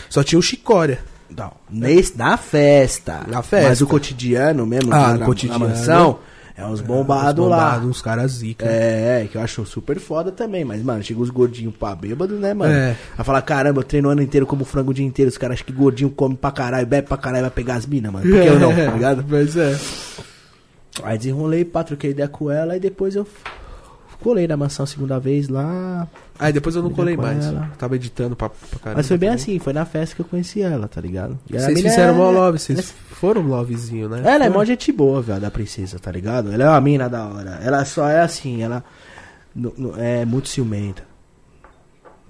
Só 0.09 0.23
tinha 0.23 0.37
o 0.39 0.41
Chicória. 0.41 0.99
Não, 1.35 1.51
nesse, 1.69 2.17
na 2.17 2.37
festa. 2.37 3.21
Na 3.27 3.41
festa. 3.41 3.67
Mas 3.69 3.81
o 3.81 3.87
cotidiano 3.87 4.65
mesmo, 4.65 4.93
Ah, 4.93 5.13
no 5.13 5.19
na, 5.19 5.25
cotidiano. 5.25 5.59
na 5.67 5.69
mansão, 5.73 6.19
é 6.55 6.65
uns 6.65 6.79
bombados 6.79 7.45
Uns 7.45 7.49
lá. 7.49 7.77
Uns 7.79 8.01
caras 8.01 8.31
zica. 8.31 8.65
É, 8.65 9.23
é, 9.23 9.27
que 9.27 9.37
eu 9.37 9.41
acho 9.41 9.65
super 9.65 9.99
foda 9.99 10.31
também, 10.31 10.63
mas, 10.63 10.81
mano, 10.81 11.03
chega 11.03 11.19
os 11.19 11.29
gordinhos 11.29 11.75
pra 11.75 11.93
bêbado, 11.95 12.35
né, 12.35 12.53
mano? 12.53 12.71
É. 12.73 12.95
Vai 13.17 13.25
falar, 13.25 13.41
caramba, 13.41 13.81
eu 13.81 13.83
treino 13.83 14.07
o 14.07 14.11
ano 14.11 14.21
inteiro 14.21 14.47
como 14.47 14.63
frango 14.63 14.91
o 14.91 14.93
dia 14.93 15.05
inteiro, 15.05 15.29
os 15.29 15.37
caras 15.37 15.55
acham 15.55 15.65
que 15.65 15.73
gordinho 15.73 16.09
come 16.09 16.35
pra 16.35 16.49
caralho, 16.51 16.87
bebe 16.87 17.07
pra 17.09 17.17
caralho, 17.17 17.41
vai 17.43 17.51
pegar 17.51 17.75
as 17.75 17.85
minas, 17.85 18.11
mano. 18.11 18.25
Por 18.25 18.41
que 18.41 18.47
eu 18.47 18.59
não, 18.59 18.73
tá 18.73 18.85
ligado? 18.95 19.25
Mas 19.27 19.57
é. 19.57 19.77
Aí 21.03 21.17
desenrolei, 21.17 21.65
pá, 21.65 21.83
troquei 21.83 22.11
ideia 22.11 22.27
com 22.29 22.49
ela, 22.49 22.75
e 22.77 22.79
depois 22.79 23.15
eu 23.15 23.27
colei 24.21 24.47
na 24.47 24.57
mansão 24.57 24.83
a 24.83 24.87
segunda 24.87 25.19
vez 25.19 25.47
lá. 25.49 26.07
Aí 26.39 26.51
depois 26.53 26.75
eu 26.75 26.83
não 26.83 26.91
colei 26.91 27.15
mais. 27.17 27.45
ela. 27.45 27.71
Tava 27.77 27.95
editando 27.95 28.35
pra, 28.35 28.49
pra 28.49 28.79
caramba. 28.79 28.97
Mas 28.99 29.07
foi 29.07 29.17
bem 29.17 29.29
também. 29.29 29.41
assim, 29.43 29.59
foi 29.59 29.73
na 29.73 29.85
festa 29.85 30.15
que 30.15 30.21
eu 30.21 30.25
conheci 30.25 30.61
ela, 30.61 30.87
tá 30.87 30.99
ligado? 31.01 31.37
E 31.49 31.53
Vocês 31.59 31.81
fizeram 31.81 32.13
é- 32.13 32.17
mó 32.17 32.29
love, 32.31 32.59
vocês 32.59 32.91
foram 33.11 33.41
lovezinho, 33.41 34.09
né? 34.09 34.21
Ela 34.25 34.45
é 34.45 34.49
mó 34.49 34.63
gente 34.65 34.91
boa, 34.91 35.21
velho, 35.21 35.41
da 35.41 35.51
princesa, 35.51 35.97
tá 35.99 36.11
ligado? 36.11 36.51
Ela 36.51 36.63
é 36.63 36.69
uma 36.69 36.81
mina 36.81 37.09
da 37.09 37.25
hora. 37.27 37.59
Ela 37.63 37.83
só 37.85 38.07
é 38.07 38.21
assim, 38.21 38.61
ela 38.61 38.83
nu- 39.55 39.73
nu- 39.77 39.93
é 39.97 40.25
muito 40.25 40.47
ciumenta. 40.49 41.03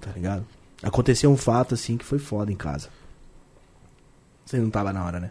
Tá 0.00 0.10
ligado? 0.14 0.44
Aconteceu 0.82 1.30
um 1.30 1.36
fato 1.36 1.74
assim 1.74 1.96
que 1.96 2.04
foi 2.04 2.18
foda 2.18 2.52
em 2.52 2.56
casa. 2.56 2.88
Você 4.46 4.56
não 4.58 4.70
tava 4.70 4.92
na 4.92 5.04
hora, 5.04 5.20
né? 5.20 5.30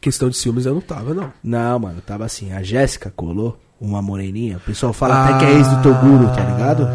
Questão 0.00 0.28
de 0.28 0.36
ciúmes 0.36 0.66
eu 0.66 0.74
não 0.74 0.80
tava, 0.80 1.12
não. 1.14 1.32
Não, 1.42 1.78
mano, 1.78 2.00
tava 2.00 2.24
assim. 2.24 2.52
A 2.52 2.62
Jéssica 2.62 3.12
colou 3.14 3.58
uma 3.80 4.00
moreninha. 4.02 4.56
O 4.56 4.60
pessoal 4.60 4.92
fala 4.92 5.24
até 5.24 5.38
que 5.38 5.44
é 5.52 5.54
ex 5.56 5.68
do 5.68 5.82
Toguro, 5.82 6.26
tá 6.34 6.44
ligado? 6.44 6.88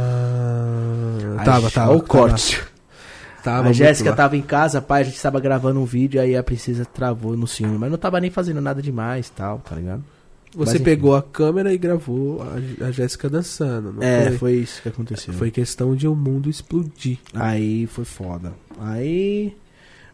Ah, 1.37 1.43
Tava, 1.43 1.69
tava. 1.71 1.95
o 1.95 2.01
corte. 2.01 2.61
Tava 3.43 3.69
a 3.69 3.73
Jéssica 3.73 4.11
lá. 4.11 4.15
tava 4.15 4.37
em 4.37 4.41
casa, 4.41 4.81
pai, 4.81 5.01
a 5.01 5.03
gente 5.03 5.21
tava 5.21 5.37
gravando 5.39 5.77
um 5.79 5.83
vídeo, 5.85 6.21
aí 6.21 6.35
a 6.35 6.41
princesa 6.43 6.85
travou 6.85 7.35
no 7.35 7.45
ciúme. 7.45 7.77
Mas 7.77 7.91
não 7.91 7.97
tava 7.97 8.19
nem 8.21 8.29
fazendo 8.31 8.61
nada 8.61 8.81
demais 8.81 9.29
tal, 9.29 9.59
tá 9.59 9.75
ligado? 9.75 10.01
Você 10.55 10.73
Mas, 10.73 10.81
pegou 10.83 11.15
a 11.15 11.21
câmera 11.21 11.73
e 11.73 11.77
gravou 11.77 12.41
a, 12.41 12.85
a 12.85 12.91
Jéssica 12.91 13.27
dançando, 13.29 13.91
não 13.91 14.03
É, 14.03 14.27
foi? 14.29 14.37
foi 14.37 14.53
isso 14.53 14.81
que 14.81 14.87
aconteceu. 14.89 15.33
Foi 15.33 15.51
questão 15.51 15.93
de 15.95 16.07
o 16.07 16.15
mundo 16.15 16.49
explodir. 16.49 17.17
Aí 17.33 17.85
foi 17.87 18.05
foda. 18.05 18.53
Aí. 18.79 19.57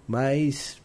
Mas. 0.08 0.79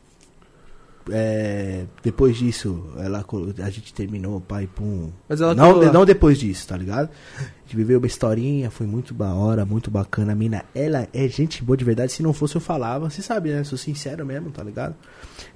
É, 1.10 1.84
depois 2.02 2.36
disso, 2.36 2.84
ela, 2.98 3.24
a 3.62 3.70
gente 3.70 3.92
terminou, 3.92 4.40
pai, 4.40 4.68
pum. 4.72 5.10
Mas 5.28 5.40
ela 5.40 5.54
não, 5.54 5.76
lá. 5.76 5.92
não 5.92 6.04
depois 6.04 6.38
disso, 6.38 6.66
tá 6.66 6.76
ligado? 6.76 7.10
A 7.38 7.42
gente 7.62 7.76
viveu 7.76 7.98
uma 7.98 8.06
historinha, 8.06 8.70
foi 8.70 8.86
muito 8.86 9.12
da 9.12 9.34
hora, 9.34 9.66
muito 9.66 9.90
bacana. 9.90 10.32
A 10.32 10.34
mina, 10.34 10.64
ela 10.74 11.06
é 11.12 11.28
gente 11.28 11.62
boa 11.62 11.76
de 11.76 11.84
verdade. 11.84 12.12
Se 12.12 12.22
não 12.22 12.32
fosse, 12.32 12.56
eu 12.56 12.60
falava. 12.60 13.10
Você 13.10 13.20
sabe, 13.20 13.50
né? 13.50 13.64
Sou 13.64 13.76
sincero 13.76 14.24
mesmo, 14.24 14.50
tá 14.50 14.62
ligado? 14.62 14.94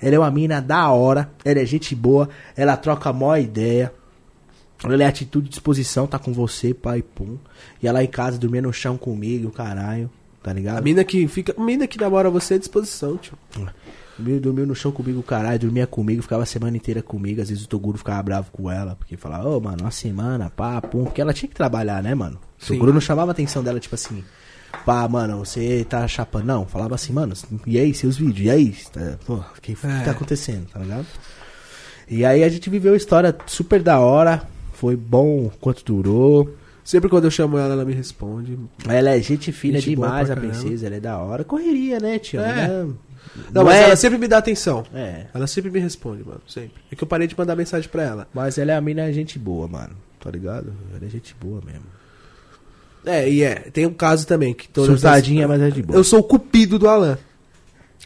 Ela 0.01 0.17
é 0.17 0.19
uma 0.19 0.31
mina 0.31 0.61
da 0.61 0.91
hora, 0.91 1.31
ela 1.45 1.61
é 1.61 1.65
gente 1.65 1.95
boa, 1.95 2.29
ela 2.57 2.77
troca 2.77 3.09
a 3.09 3.13
maior 3.13 3.39
ideia. 3.39 3.93
Ela 4.85 5.03
é 5.03 5.07
atitude 5.07 5.47
e 5.47 5.51
disposição, 5.51 6.07
tá 6.07 6.19
com 6.19 6.33
você, 6.33 6.73
pai, 6.73 7.03
pum. 7.03 7.37
E 7.83 7.89
ela 7.89 8.05
em 8.05 8.07
casa 8.07 8.39
dormia 8.39 8.63
no 8.63 8.73
chão 8.73 8.97
comigo, 8.97 9.51
caralho, 9.51 10.09
tá 10.41 10.53
ligado? 10.53 10.79
A 10.79 10.81
mina 10.81 11.03
que 11.05 11.27
fica. 11.27 11.55
A 11.57 11.65
mina 11.65 11.87
que 11.87 11.99
namora 11.99 12.31
você 12.31 12.55
é 12.55 12.59
disposição, 12.59 13.17
tio. 13.17 13.37
Dormiu, 14.19 14.41
dormiu 14.41 14.67
no 14.67 14.75
chão 14.75 14.91
comigo, 14.91 15.23
caralho, 15.23 15.59
dormia 15.61 15.87
comigo, 15.87 16.23
ficava 16.23 16.43
a 16.43 16.47
semana 16.47 16.77
inteira 16.77 17.01
comigo. 17.01 17.41
Às 17.41 17.49
vezes 17.51 17.65
o 17.65 17.69
Toguro 17.69 17.97
ficava 17.99 18.23
bravo 18.23 18.51
com 18.51 18.71
ela, 18.71 18.97
porque 18.97 19.17
falava, 19.17 19.49
ô, 19.49 19.61
mano, 19.61 19.79
uma 19.83 19.91
semana, 19.93 20.51
pá, 20.51 20.81
pum. 20.83 21.05
Porque 21.05 21.21
ela 21.21 21.33
tinha 21.33 21.49
que 21.49 21.55
trabalhar, 21.55 22.03
né, 22.03 22.15
mano? 22.15 22.39
O. 22.63 22.67
Toguro 22.67 22.93
não 22.93 23.01
chamava 23.01 23.31
a 23.31 23.33
atenção 23.33 23.63
dela, 23.63 23.79
tipo 23.79 23.95
assim, 23.95 24.25
pá, 24.85 25.07
mano, 25.09 25.39
você 25.39 25.87
tá 25.89 26.07
chapando. 26.09 26.47
Não, 26.47 26.67
falava 26.67 26.97
assim, 26.97 27.13
mano, 27.13 27.33
e 27.65 27.79
aí, 27.79 27.95
seus 27.95 28.17
vídeos, 28.17 28.47
e 28.47 28.51
aí? 28.51 28.75
Tá, 28.93 29.17
Pô, 29.25 29.35
o 29.37 29.45
que, 29.63 29.75
que 29.75 29.87
É. 29.87 30.01
tá 30.01 30.11
acontecendo, 30.11 30.67
tá 30.67 30.81
ligado? 30.81 31.07
E 32.11 32.25
aí 32.25 32.43
a 32.43 32.49
gente 32.49 32.69
viveu 32.71 32.93
uma 32.93 32.97
história 32.97 33.37
super 33.47 33.83
da 33.83 34.01
hora, 34.01 34.43
foi 34.73 34.97
bom 34.97 35.51
quanto 35.61 35.85
durou. 35.85 36.55
Sempre 36.83 37.11
quando 37.11 37.25
eu 37.25 37.31
chamo 37.31 37.59
ela, 37.59 37.75
ela 37.75 37.85
me 37.85 37.93
responde. 37.93 38.59
Ela 38.89 39.11
é 39.11 39.21
gente 39.21 39.53
fina 39.53 39.79
Gente 39.79 39.91
demais, 39.91 40.31
a 40.31 40.35
princesa, 40.37 40.87
ela 40.87 40.97
é 40.97 41.01
da 41.01 41.19
hora. 41.19 41.45
Correria, 41.45 42.01
né, 42.01 42.19
tio? 42.19 42.41
É. 42.41 42.65
Ela- 42.65 42.89
Não, 43.53 43.65
mas 43.65 43.77
é- 43.77 43.85
ela 43.85 43.97
sempre 43.97 44.19
me 44.19 44.29
dá 44.29 44.39
atenção. 44.39 44.85
É. 44.95 45.27
Ela 45.35 45.47
sempre 45.47 45.71
me 45.71 45.79
responde, 45.79 46.25
mano. 46.25 46.41
Sempre. 46.47 46.83
É 46.91 46.97
que 46.97 47.03
eu 47.03 47.09
parei 47.09 47.27
de 47.27 47.37
mandar 47.39 47.57
mensagem 47.57 47.89
pra 47.89 48.03
ela. 48.03 48.29
Mas 48.35 48.59
ela 48.59 48.73
é 48.73 48.77
a 48.77 48.81
mina 48.81 49.13
gente 49.13 49.39
boa, 49.39 49.67
mano. 49.69 49.95
Tá 50.21 50.31
ligado? 50.31 50.73
Ela 50.95 51.07
é 51.07 51.09
gente 51.09 51.35
boa 51.41 51.61
mesmo. 51.65 51.85
É, 53.07 53.29
e 53.29 53.43
é. 53.43 53.55
Tem 53.55 53.87
um 53.87 53.93
caso 53.95 54.27
também 54.27 54.53
que 54.53 54.69
todas 54.69 54.91
as- 54.95 55.01
Surtadinha, 55.01 55.47
mas 55.49 55.61
é 55.63 55.71
de 55.71 55.83
boa. 55.83 55.99
Eu 55.99 56.05
sou 56.05 56.19
o 56.21 56.23
cupido 56.25 56.79
do 56.79 56.89
Alan. 56.89 57.17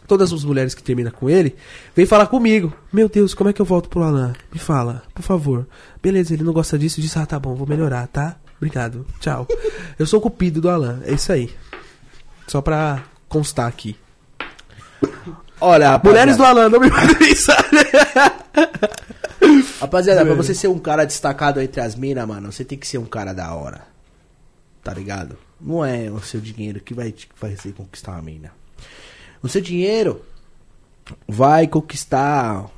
Todas 0.06 0.32
as 0.32 0.44
mulheres 0.44 0.74
que 0.74 0.82
terminam 0.82 1.10
com 1.12 1.30
ele, 1.30 1.54
vêm 1.94 2.04
falar 2.04 2.26
comigo. 2.26 2.72
Meu 2.92 3.08
Deus, 3.08 3.34
como 3.34 3.48
é 3.48 3.52
que 3.52 3.62
eu 3.62 3.66
volto 3.66 3.88
pro 3.88 4.02
Alan? 4.02 4.32
Me 4.52 4.58
fala, 4.58 5.02
por 5.14 5.22
favor. 5.22 5.66
Beleza, 6.02 6.34
ele 6.34 6.42
não 6.42 6.52
gosta 6.52 6.78
disso, 6.78 7.00
disso. 7.00 7.18
Ah, 7.18 7.24
tá 7.26 7.38
bom, 7.38 7.54
vou 7.54 7.66
melhorar, 7.66 8.06
tá? 8.08 8.36
Obrigado, 8.56 9.06
tchau. 9.20 9.46
eu 9.98 10.06
sou 10.06 10.18
o 10.18 10.22
cupido 10.22 10.60
do 10.60 10.68
Alan, 10.68 11.00
é 11.04 11.12
isso 11.14 11.32
aí. 11.32 11.50
Só 12.46 12.60
pra 12.60 13.04
constar 13.28 13.66
aqui. 13.68 13.96
Olha, 15.60 16.00
Mulheres 16.02 16.36
do 16.36 16.44
Alan, 16.44 16.68
não 16.68 16.80
me 16.80 16.90
mandem 16.90 17.16
mensagem. 17.20 17.62
Rapaziada, 19.80 20.24
pra 20.24 20.34
você 20.34 20.54
ser 20.54 20.68
um 20.68 20.78
cara 20.78 21.04
destacado 21.04 21.60
entre 21.60 21.80
as 21.80 21.94
minas, 21.94 22.26
mano, 22.26 22.50
você 22.50 22.64
tem 22.64 22.78
que 22.78 22.86
ser 22.86 22.98
um 22.98 23.04
cara 23.04 23.32
da 23.32 23.54
hora. 23.54 23.82
Tá 24.82 24.92
ligado? 24.92 25.38
Não 25.60 25.84
é 25.84 26.10
o 26.10 26.20
seu 26.20 26.40
dinheiro 26.40 26.80
que 26.80 26.94
vai 26.94 27.12
te 27.12 27.28
fazer 27.34 27.72
conquistar 27.72 28.12
uma 28.12 28.22
mina. 28.22 28.52
O 29.42 29.48
seu 29.48 29.60
dinheiro 29.60 30.22
vai 31.28 31.66
conquistar 31.66 32.68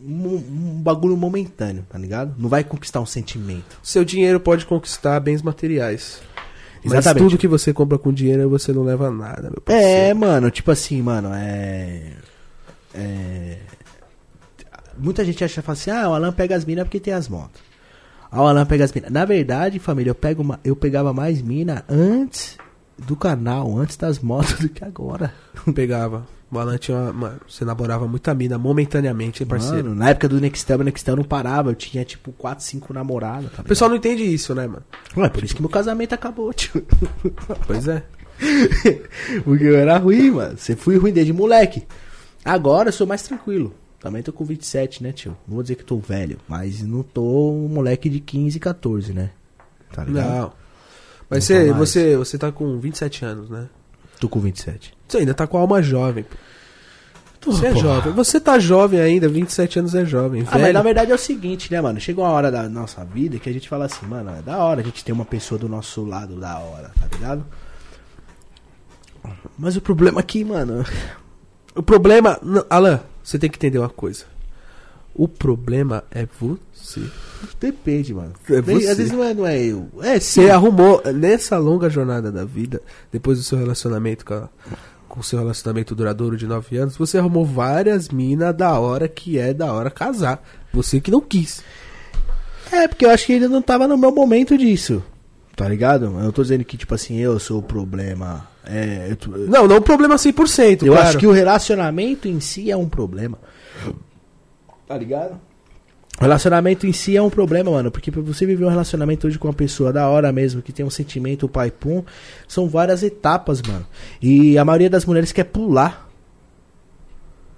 um, 0.00 0.36
um 0.36 0.80
bagulho 0.82 1.16
momentâneo, 1.16 1.84
tá 1.88 1.98
ligado? 1.98 2.34
Não 2.38 2.48
vai 2.48 2.62
conquistar 2.62 3.00
um 3.00 3.06
sentimento. 3.06 3.78
Seu 3.82 4.04
dinheiro 4.04 4.38
pode 4.38 4.66
conquistar 4.66 5.18
bens 5.20 5.42
materiais. 5.42 6.20
Mas 6.86 6.98
Exatamente. 7.00 7.30
tudo 7.30 7.38
que 7.38 7.48
você 7.48 7.72
compra 7.72 7.98
com 7.98 8.12
dinheiro, 8.12 8.48
você 8.48 8.72
não 8.72 8.82
leva 8.82 9.10
nada, 9.10 9.42
meu 9.42 9.62
É, 9.66 9.80
parceiro. 10.10 10.18
mano, 10.18 10.50
tipo 10.50 10.70
assim, 10.70 11.02
mano, 11.02 11.30
é. 11.34 12.12
É. 12.94 13.58
Muita 14.98 15.24
gente 15.24 15.44
acha 15.44 15.60
fala 15.62 15.76
assim, 15.76 15.90
ah, 15.90 16.08
o 16.08 16.14
Alan 16.14 16.32
pega 16.32 16.56
as 16.56 16.64
minas 16.64 16.84
porque 16.84 16.98
tem 17.00 17.12
as 17.12 17.28
motos. 17.28 17.60
Ah, 18.30 18.42
o 18.42 18.46
Alan 18.46 18.64
pega 18.64 18.84
as 18.84 18.92
minas. 18.92 19.10
Na 19.10 19.24
verdade, 19.24 19.78
família, 19.78 20.10
eu, 20.10 20.14
pego 20.14 20.42
uma- 20.42 20.60
eu 20.64 20.74
pegava 20.74 21.12
mais 21.12 21.42
mina 21.42 21.84
antes 21.88 22.56
do 22.98 23.14
canal 23.14 23.76
antes 23.78 23.96
das 23.96 24.18
motos 24.18 24.54
do 24.60 24.68
que 24.68 24.82
agora. 24.84 25.32
Pegava. 25.74 26.26
Uma, 26.50 26.64
mano, 27.12 27.40
você 27.48 27.64
namorava 27.64 28.06
muita 28.06 28.32
mina 28.32 28.56
momentaneamente, 28.56 29.42
hein, 29.42 29.48
parceiro? 29.48 29.88
Mano, 29.88 29.96
na 29.96 30.10
época 30.10 30.28
do 30.28 30.40
Nextel, 30.40 30.78
o 30.78 30.84
Nextel 30.84 31.16
não 31.16 31.24
parava. 31.24 31.70
Eu 31.70 31.74
tinha 31.74 32.04
tipo 32.04 32.32
4, 32.32 32.64
5 32.64 32.94
namoradas. 32.94 33.50
Tá 33.52 33.62
o 33.62 33.64
pessoal 33.64 33.90
não 33.90 33.96
entende 33.96 34.22
isso, 34.22 34.54
né, 34.54 34.66
mano? 34.66 34.84
Ué, 35.16 35.28
por 35.28 35.42
isso 35.42 35.56
que 35.56 35.60
meu 35.60 35.68
casamento 35.68 36.14
acabou, 36.14 36.52
tio. 36.52 36.84
Pois 37.66 37.88
é. 37.88 38.02
Porque 39.44 39.64
eu 39.64 39.76
era 39.76 39.98
ruim, 39.98 40.30
mano. 40.30 40.56
Você 40.56 40.76
fui 40.76 40.96
ruim 40.96 41.12
desde 41.12 41.32
moleque. 41.32 41.84
Agora 42.44 42.90
eu 42.90 42.92
sou 42.92 43.06
mais 43.06 43.22
tranquilo. 43.22 43.74
Também 43.98 44.22
tô 44.22 44.32
com 44.32 44.44
27, 44.44 45.02
né, 45.02 45.10
tio? 45.10 45.36
Não 45.48 45.54
vou 45.54 45.62
dizer 45.62 45.74
que 45.74 45.84
tô 45.84 45.98
velho, 45.98 46.38
mas 46.46 46.80
não 46.82 47.02
tô 47.02 47.50
um 47.50 47.66
moleque 47.68 48.08
de 48.08 48.20
15, 48.20 48.60
14, 48.60 49.12
né? 49.12 49.30
Tá 49.92 50.04
ligado? 50.04 50.28
Não. 50.28 50.52
Mas 51.28 51.48
Não 51.48 51.56
você, 51.56 51.66
tá 51.66 51.74
mais. 51.74 51.76
você, 51.76 52.16
você 52.16 52.38
tá 52.38 52.52
com 52.52 52.78
27 52.78 53.24
anos, 53.24 53.50
né? 53.50 53.68
Tô 54.18 54.28
com 54.28 54.40
27. 54.40 54.94
Você 55.06 55.18
ainda 55.18 55.34
tá 55.34 55.46
com 55.46 55.56
a 55.56 55.60
alma 55.60 55.82
jovem. 55.82 56.24
pô. 56.24 57.52
Você 57.52 57.66
é 57.66 57.72
porra. 57.72 57.82
jovem. 57.82 58.12
Você 58.12 58.40
tá 58.40 58.58
jovem 58.58 59.00
ainda, 59.00 59.28
27 59.28 59.78
anos 59.78 59.94
é 59.94 60.04
jovem. 60.04 60.42
Ah, 60.42 60.52
mas 60.52 60.62
velho. 60.62 60.74
na 60.74 60.82
verdade 60.82 61.12
é 61.12 61.14
o 61.14 61.18
seguinte, 61.18 61.70
né, 61.70 61.80
mano? 61.80 62.00
Chega 62.00 62.20
uma 62.20 62.30
hora 62.30 62.50
da 62.50 62.68
nossa 62.68 63.04
vida 63.04 63.38
que 63.38 63.48
a 63.48 63.52
gente 63.52 63.68
fala 63.68 63.84
assim, 63.84 64.04
mano, 64.06 64.30
é 64.30 64.42
da 64.42 64.58
hora 64.58 64.80
a 64.80 64.84
gente 64.84 65.04
ter 65.04 65.12
uma 65.12 65.24
pessoa 65.24 65.58
do 65.58 65.68
nosso 65.68 66.04
lado 66.04 66.40
da 66.40 66.58
hora, 66.58 66.90
tá 66.98 67.06
ligado? 67.14 67.46
Mas 69.58 69.76
o 69.76 69.80
problema 69.80 70.20
aqui, 70.20 70.44
mano. 70.44 70.84
O 71.76 71.82
problema. 71.82 72.40
Alan, 72.70 73.00
você 73.22 73.38
tem 73.38 73.50
que 73.50 73.58
entender 73.58 73.78
uma 73.78 73.90
coisa. 73.90 74.24
O 75.18 75.26
problema 75.26 76.04
é 76.10 76.26
você. 76.38 77.00
Depende, 77.58 78.12
mano. 78.12 78.32
É 78.50 78.60
Nem-. 78.60 78.76
Às 78.88 78.96
vezes 78.98 79.12
não 79.12 79.24
é, 79.24 79.32
não 79.32 79.46
é 79.46 79.58
eu. 79.58 79.88
É, 80.02 80.20
sim. 80.20 80.42
Você 80.42 80.50
arrumou, 80.50 81.02
nessa 81.14 81.56
longa 81.58 81.88
jornada 81.88 82.30
da 82.30 82.44
vida, 82.44 82.82
depois 83.10 83.38
do 83.38 83.44
seu 83.44 83.56
relacionamento 83.56 84.24
com, 84.26 84.34
a- 84.34 84.48
com 85.08 85.20
o 85.20 85.22
seu 85.22 85.38
relacionamento 85.38 85.94
duradouro 85.94 86.36
de 86.36 86.46
9 86.46 86.76
anos, 86.76 86.96
você 86.98 87.16
arrumou 87.18 87.44
várias 87.46 88.08
minas 88.10 88.54
da 88.54 88.78
hora 88.78 89.08
que 89.08 89.38
é 89.38 89.54
da 89.54 89.72
hora 89.72 89.90
casar. 89.90 90.42
Você 90.72 91.00
que 91.00 91.10
não 91.10 91.20
quis. 91.22 91.62
É, 92.70 92.86
porque 92.86 93.06
eu 93.06 93.10
acho 93.10 93.24
que 93.26 93.32
ainda 93.34 93.48
não 93.48 93.62
tava 93.62 93.88
no 93.88 93.96
meu 93.96 94.12
momento 94.12 94.58
disso. 94.58 95.02
Tá 95.54 95.66
ligado? 95.66 96.04
Eu 96.04 96.10
não 96.10 96.32
tô 96.32 96.42
dizendo 96.42 96.64
que, 96.64 96.76
tipo 96.76 96.94
assim, 96.94 97.16
eu 97.18 97.38
sou 97.38 97.60
o 97.60 97.62
problema. 97.62 98.46
É, 98.64 99.06
eu, 99.10 99.16
tô- 99.16 99.30
Não, 99.30 99.66
não 99.66 99.76
o 99.76 99.80
problema 99.80 100.16
100%, 100.16 100.82
eu 100.84 100.92
claro. 100.92 101.08
acho 101.08 101.18
que 101.18 101.26
o 101.26 101.32
relacionamento 101.32 102.28
em 102.28 102.38
si 102.40 102.70
é 102.70 102.76
um 102.76 102.88
problema. 102.88 103.38
Tá 104.86 104.96
ligado? 104.96 105.40
O 106.18 106.22
relacionamento 106.22 106.86
em 106.86 106.92
si 106.92 107.16
é 107.16 107.20
um 107.22 107.28
problema, 107.28 107.70
mano. 107.70 107.90
Porque 107.90 108.10
pra 108.10 108.22
você 108.22 108.46
viver 108.46 108.64
um 108.64 108.68
relacionamento 108.70 109.26
hoje 109.26 109.38
com 109.38 109.48
uma 109.48 109.54
pessoa 109.54 109.92
da 109.92 110.08
hora 110.08 110.32
mesmo, 110.32 110.62
que 110.62 110.72
tem 110.72 110.84
um 110.86 110.90
sentimento 110.90 111.48
pai 111.48 111.70
pum, 111.70 112.02
são 112.48 112.68
várias 112.68 113.02
etapas, 113.02 113.60
mano. 113.60 113.86
E 114.22 114.56
a 114.56 114.64
maioria 114.64 114.88
das 114.88 115.04
mulheres 115.04 115.32
quer 115.32 115.44
pular. 115.44 116.08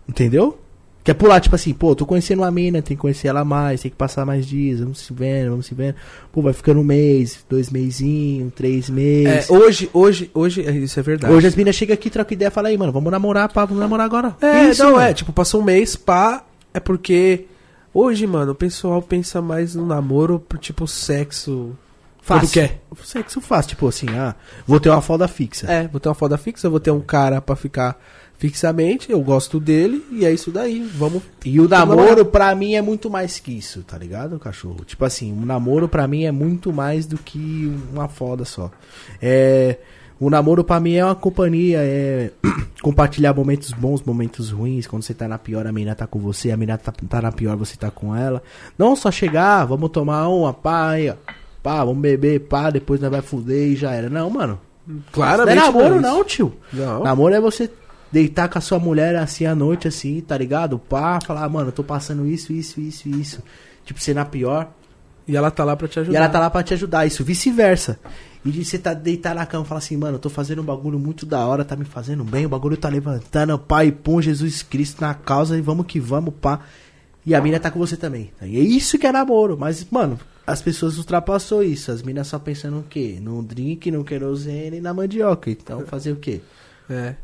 Entendeu? 0.09 0.59
Quer 1.05 1.15
pular, 1.15 1.41
tipo 1.41 1.55
assim, 1.55 1.73
pô, 1.73 1.95
tô 1.95 2.05
conhecendo 2.05 2.43
uma 2.43 2.51
mina, 2.51 2.83
tem 2.83 2.95
que 2.97 3.01
conhecer 3.01 3.29
ela 3.29 3.43
mais, 3.43 3.81
tem 3.81 3.91
que 3.91 3.97
passar 3.97 4.27
mais 4.27 4.45
dias, 4.47 4.81
vamos 4.81 4.99
se 4.99 5.13
vendo, 5.15 5.51
vamos 5.51 5.65
se 5.67 5.75
vendo. 5.75 5.95
Pô, 6.31 6.43
vai 6.43 6.53
ficando 6.53 6.81
um 6.81 6.85
mês, 6.85 7.45
dois 7.49 7.71
meizinhos, 7.71 8.53
três 8.55 8.91
É, 8.91 8.93
meses. 8.93 9.49
hoje, 9.49 9.89
hoje, 9.95 10.31
hoje, 10.35 10.67
é, 10.67 10.71
isso 10.73 10.99
é 11.01 11.03
verdade. 11.03 11.33
Hoje 11.33 11.47
as 11.47 11.55
minas 11.55 11.77
chegam 11.77 11.95
aqui, 11.95 12.11
trocam 12.11 12.35
ideia, 12.35 12.51
fala 12.51 12.69
aí, 12.69 12.77
mano, 12.77 12.93
vamos 12.93 13.11
namorar, 13.11 13.51
pá, 13.51 13.65
vamos 13.65 13.81
namorar 13.81 14.05
agora. 14.05 14.37
É, 14.43 14.69
Isso, 14.69 14.83
não, 14.83 14.93
mano. 14.97 15.03
é, 15.05 15.15
tipo, 15.15 15.33
passou 15.33 15.63
um 15.63 15.65
mês, 15.65 15.97
pá, 15.97 16.45
é 16.79 16.81
porque 16.81 17.47
hoje, 17.93 18.27
mano, 18.27 18.53
o 18.53 18.55
pessoal 18.55 19.03
pensa 19.03 19.43
mais 19.43 19.75
no 19.75 19.85
namoro 19.85 20.43
tipo, 20.61 20.87
sexo. 20.87 21.77
Fácil. 22.23 22.49
quer. 22.51 22.83
Sexo 23.05 23.41
fácil, 23.41 23.71
tipo 23.71 23.89
assim, 23.89 24.07
ah, 24.11 24.35
vou 24.67 24.79
ter 24.79 24.91
uma 24.91 25.01
folda 25.01 25.27
fixa. 25.27 25.67
É, 25.71 25.89
vou 25.89 25.99
ter 25.99 26.09
uma 26.09 26.15
foda 26.15 26.37
fixa, 26.37 26.69
vou 26.69 26.79
ter 26.79 26.91
um 26.91 27.01
cara 27.01 27.41
pra 27.41 27.57
ficar 27.57 27.99
fixamente, 28.37 29.11
eu 29.11 29.21
gosto 29.21 29.59
dele, 29.59 30.05
e 30.13 30.25
é 30.25 30.33
isso 30.33 30.53
daí, 30.53 30.81
vamos... 30.95 31.23
E 31.45 31.59
o 31.59 31.67
namoro, 31.67 32.25
pra 32.25 32.55
mim, 32.55 32.75
é 32.75 32.83
muito 32.83 33.11
mais 33.11 33.41
que 33.41 33.51
isso, 33.51 33.83
tá 33.83 33.99
ligado, 33.99 34.39
cachorro? 34.39 34.85
Tipo 34.85 35.05
assim, 35.05 35.33
o 35.33 35.45
namoro, 35.45 35.89
pra 35.89 36.07
mim, 36.07 36.25
é 36.25 36.31
muito 36.31 36.73
mais 36.73 37.05
do 37.05 37.19
que 37.19 37.73
uma 37.93 38.09
foda 38.09 38.45
só. 38.45 38.71
É. 39.21 39.79
O 40.21 40.29
namoro, 40.29 40.65
pra 40.65 40.81
mim, 40.81 40.95
é 40.95 41.05
uma 41.05 41.15
companhia, 41.15 41.79
é 41.81 42.31
compartilhar 42.83 43.33
momentos 43.35 43.73
bons, 43.73 44.03
momentos 44.03 44.51
ruins. 44.51 44.87
Quando 44.87 45.03
você 45.03 45.15
tá 45.15 45.29
na 45.29 45.39
pior, 45.39 45.67
a 45.67 45.73
menina 45.73 45.95
tá 45.95 46.07
com 46.07 46.19
você, 46.19 46.51
a 46.51 46.57
menina 46.57 46.77
tá, 46.79 46.93
tá 47.09 47.23
na 47.23 47.31
pior, 47.31 47.57
você 47.57 47.77
tá 47.77 47.91
com 47.91 48.15
ela. 48.17 48.43
Não 48.77 48.97
só 48.97 49.11
chegar, 49.11 49.65
vamos 49.65 49.91
tomar 49.91 50.27
uma, 50.29 50.53
pá, 50.53 50.91
aí, 50.91 51.11
ó. 51.11 51.15
Pá, 51.63 51.85
vamos 51.85 52.01
beber, 52.01 52.41
pá, 52.41 52.71
depois 52.71 53.01
nós 53.01 53.11
vai 53.11 53.21
fuder 53.23 53.69
e 53.69 53.77
já 53.77 53.93
era. 53.93 54.09
Não, 54.09 54.29
mano. 54.31 54.59
Claramente 55.13 55.57
não 55.57 55.63
é 55.63 55.67
namoro, 55.67 55.95
isso. 55.95 56.01
não, 56.03 56.25
tio. 56.25 56.55
Não. 56.73 57.03
Namoro 57.05 57.35
é 57.35 57.41
você 57.41 57.71
deitar 58.11 58.49
com 58.49 58.59
a 58.59 58.61
sua 58.61 58.79
mulher 58.79 59.15
assim 59.17 59.45
à 59.45 59.55
noite, 59.55 59.87
assim, 59.87 60.21
tá 60.21 60.37
ligado? 60.39 60.79
Pá, 60.79 61.19
falar, 61.25 61.45
"Ah, 61.45 61.49
mano, 61.49 61.69
eu 61.69 61.73
tô 61.73 61.85
passando 61.85 62.27
isso, 62.27 62.53
isso, 62.53 62.81
isso, 62.81 63.09
isso. 63.09 63.43
Tipo, 63.85 64.01
ser 64.01 64.15
na 64.15 64.25
pior. 64.25 64.69
E 65.27 65.37
ela 65.37 65.51
tá 65.51 65.63
lá 65.63 65.77
pra 65.77 65.87
te 65.87 66.01
ajudar. 66.01 66.15
E 66.15 66.17
ela 66.17 66.29
tá 66.29 66.41
lá 66.41 66.49
pra 66.49 66.63
te 66.63 66.73
ajudar, 66.73 67.07
isso 67.07 67.23
vice-versa. 67.23 67.99
E 68.45 68.51
de 68.51 68.65
você 68.65 68.79
tá 68.79 68.95
deitar 68.95 69.35
na 69.35 69.45
cama 69.45 69.65
e 69.65 69.69
falar 69.69 69.79
assim, 69.79 69.97
mano, 69.97 70.17
eu 70.17 70.19
tô 70.19 70.31
fazendo 70.31 70.63
um 70.63 70.65
bagulho 70.65 70.99
muito 70.99 71.27
da 71.27 71.45
hora, 71.47 71.65
tá 71.65 71.77
me 71.77 71.85
fazendo 71.85 72.25
bem, 72.25 72.47
o 72.47 72.49
bagulho 72.49 72.77
tá 72.77 72.89
levantando, 72.89 73.59
pai, 73.59 73.91
pum, 73.91 74.23
Jesus 74.23 74.63
Cristo 74.63 75.01
na 75.01 75.13
causa 75.13 75.59
e 75.59 75.61
vamos 75.61 75.87
que 75.87 75.99
vamos, 75.99 76.33
pá. 76.41 76.61
E 77.27 77.35
a 77.35 77.41
mina 77.41 77.61
tá 77.61 77.71
com 77.71 77.79
você 77.79 77.97
também. 77.97 78.31
E 78.41 78.57
é 78.57 78.61
isso 78.61 78.99
que 78.99 79.07
é 79.07 79.13
namoro. 79.13 79.57
Mas, 79.59 79.87
mano, 79.91 80.19
as 80.47 80.63
pessoas 80.63 80.97
ultrapassou 80.97 81.63
isso. 81.63 81.91
As 81.91 82.01
minas 82.01 82.29
só 82.29 82.39
pensando 82.39 82.79
o 82.79 82.83
quê? 82.83 83.19
No 83.21 83.43
drink, 83.43 83.91
no 83.91 84.03
querosene 84.03 84.79
e 84.79 84.81
na 84.81 84.95
mandioca. 84.95 85.51
Então, 85.51 85.85
fazer 85.85 86.13
o 86.13 86.17
quê? 86.17 86.41
É. 86.89 87.17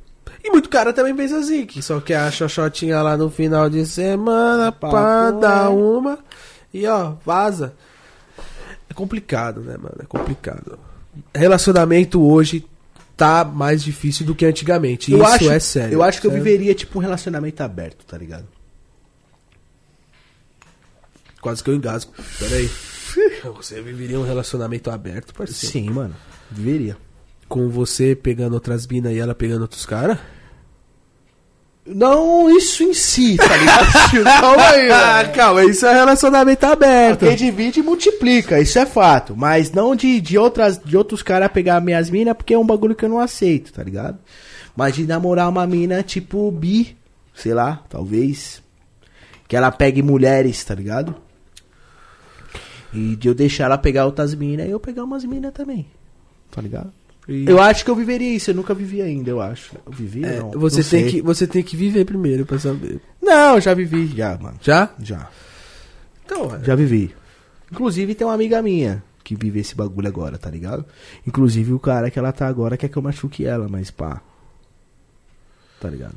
E 0.42 0.50
muito 0.50 0.68
cara 0.68 0.92
também 0.92 1.14
pensa 1.14 1.38
assim, 1.38 1.64
que 1.64 1.80
só 1.80 2.00
quer 2.00 2.18
a 2.18 2.30
xoxotinha 2.30 3.00
lá 3.00 3.16
no 3.16 3.30
final 3.30 3.70
de 3.70 3.86
semana 3.86 4.70
pra 4.70 4.90
Papo 4.90 5.40
dar 5.40 5.66
é. 5.66 5.68
uma 5.68 6.18
e 6.72 6.86
ó, 6.86 7.14
vaza. 7.24 7.74
É 8.88 8.92
complicado, 8.92 9.60
né, 9.60 9.76
mano? 9.76 9.96
É 10.00 10.04
complicado. 10.04 10.78
Relacionamento 11.34 12.22
hoje 12.22 12.66
tá 13.16 13.44
mais 13.44 13.82
difícil 13.82 14.26
do 14.26 14.34
que 14.34 14.44
antigamente. 14.44 15.12
eu 15.12 15.18
Isso 15.18 15.26
acho, 15.26 15.50
é 15.50 15.58
sério. 15.60 15.94
Eu 15.94 16.02
acho 16.02 16.20
que 16.20 16.26
eu 16.26 16.30
viveria, 16.30 16.74
tipo, 16.74 16.98
um 16.98 17.02
relacionamento 17.02 17.62
aberto, 17.62 18.04
tá 18.04 18.18
ligado? 18.18 18.46
Quase 21.40 21.62
que 21.62 21.70
eu 21.70 21.74
engasgo. 21.74 22.12
Peraí. 22.38 22.70
Você 23.56 23.80
viveria 23.80 24.18
um 24.18 24.24
relacionamento 24.24 24.90
aberto, 24.90 25.34
parceiro? 25.34 25.72
Sim, 25.72 25.90
mano. 25.90 26.14
Viveria. 26.50 26.96
Com 27.48 27.68
você 27.68 28.16
pegando 28.16 28.54
outras 28.54 28.86
minas 28.86 29.12
e 29.12 29.18
ela 29.18 29.34
pegando 29.34 29.62
outros 29.62 29.84
caras? 29.84 30.18
Não 31.86 32.50
isso 32.50 32.82
em 32.82 32.94
si, 32.94 33.36
tá 33.36 33.56
ligado? 33.56 34.24
Calma 34.40 34.68
aí, 34.70 34.88
mano. 34.88 35.32
calma, 35.34 35.64
isso 35.64 35.84
é 35.84 35.92
relacionamento 35.92 36.64
aberto. 36.64 37.26
Quem 37.26 37.36
divide 37.36 37.82
multiplica, 37.82 38.58
isso 38.58 38.78
é 38.78 38.86
fato. 38.86 39.36
Mas 39.36 39.70
não 39.70 39.94
de, 39.94 40.18
de, 40.18 40.38
outras, 40.38 40.78
de 40.82 40.96
outros 40.96 41.22
caras 41.22 41.52
pegar 41.52 41.82
minhas 41.82 42.08
minas, 42.08 42.34
porque 42.34 42.54
é 42.54 42.58
um 42.58 42.64
bagulho 42.66 42.94
que 42.94 43.04
eu 43.04 43.08
não 43.10 43.18
aceito, 43.18 43.70
tá 43.72 43.82
ligado? 43.82 44.18
Mas 44.74 44.94
de 44.94 45.06
namorar 45.06 45.48
uma 45.48 45.66
mina 45.66 46.02
tipo 46.02 46.50
bi, 46.50 46.96
sei 47.34 47.52
lá, 47.52 47.82
talvez. 47.90 48.62
Que 49.46 49.54
ela 49.54 49.70
pegue 49.70 50.02
mulheres, 50.02 50.64
tá 50.64 50.74
ligado? 50.74 51.14
E 52.94 53.14
de 53.14 53.28
eu 53.28 53.34
deixar 53.34 53.64
ela 53.64 53.76
pegar 53.76 54.06
outras 54.06 54.34
minas 54.34 54.66
e 54.66 54.70
eu 54.70 54.80
pegar 54.80 55.04
umas 55.04 55.24
minas 55.24 55.52
também. 55.52 55.86
Tá 56.50 56.62
ligado? 56.62 56.90
E- 57.28 57.46
Eu 57.48 57.60
acho 57.60 57.84
que 57.84 57.90
eu 57.90 57.96
viveria 57.96 58.34
isso, 58.34 58.50
eu 58.50 58.54
nunca 58.54 58.74
vivi 58.74 59.00
ainda, 59.00 59.30
eu 59.30 59.40
acho. 59.40 59.74
Eu 59.86 59.92
vivi, 59.92 60.24
É, 60.24 60.40
não. 60.40 60.50
você, 60.52 60.82
não 60.82 60.88
tem 60.90 61.02
sei. 61.02 61.10
que, 61.10 61.22
você 61.22 61.46
tem 61.46 61.62
que 61.62 61.76
viver 61.76 62.04
primeiro 62.04 62.44
pra 62.44 62.58
saber. 62.58 63.00
Não, 63.22 63.58
já 63.60 63.72
vivi, 63.74 64.06
já, 64.14 64.36
mano. 64.38 64.56
Já? 64.60 64.90
Já. 65.00 65.28
Então, 66.26 66.54
é. 66.54 66.62
Já 66.64 66.74
vivi. 66.74 67.14
Inclusive 67.72 68.14
tem 68.14 68.26
uma 68.26 68.34
amiga 68.34 68.60
minha 68.62 69.02
que 69.22 69.34
vive 69.34 69.60
esse 69.60 69.74
bagulho 69.74 70.06
agora, 70.06 70.36
tá 70.36 70.50
ligado? 70.50 70.84
Inclusive 71.26 71.72
o 71.72 71.78
cara 71.78 72.10
que 72.10 72.18
ela 72.18 72.30
tá 72.30 72.46
agora 72.46 72.76
quer 72.76 72.88
que 72.88 72.96
eu 72.98 73.02
machuque 73.02 73.46
ela, 73.46 73.68
mas 73.70 73.90
pá. 73.90 74.20
Tá 75.80 75.88
ligado? 75.88 76.14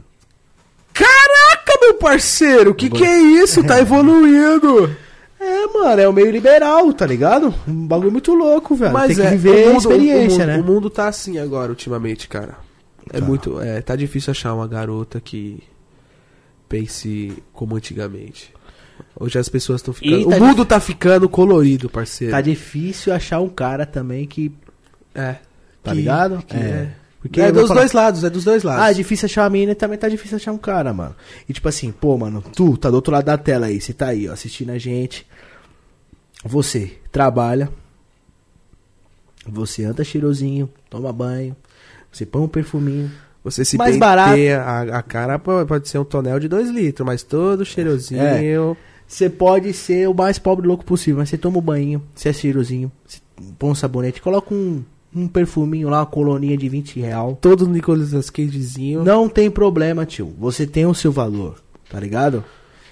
Caraca, 0.93 1.79
meu 1.81 1.93
parceiro, 1.95 2.73
que 2.75 2.89
que 2.89 3.03
é 3.03 3.17
isso? 3.17 3.63
Tá 3.63 3.79
evoluindo. 3.81 4.93
É, 5.39 5.67
mano, 5.67 6.01
é 6.01 6.07
o 6.07 6.13
meio 6.13 6.31
liberal, 6.31 6.91
tá 6.93 7.05
ligado? 7.05 7.53
Um 7.67 7.85
bagulho 7.87 8.11
muito 8.11 8.33
louco, 8.33 8.75
velho. 8.75 8.91
Mas 8.93 9.07
tem 9.07 9.15
que 9.17 9.21
é, 9.21 9.29
viver 9.29 9.67
o 9.67 9.69
a 9.69 9.73
mundo, 9.73 9.77
experiência, 9.79 10.37
o 10.45 10.47
mundo, 10.47 10.47
né? 10.47 10.57
O 10.59 10.63
mundo 10.63 10.89
tá 10.89 11.07
assim 11.07 11.37
agora, 11.37 11.69
ultimamente, 11.69 12.27
cara. 12.27 12.55
É 13.13 13.19
Tá. 13.19 13.25
muito. 13.25 13.61
É, 13.61 13.79
tá 13.81 13.95
difícil 13.95 14.31
achar 14.31 14.53
uma 14.53 14.67
garota 14.67 15.21
que 15.21 15.61
pense 16.67 17.31
como 17.53 17.75
antigamente. 17.75 18.53
Hoje 19.19 19.37
as 19.37 19.47
pessoas 19.49 19.81
estão 19.81 19.93
ficando. 19.93 20.21
E 20.21 20.25
o 20.25 20.29
tá 20.29 20.39
mundo 20.39 20.65
tá 20.65 20.79
ficando 20.79 21.29
colorido, 21.29 21.89
parceiro. 21.89 22.31
Tá 22.33 22.41
difícil 22.41 23.13
achar 23.13 23.39
um 23.39 23.49
cara 23.49 23.85
também 23.85 24.25
que. 24.25 24.51
É. 25.13 25.35
Tá 25.83 25.91
Que- 25.91 25.97
ligado? 25.97 26.43
que 26.45 26.55
É. 26.55 26.59
é. 26.59 26.93
Porque 27.21 27.41
é 27.41 27.51
dos 27.51 27.67
falar- 27.67 27.79
dois 27.81 27.91
lados, 27.93 28.23
é 28.23 28.29
dos 28.29 28.43
dois 28.43 28.63
lados. 28.63 28.83
Ah, 28.83 28.91
é 28.91 28.93
difícil 28.93 29.25
achar 29.25 29.43
uma 29.43 29.49
menina 29.49 29.71
e 29.71 29.75
também 29.75 29.97
tá 29.97 30.07
difícil 30.07 30.35
achar 30.37 30.51
um 30.51 30.57
cara, 30.57 30.93
mano. 30.93 31.15
E 31.49 31.53
tipo 31.53 31.67
assim, 31.67 31.91
pô, 31.91 32.17
mano, 32.17 32.43
tu 32.55 32.77
tá 32.77 32.89
do 32.89 32.95
outro 32.95 33.11
lado 33.11 33.25
da 33.25 33.37
tela 33.37 33.65
aí, 33.67 33.81
você 33.81 33.91
tá 33.93 34.07
aí, 34.07 34.29
ó, 34.29 34.33
assistindo 34.33 34.69
a 34.71 34.77
gente. 34.77 35.25
Você 36.45 36.93
trabalha. 37.11 37.69
Você 39.45 39.85
anda 39.85 40.03
cheirosinho, 40.03 40.69
toma 40.89 41.11
banho, 41.13 41.55
você 42.11 42.25
põe 42.25 42.41
um 42.41 42.47
perfuminho. 42.47 43.09
Você 43.43 43.63
se 43.63 43.77
Mais 43.77 43.97
penteia, 43.97 44.61
a, 44.61 44.81
a 44.97 45.01
cara 45.01 45.39
po- 45.39 45.65
pode 45.65 45.87
ser 45.87 45.97
um 45.99 46.03
tonel 46.03 46.37
de 46.37 46.49
2 46.49 46.69
litros, 46.69 47.05
mas 47.05 47.23
todo 47.23 47.63
cheirosinho. 47.63 48.21
É. 48.21 48.41
Você 49.07 49.29
pode 49.29 49.71
ser 49.71 50.09
o 50.09 50.13
mais 50.13 50.37
pobre 50.37 50.67
louco 50.67 50.83
possível, 50.83 51.19
mas 51.19 51.29
você 51.29 51.37
toma 51.37 51.59
um 51.59 51.61
banho, 51.61 52.03
você 52.13 52.27
é 52.27 52.33
cheirosinho, 52.33 52.91
põe 53.57 53.69
um 53.71 53.75
sabonete, 53.75 54.21
coloca 54.21 54.53
um, 54.53 54.83
um 55.15 55.27
perfuminho 55.27 55.89
lá, 55.89 55.99
uma 55.99 56.05
coloninha 56.05 56.57
de 56.57 56.67
20 56.69 56.99
real. 56.99 57.37
Todo 57.41 57.67
Nicolas 57.67 58.29
Cagezinho. 58.29 59.03
Não 59.03 59.27
tem 59.29 59.49
problema, 59.49 60.05
tio. 60.05 60.33
Você 60.37 60.67
tem 60.67 60.85
o 60.85 60.93
seu 60.93 61.11
valor, 61.11 61.61
tá 61.89 61.99
ligado? 61.99 62.43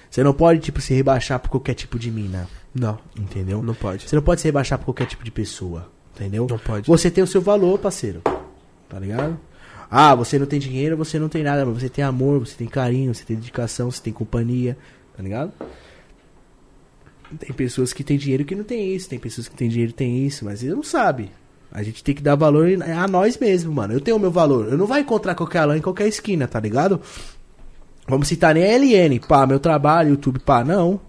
Você 0.10 0.24
não 0.24 0.34
pode, 0.34 0.60
tipo, 0.62 0.80
se 0.82 0.94
rebaixar 0.94 1.40
por 1.40 1.50
qualquer 1.50 1.74
tipo 1.74 2.00
de 2.00 2.10
mina, 2.10 2.48
Não, 2.74 2.98
entendeu? 3.20 3.62
não 3.62 3.74
pode. 3.74 4.08
Você 4.08 4.16
não 4.16 4.24
pode 4.24 4.42
se 4.42 4.48
rebaixar 4.48 4.80
por 4.80 4.86
qualquer 4.86 5.08
tipo 5.08 5.24
de 5.24 5.32
pessoa, 5.32 5.90
entendeu? 6.16 6.48
Não 6.50 6.58
pode. 6.58 6.88
Você 6.88 7.12
tem 7.12 7.24
o 7.24 7.28
seu 7.28 7.42
valor, 7.42 7.80
parceiro. 7.80 8.22
Tá 8.88 8.98
ligado? 9.00 9.38
Ah, 9.92 10.16
você 10.16 10.40
não 10.40 10.46
tem 10.46 10.60
dinheiro, 10.60 10.96
você 10.98 11.20
não 11.20 11.30
tem 11.30 11.44
nada, 11.44 11.66
mas 11.66 11.82
você 11.82 11.90
tem 11.90 12.04
amor, 12.04 12.40
você 12.40 12.56
tem 12.56 12.68
carinho, 12.68 13.14
você 13.14 13.24
tem 13.24 13.36
dedicação, 13.36 13.92
você 13.92 14.02
tem 14.02 14.14
companhia, 14.14 14.78
tá 15.16 15.22
ligado? 15.22 15.52
Tem 17.40 17.52
pessoas 17.54 17.92
que 17.92 18.04
têm 18.04 18.18
dinheiro 18.18 18.46
que 18.46 18.56
não 18.56 18.64
tem 18.64 18.96
isso, 18.96 19.10
tem 19.10 19.20
pessoas 19.20 19.48
que 19.48 19.56
têm 19.56 19.68
dinheiro 19.68 19.92
que 19.92 19.98
tem 19.98 20.26
isso, 20.26 20.46
mas 20.46 20.64
ele 20.64 20.74
não 20.76 20.84
sabe. 20.84 21.30
A 21.72 21.84
gente 21.84 22.04
tem 22.04 22.16
que 22.16 22.22
dar 22.24 22.36
valor 22.36 22.68
a 22.98 23.08
nós 23.08 23.38
mesmos, 23.38 23.74
mano. 23.76 23.94
Eu 23.94 24.00
tenho 24.00 24.16
o 24.18 24.20
meu 24.20 24.32
valor. 24.32 24.68
Eu 24.72 24.78
não 24.78 24.86
vai 24.86 25.02
encontrar 25.02 25.36
qualquer 25.36 25.60
Alan 25.60 25.78
em 25.78 25.82
qualquer 25.82 26.08
esquina, 26.08 26.48
tá 26.48 26.60
ligado? 26.60 27.02
Vamos 28.08 28.28
citar 28.28 28.54
nem 28.54 28.64
a 28.64 28.78
LN, 28.78 29.20
pá, 29.20 29.46
meu 29.48 29.60
trabalho, 29.60 30.12
YouTube, 30.12 30.40
pá, 30.40 30.64
não. 30.64 31.00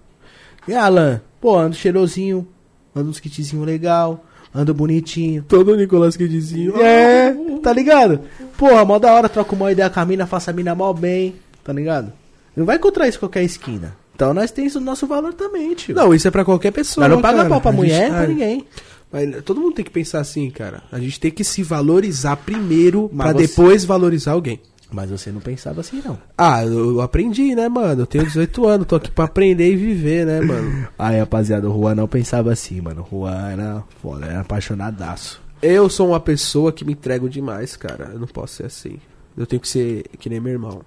E 0.66 0.74
Alan, 0.74 1.20
pô, 1.40 1.56
ando 1.56 1.76
cheirosinho, 1.76 2.46
ando 2.94 3.10
uns 3.10 3.20
kitzinho 3.20 3.62
legal, 3.64 4.24
ando 4.54 4.72
bonitinho. 4.72 5.44
Todo 5.46 5.76
Nicolas 5.76 6.16
Cagezinho. 6.16 6.80
É, 6.80 7.34
tá 7.62 7.72
ligado? 7.72 8.20
Porra, 8.56 8.84
mó 8.84 8.98
da 8.98 9.12
hora, 9.12 9.28
troca 9.28 9.54
uma 9.54 9.70
ideia 9.70 9.90
com 9.90 10.00
a 10.00 10.04
mina, 10.06 10.26
faça 10.26 10.50
a 10.50 10.54
mina 10.54 10.74
mal 10.74 10.94
bem, 10.94 11.36
tá 11.62 11.72
ligado? 11.72 12.12
Não 12.56 12.64
vai 12.64 12.76
encontrar 12.76 13.06
isso 13.06 13.18
em 13.18 13.20
qualquer 13.20 13.42
esquina. 13.44 13.94
Então 14.14 14.32
nós 14.32 14.50
temos 14.50 14.74
o 14.74 14.80
nosso 14.80 15.06
valor 15.06 15.34
também, 15.34 15.74
tio. 15.74 15.94
Não, 15.94 16.14
isso 16.14 16.26
é 16.26 16.30
pra 16.30 16.42
qualquer 16.46 16.70
pessoa. 16.72 17.06
nós 17.06 17.14
não 17.14 17.20
paga 17.22 17.44
pau 17.44 17.60
pra 17.60 17.70
A 17.70 17.74
gente- 17.74 17.82
mulher, 17.84 18.10
ah, 18.10 18.14
pra 18.14 18.26
ninguém. 18.26 18.66
Mas 19.10 19.42
todo 19.44 19.60
mundo 19.60 19.74
tem 19.74 19.84
que 19.84 19.90
pensar 19.90 20.20
assim, 20.20 20.50
cara. 20.50 20.82
A 20.90 20.98
gente 20.98 21.18
tem 21.20 21.30
que 21.30 21.44
se 21.44 21.62
valorizar 21.62 22.36
primeiro 22.36 23.08
Mas 23.12 23.28
pra 23.30 23.38
você- 23.40 23.46
depois 23.46 23.84
valorizar 23.84 24.32
alguém. 24.32 24.60
Mas 24.90 25.10
você 25.10 25.32
não 25.32 25.40
pensava 25.40 25.80
assim, 25.80 26.00
não. 26.04 26.16
Ah, 26.38 26.64
eu, 26.64 26.90
eu 26.90 27.00
aprendi, 27.00 27.54
né, 27.56 27.68
mano? 27.68 28.02
Eu 28.02 28.06
tenho 28.06 28.24
18 28.24 28.66
anos, 28.68 28.86
tô 28.86 28.94
aqui 28.96 29.10
pra 29.10 29.24
aprender 29.24 29.72
e 29.72 29.76
viver, 29.76 30.24
né, 30.24 30.40
mano? 30.40 30.88
Aí, 30.96 31.18
rapaziada, 31.18 31.68
o 31.68 31.72
Juan 31.76 31.96
não 31.96 32.06
pensava 32.06 32.52
assim, 32.52 32.80
mano. 32.80 33.04
O 33.10 33.20
Juan 33.22 33.50
era 33.50 33.84
foda, 34.00 34.26
era 34.26 34.40
apaixonadaço. 34.40 35.42
Eu 35.60 35.88
sou 35.90 36.08
uma 36.10 36.20
pessoa 36.20 36.72
que 36.72 36.84
me 36.84 36.92
entrego 36.92 37.28
demais, 37.28 37.74
cara. 37.76 38.10
Eu 38.12 38.20
não 38.20 38.28
posso 38.28 38.54
ser 38.56 38.66
assim. 38.66 38.98
Eu 39.36 39.44
tenho 39.46 39.60
que 39.60 39.68
ser 39.68 40.04
que 40.20 40.28
nem 40.28 40.38
meu 40.38 40.52
irmão. 40.52 40.82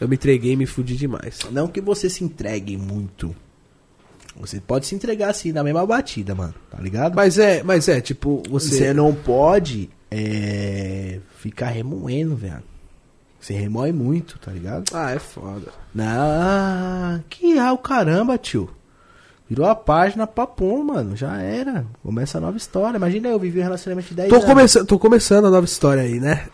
Eu 0.00 0.06
me 0.08 0.14
entreguei 0.14 0.52
e 0.52 0.56
me 0.56 0.66
fudi 0.66 0.94
demais. 0.96 1.40
Não 1.50 1.66
que 1.68 1.80
você 1.80 2.08
se 2.08 2.22
entregue 2.22 2.76
muito. 2.76 3.34
Você 4.40 4.60
pode 4.60 4.86
se 4.86 4.94
entregar 4.94 5.30
assim, 5.30 5.52
na 5.52 5.64
mesma 5.64 5.86
batida, 5.86 6.34
mano. 6.34 6.54
Tá 6.70 6.78
ligado? 6.80 7.14
Mas 7.14 7.38
é, 7.38 7.62
mas 7.62 7.88
é, 7.88 8.00
tipo, 8.00 8.42
você. 8.48 8.76
Você 8.76 8.94
não 8.94 9.14
pode 9.14 9.90
é, 10.10 11.20
ficar 11.38 11.68
remoendo, 11.68 12.36
velho. 12.36 12.62
Você 13.40 13.54
remoe 13.54 13.92
muito, 13.92 14.38
tá 14.38 14.50
ligado? 14.50 14.84
Ah, 14.92 15.12
é 15.12 15.18
foda. 15.18 15.70
Não, 15.94 17.22
que 17.30 17.56
é 17.56 17.70
o 17.70 17.78
caramba, 17.78 18.36
tio. 18.36 18.70
Virou 19.48 19.66
a 19.66 19.76
página, 19.76 20.26
papum, 20.26 20.82
mano. 20.82 21.14
Já 21.16 21.40
era. 21.40 21.86
Começa 22.02 22.38
a 22.38 22.40
nova 22.40 22.56
história. 22.56 22.96
Imagina 22.96 23.28
eu 23.28 23.38
vivi 23.38 23.60
um 23.60 23.62
relacionamento 23.62 24.08
de 24.08 24.14
10 24.14 24.28
Tô, 24.28 24.34
anos. 24.36 24.46
começando, 24.48 24.86
tô 24.86 24.98
começando 24.98 25.46
a 25.46 25.50
nova 25.50 25.64
história 25.64 26.02
aí, 26.02 26.18
né? 26.18 26.48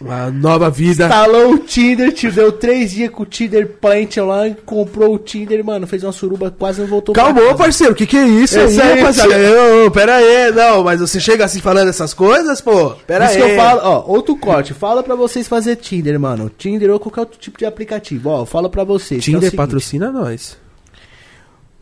Uma 0.00 0.30
nova 0.30 0.70
vida. 0.70 1.04
Instalou 1.04 1.52
o 1.52 1.58
Tinder, 1.58 2.10
tio. 2.12 2.32
Deu 2.32 2.50
três 2.50 2.92
dias 2.92 3.10
com 3.10 3.22
o 3.22 3.26
Tinder 3.26 3.68
Plant 3.68 4.16
lá. 4.16 4.48
Comprou 4.64 5.14
o 5.14 5.18
Tinder, 5.18 5.62
mano. 5.62 5.86
Fez 5.86 6.02
uma 6.02 6.12
suruba, 6.12 6.50
quase 6.50 6.80
não 6.80 6.88
voltou 6.88 7.14
Calma, 7.14 7.54
parceiro, 7.54 7.92
o 7.92 7.96
que 7.96 8.06
que 8.06 8.16
é 8.16 8.26
isso 8.26 8.58
Esse 8.58 8.80
aí, 8.80 9.00
rapaziada? 9.00 9.34
Ô, 9.34 9.86
ô, 9.86 9.90
Pera 9.90 10.16
aí, 10.16 10.52
não, 10.52 10.82
mas 10.82 11.00
você 11.00 11.20
chega 11.20 11.44
assim 11.44 11.60
falando 11.60 11.88
essas 11.88 12.14
coisas, 12.14 12.62
pô? 12.62 12.90
Pera 13.06 13.26
Isso 13.26 13.34
aí. 13.36 13.42
que 13.42 13.50
eu 13.50 13.56
falo, 13.56 13.80
ó, 13.84 14.04
outro 14.06 14.34
corte. 14.36 14.72
Fala 14.72 15.02
pra 15.02 15.14
vocês 15.14 15.46
fazer 15.46 15.76
Tinder, 15.76 16.18
mano. 16.18 16.50
Tinder 16.56 16.90
ou 16.90 16.98
qualquer 16.98 17.20
outro 17.20 17.38
tipo 17.38 17.58
de 17.58 17.66
aplicativo. 17.66 18.30
Ó, 18.30 18.46
fala 18.46 18.70
pra 18.70 18.84
vocês. 18.84 19.20
é 19.20 19.24
Tinder 19.24 19.40
seguinte. 19.42 19.56
patrocina 19.56 20.10
nós. 20.10 20.56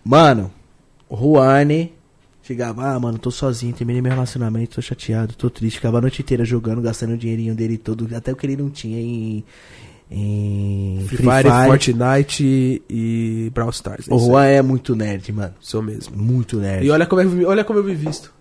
Mano, 0.04 0.50
Juane 1.10 1.92
chegava, 2.48 2.94
ah, 2.94 2.98
mano, 2.98 3.18
tô 3.18 3.30
sozinho, 3.30 3.74
terminei 3.74 4.00
meu 4.00 4.10
relacionamento, 4.10 4.76
tô 4.76 4.82
chateado, 4.82 5.34
tô 5.34 5.50
triste. 5.50 5.76
Ficava 5.76 5.98
a 5.98 6.00
noite 6.00 6.22
inteira 6.22 6.46
jogando, 6.46 6.80
gastando 6.80 7.12
o 7.12 7.18
dinheirinho 7.18 7.54
dele 7.54 7.76
todo, 7.76 8.08
até 8.16 8.32
o 8.32 8.36
que 8.36 8.46
ele 8.46 8.56
não 8.56 8.70
tinha 8.70 8.98
em. 8.98 9.44
em 10.10 11.04
Free 11.08 11.18
Fire, 11.18 11.66
Fortnite 11.66 12.82
e 12.88 13.50
Brawl 13.52 13.70
Stars. 13.70 14.08
é 14.08 14.14
O. 14.14 14.18
Juan 14.18 14.46
é 14.46 14.62
muito 14.62 14.96
nerd, 14.96 15.30
mano. 15.30 15.54
Sou 15.60 15.82
mesmo. 15.82 16.16
Muito 16.16 16.56
nerd. 16.56 16.86
E 16.86 16.90
olha 16.90 17.04
como, 17.04 17.20
eu, 17.20 17.48
olha 17.48 17.64
como 17.64 17.80
eu 17.80 17.84
me 17.84 17.94
visto. 17.94 18.32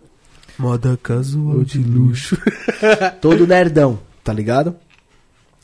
Moda 0.58 0.98
casual 1.04 1.66
de 1.66 1.80
luxo. 1.80 2.38
Todo 3.20 3.46
nerdão, 3.46 4.00
tá 4.24 4.32
ligado? 4.32 4.74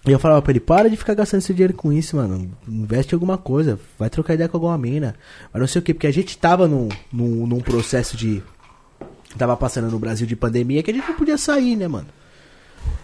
E 0.06 0.12
eu 0.12 0.20
falava 0.20 0.42
pra 0.42 0.52
ele, 0.52 0.60
para 0.60 0.90
de 0.90 0.98
ficar 0.98 1.14
gastando 1.14 1.42
seu 1.42 1.56
dinheiro 1.56 1.74
com 1.74 1.92
isso, 1.92 2.18
mano. 2.18 2.52
Investe 2.68 3.14
em 3.14 3.16
alguma 3.16 3.38
coisa, 3.38 3.80
vai 3.98 4.10
trocar 4.10 4.34
ideia 4.34 4.50
com 4.50 4.58
alguma 4.58 4.78
mina. 4.78 5.16
Mas 5.52 5.60
não 5.62 5.68
sei 5.68 5.80
o 5.80 5.82
que, 5.82 5.94
porque 5.94 6.08
a 6.08 6.12
gente 6.12 6.38
tava 6.38 6.68
num, 6.68 6.90
num, 7.12 7.48
num 7.48 7.62
processo 7.62 8.18
de. 8.18 8.44
Tava 9.38 9.56
passando 9.56 9.90
no 9.90 9.98
Brasil 9.98 10.28
de 10.28 10.36
pandemia 10.36 10.84
que 10.84 10.92
a 10.92 10.94
gente 10.94 11.08
não 11.08 11.16
podia 11.16 11.38
sair, 11.38 11.76
né, 11.78 11.88
mano? 11.88 12.08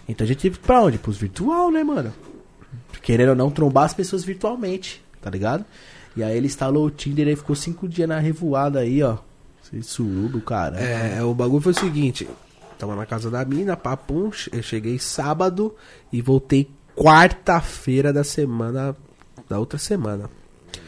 Então 0.06 0.24
a 0.24 0.28
gente 0.28 0.40
teve 0.40 0.58
pra 0.58 0.82
onde? 0.82 0.98
Pros 0.98 1.16
virtual, 1.16 1.70
né, 1.70 1.82
mano? 1.82 2.12
Querendo 3.02 3.30
ou 3.30 3.36
não, 3.36 3.50
trombar 3.50 3.84
as 3.84 3.94
pessoas 3.94 4.22
virtualmente, 4.22 5.02
tá 5.22 5.30
ligado? 5.30 5.64
E 6.14 6.22
aí 6.22 6.36
ele 6.36 6.46
instalou 6.46 6.86
o 6.86 6.90
Tinder 6.90 7.26
e 7.28 7.36
ficou 7.36 7.56
cinco 7.56 7.88
dias 7.88 8.08
na 8.08 8.18
revoada 8.18 8.80
aí, 8.80 9.02
ó. 9.02 9.16
Surubo, 9.82 10.40
cara. 10.40 10.78
É, 10.78 11.22
o 11.22 11.32
bagulho 11.32 11.62
foi 11.62 11.72
o 11.72 11.78
seguinte. 11.78 12.28
Tava 12.78 12.96
na 12.96 13.06
casa 13.06 13.30
da 13.30 13.44
mina, 13.44 13.76
papum. 13.76 14.30
Eu 14.52 14.62
cheguei 14.62 14.98
sábado 14.98 15.74
e 16.12 16.20
voltei 16.20 16.68
quarta-feira 17.00 18.12
da 18.12 18.22
semana. 18.22 18.94
Da 19.48 19.58
outra 19.58 19.78
semana. 19.78 20.28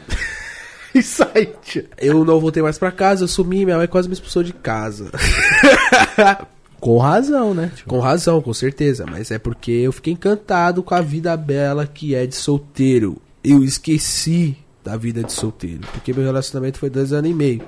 Isso 0.93 1.25
aí, 1.33 1.51
tio. 1.63 1.85
Eu 1.97 2.23
não 2.23 2.39
voltei 2.39 2.61
mais 2.61 2.77
pra 2.77 2.91
casa, 2.91 3.23
eu 3.23 3.27
sumi, 3.27 3.65
minha 3.65 3.77
mãe 3.77 3.87
quase 3.87 4.07
me 4.07 4.13
expulsou 4.13 4.43
de 4.43 4.53
casa. 4.53 5.09
Com 6.79 6.97
razão, 6.97 7.53
né? 7.53 7.71
tio? 7.75 7.87
Com 7.87 7.99
razão, 7.99 8.41
com 8.41 8.53
certeza, 8.53 9.05
mas 9.09 9.31
é 9.31 9.39
porque 9.39 9.71
eu 9.71 9.91
fiquei 9.93 10.13
encantado 10.13 10.83
com 10.83 10.93
a 10.93 11.01
vida 11.01 11.35
bela 11.37 11.87
que 11.87 12.13
é 12.13 12.27
de 12.27 12.35
solteiro. 12.35 13.21
Eu 13.41 13.63
esqueci 13.63 14.57
da 14.83 14.97
vida 14.97 15.23
de 15.23 15.31
solteiro, 15.31 15.81
porque 15.93 16.13
meu 16.13 16.23
relacionamento 16.23 16.77
foi 16.77 16.89
dois 16.89 17.13
anos 17.13 17.31
e 17.31 17.33
meio, 17.33 17.61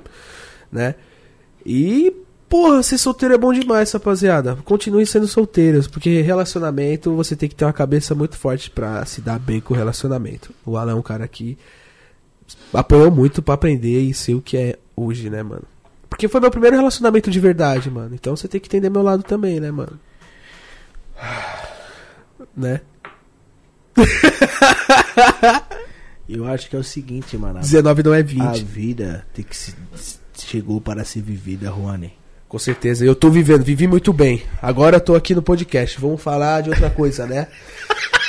né? 0.69 0.95
E, 1.65 2.13
porra, 2.55 2.81
ser 2.83 2.97
solteiro 2.97 3.33
é 3.35 3.37
bom 3.37 3.51
demais, 3.53 3.91
rapaziada. 3.91 4.55
Continue 4.63 5.05
sendo 5.05 5.27
solteiros, 5.27 5.87
porque 5.87 6.21
relacionamento 6.21 7.13
você 7.15 7.35
tem 7.35 7.49
que 7.49 7.55
ter 7.55 7.65
uma 7.65 7.73
cabeça 7.73 8.15
muito 8.15 8.37
forte 8.37 8.69
pra 8.69 9.05
se 9.05 9.19
dar 9.21 9.37
bem 9.39 9.59
com 9.59 9.73
o 9.73 9.77
relacionamento. 9.77 10.53
O 10.65 10.77
Alan 10.77 10.93
é 10.93 10.95
um 10.95 11.01
cara 11.01 11.27
que 11.27 11.57
apoiou 12.73 13.11
muito 13.11 13.41
pra 13.41 13.55
aprender 13.55 13.99
e 14.01 14.13
ser 14.13 14.35
o 14.35 14.41
que 14.41 14.55
é 14.57 14.79
hoje, 14.95 15.29
né, 15.29 15.43
mano? 15.43 15.63
Porque 16.09 16.27
foi 16.29 16.39
meu 16.39 16.49
primeiro 16.51 16.77
relacionamento 16.77 17.29
de 17.29 17.39
verdade, 17.39 17.89
mano. 17.91 18.15
Então 18.15 18.35
você 18.35 18.47
tem 18.47 18.61
que 18.61 18.67
entender 18.67 18.89
meu 18.89 19.01
lado 19.03 19.21
também, 19.23 19.59
né, 19.59 19.71
mano? 19.71 19.99
Né? 22.55 22.79
Eu 26.27 26.45
acho 26.47 26.69
que 26.69 26.75
é 26.75 26.79
o 26.79 26.83
seguinte, 26.83 27.37
mano. 27.37 27.59
a- 27.59 27.61
19 27.61 28.01
não 28.03 28.13
é 28.13 28.19
A 28.19 28.23
20. 28.23 28.63
vida 28.63 29.25
tem 29.33 29.43
que 29.45 29.55
se, 29.55 29.73
chegou 30.37 30.79
para 30.81 31.03
ser 31.05 31.21
vivida, 31.21 31.67
Juane. 31.67 32.13
Com 32.47 32.59
certeza. 32.59 33.03
Eu 33.05 33.15
tô 33.15 33.29
vivendo, 33.29 33.63
vivi 33.63 33.87
muito 33.87 34.13
bem. 34.13 34.43
Agora 34.61 34.97
eu 34.97 35.01
tô 35.01 35.15
aqui 35.15 35.33
no 35.33 35.41
podcast. 35.41 35.99
Vamos 35.99 36.21
falar 36.21 36.61
de 36.61 36.69
outra 36.69 36.89
coisa, 36.89 37.25
né? 37.25 37.47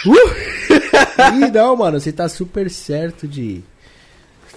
Ih, 1.37 1.51
não, 1.51 1.77
mano, 1.77 2.01
você 2.01 2.13
tá 2.13 2.29
super 2.29 2.71
certo 2.71 3.27
de 3.27 3.63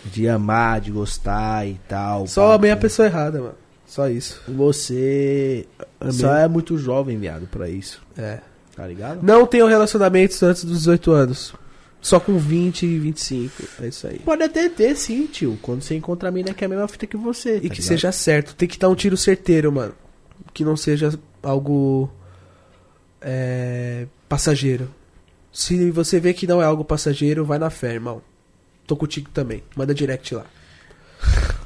de 0.05 0.27
amar, 0.27 0.79
de 0.79 0.91
gostar 0.91 1.67
e 1.67 1.79
tal. 1.87 2.25
Só 2.27 2.53
amei 2.53 2.71
a 2.71 2.77
pessoa 2.77 3.07
errada, 3.07 3.39
mano. 3.39 3.55
Só 3.85 4.07
isso. 4.07 4.41
Você 4.47 5.65
Amei. 5.99 6.13
só 6.13 6.35
é 6.35 6.47
muito 6.47 6.77
jovem, 6.77 7.17
viado, 7.17 7.47
pra 7.47 7.67
isso. 7.67 8.01
É. 8.17 8.39
Tá 8.75 8.85
ligado? 8.85 9.19
Não 9.23 9.45
tenho 9.45 9.67
relacionamentos 9.67 10.41
antes 10.43 10.63
dos 10.63 10.79
18 10.79 11.11
anos. 11.11 11.53
Só 12.01 12.19
com 12.19 12.37
20 12.37 12.85
e 12.85 12.97
25. 12.99 13.63
É 13.81 13.87
isso 13.87 14.07
aí. 14.07 14.19
Pode 14.19 14.41
até 14.43 14.69
ter, 14.69 14.95
sim, 14.95 15.25
tio. 15.27 15.57
Quando 15.61 15.81
você 15.81 15.95
encontra 15.95 16.29
a 16.29 16.31
mina 16.31 16.53
que 16.53 16.63
é 16.63 16.67
a 16.67 16.69
mesma 16.69 16.87
fita 16.87 17.05
que 17.05 17.17
você. 17.17 17.49
E 17.49 17.53
tá 17.55 17.59
que 17.61 17.67
ligado? 17.67 17.81
seja 17.81 18.11
certo. 18.11 18.55
Tem 18.55 18.67
que 18.67 18.79
dar 18.79 18.89
um 18.89 18.95
tiro 18.95 19.17
certeiro, 19.17 19.71
mano. 19.71 19.93
Que 20.53 20.63
não 20.63 20.77
seja 20.77 21.17
algo 21.43 22.09
é, 23.21 24.07
passageiro. 24.27 24.89
Se 25.51 25.91
você 25.91 26.19
vê 26.19 26.33
que 26.33 26.47
não 26.47 26.61
é 26.61 26.65
algo 26.65 26.85
passageiro, 26.85 27.43
vai 27.43 27.59
na 27.59 27.69
fé, 27.69 27.93
irmão. 27.93 28.21
Tô 28.87 28.95
contigo 28.95 29.29
também. 29.33 29.63
Manda 29.75 29.93
direct 29.93 30.33
lá. 30.35 30.45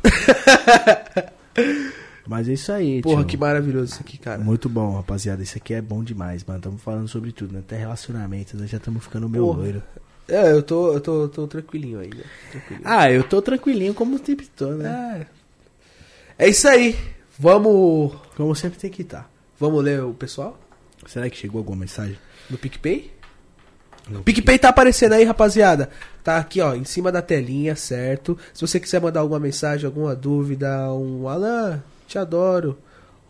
Mas 2.25 2.47
é 2.47 2.53
isso 2.53 2.71
aí, 2.71 3.01
Porra, 3.01 3.17
tio. 3.21 3.27
que 3.27 3.37
maravilhoso 3.37 3.93
isso 3.93 4.01
aqui, 4.01 4.17
cara. 4.17 4.41
Muito 4.41 4.69
bom, 4.69 4.95
rapaziada. 4.95 5.43
Isso 5.43 5.57
aqui 5.57 5.73
é 5.73 5.81
bom 5.81 6.03
demais, 6.03 6.43
mano. 6.43 6.59
Estamos 6.59 6.81
falando 6.81 7.07
sobre 7.07 7.31
tudo, 7.33 7.53
né? 7.53 7.59
Até 7.59 7.77
relacionamento, 7.77 8.55
nós 8.57 8.69
já 8.69 8.77
estamos 8.77 9.03
ficando 9.03 9.27
meio 9.27 9.45
Porra. 9.45 9.59
loiro. 9.59 9.83
É, 10.27 10.51
eu 10.51 10.63
tô, 10.63 10.93
eu 10.93 11.01
tô, 11.01 11.27
tô 11.27 11.47
tranquilinho 11.47 11.99
ainda. 11.99 12.23
Tranquilinho. 12.51 12.81
Ah, 12.87 13.11
eu 13.11 13.23
tô 13.23 13.41
tranquilinho 13.41 13.93
como 13.93 14.17
tempo 14.19 14.43
todo, 14.55 14.77
né? 14.77 15.27
É 16.37 16.47
isso 16.47 16.67
aí. 16.67 16.97
Vamos, 17.37 18.13
Como 18.37 18.55
sempre 18.55 18.79
tem 18.79 18.89
que 18.89 19.01
estar. 19.01 19.29
vamos 19.59 19.83
ler 19.83 20.03
o 20.03 20.13
pessoal 20.13 20.59
Será 21.07 21.29
que 21.29 21.35
chegou 21.37 21.59
alguma 21.59 21.77
mensagem? 21.77 22.17
no 22.49 22.57
PicPay? 22.57 23.11
O 24.11 24.21
PicPay 24.21 24.59
tá 24.59 24.69
aparecendo 24.69 25.13
aí, 25.13 25.23
rapaziada. 25.23 25.89
Tá 26.23 26.37
aqui, 26.37 26.61
ó, 26.61 26.75
em 26.75 26.83
cima 26.85 27.11
da 27.11 27.21
telinha, 27.21 27.75
certo? 27.75 28.37
Se 28.53 28.61
você 28.61 28.79
quiser 28.79 29.01
mandar 29.01 29.21
alguma 29.21 29.39
mensagem, 29.39 29.85
alguma 29.85 30.15
dúvida, 30.15 30.91
um 30.93 31.27
Alan, 31.27 31.81
te 32.07 32.17
adoro. 32.17 32.77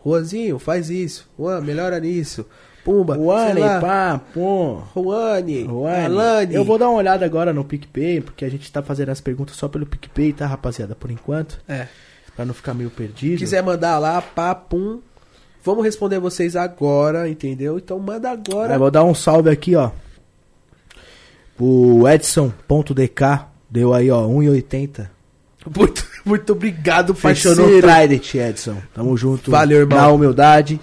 Juanzinho, 0.04 0.58
faz 0.58 0.90
isso. 0.90 1.28
Juan, 1.38 1.60
melhora 1.60 1.98
nisso. 1.98 2.44
Pumba, 2.84 3.16
lá. 3.16 3.80
pá, 3.80 4.20
pô. 4.34 4.82
Juane, 4.94 5.64
Juane. 5.64 6.04
Alane. 6.04 6.54
Eu 6.54 6.64
vou 6.64 6.76
dar 6.76 6.90
uma 6.90 6.98
olhada 6.98 7.24
agora 7.24 7.50
no 7.50 7.64
PicPay, 7.64 8.20
porque 8.20 8.44
a 8.44 8.48
gente 8.50 8.70
tá 8.70 8.82
fazendo 8.82 9.08
as 9.08 9.22
perguntas 9.22 9.56
só 9.56 9.68
pelo 9.68 9.86
PicPay, 9.86 10.34
tá, 10.34 10.46
rapaziada? 10.46 10.94
Por 10.94 11.10
enquanto. 11.10 11.58
É. 11.66 11.86
Pra 12.36 12.44
não 12.44 12.52
ficar 12.52 12.74
meio 12.74 12.90
perdido. 12.90 13.38
quiser 13.38 13.62
mandar 13.62 13.98
lá, 13.98 14.20
pá, 14.20 14.54
pum. 14.54 15.00
Vamos 15.64 15.82
responder 15.82 16.18
vocês 16.18 16.54
agora, 16.56 17.26
entendeu? 17.26 17.78
Então 17.78 17.98
manda 17.98 18.30
agora. 18.30 18.74
Eu 18.74 18.78
vou 18.78 18.90
dar 18.90 19.02
um 19.02 19.14
salve 19.14 19.48
aqui, 19.48 19.74
ó. 19.74 19.90
O 21.58 22.06
Edson.dk 22.06 23.46
deu 23.70 23.94
aí, 23.94 24.10
ó, 24.10 24.26
1,80. 24.26 25.08
Muito, 25.74 26.06
muito 26.22 26.52
obrigado, 26.52 27.14
Fechou 27.14 27.54
parceiro. 27.56 27.76
no 27.76 27.80
Trident, 27.80 28.34
Edson. 28.34 28.76
Tamo 28.92 29.16
junto. 29.16 29.50
Valeu, 29.50 29.78
irmão. 29.78 29.98
Na 29.98 30.08
humildade. 30.08 30.78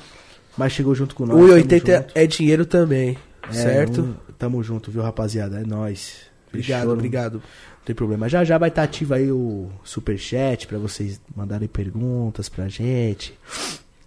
Mas 0.57 0.73
chegou 0.73 0.93
junto 0.93 1.15
com 1.15 1.25
nós. 1.25 1.37
1,80 1.39 1.81
tamo 1.83 1.97
junto. 2.01 2.11
é 2.15 2.27
dinheiro 2.27 2.65
também, 2.65 3.17
É, 3.49 3.53
certo? 3.53 4.01
um- 4.01 4.13
tamo 4.37 4.61
junto, 4.63 4.91
viu, 4.91 5.01
rapaziada? 5.01 5.59
É 5.61 5.65
nóis. 5.65 6.17
Obrigado, 6.49 6.67
Fechou, 6.79 6.85
não- 6.87 6.93
obrigado. 6.93 7.33
Não 7.35 7.85
tem 7.85 7.95
problema. 7.95 8.27
Já 8.29 8.43
já 8.43 8.57
vai 8.57 8.69
estar 8.69 8.83
ativo 8.83 9.13
aí 9.13 9.31
o 9.31 9.69
superchat 9.83 10.67
pra 10.67 10.77
vocês 10.77 11.19
mandarem 11.35 11.67
perguntas 11.67 12.49
pra 12.49 12.67
gente 12.67 13.33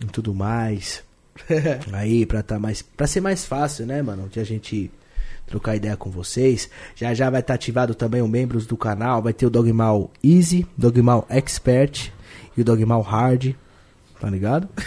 e 0.00 0.06
tudo 0.06 0.34
mais. 0.34 1.02
aí 1.92 2.24
pra 2.26 2.42
tá 2.42 2.58
mais 2.58 2.82
para 2.82 3.06
ser 3.06 3.20
mais 3.20 3.44
fácil, 3.44 3.86
né, 3.86 4.00
mano, 4.02 4.28
de 4.28 4.39
a 4.39 4.44
gente 4.44 4.90
trocar 5.47 5.74
ideia 5.76 5.97
com 5.97 6.10
vocês. 6.10 6.68
Já 6.94 7.12
já 7.14 7.28
vai 7.31 7.40
estar 7.40 7.55
ativado 7.55 7.94
também 7.94 8.23
os 8.23 8.28
membros 8.31 8.66
do 8.66 8.76
canal, 8.76 9.20
vai 9.23 9.32
ter 9.32 9.47
o 9.47 9.50
Dogmal 9.50 10.10
Easy, 10.23 10.66
Dogmal 10.76 11.26
Expert 11.28 12.10
e 12.56 12.60
o 12.60 12.64
Dogmal 12.64 13.00
Hard. 13.02 13.55
Tá 14.20 14.31
ligado? 14.31 14.68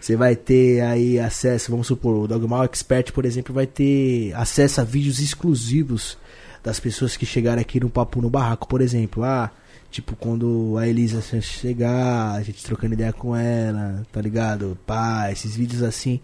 Você 0.00 0.16
vai 0.16 0.36
ter 0.36 0.80
aí 0.82 1.18
acesso, 1.18 1.70
vamos 1.70 1.86
supor, 1.86 2.14
o 2.16 2.28
Dogmal 2.28 2.64
Expert, 2.64 3.12
por 3.12 3.24
exemplo, 3.24 3.54
vai 3.54 3.66
ter 3.66 4.32
acesso 4.34 4.80
a 4.80 4.84
vídeos 4.84 5.20
exclusivos 5.20 6.16
das 6.62 6.80
pessoas 6.80 7.16
que 7.16 7.26
chegaram 7.26 7.60
aqui 7.60 7.78
no 7.80 7.90
Papo 7.90 8.22
no 8.22 8.30
Barraco, 8.30 8.66
por 8.66 8.80
exemplo. 8.80 9.22
Ah, 9.24 9.50
tipo, 9.90 10.16
quando 10.16 10.76
a 10.78 10.88
Elisa 10.88 11.20
chegar, 11.42 12.32
a 12.32 12.42
gente 12.42 12.64
trocando 12.64 12.94
ideia 12.94 13.12
com 13.12 13.36
ela, 13.36 14.02
tá 14.10 14.20
ligado? 14.20 14.78
Pá, 14.86 15.30
esses 15.30 15.54
vídeos 15.54 15.82
assim. 15.82 16.20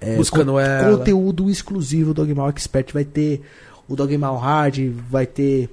é, 0.00 0.16
Buscando 0.16 0.52
con- 0.52 0.60
ela. 0.60 0.96
Conteúdo 0.96 1.50
exclusivo 1.50 2.14
do 2.14 2.24
Dogmal 2.24 2.48
Expert 2.48 2.92
vai 2.94 3.04
ter. 3.04 3.42
O 3.86 3.94
Dogmal 3.94 4.38
Hard 4.38 4.78
vai 5.10 5.26
ter. 5.26 5.68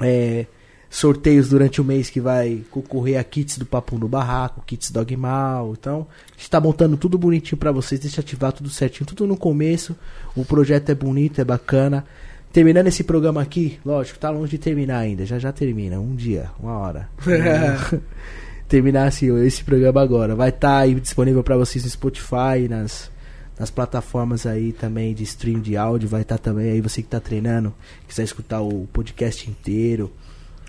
é, 0.00 0.46
sorteios 0.90 1.48
durante 1.48 1.80
o 1.80 1.84
mês 1.84 2.10
que 2.10 2.20
vai 2.20 2.64
concorrer 2.68 3.18
a 3.18 3.22
kits 3.22 3.56
do 3.56 3.64
Papo 3.64 3.96
no 3.96 4.08
Barraco, 4.08 4.64
kits 4.66 4.90
Dogmal. 4.90 5.72
Então, 5.78 6.08
a 6.34 6.36
gente 6.36 6.50
tá 6.50 6.60
montando 6.60 6.96
tudo 6.96 7.16
bonitinho 7.16 7.56
pra 7.56 7.70
vocês, 7.70 8.00
deixa 8.00 8.20
ativar 8.20 8.52
tudo 8.52 8.68
certinho, 8.68 9.06
tudo 9.06 9.24
no 9.24 9.36
começo. 9.36 9.96
O 10.34 10.44
projeto 10.44 10.90
é 10.90 10.94
bonito, 10.94 11.40
é 11.40 11.44
bacana. 11.44 12.04
Terminando 12.52 12.88
esse 12.88 13.04
programa 13.04 13.40
aqui, 13.40 13.78
lógico, 13.86 14.18
tá 14.18 14.28
longe 14.28 14.50
de 14.50 14.58
terminar 14.58 14.98
ainda, 14.98 15.24
já 15.24 15.38
já 15.38 15.52
termina, 15.52 16.00
um 16.00 16.16
dia, 16.16 16.50
uma 16.58 16.76
hora. 16.76 17.08
Terminar 18.68 19.06
assim, 19.06 19.32
esse 19.44 19.62
programa 19.62 20.00
agora. 20.00 20.34
Vai 20.34 20.48
estar 20.48 20.78
aí 20.78 20.94
disponível 20.94 21.42
pra 21.42 21.56
vocês 21.56 21.84
no 21.84 21.90
Spotify, 21.90 22.68
nas, 22.68 23.10
nas 23.58 23.70
plataformas 23.70 24.46
aí 24.46 24.72
também 24.72 25.12
de 25.14 25.22
stream 25.24 25.60
de 25.60 25.76
áudio. 25.76 26.08
Vai 26.08 26.22
estar 26.22 26.38
também 26.38 26.70
aí, 26.70 26.80
você 26.80 27.02
que 27.02 27.08
tá 27.08 27.18
treinando, 27.18 27.74
quiser 28.06 28.22
escutar 28.22 28.60
o 28.60 28.88
podcast 28.92 29.48
inteiro. 29.48 30.10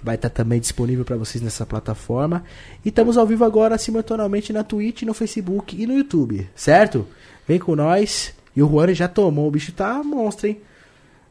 Vai 0.04 0.16
estar 0.16 0.30
também 0.30 0.60
disponível 0.60 1.06
pra 1.06 1.16
vocês 1.16 1.44
nessa 1.44 1.66
plataforma. 1.66 2.44
E 2.84 2.90
estamos 2.90 3.18
ao 3.18 3.28
vivo 3.28 3.46
agora 3.46 3.78
simultaneamente 3.78 4.52
na 4.52 4.64
Twitch, 4.64 5.04
no 5.04 5.14
Facebook 5.14 5.80
e 5.80 5.86
no 5.86 5.94
YouTube, 5.94 6.50
certo? 6.56 7.08
Vem 7.48 7.60
com 7.60 7.76
nós. 7.76 8.34
E 8.56 8.62
o 8.62 8.70
Juan 8.70 8.94
já 8.94 9.08
tomou, 9.08 9.48
o 9.48 9.52
bicho 9.52 9.72
tá 9.72 10.04
monstro, 10.04 10.48
hein? 10.48 10.60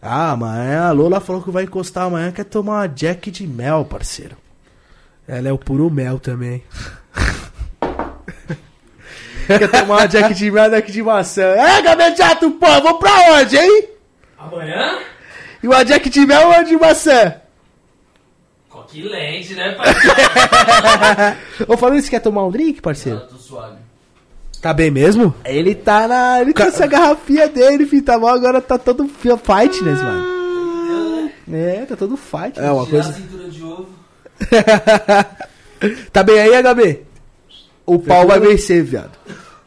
Ah, 0.00 0.30
amanhã 0.30 0.84
a 0.84 0.92
Lola 0.92 1.20
falou 1.20 1.42
que 1.42 1.50
vai 1.50 1.64
encostar 1.64 2.04
amanhã, 2.04 2.32
quer 2.32 2.44
tomar 2.44 2.72
uma 2.72 2.86
jack 2.86 3.30
de 3.30 3.46
mel, 3.46 3.84
parceiro. 3.84 4.36
Ela 5.28 5.48
é 5.48 5.52
o 5.52 5.58
puro 5.58 5.90
mel 5.90 6.18
também. 6.18 6.62
Quer 9.46 9.68
tomar 9.68 9.96
uma 9.96 10.06
jack 10.06 10.32
de 10.32 10.50
mel, 10.50 10.70
jack 10.70 10.92
de 10.92 11.02
maçã. 11.02 11.42
É, 11.42 11.82
Gabriel 11.82 12.16
Jato, 12.16 12.52
pô, 12.52 12.80
vou 12.80 12.98
pra 12.98 13.32
onde, 13.32 13.56
hein? 13.56 13.88
Amanhã? 14.38 14.98
E 15.62 15.66
uma 15.66 15.84
jack 15.84 16.08
de 16.08 16.24
mel 16.24 16.42
ou 16.42 16.54
uma 16.54 16.62
de 16.62 16.76
maçã? 16.76 17.39
Coquilente, 18.70 19.52
né, 19.54 19.72
pai? 19.72 19.88
Ô, 21.68 21.76
falando 21.76 21.98
isso, 21.98 22.08
quer 22.08 22.20
tomar 22.20 22.46
um 22.46 22.50
drink, 22.50 22.80
parceiro? 22.80 23.18
Eu 23.18 23.26
tô 23.26 23.36
suave. 23.36 23.76
Tá 24.62 24.72
bem 24.72 24.90
mesmo? 24.90 25.34
Ele 25.44 25.74
tá 25.74 26.06
na. 26.06 26.40
Ele 26.40 26.52
tá 26.52 26.64
essa 26.66 26.86
garrafinha 26.86 27.48
dele, 27.48 27.84
filho. 27.86 28.02
Tá 28.04 28.18
bom, 28.18 28.28
agora 28.28 28.60
tá 28.60 28.78
todo 28.78 29.08
fi- 29.08 29.36
fightness, 29.38 30.00
mano. 30.02 31.30
É, 31.52 31.84
tá 31.86 31.96
todo 31.96 32.16
fight. 32.16 32.58
É 32.60 32.70
uma 32.70 32.84
Tirar 32.86 33.02
coisa. 33.04 33.10
a 33.10 33.12
cintura 33.12 33.48
de 33.50 33.62
ovo. 33.64 33.88
Tá 36.12 36.22
bem 36.22 36.38
aí, 36.38 36.62
HB? 36.62 37.00
O 37.86 37.98
pau 37.98 38.26
vai 38.26 38.38
vencer, 38.38 38.84
viado. 38.84 39.12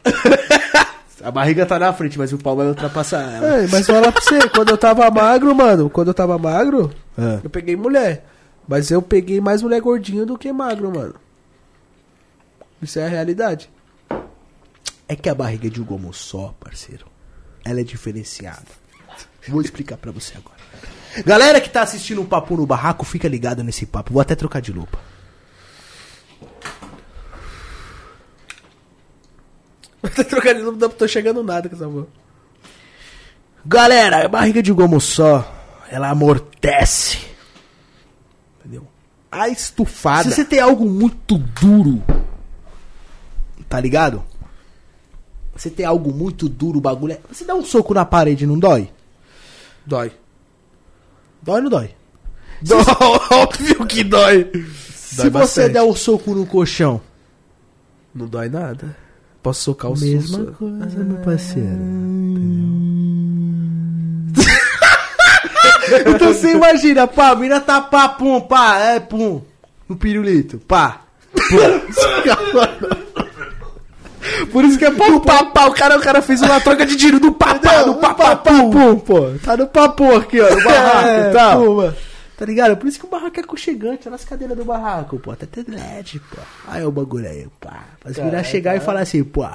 A 1.24 1.30
barriga 1.30 1.64
tá 1.66 1.78
na 1.78 1.92
frente, 1.92 2.18
mas 2.18 2.32
o 2.32 2.38
pau 2.38 2.54
vai 2.54 2.66
ultrapassar 2.68 3.22
ela. 3.22 3.62
É, 3.62 3.66
mas 3.66 3.86
falar 3.86 4.12
pra 4.12 4.20
você, 4.20 4.46
quando 4.50 4.68
eu 4.68 4.76
tava 4.76 5.10
magro, 5.10 5.52
mano, 5.54 5.88
quando 5.90 6.08
eu 6.08 6.14
tava 6.14 6.36
magro, 6.38 6.90
É. 7.18 7.40
eu 7.42 7.48
peguei 7.50 7.74
mulher. 7.74 8.24
Mas 8.66 8.90
eu 8.90 9.02
peguei 9.02 9.40
mais 9.40 9.62
mulher 9.62 9.80
gordinha 9.80 10.24
do 10.24 10.38
que 10.38 10.52
magro, 10.52 10.90
mano. 10.94 11.14
Isso 12.80 12.98
é 12.98 13.06
a 13.06 13.08
realidade. 13.08 13.70
É 15.06 15.14
que 15.14 15.28
a 15.28 15.34
barriga 15.34 15.68
de 15.68 15.80
um 15.80 15.84
gomo 15.84 16.12
só, 16.12 16.54
parceiro, 16.58 17.06
ela 17.64 17.80
é 17.80 17.84
diferenciada. 17.84 18.66
Vou 19.48 19.60
explicar 19.60 19.96
pra 19.96 20.10
você 20.10 20.34
agora. 20.36 20.56
Galera 21.24 21.60
que 21.60 21.70
tá 21.70 21.82
assistindo 21.82 22.22
o 22.22 22.26
Papo 22.26 22.56
no 22.56 22.66
Barraco, 22.66 23.04
fica 23.04 23.28
ligado 23.28 23.62
nesse 23.62 23.86
papo. 23.86 24.12
Vou 24.12 24.20
até 24.20 24.34
trocar 24.34 24.60
de 24.60 24.72
lupa. 24.72 24.98
Tá 30.14 30.22
trocando, 30.22 30.72
não 30.72 30.88
tô 30.90 31.08
chegando 31.08 31.42
nada 31.42 31.68
com 31.68 31.74
essa 31.74 31.88
porra. 31.88 32.06
Galera, 33.64 34.26
a 34.26 34.28
barriga 34.28 34.62
de 34.62 34.70
gomo 34.72 35.00
só, 35.00 35.50
ela 35.90 36.10
amortece. 36.10 37.33
Entendeu? 39.34 39.42
A 39.42 39.48
estufada. 39.48 40.24
Se 40.30 40.34
você 40.36 40.44
tem 40.44 40.60
algo 40.60 40.88
muito 40.88 41.36
duro, 41.38 42.02
tá 43.68 43.80
ligado? 43.80 44.22
Você 45.56 45.70
tem 45.70 45.86
algo 45.86 46.12
muito 46.12 46.48
duro, 46.48 46.78
o 46.78 46.80
bagulho 46.80 47.12
é... 47.12 47.20
Você 47.30 47.44
dá 47.44 47.54
um 47.54 47.64
soco 47.64 47.94
na 47.94 48.04
parede, 48.04 48.46
não 48.46 48.58
dói? 48.58 48.90
Dói. 49.86 50.12
Dói 51.42 51.56
ou 51.56 51.62
não 51.62 51.70
dói? 51.70 51.90
Óbvio 53.30 53.86
que 53.86 54.02
dói. 54.02 54.50
Se 54.94 55.16
Dói 55.16 55.26
você 55.26 55.30
bastante. 55.30 55.72
der 55.74 55.82
um 55.82 55.94
soco 55.94 56.34
no 56.34 56.44
colchão, 56.46 57.00
Não 58.14 58.26
dói 58.26 58.48
nada. 58.48 58.96
Posso 59.42 59.62
socar 59.62 59.90
o 59.92 59.98
mesma 59.98 60.22
susto. 60.38 60.52
coisa, 60.58 61.04
meu 61.04 61.18
parceiro. 61.18 61.78
Então 66.06 66.32
você 66.32 66.52
imagina, 66.52 67.06
pá, 67.06 67.30
a 67.30 67.34
mina 67.36 67.60
tá 67.60 67.80
pá, 67.80 68.08
pum, 68.08 68.40
pá, 68.40 68.78
é, 68.78 69.00
pum, 69.00 69.42
no 69.88 69.96
pirulito, 69.96 70.58
pá. 70.58 71.00
Por 74.50 74.64
isso 74.64 74.78
que 74.78 74.84
é 74.84 74.90
pau, 74.90 75.20
pau, 75.20 75.50
pau. 75.52 75.68
O 75.70 75.74
cara, 75.74 75.96
o 75.98 76.00
cara 76.00 76.22
fez 76.22 76.40
uma 76.40 76.60
troca 76.60 76.86
de 76.86 76.96
tiro 76.96 77.20
do 77.20 77.32
papá, 77.32 77.82
do 77.82 77.96
papá, 77.96 78.34
pum, 78.36 78.70
pum, 78.70 78.98
pô. 78.98 79.30
Tá 79.42 79.56
no 79.56 79.66
papo 79.66 80.14
aqui, 80.16 80.40
ó, 80.40 80.48
no 80.54 80.62
barraco 80.64 81.08
É, 81.08 81.30
e 81.30 81.32
tal. 81.32 81.64
puma. 81.64 81.96
Tá 82.36 82.44
ligado? 82.46 82.76
Por 82.76 82.88
isso 82.88 82.98
que 82.98 83.06
o 83.06 83.08
barraco 83.08 83.38
é 83.38 83.42
aconchegante, 83.42 84.08
é 84.08 84.10
nas 84.10 84.24
cadeiras 84.24 84.56
do 84.56 84.64
barraco, 84.64 85.18
pô. 85.18 85.30
Até 85.30 85.46
tem 85.46 85.64
LED, 85.68 86.20
pô. 86.30 86.38
Aí 86.66 86.84
o 86.84 86.90
bagulho 86.90 87.28
aí, 87.28 87.46
pá. 87.60 87.84
Pra 88.00 88.10
as 88.10 88.16
virar 88.16 88.42
chegar 88.42 88.74
e 88.76 88.80
falar 88.80 89.00
assim, 89.00 89.22
pô, 89.22 89.46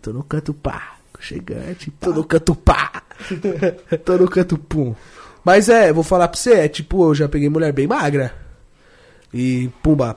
tô 0.00 0.12
no 0.12 0.22
canto 0.24 0.54
pá. 0.54 0.94
Aconchegante, 1.12 1.90
pá. 1.90 2.06
Tô 2.06 2.12
no 2.12 2.24
canto 2.24 2.54
pá. 2.54 3.02
Tô 4.04 4.16
no 4.16 4.28
canto 4.28 4.56
pum. 4.58 4.94
Mas 5.44 5.68
é, 5.68 5.92
vou 5.92 6.04
falar 6.04 6.28
pra 6.28 6.38
você, 6.38 6.52
é 6.54 6.68
tipo, 6.68 7.04
eu 7.08 7.14
já 7.14 7.28
peguei 7.28 7.48
mulher 7.48 7.72
bem 7.72 7.86
magra. 7.86 8.34
E, 9.32 9.70
pumba, 9.82 10.16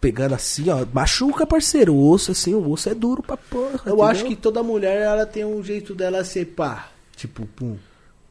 pegando 0.00 0.34
assim, 0.34 0.68
ó, 0.68 0.84
machuca, 0.92 1.46
parceiro. 1.46 1.94
O 1.94 2.10
osso, 2.10 2.32
assim, 2.32 2.54
o 2.54 2.70
osso 2.70 2.88
é 2.88 2.94
duro 2.94 3.22
pra 3.22 3.36
porra. 3.36 3.80
Eu 3.86 3.94
entendeu? 3.94 4.02
acho 4.02 4.24
que 4.24 4.36
toda 4.36 4.62
mulher, 4.62 5.02
ela 5.02 5.26
tem 5.26 5.44
um 5.44 5.62
jeito 5.62 5.94
dela 5.94 6.22
ser 6.24 6.44
pá. 6.46 6.88
Tipo, 7.16 7.46
pum. 7.46 7.76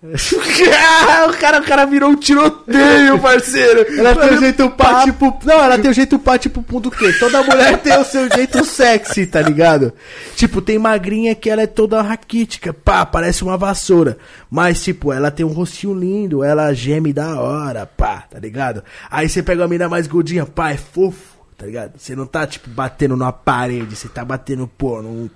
o, 1.30 1.38
cara, 1.40 1.60
o 1.60 1.64
cara 1.64 1.86
virou 1.86 2.10
um 2.10 2.16
tiroteio, 2.16 3.18
parceiro. 3.20 3.86
Ela 3.98 4.14
tem 4.16 4.38
o 4.38 4.40
jeito 4.40 4.70
pá, 4.72 5.04
tipo. 5.06 5.40
Não, 5.46 5.64
ela 5.64 5.80
tem 5.80 5.90
o 5.92 5.94
jeito 5.94 6.20
pá, 6.20 6.38
tipo, 6.38 6.62
pum 6.62 6.82
do 6.82 6.92
quê? 6.92 7.14
Toda 7.14 7.42
mulher 7.42 7.78
tem 7.80 7.98
o 7.98 8.04
seu 8.04 8.30
jeito 8.30 8.66
sexy, 8.66 9.26
tá 9.26 9.42
ligado? 9.42 9.94
Tipo, 10.36 10.62
tem 10.62 10.78
magrinha 10.78 11.34
que 11.34 11.50
ela 11.50 11.62
é 11.62 11.68
toda 11.68 12.02
raquítica, 12.02 12.74
pá, 12.74 13.06
parece 13.06 13.44
uma 13.44 13.58
vassoura. 13.58 14.18
Mas, 14.52 14.84
tipo, 14.84 15.14
ela 15.14 15.32
tem 15.32 15.46
um 15.46 15.54
rostinho 15.54 15.94
lindo, 15.94 16.44
ela 16.44 16.74
geme 16.74 17.14
da 17.14 17.40
hora, 17.40 17.86
pá, 17.86 18.26
tá 18.30 18.38
ligado? 18.40 18.84
Aí 19.10 19.30
você 19.30 19.42
pega 19.42 19.62
uma 19.62 19.68
mina 19.70 19.88
mais 19.88 20.06
gordinha, 20.06 20.46
pá, 20.46 20.72
é 20.72 20.78
fofo, 20.78 21.38
tá 21.58 21.66
ligado? 21.66 21.94
Você 21.98 22.14
não 22.14 22.26
tá, 22.26 22.46
tipo, 22.46 22.70
batendo 22.70 23.16
numa 23.16 23.32
parede, 23.32 23.96
você 23.96 24.10
tá 24.10 24.26
batendo, 24.26 24.68
pô, 24.68 25.02
num. 25.02 25.30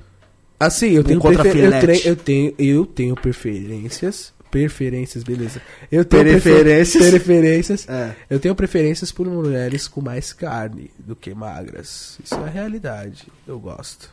Assim, 0.59 0.89
eu 0.89 1.03
tenho, 1.03 1.19
contra 1.19 1.43
prefer... 1.43 1.63
eu, 1.65 1.79
tre- 1.79 2.01
eu 2.03 2.15
tenho 2.15 2.53
eu 2.57 2.85
tenho 2.85 3.15
preferências. 3.15 4.35
Preferências, 4.51 5.23
beleza. 5.23 5.61
Eu 5.91 6.05
tenho 6.05 6.23
Preferências. 6.23 7.03
prefer- 7.03 7.11
preferências. 7.23 7.87
É. 7.89 8.15
Eu 8.29 8.39
tenho 8.39 8.55
preferências 8.55 9.11
por 9.11 9.27
mulheres 9.27 9.87
com 9.87 10.01
mais 10.01 10.31
carne 10.33 10.89
do 10.97 11.15
que 11.15 11.33
magras. 11.33 12.17
Isso 12.23 12.35
é 12.35 12.43
a 12.43 12.47
realidade. 12.49 13.27
Eu 13.45 13.59
gosto. 13.59 14.09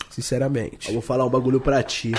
Eu 0.00 0.06
Sinceramente. 0.10 0.90
vou 0.92 1.02
falar 1.02 1.26
um 1.26 1.30
bagulho 1.30 1.60
pra 1.60 1.82
ti. 1.82 2.12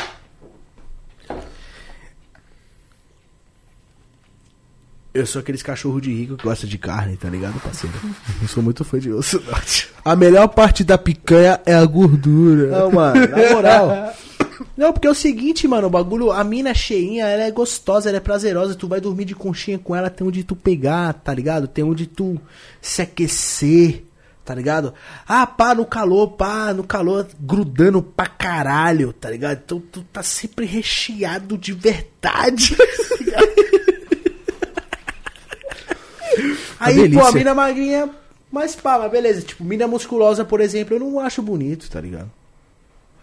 Eu 5.11 5.25
sou 5.25 5.39
aqueles 5.39 5.63
cachorro 5.63 5.99
de 5.99 6.13
rico 6.13 6.37
que 6.37 6.43
gosta 6.43 6.67
de 6.67 6.77
carne, 6.77 7.17
tá 7.17 7.27
ligado, 7.29 7.59
parceiro? 7.59 7.95
Eu 8.41 8.47
sou 8.47 8.61
muito 8.61 8.85
fã 8.85 8.99
de 8.99 9.11
osso, 9.11 9.41
não. 9.45 9.53
A 10.05 10.15
melhor 10.15 10.47
parte 10.49 10.83
da 10.83 10.97
picanha 10.99 11.59
é 11.65 11.73
a 11.73 11.83
gordura. 11.85 12.67
Não, 12.67 12.91
mano, 12.91 13.27
na 13.27 13.49
moral. 13.53 14.13
Não, 14.75 14.93
porque 14.93 15.07
é 15.07 15.11
o 15.11 15.15
seguinte, 15.15 15.67
mano, 15.67 15.87
o 15.87 15.89
bagulho, 15.89 16.31
a 16.31 16.43
mina 16.43 16.73
cheinha, 16.73 17.27
ela 17.27 17.43
é 17.43 17.51
gostosa, 17.51 18.09
ela 18.09 18.17
é 18.17 18.21
prazerosa, 18.21 18.75
tu 18.75 18.87
vai 18.87 18.99
dormir 18.99 19.25
de 19.25 19.35
conchinha 19.35 19.79
com 19.79 19.95
ela, 19.95 20.09
tem 20.09 20.25
onde 20.25 20.43
tu 20.43 20.55
pegar, 20.55 21.13
tá 21.13 21.33
ligado? 21.33 21.67
Tem 21.67 21.83
onde 21.83 22.05
tu 22.05 22.39
se 22.81 23.01
aquecer, 23.01 24.03
tá 24.43 24.53
ligado? 24.55 24.93
Ah, 25.27 25.45
pá, 25.45 25.75
no 25.75 25.85
calor, 25.85 26.29
pá, 26.29 26.73
no 26.73 26.83
calor, 26.83 27.27
grudando 27.39 28.01
pra 28.01 28.27
caralho, 28.27 29.13
tá 29.13 29.29
ligado? 29.29 29.61
Então 29.63 29.79
tu 29.79 30.01
tá 30.11 30.23
sempre 30.23 30.65
recheado 30.65 31.57
de 31.57 31.73
verdade. 31.73 32.75
tá 32.77 33.15
ligado? 33.19 33.49
Aí, 36.79 36.95
pô, 36.95 37.01
a 37.01 37.01
delícia. 37.01 37.31
mina 37.33 37.53
magrinha, 37.53 38.09
mas 38.51 38.75
pá, 38.75 38.97
mas 38.97 39.11
beleza. 39.11 39.41
Tipo, 39.41 39.63
mina 39.63 39.87
musculosa, 39.87 40.45
por 40.45 40.61
exemplo, 40.61 40.95
eu 40.95 40.99
não 40.99 41.19
acho 41.19 41.41
bonito, 41.41 41.89
tá 41.89 41.99
ligado? 41.99 42.31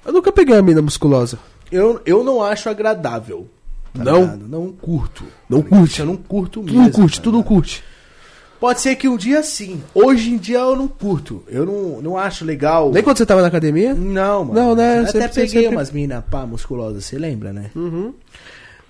Eu 0.06 0.12
nunca 0.12 0.30
peguei 0.32 0.54
uma 0.54 0.62
mina 0.62 0.80
musculosa. 0.82 1.38
Eu, 1.70 2.00
eu 2.06 2.22
não 2.22 2.42
acho 2.42 2.68
agradável. 2.70 3.48
tá 3.92 4.04
Não? 4.04 4.20
ligado? 4.20 4.48
Não 4.48 4.72
curto. 4.72 5.24
Não 5.48 5.62
tá 5.62 5.68
curte? 5.68 6.00
Eu 6.00 6.06
não 6.06 6.16
curto 6.16 6.60
Tu 6.62 6.66
mesmo. 6.66 6.82
não 6.82 6.90
curte, 6.90 7.16
tá 7.18 7.24
tu 7.24 7.32
não 7.32 7.42
curte. 7.42 7.84
Pode 8.60 8.80
ser 8.80 8.96
que 8.96 9.06
um 9.08 9.16
dia 9.18 9.42
sim. 9.42 9.82
Hoje 9.94 10.30
em 10.30 10.38
dia 10.38 10.58
eu 10.60 10.74
não 10.76 10.88
curto. 10.88 11.42
Eu 11.46 11.66
não, 11.66 12.00
não 12.00 12.16
acho 12.16 12.44
legal. 12.44 12.90
Nem 12.90 13.02
quando 13.02 13.18
você 13.18 13.26
tava 13.26 13.42
na 13.42 13.48
academia? 13.48 13.92
Não, 13.94 14.44
mano. 14.46 14.58
Não, 14.60 14.74
né? 14.74 15.00
Até 15.00 15.10
Sempre- 15.12 15.28
peguei 15.34 15.62
sempre- 15.64 15.76
umas 15.76 15.90
minas, 15.90 16.24
pá, 16.30 16.46
musculosas, 16.46 17.04
você 17.04 17.18
lembra, 17.18 17.52
né? 17.52 17.70
Uhum. 17.76 18.14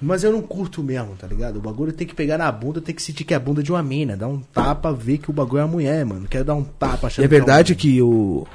Mas 0.01 0.23
eu 0.23 0.31
não 0.31 0.43
curto 0.43 0.83
mesmo, 0.85 1.15
tá 1.19 1.27
ligado? 1.27 1.57
O 1.57 1.61
bagulho 1.61 1.91
tem 1.93 2.07
que 2.07 2.15
pegar 2.15 2.37
na 2.39 2.53
bunda, 2.53 2.81
tem 2.83 2.95
que 2.95 3.03
sentir 3.03 3.25
que 3.25 3.33
é 3.33 3.37
a 3.39 3.41
bunda 3.41 3.63
de 3.63 3.73
uma 3.73 3.83
mina. 3.83 4.17
Dar 4.17 4.29
um 4.29 4.39
tapa, 4.41 4.93
ver 4.93 5.19
que 5.19 5.31
o 5.31 5.33
bagulho 5.33 5.61
é 5.61 5.63
a 5.65 5.67
mulher, 5.67 6.05
mano. 6.05 6.29
Quero 6.29 6.45
dar 6.45 6.55
um 6.55 6.63
tapa 6.63 7.07
achando 7.09 7.25
E 7.25 7.27
é 7.27 7.29
verdade 7.29 7.75
que... 7.75 7.93
que 7.95 8.03
o. 8.03 8.47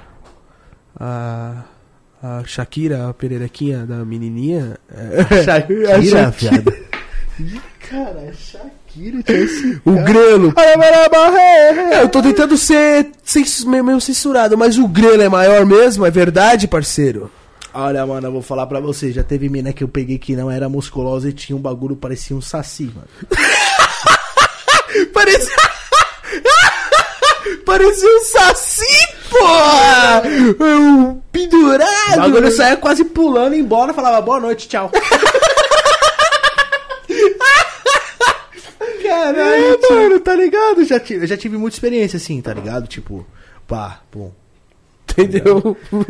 A. 0.99 1.63
A 2.21 2.43
Shakira, 2.45 3.09
a 3.09 3.13
pererequinha 3.13 3.85
da 3.85 4.05
menininha. 4.05 4.77
É, 4.93 5.21
um 5.21 5.43
Shakira, 5.43 5.95
a 5.95 6.01
Shakira. 6.01 6.31
viado. 6.61 6.73
Cara, 7.89 8.31
Shakira 8.33 9.23
tinha 9.23 9.39
esse... 9.39 9.81
O 9.83 9.95
grelo. 10.03 10.53
É, 10.57 12.03
eu 12.03 12.09
tô 12.09 12.21
tentando 12.21 12.55
ser 12.57 13.09
meio 13.65 13.83
meio 13.83 13.99
censurado, 13.99 14.57
mas 14.57 14.77
o 14.77 14.87
grelo 14.87 15.21
é 15.21 15.29
maior 15.29 15.65
mesmo? 15.65 16.05
É 16.05 16.11
verdade, 16.11 16.67
parceiro? 16.67 17.31
Olha, 17.73 18.05
mano, 18.05 18.27
eu 18.27 18.31
vou 18.31 18.41
falar 18.41 18.67
pra 18.67 18.79
você. 18.79 19.11
Já 19.11 19.23
teve 19.23 19.49
mina 19.49 19.73
que 19.73 19.83
eu 19.83 19.87
peguei 19.87 20.17
que 20.17 20.35
não 20.35 20.51
era 20.51 20.67
musculosa 20.67 21.29
e 21.29 21.33
tinha 21.33 21.55
um 21.55 21.61
bagulho 21.61 21.95
parecia 21.95 22.35
um 22.35 22.41
saci, 22.41 22.91
mano. 22.93 23.07
Parecia. 25.13 25.70
Parecia 27.71 28.09
um 28.09 28.19
saci, 28.19 28.97
porra! 29.29 30.23
Um 30.59 31.21
pendurado! 31.31 32.15
O 32.15 32.17
bagulho 32.17 32.51
saía 32.51 32.75
quase 32.75 33.05
pulando 33.05 33.55
embora, 33.55 33.93
falava 33.93 34.19
boa 34.19 34.41
noite, 34.41 34.67
tchau. 34.67 34.91
Caralho, 39.01 39.79
mano, 39.89 40.19
tá 40.19 40.35
ligado? 40.35 40.83
Já 40.83 40.99
tive, 40.99 41.23
eu 41.23 41.27
já 41.27 41.37
tive 41.37 41.55
muita 41.57 41.77
experiência 41.77 42.17
assim, 42.17 42.41
tá 42.41 42.53
ligado? 42.53 42.87
Tipo, 42.87 43.25
pá, 43.65 44.01
pum. 44.11 44.33
Entendeu? 45.17 45.77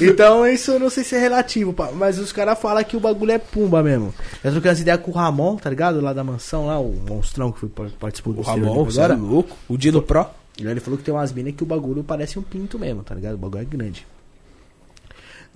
Então 0.00 0.46
isso 0.46 0.72
eu 0.72 0.78
não 0.78 0.90
sei 0.90 1.02
se 1.02 1.14
é 1.14 1.18
relativo, 1.18 1.72
pá, 1.72 1.90
mas 1.92 2.18
os 2.18 2.32
caras 2.32 2.58
falam 2.58 2.84
que 2.84 2.96
o 2.96 3.00
bagulho 3.00 3.32
é 3.32 3.38
pumba 3.38 3.82
mesmo. 3.82 4.14
Eu 4.44 4.52
troquei 4.52 4.70
as 4.70 4.80
ideias 4.80 5.00
com 5.00 5.10
o 5.10 5.14
Ramon, 5.14 5.56
tá 5.56 5.70
ligado? 5.70 6.00
Lá 6.00 6.12
da 6.12 6.22
mansão, 6.22 6.66
lá, 6.66 6.78
o 6.78 6.94
monstrão 7.08 7.50
que 7.50 7.60
foi, 7.60 7.68
participou 7.98 8.34
do 8.34 8.40
O 8.40 8.42
Ramon, 8.42 8.66
Circo 8.66 8.92
você 8.92 9.00
é 9.00 9.08
louco. 9.08 9.56
O 9.68 9.76
Dino 9.76 10.02
Pro. 10.02 10.26
E 10.58 10.64
aí 10.64 10.70
ele 10.70 10.80
falou 10.80 10.98
que 10.98 11.04
tem 11.04 11.14
umas 11.14 11.32
minas 11.32 11.54
que 11.54 11.62
o 11.62 11.66
bagulho 11.66 12.04
parece 12.04 12.38
um 12.38 12.42
pinto 12.42 12.78
mesmo, 12.78 13.02
tá 13.02 13.14
ligado? 13.14 13.34
O 13.34 13.38
bagulho 13.38 13.62
é 13.62 13.64
grande. 13.64 14.06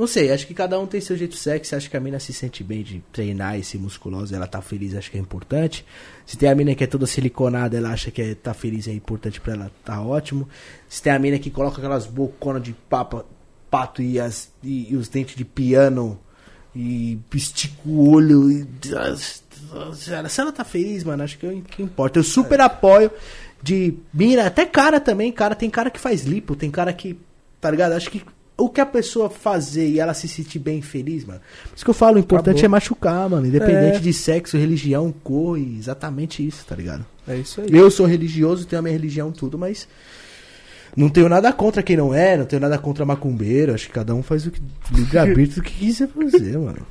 Não 0.00 0.06
sei, 0.06 0.32
acho 0.32 0.46
que 0.46 0.54
cada 0.54 0.80
um 0.80 0.86
tem 0.86 0.98
seu 0.98 1.14
jeito 1.14 1.36
sexy. 1.36 1.74
Acho 1.74 1.90
que 1.90 1.94
a 1.94 2.00
mina 2.00 2.18
se 2.18 2.32
sente 2.32 2.64
bem 2.64 2.82
de 2.82 3.04
treinar 3.12 3.58
e 3.58 3.62
ser 3.62 3.76
musculosa, 3.76 4.34
ela 4.34 4.46
tá 4.46 4.62
feliz, 4.62 4.94
acho 4.94 5.10
que 5.10 5.18
é 5.18 5.20
importante. 5.20 5.84
Se 6.24 6.38
tem 6.38 6.48
a 6.48 6.54
mina 6.54 6.74
que 6.74 6.82
é 6.82 6.86
toda 6.86 7.06
siliconada, 7.06 7.76
ela 7.76 7.90
acha 7.90 8.10
que 8.10 8.22
é, 8.22 8.34
tá 8.34 8.54
feliz, 8.54 8.88
é 8.88 8.92
importante 8.94 9.38
pra 9.42 9.52
ela, 9.52 9.70
tá 9.84 10.00
ótimo. 10.00 10.48
Se 10.88 11.02
tem 11.02 11.12
a 11.12 11.18
mina 11.18 11.38
que 11.38 11.50
coloca 11.50 11.76
aquelas 11.76 12.06
boconas 12.06 12.62
de 12.62 12.72
papa, 12.72 13.26
pato 13.70 14.00
e, 14.00 14.18
as, 14.18 14.50
e, 14.62 14.90
e 14.90 14.96
os 14.96 15.06
dentes 15.06 15.36
de 15.36 15.44
piano 15.44 16.18
e 16.74 17.18
estica 17.34 17.76
o 17.84 18.10
olho 18.10 18.50
e. 18.50 18.66
Se 19.94 20.40
ela 20.40 20.50
tá 20.50 20.64
feliz, 20.64 21.04
mano, 21.04 21.24
acho 21.24 21.36
que, 21.36 21.44
é 21.44 21.50
o 21.50 21.60
que 21.60 21.82
importa. 21.82 22.18
Eu 22.18 22.24
super 22.24 22.58
apoio 22.62 23.10
de 23.62 23.92
mina, 24.14 24.46
até 24.46 24.64
cara 24.64 24.98
também, 24.98 25.30
cara. 25.30 25.54
Tem 25.54 25.68
cara 25.68 25.90
que 25.90 26.00
faz 26.00 26.24
lipo, 26.24 26.56
tem 26.56 26.70
cara 26.70 26.90
que. 26.90 27.20
Tá 27.60 27.70
ligado? 27.70 27.92
Acho 27.92 28.10
que 28.10 28.22
o 28.60 28.68
que 28.68 28.80
a 28.80 28.86
pessoa 28.86 29.28
fazer 29.30 29.88
e 29.88 29.98
ela 30.00 30.14
se 30.14 30.28
sentir 30.28 30.58
bem 30.58 30.80
feliz, 30.82 31.24
mano. 31.24 31.40
Por 31.64 31.76
isso 31.76 31.84
que 31.84 31.90
eu 31.90 31.94
falo, 31.94 32.16
o 32.16 32.18
importante 32.20 32.56
Acabou. 32.58 32.64
é 32.64 32.68
machucar, 32.68 33.28
mano. 33.28 33.46
Independente 33.46 33.96
É. 33.96 34.00
de 34.00 34.12
sexo, 34.12 34.56
religião, 34.58 35.12
cor 35.24 35.58
e 35.58 35.76
exatamente 35.78 36.46
isso, 36.46 36.64
tá 36.66 36.74
ligado? 36.76 37.04
É 37.26 37.36
isso 37.36 37.60
aí. 37.60 37.68
Eu 37.70 37.90
sou 37.90 38.06
religioso, 38.06 38.66
tenho 38.66 38.80
a 38.80 38.82
minha 38.82 38.92
religião, 38.92 39.30
tudo, 39.32 39.56
mas. 39.58 39.86
Não 40.96 41.08
tenho 41.08 41.28
nada 41.28 41.52
contra 41.52 41.82
quem 41.84 41.96
não 41.96 42.12
é, 42.12 42.36
não 42.36 42.44
tenho 42.44 42.60
nada 42.60 42.76
contra 42.76 43.04
macumbeiro. 43.06 43.72
Acho 43.72 43.86
que 43.86 43.92
cada 43.92 44.12
um 44.14 44.22
faz 44.22 44.44
o 44.46 44.50
que. 44.50 44.60
livre-arbítrio 44.92 45.62
do 45.62 45.62
que 45.62 45.72
quiser 45.72 46.08
fazer, 46.08 46.58
mano. 46.58 46.84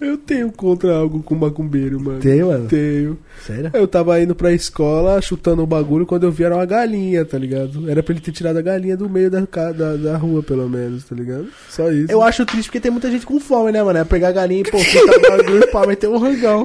Eu 0.00 0.16
tenho 0.16 0.50
contra 0.50 0.96
algo 0.96 1.22
com 1.22 1.34
macumbeiro, 1.34 2.00
mano. 2.00 2.20
Tem, 2.20 2.42
mano? 2.42 2.66
Tenho. 2.66 3.18
Sério? 3.46 3.70
Eu 3.74 3.86
tava 3.86 4.18
indo 4.20 4.34
pra 4.34 4.50
escola 4.52 5.20
chutando 5.20 5.62
o 5.62 5.66
bagulho 5.66 6.06
quando 6.06 6.24
eu 6.24 6.32
vi 6.32 6.44
era 6.44 6.54
uma 6.54 6.64
galinha, 6.64 7.24
tá 7.24 7.36
ligado? 7.36 7.88
Era 7.88 8.02
pra 8.02 8.14
ele 8.14 8.22
ter 8.22 8.32
tirado 8.32 8.56
a 8.56 8.62
galinha 8.62 8.96
do 8.96 9.10
meio 9.10 9.30
da, 9.30 9.40
da, 9.40 9.96
da 9.96 10.16
rua, 10.16 10.42
pelo 10.42 10.68
menos, 10.68 11.04
tá 11.04 11.14
ligado? 11.14 11.48
Só 11.68 11.92
isso. 11.92 12.10
Eu 12.10 12.22
acho 12.22 12.46
triste 12.46 12.68
porque 12.68 12.80
tem 12.80 12.90
muita 12.90 13.10
gente 13.10 13.26
com 13.26 13.38
fome, 13.38 13.72
né, 13.72 13.82
mano? 13.82 13.98
É 13.98 14.04
pegar 14.04 14.28
a 14.28 14.32
galinha 14.32 14.62
e 14.62 14.70
pô, 14.70 14.78
chutar 14.78 15.18
o 15.18 15.36
bagulho 15.36 15.70
pra 15.70 15.86
meter 15.86 16.08
um 16.08 16.18
rangão. 16.18 16.64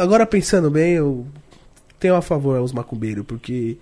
Agora 0.00 0.24
pensando 0.24 0.70
bem, 0.70 0.94
eu 0.94 1.26
tenho 2.00 2.14
a 2.14 2.22
favor 2.22 2.56
aos 2.56 2.72
macumbeiros, 2.72 3.24
porque 3.26 3.76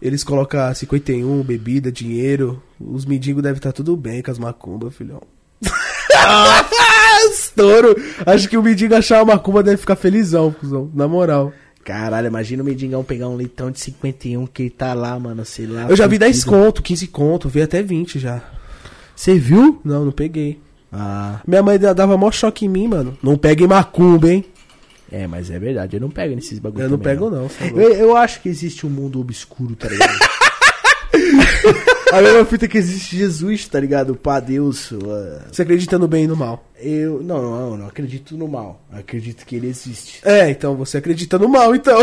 eles 0.00 0.24
colocam 0.24 0.74
51, 0.74 1.42
bebida, 1.42 1.92
dinheiro. 1.92 2.62
Os 2.80 3.04
mendigos 3.04 3.42
devem 3.42 3.58
estar 3.58 3.72
tudo 3.72 3.94
bem 3.94 4.22
com 4.22 4.30
as 4.30 4.38
macumbas, 4.38 4.94
filhão. 4.94 5.20
Estouro! 7.30 7.94
Acho 8.26 8.48
que 8.48 8.56
o 8.56 8.62
mendigo 8.62 8.94
achar 8.94 9.22
uma 9.22 9.34
macumba 9.34 9.62
deve 9.62 9.76
ficar 9.78 9.96
felizão, 9.96 10.52
cuzão. 10.52 10.90
Na 10.94 11.06
moral. 11.08 11.52
Caralho, 11.84 12.28
imagina 12.28 12.62
o 12.62 12.66
mendigão 12.66 13.02
pegar 13.02 13.28
um 13.28 13.34
leitão 13.36 13.70
de 13.70 13.80
51 13.80 14.46
que 14.46 14.70
tá 14.70 14.94
lá, 14.94 15.18
mano, 15.18 15.44
sei 15.44 15.66
lá. 15.66 15.86
Eu 15.88 15.96
já 15.96 16.06
vi 16.06 16.16
10 16.16 16.44
fudido. 16.44 16.50
conto, 16.64 16.82
15 16.82 17.06
conto, 17.08 17.48
vi 17.48 17.60
até 17.62 17.82
20 17.82 18.18
já. 18.20 18.40
Você 19.16 19.34
viu? 19.34 19.80
Não, 19.84 20.04
não 20.04 20.12
peguei. 20.12 20.60
Ah, 20.92 21.40
Minha 21.46 21.62
mãe 21.62 21.78
da- 21.78 21.92
dava 21.92 22.16
mó 22.16 22.30
choque 22.30 22.66
em 22.66 22.68
mim, 22.68 22.86
mano. 22.86 23.18
Não 23.22 23.36
pegue 23.36 23.66
macumba, 23.66 24.28
hein? 24.30 24.44
é, 25.10 25.26
mas 25.26 25.50
é 25.50 25.58
verdade, 25.58 25.96
eu 25.96 26.00
não 26.00 26.08
pego 26.10 26.34
nesses 26.34 26.58
bagulho 26.58 26.84
Eu 26.84 26.88
não 26.90 26.98
também, 26.98 27.14
pego, 27.14 27.28
não. 27.30 27.48
tá 27.48 27.64
louco. 27.64 27.80
Eu, 27.80 27.92
eu 27.94 28.16
acho 28.16 28.40
que 28.40 28.48
existe 28.48 28.86
um 28.86 28.90
mundo 28.90 29.20
obscuro, 29.20 29.74
tá 29.74 29.88
ligado? 29.88 30.18
A 32.12 32.20
mesma 32.20 32.44
fita 32.44 32.68
que 32.68 32.76
existe 32.76 33.16
Jesus, 33.16 33.66
tá 33.66 33.80
ligado? 33.80 34.14
Pá, 34.14 34.38
Deus. 34.38 34.90
uh, 34.92 35.00
Você 35.50 35.62
acredita 35.62 35.98
no 35.98 36.06
bem 36.06 36.24
e 36.24 36.26
no 36.26 36.36
mal. 36.36 36.62
Eu 36.78 37.22
não, 37.22 37.40
não, 37.40 37.76
não 37.78 37.86
acredito 37.86 38.36
no 38.36 38.46
mal. 38.46 38.82
Acredito 38.92 39.46
que 39.46 39.56
ele 39.56 39.68
existe. 39.68 40.20
É, 40.22 40.50
então 40.50 40.76
você 40.76 40.98
acredita 40.98 41.38
no 41.38 41.48
mal, 41.48 41.74
então. 41.74 41.98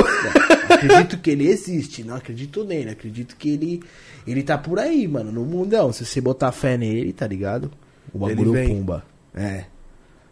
acredito 0.68 1.20
que 1.20 1.30
ele 1.30 1.48
existe, 1.48 2.04
não 2.04 2.16
acredito 2.16 2.64
nele, 2.64 2.90
acredito 2.90 3.36
que 3.36 3.50
ele 3.50 3.84
ele 4.26 4.42
tá 4.44 4.58
por 4.58 4.80
aí, 4.80 5.08
mano, 5.08 5.32
no 5.32 5.46
mundão. 5.46 5.94
Se 5.94 6.06
você 6.06 6.20
botar 6.20 6.52
fé 6.52 6.76
nele, 6.78 7.14
tá 7.14 7.28
ligado? 7.28 7.70
O 8.12 8.20
bagulho 8.20 8.54
pumba. 8.68 9.04
É, 9.36 9.66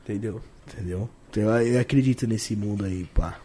Entendeu? 0.03 0.41
entendeu? 0.67 1.07
Então 1.30 1.43
eu 1.61 1.80
acredito 1.80 2.25
nesse 2.25 2.56
mundo 2.56 2.83
aí, 2.85 3.06
pá. 3.14 3.38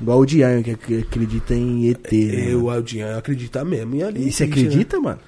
Igual 0.00 0.18
o 0.20 0.26
Dianho 0.26 0.62
que 0.64 0.70
ac- 0.70 0.98
acredita 1.06 1.54
em 1.54 1.88
ET. 1.90 2.10
né, 2.12 2.52
Eu, 2.52 2.58
mano? 2.62 2.70
Aldian, 2.70 3.18
acredita 3.18 3.64
mesmo 3.64 3.94
em 3.96 4.02
alienígena. 4.02 4.28
E 4.28 4.32
você 4.32 4.44
acredita, 4.44 4.98
mano? 5.00 5.18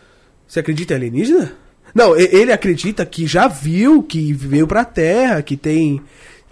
Você 0.47 0.61
acredita 0.61 0.95
em 0.95 0.97
alienígena? 0.97 1.53
Não, 1.95 2.17
ele 2.17 2.53
acredita 2.53 3.05
que 3.05 3.27
já 3.27 3.47
viu, 3.49 4.03
que 4.03 4.33
veio 4.33 4.67
pra 4.67 4.85
Terra, 4.85 5.43
que 5.43 5.57
tem 5.59 6.01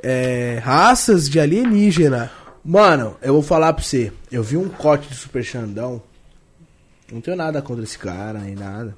é, 0.02 0.60
raças 0.62 1.28
de 1.30 1.40
alienígena. 1.40 2.30
Mano, 2.62 3.16
eu 3.22 3.32
vou 3.32 3.42
falar 3.42 3.72
pra 3.72 3.82
você. 3.82 4.12
Eu 4.30 4.42
vi 4.42 4.56
um 4.58 4.68
corte 4.68 5.08
do 5.08 5.14
Super 5.14 5.42
Xandão. 5.42 6.02
Não 7.10 7.22
tenho 7.22 7.36
nada 7.38 7.62
contra 7.62 7.82
esse 7.82 7.98
cara, 7.98 8.38
nem 8.38 8.54
nada. 8.54 8.94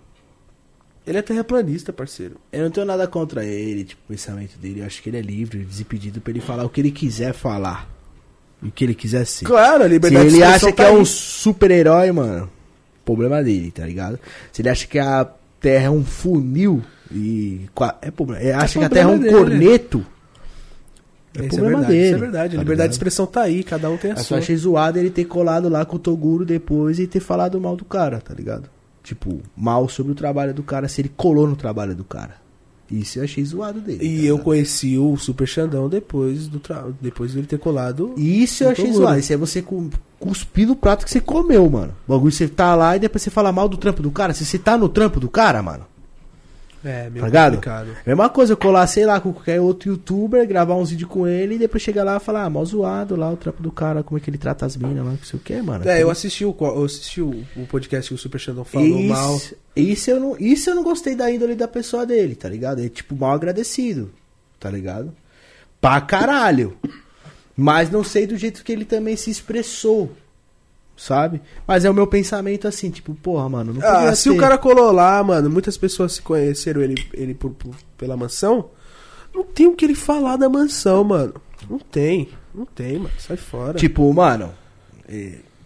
Ele 1.07 1.18
é 1.18 1.23
terraplanista, 1.23 1.92
parceiro. 1.92 2.36
Eu 2.52 2.65
não 2.65 2.70
tenho 2.70 2.86
nada 2.86 3.07
contra 3.07 3.44
ele, 3.44 3.84
tipo, 3.84 4.02
o 4.05 4.09
pensamento 4.09 4.59
dele. 4.59 4.81
Eu 4.81 4.86
acho 4.86 5.01
que 5.02 5.10
ele 5.10 5.18
é 5.18 5.23
livre, 5.23 5.65
desimpedido 5.65 6.20
pra 6.20 6.31
ele 6.33 6.41
falar 6.41 6.65
o 6.65 6.68
que 6.68 6.81
ele 6.81 6.91
quiser 6.91 7.33
falar. 7.33 7.89
O 8.63 8.71
que 8.71 8.85
ele 8.85 8.95
quiser 8.95 9.25
ser. 9.27 9.45
Claro, 9.45 9.83
a 9.83 9.87
Se 9.87 9.93
liberdade 9.93 10.27
ele 10.27 10.37
de 10.37 10.43
acha 10.43 10.67
que 10.67 10.73
tá 10.77 10.85
é 10.85 10.93
um 10.93 11.05
super-herói, 11.05 12.13
mano, 12.13 12.49
problema 13.05 13.43
dele, 13.43 13.71
tá 13.73 13.85
ligado? 13.85 14.19
Se 14.53 14.63
ele 14.63 14.69
acha 14.69 14.87
que 14.87 14.99
a 14.99 15.27
Terra 15.61 15.87
é 15.87 15.91
um 15.91 16.05
funil 16.05 16.83
e. 17.11 17.69
É 18.01 18.11
problema. 18.11 18.41
Ele 18.43 18.53
acha 18.53 18.79
que 18.79 18.85
a 18.85 18.89
Terra 18.89 19.11
é 19.11 19.15
um 19.15 19.19
dele. 19.19 19.35
corneto. 19.37 20.07
É 21.35 21.39
Isso 21.39 21.47
é 21.47 21.49
problema 21.49 21.79
verdade, 21.79 21.93
dele. 21.95 22.07
isso 22.07 22.15
é 22.15 22.19
verdade. 22.19 22.55
A 22.55 22.59
tá 22.59 22.63
liberdade 22.63 22.89
de 22.91 22.95
expressão 22.95 23.27
tá 23.27 23.41
aí, 23.43 23.65
cada 23.65 23.91
um 23.91 23.97
tem 23.97 24.11
a 24.11 24.15
Eu 24.15 24.19
só 24.19 24.25
sua. 24.25 24.39
achei 24.39 24.55
zoado 24.57 24.99
ele 24.99 25.11
ter 25.11 25.25
colado 25.25 25.69
lá 25.69 25.85
com 25.85 25.97
o 25.97 25.99
Toguro 25.99 26.45
depois 26.45 26.99
e 26.99 27.07
ter 27.07 27.21
falado 27.21 27.59
mal 27.61 27.75
do 27.75 27.85
cara, 27.87 28.21
tá 28.21 28.35
ligado? 28.35 28.69
Tipo, 29.03 29.41
mal 29.57 29.89
sobre 29.89 30.13
o 30.13 30.15
trabalho 30.15 30.53
do 30.53 30.63
cara, 30.63 30.89
se 30.89 31.01
ele 31.01 31.11
colou 31.17 31.49
no 31.49 31.57
trabalho 31.57 31.95
do 31.95 32.05
cara. 32.05 32.37
Isso 32.93 33.19
eu 33.19 33.25
achei 33.25 33.45
zoado 33.45 33.81
dele. 33.81 34.05
E 34.05 34.09
tá 34.09 34.15
eu 34.15 34.21
ligado? 34.35 34.45
conheci 34.45 34.99
o 34.99 35.17
Super 35.17 35.47
Xandão 35.47 35.89
depois 35.89 36.47
do 36.49 36.59
tra... 36.61 36.85
depois 37.01 37.33
dele 37.35 37.47
ter 37.47 37.59
colado. 37.59 38.15
Isso 38.17 38.65
eu 38.65 38.71
achei 38.71 38.85
Toguro. 38.87 39.05
zoado. 39.05 39.19
Isso 39.21 39.33
é 39.33 39.37
você 39.37 39.62
cu- 39.62 39.91
cuspir 40.21 40.67
no 40.69 40.77
prato 40.77 41.05
que 41.05 41.11
você 41.11 41.21
comeu, 41.21 41.69
mano. 41.71 41.93
O 42.07 42.12
bagulho 42.12 42.31
você 42.33 42.47
tá 42.49 42.75
lá 42.75 42.97
e 42.97 43.01
depois 43.01 43.23
você 43.23 43.31
fala 43.31 43.51
mal 43.53 43.69
do 43.69 43.77
trampo 43.77 44.03
do 44.03 44.11
cara. 44.11 44.35
Se 44.35 44.45
você 44.45 44.59
tá 44.59 44.77
no 44.77 44.89
trampo 44.89 45.19
do 45.19 45.29
cara, 45.29 45.62
mano. 45.62 45.85
É, 46.85 47.09
meio 47.11 47.20
Tá 47.20 47.27
ligado? 47.27 47.52
complicado. 47.55 47.89
Mesma 48.07 48.28
coisa, 48.28 48.52
eu 48.52 48.57
colar, 48.57 48.86
sei 48.86 49.07
lá, 49.07 49.20
com 49.20 49.33
qualquer 49.33 49.61
outro 49.61 49.91
youtuber, 49.91 50.47
gravar 50.49 50.75
uns 50.75 50.91
vídeos 50.91 51.09
com 51.09 51.27
ele 51.28 51.55
e 51.55 51.59
depois 51.59 51.83
chegar 51.83 52.02
lá 52.05 52.17
e 52.17 52.20
falar, 52.20 52.44
ah, 52.44 52.51
mal 52.51 52.65
zoado 52.67 53.15
lá 53.15 53.31
o 53.31 53.36
trampo 53.36 53.62
do 53.62 53.70
cara, 53.70 54.02
como 54.02 54.19
é 54.19 54.20
que 54.20 54.28
ele 54.28 54.39
trata 54.39 54.67
as 54.67 54.77
minas 54.77 55.05
lá, 55.07 55.15
que 55.17 55.27
sei 55.27 55.39
o 55.39 55.43
que, 55.43 55.62
mano. 55.62 55.89
É, 55.89 56.02
eu 56.02 56.11
assisti 56.11 56.44
o, 56.44 56.55
eu 56.61 56.85
assisti 56.85 57.20
o, 57.23 57.44
o 57.57 57.67
podcast 57.67 58.09
que 58.09 58.15
o 58.15 58.19
Super 58.19 58.39
Xandão 58.41 58.65
falou 58.65 59.01
mal. 59.02 59.36
isso, 59.36 59.55
Isso 59.77 60.11
eu, 60.11 60.19
não, 60.20 60.36
isso 60.39 60.70
eu 60.70 60.75
não 60.75 60.83
gostei 60.83 61.15
da 61.15 61.31
índole 61.31 61.55
da 61.55 61.69
pessoa 61.69 62.05
dele, 62.05 62.35
tá 62.35 62.49
ligado? 62.49 62.81
É 62.85 62.89
tipo 62.89 63.15
mal 63.15 63.33
agradecido, 63.33 64.11
tá 64.59 64.69
ligado? 64.70 65.15
Pra 65.81 66.01
caralho. 66.01 66.77
Mas 67.57 67.91
não 67.91 68.02
sei 68.02 68.27
do 68.27 68.36
jeito 68.36 68.65
que 68.65 68.73
ele 68.73 68.85
também 68.85 69.15
se 69.15 69.31
expressou, 69.31 70.11
sabe? 71.03 71.41
Mas 71.67 71.85
é 71.85 71.91
o 71.91 71.95
meu 71.95 72.07
pensamento 72.07 72.67
assim, 72.69 72.91
tipo, 72.91 73.15
porra, 73.15 73.49
mano, 73.49 73.75
não 73.75 73.87
Ah, 73.87 74.15
se 74.15 74.31
ter. 74.31 74.37
o 74.37 74.39
cara 74.39 74.57
colou 74.57 74.93
lá, 74.93 75.23
mano, 75.23 75.51
muitas 75.51 75.77
pessoas 75.77 76.13
se 76.13 76.23
conheceram 76.23 76.81
ele, 76.81 76.95
ele 77.13 77.35
por, 77.35 77.51
por- 77.51 77.75
pela 77.99 78.17
mansão. 78.17 78.67
Não 79.35 79.43
tem 79.45 79.67
o 79.67 79.75
que 79.75 79.85
ele 79.85 79.95
falar 79.95 80.37
da 80.37 80.49
mansão, 80.49 81.03
mano. 81.05 81.35
Não 81.69 81.79
tem. 81.79 82.29
Não 82.55 82.67
tem, 82.67 82.99
mano. 82.99 83.11
Sai 83.19 83.37
fora. 83.37 83.79
Tipo, 83.79 84.13
mano, 84.13 84.53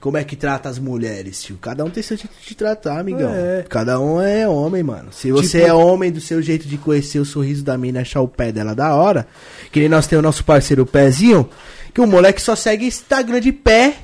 como 0.00 0.16
é 0.16 0.23
que 0.24 0.36
trata 0.36 0.68
as 0.68 0.78
mulheres, 0.78 1.42
tio? 1.42 1.58
Cada 1.60 1.84
um 1.84 1.90
tem 1.90 2.02
seu 2.02 2.16
jeito 2.16 2.34
de 2.47 2.55
tratar, 2.55 3.00
amigão. 3.00 3.32
É. 3.34 3.65
Cada 3.68 3.98
um 4.00 4.20
é 4.20 4.48
homem, 4.48 4.82
mano. 4.82 5.08
Se 5.12 5.32
você 5.32 5.58
Tipo- 5.60 5.70
é 5.70 5.74
homem 5.74 6.12
do 6.12 6.20
seu 6.20 6.40
jeito 6.40 6.68
de 6.68 6.78
conhecer 6.78 7.18
o 7.18 7.24
sorriso 7.24 7.65
da 7.65 7.76
mina 7.76 7.98
e 7.98 8.02
achar 8.02 8.20
o 8.20 8.28
pé 8.28 8.52
dela 8.52 8.74
da 8.74 8.94
hora, 8.94 9.26
que 9.73 9.81
nem 9.81 9.89
nós 9.89 10.06
temos 10.06 10.20
o 10.23 10.26
nosso 10.26 10.44
parceiro 10.44 10.86
Pezinho, 10.86 11.48
que 11.92 12.00
o 12.00 12.06
moleque 12.06 12.40
só 12.40 12.55
segue 12.55 12.86
Instagram 12.86 13.40
de 13.40 13.50
pé, 13.52 13.97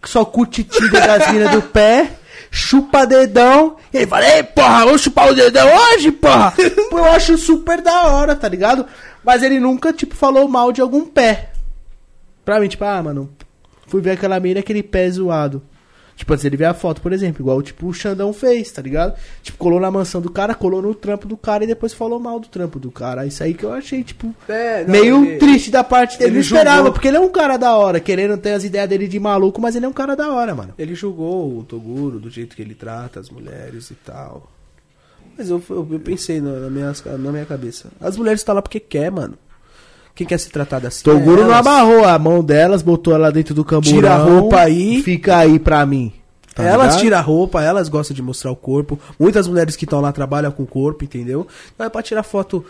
que 0.00 0.08
só 0.08 0.24
curte 0.24 0.64
Tinder 0.64 1.06
das 1.06 1.30
minas 1.32 1.50
do 1.50 1.62
pé, 1.62 2.10
chupa 2.50 3.06
dedão, 3.06 3.76
e 3.92 3.98
ele 3.98 4.06
fala, 4.06 4.36
ei, 4.36 4.42
porra, 4.42 4.84
vamos 4.84 5.02
chupar 5.02 5.30
o 5.30 5.34
dedão 5.34 5.68
hoje, 5.68 6.12
porra? 6.12 6.54
Eu 6.90 7.04
acho 7.06 7.36
super 7.36 7.80
da 7.80 8.04
hora, 8.04 8.34
tá 8.34 8.48
ligado? 8.48 8.86
Mas 9.24 9.42
ele 9.42 9.58
nunca, 9.58 9.92
tipo, 9.92 10.14
falou 10.14 10.48
mal 10.48 10.72
de 10.72 10.80
algum 10.80 11.04
pé. 11.04 11.50
Pra 12.44 12.60
mim, 12.60 12.68
tipo, 12.68 12.84
ah, 12.84 13.02
mano, 13.02 13.30
fui 13.88 14.00
ver 14.00 14.12
aquela 14.12 14.38
mina, 14.38 14.60
aquele 14.60 14.82
pé 14.82 15.10
zoado. 15.10 15.62
Tipo, 16.16 16.32
antes 16.32 16.46
ele 16.46 16.56
vê 16.56 16.64
a 16.64 16.72
foto, 16.72 17.02
por 17.02 17.12
exemplo, 17.12 17.42
igual 17.42 17.60
tipo 17.60 17.86
o 17.86 17.92
Xandão 17.92 18.32
fez, 18.32 18.72
tá 18.72 18.80
ligado? 18.80 19.14
Tipo, 19.42 19.58
colou 19.58 19.78
na 19.78 19.90
mansão 19.90 20.18
do 20.20 20.30
cara, 20.30 20.54
colou 20.54 20.80
no 20.80 20.94
trampo 20.94 21.28
do 21.28 21.36
cara 21.36 21.62
e 21.64 21.66
depois 21.66 21.92
falou 21.92 22.18
mal 22.18 22.40
do 22.40 22.48
trampo 22.48 22.78
do 22.78 22.90
cara. 22.90 23.26
Isso 23.26 23.42
aí 23.44 23.52
que 23.52 23.64
eu 23.64 23.72
achei, 23.72 24.02
tipo, 24.02 24.34
É, 24.48 24.82
não, 24.82 24.90
meio 24.90 25.24
ele- 25.26 25.36
triste 25.38 25.70
da 25.70 25.84
parte 25.84 26.18
dele. 26.18 26.30
ele 26.30 26.34
Não 26.36 26.40
esperava, 26.40 26.76
julgou. 26.78 26.92
porque 26.94 27.08
ele 27.08 27.18
é 27.18 27.20
um 27.20 27.28
cara 27.28 27.58
da 27.58 27.76
hora, 27.76 28.00
querendo 28.00 28.36
ter 28.38 28.52
as 28.54 28.64
ideias 28.64 28.88
dele 28.88 29.06
de 29.06 29.20
maluco, 29.20 29.60
mas 29.60 29.76
ele 29.76 29.84
é 29.84 29.88
um 29.88 29.92
cara 29.92 30.16
da 30.16 30.32
hora, 30.32 30.54
mano. 30.54 30.72
Ele 30.78 30.94
julgou 30.94 31.58
o 31.58 31.62
Toguro 31.62 32.18
do 32.18 32.30
jeito 32.30 32.56
que 32.56 32.62
ele 32.62 32.74
trata 32.74 33.20
as 33.20 33.28
mulheres 33.28 33.90
e 33.90 33.94
tal. 33.94 34.50
Mas 35.36 35.50
eu, 35.50 35.62
eu, 35.68 35.86
eu 35.92 36.00
pensei 36.00 36.40
na, 36.40 36.50
na 36.60 36.70
minha, 36.70 36.92
na 37.18 37.30
minha 37.30 37.44
cabeça. 37.44 37.88
As 38.00 38.16
mulheres 38.16 38.40
estão 38.40 38.54
lá 38.54 38.62
porque 38.62 38.80
quer, 38.80 39.10
mano. 39.12 39.36
Quem 40.16 40.26
quer 40.26 40.38
ser 40.38 40.48
tratada 40.48 40.88
assim? 40.88 41.04
Toguro 41.04 41.42
é 41.42 41.44
não 41.44 41.54
amarrou 41.54 42.02
a 42.02 42.18
mão 42.18 42.42
delas, 42.42 42.80
botou 42.80 43.12
ela 43.12 43.30
dentro 43.30 43.54
do 43.54 43.62
camburão. 43.62 43.96
Tira 43.96 44.14
a 44.14 44.16
roupa 44.16 44.60
aí. 44.60 45.02
Fica 45.02 45.36
aí 45.36 45.58
pra 45.58 45.84
mim. 45.84 46.10
tá 46.54 46.62
elas 46.62 46.86
ligado? 46.86 47.00
tiram 47.00 47.18
a 47.18 47.20
roupa, 47.20 47.62
elas 47.62 47.90
gostam 47.90 48.14
de 48.14 48.22
mostrar 48.22 48.50
o 48.50 48.56
corpo. 48.56 48.98
Muitas 49.20 49.46
mulheres 49.46 49.76
que 49.76 49.84
estão 49.84 50.00
lá 50.00 50.10
trabalham 50.12 50.50
com 50.50 50.62
o 50.62 50.66
corpo, 50.66 51.04
entendeu? 51.04 51.46
Não 51.78 51.84
é 51.84 51.90
pra 51.90 52.02
tirar 52.02 52.22
foto 52.22 52.64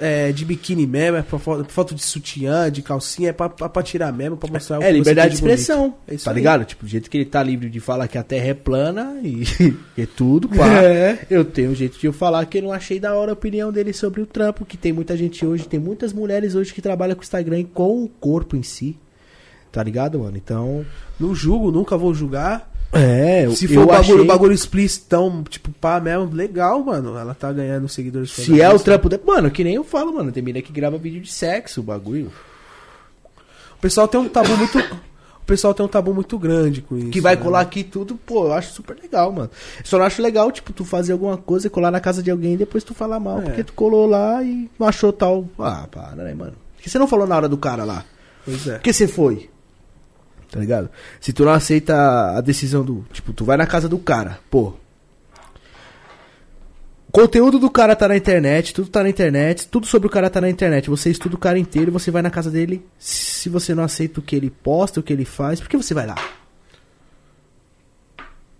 é, 0.00 0.32
de 0.32 0.44
biquíni 0.44 0.86
mesmo, 0.86 1.18
é 1.18 1.22
foto, 1.22 1.64
foto 1.70 1.94
de 1.94 2.02
sutiã, 2.02 2.70
de 2.70 2.82
calcinha, 2.82 3.30
é 3.30 3.32
pra, 3.32 3.48
pra, 3.48 3.68
pra 3.68 3.82
tirar 3.82 4.12
mesmo, 4.12 4.36
pra 4.36 4.50
mostrar 4.50 4.78
o 4.78 4.82
É, 4.82 4.86
que 4.86 4.92
você 4.92 4.98
liberdade 4.98 5.28
de 5.30 5.34
expressão. 5.36 5.94
É 6.08 6.16
tá 6.16 6.30
aí. 6.30 6.36
ligado? 6.36 6.64
Tipo, 6.64 6.84
do 6.84 6.88
jeito 6.88 7.10
que 7.10 7.18
ele 7.18 7.24
tá 7.26 7.42
livre 7.42 7.68
de 7.68 7.78
falar 7.80 8.08
que 8.08 8.16
a 8.18 8.22
terra 8.22 8.48
é 8.48 8.54
plana 8.54 9.20
e 9.22 9.44
é 9.96 10.06
tudo, 10.06 10.48
pá. 10.48 10.82
É. 10.82 11.26
Eu 11.30 11.44
tenho 11.44 11.70
um 11.70 11.74
jeito 11.74 11.98
de 11.98 12.06
eu 12.06 12.12
falar 12.12 12.44
que 12.46 12.58
eu 12.58 12.62
não 12.62 12.72
achei 12.72 12.98
da 12.98 13.14
hora 13.14 13.32
a 13.32 13.34
opinião 13.34 13.70
dele 13.70 13.92
sobre 13.92 14.20
o 14.20 14.26
trampo, 14.26 14.64
que 14.64 14.76
tem 14.76 14.92
muita 14.92 15.16
gente 15.16 15.44
hoje, 15.44 15.68
tem 15.68 15.78
muitas 15.78 16.12
mulheres 16.12 16.54
hoje 16.54 16.72
que 16.72 16.80
trabalham 16.80 17.14
com 17.14 17.20
o 17.20 17.24
Instagram 17.24 17.60
e 17.60 17.64
com 17.64 18.02
o 18.02 18.08
corpo 18.08 18.56
em 18.56 18.62
si. 18.62 18.96
Tá 19.70 19.82
ligado, 19.82 20.18
mano? 20.18 20.36
Então. 20.36 20.84
Não 21.18 21.34
julgo, 21.34 21.70
nunca 21.70 21.96
vou 21.96 22.14
julgar. 22.14 22.69
É, 22.92 23.48
Se 23.50 23.66
eu 23.66 23.70
for 23.74 23.82
o 23.82 23.86
bagulho, 23.86 24.14
achei- 24.14 24.26
bagulho 24.26 24.52
explícito, 24.52 25.44
tipo, 25.48 25.70
pá 25.72 26.00
mesmo, 26.00 26.32
legal, 26.34 26.82
mano. 26.82 27.16
Ela 27.16 27.34
tá 27.34 27.52
ganhando 27.52 27.88
seguidores. 27.88 28.32
Se 28.32 28.60
é 28.60 28.68
o 28.72 28.78
trampo 28.80 29.08
dele. 29.08 29.22
Mano, 29.24 29.50
que 29.50 29.62
nem 29.62 29.74
eu 29.74 29.84
falo, 29.84 30.12
mano. 30.12 30.32
Tem 30.32 30.42
mina 30.42 30.60
que 30.60 30.72
grava 30.72 30.98
vídeo 30.98 31.20
de 31.20 31.30
sexo, 31.30 31.80
o 31.80 31.84
bagulho. 31.84 32.32
O 33.76 33.80
pessoal 33.80 34.08
tem 34.08 34.20
um 34.20 34.28
tabu 34.28 34.56
muito. 34.56 34.78
O 34.78 35.44
pessoal 35.50 35.72
tem 35.74 35.84
um 35.84 35.88
tabu 35.88 36.12
muito 36.14 36.38
grande 36.38 36.82
com 36.82 36.96
isso. 36.96 37.08
Que 37.10 37.20
vai 37.20 37.34
né? 37.34 37.42
colar 37.42 37.60
aqui 37.60 37.82
tudo, 37.82 38.14
pô, 38.14 38.46
eu 38.46 38.52
acho 38.52 38.72
super 38.72 38.96
legal, 39.00 39.32
mano. 39.32 39.50
Só 39.82 39.98
não 39.98 40.04
acho 40.04 40.20
legal, 40.22 40.50
tipo, 40.52 40.72
tu 40.72 40.84
fazer 40.84 41.12
alguma 41.12 41.36
coisa 41.36 41.66
e 41.66 41.70
colar 41.70 41.90
na 41.90 41.98
casa 41.98 42.22
de 42.22 42.30
alguém 42.30 42.54
e 42.54 42.56
depois 42.56 42.84
tu 42.84 42.94
falar 42.94 43.18
mal, 43.18 43.38
É. 43.40 43.42
porque 43.42 43.64
tu 43.64 43.72
colou 43.72 44.06
lá 44.06 44.42
e 44.44 44.70
não 44.78 44.86
achou 44.86 45.12
tal. 45.12 45.48
Ah, 45.58 45.88
para, 45.90 46.14
né, 46.16 46.34
mano? 46.34 46.52
Por 46.76 46.82
que 46.84 46.90
você 46.90 46.98
não 46.98 47.08
falou 47.08 47.26
na 47.26 47.34
hora 47.36 47.48
do 47.48 47.56
cara 47.56 47.82
lá? 47.84 48.04
Pois 48.44 48.66
é. 48.68 48.74
Por 48.74 48.82
que 48.82 48.92
você 48.92 49.08
foi? 49.08 49.48
Tá 50.50 50.58
ligado? 50.58 50.90
Se 51.20 51.32
tu 51.32 51.44
não 51.44 51.52
aceita 51.52 51.94
a 52.36 52.40
decisão 52.40 52.84
do. 52.84 53.04
Tipo, 53.12 53.32
tu 53.32 53.44
vai 53.44 53.56
na 53.56 53.66
casa 53.66 53.88
do 53.88 53.98
cara, 53.98 54.40
pô. 54.50 54.74
O 57.08 57.12
conteúdo 57.12 57.58
do 57.58 57.70
cara 57.70 57.96
tá 57.96 58.06
na 58.06 58.16
internet, 58.16 58.72
tudo 58.72 58.88
tá 58.88 59.02
na 59.02 59.08
internet, 59.08 59.66
tudo 59.66 59.86
sobre 59.86 60.06
o 60.06 60.10
cara 60.10 60.30
tá 60.30 60.40
na 60.40 60.48
internet. 60.48 60.88
Você 60.88 61.10
estuda 61.10 61.34
o 61.34 61.38
cara 61.38 61.58
inteiro, 61.58 61.90
você 61.90 62.10
vai 62.10 62.22
na 62.22 62.30
casa 62.30 62.50
dele. 62.50 62.84
Se 62.98 63.48
você 63.48 63.74
não 63.74 63.82
aceita 63.82 64.20
o 64.20 64.22
que 64.22 64.36
ele 64.36 64.50
posta, 64.50 65.00
o 65.00 65.02
que 65.02 65.12
ele 65.12 65.24
faz, 65.24 65.60
por 65.60 65.68
que 65.68 65.76
você 65.76 65.92
vai 65.92 66.06
lá? 66.06 66.14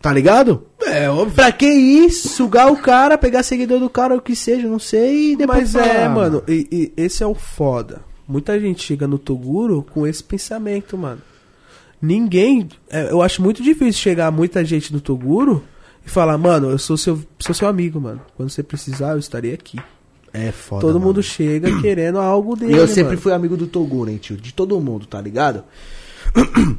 Tá 0.01 0.12
ligado? 0.12 0.67
É, 0.83 1.09
óbvio. 1.10 1.35
Pra 1.35 1.52
que 1.52 1.67
isso? 1.67 2.28
Sugar 2.28 2.73
o 2.73 2.77
cara, 2.77 3.19
pegar 3.19 3.43
seguidor 3.43 3.78
do 3.78 3.91
cara, 3.91 4.17
o 4.17 4.20
que 4.20 4.35
seja, 4.35 4.67
não 4.67 4.78
sei, 4.78 5.33
e 5.33 5.36
depois 5.36 5.73
Mas 5.73 5.75
é, 5.75 5.94
falar, 5.94 6.09
mano, 6.09 6.43
e, 6.49 6.67
e 6.97 7.02
esse 7.02 7.23
é 7.23 7.27
o 7.27 7.35
foda. 7.35 8.01
Muita 8.27 8.59
gente 8.59 8.83
chega 8.83 9.07
no 9.07 9.19
Toguro 9.19 9.86
com 9.93 10.07
esse 10.07 10.25
pensamento, 10.25 10.97
mano. 10.97 11.20
Ninguém. 12.01 12.69
é, 12.89 13.11
eu 13.11 13.20
acho 13.23 13.43
muito 13.43 13.62
difícil 13.62 14.01
chegar 14.01 14.31
muita 14.31 14.65
gente 14.65 14.93
no 14.93 15.01
Toguro 15.01 15.62
e 16.05 16.09
falar, 16.09 16.39
mano, 16.39 16.70
eu 16.70 16.79
sou 16.79 16.97
seu, 16.97 17.20
sou 17.39 17.55
seu 17.55 17.69
amigo, 17.69 18.01
mano. 18.01 18.20
Quando 18.37 18.49
você 18.49 18.62
precisar, 18.62 19.12
eu 19.12 19.19
estarei 19.19 19.53
aqui. 19.53 19.79
É 20.33 20.51
foda. 20.53 20.81
Todo 20.81 20.95
mano. 20.95 21.07
mundo 21.07 21.23
chega 21.23 21.69
querendo 21.81 22.19
algo 22.19 22.57
dele. 22.57 22.75
E 22.75 22.77
eu 22.77 22.87
sempre 22.87 23.11
mano. 23.11 23.20
fui 23.20 23.33
amigo 23.33 23.57
do 23.57 23.67
Toguro, 23.67 24.11
hein, 24.11 24.17
tio? 24.17 24.37
De 24.37 24.55
todo 24.55 24.81
mundo, 24.81 25.07
tá 25.07 25.20
ligado? 25.20 25.65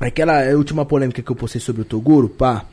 Aquela 0.00 0.42
última 0.54 0.84
polêmica 0.84 1.22
que 1.22 1.30
eu 1.30 1.36
postei 1.36 1.60
sobre 1.60 1.82
o 1.82 1.84
Toguro, 1.84 2.28
pá. 2.28 2.64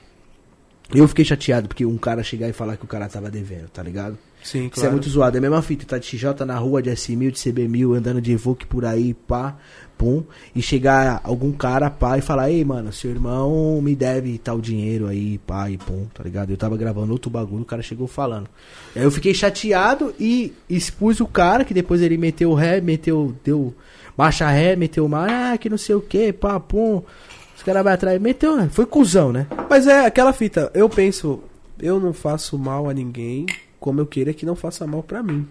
Eu 0.94 1.08
fiquei 1.08 1.26
chateado 1.26 1.68
porque 1.68 1.86
um 1.86 1.98
cara 1.98 2.22
chegar 2.22 2.48
e 2.48 2.54
falar 2.54 2.78
que 2.78 2.86
o 2.86 2.88
cara 2.88 3.08
tava 3.08 3.32
devendo, 3.32 3.70
tá 3.70 3.82
ligado? 3.82 4.18
Sim, 4.44 4.70
Isso 4.76 4.86
é 4.86 4.90
muito 4.90 5.10
zoado. 5.10 5.38
É 5.38 5.40
a 5.40 5.42
mesma 5.42 5.62
fita, 5.62 5.86
tá 5.86 5.98
de 5.98 6.06
XJ 6.06 6.46
na 6.46 6.58
rua, 6.58 6.82
de 6.82 6.90
S1000, 6.92 7.32
de 7.32 7.40
CB1000, 7.40 7.98
andando 7.98 8.22
de 8.22 8.34
Evoque 8.34 8.66
por 8.66 8.84
aí, 8.84 9.14
pá, 9.14 9.56
pum. 9.98 10.22
E 10.54 10.62
chegar 10.62 11.22
algum 11.24 11.54
cara, 11.54 11.90
pá, 11.90 12.18
e 12.18 12.22
falar, 12.22 12.52
ei, 12.52 12.64
mano, 12.66 12.92
seu 12.92 13.10
irmão 13.10 13.82
me 13.82 13.96
deve 13.96 14.38
tal 14.38 14.60
dinheiro 14.60 15.08
aí, 15.08 15.38
pá, 15.38 15.70
e 15.70 15.78
pum, 15.78 16.08
tá 16.14 16.22
ligado? 16.22 16.52
Eu 16.52 16.58
tava 16.58 16.76
gravando 16.76 17.14
outro 17.14 17.32
bagulho, 17.32 17.62
o 17.62 17.66
cara 17.66 17.82
chegou 17.82 18.06
falando. 18.06 18.50
Aí 18.94 19.04
eu 19.04 19.12
fiquei 19.12 19.34
chateado 19.34 20.14
e 20.20 20.54
expus 20.70 21.22
o 21.22 21.26
cara, 21.26 21.64
que 21.64 21.74
depois 21.74 22.02
ele 22.02 22.18
meteu 22.18 22.54
ré, 22.54 22.82
meteu, 22.82 23.34
deu 23.46 23.74
marcha 24.18 24.50
ré, 24.50 24.76
meteu 24.76 25.08
mar, 25.08 25.54
ah, 25.54 25.58
que 25.58 25.70
não 25.70 25.78
sei 25.78 25.96
o 25.96 26.02
que, 26.02 26.34
pá, 26.34 26.60
pum. 26.60 27.02
Os 27.56 27.64
caras 27.64 27.82
vai 27.82 27.94
atrás, 27.94 28.20
meteu, 28.20 28.58
né? 28.58 28.68
Foi 28.70 28.86
cuzão, 28.86 29.32
né? 29.32 29.48
Mas 29.70 29.88
é 29.88 30.06
aquela 30.06 30.34
fita, 30.34 30.70
eu 30.74 30.90
penso, 30.90 31.42
eu 31.80 31.98
não 31.98 32.12
faço 32.12 32.58
mal 32.58 32.90
a 32.90 32.94
ninguém 32.94 33.46
como 33.84 34.00
eu 34.00 34.06
queira 34.06 34.34
que 34.34 34.46
não 34.46 34.56
faça 34.56 34.88
mal 34.88 35.04
pra 35.04 35.22
mim. 35.22 35.46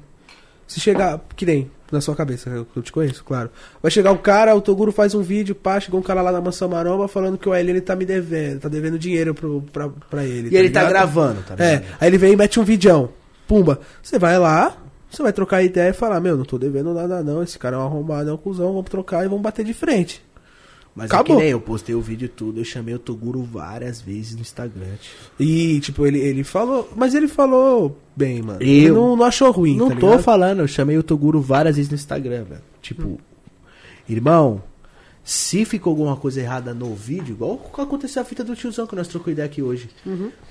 Se 0.67 0.81
chegar, 0.81 1.21
que 1.37 1.45
nem 1.45 1.71
na 1.91 2.01
sua 2.01 2.17
cabeça, 2.17 2.49
eu 2.75 2.83
te 2.83 2.91
conheço, 2.91 3.23
claro. 3.23 3.51
Vai 3.83 3.91
chegar 3.91 4.11
o 4.11 4.17
cara, 4.19 4.55
o 4.57 4.61
Toguro 4.63 4.91
faz 4.91 5.15
um 5.15 5.21
vídeo, 5.21 5.55
pá, 5.55 5.79
chegou 5.79 6.01
um 6.01 6.03
cara 6.03 6.23
lá 6.23 6.33
na 6.33 6.41
Mansão 6.41 6.67
Maromba 6.67 7.07
falando 7.09 7.37
que 7.37 7.47
o 7.47 7.55
ele 7.55 7.79
tá 7.83 7.95
me 7.95 8.07
devendo, 8.07 8.61
tá 8.61 8.71
devendo 8.71 8.99
dinheiro 8.99 9.35
pro, 9.35 9.61
pra, 9.71 9.91
pra 10.09 10.25
ele. 10.25 10.49
E 10.51 10.57
ele 10.57 10.71
tá 10.71 10.81
ligado? 10.81 10.89
gravando, 10.89 11.43
tá 11.43 11.55
É, 11.59 11.75
ligado? 11.77 11.97
aí 12.01 12.09
ele 12.09 12.17
vem 12.17 12.33
e 12.33 12.37
mete 12.37 12.59
um 12.59 12.65
vidão. 12.65 13.11
Pumba. 13.47 13.81
Você 14.03 14.19
vai 14.19 14.39
lá, 14.39 14.79
você 15.11 15.23
vai 15.23 15.35
trocar 15.35 15.63
ideia 15.63 15.91
e 15.91 15.93
falar, 15.93 16.19
meu, 16.19 16.35
não 16.35 16.45
tô 16.47 16.57
devendo 16.57 16.95
nada 16.95 17.23
não, 17.23 17.43
esse 17.43 17.59
cara 17.59 17.77
é 17.77 17.79
um 17.79 17.83
arrombado, 17.83 18.31
é 18.31 18.33
um 18.33 18.39
cuzão, 18.39 18.69
vamos 18.73 18.89
trocar 18.89 19.27
e 19.27 19.29
vamos 19.29 19.43
bater 19.43 19.63
de 19.63 19.75
frente. 19.75 20.25
Mas 20.95 21.11
Acabou. 21.11 21.37
é 21.37 21.39
que 21.39 21.43
nem 21.45 21.53
eu 21.53 21.61
postei 21.61 21.95
o 21.95 22.01
vídeo 22.03 22.27
e 22.27 22.29
tudo, 22.29 22.61
eu 22.61 22.65
chamei 22.65 22.95
o 22.95 22.99
Toguro 22.99 23.43
várias 23.43 24.01
vezes 24.03 24.35
no 24.35 24.43
Instagram. 24.43 24.97
tio. 25.01 25.13
E, 25.41 25.81
tipo, 25.81 26.07
ele, 26.07 26.19
ele 26.19 26.45
falou. 26.45 26.91
Mas 26.95 27.15
ele 27.15 27.29
falou 27.29 27.99
bem, 28.15 28.43
mano. 28.43 28.61
Eu 28.63 28.69
ele 28.69 28.91
não, 28.91 29.17
não 29.17 29.25
achou 29.25 29.51
ruim. 29.51 29.77
Não 29.77 29.89
tá 29.89 29.97
tô 29.97 30.09
ligado? 30.09 30.23
falando, 30.23 30.61
eu 30.61 30.69
chamei 30.69 30.99
o 30.99 31.03
Toguro 31.03 31.41
várias 31.41 31.77
vezes 31.77 31.91
no 31.91 31.95
Instagram, 31.95 32.45
velho. 32.45 32.61
Tipo, 32.83 33.19
irmão, 34.07 34.63
se 35.25 35.65
ficou 35.65 35.93
alguma 35.93 36.17
coisa 36.17 36.41
errada 36.41 36.75
no 36.75 36.95
vídeo, 36.95 37.33
igual 37.35 37.71
aconteceu 37.79 38.21
a 38.21 38.25
fita 38.25 38.45
do 38.45 38.55
tiozão 38.55 38.87
que 38.87 38.97
nós 38.97 39.09
trocou 39.09 39.33
ideia 39.33 39.47
aqui 39.47 39.63
hoje. 39.63 39.89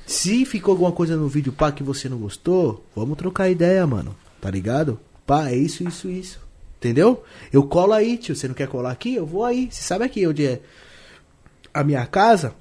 Se 0.08 0.44
ficou 0.45 0.72
alguma 0.72 0.92
coisa 0.92 1.16
no 1.16 1.28
vídeo, 1.28 1.52
pá, 1.53 1.72
que 1.72 1.84
você 1.84 2.10
não 2.10 2.18
gostou, 2.18 2.84
vamos 2.95 3.18
trocar 3.18 3.50
ideia, 3.50 3.86
mano. 3.86 4.16
Tá 4.40 4.50
ligado? 4.50 5.00
Pá, 5.28 5.50
é 5.50 5.56
isso, 5.56 5.88
isso, 5.88 6.10
isso. 6.10 6.40
Entendeu? 6.82 7.24
Eu 7.53 7.61
colo 7.61 7.93
aí, 7.93 8.18
tio. 8.18 8.35
Você 8.35 8.48
não 8.48 8.56
quer 8.56 8.68
colar 8.68 8.90
aqui? 8.90 9.14
Eu 9.14 9.24
vou 9.24 9.45
aí. 9.45 9.69
Você 9.69 9.84
sabe 9.84 10.03
aqui 10.03 10.26
onde 10.26 10.48
é 10.48 10.61
a 11.72 11.84
minha 11.84 12.03
casa? 12.08 12.56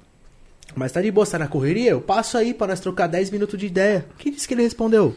Mas 0.76 0.92
tá 0.92 1.00
de 1.00 1.10
boa, 1.10 1.26
tá 1.26 1.38
na 1.38 1.48
correria? 1.48 1.92
Eu 1.92 2.02
passo 2.02 2.36
aí 2.36 2.52
pra 2.52 2.66
nós 2.66 2.80
trocar 2.80 3.06
10 3.06 3.30
minutos 3.30 3.58
de 3.58 3.64
ideia. 3.64 4.04
Quem 4.18 4.30
disse 4.30 4.46
que 4.46 4.52
ele 4.52 4.62
respondeu? 4.62 5.16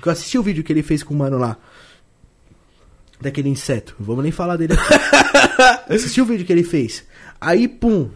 Que 0.00 0.06
eu 0.06 0.12
assisti 0.12 0.38
o 0.38 0.44
vídeo 0.44 0.62
que 0.62 0.72
ele 0.72 0.84
fez 0.84 1.02
com 1.02 1.12
o 1.12 1.16
mano 1.16 1.38
lá. 1.38 1.56
Daquele 3.20 3.48
inseto. 3.48 3.96
Não 3.98 4.06
vamos 4.06 4.22
nem 4.22 4.30
falar 4.30 4.56
dele 4.56 4.74
aqui. 4.74 4.94
assisti 5.92 6.22
o 6.22 6.24
vídeo 6.24 6.46
que 6.46 6.52
ele 6.52 6.62
fez. 6.62 7.02
Aí, 7.40 7.66
pum. 7.66 8.10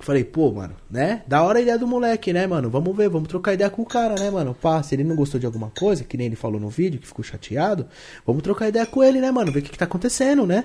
Falei, 0.00 0.24
pô, 0.24 0.52
mano, 0.52 0.74
né? 0.90 1.22
Da 1.26 1.42
hora 1.42 1.58
a 1.58 1.62
ideia 1.62 1.78
do 1.78 1.86
moleque, 1.86 2.32
né, 2.32 2.46
mano? 2.46 2.68
Vamos 2.68 2.94
ver, 2.94 3.08
vamos 3.08 3.28
trocar 3.28 3.54
ideia 3.54 3.70
com 3.70 3.82
o 3.82 3.86
cara, 3.86 4.14
né, 4.14 4.30
mano? 4.30 4.54
Pá, 4.54 4.82
se 4.82 4.94
ele 4.94 5.02
não 5.02 5.16
gostou 5.16 5.40
de 5.40 5.46
alguma 5.46 5.70
coisa, 5.70 6.04
que 6.04 6.16
nem 6.16 6.26
ele 6.26 6.36
falou 6.36 6.60
no 6.60 6.68
vídeo, 6.68 7.00
que 7.00 7.06
ficou 7.06 7.24
chateado, 7.24 7.86
vamos 8.26 8.42
trocar 8.42 8.68
ideia 8.68 8.84
com 8.84 9.02
ele, 9.02 9.20
né, 9.20 9.30
mano? 9.30 9.50
Ver 9.50 9.60
o 9.60 9.62
que, 9.62 9.70
que 9.70 9.78
tá 9.78 9.86
acontecendo, 9.86 10.46
né? 10.46 10.64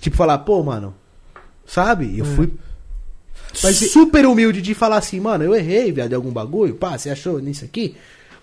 Tipo, 0.00 0.16
falar, 0.16 0.38
pô, 0.38 0.62
mano, 0.62 0.94
sabe? 1.66 2.18
Eu 2.18 2.24
fui 2.24 2.52
Mas 3.62 3.76
super 3.76 4.24
humilde 4.26 4.62
de 4.62 4.74
falar 4.74 4.96
assim, 4.96 5.20
mano, 5.20 5.44
eu 5.44 5.54
errei, 5.54 5.92
viado, 5.92 6.08
de 6.08 6.14
algum 6.14 6.32
bagulho, 6.32 6.74
pá, 6.74 6.96
você 6.96 7.10
achou 7.10 7.38
nisso 7.40 7.64
aqui? 7.64 7.96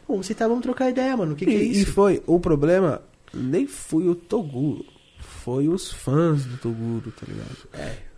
Pô, 0.05 0.17
você 0.17 0.35
tá, 0.35 0.47
vamos 0.47 0.63
trocar 0.63 0.89
ideia, 0.89 1.17
mano, 1.17 1.33
o 1.33 1.35
que, 1.35 1.45
que 1.45 1.51
é 1.51 1.55
E, 1.55 1.63
e 1.63 1.81
isso? 1.81 1.93
foi. 1.93 2.21
O 2.27 2.39
problema 2.39 3.01
nem 3.33 3.65
foi 3.65 4.07
o 4.07 4.13
Toguro. 4.15 4.85
Foi 5.19 5.67
os 5.67 5.91
fãs 5.91 6.45
do 6.45 6.57
Toguro, 6.57 7.11
tá 7.11 7.25
ligado? 7.27 7.57
É. 7.73 8.10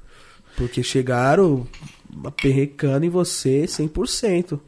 Porque 0.57 0.83
chegaram 0.83 1.65
aperrecando 2.23 3.05
em 3.05 3.09
você 3.09 3.63
100%. 3.65 4.59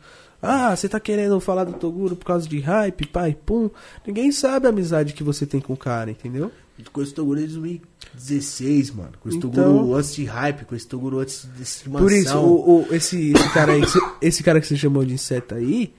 Ah, 0.41 0.75
você 0.75 0.87
tá 0.89 0.99
querendo 0.99 1.39
falar 1.39 1.63
do 1.63 1.73
Toguro 1.73 2.15
por 2.15 2.25
causa 2.25 2.47
de 2.47 2.59
hype, 2.59 3.07
pai, 3.07 3.35
pum. 3.45 3.69
Ninguém 4.05 4.31
sabe 4.31 4.67
a 4.67 4.69
amizade 4.69 5.13
que 5.13 5.23
você 5.23 5.45
tem 5.45 5.59
com 5.59 5.73
o 5.73 5.77
cara, 5.77 6.11
entendeu? 6.11 6.51
Com 6.91 7.01
esse 7.01 7.13
Toguro 7.13 7.39
desde 7.39 7.57
2016, 7.57 8.91
mano. 8.91 9.11
Com 9.19 9.29
esse 9.29 9.37
Então- 9.37 9.49
Toguro 9.51 9.95
antes 9.95 10.13
de 10.15 10.25
hype, 10.25 10.65
com 10.65 10.75
esse 10.75 10.87
Toguro 10.87 11.19
antes 11.19 11.45
desse 11.57 11.89
mansão. 11.89 12.05
Por 12.07 12.11
isso, 12.11 12.37
o, 12.37 12.81
o- 12.81 12.93
esse, 12.93 13.31
esse 13.31 13.49
cara 13.53 13.73
aí, 13.73 13.81
que 13.81 13.87
você- 13.89 14.01
esse 14.21 14.43
cara 14.43 14.59
que 14.61 14.67
você 14.67 14.75
chamou 14.75 15.03
de 15.05 15.13
inseto 15.13 15.55
aí, 15.55 15.93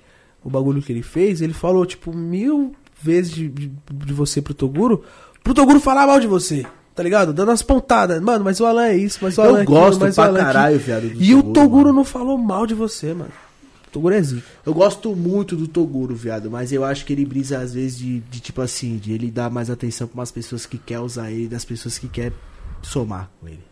o 0.44 0.50
bagulho 0.50 0.82
que 0.82 0.92
ele 0.92 1.02
fez, 1.02 1.40
ele 1.40 1.54
falou, 1.54 1.84
tipo, 1.86 2.12
mil 2.14 2.72
vezes 3.02 3.32
de, 3.32 3.48
de, 3.48 3.72
de 3.90 4.12
você 4.12 4.40
pro 4.42 4.54
Toguro, 4.54 5.02
pro 5.42 5.54
Toguro 5.54 5.80
falar 5.80 6.06
mal 6.06 6.20
de 6.20 6.26
você. 6.26 6.64
Tá 6.96 7.02
ligado? 7.02 7.32
Dando 7.34 7.50
as 7.50 7.60
pontadas. 7.62 8.18
Mano, 8.22 8.42
mas 8.44 8.58
o 8.58 8.64
Alan 8.66 8.86
é 8.86 8.96
isso, 8.96 9.18
mas 9.20 9.36
o 9.36 9.42
Eu 9.42 9.48
Alan 9.50 9.58
é 9.58 9.62
aquilo, 9.62 9.78
gosto 9.78 10.00
mas 10.00 10.14
o 10.14 10.16
pra 10.16 10.24
Alan 10.24 10.38
é 10.38 10.42
caralho, 10.42 10.78
viado, 10.78 11.02
do 11.10 11.22
E 11.22 11.34
o 11.34 11.42
Toguro, 11.42 11.52
Toguro 11.54 11.84
mano. 11.88 11.96
não 11.98 12.04
falou 12.04 12.38
mal 12.38 12.66
de 12.66 12.72
você, 12.74 13.12
mano. 13.12 13.30
O 13.86 13.90
Toguro 13.90 14.14
é 14.14 14.22
zica. 14.22 14.42
Eu 14.64 14.72
gosto 14.74 15.14
muito 15.14 15.54
do 15.54 15.68
Toguro, 15.68 16.14
viado, 16.16 16.50
mas 16.50 16.72
eu 16.72 16.84
acho 16.84 17.04
que 17.04 17.12
ele 17.12 17.24
brisa 17.26 17.58
às 17.58 17.74
vezes 17.74 17.98
de, 17.98 18.20
de 18.20 18.40
tipo 18.40 18.62
assim, 18.62 18.96
de 18.96 19.12
ele 19.12 19.30
dar 19.30 19.50
mais 19.50 19.68
atenção 19.70 20.08
pra 20.08 20.18
umas 20.20 20.30
pessoas 20.32 20.64
que 20.64 20.78
quer 20.78 20.98
usar 20.98 21.30
ele, 21.30 21.48
das 21.48 21.64
pessoas 21.66 21.98
que 21.98 22.08
quer 22.08 22.32
somar 22.82 23.28
com 23.40 23.48
ele. 23.48 23.62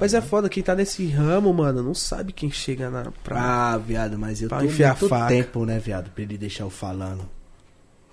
Mas 0.00 0.14
é 0.14 0.20
foda, 0.20 0.48
quem 0.48 0.62
tá 0.62 0.74
nesse 0.74 1.06
ramo, 1.08 1.52
mano, 1.52 1.82
não 1.82 1.94
sabe 1.94 2.32
quem 2.32 2.50
chega 2.50 2.90
na 2.90 3.12
pra. 3.24 3.40
Ah, 3.72 3.76
viado, 3.78 4.16
mas 4.18 4.40
eu 4.40 4.48
Pra 4.48 4.58
tô 4.60 4.64
enfiar 4.66 4.90
muito 4.94 5.08
faca. 5.08 5.28
tempo, 5.28 5.64
né, 5.64 5.78
viado, 5.78 6.10
pra 6.10 6.22
ele 6.22 6.38
deixar 6.38 6.64
eu 6.64 6.70
falando. 6.70 7.28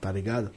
Tá 0.01 0.11
ligado? 0.11 0.49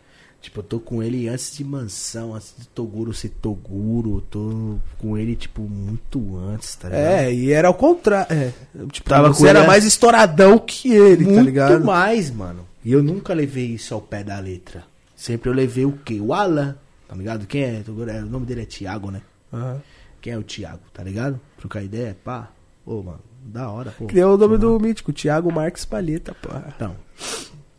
Tipo, 0.42 0.58
eu 0.58 0.64
tô 0.64 0.80
com 0.80 1.00
ele 1.02 1.28
antes 1.28 1.56
de 1.56 1.62
mansão, 1.64 2.34
antes 2.34 2.52
de 2.58 2.66
Toguro 2.68 3.14
ser 3.14 3.28
Toguro, 3.28 4.16
eu 4.16 4.20
tô 4.22 4.78
com 4.98 5.16
ele, 5.16 5.36
tipo, 5.36 5.62
muito 5.62 6.36
antes, 6.36 6.74
tá 6.74 6.88
ligado? 6.88 7.04
É, 7.04 7.32
e 7.32 7.52
era 7.52 7.68
ao 7.68 7.74
contrário. 7.74 8.26
É, 8.34 8.52
tipo, 8.90 9.08
Tava 9.08 9.28
você 9.32 9.46
era 9.48 9.60
ele- 9.60 9.68
mais 9.68 9.84
estouradão 9.84 10.58
que 10.58 10.92
ele, 10.92 11.22
muito 11.24 11.36
tá 11.36 11.42
ligado? 11.42 11.84
mais, 11.84 12.28
mano. 12.30 12.66
E 12.84 12.92
eu 12.92 13.02
nunca 13.04 13.32
levei 13.32 13.66
isso 13.66 13.94
ao 13.94 14.00
pé 14.00 14.24
da 14.24 14.38
letra. 14.40 14.82
Sempre 15.14 15.48
eu 15.48 15.54
levei 15.54 15.84
o 15.84 15.92
quê? 16.04 16.18
O 16.20 16.34
Alan, 16.34 16.76
tá 17.08 17.14
ligado? 17.14 17.46
Quem 17.46 17.62
é? 17.62 17.82
É, 17.86 18.22
O 18.22 18.26
nome 18.26 18.44
dele 18.44 18.62
é 18.62 18.66
Thiago, 18.66 19.12
né? 19.12 19.22
Aham. 19.52 19.80
Quem 20.20 20.32
é 20.32 20.38
o 20.38 20.42
Thiago, 20.42 20.80
tá 20.92 21.04
ligado? 21.04 21.38
Trocar 21.58 21.82
ideia, 21.84 22.16
pá. 22.24 22.50
Ô, 22.84 23.00
mano, 23.00 23.20
da 23.44 23.70
hora, 23.70 23.92
pô. 23.96 24.06
Criou 24.06 24.34
o 24.34 24.38
nome 24.38 24.58
do 24.58 24.78
mítico, 24.80 25.12
Thiago 25.12 25.52
Marques 25.52 25.84
Palheta, 25.84 26.34
pô. 26.34 26.48
Então. 26.74 26.96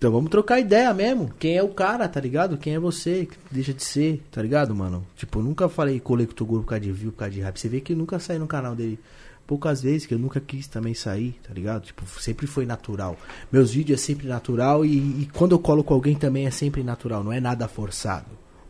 Então 0.03 0.11
vamos 0.11 0.30
trocar 0.30 0.59
ideia 0.59 0.93
mesmo. 0.93 1.32
Quem 1.40 1.56
é 1.56 1.64
o 1.64 1.69
cara, 1.69 2.06
tá 2.09 2.19
ligado? 2.19 2.57
Quem 2.57 2.75
é 2.75 2.80
você? 2.80 3.25
Deixa 3.49 3.73
de 3.73 3.82
ser, 3.82 4.22
tá 4.30 4.41
ligado, 4.41 4.75
mano? 4.75 5.07
Tipo, 5.15 5.40
eu 5.40 5.43
nunca 5.43 5.69
falei 5.69 5.98
colei 5.98 6.25
com 6.25 6.33
o 6.33 6.35
Toguro 6.35 6.61
por 6.64 6.67
causa 6.72 6.82
de 6.83 6.91
view, 6.91 7.09
por 7.14 7.19
causa 7.19 7.33
de 7.33 7.40
rap. 7.40 7.57
Você 7.57 7.69
vê 7.69 7.80
que 7.80 7.93
eu 7.93 7.98
nunca 7.98 8.19
saí 8.19 8.38
no 8.38 8.45
canal 8.45 8.75
dele. 8.75 8.99
Poucas 9.48 9.82
vezes 9.82 10.06
que 10.06 10.14
eu 10.14 10.19
nunca 10.19 10.41
quis 10.41 10.67
também 10.67 10.93
sair, 10.93 11.40
tá 11.48 11.53
ligado? 11.53 11.83
Tipo, 11.83 12.03
sempre 12.19 12.45
foi 12.48 12.65
natural. 12.65 13.15
Meus 13.49 13.72
vídeos 13.72 13.98
é 14.01 14.03
sempre 14.03 14.27
natural 14.27 14.83
e, 14.83 14.90
e 15.22 15.30
quando 15.32 15.53
eu 15.53 15.59
colo 15.59 15.85
com 15.85 15.93
alguém 15.93 16.15
também 16.15 16.48
é 16.48 16.51
sempre 16.51 16.83
natural, 16.83 17.23
não 17.23 17.32
é 17.32 17.40
nada 17.40 17.65
forçado. 17.69 18.25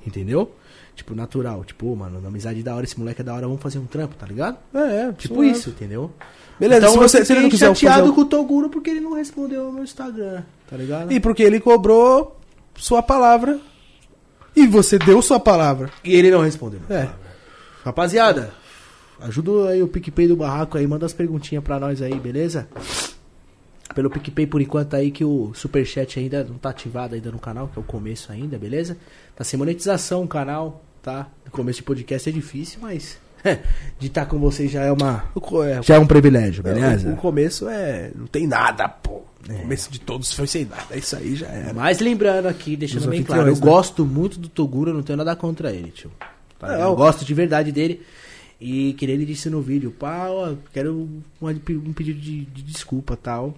Entendeu? 0.06 0.52
Tipo, 0.96 1.16
natural. 1.16 1.64
Tipo, 1.66 1.88
ô, 1.88 1.96
mano, 1.96 2.22
na 2.22 2.28
amizade 2.28 2.62
da 2.62 2.76
hora, 2.76 2.84
esse 2.86 3.00
moleque 3.00 3.22
é 3.22 3.24
da 3.24 3.34
hora, 3.34 3.48
vamos 3.48 3.62
fazer 3.64 3.80
um 3.80 3.88
trampo, 3.88 4.14
tá 4.16 4.28
ligado? 4.28 4.60
É, 4.72 5.08
é, 5.08 5.12
Tipo 5.14 5.34
suave. 5.34 5.50
isso, 5.50 5.72
entendeu? 5.72 6.12
Beleza, 6.60 6.82
então 6.86 6.92
se 6.94 6.98
você- 7.00 7.22
eu 7.22 7.26
se 7.26 7.34
ele 7.34 7.42
não 7.42 7.50
fiquei 7.50 7.58
quiser 7.68 7.76
chateado 7.76 8.02
fazer 8.04 8.14
com 8.14 8.22
o 8.22 8.26
Toguro 8.26 8.70
porque 8.70 8.92
ele 8.92 9.00
não 9.00 9.14
respondeu 9.16 9.64
no 9.66 9.72
meu 9.74 9.84
Instagram, 9.84 10.44
tá 10.70 10.78
ligado? 10.78 11.12
E 11.12 11.20
porque 11.20 11.44
ele 11.44 11.60
cobrou 11.60 12.40
sua 12.76 13.02
palavra. 13.04 13.60
E 14.56 14.68
você 14.68 15.00
deu 15.00 15.22
sua 15.22 15.40
palavra. 15.40 15.90
E 16.04 16.14
ele 16.16 16.30
não 16.30 16.42
respondeu. 16.42 16.80
É. 16.90 17.10
Rapaziada, 17.84 18.52
ajuda 19.20 19.70
aí 19.70 19.82
o 19.82 19.88
PicPay 19.88 20.28
do 20.28 20.36
barraco 20.36 20.78
aí, 20.78 20.86
manda 20.88 21.06
as 21.06 21.14
perguntinhas 21.14 21.64
pra 21.64 21.80
nós 21.80 22.02
aí, 22.02 22.14
beleza? 22.20 22.68
Pelo 23.94 24.10
PicPay 24.10 24.48
por 24.48 24.62
enquanto 24.62 24.96
aí 24.96 25.12
que 25.12 25.24
o 25.26 25.52
Superchat 25.54 26.20
ainda 26.20 26.44
não 26.44 26.58
tá 26.58 26.70
ativado 26.70 27.14
ainda 27.16 27.32
no 27.32 27.40
canal, 27.40 27.68
que 27.68 27.78
é 27.78 27.82
o 27.82 27.86
começo 27.86 28.32
ainda, 28.32 28.58
beleza? 28.58 28.98
Tá 29.36 29.44
sem 29.44 29.58
monetização 29.58 30.24
o 30.24 30.28
canal, 30.28 30.84
tá? 31.02 31.28
No 31.46 31.52
começo 31.52 31.78
de 31.80 31.84
podcast 31.84 32.30
é 32.30 32.32
difícil, 32.32 32.80
mas 32.82 33.18
de 34.00 34.08
estar 34.08 34.26
com 34.26 34.40
vocês 34.40 34.72
já 34.72 34.82
é 34.84 34.92
uma 34.92 35.26
O, 35.36 35.64
é, 35.64 35.82
já 35.84 35.96
é 35.96 36.00
um 36.00 36.08
privilégio, 36.08 36.62
o- 36.62 36.64
beleza? 36.64 37.10
o 37.12 37.16
começo 37.18 37.68
é. 37.68 38.12
Não 38.16 38.26
tem 38.28 38.48
nada, 38.48 38.88
pô. 38.88 39.22
O 39.50 39.62
começo 39.62 39.92
de 39.92 40.00
todos 40.00 40.32
foi 40.34 40.48
sem 40.48 40.66
nada. 40.66 40.96
Isso 40.96 41.16
aí 41.16 41.36
já 41.36 41.48
era. 41.48 41.74
Mas 41.74 42.00
lembrando 42.00 42.48
aqui, 42.48 42.78
deixando 42.78 43.10
bem 43.10 43.24
claro, 43.24 43.50
eu 43.50 43.56
né? 43.56 43.60
gosto 43.60 44.06
muito 44.06 44.40
do 44.40 44.48
Toguro, 44.48 44.92
eu 44.92 44.94
não 44.94 45.04
tenho 45.04 45.18
nada 45.18 45.36
contra 45.36 45.72
ele, 45.72 45.92
tio. 45.92 46.12
Tá. 46.58 46.80
Eu 46.80 46.96
gosto 46.96 47.26
de 47.26 47.34
verdade 47.34 47.72
dele. 47.72 48.02
E 48.60 48.94
que 48.94 49.06
nem 49.06 49.16
ele 49.16 49.26
disse 49.26 49.50
no 49.50 49.62
vídeo, 49.62 49.92
pá, 49.92 50.30
ó, 50.30 50.54
quero 50.72 50.94
um, 50.94 51.22
um 51.42 51.94
pedido 51.94 52.20
de, 52.20 52.46
de 52.46 52.62
desculpa 52.62 53.18
tal. 53.18 53.54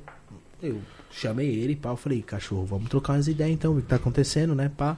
Eu 0.64 0.80
chamei 1.12 1.48
ele, 1.48 1.76
pá, 1.76 1.90
eu 1.90 1.98
falei, 1.98 2.24
cachorro, 2.24 2.66
vamos 2.66 2.90
trocar 2.90 3.14
umas 3.14 3.28
ideias 3.28 3.54
então, 3.54 3.74
o 3.74 3.82
que 3.82 3.88
tá 3.88 3.98
acontecendo, 3.98 4.56
né, 4.56 4.72
pá. 4.76 4.98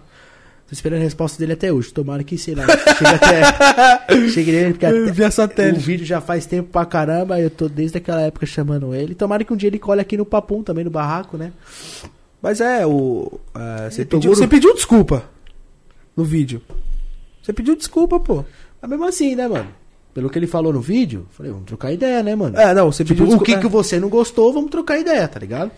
Tô 0.68 0.74
esperando 0.74 1.00
a 1.00 1.04
resposta 1.04 1.40
dele 1.40 1.54
até 1.54 1.72
hoje. 1.72 1.94
Tomara 1.94 2.24
que, 2.26 2.38
sei 2.38 2.54
lá, 2.54 2.66
chegue 2.68 3.16
até. 3.16 4.28
chegue 4.30 4.52
nele, 4.52 4.72
porque 4.74 4.86
até, 4.86 5.12
Via 5.12 5.32
satélite. 5.32 5.80
o 5.80 5.82
vídeo 5.82 6.06
já 6.06 6.20
faz 6.20 6.46
tempo 6.46 6.70
pra 6.70 6.86
caramba. 6.86 7.40
Eu 7.40 7.50
tô 7.50 7.70
desde 7.70 7.98
aquela 8.00 8.22
época 8.22 8.46
chamando 8.46 8.94
ele. 8.94 9.16
Tomara 9.16 9.46
que 9.46 9.54
um 9.54 9.56
dia 9.56 9.68
ele 9.68 9.80
colhe 9.80 10.02
aqui 10.02 10.18
no 10.18 10.26
Papum 10.26 10.62
também, 10.62 10.84
no 10.84 10.92
barraco, 10.92 11.38
né? 11.38 11.54
Mas 12.42 12.60
é, 12.60 12.86
o. 12.86 13.40
é, 13.56 13.90
você, 13.90 14.04
pediu, 14.06 14.36
você 14.36 14.46
pediu 14.46 14.74
desculpa 14.76 15.24
no 16.16 16.26
vídeo. 16.26 16.62
Você 17.42 17.54
pediu 17.54 17.76
desculpa, 17.76 18.20
pô. 18.20 18.44
Mas 18.82 18.90
mesmo 18.92 19.06
assim, 19.08 19.36
né, 19.36 19.48
mano? 19.48 19.70
Pelo 20.14 20.30
que 20.30 20.38
ele 20.38 20.48
falou 20.48 20.74
no 20.74 20.82
vídeo, 20.82 21.28
falei, 21.32 21.52
vamos 21.52 21.68
trocar 21.68 21.94
ideia, 21.94 22.22
né, 22.24 22.36
mano? 22.36 22.58
É, 22.60 22.74
não, 22.74 22.92
você 22.92 23.04
Tipo, 23.06 23.20
pediu 23.20 23.26
o 23.26 23.28
desculpa. 23.38 23.46
que, 23.46 23.60
que 23.68 23.72
você 23.72 24.00
não 24.00 24.10
gostou, 24.10 24.52
vamos 24.52 24.70
trocar 24.70 25.00
ideia, 25.00 25.28
tá 25.28 25.40
ligado? 25.40 25.72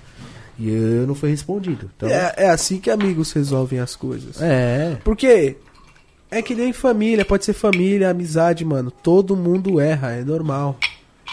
E 0.60 0.70
eu 0.70 1.08
não 1.08 1.16
fui 1.16 1.30
respondido. 1.30 1.90
Então, 1.96 2.10
é, 2.10 2.34
é 2.38 2.50
assim 2.50 2.80
que 2.80 2.90
amigos 2.92 3.32
resolvem 3.32 3.80
as 3.80 3.96
coisas. 3.96 4.42
é. 4.42 4.98
Porque 5.04 5.56
é 6.30 6.42
que 6.42 6.54
nem 6.54 6.74
família, 6.74 7.24
pode 7.26 7.46
ser 7.46 7.54
família, 7.54 8.10
amizade, 8.10 8.64
mano. 8.66 8.92
Todo 8.92 9.36
mundo 9.36 9.80
erra, 9.80 10.12
é 10.12 10.24
normal. 10.24 10.78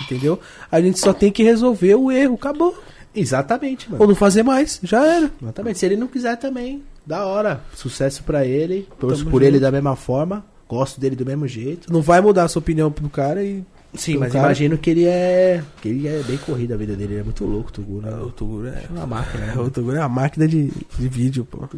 Entendeu? 0.03 0.39
A 0.71 0.81
gente 0.81 0.99
só 0.99 1.13
tem 1.13 1.33
que 1.33 1.43
resolver 1.43 1.95
o 1.97 2.11
erro, 2.13 2.35
acabou. 2.35 2.77
Exatamente, 3.15 3.91
mano. 3.91 4.03
Ou 4.03 4.09
não 4.09 4.15
fazer 4.15 4.43
mais, 4.43 4.79
já 4.83 5.05
era. 5.05 5.31
Exatamente. 5.43 5.79
Se 5.79 5.87
ele 5.87 5.97
não 5.97 6.07
quiser 6.07 6.37
também, 6.37 6.83
da 7.05 7.25
hora. 7.25 7.63
Sucesso 7.75 8.23
pra 8.23 8.45
ele. 8.45 8.87
Torço 9.01 9.21
Tamo 9.21 9.31
por 9.31 9.41
junto. 9.41 9.49
ele 9.49 9.59
da 9.59 9.73
mesma 9.73 9.97
forma. 9.97 10.45
Gosto 10.69 11.01
dele 11.01 11.17
do 11.17 11.25
mesmo 11.25 11.49
jeito. 11.49 11.91
Não 11.93 12.03
vai 12.03 12.21
mudar 12.21 12.45
a 12.45 12.49
sua 12.49 12.61
opinião 12.61 12.91
pro 12.93 13.09
cara 13.09 13.43
e. 13.43 13.65
Sim, 13.97 14.19
mas 14.19 14.33
cara. 14.33 14.47
imagino 14.47 14.77
que 14.79 14.91
ele 14.91 15.07
é. 15.07 15.63
Que 15.81 15.89
ele 15.89 16.07
é 16.07 16.23
bem 16.23 16.37
corrido 16.39 16.75
a 16.75 16.77
vida 16.77 16.95
dele. 16.95 17.15
Ele 17.15 17.21
é 17.21 17.25
muito 17.25 17.45
louco, 17.45 17.73
Tugu, 17.73 18.01
né? 18.01 18.15
O 18.15 18.31
Toguro 18.31 18.69
é. 18.69 18.85
É 18.85 18.89
uma 18.91 19.07
máquina, 19.07 19.47
né? 19.47 19.55
O 19.61 19.71
Toguro 19.71 19.97
é 19.97 20.01
uma 20.01 20.09
máquina 20.09 20.47
de, 20.47 20.71
de 20.99 21.09
vídeo, 21.09 21.45
pô. 21.45 21.69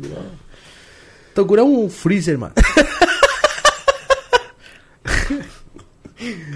Toguro 1.34 1.60
é 1.60 1.64
um 1.64 1.88
freezer, 1.88 2.38
mano. 2.38 2.54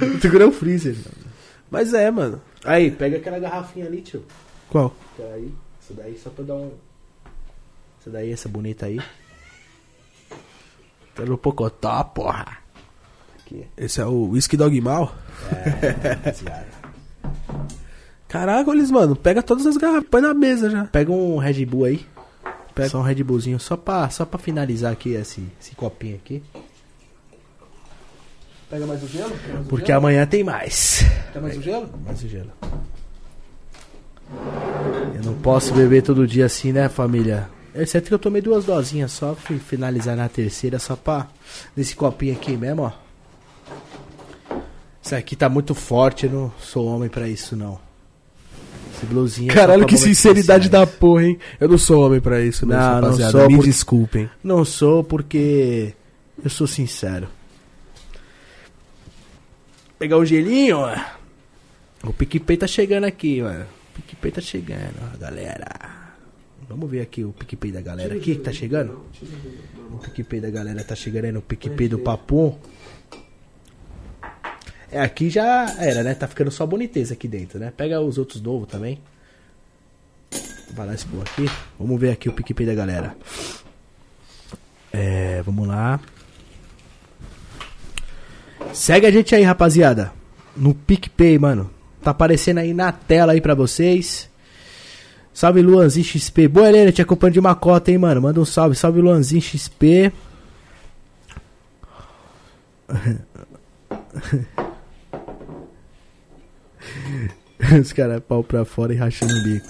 o 0.02 0.18
Toguro 0.20 0.44
é 0.44 0.46
um 0.46 0.52
freezer, 0.52 0.94
mano. 0.94 1.32
Mas 1.70 1.94
é, 1.94 2.10
mano. 2.10 2.40
Aí, 2.64 2.90
pega 2.90 3.16
aquela 3.16 3.38
garrafinha 3.38 3.86
ali, 3.86 4.02
tio. 4.02 4.24
Qual? 4.68 4.94
Peraí, 5.16 5.52
essa 5.80 5.94
daí 5.94 6.18
só 6.18 6.30
pra 6.30 6.44
dar 6.44 6.54
um. 6.54 6.72
Essa 8.00 8.10
daí, 8.10 8.32
essa 8.32 8.48
bonita 8.48 8.86
aí. 8.86 9.00
Tá 11.14 11.24
no 11.24 11.36
pocotó, 11.36 12.02
porra. 12.04 12.61
Aqui. 13.52 13.66
Esse 13.76 14.00
é 14.00 14.06
o 14.06 14.30
Whisky 14.30 14.56
Dog 14.56 14.80
Mal? 14.80 15.14
É. 15.52 16.62
Caraca, 18.26 18.70
eles, 18.70 18.90
mano, 18.90 19.14
pega 19.14 19.42
todas 19.42 19.66
as 19.66 19.76
garrafas, 19.76 20.08
põe 20.10 20.22
na 20.22 20.32
mesa 20.32 20.70
já. 20.70 20.84
Pega 20.86 21.12
um 21.12 21.36
Red 21.36 21.66
Bull 21.66 21.84
aí. 21.84 22.06
Pega. 22.74 22.88
Só 22.88 23.00
um 23.00 23.02
Red 23.02 23.22
Bullzinho, 23.22 23.60
só 23.60 23.76
pra, 23.76 24.08
só 24.08 24.24
pra 24.24 24.38
finalizar 24.38 24.90
aqui 24.90 25.10
esse, 25.10 25.46
esse 25.60 25.74
copinho 25.74 26.16
aqui. 26.16 26.42
Pega 28.70 28.86
mais 28.86 29.02
o 29.02 29.06
gelo? 29.06 29.32
Porque 29.68 29.92
amanhã 29.92 30.26
tem 30.26 30.42
mais. 30.42 31.04
Quer 31.30 31.42
mais 31.42 31.58
o 31.58 31.60
gelo? 31.60 31.90
Mais 32.06 32.22
o 32.24 32.28
gelo. 32.28 32.50
Eu 35.14 35.22
não 35.22 35.34
posso 35.34 35.74
beber 35.74 36.02
todo 36.02 36.26
dia 36.26 36.46
assim, 36.46 36.72
né, 36.72 36.88
família? 36.88 37.50
Exceto 37.74 38.08
que 38.08 38.14
eu 38.14 38.18
tomei 38.18 38.40
duas 38.40 38.64
dosinhas 38.64 39.12
só, 39.12 39.34
fui 39.34 39.58
finalizar 39.58 40.16
na 40.16 40.26
terceira, 40.26 40.78
só 40.78 40.96
pra. 40.96 41.28
Nesse 41.76 41.94
copinho 41.94 42.32
aqui 42.32 42.56
mesmo, 42.56 42.84
ó. 42.84 42.92
Isso 45.02 45.14
aqui 45.16 45.34
tá 45.34 45.48
muito 45.48 45.74
forte, 45.74 46.26
eu 46.26 46.32
não 46.32 46.52
sou 46.60 46.86
homem 46.86 47.08
pra 47.08 47.28
isso, 47.28 47.56
não. 47.56 47.78
Esse 48.94 49.04
blusinho. 49.06 49.50
é 49.50 49.54
Caralho, 49.54 49.86
que 49.86 49.96
sinceridade 49.98 50.68
da 50.68 50.86
porra, 50.86 51.24
hein? 51.24 51.38
Eu 51.60 51.68
não 51.68 51.78
sou 51.78 52.06
homem 52.06 52.20
pra 52.20 52.40
isso, 52.40 52.64
Não, 52.64 52.76
não 52.76 52.84
rapaziada? 53.00 53.32
sou, 53.32 53.48
Me 53.48 53.56
por- 53.56 53.64
desculpem. 53.64 54.30
Não 54.44 54.64
sou 54.64 55.02
porque 55.02 55.92
eu 56.42 56.48
sou 56.50 56.66
sincero. 56.66 57.26
Pegar 59.98 60.16
o 60.18 60.24
gelinho, 60.24 60.78
ó. 60.78 60.96
O 62.04 62.12
PicPay 62.12 62.56
tá 62.56 62.66
chegando 62.66 63.04
aqui, 63.04 63.40
mano. 63.42 63.64
O 63.64 63.94
PicPay 63.94 64.32
tá 64.32 64.40
chegando, 64.40 64.94
ó, 65.14 65.16
galera. 65.18 65.68
Vamos 66.68 66.90
ver 66.90 67.00
aqui 67.02 67.22
o 67.24 67.32
PicPay 67.32 67.70
da 67.72 67.80
galera 67.80 68.14
aqui 68.14 68.34
que 68.36 68.40
tá 68.40 68.52
chegando. 68.52 69.00
O 69.92 69.98
PicPay 69.98 70.40
da 70.40 70.50
galera 70.50 70.82
tá 70.82 70.94
chegando 70.94 71.26
aí 71.26 71.32
no 71.32 71.42
PicPay 71.42 71.88
do 71.88 71.98
Papum. 71.98 72.56
É, 74.92 75.00
aqui 75.00 75.30
já 75.30 75.74
era, 75.78 76.02
né? 76.02 76.14
Tá 76.14 76.28
ficando 76.28 76.50
só 76.50 76.66
boniteza 76.66 77.14
aqui 77.14 77.26
dentro, 77.26 77.58
né? 77.58 77.72
Pega 77.74 77.98
os 77.98 78.18
outros 78.18 78.42
novos 78.42 78.68
também. 78.68 79.00
Vai 80.74 80.86
lá 80.86 80.94
expor 80.94 81.22
aqui. 81.22 81.50
Vamos 81.78 81.98
ver 81.98 82.10
aqui 82.10 82.28
o 82.28 82.32
PicPay 82.32 82.66
da 82.66 82.74
galera. 82.74 83.16
É, 84.92 85.40
vamos 85.42 85.66
lá. 85.66 85.98
Segue 88.74 89.06
a 89.06 89.10
gente 89.10 89.34
aí, 89.34 89.42
rapaziada. 89.42 90.12
No 90.54 90.74
PicPay, 90.74 91.38
mano. 91.38 91.70
Tá 92.02 92.10
aparecendo 92.10 92.58
aí 92.58 92.74
na 92.74 92.92
tela 92.92 93.32
aí 93.32 93.40
pra 93.40 93.54
vocês. 93.54 94.28
Salve 95.32 95.62
Luanzinho 95.62 96.04
XP. 96.04 96.48
Boa, 96.48 96.68
Helena, 96.68 96.92
te 96.92 97.00
acompanho 97.00 97.32
de 97.32 97.40
uma 97.40 97.54
cota, 97.54 97.90
hein, 97.90 97.96
mano. 97.96 98.20
Manda 98.20 98.38
um 98.38 98.44
salve. 98.44 98.76
Salve 98.76 99.00
Luanzinho 99.00 99.40
XP. 99.40 100.12
Os 107.80 107.92
caras 107.92 108.20
pau 108.26 108.42
pra 108.42 108.64
fora 108.64 108.92
e 108.92 108.96
rachando 108.96 109.32
o 109.34 109.42
bico. 109.42 109.66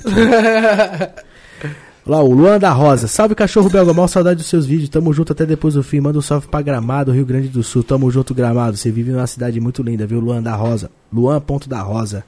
Lá, 2.05 2.21
o 2.21 2.33
Luan 2.33 2.59
da 2.59 2.71
Rosa. 2.71 3.07
Salve 3.07 3.35
cachorro 3.35 3.71
belga, 3.71 3.93
mal 3.93 4.09
saudade 4.09 4.39
dos 4.39 4.47
seus 4.47 4.67
vídeos. 4.67 4.89
Tamo 4.89 5.13
junto 5.13 5.33
até 5.33 5.47
depois 5.47 5.75
do 5.75 5.83
fim. 5.83 6.01
Manda 6.01 6.19
um 6.19 6.23
salve 6.23 6.49
pra 6.49 6.61
Gramado, 6.61 7.13
Rio 7.13 7.25
Grande 7.25 7.49
do 7.49 7.63
Sul. 7.63 7.85
Tamo 7.85 8.11
junto, 8.11 8.35
Gramado. 8.35 8.77
Você 8.77 8.91
vive 8.91 9.13
numa 9.13 9.27
cidade 9.27 9.61
muito 9.61 9.83
linda, 9.83 10.07
viu, 10.07 10.19
Luan 10.19 10.43
da 10.43 10.55
Rosa? 10.57 10.91
Luan 11.13 11.41
ponto 11.41 11.69
da 11.69 11.81
Rosa. 11.81 12.25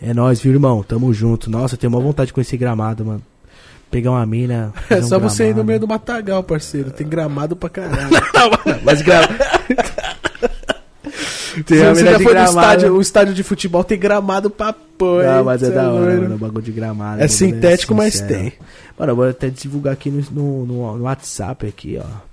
É 0.00 0.14
nóis, 0.14 0.40
viu, 0.40 0.52
irmão? 0.52 0.82
Tamo 0.82 1.12
junto. 1.12 1.50
Nossa, 1.50 1.74
eu 1.74 1.78
tenho 1.78 1.92
uma 1.92 2.00
vontade 2.00 2.28
de 2.28 2.32
conhecer 2.32 2.56
Gramado, 2.56 3.04
mano. 3.04 3.22
Pegar 3.90 4.12
uma 4.12 4.24
mina. 4.24 4.72
É 4.88 4.98
um 4.98 5.02
só 5.02 5.18
você 5.18 5.50
ir 5.50 5.56
no 5.56 5.64
meio 5.64 5.80
do 5.80 5.88
matagal, 5.88 6.44
parceiro. 6.44 6.92
Tem 6.92 7.08
gramado 7.08 7.56
pra 7.56 7.68
caralho. 7.68 8.08
Mas 8.84 9.02
Gramado. 9.02 9.34
Se 11.62 11.74
tem 11.74 11.78
você 11.94 12.04
já 12.04 12.18
foi 12.20 12.34
no 12.34 12.44
estádio, 12.44 12.94
o 12.96 13.00
estádio 13.00 13.34
de 13.34 13.42
futebol 13.42 13.84
tem 13.84 13.98
gramado 13.98 14.50
pra 14.50 14.72
pôr. 14.72 15.24
Não, 15.24 15.44
mas 15.44 15.62
é 15.62 15.66
Cê 15.66 15.72
da 15.72 15.90
hora, 15.90 16.16
mano. 16.16 16.34
O 16.34 16.38
bagulho 16.38 16.62
de 16.64 16.72
gramado. 16.72 17.14
É 17.20 17.24
bagulho 17.24 17.28
sintético, 17.30 17.94
mas 17.94 18.20
tem. 18.20 18.52
Mano, 18.98 19.12
eu 19.12 19.16
vou 19.16 19.28
até 19.28 19.48
divulgar 19.48 19.92
aqui 19.94 20.10
no, 20.10 20.22
no, 20.30 20.66
no- 20.66 20.96
no 20.98 21.04
WhatsApp 21.04 21.66
aqui, 21.66 21.98
ó. 22.00 22.29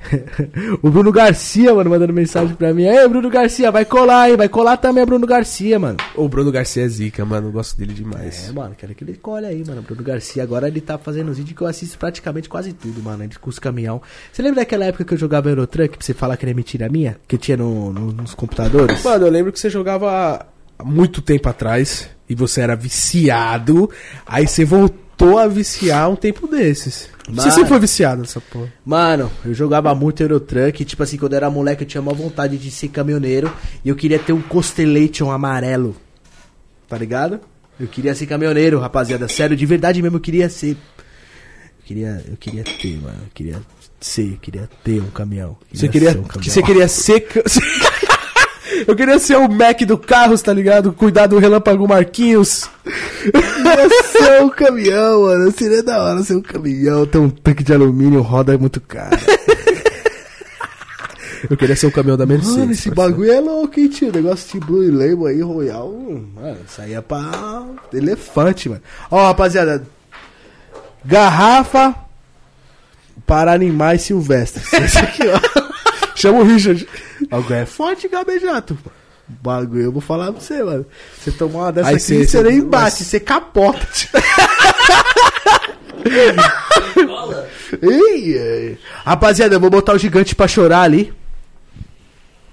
o 0.82 0.90
Bruno 0.90 1.12
Garcia, 1.12 1.74
mano, 1.74 1.90
mandando 1.90 2.12
mensagem 2.12 2.54
pra 2.54 2.72
mim. 2.72 2.84
Ei, 2.84 3.06
Bruno 3.08 3.28
Garcia, 3.30 3.70
vai 3.70 3.84
colar, 3.84 4.30
hein? 4.30 4.36
Vai 4.36 4.48
colar 4.48 4.76
também, 4.76 5.04
Bruno 5.04 5.26
Garcia, 5.26 5.78
mano. 5.78 5.98
O 6.16 6.28
Bruno 6.28 6.50
Garcia 6.50 6.84
é 6.84 6.88
zica, 6.88 7.24
mano. 7.24 7.48
Eu 7.48 7.52
gosto 7.52 7.76
dele 7.76 7.92
É, 7.92 7.94
demais. 7.94 8.52
mano, 8.52 8.74
quero 8.76 8.94
que 8.94 9.04
ele 9.04 9.14
colhe 9.16 9.46
aí, 9.46 9.62
mano. 9.66 9.82
Bruno 9.82 10.02
Garcia, 10.02 10.42
agora 10.42 10.68
ele 10.68 10.80
tá 10.80 10.96
fazendo 10.98 11.30
os 11.30 11.36
vídeos 11.38 11.56
que 11.56 11.62
eu 11.62 11.66
assisto 11.66 11.98
praticamente 11.98 12.48
quase 12.48 12.72
tudo, 12.72 13.02
mano. 13.02 13.22
Ele 13.24 13.34
com 13.40 13.50
os 13.50 13.58
caminhão. 13.58 14.00
Você 14.32 14.42
lembra 14.42 14.60
daquela 14.62 14.84
época 14.86 15.04
que 15.04 15.14
eu 15.14 15.18
jogava 15.18 15.48
Eurotruck, 15.50 15.96
pra 15.96 16.04
você 16.06 16.14
falar 16.14 16.36
que 16.36 16.44
era 16.46 16.54
mentira 16.54 16.88
minha? 16.88 17.16
Que 17.28 17.36
tinha 17.36 17.56
no, 17.56 17.92
no- 17.92 18.12
nos 18.12 18.34
computadores? 18.34 19.02
Mano, 19.04 19.26
eu 19.26 19.30
lembro 19.30 19.52
que 19.52 19.60
você 19.60 19.68
jogava 19.70 20.46
há 20.78 20.84
muito 20.84 21.20
tempo 21.20 21.48
atrás 21.48 22.08
e 22.28 22.34
você 22.34 22.62
era 22.62 22.74
viciado. 22.74 23.90
Aí 24.26 24.46
você 24.46 24.64
voltou 24.64 24.98
a 25.38 25.46
viciar 25.46 26.10
um 26.10 26.16
tempo 26.16 26.46
desses. 26.46 27.08
Você 27.26 27.32
Mano. 27.32 27.52
sempre 27.52 27.68
foi 27.68 27.78
viciado 27.78 28.20
nessa 28.22 28.40
porra. 28.40 28.72
Mano, 28.84 29.30
eu 29.44 29.54
jogava 29.54 29.94
muito 29.94 30.22
Eurotruck, 30.22 30.84
tipo 30.84 31.02
assim, 31.02 31.16
quando 31.16 31.32
eu 31.32 31.36
era 31.36 31.50
moleque 31.50 31.84
eu 31.84 31.86
tinha 31.86 32.00
uma 32.00 32.12
vontade 32.12 32.58
de 32.58 32.70
ser 32.70 32.88
caminhoneiro 32.88 33.52
e 33.84 33.88
eu 33.88 33.96
queria 33.96 34.18
ter 34.18 34.32
um 34.32 34.42
Constellation 34.42 35.30
amarelo. 35.30 35.96
Tá 36.88 36.98
ligado? 36.98 37.40
Eu 37.78 37.86
queria 37.86 38.14
ser 38.14 38.26
caminhoneiro, 38.26 38.78
rapaziada, 38.78 39.28
sério, 39.28 39.56
de 39.56 39.64
verdade 39.64 40.02
mesmo 40.02 40.16
eu 40.16 40.20
queria 40.20 40.48
ser. 40.48 40.70
Eu 40.72 41.84
queria, 41.84 42.24
eu 42.28 42.36
queria 42.36 42.64
ter, 42.64 43.00
mano, 43.00 43.18
eu 43.22 43.30
queria 43.32 43.62
ser, 44.00 44.32
eu 44.32 44.38
queria 44.38 44.68
ter 44.84 45.00
um 45.00 45.10
caminhão. 45.10 45.56
Você 45.72 45.88
queria, 45.88 46.10
um 46.10 46.42
você 46.42 46.62
queria 46.62 46.88
ser. 46.88 47.26
Eu 48.86 48.96
queria 48.96 49.18
ser 49.18 49.36
o 49.36 49.48
Mac 49.48 49.80
do 49.82 49.98
carros, 49.98 50.42
tá 50.42 50.52
ligado? 50.52 50.92
Cuidar 50.92 51.26
do 51.26 51.38
Relâmpago 51.38 51.86
Marquinhos. 51.86 52.68
queria 53.22 54.02
ser 54.04 54.42
um 54.42 54.50
caminhão, 54.50 55.22
mano. 55.22 55.52
Seria 55.52 55.82
da 55.82 56.02
hora 56.02 56.22
ser 56.22 56.36
um 56.36 56.42
caminhão, 56.42 57.06
ter 57.06 57.18
um 57.18 57.30
tanque 57.30 57.62
de 57.62 57.72
alumínio, 57.72 58.20
roda 58.22 58.54
é 58.54 58.58
muito 58.58 58.80
caro. 58.80 59.18
Eu 61.48 61.56
queria 61.56 61.74
ser 61.74 61.86
o 61.86 61.92
caminhão 61.92 62.18
da 62.18 62.26
Mercedes. 62.26 62.56
Mano, 62.56 62.72
esse 62.72 62.90
bagulho 62.90 63.32
é 63.32 63.40
louco, 63.40 63.80
hein, 63.80 63.88
tio? 63.88 64.12
Negócio 64.12 64.60
de 64.60 64.66
Blue 64.66 64.90
Label 64.90 65.26
aí, 65.26 65.40
Royal. 65.40 65.90
Mano, 66.34 66.58
isso 66.68 66.82
aí 66.82 66.92
é 66.92 67.00
pra 67.00 67.64
elefante, 67.92 68.68
mano. 68.68 68.82
Ó, 69.10 69.26
rapaziada. 69.26 69.86
Garrafa 71.04 71.94
para 73.26 73.52
animais 73.52 74.02
silvestres. 74.02 74.70
Esse 74.74 74.98
aqui, 74.98 75.22
ó. 75.28 75.70
Chama 76.14 76.40
o 76.40 76.44
Richard. 76.44 76.86
O 77.30 77.36
bagulho 77.36 77.54
é 77.54 77.66
forte, 77.66 78.08
gabejato. 78.08 78.76
O 79.28 79.32
bagulho, 79.42 79.82
eu 79.84 79.92
vou 79.92 80.00
falar 80.00 80.32
pra 80.32 80.40
você, 80.40 80.62
mano. 80.62 80.84
Você 81.18 81.30
tomar 81.30 81.58
uma 81.60 81.72
dessa 81.72 81.88
Aí 81.90 81.94
aqui, 81.96 82.02
cê- 82.04 82.24
você 82.24 82.38
cê- 82.38 82.42
nem 82.42 82.60
bate, 82.60 83.04
você 83.04 83.20
capota. 83.20 83.78
Ei, 87.82 88.36
ei. 88.36 88.78
Rapaziada, 89.04 89.54
eu 89.54 89.60
vou 89.60 89.70
botar 89.70 89.92
o 89.94 89.98
gigante 89.98 90.34
pra 90.34 90.48
chorar 90.48 90.82
ali. 90.82 91.12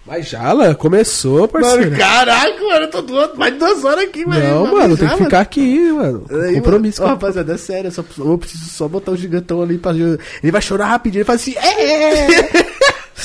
Mas 0.06 0.30
já, 0.30 0.42
Alan, 0.42 0.74
começou, 0.74 1.50
parceiro. 1.50 1.86
Mano, 1.92 1.98
caraca, 1.98 2.64
mano, 2.64 2.86
eu 2.86 2.90
tô 2.90 3.02
duas, 3.02 3.36
mais 3.36 3.52
de 3.54 3.60
duas 3.60 3.84
horas 3.84 4.06
aqui, 4.06 4.26
mano. 4.26 4.42
Não, 4.42 4.68
mano, 4.74 4.96
tem 4.96 5.10
que 5.10 5.18
ficar 5.18 5.42
aqui, 5.42 5.92
mano. 5.92 6.26
Aí, 6.32 6.56
Compromisso. 6.56 7.02
Mano, 7.02 7.12
Ô, 7.14 7.16
rapaziada, 7.16 7.54
é 7.54 7.58
sério, 7.58 7.88
eu, 7.90 7.92
só, 7.92 8.06
eu 8.20 8.38
preciso 8.38 8.70
só 8.70 8.88
botar 8.88 9.12
o 9.12 9.18
gigantão 9.18 9.62
ali 9.62 9.78
pra. 9.78 9.92
Ele 9.92 10.52
vai 10.52 10.62
chorar 10.62 10.86
rapidinho, 10.88 11.20
ele 11.22 11.26
faz 11.26 11.42
assim. 11.42 11.56
É! 11.58 12.77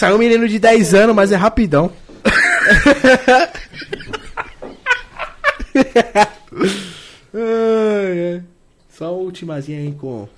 Saiu 0.02 0.16
um 0.16 0.18
menino 0.18 0.48
de 0.48 0.58
10 0.58 0.94
anos, 0.94 1.14
mas 1.14 1.30
é 1.30 1.36
rapidão. 1.36 1.88
Só 8.90 9.04
a 9.06 9.12
ultimazinha 9.12 9.78
aí 9.78 9.92
com. 9.92 10.28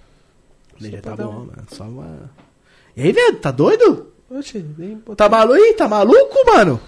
Já 0.78 1.00
tá 1.00 1.16
bom, 1.16 1.32
mano. 1.32 1.52
Só 1.72 1.84
uma. 1.84 2.30
E 2.94 3.02
aí, 3.04 3.12
velho, 3.12 3.36
tá 3.36 3.50
doido? 3.50 4.12
Oxe, 4.30 4.62
nem 4.76 4.96
Tá 5.16 5.30
maluco? 5.30 5.58
Ih, 5.58 5.72
Tá 5.72 5.88
maluco, 5.88 6.36
mano? 6.46 6.78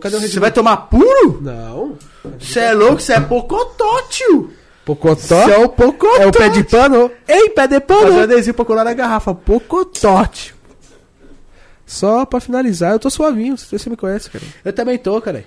Cadê 0.00 0.16
o 0.16 0.20
Você 0.20 0.38
vai 0.38 0.52
tomar 0.52 0.76
puro? 0.88 1.40
Não. 1.42 1.96
Você 2.38 2.60
é 2.60 2.72
louco? 2.72 3.00
Você 3.00 3.14
é 3.14 3.20
pocotó, 3.20 4.02
tio. 4.08 4.52
Pocotó? 4.84 5.16
Você 5.16 5.50
é 5.50 5.58
o 5.58 5.68
pocotó. 5.68 6.22
É 6.22 6.26
o 6.26 6.30
pé 6.30 6.48
de 6.48 6.62
pano? 6.62 7.10
Ei, 7.26 7.50
pé 7.50 7.66
de 7.66 7.80
Fazer 7.80 7.94
um 8.04 8.04
pano! 8.10 8.20
adesivo 8.20 8.56
pra 8.56 8.64
colar 8.64 8.84
na 8.84 8.94
garrafa. 8.94 9.34
Pocotó, 9.34 10.24
tio. 10.26 10.57
Só 11.88 12.26
pra 12.26 12.38
finalizar, 12.38 12.92
eu 12.92 12.98
tô 12.98 13.08
suavinho, 13.08 13.56
se 13.56 13.76
você 13.76 13.88
me 13.88 13.96
conhece, 13.96 14.28
cara. 14.28 14.44
Eu 14.62 14.72
também 14.74 14.98
tô, 14.98 15.18
cara. 15.22 15.42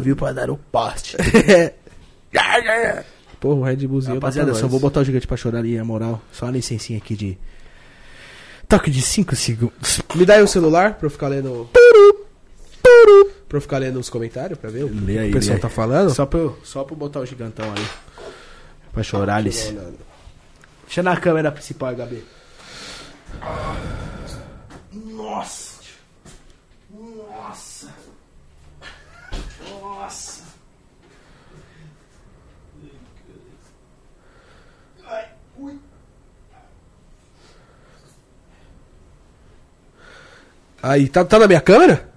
Viu 0.00 0.16
pra 0.16 0.32
dar 0.32 0.50
o 0.50 0.56
poste. 0.56 1.16
Porra, 3.38 3.54
o 3.54 3.62
Red 3.62 3.86
Bullzinho 3.86 4.16
Rapaziada, 4.16 4.52
só 4.54 4.66
vou 4.66 4.80
botar 4.80 4.98
o 5.00 5.04
gigante 5.04 5.28
pra 5.28 5.36
chorar 5.36 5.60
ali, 5.60 5.76
na 5.76 5.84
moral. 5.84 6.20
Só 6.32 6.46
uma 6.46 6.52
licencinha 6.52 6.98
aqui 6.98 7.14
de. 7.14 7.38
Toque 8.68 8.90
de 8.90 9.00
5 9.00 9.36
segundos. 9.36 10.02
Me 10.14 10.26
dá 10.26 10.34
aí 10.34 10.42
o 10.42 10.48
celular 10.48 10.94
pra 10.94 11.06
eu 11.06 11.10
ficar 11.10 11.28
lendo... 11.28 11.68
Pra 13.48 13.58
eu 13.58 13.60
ficar 13.60 13.78
lendo 13.78 14.00
os 14.00 14.10
comentários, 14.10 14.58
pra 14.58 14.70
ver 14.70 14.84
o 14.84 15.04
Lê 15.04 15.18
aí, 15.18 15.30
que 15.30 15.36
o 15.36 15.40
pessoal 15.40 15.58
tá 15.60 15.68
falando. 15.68 16.10
Só 16.10 16.26
pra, 16.26 16.40
eu, 16.40 16.58
só 16.64 16.82
pra 16.82 16.94
eu 16.94 16.98
botar 16.98 17.20
o 17.20 17.26
gigantão 17.26 17.70
ali. 17.70 17.86
Pra 18.92 19.04
chorar, 19.04 19.36
Alice. 19.36 19.76
Deixa 20.84 21.02
na 21.02 21.16
câmera 21.16 21.52
principal, 21.52 21.94
Gabi. 21.94 22.24
Nossa. 25.32 25.72
Nossa. 26.90 27.88
Nossa. 29.70 30.42
Ai, 35.08 35.24
ui. 35.58 35.78
Aí, 40.82 41.08
tá, 41.08 41.24
tá 41.24 41.38
na 41.38 41.48
minha 41.48 41.62
câmera? 41.62 42.10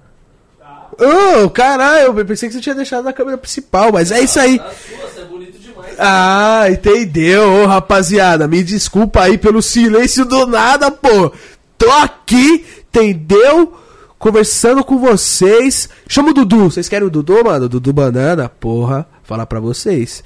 Ô, 0.98 1.50
caralho, 1.50 2.18
eu 2.18 2.26
pensei 2.26 2.50
que 2.50 2.56
você 2.56 2.62
tinha 2.62 2.76
deixado 2.76 3.06
na 3.06 3.14
câmera 3.14 3.38
principal, 3.38 3.94
mas 3.94 4.12
é 4.12 4.20
isso 4.20 4.40
aí. 4.40 4.60
A 4.60 4.72
sua, 4.72 4.98
você 4.98 5.22
é 5.22 5.26
bonito 5.26 5.58
demais. 5.58 5.96
Ah, 5.98 6.66
entendeu, 6.70 7.64
Ô, 7.64 7.66
rapaziada. 7.66 8.46
Me 8.46 8.62
desculpa 8.62 9.22
aí 9.22 9.38
pelo 9.38 9.62
silêncio 9.62 10.26
do 10.26 10.46
nada, 10.46 10.92
pô. 10.92 11.32
Tô 11.78 11.92
aqui, 11.92 12.66
entendeu? 12.96 13.78
Conversando 14.18 14.84
com 14.84 14.98
vocês. 14.98 15.90
Chama 16.08 16.30
o 16.30 16.34
Dudu. 16.34 16.70
Vocês 16.70 16.88
querem 16.88 17.08
o 17.08 17.12
Dudu, 17.12 17.44
mano? 17.44 17.68
Dudu 17.68 17.92
Banana, 17.92 18.48
porra. 18.48 19.08
Falar 19.24 19.46
pra 19.46 19.60
vocês. 19.60 20.24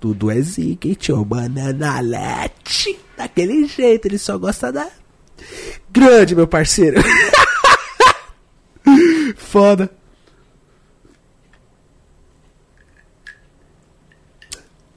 Dudu 0.00 0.30
é 0.30 0.40
zica, 0.40 0.88
hein, 0.88 0.94
tio? 0.94 1.24
Banana 1.24 2.00
Lete. 2.00 2.98
Daquele 3.16 3.66
jeito, 3.66 4.06
ele 4.06 4.18
só 4.18 4.38
gosta 4.38 4.70
da. 4.70 4.86
Grande, 5.90 6.34
meu 6.34 6.46
parceiro. 6.46 7.02
Foda. 9.36 9.90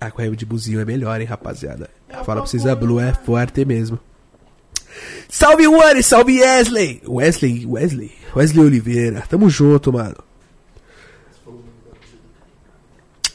Ah, 0.02 0.12
a 0.16 0.28
de 0.30 0.46
buzinho 0.46 0.80
é 0.80 0.86
melhor, 0.86 1.20
hein, 1.20 1.28
rapaziada. 1.28 1.90
Fala 2.10 2.24
pra 2.24 2.42
vocês, 2.42 2.66
a 2.66 2.74
Blue 2.74 3.02
é 3.02 3.14
forte 3.14 3.66
mesmo. 3.66 4.00
Salve, 5.28 5.68
Wani! 5.68 6.02
Salve, 6.04 6.40
Wesley! 6.42 7.02
Wesley, 7.08 7.66
Wesley. 7.66 8.12
Wesley 8.36 8.66
Oliveira. 8.66 9.22
Tamo 9.30 9.50
junto, 9.50 9.94
mano. 9.94 10.16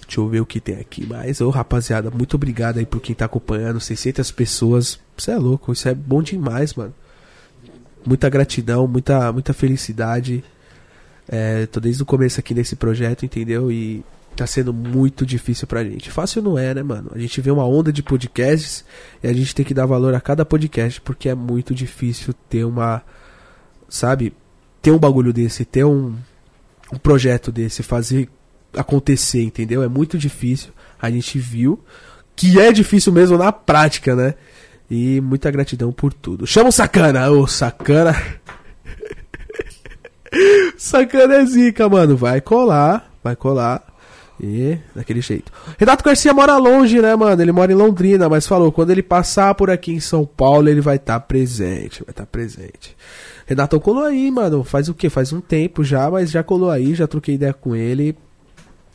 Deixa 0.06 0.20
eu 0.20 0.28
ver 0.28 0.40
o 0.40 0.46
que 0.46 0.60
tem 0.60 0.76
aqui 0.76 1.04
mais. 1.04 1.40
Ô, 1.40 1.50
rapaziada, 1.50 2.08
muito 2.08 2.34
obrigado 2.34 2.78
aí 2.78 2.86
por 2.86 3.00
quem 3.00 3.14
tá 3.14 3.24
acompanhando. 3.24 3.80
600 3.80 4.30
pessoas. 4.30 5.00
Isso 5.16 5.30
é 5.30 5.36
louco, 5.36 5.72
isso 5.72 5.88
é 5.88 5.94
bom 5.94 6.22
demais, 6.22 6.74
mano. 6.74 6.94
Muita 8.06 8.28
gratidão, 8.28 8.86
muita, 8.86 9.32
muita 9.32 9.52
felicidade. 9.52 10.44
É, 11.28 11.66
tô 11.66 11.80
desde 11.80 12.02
o 12.02 12.06
começo 12.06 12.38
aqui 12.38 12.54
nesse 12.54 12.76
projeto, 12.76 13.24
entendeu? 13.24 13.72
E 13.72 14.04
tá 14.34 14.46
sendo 14.46 14.72
muito 14.72 15.24
difícil 15.24 15.66
pra 15.66 15.84
gente. 15.84 16.10
Fácil 16.10 16.42
não 16.42 16.58
é, 16.58 16.74
né, 16.74 16.82
mano? 16.82 17.10
A 17.14 17.18
gente 17.18 17.40
vê 17.40 17.50
uma 17.50 17.66
onda 17.66 17.92
de 17.92 18.02
podcasts 18.02 18.84
e 19.22 19.28
a 19.28 19.32
gente 19.32 19.54
tem 19.54 19.64
que 19.64 19.74
dar 19.74 19.86
valor 19.86 20.14
a 20.14 20.20
cada 20.20 20.44
podcast, 20.44 21.00
porque 21.00 21.28
é 21.28 21.34
muito 21.34 21.74
difícil 21.74 22.34
ter 22.48 22.64
uma. 22.64 23.02
Sabe? 23.88 24.34
Ter 24.82 24.90
um 24.90 24.98
bagulho 24.98 25.32
desse, 25.32 25.64
ter 25.64 25.84
um, 25.84 26.14
um 26.92 26.98
projeto 26.98 27.52
desse, 27.52 27.82
fazer 27.82 28.28
acontecer, 28.76 29.42
entendeu? 29.42 29.82
É 29.82 29.88
muito 29.88 30.18
difícil. 30.18 30.72
A 31.00 31.10
gente 31.10 31.38
viu 31.38 31.82
que 32.36 32.60
é 32.60 32.72
difícil 32.72 33.12
mesmo 33.12 33.38
na 33.38 33.52
prática, 33.52 34.16
né? 34.16 34.34
E 34.90 35.20
muita 35.20 35.50
gratidão 35.50 35.92
por 35.92 36.12
tudo. 36.12 36.46
Chama 36.46 36.68
o 36.68 36.72
Sacana! 36.72 37.30
Ô, 37.30 37.46
Sacana! 37.46 38.14
Sacana 40.76 41.36
é 41.36 41.46
zica, 41.46 41.88
mano. 41.88 42.16
Vai 42.16 42.40
colar, 42.40 43.12
vai 43.22 43.36
colar. 43.36 43.93
E 44.40 44.78
daquele 44.94 45.20
jeito. 45.20 45.52
Renato 45.78 46.02
Garcia 46.02 46.34
mora 46.34 46.56
longe, 46.56 47.00
né, 47.00 47.14
mano? 47.14 47.40
Ele 47.40 47.52
mora 47.52 47.70
em 47.70 47.74
Londrina, 47.74 48.28
mas 48.28 48.46
falou, 48.46 48.72
quando 48.72 48.90
ele 48.90 49.02
passar 49.02 49.54
por 49.54 49.70
aqui 49.70 49.92
em 49.92 50.00
São 50.00 50.26
Paulo, 50.26 50.68
ele 50.68 50.80
vai 50.80 50.96
estar 50.96 51.20
presente. 51.20 52.02
Vai 52.04 52.10
estar 52.10 52.26
presente. 52.26 52.96
Renato 53.46 53.78
colou 53.78 54.04
aí, 54.04 54.30
mano. 54.30 54.64
Faz 54.64 54.88
o 54.88 54.94
quê? 54.94 55.08
Faz 55.08 55.32
um 55.32 55.40
tempo 55.40 55.84
já, 55.84 56.10
mas 56.10 56.30
já 56.30 56.42
colou 56.42 56.70
aí, 56.70 56.94
já 56.94 57.06
troquei 57.06 57.36
ideia 57.36 57.52
com 57.52 57.76
ele. 57.76 58.16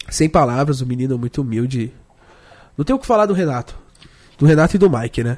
Sem 0.10 0.28
palavras, 0.28 0.82
o 0.82 0.86
menino 0.86 1.18
muito 1.18 1.42
humilde. 1.42 1.94
Não 2.78 2.84
tem 2.84 2.96
o 2.96 3.00
que 3.00 3.06
falar 3.06 3.26
do 3.26 3.34
Renato. 3.34 3.78
Do 4.38 4.46
Renato 4.46 4.76
e 4.76 4.80
do 4.80 4.90
Mike, 4.90 5.24
né? 5.24 5.38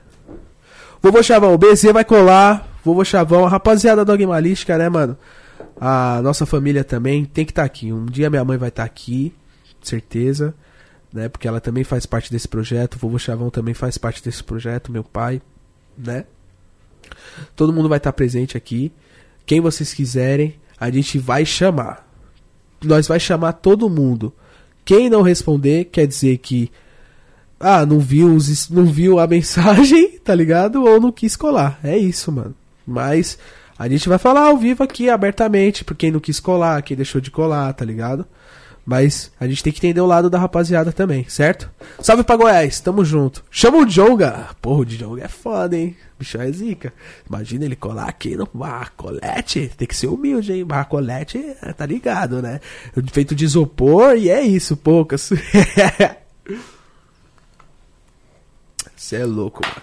Vovô 1.02 1.22
Chavão, 1.22 1.54
o 1.54 1.58
BZ 1.58 1.92
vai 1.94 2.06
colar. 2.06 2.68
Vovô 2.84 3.04
Chavão, 3.04 3.46
a 3.46 3.50
rapaziada 3.50 4.06
dogmalística, 4.06 4.78
né, 4.78 4.90
mano? 4.90 5.18
A 5.80 6.22
nossa 6.22 6.46
família 6.46 6.84
também 6.84 7.26
tem 7.26 7.44
que 7.44 7.52
estar 7.52 7.64
aqui. 7.64 7.92
Um 7.92 8.06
dia 8.06 8.30
minha 8.30 8.46
mãe 8.46 8.58
vai 8.58 8.70
estar 8.70 8.84
aqui, 8.84 9.34
certeza, 9.88 10.54
né? 11.14 11.30
Porque 11.30 11.48
ela 11.48 11.60
também 11.60 11.84
faz 11.84 12.06
parte 12.06 12.32
desse 12.32 12.48
projeto. 12.48 12.96
O 12.96 13.00
vovô 13.00 13.20
Chavão 13.20 13.50
também 13.50 13.74
faz 13.74 13.98
parte 13.98 14.24
desse 14.24 14.44
projeto, 14.44 14.92
meu 14.92 15.04
pai, 15.04 15.42
né? 15.98 16.26
Todo 17.56 17.74
mundo 17.74 17.90
vai 17.90 17.98
estar 17.98 18.14
presente 18.14 18.56
aqui. 18.56 18.92
Quem 19.46 19.60
vocês 19.60 19.94
quiserem, 19.94 20.56
a 20.80 20.90
gente 20.90 21.18
vai 21.18 21.46
chamar. 21.46 22.08
Nós 22.84 23.08
vai 23.08 23.20
chamar 23.20 23.54
todo 23.54 23.90
mundo. 23.90 24.34
Quem 24.84 25.10
não 25.10 25.22
responder, 25.22 25.86
quer 25.86 26.08
dizer 26.08 26.38
que 26.38 26.72
ah, 27.60 27.86
não 27.86 28.00
viu, 28.00 28.34
os, 28.34 28.70
não 28.70 28.86
viu 28.86 29.20
a 29.20 29.28
mensagem, 29.28 30.18
tá 30.20 30.34
ligado? 30.34 30.84
Ou 30.84 31.00
não 31.00 31.12
quis 31.12 31.36
colar. 31.36 31.80
É 31.84 31.98
isso, 31.98 32.32
mano. 32.32 32.56
Mas 32.86 33.38
a 33.78 33.88
gente 33.88 34.10
vai 34.10 34.18
falar 34.18 34.48
ao 34.48 34.58
vivo 34.58 34.84
aqui, 34.84 35.10
abertamente, 35.10 35.84
por 35.84 35.96
quem 35.96 36.12
não 36.12 36.20
quis 36.20 36.40
colar, 36.40 36.82
quem 36.82 36.98
deixou 36.98 37.22
de 37.22 37.32
colar, 37.32 37.72
tá 37.74 37.86
ligado? 37.86 38.26
Mas 38.86 39.32
a 39.40 39.48
gente 39.48 39.64
tem 39.64 39.72
que 39.72 39.80
entender 39.80 40.02
o 40.02 40.08
lado 40.08 40.30
da 40.30 40.40
rapaziada 40.40 40.92
também, 40.92 41.26
certo? 41.30 41.70
Salve 42.00 42.24
pra 42.24 42.36
Goiás, 42.36 42.80
tamo 42.80 43.06
junto. 43.06 43.44
Chama 43.52 43.78
o 43.78 43.86
Jonga. 43.86 44.50
Porra, 44.62 44.80
o 44.82 44.86
Jonga 44.86 45.24
é 45.24 45.28
foda, 45.28 45.78
hein? 45.78 45.96
O 46.16 46.20
bichão 46.20 46.42
é 46.42 46.52
zica. 46.52 46.92
Imagina 47.28 47.66
ele 47.66 47.76
colar 47.76 48.10
aqui 48.10 48.36
no 48.36 48.50
Barcolete. 48.52 49.72
Tem 49.78 49.88
que 49.88 49.96
ser 49.96 50.08
humilde, 50.08 50.52
hein? 50.52 50.66
Barcolete, 50.66 51.38
é, 51.62 51.72
tá 51.74 51.86
ligado, 51.86 52.42
né? 52.42 52.60
Feito 53.12 53.36
de 53.36 53.46
isopor 53.46 54.16
e 54.18 54.30
é 54.30 54.42
isso, 54.42 54.76
poucas. 54.76 55.30
Você 58.96 59.16
é 59.18 59.26
louco, 59.26 59.62
mano. 59.66 59.82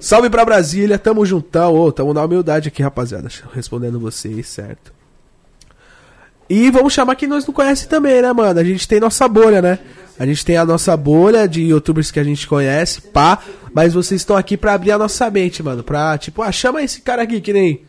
Salve 0.00 0.30
pra 0.30 0.44
Brasília, 0.44 0.98
tamo 0.98 1.26
juntão. 1.26 1.74
Ô, 1.74 1.90
tamo 1.90 2.14
na 2.14 2.24
humildade 2.24 2.68
aqui, 2.68 2.82
rapaziada. 2.82 3.28
Respondendo 3.52 3.98
vocês, 3.98 4.46
certo? 4.48 4.93
E 6.48 6.70
vamos 6.70 6.92
chamar 6.92 7.16
quem 7.16 7.28
nós 7.28 7.46
não 7.46 7.54
conhece 7.54 7.88
também, 7.88 8.20
né, 8.20 8.32
mano? 8.32 8.58
A 8.60 8.64
gente 8.64 8.86
tem 8.86 9.00
nossa 9.00 9.26
bolha, 9.26 9.62
né? 9.62 9.78
A 10.18 10.24
gente 10.24 10.44
tem 10.44 10.56
a 10.56 10.64
nossa 10.64 10.96
bolha 10.96 11.48
de 11.48 11.62
youtubers 11.62 12.10
que 12.10 12.20
a 12.20 12.24
gente 12.24 12.46
conhece, 12.46 13.00
pá. 13.00 13.38
Mas 13.72 13.94
vocês 13.94 14.20
estão 14.20 14.36
aqui 14.36 14.56
pra 14.56 14.74
abrir 14.74 14.92
a 14.92 14.98
nossa 14.98 15.28
mente, 15.30 15.62
mano. 15.62 15.82
Pra, 15.82 16.16
tipo, 16.16 16.42
ah, 16.42 16.52
chama 16.52 16.82
esse 16.82 17.00
cara 17.00 17.22
aqui, 17.22 17.40
que 17.40 17.52
nem. 17.52 17.82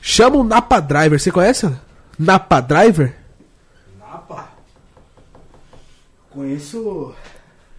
Chama 0.00 0.36
o 0.36 0.44
Napa 0.44 0.80
Driver. 0.80 1.20
Você 1.20 1.30
conhece? 1.30 1.70
Napa 2.18 2.60
Driver? 2.60 3.14
Napa. 3.98 4.48
Conheço. 6.30 7.14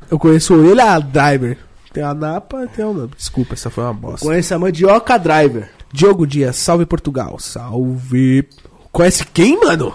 Eu 0.10 0.20
conheço 0.20 0.54
ele, 0.64 0.82
a 0.82 1.00
Driver. 1.00 1.58
Tem 1.92 2.04
a 2.04 2.14
Napa, 2.14 2.68
tem 2.68 2.86
o. 2.86 3.08
Desculpa, 3.08 3.54
essa 3.54 3.70
foi 3.70 3.84
uma 3.84 3.94
bosta. 3.94 4.26
Conheço 4.26 4.54
a 4.54 4.60
mandioca 4.60 5.18
driver. 5.18 5.70
Diogo 5.92 6.26
Dias, 6.26 6.56
salve 6.56 6.86
Portugal. 6.86 7.38
Salve. 7.40 8.48
Conhece 8.92 9.26
quem, 9.26 9.60
mano? 9.60 9.94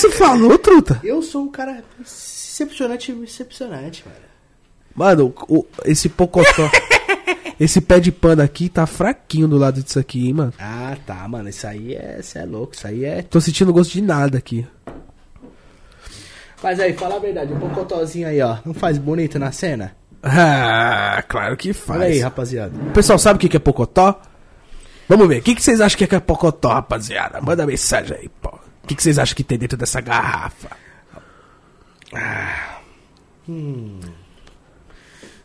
Que, 0.00 0.08
que 0.08 0.12
você 0.12 0.18
falou, 0.18 0.58
truta? 0.58 1.00
Eu 1.02 1.22
sou 1.22 1.42
um 1.42 1.50
cara 1.50 1.82
excepcionante, 2.00 3.12
excepcionante, 3.24 4.02
velho. 4.04 4.26
Mano, 4.94 5.34
o- 5.48 5.66
esse 5.84 6.08
pocotó. 6.08 6.70
esse 7.60 7.80
pé 7.80 8.00
de 8.00 8.10
pano 8.12 8.42
aqui 8.42 8.68
tá 8.68 8.86
fraquinho 8.86 9.46
do 9.48 9.58
lado 9.58 9.82
disso 9.82 9.98
aqui, 9.98 10.26
hein, 10.26 10.34
mano. 10.34 10.52
Ah, 10.58 10.96
tá, 11.06 11.26
mano. 11.28 11.48
Isso 11.48 11.66
aí 11.66 11.94
é. 11.94 12.18
Isso 12.20 12.38
é 12.38 12.44
louco. 12.44 12.74
Isso 12.74 12.86
aí 12.86 13.04
é. 13.04 13.22
Tô 13.22 13.40
sentindo 13.40 13.72
gosto 13.72 13.92
de 13.92 14.00
nada 14.02 14.38
aqui. 14.38 14.66
Mas 16.62 16.80
aí, 16.80 16.94
fala 16.94 17.16
a 17.16 17.18
verdade, 17.18 17.52
o 17.52 17.56
Pocotózinho 17.60 18.26
aí, 18.26 18.40
ó. 18.40 18.56
Não 18.64 18.72
faz 18.72 18.96
bonito 18.98 19.38
na 19.38 19.52
cena? 19.52 19.94
Ah, 20.22 21.22
claro 21.28 21.56
que 21.56 21.72
Fala 21.72 22.04
aí, 22.04 22.12
faz. 22.14 22.22
rapaziada. 22.24 22.72
O 22.88 22.90
pessoal 22.92 23.18
sabe 23.18 23.36
o 23.36 23.40
que 23.40 23.48
que 23.50 23.56
é 23.56 23.60
pocotó? 23.60 24.20
Vamos 25.08 25.28
ver. 25.28 25.38
O 25.38 25.42
que, 25.42 25.54
que 25.54 25.62
vocês 25.62 25.80
acham 25.80 25.96
que 25.98 26.12
é 26.14 26.18
pocotó, 26.18 26.68
rapaziada? 26.70 27.40
Manda 27.40 27.66
mensagem 27.66 28.16
aí, 28.16 28.28
pô. 28.40 28.58
O 28.86 28.88
que, 28.88 28.94
que 28.94 29.02
vocês 29.02 29.18
acham 29.18 29.34
que 29.34 29.42
tem 29.42 29.58
dentro 29.58 29.76
dessa 29.76 30.00
garrafa? 30.00 30.70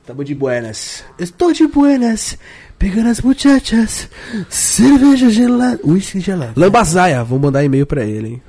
Tamo 0.05 0.23
de 0.23 0.35
buenas. 0.35 1.03
Estou 1.17 1.51
de 1.51 1.65
buenas. 1.65 2.37
Pegando 2.77 3.09
as 3.09 3.19
muchachas. 3.19 4.07
Cerveja 4.47 5.31
gelada. 5.31 5.79
Whisky 5.83 6.19
gelado. 6.19 6.53
Lambazaia, 6.55 7.23
vou 7.23 7.39
mandar 7.39 7.63
e-mail 7.63 7.87
pra 7.87 8.03
ele, 8.03 8.27
hein? 8.27 8.43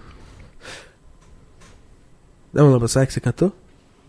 Não, 2.52 2.70
Lambazaia 2.70 3.06
que 3.06 3.14
você 3.14 3.20
cantou? 3.20 3.50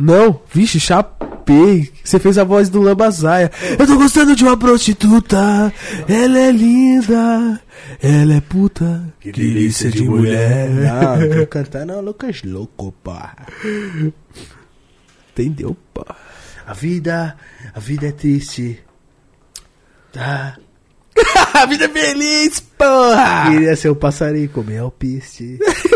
Não, 0.03 0.41
vixe, 0.53 0.81
chapei. 0.81 1.89
Você 2.03 2.19
fez 2.19 2.37
a 2.37 2.43
voz 2.43 2.67
do 2.67 2.81
Lambazaia. 2.81 3.49
Eu 3.79 3.87
tô 3.87 3.95
gostando 3.95 4.35
de 4.35 4.43
uma 4.43 4.57
prostituta. 4.57 5.73
Ela 6.09 6.39
é 6.39 6.51
linda. 6.51 7.61
Ela 8.01 8.33
é 8.33 8.41
puta. 8.41 9.13
Que 9.21 9.31
delícia 9.31 9.89
de 9.89 10.03
mulher. 10.03 10.69
Não, 10.75 11.39
tô 11.39 11.47
cantando 11.47 12.01
Lucas 12.01 12.43
Louco, 12.43 12.91
pá. 13.01 13.33
Entendeu, 15.31 15.77
pô? 15.93 16.05
A 16.67 16.73
vida, 16.73 17.37
a 17.73 17.79
vida 17.79 18.07
é 18.07 18.11
triste. 18.11 18.83
Tá. 20.11 20.57
a 21.53 21.65
vida 21.65 21.85
é 21.85 21.89
feliz, 21.89 22.59
porra! 22.59 23.51
Queria 23.51 23.75
ser 23.77 23.89
um 23.89 23.95
passarinho, 23.95 24.49
comer 24.49 24.79
alpiste. 24.79 25.59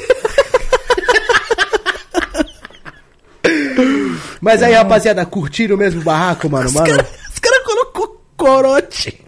Mas 4.42 4.62
aí, 4.64 4.74
rapaziada, 4.74 5.26
curtiram 5.26 5.78
mesmo 5.78 6.02
o 6.02 6.04
barraco, 6.04 6.50
mano? 6.50 6.72
Mano, 6.72 7.06
Os 7.34 7.40
caras 7.40 7.64
colocou 7.64 8.22
corote. 8.36 9.24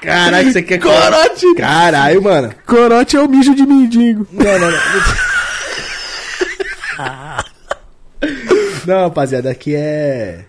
caralho, 0.00 0.52
você 0.52 0.62
quer 0.62 0.78
Corote. 0.78 1.54
Caralho, 1.56 2.22
mano. 2.22 2.54
Corote 2.66 3.16
é 3.16 3.20
o 3.20 3.28
mijo 3.28 3.54
de 3.54 3.66
mendigo. 3.66 4.26
Não, 4.32 4.58
não, 4.58 4.70
não. 4.70 4.80
Não, 8.86 9.00
rapaziada, 9.02 9.50
aqui 9.50 9.74
é. 9.74 10.44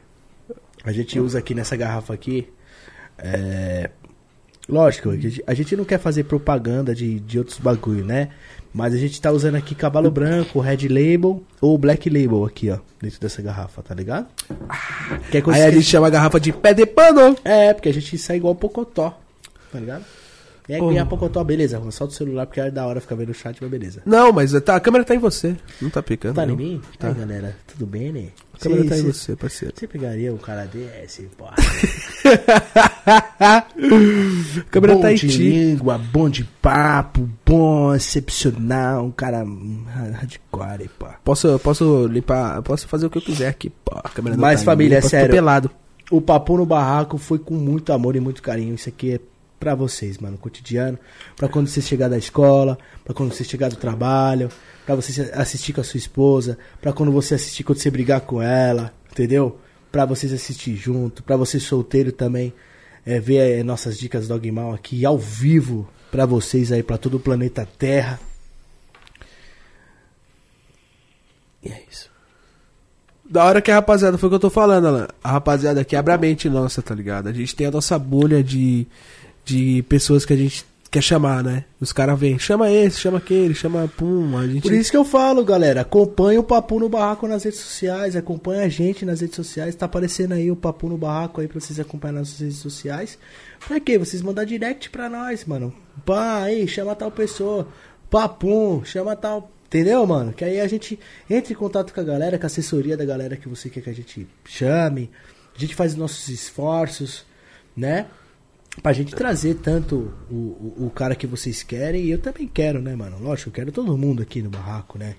A 0.83 0.91
gente 0.91 1.19
usa 1.19 1.39
aqui 1.39 1.53
nessa 1.53 1.75
garrafa 1.75 2.13
aqui. 2.13 2.47
É. 3.17 3.89
Lógico, 4.72 5.09
a 5.09 5.17
gente- 5.17 5.43
a 5.45 5.53
gente 5.53 5.75
não 5.75 5.83
quer 5.83 6.00
fazer 6.00 6.24
propaganda 6.24 6.95
de, 6.95 7.19
de 7.19 7.38
outros 7.38 7.58
bagulho, 7.59 8.06
né? 8.06 8.30
Mas 8.74 8.93
a 8.93 8.98
gente 8.98 9.19
tá 9.22 9.30
usando 9.30 9.56
aqui 9.56 9.75
cavalo 9.75 10.09
branco, 10.09 10.61
red 10.61 10.88
label 10.88 11.43
ou 11.59 11.77
black 11.77 12.09
label 12.09 12.45
aqui, 12.45 12.69
ó. 12.69 12.77
Dentro 13.01 13.19
dessa 13.19 13.41
garrafa, 13.41 13.82
tá 13.83 13.93
ligado? 13.93 14.27
Que 15.30 15.40
é 15.40 15.43
Aí 15.48 15.64
a 15.64 15.72
gente 15.72 15.83
chama 15.83 16.08
a 16.08 16.09
garrafa 16.09 16.40
de 16.40 16.53
pé 16.53 16.74
de 16.74 16.85
pano. 16.85 17.35
É, 17.43 17.74
porque 17.74 17.90
a 17.90 17.93
gente 17.93 18.17
sai 18.17 18.38
igual 18.38 18.56
Pocotó, 18.56 19.14
tá 19.74 19.77
ligado? 19.80 20.06
Aí 20.74 20.80
Pô. 20.80 20.88
ganhar 20.88 21.06
Pocotó, 21.06 21.43
beleza. 21.43 21.82
Solta 21.91 22.14
o 22.14 22.17
celular 22.17 22.45
porque 22.45 22.59
é 22.61 22.72
da 22.72 22.85
hora 22.85 23.01
ficar 23.01 23.16
vendo 23.16 23.30
o 23.30 23.33
chat, 23.33 23.58
mas 23.61 23.69
beleza. 23.69 24.01
Não, 24.06 24.32
mas 24.32 24.51
tá, 24.61 24.75
a 24.75 24.80
câmera 24.80 25.03
tá 25.03 25.14
em 25.14 25.19
você. 25.19 25.56
Não 25.82 25.90
tá 25.90 26.01
picando. 26.01 26.35
Tá 26.35 26.45
não. 26.45 26.53
em 26.53 26.58
mim? 26.58 26.82
Tá. 26.98 27.09
Aí, 27.09 27.14
galera, 27.14 27.56
tudo 27.67 27.85
bem, 27.85 28.11
né? 28.11 28.27
A 28.53 28.58
câmera 28.58 28.85
tá 28.85 28.98
em 28.98 29.01
Cê- 29.01 29.14
você, 29.14 29.35
parceiro. 29.35 29.74
Você 29.77 29.88
pegaria 29.88 30.33
um 30.33 30.38
cara 30.38 30.66
desse, 30.66 31.24
porra. 31.38 31.56
a 33.40 33.66
câmera 34.69 34.95
bom 34.95 35.01
tá 35.01 35.11
em 35.11 35.16
de 35.16 35.27
ti. 35.27 35.38
língua, 35.38 35.98
bom 35.98 36.30
de 36.30 36.43
papo, 36.61 37.30
bom, 37.45 37.93
excepcional, 37.93 39.06
um 39.06 39.11
cara 39.11 39.43
hardcore, 40.14 40.90
pô. 40.98 41.08
Posso, 41.24 41.59
posso 41.59 42.08
limpar, 42.08 42.61
posso 42.61 42.88
fazer 42.88 43.06
o 43.06 43.09
que 43.09 43.17
eu 43.17 43.22
quiser 43.22 43.48
aqui, 43.50 43.69
pô. 43.69 43.98
A 43.98 44.09
câmera 44.09 44.35
não 44.35 44.41
Mas, 44.41 44.61
tá 44.61 44.66
família, 44.66 45.00
mim, 45.00 45.06
é 45.06 45.09
sério. 45.09 45.32
pelado. 45.32 45.72
O 46.09 46.19
Papo 46.22 46.58
no 46.58 46.66
Barraco 46.66 47.17
foi 47.17 47.40
com 47.40 47.53
muito 47.53 47.93
amor 47.93 48.16
e 48.16 48.19
muito 48.19 48.41
carinho. 48.41 48.75
Isso 48.75 48.90
aqui 48.90 49.14
é 49.14 49.19
pra 49.61 49.75
vocês, 49.75 50.17
mano, 50.17 50.40
cotidiano. 50.40 50.98
Pra 51.38 51.48
quando 51.48 51.67
você 51.67 51.80
chegar 51.80 52.09
da 52.09 52.17
escola, 52.17 52.80
pra 53.06 53.14
quando 53.14 53.31
você 53.31 53.43
chegar 53.43 53.69
do 53.69 53.75
trabalho, 53.75 54.49
pra 54.88 54.95
você 54.95 55.31
assistir 55.35 55.72
com 55.72 55.81
a 55.81 55.83
sua 55.83 55.99
esposa, 55.99 56.57
pra 56.81 56.91
quando 56.91 57.11
você 57.11 57.35
assistir 57.35 57.64
quando 57.64 57.77
você 57.77 57.91
brigar 57.91 58.22
com 58.22 58.41
ela, 58.41 58.91
entendeu? 59.11 59.59
Pra 59.91 60.03
vocês 60.03 60.33
assistir 60.33 60.75
junto, 60.75 61.22
pra 61.22 61.38
você 61.38 61.59
solteiro 61.59 62.11
também, 62.11 62.51
é, 63.06 63.19
ver 63.19 63.59
é, 63.59 63.64
nossas 63.64 63.99
dicas 63.99 64.27
Dogmal 64.27 64.73
aqui 64.73 65.06
ao 65.06 65.19
vivo 65.19 65.88
pra 66.09 66.25
vocês 66.25 66.72
aí, 66.72 66.81
pra 66.81 66.98
todo 66.98 67.17
o 67.17 67.19
planeta 67.19 67.67
Terra. 67.77 68.19
E 71.64 71.69
é 71.69 71.83
isso. 71.90 72.09
Da 73.31 73.45
hora 73.45 73.61
que 73.61 73.72
a 73.72 73.75
rapaziada, 73.75 74.17
foi 74.17 74.27
o 74.27 74.30
que 74.30 74.35
eu 74.35 74.40
tô 74.40 74.49
falando, 74.49 74.88
Alan. 74.88 75.07
A 75.23 75.31
rapaziada 75.31 75.85
quebra 75.85 76.15
a 76.15 76.17
mente 76.17 76.49
nossa, 76.49 76.81
tá 76.81 76.93
ligado? 76.93 77.30
A 77.30 77.31
gente 77.31 77.56
tem 77.56 77.65
a 77.65 77.72
nossa 77.72 77.98
bolha 77.98 78.43
de, 78.43 78.85
de 79.51 79.83
pessoas 79.83 80.25
que 80.25 80.33
a 80.33 80.38
gente 80.38 80.65
quer 80.89 81.01
chamar, 81.01 81.41
né? 81.43 81.63
Os 81.80 81.93
caras 81.93 82.19
vêm, 82.19 82.38
chama 82.38 82.69
esse, 82.69 82.99
chama 82.99 83.17
aquele, 83.17 83.53
chama 83.53 83.89
pum. 83.97 84.38
A 84.38 84.45
gente. 84.45 84.63
Por 84.63 84.73
isso 84.73 84.91
que 84.91 84.97
eu 84.97 85.05
falo, 85.05 85.43
galera, 85.43 85.81
acompanha 85.81 86.39
o 86.39 86.43
Papo 86.43 86.80
no 86.80 86.89
Barraco 86.89 87.27
nas 87.27 87.43
redes 87.43 87.59
sociais, 87.59 88.15
acompanha 88.15 88.63
a 88.63 88.69
gente 88.69 89.05
nas 89.05 89.21
redes 89.21 89.35
sociais, 89.35 89.73
tá 89.73 89.85
aparecendo 89.85 90.33
aí 90.33 90.51
o 90.51 90.55
Papo 90.55 90.89
no 90.89 90.97
Barraco 90.97 91.39
aí 91.39 91.47
pra 91.47 91.59
vocês 91.59 91.80
acompanhar 91.80 92.13
nas 92.13 92.39
redes 92.39 92.57
sociais. 92.57 93.17
Pra 93.65 93.80
quê? 93.80 93.97
Vocês 93.97 94.21
mandar 94.21 94.43
direct 94.43 94.89
pra 94.89 95.09
nós, 95.09 95.45
mano. 95.45 95.73
Pá, 96.05 96.43
aí, 96.43 96.67
chama 96.67 96.93
tal 96.93 97.11
pessoa. 97.11 97.67
Papum, 98.09 98.83
chama 98.83 99.15
tal. 99.15 99.49
Entendeu, 99.67 100.05
mano? 100.05 100.33
Que 100.33 100.43
aí 100.43 100.59
a 100.59 100.67
gente 100.67 100.99
entra 101.30 101.53
em 101.53 101.55
contato 101.55 101.93
com 101.93 102.01
a 102.01 102.03
galera, 102.03 102.38
com 102.38 102.45
a 102.45 102.47
assessoria 102.47 102.97
da 102.97 103.05
galera 103.05 103.38
que 103.38 103.47
você 103.47 103.69
quer 103.69 103.81
que 103.81 103.89
a 103.89 103.93
gente 103.93 104.27
chame. 104.43 105.09
A 105.55 105.59
gente 105.59 105.73
faz 105.75 105.93
os 105.93 105.97
nossos 105.97 106.27
esforços, 106.27 107.25
né? 107.75 108.07
Pra 108.82 108.93
gente 108.93 109.14
trazer 109.14 109.56
tanto 109.56 110.14
o, 110.30 110.33
o, 110.33 110.85
o 110.88 110.90
cara 110.90 111.14
que 111.16 111.27
vocês 111.27 111.61
querem 111.61 112.06
e 112.06 112.11
eu 112.11 112.17
também 112.19 112.48
quero, 112.48 112.82
né, 112.82 112.95
mano? 112.95 113.17
Lógico, 113.19 113.50
eu 113.50 113.53
quero 113.53 113.72
todo 113.72 113.98
mundo 113.98 114.22
aqui 114.22 114.41
no 114.41 114.50
barraco, 114.50 114.98
né? 114.98 115.16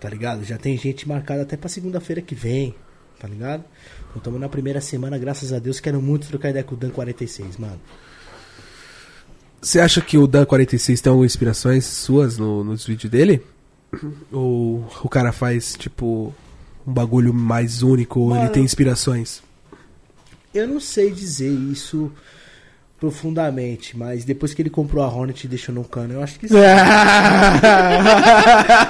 Tá 0.00 0.08
ligado? 0.08 0.42
Já 0.44 0.58
tem 0.58 0.76
gente 0.76 1.06
marcada 1.08 1.42
até 1.42 1.56
pra 1.56 1.68
segunda-feira 1.68 2.20
que 2.20 2.34
vem, 2.34 2.74
tá 3.20 3.28
ligado? 3.28 3.62
Então 4.06 4.16
estamos 4.16 4.40
na 4.40 4.48
primeira 4.48 4.80
semana, 4.80 5.16
graças 5.16 5.52
a 5.52 5.60
Deus. 5.60 5.78
Quero 5.78 6.02
muito 6.02 6.26
trocar 6.26 6.50
ideia 6.50 6.64
com 6.64 6.74
o 6.74 6.78
Dan 6.78 6.90
46, 6.90 7.56
mano. 7.56 7.80
Você 9.60 9.78
acha 9.78 10.00
que 10.00 10.18
o 10.18 10.26
Dan 10.26 10.44
46 10.44 11.00
tem 11.00 11.10
algumas 11.10 11.30
inspirações 11.32 11.84
suas 11.84 12.36
no- 12.36 12.64
nos 12.64 12.84
vídeos 12.84 13.10
dele? 13.10 13.42
Ou 14.32 14.84
o 15.04 15.08
cara 15.08 15.30
faz, 15.32 15.74
tipo, 15.76 16.34
um 16.84 16.92
bagulho 16.92 17.32
mais 17.32 17.82
único, 17.82 18.18
ou 18.20 18.30
ele 18.32 18.40
Mano. 18.40 18.52
tem 18.52 18.64
inspirações? 18.64 19.40
Eu 20.52 20.66
não 20.66 20.80
sei 20.80 21.10
dizer 21.12 21.48
isso 21.50 22.10
profundamente, 23.02 23.98
mas 23.98 24.24
depois 24.24 24.54
que 24.54 24.62
ele 24.62 24.70
comprou 24.70 25.02
a 25.02 25.08
Hornet 25.08 25.42
e 25.44 25.48
deixou 25.48 25.74
no 25.74 25.82
cano, 25.82 26.14
eu 26.14 26.22
acho 26.22 26.38
que 26.38 26.46
sim. 26.46 26.54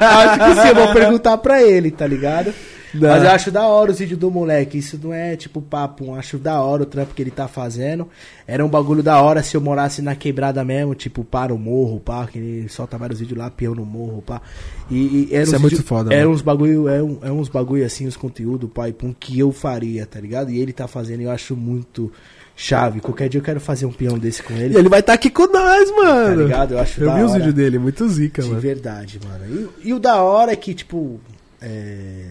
acho 0.01 0.39
que 0.39 0.61
sim, 0.61 0.69
eu 0.69 0.75
vou 0.75 0.93
perguntar 0.93 1.39
pra 1.39 1.63
ele, 1.63 1.91
tá 1.91 2.07
ligado? 2.07 2.53
Não. 2.93 3.09
Mas 3.09 3.23
eu 3.25 3.31
acho 3.31 3.51
da 3.51 3.67
hora 3.67 3.91
os 3.91 3.99
vídeos 3.99 4.21
do 4.21 4.31
moleque. 4.31 4.77
Isso 4.77 5.01
não 5.03 5.15
é 5.15 5.35
tipo 5.35 5.63
papo, 5.63 6.05
eu 6.05 6.15
acho 6.15 6.37
da 6.37 6.61
hora 6.61 6.83
o 6.83 6.87
trampo 6.87 7.15
que 7.15 7.23
ele 7.23 7.31
tá 7.31 7.49
fazendo. 7.49 8.07
Era 8.47 8.63
um 8.63 8.69
bagulho 8.69 9.03
da 9.03 9.19
hora 9.23 9.43
se 9.43 9.57
eu 9.57 9.63
morasse 9.63 10.03
na 10.03 10.15
quebrada 10.15 10.63
mesmo, 10.63 10.95
tipo, 10.95 11.25
para 11.25 11.55
o 11.55 11.59
morro, 11.59 11.99
pá, 11.99 12.27
que 12.27 12.37
ele 12.39 12.69
solta 12.69 12.99
vários 12.99 13.19
vídeos 13.21 13.39
lá, 13.39 13.51
peão 13.51 13.75
no 13.75 13.87
morro, 13.87 14.21
pá. 14.21 14.43
E, 14.91 15.29
e 15.31 15.35
era 15.35 15.45
Isso 15.45 15.55
é 15.57 15.59
muito 15.59 15.77
vídeo- 15.77 15.87
foda, 15.89 16.13
Era 16.13 16.25
mano. 16.25 16.35
uns 16.35 16.43
bagulho, 16.43 16.87
é, 16.87 17.03
um, 17.03 17.19
é 17.23 17.33
uns 17.33 17.49
bagulho 17.49 17.83
assim, 17.87 18.07
os 18.07 18.17
conteúdos, 18.19 18.69
pai, 18.71 18.93
pum, 18.93 19.15
que 19.19 19.39
eu 19.39 19.53
faria, 19.53 20.05
tá 20.05 20.21
ligado? 20.21 20.51
E 20.51 20.59
ele 20.61 20.75
tá 20.75 20.87
fazendo, 20.87 21.23
eu 21.23 21.31
acho 21.31 21.57
muito 21.57 22.13
chave. 22.63 23.01
Qualquer 23.01 23.29
dia 23.29 23.41
eu 23.41 23.45
quero 23.45 23.61
fazer 23.61 23.87
um 23.87 23.93
peão 23.93 24.17
desse 24.19 24.43
com 24.43 24.53
E 24.55 24.61
ele. 24.63 24.79
ele 24.79 24.89
vai 24.89 25.01
estar 25.01 25.15
aqui 25.15 25.29
com 25.29 25.47
nós, 25.47 25.91
mano. 25.91 26.37
Tá 26.37 26.43
ligado? 26.45 26.75
Eu 26.75 26.79
acho 26.79 27.03
Eu 27.03 27.15
vi 27.15 27.23
os 27.23 27.33
vídeos 27.35 27.55
dele, 27.55 27.79
muito 27.79 28.09
zica, 28.09 28.41
De 28.43 28.49
mano. 28.49 28.61
verdade, 28.61 29.19
mano. 29.27 29.71
E, 29.83 29.89
e 29.89 29.93
o 29.93 29.99
da 29.99 30.23
hora 30.23 30.53
é 30.53 30.57
que, 30.57 30.73
tipo, 30.73 31.21
é, 31.61 32.27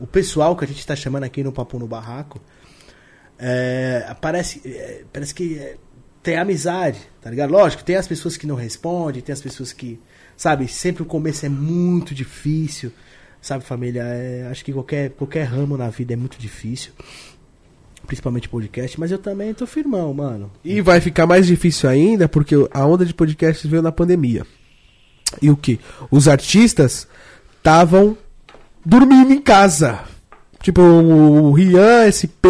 o 0.00 0.06
pessoal 0.06 0.56
que 0.56 0.64
a 0.64 0.68
gente 0.68 0.86
tá 0.86 0.96
chamando 0.96 1.24
aqui 1.24 1.42
no 1.44 1.52
Papo 1.52 1.78
no 1.78 1.86
Barraco, 1.86 2.40
é, 3.38 4.14
parece, 4.20 4.62
é, 4.64 5.02
parece 5.12 5.34
que 5.34 5.58
é, 5.58 5.76
tem 6.22 6.36
amizade, 6.38 6.98
tá 7.20 7.28
ligado? 7.30 7.50
Lógico, 7.50 7.84
tem 7.84 7.96
as 7.96 8.08
pessoas 8.08 8.36
que 8.36 8.46
não 8.46 8.54
respondem, 8.56 9.20
tem 9.22 9.32
as 9.32 9.42
pessoas 9.42 9.72
que, 9.72 10.00
sabe, 10.36 10.66
sempre 10.68 11.02
o 11.02 11.06
começo 11.06 11.44
é 11.44 11.48
muito 11.50 12.14
difícil, 12.14 12.90
sabe, 13.42 13.62
família? 13.62 14.02
É, 14.02 14.48
acho 14.50 14.64
que 14.64 14.72
qualquer, 14.72 15.10
qualquer 15.10 15.44
ramo 15.44 15.76
na 15.76 15.90
vida 15.90 16.14
é 16.14 16.16
muito 16.16 16.38
difícil, 16.38 16.92
principalmente 18.06 18.48
podcast, 18.48 18.98
mas 18.98 19.10
eu 19.10 19.18
também 19.18 19.52
tô 19.52 19.66
firmão, 19.66 20.14
mano. 20.14 20.50
E 20.64 20.80
vai 20.80 21.00
ficar 21.00 21.26
mais 21.26 21.46
difícil 21.46 21.88
ainda 21.90 22.28
porque 22.28 22.54
a 22.72 22.86
onda 22.86 23.04
de 23.04 23.12
podcast 23.12 23.66
veio 23.66 23.82
na 23.82 23.92
pandemia. 23.92 24.46
E 25.42 25.50
o 25.50 25.56
que? 25.56 25.78
Os 26.10 26.28
artistas 26.28 27.06
estavam 27.58 28.16
dormindo 28.84 29.32
em 29.32 29.40
casa. 29.40 30.00
Tipo, 30.62 30.80
o 30.80 31.52
Rian, 31.52 32.06
SP, 32.10 32.46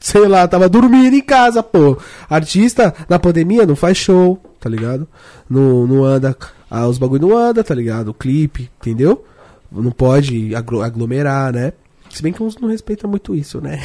sei 0.00 0.26
lá, 0.28 0.46
tava 0.48 0.68
dormindo 0.68 1.14
em 1.14 1.20
casa, 1.22 1.62
pô. 1.62 1.98
Artista 2.30 2.94
na 3.08 3.18
pandemia 3.18 3.66
não 3.66 3.76
faz 3.76 3.96
show, 3.98 4.40
tá 4.60 4.68
ligado? 4.68 5.06
Não, 5.50 5.86
não 5.86 6.04
anda, 6.04 6.36
ah, 6.70 6.86
os 6.88 6.98
bagulho 6.98 7.28
não 7.28 7.36
anda, 7.36 7.62
tá 7.62 7.74
ligado? 7.74 8.08
O 8.08 8.14
clipe, 8.14 8.70
entendeu? 8.80 9.24
Não 9.70 9.90
pode 9.90 10.54
aglo- 10.54 10.82
aglomerar, 10.82 11.52
né? 11.52 11.72
Se 12.12 12.22
bem 12.22 12.32
que 12.32 12.42
uns 12.42 12.56
não 12.58 12.68
respeitam 12.68 13.08
muito 13.08 13.34
isso, 13.34 13.60
né? 13.60 13.80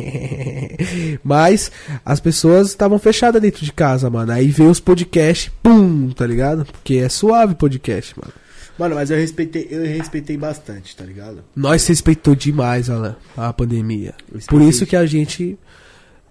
Mas 1.24 1.72
as 2.04 2.20
pessoas 2.20 2.68
estavam 2.68 2.98
fechadas 2.98 3.40
dentro 3.40 3.64
de 3.64 3.72
casa, 3.72 4.10
mano. 4.10 4.32
Aí 4.32 4.48
veio 4.48 4.70
os 4.70 4.80
podcasts, 4.80 5.50
pum, 5.62 6.10
tá 6.10 6.26
ligado? 6.26 6.66
Porque 6.66 6.96
é 6.96 7.08
suave 7.08 7.54
podcast, 7.54 8.14
mano. 8.20 8.32
Mano, 8.78 8.94
mas 8.94 9.10
eu 9.10 9.18
respeitei, 9.18 9.68
eu 9.70 9.82
respeitei 9.82 10.36
bastante, 10.36 10.96
tá 10.96 11.04
ligado? 11.04 11.44
Nós 11.54 11.86
respeitou 11.86 12.34
demais, 12.34 12.88
Alan, 12.88 13.16
a 13.36 13.52
pandemia. 13.52 14.14
Por 14.48 14.62
isso 14.62 14.86
que 14.86 14.96
a 14.96 15.04
gente 15.04 15.58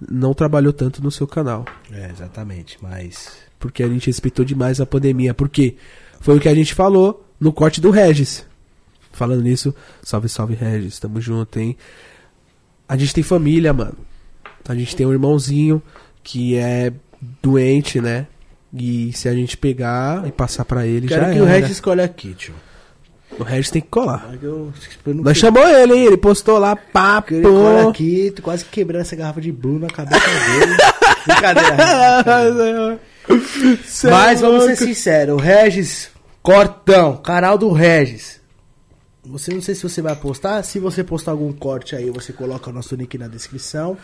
não 0.10 0.34
trabalhou 0.34 0.74
tanto 0.74 1.04
no 1.04 1.12
seu 1.12 1.28
canal. 1.28 1.66
É, 1.92 2.10
exatamente, 2.12 2.78
mas. 2.82 3.30
Porque 3.60 3.84
a 3.84 3.88
gente 3.88 4.08
respeitou 4.08 4.44
demais 4.44 4.82
a 4.82 4.86
pandemia. 4.86 5.34
Porque 5.34 5.76
foi 6.20 6.38
o 6.38 6.40
que 6.40 6.50
a 6.50 6.56
gente 6.56 6.74
falou 6.74 7.26
no 7.40 7.54
corte 7.54 7.80
do 7.80 7.92
Regis. 7.92 8.46
Falando 9.22 9.44
nisso, 9.44 9.72
salve, 10.02 10.28
salve 10.28 10.56
Regis, 10.56 10.98
tamo 10.98 11.22
junto, 11.22 11.60
hein? 11.60 11.78
A 12.90 12.98
gente 12.98 13.14
tem 13.14 13.24
família, 13.24 13.72
mano. 13.72 13.94
A 14.68 14.74
gente 14.74 14.96
tem 14.96 15.06
um 15.06 15.12
irmãozinho 15.14 15.80
que 16.24 16.58
é 16.58 16.92
doente, 17.40 18.02
né? 18.02 18.26
E 18.74 19.14
se 19.14 19.30
a 19.30 19.34
gente 19.36 19.56
pegar 19.56 20.28
e 20.28 20.32
passar 20.32 20.66
pra 20.66 20.88
ele, 20.88 21.08
Quero 21.08 21.22
já 21.22 21.34
que 21.34 21.40
o 21.40 21.44
era. 21.44 21.52
Regis 21.52 21.70
escolha 21.70 22.04
aqui, 22.04 22.34
tio. 22.34 22.56
O 23.38 23.44
Regis 23.44 23.70
tem 23.70 23.80
que 23.80 23.90
colar. 23.90 24.26
Mas 24.28 24.42
eu, 24.42 24.74
eu 25.06 25.14
não 25.14 25.24
Nós 25.24 25.38
chamou 25.38 25.68
ele, 25.68 25.94
hein? 25.94 26.06
Ele 26.06 26.18
postou 26.18 26.58
lá, 26.58 26.76
papo. 26.76 27.36
Ele 27.36 27.44
cola 27.44 27.92
aqui, 27.92 28.34
tô 28.36 28.42
quase 28.42 28.66
quebrando 28.66 29.02
essa 29.02 29.16
garrafa 29.16 29.40
de 29.40 29.52
Bruno 29.52 29.82
na 29.82 29.90
cabeça 29.90 30.20
dele. 30.20 30.78
Brincadeira. 31.28 33.00
Mas 34.10 34.42
vamos 34.42 34.64
ser 34.64 34.78
sinceros, 34.78 35.36
o 35.36 35.38
Regis 35.38 36.10
Cortão, 36.42 37.18
canal 37.18 37.56
do 37.56 37.72
Regis. 37.72 38.41
Você 39.26 39.54
não 39.54 39.62
sei 39.62 39.76
se 39.76 39.84
você 39.84 40.02
vai 40.02 40.16
postar, 40.16 40.64
se 40.64 40.80
você 40.80 41.04
postar 41.04 41.32
algum 41.32 41.52
corte 41.54 41.96
aí, 41.96 42.10
você 42.10 42.34
coloca 42.34 42.70
o 42.70 42.74
nosso 42.74 42.96
link 42.96 43.18
na 43.18 43.28
descrição. 43.28 43.98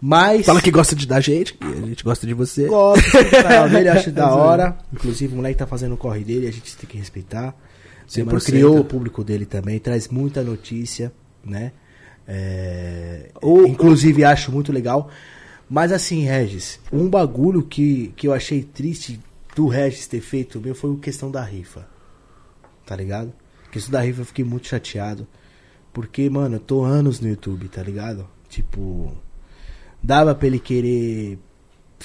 Mas 0.00 0.44
Fala 0.44 0.60
que 0.60 0.70
gosta 0.70 0.94
de 0.94 1.06
da 1.06 1.18
gente, 1.18 1.54
que 1.54 1.64
a 1.66 1.86
gente 1.86 2.04
gosta 2.04 2.26
de 2.26 2.34
você. 2.34 2.66
gosto 2.66 3.02
canal 3.30 3.68
dele, 3.70 3.88
acho 3.88 4.10
da 4.12 4.34
hora. 4.34 4.76
Inclusive, 4.92 5.32
o 5.32 5.36
moleque 5.36 5.58
tá 5.58 5.66
fazendo 5.66 5.94
o 5.94 5.96
corre 5.96 6.22
dele, 6.24 6.46
a 6.46 6.52
gente 6.52 6.76
tem 6.76 6.88
que 6.88 6.98
respeitar. 6.98 7.54
Você 8.06 8.22
mano, 8.22 8.38
100%. 8.38 8.44
criou 8.44 8.78
o 8.80 8.84
público 8.84 9.24
dele 9.24 9.46
também, 9.46 9.78
traz 9.78 10.08
muita 10.08 10.42
notícia, 10.42 11.10
né? 11.42 11.72
É, 12.28 13.30
O- 13.40 13.66
inclusive, 13.66 14.24
acho 14.24 14.52
muito 14.52 14.70
legal. 14.72 15.08
Mas 15.70 15.90
assim, 15.90 16.22
Regis, 16.24 16.78
um 16.92 17.08
bagulho 17.08 17.62
que, 17.62 18.12
que 18.16 18.28
eu 18.28 18.34
achei 18.34 18.62
triste 18.62 19.18
do 19.56 19.68
Regis 19.68 20.06
ter 20.06 20.20
feito 20.20 20.60
meu 20.60 20.74
foi 20.74 20.92
a 20.92 20.96
questão 20.98 21.30
da 21.30 21.42
rifa. 21.42 21.86
Tá 22.84 22.94
ligado? 22.94 23.32
A 23.74 23.76
questão 23.76 23.90
da 23.90 24.00
rifa 24.00 24.20
eu 24.20 24.24
fiquei 24.24 24.44
muito 24.44 24.68
chateado. 24.68 25.26
Porque, 25.92 26.30
mano, 26.30 26.56
eu 26.56 26.60
tô 26.60 26.84
anos 26.84 27.18
no 27.18 27.28
YouTube, 27.28 27.68
tá 27.68 27.82
ligado? 27.82 28.24
Tipo, 28.48 29.12
dava 30.00 30.32
pra 30.32 30.46
ele 30.46 30.60
querer 30.60 31.40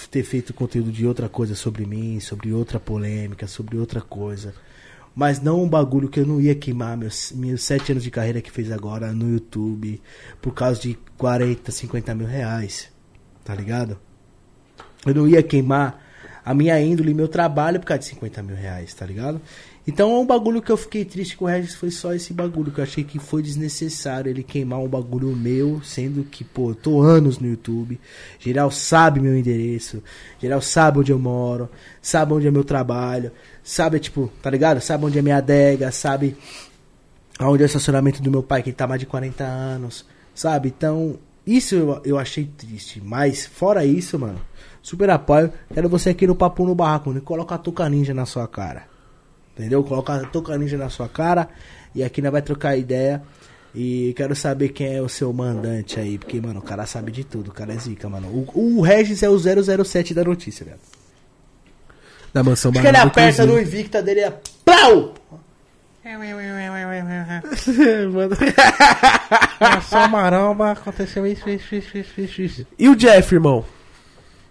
ter 0.10 0.24
feito 0.24 0.52
conteúdo 0.52 0.92
de 0.92 1.06
outra 1.06 1.30
coisa 1.30 1.54
sobre 1.54 1.86
mim, 1.86 2.20
sobre 2.20 2.52
outra 2.52 2.80
polêmica, 2.80 3.46
sobre 3.46 3.78
outra 3.78 4.02
coisa. 4.02 4.56
Mas 5.14 5.40
não 5.40 5.62
um 5.62 5.70
bagulho 5.70 6.10
que 6.10 6.20
eu 6.20 6.26
não 6.26 6.42
ia 6.42 6.56
queimar 6.56 6.98
meus, 6.98 7.32
meus 7.34 7.62
sete 7.62 7.92
anos 7.92 8.04
de 8.04 8.10
carreira 8.10 8.42
que 8.42 8.50
fez 8.50 8.72
agora 8.72 9.14
no 9.14 9.32
YouTube 9.32 10.02
por 10.42 10.56
causa 10.56 10.82
de 10.82 10.98
40, 11.20 11.72
50 11.72 12.16
mil 12.16 12.26
reais. 12.26 12.90
Tá 13.44 13.54
ligado? 13.54 14.00
Eu 15.06 15.14
não 15.14 15.28
ia 15.28 15.44
queimar 15.44 16.04
a 16.44 16.54
minha 16.56 16.82
índole 16.82 17.12
e 17.12 17.14
meu 17.14 17.28
trabalho 17.28 17.80
por 17.80 17.86
causa 17.86 18.00
de 18.00 18.10
50 18.10 18.42
mil 18.42 18.56
reais, 18.56 18.92
tá 18.96 19.06
ligado? 19.06 19.40
Então 19.90 20.11
é 20.11 20.19
um 20.19 20.26
bagulho 20.26 20.61
que 20.61 20.72
eu 20.72 20.77
fiquei 20.77 21.03
triste 21.03 21.35
com 21.35 21.45
o 21.45 21.48
Regis, 21.48 21.74
foi 21.74 21.90
só 21.90 22.14
esse 22.14 22.32
bagulho, 22.32 22.72
que 22.72 22.80
eu 22.80 22.84
achei 22.84 23.03
que 23.03 23.18
foi 23.18 23.42
desnecessário 23.42 24.30
ele 24.30 24.43
queimar 24.43 24.80
um 24.80 24.88
bagulho 24.88 25.35
meu, 25.35 25.82
sendo 25.82 26.24
que, 26.24 26.43
pô, 26.43 26.69
eu 26.69 26.76
tô 26.76 27.01
anos 27.01 27.40
no 27.40 27.48
YouTube, 27.48 28.00
geral 28.38 28.69
sabe 28.69 29.19
meu 29.19 29.35
endereço, 29.35 30.03
geral 30.40 30.61
sabe 30.61 31.00
onde 31.00 31.11
eu 31.11 31.18
moro, 31.18 31.68
sabe 32.03 32.34
onde 32.34 32.45
é 32.45 32.51
meu 32.51 32.64
trabalho, 32.64 33.32
sabe, 33.64 34.00
tipo, 34.00 34.32
tá 34.43 34.51
ligado? 34.51 34.80
Sabe 34.80 35.06
onde 35.06 35.18
é 35.18 35.24
minha 35.24 35.38
adega, 35.38 35.92
sabe 35.92 36.38
aonde 37.40 37.64
é 37.64 37.66
o 37.66 37.68
estacionamento 37.68 38.22
do 38.22 38.30
meu 38.30 38.43
pai, 38.43 38.61
que 38.61 38.69
ele 38.69 38.76
tá 38.76 38.85
mais 38.85 39.00
de 39.00 39.08
40 39.08 39.43
anos, 39.43 40.06
sabe? 40.35 40.68
Então, 40.68 41.18
isso 41.48 41.74
eu, 41.74 42.01
eu 42.06 42.19
achei 42.19 42.45
triste. 42.45 43.01
Mas, 43.03 43.48
fora 43.48 43.84
isso, 43.84 44.19
mano, 44.19 44.40
super 44.84 45.09
apoio. 45.09 45.51
Quero 45.74 45.90
você 45.90 46.11
aqui 46.11 46.27
no 46.27 46.35
Papo 46.35 46.64
no 46.64 46.76
Barraco, 46.76 47.11
né? 47.11 47.22
Coloca 47.22 47.56
a 47.56 47.58
Tuca 47.58 47.90
Ninja 47.90 48.14
na 48.14 48.27
sua 48.27 48.48
cara. 48.48 48.89
Entendeu? 49.60 49.84
Coloca 49.84 50.14
a 50.14 50.26
Tuca 50.26 50.58
Ninja 50.58 50.78
na 50.78 50.90
sua 50.90 51.10
cara. 51.10 51.50
E 51.94 52.02
aqui 52.02 52.22
nós 52.22 52.32
vai 52.32 52.42
trocar 52.42 52.78
ideia. 52.78 53.22
E 53.76 54.14
quero 54.16 54.34
saber 54.34 54.70
quem 54.70 54.96
é 54.96 55.02
o 55.02 55.10
seu 55.10 55.34
mandante 55.34 56.00
aí. 56.00 56.18
Porque, 56.18 56.40
mano, 56.40 56.62
o 56.62 56.64
cara 56.64 56.86
sabe 56.86 57.12
de 57.12 57.26
tudo. 57.26 57.50
O 57.50 57.54
cara 57.54 57.74
é 57.74 57.78
zica, 57.78 58.08
mano. 58.08 58.30
O, 58.30 58.78
o 58.78 58.82
Regis 58.82 59.22
é 59.22 59.30
o 59.30 59.38
007 59.38 60.14
da 60.14 60.24
notícia, 60.24 60.66
velho. 60.66 60.80
Da 62.34 62.42
mansão 62.42 62.72
Acho 62.72 62.80
que 62.80 62.88
ele 62.88 62.98
aperta 62.98 63.46
no. 63.46 63.60
Invicta 63.60 64.02
dele 64.02 64.22
é. 64.22 64.34
Plau! 64.64 65.14
Só 69.90 70.08
maromba, 70.08 70.72
aconteceu 70.72 71.28
isso, 71.28 71.50
isso, 71.50 71.76
isso, 71.76 71.98
isso, 71.98 72.22
isso, 72.22 72.42
isso. 72.42 72.66
E 72.78 72.88
o 72.88 72.96
Jeff, 72.96 73.36
irmão? 73.36 73.66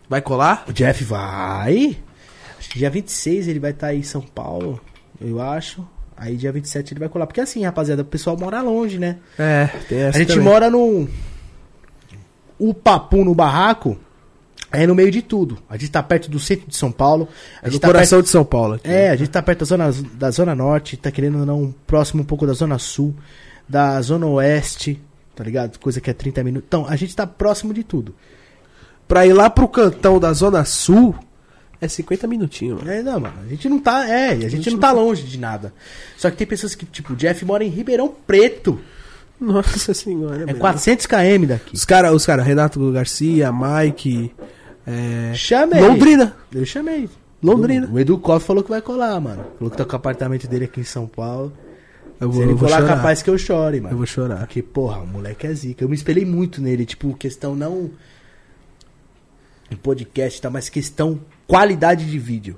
Vai 0.09 0.21
colar? 0.21 0.65
O 0.69 0.73
Jeff 0.73 1.03
vai. 1.05 1.97
Acho 2.59 2.71
que 2.71 2.79
dia 2.79 2.91
26 2.91 3.49
ele 3.49 3.59
vai 3.59 3.71
estar 3.71 3.87
aí 3.89 3.99
em 3.99 4.03
São 4.03 4.21
Paulo, 4.21 4.81
eu 5.21 5.41
acho. 5.41 5.87
Aí 6.17 6.37
dia 6.37 6.51
27 6.51 6.93
ele 6.95 7.01
vai 7.01 7.09
colar. 7.09 7.27
Porque 7.27 7.41
assim, 7.41 7.65
rapaziada, 7.65 8.03
o 8.03 8.05
pessoal 8.05 8.37
mora 8.37 8.61
longe, 8.61 8.99
né? 8.99 9.19
É, 9.39 9.67
tem 9.89 9.99
essa 10.01 10.17
A 10.17 10.21
gente 10.21 10.29
também. 10.31 10.45
mora 10.45 10.69
no. 10.69 11.09
O 12.59 12.75
Papu 12.75 13.25
no 13.25 13.35
barraco 13.35 13.97
é 14.73 14.87
no 14.87 14.95
meio 14.95 15.11
de 15.11 15.23
tudo. 15.23 15.59
A 15.71 15.77
gente 15.77 15.91
tá 15.93 16.03
perto 16.03 16.29
do 16.31 16.41
centro 16.41 16.67
de 16.69 16.77
São 16.77 16.91
Paulo. 16.91 17.29
A 17.63 17.69
É 17.69 17.71
gente 17.71 17.81
tá 17.81 17.87
coração 17.87 18.21
de 18.21 18.29
São 18.29 18.45
Paulo. 18.45 18.75
aqui. 18.75 18.89
é, 18.91 19.11
a 19.11 19.17
gente 19.17 19.31
tá 19.31 19.41
perto 19.41 19.61
da 19.61 19.65
zona, 19.67 19.93
da 20.15 20.31
zona 20.31 20.55
norte, 20.55 20.97
tá 20.97 21.11
querendo 21.11 21.47
não, 21.47 21.73
próximo 21.87 22.23
um 22.23 22.27
pouco 22.27 22.47
da 22.47 22.53
zona 22.53 22.79
sul, 22.79 23.15
da 23.69 24.01
zona 24.03 24.27
oeste, 24.27 25.01
tá 25.37 25.45
ligado? 25.45 25.79
Coisa 25.79 26.01
que 26.01 26.11
é 26.11 26.13
30 26.13 26.43
minutos. 26.43 26.67
Então, 26.67 26.85
a 26.89 26.97
gente 26.97 27.15
tá 27.15 27.27
próximo 27.29 27.73
de 27.73 27.85
tudo. 27.85 28.15
Pra 29.07 29.25
ir 29.25 29.33
lá 29.33 29.49
pro 29.49 29.69
cantão 29.69 30.19
da 30.21 30.33
Zona 30.35 30.65
Sul, 30.67 31.15
é 31.81 31.89
50 31.89 32.27
minutinhos. 32.27 32.79
mano. 32.79 32.91
É, 32.91 33.03
não, 33.03 33.21
mano, 33.21 33.35
a 33.45 33.49
gente 33.49 33.69
não 33.69 33.79
tá, 33.79 34.09
é, 34.09 34.33
a 34.33 34.49
gente 34.49 34.71
não 34.71 34.79
tá 34.79 34.93
longe 34.93 35.23
de 35.23 35.39
nada. 35.39 35.73
Só 36.17 36.31
que 36.31 36.37
tem 36.37 36.47
pessoas 36.47 36.75
que, 36.75 36.85
tipo, 36.87 37.13
o 37.13 37.17
Jeff 37.17 37.45
mora 37.45 37.65
em 37.65 37.69
Ribeirão 37.69 38.15
Preto. 38.27 38.81
Nossa 39.41 39.95
senhora. 39.95 40.43
É 40.43 40.47
meu. 40.47 40.57
400 40.57 41.07
km 41.07 41.47
daqui. 41.47 41.75
Os 41.75 41.85
caras, 41.85 42.13
os 42.13 42.27
cara, 42.27 42.43
Renato 42.43 42.91
Garcia, 42.91 43.53
Mike, 43.53 44.33
é... 44.87 45.35
Chamei. 45.35 45.81
Londrina. 45.81 46.35
Eu 46.53 46.65
chamei. 46.65 47.09
Londrina. 47.43 47.89
O 47.93 47.99
Edu 48.01 48.19
Koff 48.19 48.45
falou 48.45 48.65
que 48.65 48.71
vai 48.71 48.81
colar, 48.81 49.21
mano. 49.21 49.45
Falou 49.59 49.71
que 49.71 49.77
tá 49.77 49.85
com 49.85 49.93
o 49.93 49.97
apartamento 49.97 50.49
dele 50.49 50.65
aqui 50.65 50.81
em 50.81 50.85
São 50.85 51.07
Paulo. 51.07 51.53
Eu 52.21 52.33
Se 52.33 52.35
vou, 52.35 52.43
ele 52.43 52.53
eu 52.53 52.59
colar, 52.59 52.85
capaz 52.85 53.23
que 53.23 53.31
eu 53.31 53.39
chore, 53.39 53.81
mano. 53.81 53.93
Eu 53.93 53.99
vou 53.99 54.07
chorar. 54.07 54.39
Porque, 54.39 54.63
porra, 54.63 54.99
o 54.99 55.07
moleque 55.07 55.47
é 55.47 55.53
zica. 55.53 55.85
Eu 55.85 55.89
me 55.89 55.95
espelhei 55.95 56.25
muito 56.25 56.61
nele, 56.61 56.85
tipo, 56.85 57.15
questão 57.15 57.55
não. 57.55 57.91
Em 59.71 59.77
podcast, 59.77 60.41
tá? 60.41 60.49
Mas 60.51 60.69
questão 60.69 61.21
qualidade 61.49 62.09
de 62.09 62.19
vídeo. 62.19 62.57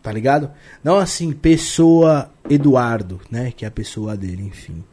Tá 0.00 0.12
ligado? 0.12 0.52
Não 0.84 0.98
assim, 0.98 1.32
pessoa 1.32 2.30
Eduardo, 2.48 3.20
né? 3.30 3.50
Que 3.50 3.64
é 3.64 3.68
a 3.68 3.70
pessoa 3.70 4.16
dele, 4.16 4.44
enfim. 4.44 4.84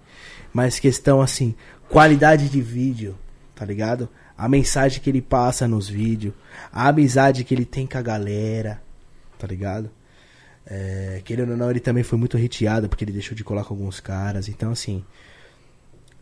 Mas 0.53 0.79
questão 0.79 1.21
assim, 1.21 1.53
qualidade 1.89 2.49
de 2.49 2.61
vídeo, 2.61 3.15
tá 3.53 3.65
ligado? 3.65 4.09
A 4.37 4.47
mensagem 4.47 5.01
que 5.01 5.09
ele 5.09 5.21
passa 5.21 5.67
nos 5.67 5.87
vídeos, 5.87 6.33
a 6.71 6.87
amizade 6.87 7.43
que 7.43 7.53
ele 7.53 7.65
tem 7.65 7.85
com 7.85 7.97
a 7.97 8.01
galera, 8.01 8.81
tá 9.37 9.45
ligado? 9.45 9.91
É, 10.65 11.21
querendo 11.25 11.51
ou 11.51 11.57
não, 11.57 11.69
ele 11.69 11.81
também 11.81 12.03
foi 12.03 12.17
muito 12.17 12.37
hateado 12.37 12.87
porque 12.87 13.03
ele 13.03 13.11
deixou 13.11 13.35
de 13.35 13.43
colar 13.43 13.65
com 13.65 13.73
alguns 13.73 13.99
caras. 13.99 14.47
Então, 14.47 14.71
assim. 14.71 15.03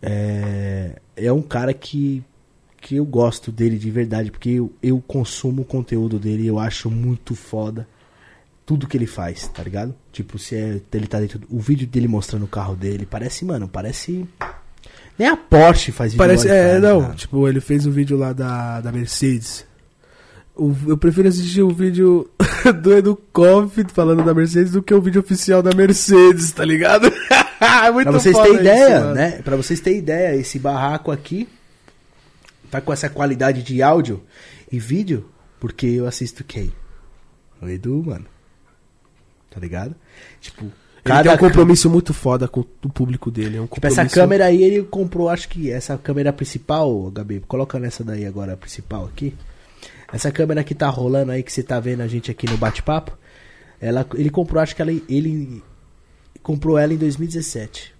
É, 0.01 0.99
é 1.15 1.31
um 1.31 1.41
cara 1.41 1.73
que, 1.73 2.23
que 2.81 2.95
eu 2.95 3.05
gosto 3.05 3.51
dele 3.51 3.77
de 3.77 3.89
verdade, 3.91 4.31
porque 4.31 4.49
eu, 4.51 4.71
eu 4.81 5.03
consumo 5.05 5.61
o 5.63 5.65
conteúdo 5.65 6.17
dele 6.19 6.43
e 6.43 6.47
eu 6.47 6.57
acho 6.59 6.89
muito 6.89 7.35
foda 7.35 7.87
tudo 8.65 8.87
que 8.87 8.95
ele 8.95 9.07
faz, 9.07 9.47
tá 9.47 9.63
ligado? 9.63 9.95
Tipo, 10.11 10.37
se 10.37 10.55
é, 10.55 10.79
ele 10.93 11.07
tá 11.07 11.19
dentro. 11.19 11.41
O 11.49 11.59
vídeo 11.59 11.87
dele 11.87 12.07
mostrando 12.07 12.43
o 12.45 12.47
carro 12.47 12.75
dele, 12.75 13.05
parece, 13.05 13.43
mano, 13.43 13.67
parece. 13.67 14.25
Nem 15.17 15.27
a 15.27 15.35
Porsche 15.35 15.91
faz 15.91 16.11
vídeo 16.13 16.19
Parece, 16.23 16.47
é, 16.47 16.71
faz, 16.71 16.81
não, 16.83 17.01
cara. 17.01 17.13
tipo, 17.15 17.47
ele 17.47 17.59
fez 17.59 17.85
um 17.85 17.91
vídeo 17.91 18.15
lá 18.17 18.31
da, 18.31 18.79
da 18.79 18.91
Mercedes. 18.91 19.65
o- 20.55 20.75
eu 20.87 20.97
prefiro 20.97 21.27
assistir 21.27 21.61
o 21.63 21.71
vídeo 21.71 22.29
do 22.81 22.93
Edu 22.93 23.19
Koff 23.33 23.83
falando 23.93 24.23
da 24.23 24.33
Mercedes 24.33 24.71
do 24.71 24.81
que 24.83 24.93
o 24.93 25.01
vídeo 25.01 25.19
oficial 25.21 25.61
da 25.63 25.73
Mercedes, 25.75 26.51
tá 26.51 26.63
ligado? 26.63 27.11
é 27.59 27.91
muito 27.91 28.07
Pra 28.09 28.19
vocês 28.19 28.37
terem 28.37 28.51
isso, 28.53 28.61
ideia, 28.61 28.99
mano. 29.01 29.13
né? 29.15 29.31
Pra 29.43 29.55
vocês 29.57 29.79
terem 29.81 29.99
ideia, 29.99 30.35
esse 30.35 30.57
barraco 30.59 31.11
aqui 31.11 31.47
tá 32.69 32.81
com 32.81 32.93
essa 32.93 33.09
qualidade 33.09 33.63
de 33.63 33.81
áudio 33.81 34.23
e 34.71 34.79
vídeo 34.79 35.29
porque 35.59 35.87
eu 35.87 36.07
assisto 36.07 36.43
quem? 36.43 36.71
O 37.61 37.67
Edu, 37.67 38.03
mano. 38.05 38.25
Tá 39.49 39.59
ligado? 39.59 39.95
Tipo, 40.39 40.65
Ele 41.03 41.23
tem 41.23 41.31
um 41.33 41.37
compromisso 41.37 41.89
muito 41.89 42.13
foda 42.13 42.47
com 42.47 42.61
o 42.61 42.89
público 42.89 43.29
dele. 43.29 43.57
É 43.57 43.61
um 43.61 43.63
Tipo, 43.63 43.75
compromisso... 43.75 44.01
essa 44.01 44.13
câmera 44.13 44.45
aí 44.45 44.63
ele 44.63 44.83
comprou, 44.83 45.29
acho 45.29 45.49
que 45.49 45.71
essa 45.71 45.97
câmera 45.97 46.31
principal, 46.31 47.11
Gabi, 47.11 47.41
coloca 47.41 47.79
nessa 47.79 48.03
daí 48.03 48.25
agora, 48.25 48.53
a 48.53 48.57
principal 48.57 49.05
aqui. 49.05 49.35
Essa 50.11 50.31
câmera 50.31 50.63
que 50.63 50.73
tá 50.73 50.87
rolando 50.87 51.31
aí, 51.31 51.43
que 51.43 51.51
você 51.51 51.61
tá 51.61 51.79
vendo 51.79 52.01
a 52.01 52.07
gente 52.07 52.31
aqui 52.31 52.49
no 52.49 52.57
bate-papo, 52.57 53.17
ela, 53.81 54.05
ele 54.15 54.29
comprou, 54.29 54.61
acho 54.61 54.75
que 54.75 54.81
ela, 54.81 54.91
ele 54.91 55.61
comprou 56.41 56.77
ela 56.77 56.93
em 56.93 56.97
2017. 56.97 57.93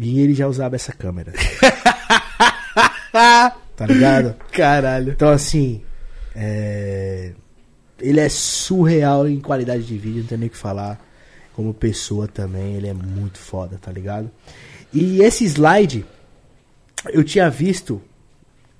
E 0.00 0.20
ele 0.20 0.34
já 0.34 0.46
usava 0.46 0.76
essa 0.76 0.92
câmera. 0.92 1.32
tá 3.80 3.86
ligado? 3.86 4.34
Caralho. 4.52 5.12
Então, 5.12 5.30
assim, 5.30 5.80
é, 6.36 7.32
ele 7.98 8.20
é 8.20 8.28
surreal 8.28 9.26
em 9.26 9.40
qualidade 9.40 9.84
de 9.84 9.96
vídeo, 9.96 10.20
não 10.20 10.26
tem 10.26 10.36
nem 10.36 10.48
o 10.48 10.50
que 10.50 10.56
falar. 10.56 11.00
Como 11.54 11.72
pessoa 11.72 12.28
também, 12.28 12.74
ele 12.74 12.88
é 12.88 12.92
muito 12.92 13.38
foda, 13.38 13.78
tá 13.80 13.90
ligado? 13.90 14.30
E 14.92 15.22
esse 15.22 15.46
slide 15.46 16.04
eu 17.06 17.24
tinha 17.24 17.48
visto 17.48 18.02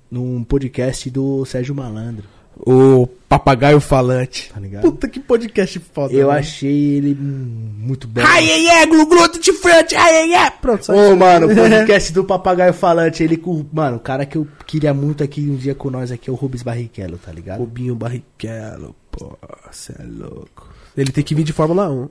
num 0.09 0.43
podcast 0.43 1.09
do 1.09 1.43
Sérgio 1.45 1.73
Malandro, 1.73 2.27
O 2.57 3.07
papagaio 3.27 3.79
falante. 3.79 4.51
tá 4.53 4.59
ligado? 4.59 4.81
Puta 4.83 5.07
que 5.07 5.19
podcast 5.19 5.79
foda. 5.93 6.13
eu 6.13 6.27
mano. 6.27 6.39
achei 6.39 6.95
ele 6.95 7.15
muito 7.15 8.07
bom. 8.07 8.21
Ai, 8.23 8.51
ai, 8.51 8.67
ai, 8.67 8.85
glu, 8.85 9.05
glu, 9.07 9.27
tutti 9.29 9.51
frutti, 9.53 9.95
ai, 9.95 10.21
ai, 10.23 10.33
ai. 10.33 10.51
Pronto, 10.61 10.85
só 10.85 10.93
Ô, 10.93 11.07
isso. 11.07 11.17
mano, 11.17 11.47
o 11.51 11.55
podcast 11.55 12.13
do 12.13 12.23
Papagaio 12.23 12.73
Falante, 12.73 13.23
ele 13.23 13.37
com. 13.37 13.65
Mano, 13.71 13.97
o 13.97 13.99
cara 14.01 14.25
que 14.25 14.37
eu 14.37 14.47
queria 14.67 14.93
muito 14.93 15.23
aqui 15.23 15.41
um 15.49 15.55
dia 15.55 15.73
com 15.73 15.89
nós 15.89 16.11
aqui 16.11 16.29
é 16.29 16.33
o 16.33 16.35
Rubens 16.35 16.61
Barrichello, 16.61 17.17
tá 17.17 17.31
ligado? 17.31 17.59
Rubinho 17.59 17.95
Barrichello, 17.95 18.95
pô, 19.11 19.37
cê 19.71 19.93
é 19.97 20.03
louco. 20.03 20.70
Ele 20.97 21.11
tem 21.11 21.23
que 21.23 21.33
vir 21.33 21.43
de 21.43 21.53
Fórmula 21.53 21.89
1. 21.89 22.03
Ô, 22.03 22.09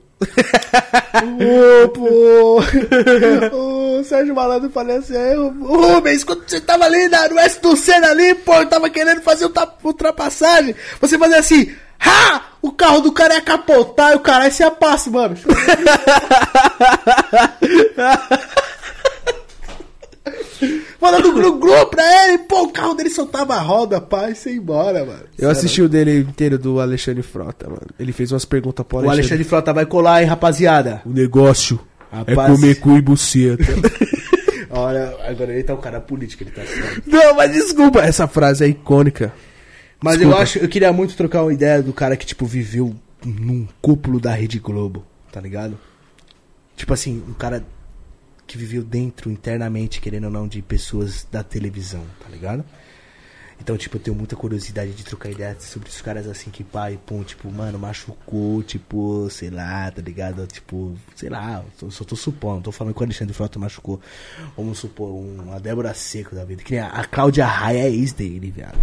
pô! 1.89 2.59
o 3.55 4.03
Sérgio 4.03 4.33
Malandro 4.33 4.69
falou 4.71 4.95
assim, 4.97 5.15
"Ei, 5.15 5.37
ô, 5.37 5.49
Rubens, 5.49 6.23
quando 6.23 6.43
você 6.47 6.59
tava 6.59 6.85
ali 6.85 7.07
na, 7.07 7.27
no 7.29 7.37
S 7.39 7.61
do 7.61 7.75
Senna 7.75 8.09
ali, 8.09 8.33
pô, 8.35 8.55
eu 8.55 8.65
tava 8.67 8.89
querendo 8.89 9.21
fazer 9.21 9.45
ultra- 9.45 9.71
ultrapassagem, 9.83 10.73
você 10.99 11.17
fazia 11.17 11.37
assim, 11.39 11.71
ha! 11.99 12.43
O 12.61 12.71
carro 12.71 13.01
do 13.01 13.11
cara 13.11 13.33
ia 13.35 13.41
capotar 13.41 14.11
e 14.11 14.15
o 14.15 14.19
caralho 14.19 14.51
se 14.51 14.69
passa, 14.71 15.09
mano. 15.09 15.35
Falando 20.99 21.33
glu 21.33 21.59
glu 21.59 21.85
pra 21.87 22.27
ele, 22.27 22.39
pô, 22.39 22.63
o 22.63 22.69
carro 22.71 22.93
dele 22.93 23.09
soltava 23.09 23.55
a 23.55 23.61
roda, 23.61 24.05
e 24.45 24.49
ia 24.49 24.55
embora, 24.55 25.05
mano. 25.05 25.23
Eu 25.37 25.49
assisti 25.49 25.81
o 25.81 25.89
dele 25.89 26.19
inteiro 26.19 26.57
do 26.57 26.79
Alexandre 26.79 27.23
Frota, 27.23 27.67
mano. 27.67 27.87
Ele 27.99 28.11
fez 28.11 28.31
umas 28.31 28.45
perguntas 28.45 28.85
pro 28.85 28.97
O 28.97 28.99
Alexandre. 28.99 29.19
Alexandre 29.21 29.43
Frota 29.45 29.73
vai 29.73 29.85
colar, 29.85 30.21
hein, 30.21 30.27
rapaziada. 30.27 31.01
O 31.05 31.09
negócio 31.09 31.79
é 32.11 32.17
Rapaz. 32.17 32.51
comer 32.53 32.75
cu 32.75 32.97
e 32.97 33.01
buceta. 33.01 33.63
Olha, 34.69 35.15
agora 35.27 35.51
ele 35.51 35.63
tá 35.63 35.73
um 35.73 35.81
cara 35.81 35.99
político, 35.99 36.43
ele 36.43 36.51
tá. 36.51 36.61
Não, 37.05 37.35
mas 37.35 37.51
desculpa, 37.51 38.01
essa 38.01 38.27
frase 38.27 38.63
é 38.63 38.67
icônica. 38.67 39.33
Mas 40.01 40.17
Desculpa. 40.17 40.37
eu 40.37 40.41
acho, 40.41 40.59
eu 40.59 40.67
queria 40.67 40.91
muito 40.91 41.15
trocar 41.15 41.43
uma 41.43 41.53
ideia 41.53 41.81
do 41.83 41.93
cara 41.93 42.17
que, 42.17 42.25
tipo, 42.25 42.45
viveu 42.45 42.95
num 43.23 43.67
cúpulo 43.81 44.19
da 44.19 44.31
Rede 44.31 44.57
Globo, 44.59 45.05
tá 45.31 45.39
ligado? 45.39 45.77
Tipo 46.75 46.93
assim, 46.93 47.21
um 47.27 47.33
cara 47.33 47.63
que 48.51 48.57
viveu 48.57 48.83
dentro, 48.83 49.31
internamente, 49.31 49.99
querendo 50.01 50.25
ou 50.25 50.31
não, 50.31 50.47
de 50.47 50.61
pessoas 50.61 51.27
da 51.31 51.43
televisão, 51.43 52.03
tá 52.21 52.29
ligado? 52.29 52.63
Então, 53.59 53.77
tipo, 53.77 53.97
eu 53.97 54.01
tenho 54.01 54.17
muita 54.17 54.35
curiosidade 54.35 54.91
de 54.91 55.03
trocar 55.03 55.29
ideia 55.29 55.55
sobre 55.59 55.87
os 55.87 56.01
caras 56.01 56.25
assim 56.27 56.49
que 56.49 56.63
pai, 56.63 56.99
pum, 57.05 57.23
tipo, 57.23 57.51
mano, 57.51 57.77
machucou, 57.77 58.63
tipo, 58.63 59.29
sei 59.29 59.51
lá, 59.51 59.91
tá 59.91 60.01
ligado? 60.01 60.47
Tipo, 60.47 60.95
sei 61.15 61.29
lá, 61.29 61.63
só 61.91 62.03
tô 62.03 62.15
supondo, 62.15 62.63
tô 62.63 62.71
falando 62.71 62.95
que 62.95 62.99
o 62.99 63.03
Alexandre 63.03 63.35
Frota 63.35 63.59
machucou. 63.59 64.01
Vamos 64.57 64.79
supor, 64.79 65.09
um- 65.11 65.43
uma 65.43 65.59
Débora 65.59 65.93
Seco 65.93 66.33
da 66.33 66.43
vida. 66.43 66.63
Que 66.63 66.75
a, 66.77 66.87
a 66.87 67.05
Cláudia 67.05 67.45
Raia 67.45 67.83
é 67.83 67.91
ex 67.91 68.13
dele, 68.13 68.49
viado. 68.49 68.79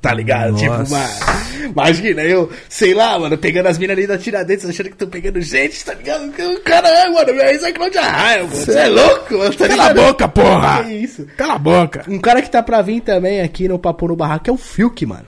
Tá 0.00 0.14
ligado? 0.14 0.52
Nossa. 0.52 0.64
Tipo, 0.64 0.90
mano, 0.90 1.70
imagina 1.70 2.22
eu, 2.22 2.50
sei 2.68 2.94
lá, 2.94 3.18
mano, 3.18 3.36
pegando 3.36 3.66
as 3.66 3.76
minas 3.76 3.96
ali 3.96 4.06
da 4.06 4.16
Tiradentes, 4.16 4.64
achando 4.64 4.88
que 4.88 4.96
tô 4.96 5.06
pegando 5.06 5.40
gente, 5.42 5.84
tá 5.84 5.92
ligado? 5.92 6.32
Caralho, 6.64 7.12
mano, 7.12 7.34
minha 7.34 7.50
ex 7.50 7.62
é 7.62 7.72
Cláudia 7.72 8.00
Raia, 8.00 8.44
mano. 8.44 8.56
Você 8.56 8.78
é 8.78 8.88
louco, 8.88 9.36
mano, 9.36 9.54
tá 9.54 9.68
Cala 9.68 9.90
a 9.90 9.94
boca, 9.94 10.28
porra! 10.28 10.84
Que 10.84 10.92
isso? 10.92 11.26
Cala 11.36 11.54
a 11.54 11.58
boca! 11.58 12.04
Um 12.08 12.18
cara 12.18 12.40
que 12.40 12.50
tá 12.50 12.62
pra 12.62 12.80
vir 12.80 13.02
também 13.02 13.42
aqui 13.42 13.68
no 13.68 13.78
Papo 13.78 14.08
no 14.08 14.16
Barraco 14.16 14.48
é 14.48 14.52
o 14.52 14.56
Fiuk, 14.56 15.04
mano. 15.04 15.26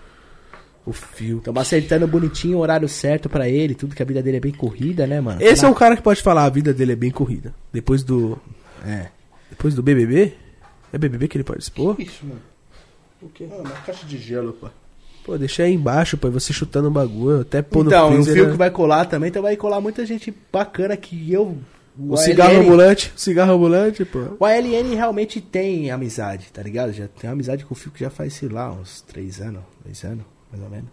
O 0.85 0.93
fio. 0.93 1.41
Tamo 1.41 1.61
acertando 1.61 2.09
bonitinho 2.09 2.59
o 2.59 2.61
horário 2.61 2.89
certo 2.89 3.29
pra 3.29 3.49
ele, 3.49 3.75
tudo 3.75 3.95
que 3.95 4.03
a 4.03 4.07
vida 4.07 4.21
dele 4.21 4.39
é 4.39 4.41
bem 4.41 4.53
corrida, 4.53 5.07
né, 5.07 5.21
mano? 5.21 5.41
Esse 5.41 5.65
é 5.65 5.69
um 5.69 5.75
cara 5.75 5.95
que 5.95 6.03
pode 6.03 6.21
falar, 6.21 6.45
a 6.45 6.51
vida 6.51 6.75
dele 6.75 6.93
é 6.93 6.97
bem 6.97 7.11
corrida. 7.11 7.55
Depois 7.73 8.03
do. 8.03 8.37
É. 8.85 9.07
Depois 9.51 9.75
do 9.75 9.83
BBB? 9.83 10.33
É 10.93 10.99
BBB 10.99 11.29
que 11.29 11.37
ele 11.37 11.45
participou? 11.45 11.95
Isso, 11.99 12.27
mano. 12.27 12.41
O 13.23 13.29
quê? 13.29 13.47
Ah, 13.51 13.57
uma 13.57 13.71
caixa 13.71 14.05
de 14.07 14.19
gelo, 14.19 14.53
pô. 14.53 14.69
Pô, 15.25 15.39
deixa 15.39 15.63
aí 15.63 15.73
embaixo, 15.73 16.19
pô, 16.19 16.27
e 16.29 16.33
você 16.33 16.53
chutando 16.53 16.89
o 16.89 16.91
bagulho, 16.91 17.43
até 17.43 17.63
pôr 17.63 17.87
Então, 17.87 18.11
no 18.11 18.21
o 18.21 18.25
freezer, 18.25 18.35
Fiuk 18.35 18.51
né? 18.51 18.57
vai 18.57 18.71
colar 18.71 19.05
também, 19.05 19.29
então 19.29 19.41
vai 19.43 19.57
colar 19.57 19.81
muita 19.81 20.05
gente 20.05 20.35
bacana 20.53 20.97
que 20.97 21.33
eu... 21.33 21.57
O 21.97 22.17
cigarro 22.17 22.55
ALN 22.55 22.65
ambulante, 22.65 23.13
cigarro 23.15 23.53
ambulante, 23.53 24.05
pô. 24.05 24.21
O 24.41 24.45
ALN 24.47 24.95
realmente 24.95 25.41
tem 25.43 25.91
amizade, 25.91 26.47
tá 26.51 26.63
ligado? 26.63 26.91
Já 26.93 27.07
tem 27.07 27.29
amizade 27.31 27.65
com 27.67 27.75
o 27.75 27.77
Fiuk 27.77 28.01
já 28.01 28.09
faz, 28.09 28.33
sei 28.33 28.49
lá, 28.49 28.73
uns 28.73 29.03
três 29.03 29.41
anos, 29.41 29.63
dois 29.85 30.03
anos, 30.03 30.25
mais 30.51 30.65
ou 30.65 30.71
menos. 30.71 30.89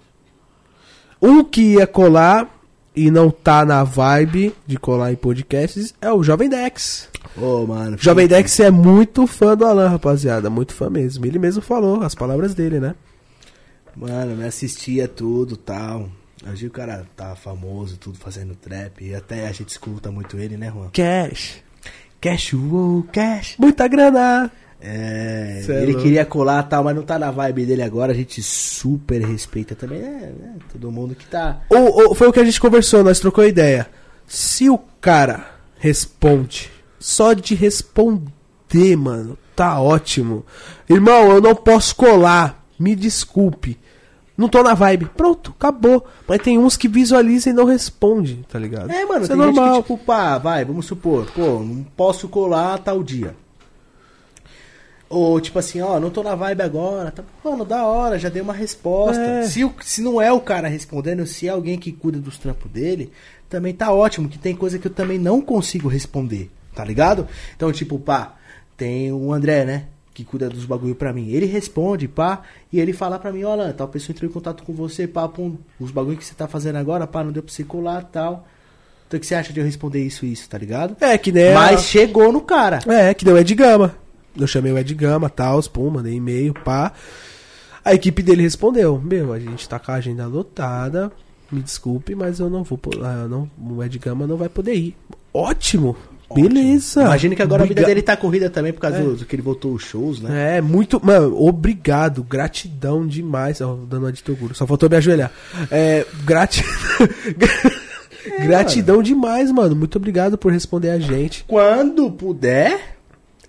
Um 1.22 1.43
que 1.43 1.75
ia 1.75 1.88
colar 1.88 2.58
e 3.05 3.11
não 3.11 3.29
tá 3.31 3.63
na 3.65 3.83
vibe 3.83 4.53
de 4.67 4.77
colar 4.77 5.11
em 5.11 5.15
podcasts 5.15 5.93
é 6.01 6.11
o 6.11 6.21
Jovem 6.23 6.49
Dex. 6.49 7.07
Ô, 7.37 7.65
mano. 7.65 7.97
Jovem 7.99 8.27
Fiuk- 8.27 8.37
Dex 8.37 8.59
é 8.59 8.69
muito 8.71 9.25
fã 9.27 9.55
do 9.55 9.65
Alan, 9.65 9.87
rapaziada. 9.87 10.49
Muito 10.49 10.73
fã 10.73 10.89
mesmo. 10.89 11.25
Ele 11.25 11.39
mesmo 11.39 11.61
falou 11.61 12.01
as 12.03 12.13
palavras 12.15 12.53
dele, 12.53 12.79
né? 12.79 12.95
Mano, 13.95 14.35
me 14.35 14.45
assistia 14.45 15.07
tudo 15.07 15.57
tal. 15.57 16.09
Hoje 16.49 16.67
o 16.67 16.71
cara 16.71 17.05
tá 17.15 17.35
famoso, 17.35 17.97
tudo 17.97 18.17
fazendo 18.17 18.55
trap. 18.55 19.03
E 19.03 19.13
até 19.13 19.47
a 19.47 19.51
gente 19.51 19.69
escuta 19.69 20.09
muito 20.11 20.37
ele, 20.37 20.55
né, 20.57 20.71
Juan? 20.73 20.89
Cash. 20.93 21.57
Cash, 22.21 22.53
uou, 22.53 23.03
cash. 23.11 23.55
Muita 23.57 23.87
grana. 23.87 24.51
É, 24.82 25.61
Cê 25.66 25.74
é 25.74 25.83
ele 25.83 25.95
queria 25.95 26.25
colar 26.25 26.64
tal, 26.64 26.83
mas 26.83 26.95
não 26.95 27.03
tá 27.03 27.19
na 27.19 27.32
vibe 27.32 27.66
dele 27.66 27.82
agora. 27.83 28.11
A 28.14 28.16
gente 28.16 28.41
super 28.41 29.22
respeita 29.22 29.75
também, 29.75 29.99
né? 29.99 30.32
né, 30.40 30.53
Todo 30.72 30.91
mundo 30.91 31.16
que 31.16 31.25
tá. 31.25 31.61
O, 31.69 32.11
o- 32.11 32.16
foi 32.16 32.27
o 32.27 32.32
que 32.33 32.40
a 32.40 32.45
gente 32.45 32.61
conversou, 32.61 33.03
nós 33.03 33.19
trocou 33.19 33.45
ideia. 33.45 33.88
Se 34.25 34.69
o 34.69 34.77
cara 35.01 35.45
responde, 35.77 36.69
só 36.99 37.33
de 37.33 37.56
responder, 37.56 38.95
mano, 38.98 39.38
tá 39.56 39.80
ótimo. 39.82 40.45
Irmão, 40.90 41.32
eu 41.32 41.41
não 41.41 41.56
posso 41.56 41.95
colar, 41.95 42.64
me 42.80 42.95
desculpe. 42.95 43.77
Não 44.38 44.48
tô 44.48 44.64
na 44.64 44.74
vibe. 44.74 45.08
Pronto, 45.17 45.53
acabou. 45.58 46.06
Mas 46.25 46.41
tem 46.41 46.58
uns 46.58 46.77
que 46.77 46.88
visualizam 46.88 47.51
e 47.51 47.56
não 47.56 47.66
respondem, 47.66 48.45
tá 48.49 48.58
ligado? 48.58 48.90
É, 48.90 49.03
mano, 49.03 49.24
Isso 49.24 49.33
é 49.33 49.35
normal. 49.35 49.66
gente 49.75 49.83
que, 49.88 49.93
tipo, 49.93 49.98
pá, 50.06 50.38
vai, 50.38 50.64
vamos 50.64 50.85
supor, 50.85 51.25
pô, 51.35 51.59
não 51.59 51.83
posso 51.98 52.30
colar 52.30 52.77
tal 52.77 53.03
dia. 53.03 53.35
Ou, 55.09 55.41
tipo 55.41 55.57
assim, 55.57 55.81
ó, 55.81 55.99
não 55.99 56.11
tô 56.11 56.21
na 56.21 56.35
vibe 56.35 56.61
agora, 56.61 57.09
tá, 57.09 57.23
mano, 57.43 57.65
da 57.65 57.83
hora, 57.83 58.19
já 58.19 58.29
dei 58.29 58.41
uma 58.43 58.53
resposta. 58.53 59.19
É. 59.19 59.41
Se, 59.43 59.65
o- 59.65 59.73
se 59.81 60.01
não 60.01 60.21
é 60.21 60.31
o 60.31 60.39
cara 60.39 60.67
respondendo, 60.67 61.25
se 61.25 61.47
é 61.47 61.49
alguém 61.49 61.79
que 61.79 61.91
cuida 61.91 62.19
dos 62.19 62.38
trampos 62.38 62.69
dele, 62.71 63.11
também 63.49 63.73
tá 63.73 63.91
ótimo, 63.91 64.29
que 64.29 64.38
tem 64.38 64.55
coisa 64.55 64.77
que 64.77 64.85
eu 64.85 64.91
também 64.93 65.17
não 65.17 65.41
consigo 65.41 65.88
responder, 65.88 66.51
tá 66.75 66.85
ligado? 66.85 67.27
Então, 67.55 67.71
tipo, 67.71 67.97
pá, 67.97 68.35
tem 68.77 69.11
o 69.11 69.33
André, 69.33 69.65
né? 69.65 69.85
Que 70.13 70.23
cuida 70.23 70.47
dos 70.47 70.65
bagulho 70.65 70.93
pra 70.93 71.11
mim. 71.11 71.29
Ele 71.31 71.47
responde, 71.47 72.07
pá, 72.07 72.43
e 72.71 72.79
ele 72.79 72.93
fala 72.93 73.17
pra 73.17 73.31
mim, 73.31 73.43
ó, 73.45 73.53
Alan, 73.53 73.71
tal 73.71 73.88
pessoa 73.88 74.13
entrou 74.13 74.29
em 74.29 74.33
contato 74.33 74.61
com 74.63 74.73
você, 74.73 75.07
pá, 75.07 75.27
pum, 75.27 75.55
os 75.79 75.89
bagulho 75.89 76.17
que 76.17 76.25
você 76.25 76.35
tá 76.35 76.47
fazendo 76.47 76.75
agora, 76.75 77.07
pá, 77.07 77.23
não 77.23 77.31
deu 77.31 77.41
pra 77.41 77.51
você 77.51 77.63
colar 77.63 78.03
tal. 78.03 78.45
Então 79.07 79.17
o 79.17 79.21
que 79.21 79.25
você 79.25 79.33
acha 79.33 79.51
de 79.51 79.59
eu 79.59 79.65
responder 79.65 80.03
isso 80.05 80.23
e 80.23 80.31
isso, 80.33 80.47
tá 80.47 80.55
ligado? 80.57 80.95
É, 81.01 81.17
que 81.17 81.31
nem. 81.31 81.49
a- 81.49 81.53
Mas 81.55 81.81
chegou 81.85 82.31
no 82.31 82.41
cara. 82.41 82.79
É, 82.88 83.11
que 83.15 83.25
deu 83.25 83.35
Ed 83.39 83.55
Gama. 83.55 83.95
Eu 84.39 84.47
chamei 84.47 84.71
o 84.71 84.77
Ed 84.77 84.93
Gama, 84.93 85.29
tal, 85.29 85.61
pum, 85.63 85.89
mandei 85.89 86.13
e-mail, 86.13 86.53
pá. 86.53 86.93
A 87.83 87.93
equipe 87.93 88.21
dele 88.21 88.43
respondeu: 88.43 88.99
Meu, 88.99 89.33
a 89.33 89.39
gente 89.39 89.67
tá 89.67 89.79
com 89.79 89.91
a 89.91 89.95
agenda 89.95 90.25
lotada. 90.27 91.11
Me 91.51 91.61
desculpe, 91.61 92.13
mas 92.13 92.39
eu 92.39 92.49
não 92.49 92.63
vou. 92.63 92.79
ah, 93.03 93.27
não, 93.27 93.49
o 93.59 93.83
Ed 93.83 93.97
Gama 93.97 94.27
não 94.27 94.37
vai 94.37 94.49
poder 94.49 94.75
ir. 94.75 94.95
Ótimo! 95.33 95.95
Beleza. 96.33 97.01
Imagina 97.01 97.35
que 97.35 97.41
agora 97.41 97.63
a 97.63 97.65
vida 97.65 97.83
dele 97.83 98.01
tá 98.01 98.15
corrida 98.15 98.49
também 98.49 98.71
por 98.71 98.79
causa 98.79 99.01
do, 99.01 99.15
do 99.15 99.25
que 99.25 99.35
ele 99.35 99.41
voltou 99.41 99.73
os 99.73 99.83
shows, 99.83 100.21
né? 100.21 100.57
É, 100.57 100.61
muito. 100.61 101.03
Mano, 101.03 101.35
obrigado. 101.41 102.23
Gratidão 102.23 103.07
demais. 103.07 103.61
Ó, 103.61 103.75
dando 103.87 104.03
uma 104.03 104.11
de 104.11 104.23
Toguro. 104.23 104.53
Só 104.53 104.67
faltou 104.67 104.89
me 104.89 104.95
ajoelhar. 104.95 105.31
É, 105.71 106.05
grati... 106.23 106.63
Gratidão 108.45 109.01
demais, 109.01 109.51
mano. 109.51 109.75
Muito 109.75 109.97
obrigado 109.97 110.37
por 110.37 110.51
responder 110.51 110.91
a 110.91 110.99
gente. 110.99 111.43
Quando 111.47 112.11
puder, 112.11 112.98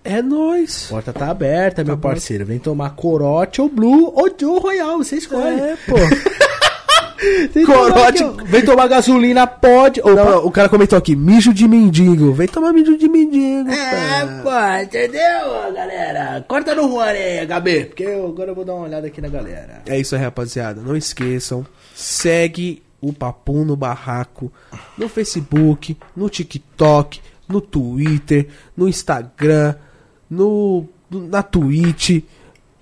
É 0.03 0.21
nóis. 0.21 0.87
porta 0.89 1.13
tá 1.13 1.29
aberta, 1.29 1.83
meu 1.83 1.95
bom. 1.95 2.09
parceiro. 2.09 2.45
Vem 2.45 2.59
tomar 2.59 2.91
corote 2.91 3.61
ou 3.61 3.69
blue 3.69 4.11
ou 4.15 4.29
Joe 4.39 4.59
Royal, 4.59 4.97
você 4.97 5.17
escolhe. 5.17 5.59
É, 5.59 5.77
pô. 5.87 5.95
Corote-. 7.65 8.23
Vem 8.45 8.65
tomar 8.65 8.87
gasolina, 8.87 9.45
pode. 9.45 10.01
Não, 10.01 10.15
não, 10.15 10.45
o 10.45 10.51
cara 10.51 10.67
comentou 10.67 10.97
aqui, 10.97 11.15
mijo 11.15 11.53
de 11.53 11.67
mendigo. 11.67 12.33
Vem 12.33 12.47
tomar 12.47 12.73
mijo 12.73 12.97
de 12.97 13.07
mendigo. 13.07 13.69
É, 13.69 14.25
pô, 14.41 14.81
entendeu, 14.81 15.71
galera? 15.73 16.43
Corta 16.47 16.73
no 16.73 16.89
Juan 16.89 17.05
aí, 17.05 17.45
HB, 17.45 17.85
porque 17.85 18.03
eu, 18.03 18.27
agora 18.27 18.51
eu 18.51 18.55
vou 18.55 18.65
dar 18.65 18.73
uma 18.73 18.85
olhada 18.85 19.07
aqui 19.07 19.21
na 19.21 19.29
galera. 19.29 19.83
É 19.85 19.99
isso 19.99 20.15
aí, 20.15 20.21
rapaziada. 20.21 20.81
Não 20.81 20.97
esqueçam. 20.97 21.65
Segue 21.93 22.81
o 22.99 23.13
Papum 23.13 23.65
no 23.65 23.75
Barraco 23.75 24.51
no 24.97 25.07
Facebook, 25.09 25.97
no 26.15 26.29
TikTok, 26.29 27.19
no 27.47 27.61
Twitter, 27.61 28.47
no 28.75 28.87
Instagram, 28.87 29.75
no, 30.31 30.85
na 31.11 31.43
Twitch, 31.43 32.23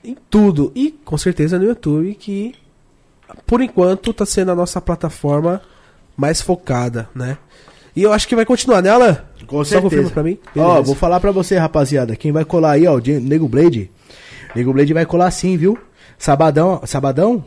em 0.04 0.16
tudo. 0.30 0.72
E 0.76 0.92
com 1.04 1.18
certeza 1.18 1.58
no 1.58 1.66
YouTube, 1.66 2.14
que 2.14 2.54
por 3.48 3.62
enquanto 3.62 4.14
tá 4.14 4.26
sendo 4.26 4.52
a 4.52 4.56
nossa 4.56 4.80
plataforma 4.80 5.62
mais 6.16 6.42
focada, 6.42 7.10
né? 7.16 7.38
E 7.96 8.04
eu 8.04 8.14
acho 8.14 8.28
que 8.28 8.36
vai 8.36 8.46
continuar, 8.46 8.82
né, 8.84 8.90
Alan? 8.90 9.18
Com 9.48 9.64
Só 9.66 9.82
confirma 9.82 10.10
pra 10.12 10.22
mim. 10.24 10.38
Ó, 10.56 10.68
Beleza. 10.68 10.82
vou 10.84 10.96
falar 10.96 11.20
pra 11.20 11.32
você, 11.32 11.58
rapaziada. 11.58 12.16
Quem 12.16 12.32
vai 12.32 12.46
colar 12.46 12.74
aí, 12.74 12.86
ó, 12.86 12.96
o 12.96 13.02
Nego 13.02 13.48
Blade. 13.48 13.90
Nego 14.56 14.72
Blade 14.72 14.94
vai 14.94 15.06
colar 15.06 15.32
sim, 15.32 15.58
viu? 15.58 15.78
Sabadão, 16.18 16.82
sabadão? 16.86 17.44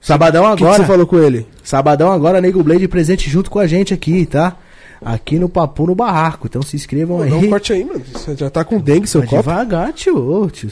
Sabadão 0.00 0.44
O 0.44 0.50
que, 0.50 0.56
que 0.58 0.64
agora. 0.64 0.82
você 0.82 0.86
falou 0.86 1.06
com 1.06 1.18
ele? 1.18 1.46
Sabadão 1.64 2.12
agora, 2.12 2.40
Nego 2.40 2.62
Blade 2.62 2.86
presente 2.86 3.30
junto 3.30 3.50
com 3.50 3.58
a 3.58 3.66
gente 3.66 3.94
aqui, 3.94 4.26
tá? 4.26 4.56
Aqui 5.04 5.38
no 5.38 5.48
Papo 5.48 5.86
no 5.86 5.94
Barraco. 5.94 6.46
Então 6.46 6.62
se 6.62 6.76
inscrevam 6.76 7.22
aí. 7.22 7.30
Dá 7.30 7.36
um 7.36 7.50
corte 7.50 7.72
aí, 7.72 7.84
mano. 7.84 8.02
Você 8.12 8.34
já 8.36 8.48
tá 8.50 8.64
com 8.64 8.78
dengue, 8.80 9.06
seu 9.06 9.20
Vai 9.20 9.28
copo? 9.28 9.42
devagar, 9.42 9.92
tio. 9.92 10.16
Ô, 10.16 10.50
tio. 10.50 10.70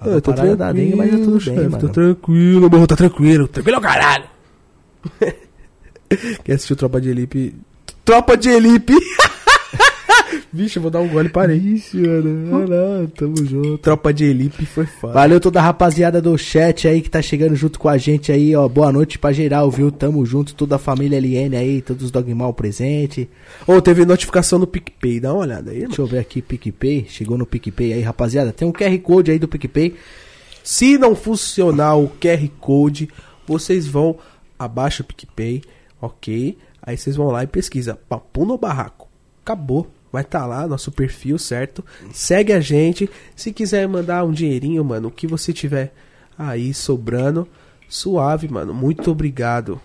A 0.00 0.08
Eu 0.08 0.20
tô 0.20 0.32
parada 0.32 0.56
da 0.56 0.72
dengue, 0.72 0.96
mas 0.96 1.10
tá 1.10 1.16
tudo 1.18 1.30
bem, 1.32 1.40
chefe, 1.40 1.60
mano. 1.68 1.78
Tô 1.78 1.88
tranquilo, 1.88 2.70
morro, 2.70 2.86
tá 2.86 2.96
tranquilo. 2.96 3.48
Tranquilo, 3.48 3.80
caralho. 3.80 4.24
Quer 6.44 6.52
assistir 6.54 6.72
o 6.72 6.76
Tropa 6.76 7.00
de 7.00 7.10
Elite? 7.10 7.54
Tropa 8.04 8.36
de 8.36 8.48
Elite! 8.48 8.94
Vixe, 10.52 10.76
eu 10.76 10.82
vou 10.82 10.90
dar 10.90 11.00
um 11.00 11.08
gole 11.08 11.28
e 11.28 11.30
parei. 11.30 11.58
Ixi, 11.58 11.98
mano. 11.98 12.66
Não, 12.68 13.06
tamo 13.06 13.36
junto. 13.44 13.78
Tropa 13.78 14.12
de 14.12 14.24
Elite 14.24 14.64
foi 14.66 14.86
foda. 14.86 15.14
Valeu 15.14 15.40
toda 15.40 15.60
a 15.60 15.62
rapaziada 15.62 16.20
do 16.20 16.36
chat 16.36 16.86
aí 16.88 17.00
que 17.00 17.10
tá 17.10 17.22
chegando 17.22 17.54
junto 17.54 17.78
com 17.78 17.88
a 17.88 17.98
gente 17.98 18.32
aí, 18.32 18.54
ó. 18.54 18.68
Boa 18.68 18.92
noite 18.92 19.18
pra 19.18 19.32
geral, 19.32 19.70
viu? 19.70 19.90
Tamo 19.90 20.24
junto, 20.24 20.54
toda 20.54 20.76
a 20.76 20.78
família 20.78 21.18
LN 21.18 21.56
aí, 21.56 21.82
todos 21.82 22.04
os 22.04 22.10
Dogmal 22.10 22.52
presente. 22.54 23.28
Ô, 23.66 23.80
teve 23.80 24.04
notificação 24.04 24.58
no 24.58 24.66
PicPay, 24.66 25.20
dá 25.20 25.32
uma 25.32 25.42
olhada 25.42 25.70
aí, 25.70 25.76
irmão. 25.76 25.88
Deixa 25.88 26.02
eu 26.02 26.06
ver 26.06 26.18
aqui, 26.18 26.42
PicPay. 26.42 27.06
Chegou 27.08 27.38
no 27.38 27.46
PicPay 27.46 27.94
aí, 27.94 28.02
rapaziada. 28.02 28.52
Tem 28.52 28.66
um 28.66 28.72
QR 28.72 28.96
Code 28.98 29.30
aí 29.30 29.38
do 29.38 29.48
PicPay. 29.48 29.94
Se 30.62 30.98
não 30.98 31.14
funcionar 31.14 31.96
o 31.96 32.08
QR 32.08 32.48
Code, 32.60 33.08
vocês 33.46 33.86
vão 33.86 34.16
abaixo 34.58 35.02
do 35.02 35.06
PicPay, 35.06 35.62
ok? 36.00 36.58
Aí 36.82 36.96
vocês 36.96 37.16
vão 37.16 37.28
lá 37.28 37.42
e 37.42 37.46
pesquisa 37.46 37.98
Papo 38.08 38.44
no 38.44 38.58
Barraco. 38.58 39.08
Acabou. 39.44 39.88
Vai 40.12 40.22
estar 40.22 40.46
lá, 40.46 40.66
nosso 40.66 40.90
perfil, 40.90 41.38
certo? 41.38 41.84
Segue 42.12 42.52
a 42.52 42.60
gente. 42.60 43.08
Se 43.34 43.52
quiser 43.52 43.86
mandar 43.88 44.24
um 44.24 44.32
dinheirinho, 44.32 44.82
mano, 44.84 45.08
o 45.08 45.10
que 45.10 45.26
você 45.26 45.52
tiver 45.52 45.92
aí 46.38 46.72
sobrando, 46.72 47.46
suave, 47.88 48.48
mano. 48.48 48.72
Muito 48.72 49.10
obrigado. 49.10 49.80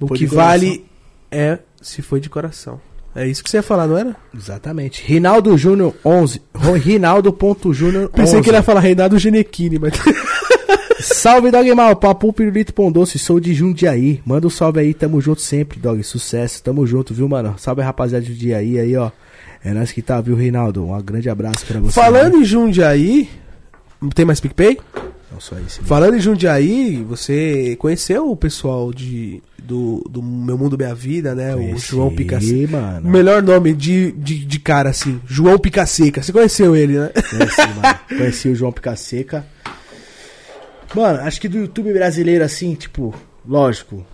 O 0.00 0.06
Foi 0.08 0.18
que 0.18 0.26
vale 0.26 0.84
é 1.30 1.58
se 1.80 2.02
foi 2.02 2.20
de 2.20 2.28
coração. 2.28 2.80
É 3.14 3.26
isso 3.26 3.42
que 3.42 3.48
você 3.48 3.56
ia 3.56 3.62
falar, 3.62 3.86
não 3.86 3.96
era? 3.96 4.14
Exatamente. 4.36 5.02
Rinaldo 5.02 5.56
Júnior 5.56 5.94
11. 6.04 6.42
Ro- 6.54 6.72
Rinaldo.júnior 6.74 8.04
11. 8.04 8.12
Pensei 8.12 8.42
que 8.42 8.50
ele 8.50 8.58
ia 8.58 8.62
falar 8.62 8.80
Reinaldo 8.80 9.18
Genequini, 9.18 9.78
mas. 9.78 9.94
Salve, 11.00 11.50
Dogmal. 11.50 11.96
Papo 11.96 12.32
Pirulito 12.32 12.74
Pão 12.74 12.90
Doce. 12.92 13.18
Sou 13.18 13.38
de 13.40 13.54
Jundiaí. 13.54 14.20
Manda 14.24 14.46
um 14.46 14.50
salve 14.50 14.80
aí. 14.80 14.92
Tamo 14.92 15.20
junto 15.20 15.40
sempre, 15.40 15.78
Dog. 15.78 16.02
Sucesso. 16.02 16.62
Tamo 16.62 16.86
junto, 16.86 17.14
viu, 17.14 17.28
mano? 17.28 17.54
Salve, 17.58 17.80
rapaziada 17.82 18.24
de 18.24 18.32
Jundiaí 18.32 18.78
aí, 18.78 18.96
ó. 18.96 19.10
É 19.64 19.72
nós 19.72 19.90
que 19.92 20.02
tá, 20.02 20.20
viu, 20.20 20.36
Rinaldo? 20.36 20.84
Um 20.84 21.02
grande 21.02 21.28
abraço 21.28 21.64
pra 21.66 21.80
você. 21.80 21.92
Falando 21.92 22.36
em 22.36 22.44
Jundiaí. 22.44 23.28
Tem 24.14 24.24
mais 24.24 24.40
PicPay? 24.40 24.78
Não 25.32 25.40
só 25.40 25.58
isso. 25.58 25.82
Falando 25.82 26.16
em 26.16 26.20
Jundiaí, 26.20 27.02
você 27.02 27.76
conheceu 27.78 28.30
o 28.30 28.36
pessoal 28.36 28.92
de, 28.92 29.42
do, 29.62 30.04
do 30.08 30.22
Meu 30.22 30.56
Mundo 30.56 30.78
Minha 30.78 30.94
Vida, 30.94 31.34
né? 31.34 31.54
o 31.54 31.76
João 31.76 32.14
Picaseca. 32.14 32.72
mano. 32.72 33.08
O 33.08 33.10
melhor 33.10 33.42
nome 33.42 33.74
de, 33.74 34.12
de, 34.12 34.44
de 34.44 34.58
cara, 34.60 34.90
assim. 34.90 35.20
João 35.26 35.58
Picaseca. 35.58 36.22
Você 36.22 36.32
conheceu 36.32 36.76
ele, 36.76 36.98
né? 36.98 37.10
Conheci, 37.28 37.60
mano. 37.74 37.98
Conheci 38.08 38.48
o 38.48 38.54
João 38.54 38.72
Picaseca. 38.72 39.44
Mano, 40.94 41.20
acho 41.20 41.40
que 41.40 41.48
do 41.48 41.58
YouTube 41.58 41.92
brasileiro, 41.92 42.44
assim, 42.44 42.74
tipo, 42.74 43.14
lógico. 43.46 44.06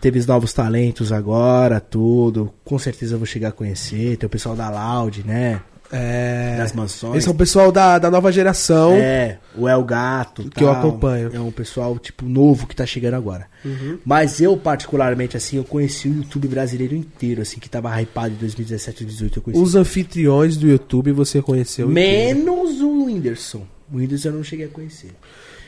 Teve 0.00 0.18
os 0.18 0.26
novos 0.26 0.52
talentos 0.52 1.12
agora, 1.12 1.80
tudo. 1.80 2.52
Com 2.64 2.78
certeza 2.78 3.14
eu 3.14 3.18
vou 3.18 3.26
chegar 3.26 3.48
a 3.48 3.52
conhecer. 3.52 4.16
Tem 4.16 4.26
o 4.26 4.30
pessoal 4.30 4.54
da 4.54 4.70
Loud, 4.70 5.24
né? 5.26 5.60
É. 5.92 6.56
Das 6.58 6.72
mansões. 6.72 7.18
Esse 7.18 7.28
é 7.28 7.30
o 7.30 7.34
pessoal 7.34 7.70
da, 7.70 7.98
da 7.98 8.10
nova 8.10 8.32
geração. 8.32 8.94
É, 8.94 9.38
o 9.56 9.68
El 9.68 9.84
Gato. 9.84 10.48
Que 10.50 10.64
eu 10.64 10.68
tal. 10.68 10.78
acompanho. 10.78 11.30
É 11.32 11.38
um 11.38 11.52
pessoal, 11.52 11.98
tipo, 11.98 12.24
novo 12.24 12.66
que 12.66 12.74
tá 12.74 12.86
chegando 12.86 13.14
agora. 13.14 13.46
Uhum. 13.64 13.98
Mas 14.04 14.40
eu, 14.40 14.56
particularmente, 14.56 15.36
assim, 15.36 15.56
eu 15.56 15.64
conheci 15.64 16.08
o 16.08 16.16
YouTube 16.16 16.48
brasileiro 16.48 16.94
inteiro, 16.96 17.42
assim, 17.42 17.60
que 17.60 17.68
tava 17.68 17.90
hypado 18.00 18.34
em 18.34 18.38
2017 18.38 19.02
e 19.02 19.06
2018. 19.06 19.38
Eu 19.38 19.42
conheci. 19.42 19.62
Os 19.62 19.74
anfitriões 19.74 20.56
do 20.56 20.66
YouTube 20.66 21.12
você 21.12 21.40
conheceu. 21.40 21.90
inteiro. 21.90 22.38
Menos 22.38 22.80
o 22.80 23.04
Whindersson. 23.04 23.66
O 23.92 23.98
Whindersson 23.98 24.28
eu 24.28 24.34
não 24.34 24.44
cheguei 24.44 24.66
a 24.66 24.70
conhecer. 24.70 25.10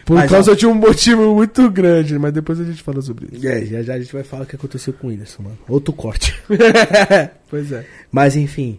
Por 0.06 0.14
Mas, 0.14 0.30
causa 0.30 0.52
ó, 0.52 0.54
de 0.54 0.64
um 0.68 0.72
motivo 0.72 1.34
muito 1.34 1.68
grande, 1.68 2.16
mas 2.16 2.32
depois 2.32 2.60
a 2.60 2.64
gente 2.64 2.80
fala 2.80 3.02
sobre 3.02 3.28
isso. 3.32 3.44
É, 3.46 3.66
já 3.66 3.82
já 3.82 3.94
a 3.94 3.98
gente 3.98 4.12
vai 4.12 4.22
falar 4.22 4.44
o 4.44 4.46
que 4.46 4.54
aconteceu 4.54 4.92
com 4.92 5.08
o 5.08 5.10
Whindersson, 5.10 5.42
mano. 5.42 5.58
Outro 5.68 5.92
corte. 5.92 6.32
pois 7.50 7.72
é. 7.72 7.84
Mas 8.12 8.36
enfim, 8.36 8.78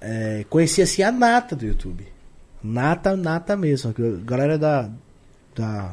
é, 0.00 0.44
conheci 0.48 0.80
assim 0.80 1.02
a 1.02 1.10
nata 1.10 1.56
do 1.56 1.66
YouTube. 1.66 2.06
Nata, 2.62 3.16
nata 3.16 3.56
mesmo. 3.56 3.90
A 3.90 4.24
galera 4.24 4.56
da. 4.56 4.88
da 5.56 5.92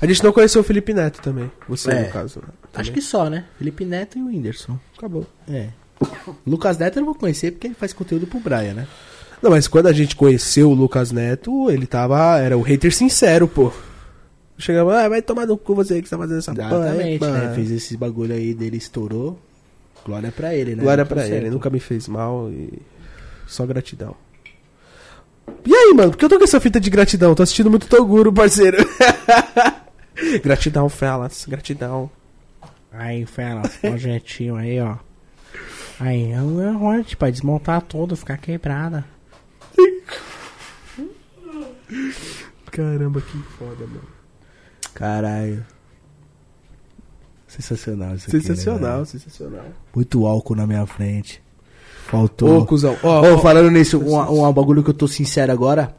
A 0.00 0.06
gente 0.06 0.24
não 0.24 0.32
conheceu 0.32 0.62
o 0.62 0.64
Felipe 0.64 0.94
Neto 0.94 1.20
também. 1.20 1.50
Você, 1.68 1.90
É. 1.90 2.06
no 2.06 2.10
caso. 2.10 2.40
né? 2.40 2.48
acho 2.62 2.72
Também. 2.72 2.92
que 2.94 3.02
só, 3.02 3.28
né? 3.28 3.44
Felipe 3.58 3.84
Neto 3.84 4.18
e 4.18 4.22
o 4.22 4.28
Whindersson. 4.28 4.78
acabou. 4.96 5.26
É. 5.46 5.68
Lucas 6.46 6.78
Neto 6.78 6.96
eu 6.96 7.00
não 7.00 7.06
vou 7.12 7.14
conhecer 7.14 7.50
porque 7.50 7.66
ele 7.66 7.74
faz 7.74 7.92
conteúdo 7.92 8.26
pro 8.26 8.40
Brian, 8.40 8.72
né? 8.72 8.86
Não, 9.42 9.50
mas 9.50 9.68
quando 9.68 9.88
a 9.88 9.92
gente 9.92 10.16
conheceu 10.16 10.70
o 10.70 10.74
Lucas 10.74 11.12
Neto, 11.12 11.70
ele 11.70 11.86
tava. 11.86 12.38
Era 12.38 12.56
o 12.56 12.62
hater 12.62 12.94
sincero, 12.94 13.46
pô. 13.46 13.70
Chegava, 14.58 15.00
ah, 15.04 15.08
vai 15.08 15.20
tomar 15.20 15.46
no 15.46 15.56
cu 15.58 15.74
você 15.74 16.00
que 16.00 16.08
tá 16.08 16.16
fazendo 16.16 16.38
essa 16.38 16.54
porra. 16.54 16.84
aí, 16.90 17.14
Exatamente, 17.14 17.20
né? 17.24 17.30
mano." 17.30 17.54
Fez 17.54 17.70
esse 17.70 17.96
bagulho 17.96 18.34
aí 18.34 18.54
dele, 18.54 18.76
estourou. 18.76 19.38
Glória 20.04 20.32
pra 20.32 20.54
ele, 20.54 20.74
né? 20.76 20.82
Glória 20.82 21.04
pra 21.04 21.26
ele, 21.26 21.50
nunca 21.50 21.68
me 21.68 21.80
fez 21.80 22.08
mal 22.08 22.48
e. 22.50 22.80
Só 23.46 23.66
gratidão. 23.66 24.14
E 25.64 25.74
aí, 25.74 25.92
mano, 25.94 26.10
por 26.10 26.16
que 26.16 26.24
eu 26.24 26.28
tô 26.28 26.38
com 26.38 26.44
essa 26.44 26.60
fita 26.60 26.80
de 26.80 26.90
gratidão? 26.90 27.34
Tô 27.34 27.42
assistindo 27.42 27.70
muito 27.70 27.86
Toguro, 27.86 28.32
parceiro. 28.32 28.78
gratidão, 30.42 30.88
Felas, 30.88 31.44
gratidão. 31.46 32.10
Aí, 32.90 33.26
fera, 33.26 33.62
projetinho 33.80 34.56
aí, 34.56 34.80
ó. 34.80 34.96
Aí, 36.00 36.32
é 36.32 36.40
um 36.40 36.78
rote 36.78 37.16
pra 37.16 37.30
desmontar 37.30 37.82
tudo, 37.82 38.16
ficar 38.16 38.36
quebrada. 38.38 39.04
Caramba, 42.70 43.20
que 43.20 43.38
foda, 43.58 43.86
mano. 43.86 44.16
Caralho. 44.96 45.62
Sensacional 47.46 48.14
isso 48.16 48.26
aqui, 48.28 48.36
né, 48.38 48.42
Sensacional, 48.42 49.04
sensacional. 49.04 49.64
Muito 49.94 50.26
álcool 50.26 50.56
na 50.56 50.66
minha 50.66 50.84
frente. 50.86 51.40
Faltou. 52.06 52.60
Ô, 52.62 52.66
cuzão. 52.66 52.96
Ó, 53.02 53.38
falando 53.38 53.70
nisso, 53.70 53.98
um, 53.98 54.46
um 54.48 54.52
bagulho 54.52 54.82
que 54.82 54.90
eu 54.90 54.94
tô 54.94 55.06
sincero 55.06 55.52
agora. 55.52 55.94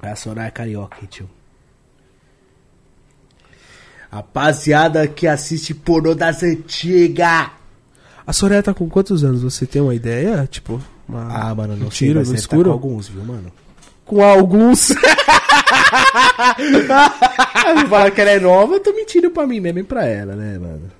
É 0.00 0.10
a 0.10 0.16
Soraya 0.16 0.50
Carioca, 0.50 0.96
tio. 1.08 1.28
Rapaziada 4.10 5.06
que 5.06 5.26
assiste 5.26 5.74
pornô 5.74 6.14
das 6.14 6.42
antigas. 6.42 7.50
A 8.26 8.32
Soraya 8.32 8.62
tá 8.62 8.72
com 8.72 8.88
quantos 8.88 9.24
anos? 9.24 9.42
Você 9.42 9.66
tem 9.66 9.82
uma 9.82 9.94
ideia? 9.94 10.46
Tipo, 10.50 10.80
uma- 11.08 11.28
Ah, 11.50 11.54
mano, 11.54 11.76
não 11.76 11.88
um 11.88 11.90
sei, 11.90 12.08
tiro 12.08 12.20
mas 12.20 12.28
no 12.28 12.34
deve 12.34 12.46
tá 12.46 12.54
escuro? 12.56 12.70
com 12.70 12.72
alguns, 12.72 13.08
viu, 13.08 13.24
mano? 13.24 13.52
Com 14.04 14.22
alguns. 14.22 14.88
Falar 17.88 18.10
que 18.10 18.20
ela 18.20 18.30
é 18.30 18.40
nova, 18.40 18.74
eu 18.74 18.80
tô 18.80 18.92
mentindo 18.92 19.30
pra 19.30 19.46
mim 19.46 19.60
mesmo 19.60 19.78
e 19.80 19.84
pra 19.84 20.06
ela, 20.06 20.34
né, 20.34 20.58
mano? 20.58 20.90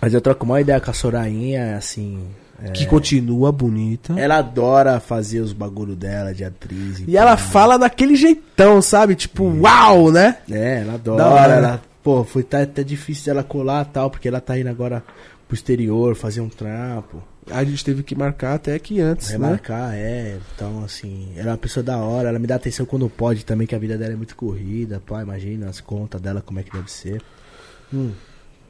Mas 0.00 0.14
eu 0.14 0.20
troco 0.20 0.44
uma 0.44 0.60
ideia 0.60 0.80
com 0.80 0.90
a 0.90 0.94
Sorainha, 0.94 1.76
assim. 1.76 2.26
Que 2.72 2.86
continua 2.86 3.52
bonita. 3.52 4.14
Ela 4.18 4.38
adora 4.38 4.98
fazer 4.98 5.40
os 5.40 5.52
bagulho 5.52 5.94
dela 5.94 6.32
de 6.32 6.42
atriz. 6.42 7.04
E 7.06 7.16
ela 7.16 7.36
fala 7.36 7.76
daquele 7.78 8.16
jeitão, 8.16 8.80
sabe? 8.80 9.14
Tipo, 9.14 9.44
uau, 9.44 10.10
né? 10.10 10.38
É, 10.50 10.80
ela 10.80 10.94
adora. 10.94 11.26
Hora. 11.26 11.52
Ela, 11.52 11.82
pô, 12.02 12.24
foi 12.24 12.42
tá, 12.42 12.62
até 12.62 12.82
difícil 12.82 13.26
dela 13.26 13.44
colar 13.44 13.86
e 13.86 13.92
tal, 13.92 14.10
porque 14.10 14.26
ela 14.26 14.40
tá 14.40 14.58
indo 14.58 14.70
agora 14.70 15.04
pro 15.46 15.54
exterior 15.54 16.16
fazer 16.16 16.40
um 16.40 16.48
trampo. 16.48 17.22
A 17.50 17.62
gente 17.64 17.84
teve 17.84 18.02
que 18.02 18.14
marcar 18.14 18.54
até 18.54 18.74
aqui 18.74 19.00
antes, 19.00 19.28
né? 19.30 19.34
Remarcar, 19.36 19.94
é. 19.94 20.36
Então, 20.54 20.82
assim, 20.84 21.28
ela 21.36 21.48
é 21.48 21.52
uma 21.52 21.58
pessoa 21.58 21.82
da 21.84 21.96
hora, 21.98 22.28
ela 22.28 22.38
me 22.38 22.46
dá 22.46 22.56
atenção 22.56 22.84
quando 22.84 23.08
pode 23.08 23.44
também, 23.44 23.66
que 23.66 23.74
a 23.74 23.78
vida 23.78 23.96
dela 23.96 24.14
é 24.14 24.16
muito 24.16 24.34
corrida, 24.34 25.00
pá, 25.06 25.22
imagina 25.22 25.68
as 25.68 25.80
contas 25.80 26.20
dela, 26.20 26.42
como 26.44 26.58
é 26.58 26.62
que 26.64 26.72
deve 26.72 26.90
ser. 26.90 27.22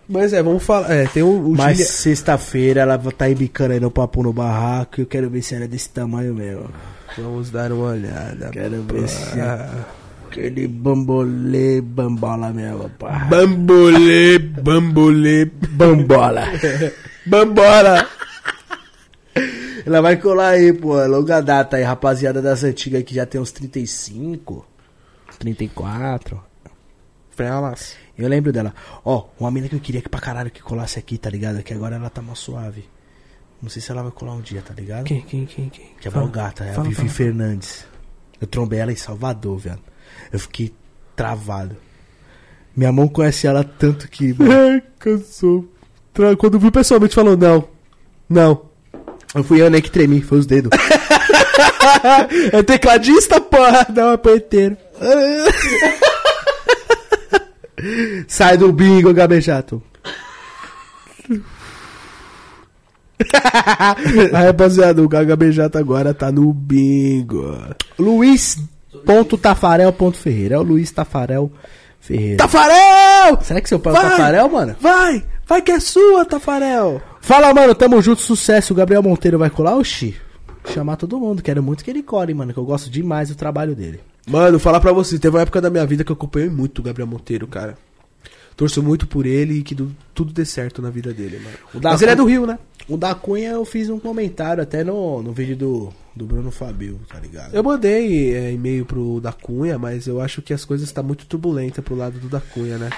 Mas 0.09 0.33
é, 0.33 0.43
vamos 0.43 0.63
falar. 0.63 0.91
É, 0.93 1.07
tem 1.07 1.23
o, 1.23 1.49
o 1.49 1.57
Mas 1.57 1.79
Gilha- 1.79 1.89
sexta-feira 1.89 2.83
ela 2.83 2.99
tá 2.99 3.29
embicando 3.31 3.73
aí 3.73 3.81
no 3.81 3.91
papo 3.91 4.23
no 4.23 4.33
barraco 4.33 5.01
e 5.01 5.03
eu 5.03 5.07
quero 5.07 5.29
ver 5.31 5.43
se 5.43 5.55
ela 5.55 5.65
é 5.65 5.69
desse 5.69 5.89
tamanho 5.89 6.35
mesmo. 6.35 6.71
Vamos 7.19 7.51
dar 7.51 7.73
uma 7.73 7.87
olhada. 7.93 8.51
Quero 8.51 8.83
ver 8.83 9.09
se 9.09 9.41
Ah. 9.41 9.85
aquele 10.29 10.69
bambolê 10.69 11.81
bambola 11.81 12.53
mesmo, 12.53 12.89
pá. 12.91 13.27
Bambolê, 13.31 14.39
bambolê, 14.39 15.47
Bambola. 15.71 16.45
bambora. 17.27 18.07
Ela 19.87 20.03
vai 20.03 20.17
colar 20.17 20.49
aí, 20.51 20.73
pô, 20.73 21.01
é 21.01 21.07
longa 21.07 21.41
data 21.41 21.77
aí, 21.77 21.83
rapaziada 21.83 22.43
das 22.43 22.63
antigas 22.65 23.03
que 23.05 23.15
já 23.15 23.25
tem 23.25 23.41
uns 23.41 23.53
35, 23.53 24.67
34. 25.39 26.43
Felas. 27.31 27.95
Eu 28.17 28.29
lembro 28.29 28.53
dela. 28.53 28.75
Ó, 29.05 29.27
uma 29.39 29.51
mina 29.51 29.69
que 29.69 29.75
eu 29.77 29.81
queria 29.81 30.01
que 30.01 30.09
pra 30.09 30.21
caralho 30.21 30.51
que 30.51 30.63
colasse 30.63 30.99
aqui, 30.99 31.19
tá 31.19 31.29
ligado? 31.29 31.63
Que 31.63 31.75
agora 31.75 31.97
ela 31.97 32.09
tá 32.09 32.23
mais 32.23 32.39
suave. 32.39 32.89
Não 33.61 33.69
sei 33.69 33.81
se 33.83 33.91
ela 33.91 34.03
vai 34.03 34.11
colar 34.13 34.33
um 34.33 34.41
dia, 34.41 34.63
tá 34.63 34.73
ligado? 34.75 35.05
Quem, 35.05 35.21
quem, 35.23 35.45
quem, 35.47 35.69
quem? 35.69 35.87
Que 36.01 36.09
é 36.09 36.11
Fala. 36.11 36.25
Valgata, 36.25 36.65
é 36.65 36.71
a 36.71 36.75
Fala, 36.75 36.85
Vivi 36.89 36.97
fala. 36.97 37.09
Fernandes. 37.11 37.87
Eu 38.41 38.47
trombei 38.47 38.79
ela 38.79 38.93
em 38.93 38.97
Salvador, 38.97 39.59
velho. 39.59 39.79
Eu 40.33 40.39
fiquei 40.39 40.75
travado. 41.15 41.77
Minha 42.75 42.93
mão 42.93 43.09
conhece 43.09 43.47
ela 43.47 43.65
tanto 43.65 44.09
que. 44.09 44.33
mano, 44.35 44.51
Ai, 44.53 44.83
cansou. 44.99 45.69
Tra- 46.13 46.37
Quando 46.37 46.59
viu 46.59 46.71
pessoalmente, 46.73 47.15
falou: 47.15 47.37
não. 47.37 47.69
Não. 48.29 48.67
Eu 49.35 49.45
fui 49.45 49.61
eu 49.61 49.71
nem 49.71 49.83
que 49.83 49.91
tremi, 49.91 50.23
foi 50.23 50.39
os 50.39 50.47
dedos. 50.47 50.71
É 52.53 52.63
tecladista, 52.63 53.41
porra. 53.41 53.87
Não, 53.95 54.13
é 54.13 54.17
poeteiro. 54.17 54.77
Sai 58.29 58.57
do 58.57 58.73
bingo, 58.73 59.13
Gabejato. 59.13 59.83
A 64.33 64.45
rapaziada, 64.45 65.03
o 65.03 65.09
Gaga 65.09 65.35
Beijata 65.37 65.79
agora 65.79 66.13
tá 66.15 66.31
no 66.31 66.53
bingo. 66.53 67.57
Luiz.tafarel.ferreira. 67.99 70.57
É 70.57 70.59
o 70.59 70.63
Luiz 70.63 70.91
Tafarel 70.91 71.51
Ferreira. 72.01 72.37
Tafarel! 72.37 73.39
Será 73.43 73.61
que 73.61 73.69
seu 73.69 73.81
pai 73.81 73.95
é 73.95 73.97
o 73.97 74.01
Vai! 74.01 74.11
Tafarel, 74.11 74.49
mano? 74.49 74.77
Vai! 74.81 75.25
Vai 75.47 75.63
que 75.63 75.73
é 75.73 75.81
sua, 75.81 76.25
Tafarel! 76.25 77.03
Fala, 77.27 77.53
mano, 77.53 77.75
tamo 77.75 78.01
junto, 78.01 78.23
sucesso. 78.23 78.73
O 78.73 78.77
Gabriel 78.77 79.03
Monteiro 79.03 79.37
vai 79.37 79.51
colar, 79.51 79.77
oxi. 79.77 80.15
Chamar 80.73 80.95
todo 80.95 81.19
mundo, 81.19 81.43
quero 81.43 81.61
muito 81.61 81.83
que 81.85 81.91
ele 81.91 82.01
cole, 82.01 82.33
mano, 82.33 82.53
que 82.53 82.59
eu 82.59 82.65
gosto 82.65 82.89
demais 82.89 83.31
do 83.31 83.35
trabalho 83.35 83.75
dele. 83.75 83.99
Mano, 84.29 84.61
falar 84.61 84.79
pra 84.79 84.93
você, 84.93 85.19
teve 85.19 85.35
uma 85.37 85.43
época 85.43 85.61
da 85.61 85.69
minha 85.69 85.85
vida 85.85 86.05
que 86.05 86.13
eu 86.13 86.15
acompanhei 86.15 86.49
muito 86.49 86.79
o 86.79 86.83
Gabriel 86.85 87.09
Monteiro, 87.09 87.49
cara. 87.49 87.77
Torço 88.57 88.81
muito 88.81 89.09
por 89.09 89.27
ele 89.27 89.55
e 89.59 89.63
que 89.65 89.75
do- 89.75 89.95
tudo 90.15 90.33
dê 90.33 90.45
certo 90.45 90.81
na 90.81 90.89
vida 90.89 91.13
dele, 91.13 91.41
mano. 91.41 91.57
Mas 91.83 92.01
ele 92.01 92.13
é 92.13 92.15
Cunha- 92.15 92.25
do 92.25 92.31
Rio, 92.31 92.47
né? 92.47 92.59
O 92.89 92.97
da 92.97 93.13
Cunha 93.13 93.51
eu 93.51 93.65
fiz 93.65 93.91
um 93.91 93.99
comentário 93.99 94.63
até 94.63 94.85
no, 94.85 95.21
no 95.21 95.33
vídeo 95.33 95.57
do, 95.57 95.93
do 96.15 96.25
Bruno 96.25 96.53
Fabio, 96.53 97.01
tá 97.09 97.19
ligado? 97.19 97.53
Eu 97.55 97.63
mandei 97.65 98.35
é, 98.35 98.53
e-mail 98.53 98.87
pro 98.87 99.21
da 99.21 99.33
Cunha, 99.33 99.77
mas 99.81 100.07
eu 100.07 100.21
acho 100.21 100.41
que 100.43 100.55
as 100.55 100.65
coisas 100.65 100.87
estão 100.89 101.03
muito 101.03 101.27
turbulentas 101.27 101.85
pro 101.85 101.97
lado 101.97 102.19
do 102.21 102.29
da 102.29 102.41
Cunha, 102.41 102.79
né? 102.79 102.91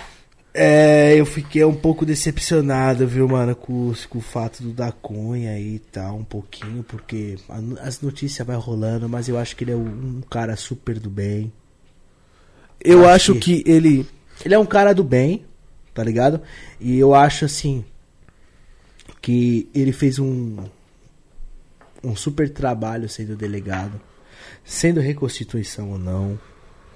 É, 0.53 1.15
eu 1.15 1.27
fiquei 1.27 1.65
um 1.65 1.75
pouco 1.75 2.07
decepcionado, 2.07 3.07
viu, 3.07 3.29
mano, 3.29 3.55
com, 3.55 3.93
com 4.09 4.19
o 4.19 4.23
fato 4.23 4.63
do 4.63 4.73
da 4.73 4.91
Cunha 4.91 5.53
aí 5.53 5.75
e 5.75 5.79
tal, 5.79 6.17
um 6.17 6.25
pouquinho, 6.25 6.83
porque 6.83 7.37
a 7.49 7.87
as 7.87 8.01
notícias 8.01 8.47
vai 8.47 8.57
rolando, 8.57 9.09
mas 9.09 9.29
eu 9.29 9.39
acho 9.39 9.55
que 9.55 9.65
ele 9.65 9.73
é 9.73 9.77
um, 9.77 10.19
um 10.19 10.21
cara 10.23 10.57
super 10.57 10.99
do 10.99 11.11
bem. 11.11 11.53
Eu 12.81 13.01
Acho 13.01 13.33
acho 13.33 13.35
que 13.37 13.63
ele. 13.67 14.07
Ele 14.45 14.55
é 14.55 14.59
um 14.59 14.67
cara 14.67 14.93
do 14.93 15.03
bem, 15.03 15.45
tá 15.93 16.03
ligado? 16.03 16.41
E 16.81 16.99
eu 16.99 17.15
acho 17.15 17.45
assim 17.45 17.85
que 19.21 19.69
ele 19.75 19.93
fez 19.93 20.19
um 20.19 20.57
um 22.03 22.15
super 22.15 22.49
trabalho 22.49 23.09
sendo 23.09 23.37
delegado, 23.37 24.01
sendo 24.65 25.01
reconstituição 25.01 25.91
ou 25.91 25.99
não, 25.99 26.39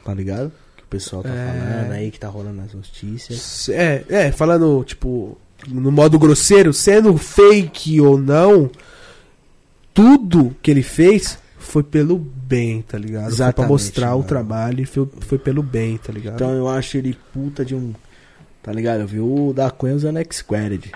tá 0.04 0.14
ligado? 0.14 0.52
O 0.92 0.96
pessoal 0.96 1.22
tá 1.22 1.30
É. 1.30 1.46
falando 1.46 1.92
aí 1.92 2.10
que 2.10 2.20
tá 2.20 2.28
rolando 2.28 2.56
nas 2.60 2.74
notícias. 2.74 3.68
É, 3.70 4.04
é, 4.10 4.30
falando, 4.32 4.84
tipo, 4.84 5.38
no 5.66 5.90
modo 5.90 6.18
grosseiro, 6.18 6.72
sendo 6.72 7.16
fake 7.16 7.98
ou 8.00 8.18
não, 8.18 8.70
tudo 9.94 10.54
que 10.62 10.70
ele 10.70 10.82
fez 10.82 11.38
foi 11.58 11.82
pelo 11.82 12.18
bem, 12.18 12.82
tá 12.82 12.98
ligado? 12.98 13.22
foi 13.24 13.30
pra 13.30 13.34
Exatamente, 13.46 13.70
mostrar 13.70 14.10
o 14.14 14.18
mano. 14.18 14.24
trabalho 14.28 14.80
e 14.82 14.84
foi, 14.84 15.08
foi 15.20 15.38
pelo 15.38 15.62
bem, 15.62 15.96
tá 15.96 16.12
ligado? 16.12 16.34
Então 16.34 16.50
eu 16.52 16.68
acho 16.68 16.96
ele 16.98 17.16
puta 17.32 17.64
de 17.64 17.74
um, 17.74 17.94
tá 18.62 18.72
ligado? 18.72 19.00
Eu 19.00 19.06
vi 19.06 19.20
o 19.20 19.52
da 19.54 19.70
Cunha 19.70 19.94
usando 19.94 20.18
X-Squared. 20.18 20.92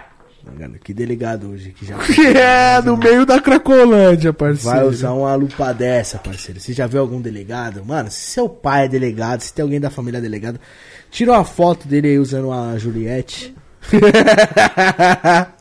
Que 0.83 0.94
delegado 0.94 1.50
hoje 1.50 1.73
que 1.73 1.84
já 1.84 1.97
é, 2.78 2.81
no 2.83 2.97
meio 2.97 3.26
da 3.26 3.41
Cracolândia, 3.41 4.33
parceiro. 4.33 4.78
Vai 4.78 4.86
usar 4.86 5.12
uma 5.12 5.34
lupa 5.34 5.73
dessa, 5.75 6.18
parceiro. 6.18 6.60
Você 6.60 6.73
já 6.73 6.86
viu 6.86 7.00
algum 7.00 7.20
delegado? 7.20 7.84
Mano, 7.84 8.10
se 8.10 8.33
seu 8.33 8.49
pai 8.49 8.84
é 8.84 8.89
delegado, 8.89 9.41
se 9.41 9.52
tem 9.52 9.62
alguém 9.62 9.81
da 9.81 9.91
família 9.91 10.20
delegado, 10.20 10.60
tira 11.10 11.33
uma 11.33 11.44
foto 11.44 11.89
dele 11.89 12.08
aí 12.08 12.18
usando 12.18 12.52
a 12.52 12.78
Juliette. 12.78 13.55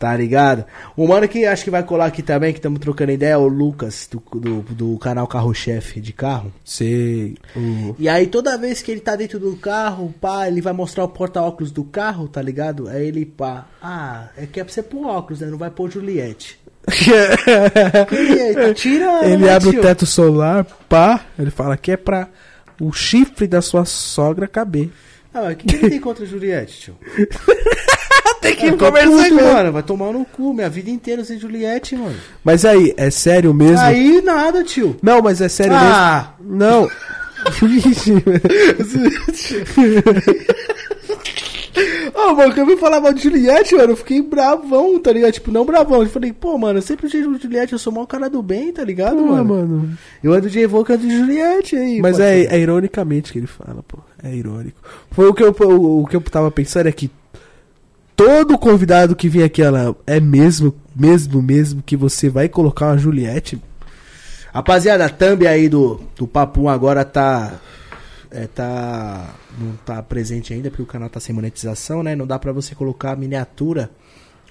tá 0.00 0.16
ligado? 0.16 0.64
O 0.96 1.06
mano 1.06 1.28
que 1.28 1.44
acho 1.44 1.62
que 1.62 1.70
vai 1.70 1.82
colar 1.84 2.06
aqui 2.06 2.22
também, 2.22 2.52
que 2.54 2.58
estamos 2.58 2.80
trocando 2.80 3.12
ideia, 3.12 3.34
é 3.34 3.36
o 3.36 3.46
Lucas, 3.46 4.08
do, 4.10 4.20
do, 4.40 4.62
do 4.62 4.98
canal 4.98 5.26
Carro 5.28 5.52
Chefe 5.54 6.00
de 6.00 6.12
Carro. 6.14 6.50
Sei. 6.64 7.36
O- 7.54 7.94
E 7.98 8.08
aí 8.08 8.26
toda 8.26 8.56
vez 8.56 8.80
que 8.80 8.90
ele 8.90 9.00
tá 9.00 9.14
dentro 9.14 9.38
do 9.38 9.54
carro, 9.56 10.12
pá, 10.18 10.48
ele 10.48 10.62
vai 10.62 10.72
mostrar 10.72 11.04
o 11.04 11.08
porta-óculos 11.08 11.70
do 11.70 11.84
carro, 11.84 12.26
tá 12.26 12.40
ligado? 12.40 12.88
Aí 12.88 13.06
ele, 13.06 13.26
pá, 13.26 13.66
ah, 13.82 14.28
é 14.38 14.46
que 14.46 14.58
é 14.58 14.64
pra 14.64 14.72
você 14.72 14.82
pôr 14.82 15.06
óculos, 15.06 15.40
né? 15.40 15.48
Não 15.48 15.58
vai 15.58 15.70
pôr 15.70 15.90
Juliette. 15.90 16.58
Ele 18.10 18.54
tá 18.54 18.74
tirando, 18.74 19.24
Ele 19.24 19.36
né, 19.44 19.52
abre 19.52 19.68
o 19.68 19.72
tio? 19.72 19.82
teto 19.82 20.06
solar, 20.06 20.64
pá, 20.88 21.24
ele 21.38 21.50
fala 21.50 21.76
que 21.76 21.92
é 21.92 21.96
pra 21.96 22.28
o 22.80 22.90
chifre 22.90 23.46
da 23.46 23.60
sua 23.60 23.84
sogra 23.84 24.48
caber. 24.48 24.90
Ah, 25.32 25.50
o 25.52 25.54
que, 25.56 25.66
que 25.66 25.76
ele 25.76 25.90
tem 25.90 26.00
contra 26.00 26.24
a 26.24 26.26
Juliette, 26.26 26.80
tio? 26.80 26.96
Tem 28.40 28.52
Eu 28.66 28.76
tô 28.76 28.90
puto, 28.92 29.34
mano. 29.34 29.72
Vai 29.72 29.82
tomar 29.82 30.12
no 30.12 30.24
cu. 30.24 30.52
Minha 30.54 30.68
vida 30.70 30.90
inteira 30.90 31.24
sem 31.24 31.38
Juliette, 31.38 31.94
mano. 31.96 32.14
Mas 32.44 32.64
aí, 32.64 32.92
é 32.96 33.10
sério 33.10 33.52
mesmo? 33.54 33.80
Aí 33.80 34.20
nada, 34.22 34.62
tio. 34.64 34.96
Não, 35.02 35.20
mas 35.22 35.40
é 35.40 35.48
sério 35.48 35.74
Ah. 35.76 36.34
mesmo. 36.40 36.56
Não. 36.58 36.88
Ô, 42.14 42.34
mano, 42.34 42.52
quando 42.52 42.58
eu 42.58 42.66
vi 42.66 42.76
falar 42.76 43.00
mal 43.00 43.12
de 43.12 43.22
Juliette, 43.22 43.74
mano, 43.74 43.92
eu 43.92 43.96
fiquei 43.96 44.20
bravão, 44.20 44.98
tá 44.98 45.12
ligado? 45.12 45.32
Tipo, 45.32 45.50
não 45.50 45.64
bravão. 45.64 46.02
Eu 46.02 46.08
falei, 46.08 46.32
pô, 46.32 46.58
mano, 46.58 46.78
eu 46.78 46.82
sempre 46.82 47.06
achei 47.06 47.22
Juliette, 47.22 47.72
eu 47.72 47.78
sou 47.78 47.92
mó 47.92 48.04
cara 48.04 48.28
do 48.28 48.42
bem, 48.42 48.72
tá 48.72 48.84
ligado, 48.84 49.16
Pô, 49.16 49.26
mano? 49.26 49.44
mano. 49.44 49.98
Eu 50.22 50.32
ando 50.32 50.50
de 50.50 50.58
evoca 50.58 50.98
de 50.98 51.08
Juliette 51.16 51.76
aí. 51.76 52.00
Mas 52.00 52.18
é, 52.18 52.42
é 52.44 52.58
ironicamente 52.58 53.32
que 53.32 53.38
ele 53.38 53.46
fala, 53.46 53.82
pô. 53.86 53.98
É 54.22 54.34
irônico. 54.34 54.78
Foi 55.12 55.28
o 55.28 55.32
que 55.34 55.42
eu, 55.42 55.54
o, 55.60 56.02
o 56.02 56.06
que 56.06 56.14
eu 56.16 56.20
tava 56.20 56.50
pensando 56.50 56.88
é 56.88 56.92
que 56.92 57.10
todo 58.20 58.58
convidado 58.58 59.16
que 59.16 59.30
vem 59.30 59.42
aqui, 59.42 59.62
ela 59.62 59.96
é 60.06 60.20
mesmo, 60.20 60.74
mesmo, 60.94 61.40
mesmo 61.40 61.82
que 61.82 61.96
você 61.96 62.28
vai 62.28 62.50
colocar 62.50 62.88
uma 62.88 62.98
Juliette. 62.98 63.58
Rapaziada, 64.52 65.06
a 65.06 65.08
thumb 65.08 65.46
aí 65.46 65.70
do, 65.70 65.98
do 66.16 66.26
Papum 66.26 66.68
agora 66.68 67.02
tá. 67.02 67.58
É, 68.30 68.46
tá. 68.46 69.34
Não 69.58 69.72
tá 69.86 70.02
presente 70.02 70.52
ainda 70.52 70.68
porque 70.68 70.82
o 70.82 70.86
canal 70.86 71.08
tá 71.08 71.18
sem 71.18 71.34
monetização, 71.34 72.02
né? 72.02 72.14
Não 72.14 72.26
dá 72.26 72.38
pra 72.38 72.52
você 72.52 72.74
colocar 72.74 73.12
a 73.12 73.16
miniatura 73.16 73.90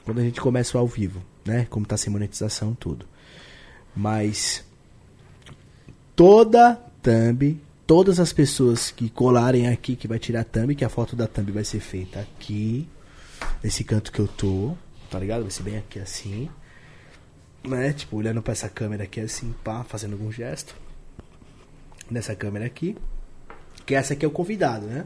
quando 0.04 0.18
a 0.18 0.24
gente 0.24 0.42
começa 0.42 0.76
o 0.76 0.82
ao 0.82 0.88
vivo, 0.88 1.22
né? 1.46 1.68
Como 1.70 1.86
tá 1.86 1.96
sem 1.96 2.12
monetização, 2.12 2.74
tudo. 2.74 3.06
Mas. 3.96 4.66
Toda 6.16 6.74
thumb, 7.04 7.62
todas 7.86 8.20
as 8.20 8.34
pessoas 8.34 8.90
que 8.90 9.12
colarem 9.12 9.68
aqui, 9.68 9.96
que 9.96 10.08
vai 10.08 10.18
tirar 10.18 10.42
a 10.42 10.44
thumb, 10.44 10.74
que 10.74 10.84
a 10.84 10.90
foto 10.90 11.16
da 11.16 11.28
thumb 11.28 11.52
vai 11.52 11.64
ser 11.64 11.80
feita 11.80 12.20
aqui, 12.20 12.88
nesse 13.64 13.84
canto 13.84 14.12
que 14.12 14.20
eu 14.20 14.28
tô, 14.28 14.76
tá 15.10 15.20
ligado? 15.20 15.42
Vai 15.42 15.52
ser 15.52 15.64
bem 15.64 15.78
aqui 15.78 16.00
assim 16.00 16.50
né? 17.68 17.94
Tipo, 17.94 18.18
olhando 18.18 18.42
pra 18.42 18.54
essa 18.54 18.70
câmera 18.70 19.04
aqui 19.04 19.20
assim, 19.20 19.54
pá, 19.64 19.84
fazendo 19.84 20.14
algum 20.14 20.32
gesto. 20.32 20.76
Nessa 22.10 22.36
câmera 22.36 22.66
aqui. 22.66 22.96
Que 23.86 23.96
essa 23.96 24.14
aqui 24.14 24.26
é 24.26 24.28
o 24.28 24.32
convidado, 24.32 24.86
né? 24.86 25.06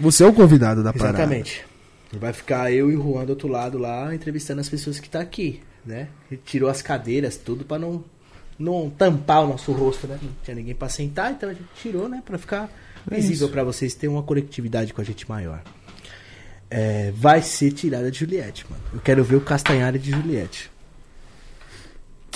Você 0.00 0.22
é 0.22 0.26
o 0.26 0.32
convidado 0.32 0.82
da 0.82 0.92
parada. 0.92 1.18
Exatamente. 1.18 1.64
Vai 2.12 2.32
ficar 2.32 2.72
eu 2.72 2.90
e 2.90 2.96
o 2.96 3.02
Juan 3.02 3.24
do 3.24 3.30
outro 3.30 3.48
lado 3.48 3.78
lá 3.78 4.14
entrevistando 4.14 4.60
as 4.60 4.68
pessoas 4.68 4.98
que 4.98 5.08
tá 5.08 5.20
aqui, 5.20 5.62
né? 5.84 6.08
Ele 6.30 6.40
tirou 6.44 6.70
as 6.70 6.80
cadeiras, 6.80 7.36
tudo 7.36 7.64
pra 7.64 7.78
não, 7.78 8.02
não 8.58 8.88
tampar 8.88 9.44
o 9.44 9.48
nosso 9.48 9.72
rosto, 9.72 10.06
né? 10.06 10.18
Não 10.20 10.30
tinha 10.42 10.54
ninguém 10.54 10.74
pra 10.74 10.88
sentar, 10.88 11.32
então 11.32 11.50
a 11.50 11.52
gente 11.52 11.68
tirou, 11.80 12.08
né? 12.08 12.22
Pra 12.24 12.38
ficar 12.38 12.70
visível 13.06 13.48
pra 13.50 13.62
vocês 13.62 13.94
terem 13.94 14.14
uma 14.14 14.22
conectividade 14.22 14.94
com 14.94 15.00
a 15.00 15.04
gente 15.04 15.28
maior. 15.28 15.62
É, 16.70 17.12
vai 17.16 17.40
ser 17.40 17.72
tirada 17.72 18.10
de 18.10 18.18
Juliette, 18.18 18.66
mano. 18.70 18.82
Eu 18.92 19.00
quero 19.00 19.24
ver 19.24 19.36
o 19.36 19.40
Castanhari 19.40 19.98
de 19.98 20.10
Juliette. 20.10 20.70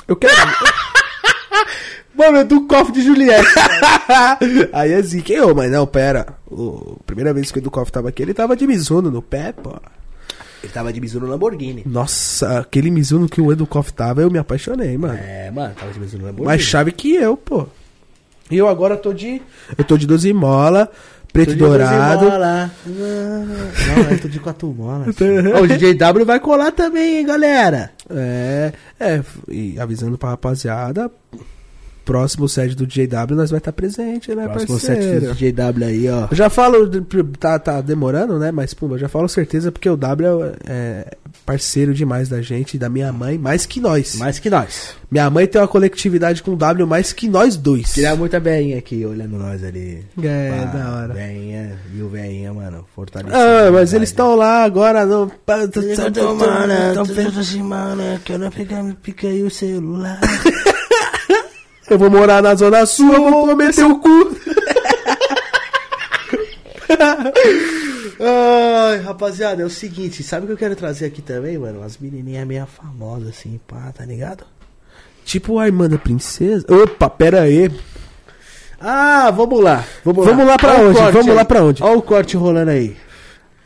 Eu 0.09 0.17
quero. 0.17 0.35
Mano, 2.15 2.39
é 2.39 2.45
do 2.45 2.67
cofre 2.67 2.93
de 2.93 3.03
Juliette. 3.03 3.49
Aí 4.73 4.93
é 4.93 5.03
zica. 5.03 5.47
Ô, 5.47 5.55
mas 5.55 5.71
não, 5.71 5.87
pera. 5.87 6.27
O... 6.47 6.99
Primeira 7.07 7.33
vez 7.33 7.51
que 7.51 7.59
o 7.59 7.61
Educoff 7.61 7.91
tava 7.91 8.11
aqui, 8.11 8.23
ele 8.23 8.35
tava 8.35 8.55
de 8.55 8.67
Mizuno 8.67 9.11
no 9.11 9.23
pé, 9.23 9.53
pô. 9.53 9.75
Ele 10.63 10.73
tava 10.73 10.93
de 10.93 11.01
Mizuno 11.01 11.27
Lamborghini. 11.27 11.83
Nossa, 11.87 12.61
aquele 12.61 12.91
Mizuno 12.91 13.29
que 13.29 13.41
o 13.41 13.51
Educoff 13.51 13.93
tava, 13.93 14.21
eu 14.21 14.31
me 14.31 14.39
apaixonei, 14.39 14.97
mano. 14.97 15.19
É, 15.19 15.51
mano, 15.51 15.75
tava 15.75 15.91
de 15.91 15.99
Mizuno 15.99 16.25
Lamborghini. 16.25 16.47
Mais 16.47 16.63
chave 16.63 16.93
que 16.93 17.15
eu, 17.15 17.37
pô. 17.37 17.67
E 18.51 18.59
eu 18.59 18.69
agora 18.69 18.97
tô 18.97 19.13
de. 19.13 19.41
Eu 19.77 19.83
tô 19.83 19.97
de 19.97 20.07
12 20.07 20.33
mola, 20.33 20.91
preto 21.33 21.53
e 21.53 21.55
dourado. 21.57 22.27
Não, 22.87 24.11
eu 24.11 24.21
tô 24.21 24.29
de 24.29 24.39
quatro 24.39 24.69
molas. 24.69 25.15
Ó, 25.55 25.63
o 25.63 25.67
DJ 25.67 25.95
W 25.95 26.25
vai 26.27 26.39
colar 26.39 26.73
também, 26.73 27.19
hein, 27.19 27.27
galera. 27.27 27.91
É, 28.11 28.73
é, 29.01 29.23
e 29.49 29.79
avisando 29.81 30.19
pra 30.19 30.31
rapaziada, 30.31 31.11
próximo 32.05 32.49
set 32.49 32.75
do 32.75 32.87
JW 32.87 33.37
nós 33.37 33.51
vai 33.51 33.59
estar 33.59 33.73
presente, 33.73 34.35
né, 34.35 34.49
Próximo 34.49 34.79
set 34.79 34.95
parceiro? 34.95 35.27
do 35.27 35.33
DJ 35.33 35.53
W 35.53 35.85
aí, 35.85 36.09
ó. 36.09 36.29
Eu 36.31 36.37
já 36.37 36.51
falo, 36.51 36.89
tá, 37.39 37.59
tá 37.59 37.81
demorando, 37.81 38.39
né? 38.39 38.51
Mas, 38.51 38.75
pumba, 38.75 38.95
eu 38.95 38.99
já 38.99 39.09
falo 39.09 39.29
certeza 39.29 39.71
porque 39.71 39.89
o 39.89 39.97
W 39.97 40.53
é 40.67 41.17
parceiro 41.47 41.95
demais 41.95 42.29
da 42.29 42.43
gente 42.43 42.79
da 42.79 42.89
minha 42.89 43.13
mãe, 43.13 43.39
mais 43.39 43.67
que 43.67 43.81
nós. 43.81 44.17
Mais 44.17 44.39
que 44.39 44.51
nós. 44.51 44.95
Minha 45.11 45.29
mãe 45.29 45.47
tem 45.47 45.61
uma 45.61 45.69
coletividade 45.69 46.43
com 46.43 46.53
o 46.53 46.57
W 46.57 46.87
mais 46.87 47.13
que 47.13 47.29
nós 47.29 47.57
dois. 47.57 47.93
Tirar 47.93 48.17
muita 48.17 48.41
veinha 48.41 48.79
aqui 48.79 49.05
olhando 49.05 49.39
nós 49.39 49.63
ali. 49.63 50.05
É, 50.23 50.51
da 50.73 50.97
hora. 50.97 51.15
Veinha, 51.15 51.79
viu, 51.93 52.09
veinha, 52.09 52.53
mano. 52.53 52.85
Fortalecido. 52.95 53.37
Ah, 53.37 53.71
mas 53.71 53.93
eles 53.93 54.09
estão 54.09 54.35
lá 54.35 54.65
agora 54.65 55.05
no. 55.05 55.31
Mano, 55.47 55.69
tô 55.69 55.81
assim, 57.41 57.63
mano, 57.63 58.03
que 58.25 58.33
eu 58.33 58.39
não 58.39 58.51
pegar, 58.51 58.83
pica 59.03 59.27
aí 59.29 59.43
o 59.43 59.51
celular. 59.51 60.21
Eu 61.93 61.99
vou 61.99 62.09
morar 62.11 62.43
na 62.43 62.55
Zona 62.55 62.87
Sul, 62.87 63.13
eu 63.13 63.23
vou 63.31 63.47
comer 63.49 63.73
seu 63.75 63.99
cu. 63.99 64.35
Ai, 68.21 68.99
rapaziada, 69.01 69.63
é 69.63 69.65
o 69.65 69.71
seguinte, 69.71 70.23
sabe 70.23 70.45
o 70.45 70.47
que 70.47 70.53
eu 70.53 70.57
quero 70.57 70.77
trazer 70.77 71.07
aqui 71.07 71.21
também, 71.21 71.59
mano? 71.59 71.81
Umas 71.81 71.99
menininhas 71.99 72.47
meio 72.47 72.67
famosas, 72.67 73.29
assim, 73.31 73.61
pá, 73.67 73.93
tá 73.93 74.05
ligado? 74.05 74.45
Tipo 75.25 75.59
a 75.59 75.67
irmã 75.67 75.89
da 75.89 75.99
princesa. 75.99 76.65
Opa, 76.73 77.11
pera 77.11 77.43
aí. 77.43 77.71
Ah, 78.81 79.31
vamos 79.31 79.61
lá. 79.63 79.85
Vamos, 80.05 80.25
Vamos 80.25 80.47
lá 80.47 80.57
pra 80.57 80.75
Ó 80.75 80.79
o 80.83 80.89
onde? 80.89 80.99
corte 80.99 81.13
Vamos 81.13 81.29
aí. 81.29 81.35
lá 81.35 81.45
pra 81.45 81.63
onde? 81.63 81.83
Ó 81.83 81.95
o 81.95 82.03
corte 82.03 82.37
rolando 82.37 82.71
aí. 82.71 82.97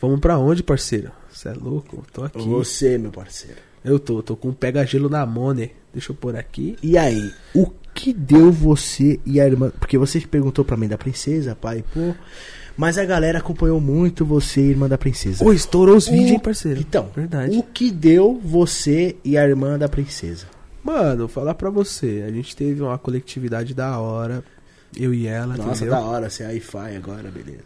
Vamos 0.01 0.21
pra 0.21 0.37
onde, 0.39 0.63
parceiro? 0.63 1.11
Você 1.33 1.49
é 1.49 1.53
louco? 1.55 2.05
Tô 2.13 2.25
aqui. 2.25 2.47
Você, 2.47 2.99
meu 2.99 3.11
parceiro. 3.11 3.57
Eu 3.85 3.99
tô, 3.99 4.23
tô 4.23 4.37
com 4.37 4.49
um 4.49 4.53
pega-gelo 4.53 5.09
na 5.09 5.25
mão, 5.25 5.55
né? 5.55 5.71
Deixa 5.93 6.13
eu 6.13 6.17
pôr 6.17 6.37
aqui. 6.37 6.77
E 6.83 6.99
aí, 6.99 7.33
o 7.55 7.71
que 7.97 8.13
deu 8.13 8.53
você 8.53 9.19
e 9.25 9.41
a 9.41 9.47
irmã? 9.47 9.73
Porque 9.81 9.97
você 9.97 10.21
perguntou 10.21 10.65
pra 10.65 10.77
mim 10.77 10.87
da 10.87 10.99
princesa, 10.99 11.57
pai, 11.57 11.83
pô. 11.95 12.15
Mas 12.77 12.99
a 12.99 13.05
galera 13.07 13.39
acompanhou 13.39 13.81
muito 13.81 14.25
você 14.25 14.61
e 14.61 14.65
a 14.65 14.71
irmã 14.71 14.89
da 14.89 14.99
princesa. 14.99 15.43
Ô, 15.43 15.51
estourou 15.53 15.97
os 15.97 16.07
vídeos, 16.07 16.33
hein, 16.33 16.39
parceiro? 16.39 16.79
Então, 16.79 17.09
Verdade. 17.17 17.57
o 17.57 17.63
que 17.63 17.91
deu 17.91 18.39
você 18.45 19.17
e 19.25 19.39
a 19.39 19.49
irmã 19.49 19.79
da 19.79 19.89
princesa? 19.89 20.45
Mano, 20.85 21.27
falar 21.27 21.55
pra 21.55 21.71
você, 21.71 22.23
a 22.27 22.31
gente 22.31 22.55
teve 22.55 22.83
uma 22.83 22.99
coletividade 22.99 23.73
da 23.73 23.99
hora, 23.99 24.45
eu 24.95 25.15
e 25.15 25.27
ela, 25.27 25.57
Nossa, 25.57 25.71
entendeu? 25.85 25.95
da 25.95 26.01
hora, 26.01 26.29
você 26.29 26.43
é 26.43 26.49
Wi-Fi 26.49 26.97
agora, 26.97 27.31
beleza. 27.31 27.65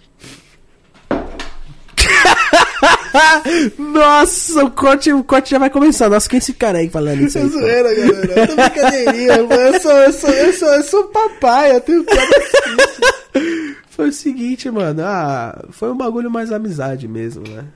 Nossa, 3.78 4.64
o 4.64 4.70
corte, 4.70 5.12
o 5.12 5.24
corte 5.24 5.50
já 5.50 5.58
vai 5.58 5.70
começar. 5.70 6.08
Nossa, 6.08 6.28
quem 6.28 6.36
é 6.36 6.38
esse 6.38 6.54
cara 6.54 6.78
aí 6.78 6.88
falando 6.88 7.20
isso 7.22 7.38
aí? 7.38 7.48
pô? 7.48 7.58
galera. 7.58 7.88
Eu 7.92 8.48
tô 8.48 8.56
brincadeirinha, 8.56 9.42
mano. 9.42 9.52
Eu 9.54 9.80
sou, 9.80 9.92
eu 9.92 10.12
sou, 10.12 10.30
eu 10.30 10.52
sou, 10.52 10.68
eu 10.68 10.82
sou 10.82 11.04
papai, 11.08 11.76
eu 11.76 11.80
tenho 11.80 12.04
Foi 13.90 14.08
o 14.08 14.12
seguinte, 14.12 14.70
mano, 14.70 15.02
ah, 15.04 15.66
foi 15.70 15.90
um 15.90 15.96
bagulho 15.96 16.30
mais 16.30 16.52
amizade 16.52 17.06
mesmo, 17.06 17.46
né? 17.46 17.66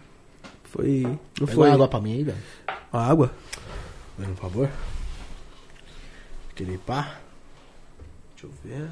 Foi, 0.64 1.02
não 1.38 1.46
Foi 1.46 1.56
foi 1.56 1.70
água 1.70 1.86
pra 1.86 2.00
mim 2.00 2.14
aí, 2.14 2.24
velho. 2.24 2.38
Uma 2.92 3.02
água? 3.02 3.32
Por 4.16 4.36
favor. 4.36 4.70
Aquele 6.50 6.78
pá. 6.78 7.18
Deixa 8.34 8.46
eu 8.46 8.50
ver. 8.64 8.88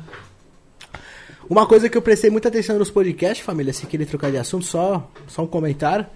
Uma 1.48 1.66
coisa 1.66 1.88
que 1.88 1.96
eu 1.96 2.02
prestei 2.02 2.30
muita 2.30 2.48
atenção 2.48 2.78
nos 2.78 2.90
podcasts, 2.90 3.44
família, 3.44 3.72
se 3.72 3.86
querer 3.86 4.06
trocar 4.06 4.30
de 4.30 4.38
assunto, 4.38 4.64
só, 4.64 5.10
só 5.26 5.42
um 5.42 5.46
comentário. 5.46 6.06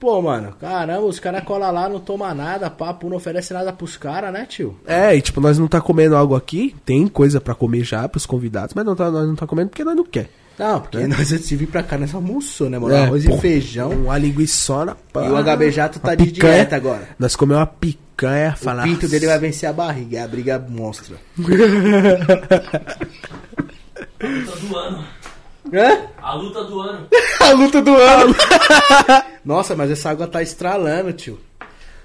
Pô, 0.00 0.20
mano, 0.20 0.52
caramba, 0.60 1.02
os 1.06 1.20
caras 1.20 1.44
colam 1.44 1.70
lá, 1.72 1.88
não 1.88 2.00
toma 2.00 2.34
nada, 2.34 2.68
papo, 2.68 3.08
não 3.08 3.16
oferece 3.16 3.54
nada 3.54 3.72
pros 3.72 3.96
caras, 3.96 4.32
né, 4.32 4.44
tio? 4.48 4.76
É, 4.84 5.14
e 5.14 5.20
tipo, 5.22 5.40
nós 5.40 5.58
não 5.60 5.68
tá 5.68 5.80
comendo 5.80 6.16
algo 6.16 6.34
aqui, 6.34 6.74
tem 6.84 7.06
coisa 7.06 7.40
pra 7.40 7.54
comer 7.54 7.84
já 7.84 8.08
pros 8.08 8.26
convidados, 8.26 8.74
mas 8.74 8.84
não 8.84 8.96
tá, 8.96 9.10
nós 9.12 9.28
não 9.28 9.36
tá 9.36 9.46
comendo 9.46 9.70
porque 9.70 9.84
nós 9.84 9.94
não 9.94 10.04
quer. 10.04 10.28
Não, 10.58 10.80
porque 10.80 11.06
nós 11.06 11.32
antes 11.32 11.48
de 11.48 11.56
vir 11.56 11.66
pra 11.68 11.82
cá, 11.84 11.96
nós 11.96 12.12
almoçou, 12.14 12.68
né, 12.68 12.78
mano? 12.78 12.92
É, 12.94 13.04
Arroz 13.04 13.24
pô. 13.24 13.34
e 13.36 13.38
feijão. 13.38 13.90
Uma 13.90 14.18
linguiçona. 14.18 14.96
pá. 15.12 15.24
E 15.24 15.30
o 15.30 15.36
HB 15.42 15.70
Jato 15.70 15.98
tá 16.00 16.14
de 16.14 16.26
picanha. 16.26 16.52
dieta 16.56 16.76
agora. 16.76 17.08
Nós 17.18 17.34
comemos 17.36 17.60
uma 17.60 17.66
picanha, 17.66 18.52
O 18.54 18.58
falar. 18.62 18.82
pinto 18.82 19.08
dele 19.08 19.26
vai 19.26 19.38
vencer 19.38 19.68
a 19.68 19.72
barriga, 19.72 20.18
é 20.18 20.22
a 20.22 20.28
briga 20.28 20.58
monstra. 20.68 21.16
A 24.20 24.26
luta 24.26 24.56
do 24.66 24.76
ano. 24.76 25.04
Hã? 25.72 26.06
A 26.22 26.34
luta 26.34 26.64
do 26.64 26.80
ano. 26.80 27.08
A 27.40 27.50
luta 27.52 27.82
do 27.82 27.94
ano. 27.96 28.34
Nossa, 29.44 29.74
mas 29.74 29.90
essa 29.90 30.10
água 30.10 30.26
tá 30.26 30.42
estralando, 30.42 31.12
tio. 31.12 31.38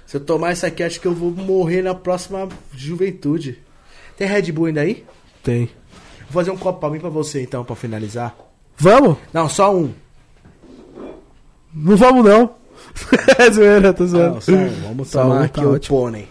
Se 0.06 0.16
eu 0.16 0.20
tomar 0.20 0.52
isso 0.52 0.64
aqui, 0.66 0.82
acho 0.82 1.00
que 1.00 1.06
eu 1.06 1.14
vou 1.14 1.30
morrer 1.30 1.82
na 1.82 1.94
próxima 1.94 2.48
juventude. 2.74 3.58
Tem 4.16 4.26
Red 4.26 4.50
Bull 4.52 4.66
ainda 4.66 4.80
aí? 4.80 5.04
Tem. 5.42 5.66
Vou 6.30 6.42
fazer 6.42 6.50
um 6.50 6.56
copo 6.56 6.80
pra 6.80 6.90
mim 6.90 6.96
e 6.96 7.00
pra 7.00 7.10
você, 7.10 7.42
então, 7.42 7.64
pra 7.64 7.76
finalizar. 7.76 8.34
Vamos? 8.76 9.16
Não, 9.32 9.48
só 9.48 9.74
um. 9.74 9.92
Não 11.74 11.96
vamos 11.96 12.24
não. 12.24 12.56
É 13.38 13.50
zoeira, 13.50 13.92
tô 13.92 14.06
zoando. 14.06 14.34
Não, 14.34 14.40
só 14.40 14.52
um. 14.52 14.68
Vamos 14.88 15.08
Só 15.08 15.22
tomar 15.22 15.34
um, 15.34 15.42
aqui 15.42 15.60
tá 15.60 15.66
o 15.66 15.74
ótimo. 15.74 15.98
pônei. 15.98 16.28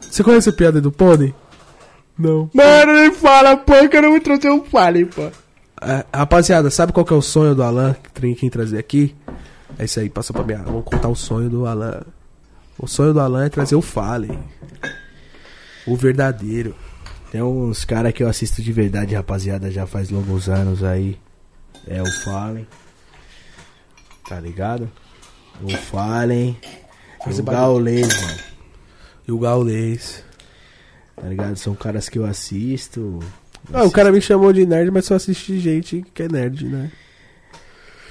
Você 0.00 0.22
conhece 0.22 0.48
a 0.50 0.52
piada 0.52 0.80
do 0.80 0.92
pônei? 0.92 1.34
Não. 2.18 2.48
Mano, 2.52 2.92
nem 2.92 3.12
fala, 3.12 3.56
pô, 3.56 3.88
que 3.88 3.96
eu 3.96 4.02
não 4.02 4.12
me 4.12 4.20
trouxe 4.20 4.48
um 4.48 4.62
fale, 4.64 5.06
pô. 5.06 5.28
É, 5.86 6.04
rapaziada, 6.16 6.70
sabe 6.70 6.92
qual 6.92 7.04
que 7.04 7.12
é 7.12 7.16
o 7.16 7.22
sonho 7.22 7.54
do 7.54 7.62
Alan 7.62 7.94
que 7.94 8.10
tem 8.10 8.34
quem 8.34 8.48
trazer 8.48 8.78
aqui? 8.78 9.14
É 9.78 9.84
isso 9.84 10.00
aí, 10.00 10.08
passa 10.08 10.32
pra 10.32 10.42
mim. 10.42 10.54
Vamos 10.54 10.84
contar 10.84 11.08
o 11.08 11.14
sonho 11.14 11.50
do 11.50 11.66
Alan. 11.66 12.02
O 12.78 12.86
sonho 12.86 13.12
do 13.12 13.20
Alan 13.20 13.44
é 13.44 13.48
trazer 13.48 13.76
o 13.76 13.82
Fallen. 13.82 14.38
O 15.86 15.96
verdadeiro. 15.96 16.74
Tem 17.30 17.42
uns 17.42 17.84
caras 17.84 18.12
que 18.12 18.22
eu 18.22 18.28
assisto 18.28 18.62
de 18.62 18.72
verdade, 18.72 19.14
rapaziada, 19.14 19.70
já 19.70 19.86
faz 19.86 20.08
longos 20.08 20.48
anos 20.48 20.82
aí. 20.82 21.18
É 21.86 22.02
o 22.02 22.10
Fallen. 22.22 22.66
Tá 24.28 24.40
ligado? 24.40 24.90
O 25.62 25.70
Fallen. 25.76 26.56
E 27.26 27.40
o 27.40 27.42
Gaulês, 27.42 28.22
mano. 28.22 28.38
E 29.28 29.32
o 29.32 29.38
Gaulês. 29.38 30.24
Tá 31.16 31.28
ligado? 31.28 31.56
São 31.56 31.74
caras 31.74 32.08
que 32.08 32.18
eu 32.18 32.24
assisto. 32.24 33.20
Ah, 33.72 33.84
o 33.84 33.90
cara 33.90 34.12
me 34.12 34.20
chamou 34.20 34.52
de 34.52 34.66
nerd, 34.66 34.90
mas 34.90 35.06
só 35.06 35.14
assiste 35.14 35.58
gente 35.58 36.04
que 36.12 36.22
é 36.22 36.28
nerd, 36.28 36.66
né? 36.66 36.90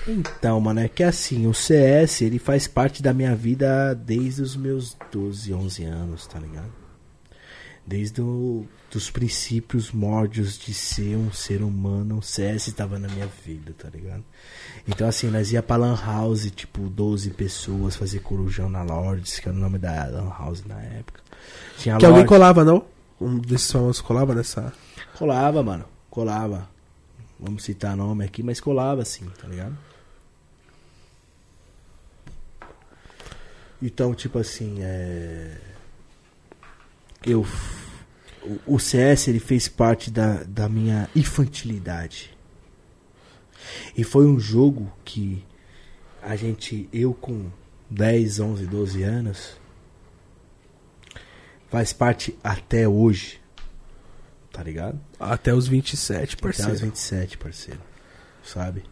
Então, 0.08 0.60
mano, 0.60 0.82
é 0.82 0.88
que 0.88 1.04
assim, 1.04 1.48
o 1.48 1.54
CS, 1.54 2.22
ele 2.22 2.40
faz 2.40 2.68
parte 2.68 3.02
da 3.02 3.14
minha 3.14 3.36
vida 3.36 3.94
desde 3.94 4.42
os 4.42 4.56
meus 4.56 4.98
12, 5.12 5.54
11 5.54 5.84
anos, 5.86 6.28
tá 6.28 6.40
ligado? 6.40 6.72
Desde 7.86 8.22
o, 8.22 8.66
dos 8.92 9.10
princípios 9.10 9.92
mórdios 9.92 10.58
de 10.58 10.74
ser 10.74 11.18
um 11.18 11.32
ser 11.32 11.62
humano, 11.62 12.18
o 12.18 12.22
CS 12.22 12.72
tava 12.74 12.98
na 12.98 13.08
minha 13.08 13.28
vida, 13.46 13.74
tá 13.78 13.90
ligado? 13.90 14.24
Então, 14.88 15.08
assim, 15.08 15.28
nós 15.28 15.52
ia 15.52 15.64
pra 15.64 15.78
Lan 15.78 15.96
House, 15.96 16.50
tipo, 16.52 16.82
12 16.82 17.32
pessoas, 17.32 17.96
fazer 17.96 18.20
corujão 18.20 18.70
na 18.70 18.84
Lords, 18.84 19.40
que 19.40 19.48
era 19.48 19.58
o 19.58 19.60
nome 19.60 19.78
da 19.78 20.06
Lan 20.06 20.30
House 20.30 20.64
na 20.66 20.82
época. 20.82 21.22
Tinha 21.78 21.98
Que 21.98 22.06
alguém 22.06 22.26
colava, 22.26 22.64
não? 22.64 22.86
Um 23.20 23.38
desses 23.38 23.72
famosos 23.72 24.02
colava 24.02 24.36
nessa. 24.36 24.74
Colava, 25.18 25.62
mano. 25.64 25.86
Colava. 26.10 26.70
Vamos 27.40 27.64
citar 27.64 27.96
nome 27.96 28.24
aqui, 28.26 28.42
mas 28.42 28.60
colava 28.60 29.04
sim, 29.04 29.30
tá 29.40 29.48
ligado? 29.48 29.78
Então, 33.82 34.14
tipo 34.16 34.38
assim, 34.40 34.78
é. 34.82 35.58
Eu. 37.26 37.46
o- 38.44 38.60
O 38.76 38.80
CS 38.80 39.28
ele 39.30 39.40
fez 39.40 39.68
parte 39.68 40.10
da, 40.12 40.44
da 40.44 40.68
minha 40.70 41.10
infantilidade. 41.16 42.36
E 43.98 44.04
foi 44.04 44.26
um 44.26 44.40
jogo 44.40 44.92
que 45.06 45.44
a 46.22 46.36
gente, 46.36 46.88
eu 46.92 47.14
com 47.14 47.50
10, 47.90 48.40
11, 48.40 48.66
12 48.66 49.04
anos, 49.04 49.58
faz 51.70 51.94
parte 51.94 52.38
até 52.44 52.88
hoje. 52.88 53.40
Tá 54.54 54.62
ligado? 54.64 55.00
Até 55.20 55.54
os 55.54 55.68
27, 55.68 56.16
Até 56.16 56.26
os 56.26 56.36
parceiro. 56.36 56.80
27, 56.86 57.38
parceiro. 57.40 57.80
Sabe? 58.46 58.84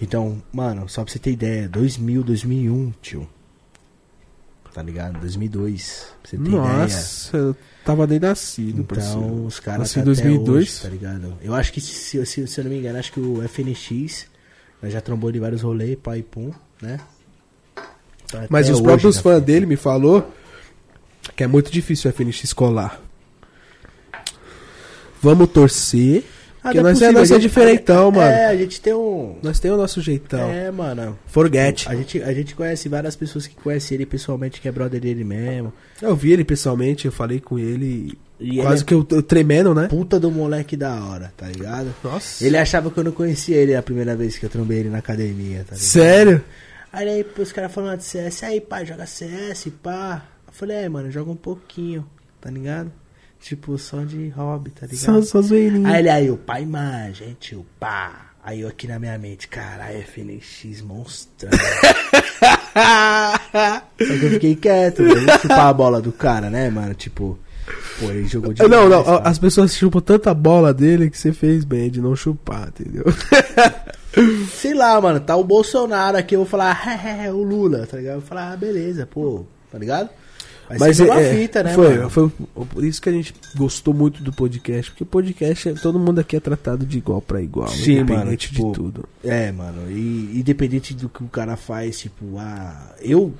Então, 0.00 0.42
mano, 0.50 0.88
só 0.88 1.04
pra 1.04 1.12
você 1.12 1.18
ter 1.18 1.32
ideia, 1.32 1.68
2000, 1.68 2.24
2001, 2.24 2.94
tio. 3.02 3.28
Tá 4.72 4.82
ligado? 4.82 5.20
2002. 5.20 6.06
Pra 6.22 6.30
você 6.30 6.36
ter 6.38 6.42
ideia. 6.48 6.60
Nossa, 6.62 7.36
eu 7.36 7.56
tava 7.84 8.06
nem 8.06 8.18
nascido, 8.18 8.84
parceiro. 8.84 9.20
Então, 9.20 9.44
os 9.44 9.60
caras 9.60 9.80
Nasci 9.80 9.94
tá 9.94 10.00
em 10.00 10.02
até 10.02 10.06
2002. 10.06 10.48
hoje, 10.48 10.80
tá 10.82 10.88
ligado? 10.88 11.38
Eu 11.42 11.54
acho 11.54 11.72
que, 11.74 11.80
se, 11.80 12.24
se, 12.24 12.46
se 12.46 12.60
eu 12.60 12.64
não 12.64 12.70
me 12.70 12.78
engano, 12.78 12.98
acho 12.98 13.12
que 13.12 13.20
o 13.20 13.46
FNX 13.46 14.26
nós 14.82 14.92
já 14.94 15.00
trombou 15.02 15.30
de 15.30 15.38
vários 15.38 15.60
rolês, 15.60 15.98
pai 16.02 16.20
e 16.20 16.22
pum, 16.22 16.50
né? 16.80 16.98
Tá 18.28 18.46
Mas 18.48 18.70
os 18.70 18.80
próprios 18.80 19.18
fãs 19.18 19.42
dele 19.42 19.66
me 19.66 19.76
falou 19.76 20.32
que 21.36 21.44
é 21.44 21.46
muito 21.46 21.70
difícil 21.70 22.10
o 22.10 22.14
FNX 22.14 22.54
colar. 22.54 23.01
Vamos 25.22 25.48
torcer. 25.50 26.24
Ah, 26.64 26.68
porque 26.68 26.80
nós, 26.80 26.90
é, 26.90 27.06
possível, 27.06 27.12
nós 27.14 27.30
é 27.30 27.34
gente- 27.34 27.42
diferentão, 27.42 28.10
mano. 28.12 28.30
É, 28.30 28.46
a 28.46 28.56
gente 28.56 28.80
tem 28.80 28.94
um. 28.94 29.36
Nós 29.42 29.58
temos 29.58 29.78
o 29.78 29.80
nosso 29.80 30.00
jeitão. 30.00 30.48
É, 30.48 30.70
mano. 30.70 31.18
Forget. 31.26 31.88
A 31.88 31.94
gente, 31.96 32.22
a 32.22 32.32
gente 32.32 32.54
conhece 32.54 32.88
várias 32.88 33.16
pessoas 33.16 33.48
que 33.48 33.54
conhecem 33.56 33.96
ele 33.96 34.06
pessoalmente, 34.06 34.60
que 34.60 34.68
é 34.68 34.72
brother 34.72 35.00
dele 35.00 35.24
mesmo. 35.24 35.72
Eu 36.00 36.14
vi 36.14 36.32
ele 36.32 36.44
pessoalmente, 36.44 37.06
eu 37.06 37.12
falei 37.12 37.40
com 37.40 37.58
ele. 37.58 38.16
E 38.38 38.56
quase 38.56 38.74
ele 38.74 38.82
é 38.82 38.84
que 38.84 38.94
eu, 38.94 39.06
eu 39.10 39.22
tremendo, 39.22 39.74
né? 39.74 39.88
puta 39.88 40.20
do 40.20 40.30
moleque 40.30 40.76
da 40.76 41.04
hora, 41.04 41.32
tá 41.36 41.46
ligado? 41.48 41.92
Nossa. 42.02 42.44
Ele 42.44 42.56
achava 42.56 42.90
que 42.90 42.98
eu 42.98 43.04
não 43.04 43.12
conhecia 43.12 43.56
ele 43.56 43.74
a 43.74 43.82
primeira 43.82 44.14
vez 44.14 44.38
que 44.38 44.46
eu 44.46 44.50
trombei 44.50 44.78
ele 44.80 44.88
na 44.88 44.98
academia, 44.98 45.58
tá 45.58 45.74
ligado? 45.74 45.78
Sério? 45.78 46.44
Aí, 46.92 47.08
aí 47.08 47.26
os 47.38 47.52
caras 47.52 47.72
falando 47.72 47.98
de 47.98 48.04
CS, 48.04 48.42
aí 48.44 48.60
pai, 48.60 48.86
joga 48.86 49.06
CS, 49.06 49.68
pá. 49.82 50.24
Eu 50.46 50.52
falei, 50.52 50.76
é, 50.76 50.88
mano, 50.88 51.10
joga 51.10 51.30
um 51.30 51.36
pouquinho, 51.36 52.06
tá 52.40 52.50
ligado? 52.50 52.92
Tipo, 53.42 53.76
só 53.76 54.04
de 54.04 54.28
hobby, 54.28 54.70
tá 54.70 54.86
ligado? 54.86 55.24
Só, 55.24 55.42
só. 55.42 55.54
Aí 55.54 55.98
ele 55.98 56.08
aí, 56.08 56.30
o 56.30 56.36
pai 56.36 56.62
imagem, 56.62 57.30
hein, 57.30 57.36
tio, 57.40 57.66
pá. 57.78 58.30
Aí 58.44 58.60
eu 58.60 58.68
aqui 58.68 58.86
na 58.86 59.00
minha 59.00 59.18
mente, 59.18 59.48
caralho, 59.48 60.00
FNX 60.00 60.80
monstrão. 60.80 61.50
Só 62.72 63.96
que 63.96 64.24
eu 64.24 64.30
fiquei 64.30 64.54
quieto, 64.54 65.02
eu 65.02 65.24
vou 65.24 65.38
chupar 65.38 65.66
a 65.66 65.72
bola 65.72 66.00
do 66.00 66.12
cara, 66.12 66.50
né, 66.50 66.70
mano? 66.70 66.94
Tipo, 66.94 67.36
pô, 67.98 68.06
ele 68.10 68.26
jogou 68.28 68.52
de 68.52 68.62
não, 68.62 68.88
não, 68.88 69.04
as 69.24 69.38
pessoas 69.38 69.74
chupam 69.74 70.00
tanta 70.00 70.32
bola 70.32 70.72
dele 70.72 71.10
que 71.10 71.18
você 71.18 71.32
fez 71.32 71.64
bem 71.64 71.90
de 71.90 72.00
não 72.00 72.14
chupar, 72.14 72.68
entendeu? 72.68 73.04
Sei 74.54 74.74
lá, 74.74 75.00
mano, 75.00 75.18
tá 75.20 75.34
o 75.36 75.44
Bolsonaro 75.44 76.16
aqui, 76.16 76.36
eu 76.36 76.40
vou 76.40 76.48
falar, 76.48 76.80
é, 77.06 77.26
é, 77.26 77.32
o 77.32 77.42
Lula, 77.42 77.86
tá 77.86 77.96
ligado? 77.96 78.14
Eu 78.14 78.20
vou 78.20 78.28
falar, 78.28 78.52
ah, 78.52 78.56
beleza, 78.56 79.06
pô, 79.06 79.44
tá 79.70 79.78
ligado? 79.78 80.10
Mas, 80.72 80.80
Mas 80.80 80.98
foi 80.98 81.06
uma 81.10 81.20
é, 81.20 81.34
fita, 81.34 81.62
né, 81.62 81.74
foi, 81.74 81.96
mano? 81.96 82.10
foi 82.10 82.30
por 82.30 82.84
isso 82.84 83.00
que 83.02 83.08
a 83.08 83.12
gente 83.12 83.34
gostou 83.54 83.92
muito 83.92 84.22
do 84.22 84.32
podcast, 84.32 84.90
porque 84.90 85.04
podcast, 85.04 85.68
é- 85.68 85.72
todo 85.74 85.98
mundo 85.98 86.18
aqui 86.20 86.36
é 86.36 86.40
tratado 86.40 86.86
de 86.86 86.98
igual 86.98 87.20
pra 87.20 87.42
igual, 87.42 87.68
Sim, 87.68 87.98
independente 87.98 88.24
mano, 88.24 88.36
tipo, 88.36 88.68
de 88.68 88.74
tudo. 88.74 89.08
É, 89.22 89.52
mano, 89.52 89.90
e 89.90 90.38
independente 90.38 90.94
do 90.94 91.08
que 91.08 91.22
o 91.22 91.28
cara 91.28 91.56
faz, 91.56 92.00
tipo, 92.00 92.38
ah, 92.38 92.94
eu, 93.00 93.34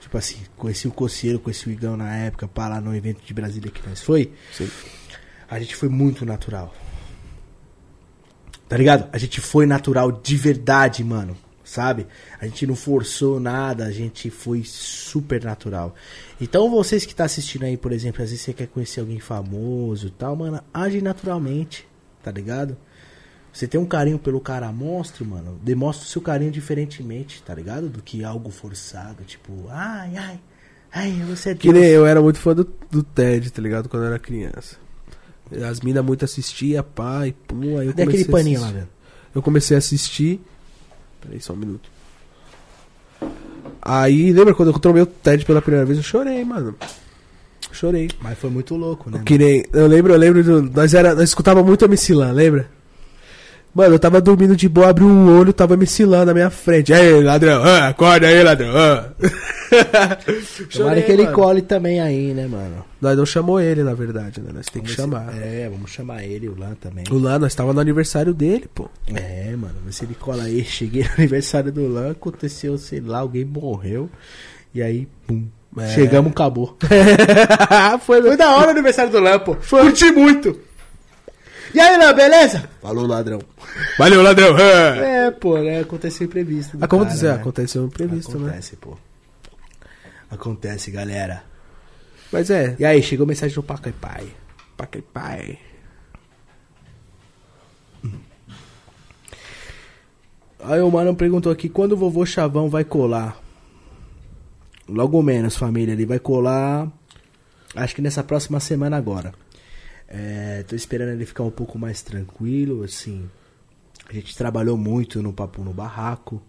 tipo 0.00 0.18
assim, 0.18 0.38
conheci 0.56 0.88
o 0.88 0.90
Coceiro, 0.90 1.38
conheci 1.38 1.68
o 1.68 1.72
Igão 1.72 1.96
na 1.96 2.14
época, 2.16 2.48
pá, 2.48 2.68
lá 2.68 2.80
no 2.80 2.94
evento 2.94 3.20
de 3.24 3.32
Brasília 3.32 3.70
que 3.70 3.88
nós 3.88 4.00
foi, 4.02 4.32
Sim. 4.52 4.68
a 5.48 5.58
gente 5.60 5.76
foi 5.76 5.88
muito 5.88 6.26
natural. 6.26 6.74
Tá 8.68 8.76
ligado? 8.76 9.08
A 9.12 9.18
gente 9.18 9.40
foi 9.40 9.66
natural 9.66 10.10
de 10.10 10.36
verdade, 10.36 11.04
mano. 11.04 11.36
Sabe? 11.74 12.06
A 12.40 12.46
gente 12.46 12.68
não 12.68 12.76
forçou 12.76 13.40
nada, 13.40 13.84
a 13.84 13.90
gente 13.90 14.30
foi 14.30 14.62
super 14.64 15.42
natural. 15.42 15.92
Então 16.40 16.70
vocês 16.70 17.04
que 17.04 17.12
tá 17.12 17.24
assistindo 17.24 17.64
aí, 17.64 17.76
por 17.76 17.90
exemplo, 17.90 18.22
às 18.22 18.30
vezes 18.30 18.44
você 18.44 18.52
quer 18.52 18.68
conhecer 18.68 19.00
alguém 19.00 19.18
famoso 19.18 20.06
e 20.06 20.10
tal, 20.10 20.36
mano, 20.36 20.60
age 20.72 21.02
naturalmente, 21.02 21.84
tá 22.22 22.30
ligado? 22.30 22.76
Você 23.52 23.66
tem 23.66 23.80
um 23.80 23.86
carinho 23.86 24.20
pelo 24.20 24.40
cara 24.40 24.70
monstro, 24.70 25.26
mano, 25.26 25.58
demonstra 25.64 26.06
o 26.06 26.08
seu 26.08 26.22
carinho 26.22 26.52
diferentemente, 26.52 27.42
tá 27.42 27.52
ligado? 27.52 27.88
Do 27.88 28.00
que 28.00 28.22
algo 28.22 28.52
forçado, 28.52 29.24
tipo, 29.24 29.66
ai, 29.68 30.16
ai, 30.16 30.40
ai, 30.92 31.24
você 31.26 31.50
é 31.50 31.54
Que 31.56 31.72
nem 31.72 31.86
eu 31.86 32.06
era 32.06 32.22
muito 32.22 32.38
fã 32.38 32.54
do, 32.54 32.72
do 32.88 33.02
Ted, 33.02 33.50
tá 33.50 33.60
ligado? 33.60 33.88
Quando 33.88 34.04
eu 34.04 34.10
era 34.10 34.18
criança. 34.20 34.76
As 35.68 35.80
minas 35.80 36.04
muito 36.04 36.24
assistia, 36.24 36.86
e 37.26 37.32
pum, 37.32 37.78
aí 37.78 37.88
eu 37.88 37.92
Cadê 37.92 38.04
comecei 38.04 38.04
aquele 38.04 38.24
paninho 38.24 38.60
lá, 38.60 38.70
velho? 38.70 38.88
Eu 39.34 39.42
comecei 39.42 39.76
a 39.76 39.78
assistir. 39.78 40.40
Peraí, 41.24 41.40
só 41.40 41.52
um 41.52 41.56
minuto. 41.56 41.88
Aí, 43.80 44.32
lembra 44.32 44.54
quando 44.54 44.70
eu 44.70 44.78
trombei 44.78 45.02
o 45.02 45.06
Ted 45.06 45.44
pela 45.44 45.60
primeira 45.60 45.84
vez? 45.86 45.98
Eu 45.98 46.04
chorei, 46.04 46.44
mano. 46.44 46.74
Chorei. 47.72 48.08
Mas 48.20 48.38
foi 48.38 48.50
muito 48.50 48.76
louco, 48.76 49.10
né? 49.10 49.22
Que 49.24 49.36
nem, 49.36 49.64
eu 49.72 49.86
lembro, 49.86 50.12
eu 50.12 50.18
lembro 50.18 50.44
do, 50.44 50.62
nós 50.62 50.94
era, 50.94 51.14
nós 51.14 51.24
escutava 51.28 51.62
muito 51.62 51.84
MC 51.84 52.14
Lan, 52.14 52.32
lembra? 52.32 52.68
Mano, 53.74 53.94
eu 53.96 53.98
tava 53.98 54.20
dormindo 54.20 54.54
de 54.54 54.68
boa, 54.68 54.88
abri 54.90 55.02
um 55.02 55.36
olho, 55.36 55.52
tava 55.52 55.74
MC 55.74 56.04
Lan 56.04 56.24
na 56.26 56.32
minha 56.32 56.48
frente. 56.48 56.92
Aí, 56.92 57.20
ladrão, 57.22 57.62
ah, 57.64 57.88
acorda 57.88 58.28
aí, 58.28 58.40
ladrão. 58.42 58.70
Ah. 58.76 59.08
Tomara 60.72 61.02
que 61.02 61.10
ele 61.10 61.24
mano. 61.24 61.34
cole 61.34 61.62
também 61.62 62.00
aí, 62.00 62.32
né, 62.32 62.46
mano? 62.46 62.84
Nós 63.00 63.16
não 63.16 63.26
chamou 63.26 63.60
ele, 63.60 63.82
na 63.82 63.92
verdade, 63.94 64.40
né? 64.40 64.50
Nós 64.54 64.66
tem 64.66 64.80
que 64.82 64.94
Vamos 64.94 65.12
chamar. 65.16 65.32
se- 65.32 65.38
É, 65.38 65.68
vamos 65.68 65.90
chamar 65.90 66.22
ele, 66.24 66.48
o 66.48 66.56
Lan 66.56 66.74
também. 66.80 67.04
O 67.10 67.18
Lan, 67.18 67.40
nós 67.40 67.54
tava 67.54 67.72
no 67.72 67.80
aniversário 67.80 68.32
dele, 68.32 68.66
pô. 68.72 68.88
É, 69.12 69.54
mano, 69.56 69.74
mas 69.84 69.96
se 69.96 70.04
ele 70.04 70.14
cola 70.14 70.44
aí, 70.44 70.62
cheguei 70.64 71.02
no 71.02 71.10
aniversário 71.18 71.72
do 71.72 71.88
Lan, 71.88 72.12
aconteceu, 72.12 72.78
sei 72.78 73.00
lá, 73.00 73.18
alguém 73.18 73.44
morreu. 73.44 74.08
E 74.72 74.82
aí, 74.82 75.08
pum. 75.26 75.46
É. 75.78 75.88
Chegamos, 75.88 76.30
acabou. 76.30 76.76
Foi, 78.06 78.22
Foi 78.22 78.36
da 78.36 78.54
hora 78.54 78.68
o 78.68 78.70
aniversário 78.70 79.10
do 79.10 79.18
Lan, 79.18 79.40
pô. 79.40 79.56
Curti 79.56 80.12
muito. 80.12 80.56
E 81.74 81.80
aí, 81.80 81.98
Lan, 81.98 82.14
beleza? 82.14 82.70
Falou, 82.80 83.04
ladrão. 83.06 83.40
Valeu, 83.98 84.22
ladrão. 84.22 84.54
É, 85.04 85.30
pô, 85.30 85.58
né? 85.58 85.80
Aconteceu 85.80 86.26
imprevisto. 86.26 86.78
Aconteceu, 86.80 87.28
cara, 87.28 87.34
né? 87.34 87.40
aconteceu 87.40 87.84
imprevisto, 87.84 88.38
né? 88.38 88.48
Acontece, 88.48 88.76
pô. 88.76 88.96
Acontece, 90.30 90.90
galera. 90.90 91.42
Mas 92.30 92.50
é, 92.50 92.76
E 92.78 92.84
aí, 92.84 93.02
chegou 93.02 93.26
mensagem 93.26 93.54
do 93.54 93.62
Paca 93.62 93.88
e 93.88 93.92
Pai. 93.92 94.26
pai, 94.76 95.02
pai. 95.12 95.58
Aí 100.66 100.80
o 100.80 100.90
mano 100.90 101.14
perguntou 101.14 101.52
aqui, 101.52 101.68
quando 101.68 101.92
o 101.92 101.96
vovô 101.96 102.24
Chavão 102.24 102.70
vai 102.70 102.84
colar? 102.84 103.38
Logo 104.88 105.22
menos, 105.22 105.56
família, 105.56 105.92
ele 105.92 106.06
vai 106.06 106.18
colar, 106.18 106.88
acho 107.74 107.94
que 107.94 108.00
nessa 108.00 108.22
próxima 108.22 108.60
semana 108.60 108.96
agora. 108.96 109.34
É, 110.08 110.62
tô 110.68 110.76
esperando 110.76 111.10
ele 111.10 111.26
ficar 111.26 111.42
um 111.44 111.50
pouco 111.50 111.78
mais 111.78 112.02
tranquilo, 112.02 112.82
assim. 112.84 113.28
A 114.08 114.12
gente 114.12 114.36
trabalhou 114.36 114.76
muito 114.76 115.22
no 115.22 115.32
Papo 115.32 115.62
no 115.64 115.72
Barraco, 115.72 116.42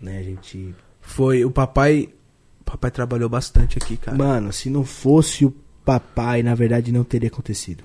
né? 0.00 0.18
A 0.18 0.22
gente... 0.22 0.74
Foi, 1.00 1.44
o 1.44 1.50
papai. 1.50 2.08
O 2.60 2.64
papai 2.64 2.90
trabalhou 2.90 3.28
bastante 3.28 3.78
aqui, 3.78 3.96
cara. 3.96 4.16
Mano, 4.16 4.52
se 4.52 4.70
não 4.70 4.84
fosse 4.84 5.44
o 5.44 5.54
papai, 5.84 6.42
na 6.42 6.54
verdade 6.54 6.92
não 6.92 7.02
teria 7.04 7.28
acontecido. 7.28 7.82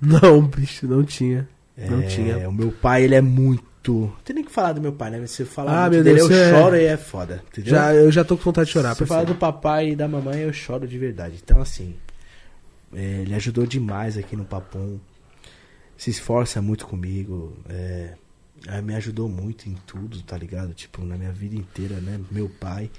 Não, 0.00 0.42
bicho, 0.42 0.86
não 0.86 1.04
tinha. 1.04 1.48
Não 1.76 2.00
É, 2.00 2.06
tinha. 2.06 2.48
O 2.48 2.52
meu 2.52 2.70
pai, 2.72 3.04
ele 3.04 3.14
é 3.14 3.20
muito... 3.20 3.66
Não 3.92 4.16
tem 4.24 4.34
nem 4.34 4.44
que 4.44 4.50
falar 4.50 4.72
do 4.72 4.80
meu 4.80 4.92
pai, 4.92 5.10
né? 5.10 5.26
Se 5.26 5.42
eu 5.42 5.46
falar 5.46 5.84
Ah, 5.86 5.90
meu 5.90 6.02
dele, 6.02 6.16
Deus, 6.16 6.30
eu 6.30 6.36
é- 6.36 6.50
choro 6.50 6.76
e 6.76 6.84
é 6.84 6.96
foda. 6.96 7.42
Entendeu? 7.52 7.70
Já, 7.70 7.94
eu 7.94 8.10
já 8.10 8.24
tô 8.24 8.36
com 8.36 8.42
vontade 8.44 8.66
de 8.66 8.72
chorar, 8.72 8.94
Se 8.96 9.02
eu 9.02 9.06
falar 9.06 9.24
do 9.24 9.34
papai 9.36 9.90
e 9.90 9.96
da 9.96 10.08
mamãe, 10.08 10.40
eu 10.40 10.52
choro 10.52 10.88
de 10.88 10.98
verdade. 10.98 11.38
Então, 11.42 11.60
assim, 11.60 11.94
é, 12.92 13.22
ele 13.22 13.34
ajudou 13.34 13.66
demais 13.66 14.16
aqui 14.16 14.36
no 14.36 14.44
Papum. 14.44 14.98
Se 15.96 16.10
esforça 16.10 16.60
muito 16.60 16.86
comigo. 16.86 17.56
É, 17.68 18.14
é, 18.66 18.82
me 18.82 18.94
ajudou 18.94 19.28
muito 19.28 19.68
em 19.68 19.74
tudo, 19.86 20.22
tá 20.22 20.36
ligado? 20.36 20.74
Tipo, 20.74 21.04
na 21.04 21.16
minha 21.16 21.32
vida 21.32 21.56
inteira, 21.56 22.00
né? 22.00 22.20
Meu 22.30 22.48
pai. 22.48 22.90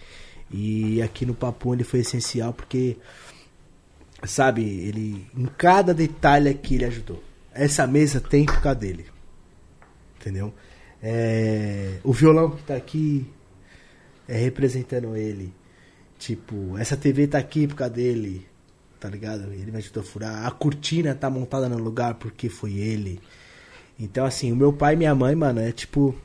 E 0.51 1.01
aqui 1.01 1.25
no 1.25 1.33
Papum 1.33 1.73
ele 1.73 1.83
foi 1.83 1.99
essencial 1.99 2.53
porque, 2.53 2.97
sabe, 4.23 4.63
ele. 4.63 5.27
Em 5.35 5.45
cada 5.45 5.93
detalhe 5.93 6.49
aqui 6.49 6.75
ele 6.75 6.85
ajudou. 6.85 7.23
Essa 7.53 7.87
mesa 7.87 8.21
tem 8.21 8.45
por 8.45 8.61
causa 8.61 8.79
dele. 8.79 9.05
Entendeu? 10.19 10.53
É, 11.01 11.99
o 12.03 12.11
violão 12.11 12.51
que 12.51 12.63
tá 12.63 12.75
aqui 12.75 13.25
é 14.27 14.37
representando 14.37 15.15
ele. 15.15 15.53
Tipo, 16.17 16.77
essa 16.77 16.97
TV 16.97 17.27
tá 17.27 17.37
aqui 17.37 17.67
por 17.67 17.75
causa 17.75 17.93
dele, 17.93 18.46
tá 18.99 19.09
ligado? 19.09 19.51
Ele 19.53 19.71
me 19.71 19.77
ajudou 19.77 20.01
a 20.01 20.05
furar. 20.05 20.45
A 20.45 20.51
cortina 20.51 21.13
tá 21.15 21.29
montada 21.29 21.69
no 21.69 21.77
lugar 21.77 22.15
porque 22.15 22.49
foi 22.49 22.73
ele. 22.73 23.19
Então, 23.99 24.25
assim, 24.25 24.51
o 24.51 24.55
meu 24.55 24.71
pai 24.73 24.93
e 24.93 24.97
minha 24.97 25.15
mãe, 25.15 25.35
mano, 25.35 25.59
é 25.59 25.71
tipo. 25.71 26.15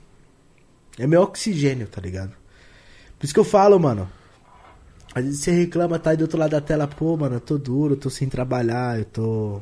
É 0.99 1.07
meu 1.07 1.23
oxigênio, 1.23 1.87
tá 1.87 2.01
ligado? 2.01 2.33
Por 3.19 3.25
isso 3.25 3.35
que 3.35 3.41
eu 3.41 3.45
falo, 3.45 3.79
mano. 3.79 4.09
Às 5.15 5.25
vezes 5.25 5.41
você 5.41 5.53
reclama, 5.53 5.99
tá 5.99 6.11
aí 6.11 6.17
do 6.17 6.23
outro 6.23 6.39
lado 6.39 6.51
da 6.51 6.61
tela, 6.61 6.87
pô, 6.87 7.17
mano, 7.17 7.37
eu 7.37 7.41
tô 7.41 7.59
duro, 7.59 7.95
eu 7.95 7.99
tô 7.99 8.11
sem 8.11 8.29
trabalhar, 8.29 8.99
eu 8.99 9.05
tô. 9.05 9.61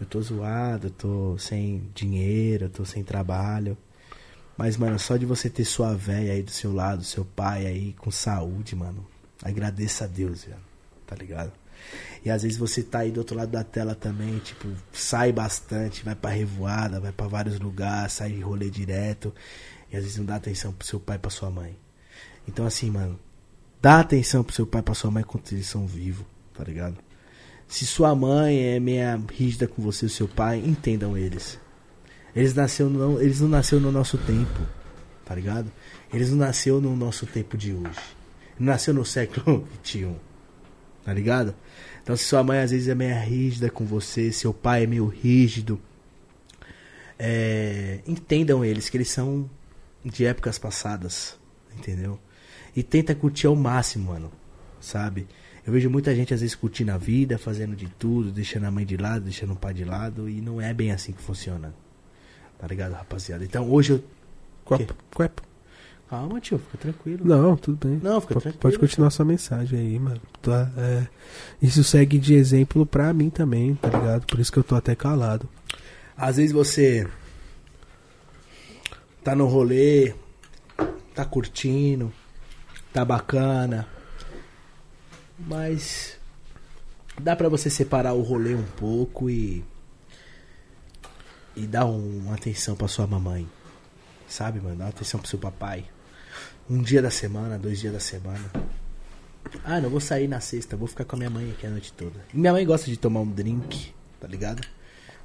Eu 0.00 0.06
tô 0.06 0.20
zoado, 0.20 0.88
eu 0.88 0.90
tô 0.90 1.38
sem 1.38 1.88
dinheiro, 1.94 2.64
eu 2.64 2.70
tô 2.70 2.84
sem 2.84 3.04
trabalho. 3.04 3.76
Mas, 4.56 4.76
mano, 4.76 4.98
só 4.98 5.16
de 5.16 5.24
você 5.24 5.48
ter 5.48 5.64
sua 5.64 5.94
véia 5.94 6.32
aí 6.32 6.42
do 6.42 6.50
seu 6.50 6.72
lado, 6.72 7.04
seu 7.04 7.24
pai 7.24 7.66
aí 7.66 7.92
com 7.94 8.10
saúde, 8.10 8.74
mano. 8.74 9.06
Agradeça 9.42 10.04
a 10.04 10.06
Deus, 10.06 10.44
velho. 10.44 10.58
Tá 11.06 11.14
ligado? 11.14 11.52
E 12.24 12.30
às 12.30 12.42
vezes 12.42 12.56
você 12.56 12.82
tá 12.82 13.00
aí 13.00 13.10
do 13.10 13.18
outro 13.18 13.36
lado 13.36 13.50
da 13.50 13.64
tela 13.64 13.94
também, 13.94 14.38
tipo, 14.38 14.68
sai 14.92 15.32
bastante, 15.32 16.04
vai 16.04 16.14
pra 16.14 16.30
revoada, 16.30 17.00
vai 17.00 17.10
pra 17.10 17.26
vários 17.26 17.58
lugares, 17.58 18.12
sai 18.12 18.30
de 18.30 18.40
rolê 18.40 18.70
direto. 18.70 19.34
E 19.92 19.96
às 19.96 20.04
vezes 20.04 20.18
não 20.18 20.24
dá 20.24 20.36
atenção 20.36 20.72
pro 20.72 20.86
seu 20.86 21.00
pai 21.00 21.18
pra 21.18 21.30
sua 21.30 21.50
mãe. 21.50 21.76
Então 22.46 22.64
assim, 22.64 22.90
mano, 22.90 23.18
dá 23.80 24.00
atenção 24.00 24.44
pro 24.44 24.54
seu 24.54 24.66
pai 24.66 24.82
pra 24.82 24.94
sua 24.94 25.10
mãe 25.10 25.24
quando 25.24 25.44
eles 25.52 25.66
são 25.66 25.86
vivos, 25.86 26.24
tá 26.54 26.62
ligado? 26.62 26.96
Se 27.66 27.86
sua 27.86 28.14
mãe 28.14 28.74
é 28.74 28.78
meia 28.78 29.20
rígida 29.32 29.66
com 29.66 29.82
você, 29.82 30.06
o 30.06 30.10
seu 30.10 30.28
pai, 30.28 30.62
entendam 30.64 31.16
eles. 31.16 31.58
Eles, 32.36 32.54
nasceu 32.54 32.88
não, 32.88 33.20
eles 33.20 33.40
não 33.40 33.48
nasceram 33.48 33.82
no 33.82 33.92
nosso 33.92 34.16
tempo, 34.18 34.60
tá 35.24 35.34
ligado? 35.34 35.72
Eles 36.12 36.30
não 36.30 36.38
nasceram 36.38 36.80
no 36.80 36.94
nosso 36.94 37.26
tempo 37.26 37.56
de 37.56 37.72
hoje. 37.72 37.98
Nasceu 38.58 38.94
no 38.94 39.04
século 39.04 39.66
XXI, 39.82 40.14
tá 41.04 41.12
ligado? 41.12 41.54
Então 42.02 42.16
se 42.16 42.24
sua 42.24 42.42
mãe 42.42 42.58
às 42.58 42.70
vezes 42.70 42.88
é 42.88 42.94
meia 42.94 43.18
rígida 43.18 43.70
com 43.70 43.84
você, 43.84 44.32
seu 44.32 44.52
pai 44.52 44.84
é 44.84 44.86
meio 44.86 45.06
rígido, 45.06 45.80
é, 47.18 48.00
entendam 48.06 48.64
eles 48.64 48.88
que 48.88 48.96
eles 48.96 49.08
são 49.08 49.48
de 50.04 50.24
épocas 50.24 50.58
passadas, 50.58 51.36
entendeu? 51.76 52.18
E 52.74 52.82
tenta 52.82 53.14
curtir 53.14 53.46
ao 53.46 53.54
máximo, 53.54 54.12
mano, 54.12 54.32
sabe? 54.80 55.28
Eu 55.64 55.72
vejo 55.72 55.88
muita 55.88 56.12
gente 56.14 56.34
às 56.34 56.40
vezes 56.40 56.56
curtindo 56.56 56.90
a 56.90 56.98
vida, 56.98 57.38
fazendo 57.38 57.76
de 57.76 57.86
tudo, 57.86 58.32
deixando 58.32 58.64
a 58.64 58.70
mãe 58.70 58.84
de 58.84 58.96
lado, 58.96 59.24
deixando 59.24 59.52
o 59.52 59.56
pai 59.56 59.72
de 59.72 59.84
lado, 59.84 60.28
e 60.28 60.40
não 60.40 60.60
é 60.60 60.74
bem 60.74 60.90
assim 60.90 61.12
que 61.12 61.22
funciona. 61.22 61.72
Tá 62.58 62.66
ligado, 62.66 62.92
rapaziada? 62.92 63.44
Então 63.44 63.70
hoje 63.70 63.92
eu. 63.92 64.04
Quep, 64.66 64.92
quep. 65.16 65.42
Calma, 66.12 66.38
tio, 66.42 66.58
fica 66.58 66.76
tranquilo. 66.76 67.24
Não, 67.26 67.56
tudo 67.56 67.88
bem. 67.88 67.98
Não, 68.02 68.20
fica 68.20 68.34
P- 68.34 68.40
tranquilo. 68.40 68.60
Pode 68.60 68.78
continuar 68.78 69.08
sua 69.08 69.24
mensagem 69.24 69.78
aí, 69.78 69.98
mano. 69.98 70.20
Tá, 70.42 70.70
é, 70.76 71.06
isso 71.62 71.82
segue 71.82 72.18
de 72.18 72.34
exemplo 72.34 72.84
pra 72.84 73.14
mim 73.14 73.30
também, 73.30 73.74
tá 73.76 73.88
ligado? 73.88 74.26
Por 74.26 74.38
isso 74.38 74.52
que 74.52 74.58
eu 74.58 74.62
tô 74.62 74.74
até 74.74 74.94
calado. 74.94 75.48
Às 76.14 76.36
vezes 76.36 76.52
você 76.52 77.08
tá 79.24 79.34
no 79.34 79.46
rolê, 79.46 80.12
tá 81.14 81.24
curtindo, 81.24 82.12
tá 82.92 83.06
bacana, 83.06 83.88
mas 85.38 86.18
dá 87.18 87.34
pra 87.34 87.48
você 87.48 87.70
separar 87.70 88.12
o 88.12 88.20
rolê 88.20 88.54
um 88.54 88.64
pouco 88.76 89.30
e 89.30 89.64
e 91.56 91.66
dar 91.66 91.86
um- 91.86 92.18
uma 92.26 92.34
atenção 92.34 92.76
pra 92.76 92.86
sua 92.86 93.06
mamãe, 93.06 93.48
sabe, 94.28 94.60
mano? 94.60 94.76
Dar 94.76 94.84
uma 94.84 94.90
atenção 94.90 95.18
pro 95.18 95.28
seu 95.28 95.38
papai. 95.38 95.86
Um 96.70 96.80
dia 96.80 97.02
da 97.02 97.10
semana, 97.10 97.58
dois 97.58 97.80
dias 97.80 97.92
da 97.92 98.00
semana. 98.00 98.50
Ah, 99.64 99.80
não 99.80 99.90
vou 99.90 100.00
sair 100.00 100.28
na 100.28 100.40
sexta, 100.40 100.76
vou 100.76 100.88
ficar 100.88 101.04
com 101.04 101.16
a 101.16 101.18
minha 101.18 101.30
mãe 101.30 101.50
aqui 101.50 101.66
a 101.66 101.70
noite 101.70 101.92
toda. 101.92 102.24
E 102.32 102.36
minha 102.38 102.52
mãe 102.52 102.64
gosta 102.64 102.90
de 102.90 102.96
tomar 102.96 103.20
um 103.20 103.30
drink, 103.30 103.92
tá 104.20 104.26
ligado? 104.26 104.66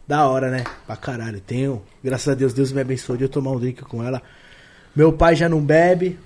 Da 0.08 0.28
hora, 0.28 0.50
né? 0.50 0.64
Pra 0.86 0.96
caralho. 0.96 1.40
Tenho. 1.42 1.84
Graças 2.04 2.28
a 2.30 2.34
Deus, 2.34 2.54
Deus 2.54 2.72
me 2.72 2.82
abençoou 2.82 3.18
de 3.18 3.26
eu 3.26 3.30
tomar 3.30 3.52
um 3.52 3.60
drink 3.60 3.82
com 3.84 4.04
ela. 4.04 4.22
Meu 4.96 5.14
pai 5.14 5.36
já 5.36 5.48
não 5.48 5.64
bebe. 5.64 6.18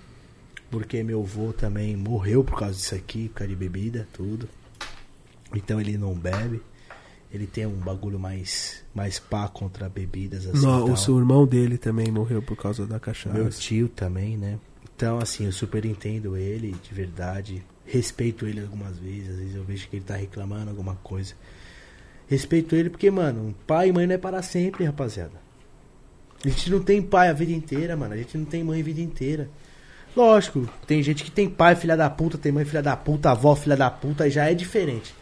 Porque 0.70 1.04
meu 1.04 1.22
avô 1.22 1.52
também 1.52 1.98
morreu 1.98 2.44
por 2.44 2.58
causa 2.58 2.76
disso 2.76 2.96
aqui, 2.96 3.28
por 3.28 3.40
causa 3.40 3.50
de 3.50 3.56
bebida, 3.56 4.08
tudo. 4.14 4.48
Então 5.54 5.82
ele 5.82 5.98
não 5.98 6.14
bebe. 6.14 6.62
Ele 7.34 7.48
tem 7.48 7.66
um 7.66 7.76
bagulho 7.76 8.20
mais, 8.20 8.84
mais 8.94 9.20
pá 9.20 9.48
contra 9.48 9.90
bebidas 9.90 10.46
assim. 10.46 10.66
Não, 10.66 10.92
o 10.92 10.98
seu 10.98 11.18
irmão 11.18 11.46
dele 11.46 11.78
também 11.78 12.12
morreu 12.12 12.42
por 12.42 12.56
causa 12.56 12.86
da 12.86 13.00
cachaça. 13.00 13.36
Meu 13.36 13.50
tio 13.50 13.90
também, 13.90 14.38
né? 14.38 14.60
Então, 15.02 15.18
assim, 15.18 15.46
eu 15.46 15.52
super 15.52 15.84
entendo 15.84 16.38
ele, 16.38 16.76
de 16.84 16.94
verdade. 16.94 17.64
Respeito 17.88 18.46
ele 18.46 18.62
algumas 18.62 19.00
vezes. 19.00 19.32
Às 19.32 19.36
vezes 19.38 19.56
eu 19.56 19.64
vejo 19.64 19.90
que 19.90 19.96
ele 19.96 20.06
tá 20.06 20.16
reclamando 20.16 20.70
alguma 20.70 20.94
coisa. 20.98 21.34
Respeito 22.28 22.76
ele 22.76 22.92
porque, 22.92 23.10
mano, 23.10 23.56
pai 23.66 23.90
e 23.90 23.92
mãe 23.92 24.06
não 24.06 24.14
é 24.14 24.20
para 24.20 24.44
sempre, 24.44 24.86
rapaziada. 24.86 25.42
A 26.46 26.48
gente 26.48 26.70
não 26.70 26.84
tem 26.84 27.02
pai 27.02 27.30
a 27.30 27.34
vida 27.34 27.52
inteira, 27.52 27.98
mano. 27.98 28.14
A 28.14 28.18
gente 28.18 28.38
não 28.38 28.46
tem 28.46 28.64
mãe 28.64 28.80
a 28.80 28.84
vida 28.84 29.02
inteira. 29.02 29.50
Lógico, 30.16 30.70
tem 30.86 31.02
gente 31.02 31.24
que 31.24 31.32
tem 31.32 31.50
pai 31.50 31.76
filha 31.76 31.98
da 31.98 32.08
puta, 32.08 32.38
tem 32.38 32.52
mãe 32.52 32.64
filha 32.64 32.84
da 32.84 32.96
puta, 32.96 33.32
avó 33.32 33.56
filha 33.56 33.76
da 33.76 33.90
puta, 33.90 34.30
já 34.30 34.52
é 34.52 34.54
diferente. 34.54 35.16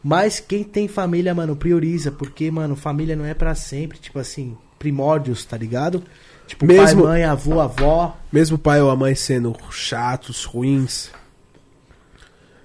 Mas 0.00 0.38
quem 0.38 0.62
tem 0.62 0.86
família, 0.86 1.34
mano, 1.34 1.56
prioriza, 1.56 2.12
porque, 2.12 2.48
mano, 2.52 2.76
família 2.76 3.16
não 3.16 3.24
é 3.24 3.34
pra 3.34 3.56
sempre, 3.56 3.98
tipo 3.98 4.20
assim, 4.20 4.56
primórdios, 4.78 5.44
tá 5.44 5.56
ligado? 5.56 6.04
Tipo, 6.46 6.66
Mesmo- 6.66 7.02
pai, 7.02 7.12
mãe, 7.12 7.24
avô, 7.24 7.60
avó. 7.60 8.16
Mesmo 8.32 8.56
o 8.56 8.58
pai 8.58 8.80
ou 8.80 8.90
a 8.90 8.96
mãe 8.96 9.14
sendo 9.14 9.56
chatos, 9.70 10.44
ruins, 10.44 11.10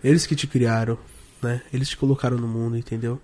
eles 0.03 0.25
que 0.25 0.35
te 0.35 0.47
criaram, 0.47 0.97
né? 1.41 1.61
Eles 1.73 1.89
te 1.89 1.97
colocaram 1.97 2.37
no 2.37 2.47
mundo, 2.47 2.77
entendeu? 2.77 3.21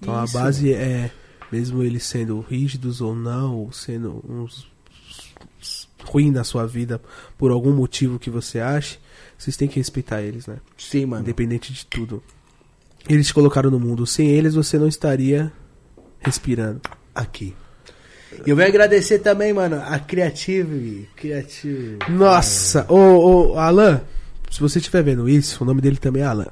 Então 0.00 0.24
Isso. 0.24 0.36
a 0.36 0.40
base 0.40 0.72
é, 0.72 1.10
mesmo 1.50 1.82
eles 1.82 2.04
sendo 2.04 2.40
rígidos 2.40 3.00
ou 3.00 3.14
não, 3.14 3.54
ou 3.56 3.72
sendo 3.72 4.24
uns 4.28 4.70
ruim 6.04 6.30
na 6.32 6.42
sua 6.42 6.66
vida 6.66 7.00
por 7.38 7.50
algum 7.52 7.72
motivo 7.72 8.18
que 8.18 8.28
você 8.28 8.58
ache, 8.58 8.98
vocês 9.38 9.56
têm 9.56 9.68
que 9.68 9.76
respeitar 9.78 10.20
eles, 10.20 10.46
né? 10.46 10.58
Sim, 10.76 11.06
mano. 11.06 11.22
Independente 11.22 11.72
de 11.72 11.86
tudo. 11.86 12.22
Eles 13.08 13.28
te 13.28 13.34
colocaram 13.34 13.70
no 13.70 13.78
mundo. 13.80 14.06
Sem 14.06 14.28
eles 14.28 14.54
você 14.54 14.78
não 14.78 14.88
estaria 14.88 15.52
respirando. 16.20 16.80
Aqui. 17.14 17.54
Eu 18.46 18.56
venho 18.56 18.68
agradecer 18.68 19.18
também, 19.18 19.52
mano, 19.52 19.82
a 19.86 19.98
Creative. 19.98 21.08
Creative. 21.16 21.98
Nossa, 22.08 22.86
ô, 22.88 23.52
ô, 23.52 23.58
Alan, 23.58 24.00
se 24.50 24.60
você 24.60 24.78
estiver 24.78 25.02
vendo 25.02 25.28
isso, 25.28 25.62
o 25.62 25.66
nome 25.66 25.80
dele 25.80 25.96
também 25.96 26.22
é 26.22 26.26
Alan. 26.26 26.48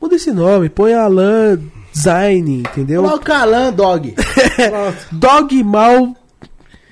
Muda 0.00 0.16
esse 0.16 0.30
nome, 0.30 0.68
põe 0.68 0.94
Alan 0.94 1.58
Design, 1.92 2.60
entendeu? 2.60 3.02
Coloca 3.02 3.38
Alan, 3.38 3.72
dog. 3.72 4.14
Dog 5.12 5.64
Mal 5.64 6.14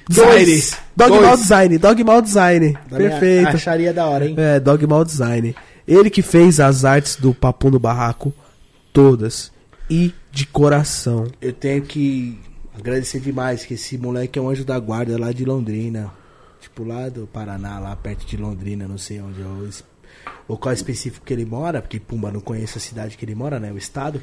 Design. 0.08 0.44
Dois. 0.44 0.76
Dog 0.97 1.10
Dois. 1.10 1.23
Mal 1.23 1.36
Design, 1.36 1.78
Dog 1.78 2.05
Mal 2.05 2.23
Design. 2.23 2.78
Perfeito. 2.89 3.49
Acharia 3.49 3.92
da 3.92 4.07
hora, 4.07 4.26
hein? 4.26 4.34
É, 4.39 4.58
Dog 4.60 4.86
Mal 4.86 5.05
Design. 5.05 5.55
Ele 5.86 6.08
que 6.08 6.23
fez 6.23 6.60
as 6.60 6.84
artes 6.84 7.16
do 7.16 7.34
Papo 7.34 7.70
no 7.70 7.78
Barraco, 7.78 8.33
todas. 8.92 9.52
E 9.91 10.15
de 10.33 10.47
coração. 10.47 11.26
Eu 11.41 11.52
tenho 11.52 11.83
que 11.83 12.39
agradecer 12.75 13.20
demais 13.20 13.65
que 13.65 13.75
esse 13.75 13.97
moleque 13.97 14.39
é 14.39 14.43
um 14.43 14.49
anjo 14.49 14.65
da 14.65 14.78
guarda 14.78 15.19
lá 15.19 15.33
de 15.33 15.44
Londrina. 15.44 16.12
Tipo, 16.61 16.85
lá 16.85 17.09
do 17.09 17.27
Paraná, 17.27 17.78
lá 17.78 17.94
perto 17.94 18.27
de 18.27 18.36
Londrina, 18.36 18.89
não 18.89 18.97
sei 18.97 19.20
onde 19.20 19.41
é 19.41 19.44
o 19.44 19.69
local 20.49 20.73
específico 20.73 21.25
que 21.25 21.33
ele 21.33 21.44
mora, 21.44 21.83
porque 21.83 22.01
Pumba 22.01 22.33
não 22.33 22.41
conheço 22.41 22.78
a 22.78 22.81
cidade 22.81 23.17
que 23.17 23.25
ele 23.25 23.35
mora, 23.35 23.61
né? 23.61 23.70
O 23.70 23.77
estado. 23.77 24.20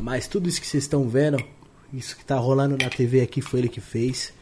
Mas 0.00 0.26
tudo 0.26 0.48
isso 0.48 0.60
que 0.60 0.66
vocês 0.66 0.84
estão 0.84 1.08
vendo, 1.08 1.36
isso 1.92 2.16
que 2.16 2.24
tá 2.24 2.36
rolando 2.36 2.76
na 2.82 2.88
TV 2.88 3.20
aqui 3.20 3.42
foi 3.42 3.60
ele 3.60 3.68
que 3.68 3.80
fez. 3.80 4.32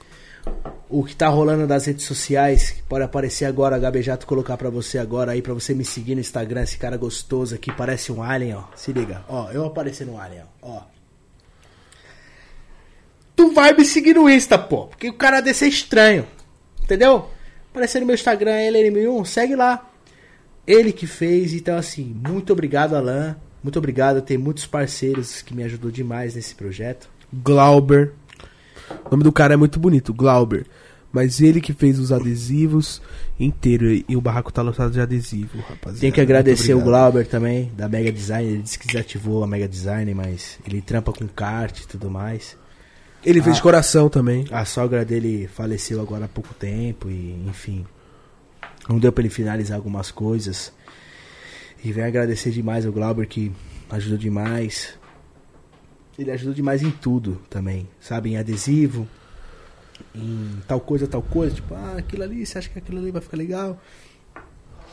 O 0.88 1.04
que 1.04 1.14
tá 1.14 1.28
rolando 1.28 1.66
nas 1.66 1.86
redes 1.86 2.06
sociais, 2.06 2.70
que 2.70 2.82
pode 2.84 3.04
aparecer 3.04 3.44
agora, 3.44 3.76
a 3.76 3.78
Gabejato 3.78 4.26
colocar 4.26 4.56
pra 4.56 4.70
você 4.70 4.98
agora 4.98 5.32
aí, 5.32 5.42
pra 5.42 5.52
você 5.52 5.74
me 5.74 5.84
seguir 5.84 6.14
no 6.14 6.20
Instagram, 6.20 6.62
esse 6.62 6.78
cara 6.78 6.96
gostoso 6.96 7.54
aqui, 7.54 7.70
parece 7.72 8.12
um 8.12 8.22
alien, 8.22 8.54
ó. 8.54 8.64
Se 8.74 8.92
liga, 8.92 9.24
ó, 9.28 9.50
eu 9.50 9.66
aparecendo 9.66 10.12
um 10.12 10.20
alien, 10.20 10.44
ó. 10.62 10.76
ó. 10.76 10.97
Tu 13.38 13.52
vai 13.52 13.72
me 13.72 13.84
seguir 13.84 14.16
no 14.16 14.28
Insta, 14.28 14.58
pô, 14.58 14.88
porque 14.88 15.08
o 15.08 15.12
cara 15.12 15.40
desse 15.40 15.64
é 15.64 15.68
estranho, 15.68 16.26
entendeu? 16.82 17.30
Aparecendo 17.70 18.00
no 18.00 18.06
meu 18.08 18.14
Instagram, 18.14 18.50
LN1001, 18.50 19.24
segue 19.26 19.54
lá. 19.54 19.88
Ele 20.66 20.92
que 20.92 21.06
fez, 21.06 21.52
então 21.52 21.78
assim, 21.78 22.20
muito 22.26 22.52
obrigado, 22.52 22.96
Alan. 22.96 23.36
Muito 23.62 23.78
obrigado, 23.78 24.22
tem 24.22 24.36
muitos 24.36 24.66
parceiros 24.66 25.40
que 25.40 25.54
me 25.54 25.62
ajudou 25.62 25.88
demais 25.88 26.34
nesse 26.34 26.52
projeto. 26.52 27.08
Glauber. 27.32 28.10
O 29.04 29.10
nome 29.12 29.22
do 29.22 29.30
cara 29.30 29.54
é 29.54 29.56
muito 29.56 29.78
bonito, 29.78 30.12
Glauber. 30.12 30.66
Mas 31.12 31.40
ele 31.40 31.60
que 31.60 31.72
fez 31.72 32.00
os 32.00 32.10
adesivos 32.10 33.00
inteiro 33.38 34.02
e 34.08 34.16
o 34.16 34.20
barraco 34.20 34.52
tá 34.52 34.62
lotado 34.62 34.90
de 34.90 35.00
adesivo, 35.00 35.58
rapaziada. 35.58 36.00
Tem 36.00 36.10
que 36.10 36.20
agradecer 36.20 36.74
o. 36.74 36.80
Glauber 36.80 37.24
também, 37.24 37.70
da 37.76 37.88
Mega 37.88 38.10
Design. 38.10 38.50
Ele 38.50 38.62
disse 38.62 38.80
que 38.80 38.88
desativou 38.88 39.44
a 39.44 39.46
Mega 39.46 39.68
Design, 39.68 40.12
mas 40.12 40.58
ele 40.66 40.82
trampa 40.82 41.12
com 41.12 41.28
kart 41.28 41.78
e 41.78 41.86
tudo 41.86 42.10
mais. 42.10 42.56
Ele 43.24 43.42
fez 43.42 43.56
de 43.56 43.62
coração 43.62 44.08
também. 44.08 44.46
A 44.50 44.64
sogra 44.64 45.04
dele 45.04 45.48
faleceu 45.48 46.00
agora 46.00 46.26
há 46.26 46.28
pouco 46.28 46.54
tempo 46.54 47.10
e, 47.10 47.32
enfim, 47.46 47.84
não 48.88 48.98
deu 48.98 49.12
pra 49.12 49.22
ele 49.22 49.30
finalizar 49.30 49.76
algumas 49.76 50.10
coisas. 50.10 50.72
E 51.82 51.92
venho 51.92 52.06
agradecer 52.06 52.50
demais 52.50 52.86
ao 52.86 52.92
Glauber 52.92 53.26
que 53.26 53.52
ajudou 53.90 54.18
demais. 54.18 54.98
Ele 56.18 56.30
ajudou 56.30 56.54
demais 56.54 56.82
em 56.82 56.90
tudo 56.90 57.40
também, 57.50 57.88
sabe? 58.00 58.30
Em 58.30 58.36
adesivo, 58.36 59.06
em 60.14 60.60
tal 60.66 60.80
coisa, 60.80 61.06
tal 61.06 61.22
coisa. 61.22 61.54
Tipo, 61.54 61.74
ah, 61.74 61.96
aquilo 61.98 62.22
ali, 62.22 62.44
você 62.44 62.58
acha 62.58 62.68
que 62.68 62.78
aquilo 62.78 62.98
ali 62.98 63.10
vai 63.10 63.20
ficar 63.20 63.36
legal? 63.36 63.80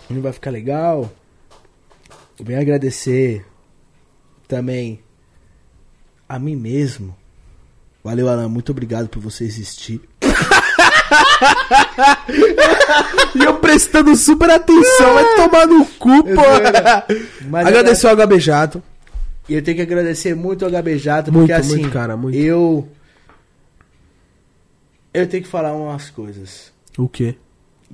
Não 0.10 0.22
vai 0.22 0.34
ficar 0.34 0.52
legal? 0.52 1.12
Venho 2.40 2.60
agradecer 2.60 3.46
também 4.48 5.00
a 6.28 6.38
mim 6.38 6.56
mesmo. 6.56 7.16
Valeu, 8.06 8.30
Alan. 8.30 8.48
Muito 8.48 8.72
obrigado 8.72 9.10
por 9.10 9.20
você 9.20 9.46
existir. 9.46 10.00
E 13.34 13.44
eu 13.44 13.56
prestando 13.60 14.16
super 14.16 14.48
atenção, 14.48 15.16
vai 15.16 15.36
tomar 15.36 15.66
no 15.66 15.84
cu, 15.84 16.24
porra. 16.24 17.04
Mas 17.50 17.66
Agradecer 17.66 18.06
ao 18.06 18.16
HB 18.16 18.40
Jato. 18.40 18.84
E 19.50 19.56
eu 19.56 19.64
tenho 19.64 19.78
que 19.78 19.82
agradecer 19.82 20.36
muito 20.36 20.64
ao 20.64 20.70
HB 20.72 21.00
Jato, 21.00 21.32
Muito, 21.32 21.48
porque 21.48 21.54
assim, 21.54 21.82
muito, 21.82 21.92
cara, 21.92 22.16
muito. 22.16 22.38
eu. 22.38 22.88
Eu 25.12 25.28
tenho 25.28 25.42
que 25.42 25.50
falar 25.50 25.74
umas 25.74 26.12
coisas. 26.12 26.72
O 27.00 27.10
quê? 27.10 27.36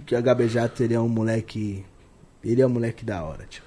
Que 0.06 0.14
o 0.14 0.22
HB 0.22 0.50
Jato, 0.50 0.84
ele 0.84 0.94
é 0.94 1.00
um 1.00 1.08
moleque. 1.08 1.86
Ele 2.44 2.62
é 2.62 2.68
um 2.68 2.70
moleque 2.70 3.06
da 3.06 3.24
hora, 3.24 3.46
tio. 3.50 3.64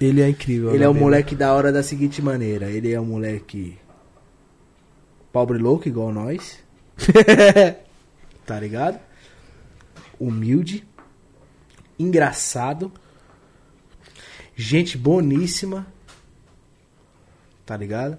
Ele 0.00 0.22
é 0.22 0.28
incrível. 0.28 0.74
Ele 0.74 0.84
é 0.84 0.88
um 0.88 0.94
HB. 0.94 1.00
moleque 1.00 1.34
da 1.34 1.52
hora 1.52 1.72
da 1.72 1.82
seguinte 1.82 2.22
maneira. 2.22 2.70
Ele 2.70 2.92
é 2.92 3.00
um 3.00 3.04
moleque. 3.04 3.78
Pobre 5.32 5.58
louco, 5.58 5.88
igual 5.88 6.12
nós. 6.12 6.58
tá 8.46 8.60
ligado? 8.60 9.00
Humilde. 10.18 10.86
Engraçado. 11.98 12.92
Gente 14.54 14.96
boníssima. 14.96 15.86
Tá 17.66 17.76
ligado? 17.76 18.18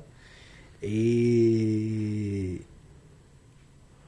E. 0.83 2.61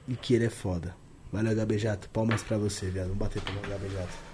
E 0.08 0.16
que 0.16 0.33
ele 0.33 0.45
é 0.45 0.50
foda. 0.50 0.95
Valeu, 1.32 1.56
HB 1.56 1.77
Jato. 1.77 2.09
Palmas 2.09 2.43
pra 2.43 2.58
você, 2.58 2.90
viado. 2.90 3.08
Vamos 3.08 3.19
bater 3.19 3.41
palmas, 3.41 3.64
HB 3.64 3.90
Jato. 3.90 4.31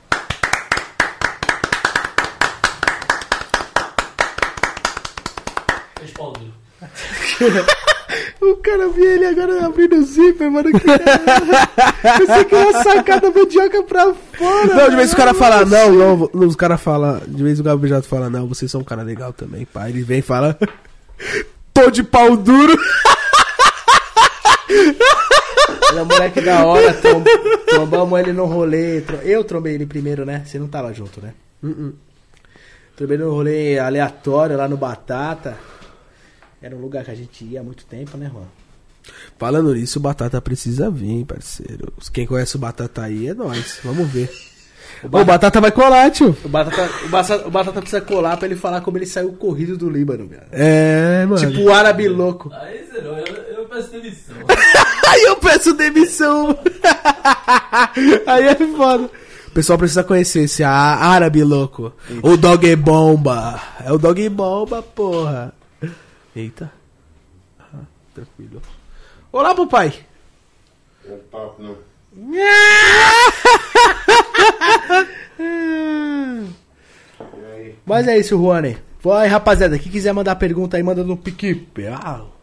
Duro. 5.99 6.53
O 8.39 8.55
cara 8.57 8.87
viu 8.87 9.03
ele 9.03 9.25
agora 9.25 9.65
abrindo 9.65 9.97
o 9.97 10.03
zíper, 10.05 10.49
mano. 10.49 10.71
Que... 10.71 10.79
Pensei 10.79 12.45
que 12.45 12.55
era 12.55 12.69
uma 12.69 12.83
sacada 12.83 13.29
mandioca 13.31 13.83
pra 13.83 14.13
fora. 14.13 14.73
Não, 14.75 14.89
de 14.89 14.95
vez 14.95 15.11
o 15.11 15.15
cara 15.17 15.33
fala 15.33 15.65
não, 15.65 15.91
não, 16.33 16.47
os 16.47 16.55
cara 16.55 16.77
fala, 16.77 17.21
de 17.27 17.43
vez 17.43 17.59
o 17.59 17.63
Gabriel 17.63 17.97
Jato 17.97 18.07
fala 18.07 18.29
não, 18.29 18.47
vocês 18.47 18.71
são 18.71 18.79
um 18.81 18.83
cara 18.85 19.01
legal 19.03 19.33
também, 19.33 19.65
pai. 19.65 19.89
Ele 19.89 20.03
vem 20.03 20.19
e 20.19 20.21
fala, 20.21 20.57
tô 21.73 21.91
de 21.91 22.01
pau 22.03 22.37
duro. 22.37 22.77
Ele 24.69 25.99
é 25.99 26.01
um 26.01 26.05
moleque 26.05 26.41
da 26.41 26.65
hora. 26.65 26.93
Tom... 26.93 27.23
Trombamos 27.67 28.19
ele 28.19 28.33
no 28.33 28.45
rolê. 28.45 29.01
tro- 29.01 29.17
Eu 29.23 29.43
trombei 29.43 29.73
ele 29.75 29.85
primeiro, 29.85 30.25
né? 30.25 30.43
Você 30.45 30.59
não 30.59 30.67
tava 30.67 30.93
junto, 30.93 31.21
né? 31.21 31.33
Trombei 32.95 33.17
no 33.17 33.31
rolê 33.31 33.79
aleatório 33.79 34.57
lá 34.57 34.67
no 34.67 34.77
Batata. 34.77 35.57
Era 36.61 36.75
um 36.75 36.79
lugar 36.79 37.03
que 37.03 37.11
a 37.11 37.15
gente 37.15 37.45
ia 37.45 37.61
há 37.61 37.63
muito 37.63 37.85
tempo, 37.85 38.17
né, 38.17 38.29
Juan? 38.33 38.45
Falando 39.37 39.73
nisso, 39.73 39.99
o 39.99 40.01
Batata 40.01 40.41
precisa 40.41 40.89
vir, 40.89 41.25
parceiro. 41.25 41.93
Quem 42.11 42.25
conhece 42.25 42.55
o 42.55 42.59
Batata 42.59 43.03
aí 43.03 43.27
é 43.27 43.33
nós, 43.33 43.79
vamos 43.83 44.07
ver. 44.09 44.29
O 45.03 45.09
Batata, 45.09 45.61
vai 45.61 45.71
colar, 45.71 46.09
tio. 46.09 46.35
O 46.43 46.49
Batata, 46.49 46.89
o, 47.05 47.09
Batata, 47.09 47.47
o 47.47 47.51
Batata 47.51 47.81
precisa 47.81 48.01
colar 48.01 48.35
pra 48.35 48.47
ele 48.47 48.55
falar 48.55 48.81
como 48.81 48.97
ele 48.97 49.05
saiu 49.05 49.31
corrido 49.33 49.77
do 49.77 49.89
Líbano, 49.89 50.27
cara. 50.27 50.47
É, 50.51 51.23
mano. 51.23 51.39
Tipo 51.39 51.69
o 51.69 51.73
árabe 51.73 52.07
louco. 52.07 52.49
Aí 52.51 52.83
zerou, 52.91 53.15
eu, 53.19 53.35
eu 53.35 53.65
peço 53.65 53.91
demissão. 53.91 54.35
Aí 55.07 55.23
eu 55.23 55.35
peço 55.35 55.73
demissão. 55.73 56.59
Aí 58.25 58.47
é 58.47 58.55
foda. 58.55 59.09
O 59.47 59.51
pessoal 59.51 59.77
precisa 59.77 60.03
conhecer 60.03 60.43
esse 60.43 60.63
árabe 60.63 61.43
louco. 61.43 61.93
O 62.23 62.35
Dog 62.35 62.75
Bomba. 62.75 63.61
É 63.85 63.91
o 63.91 63.99
Dog 63.99 64.27
Bomba, 64.29 64.81
porra. 64.81 65.53
Eita. 66.37 66.71
Ah, 67.59 67.81
tranquilo. 68.13 68.61
Olá, 69.31 69.55
papai. 69.55 69.91
Não 71.03 71.17
papo 71.31 71.63
não. 71.63 71.75
Mas 77.83 78.07
é 78.07 78.19
isso, 78.19 78.37
Juane. 78.37 78.77
Vai, 79.01 79.27
rapaziada, 79.27 79.79
quem 79.79 79.91
quiser 79.91 80.13
mandar 80.13 80.35
pergunta 80.35 80.77
aí, 80.77 80.83
manda 80.83 81.03
no 81.03 81.17
PicPau. 81.17 82.35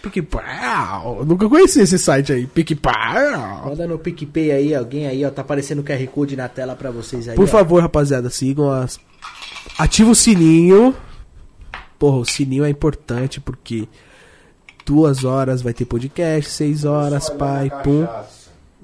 PicPau. 0.00 1.22
Nunca 1.26 1.46
conheci 1.50 1.82
esse 1.82 1.98
site 1.98 2.32
aí. 2.32 2.46
PicPau. 2.46 3.66
Manda 3.66 3.86
no 3.86 3.98
PicPay 3.98 4.52
aí, 4.52 4.74
alguém 4.74 5.06
aí, 5.06 5.22
ó. 5.22 5.30
Tá 5.30 5.42
aparecendo 5.42 5.80
o 5.80 5.84
QR 5.84 6.06
Code 6.06 6.34
na 6.34 6.48
tela 6.48 6.74
pra 6.74 6.90
vocês 6.90 7.28
aí. 7.28 7.36
Por 7.36 7.44
ó. 7.44 7.46
favor, 7.46 7.82
rapaziada, 7.82 8.30
sigam 8.30 8.70
as. 8.70 8.98
Ativa 9.78 10.12
o 10.12 10.14
sininho. 10.14 10.96
Porra, 11.98 12.18
o 12.18 12.24
sininho 12.24 12.64
é 12.64 12.70
importante 12.70 13.40
porque 13.40 13.88
duas 14.86 15.24
horas 15.24 15.62
vai 15.62 15.72
ter 15.74 15.84
podcast, 15.84 16.50
seis 16.50 16.84
horas, 16.84 17.28
pai, 17.28 17.70
pum. 17.82 18.06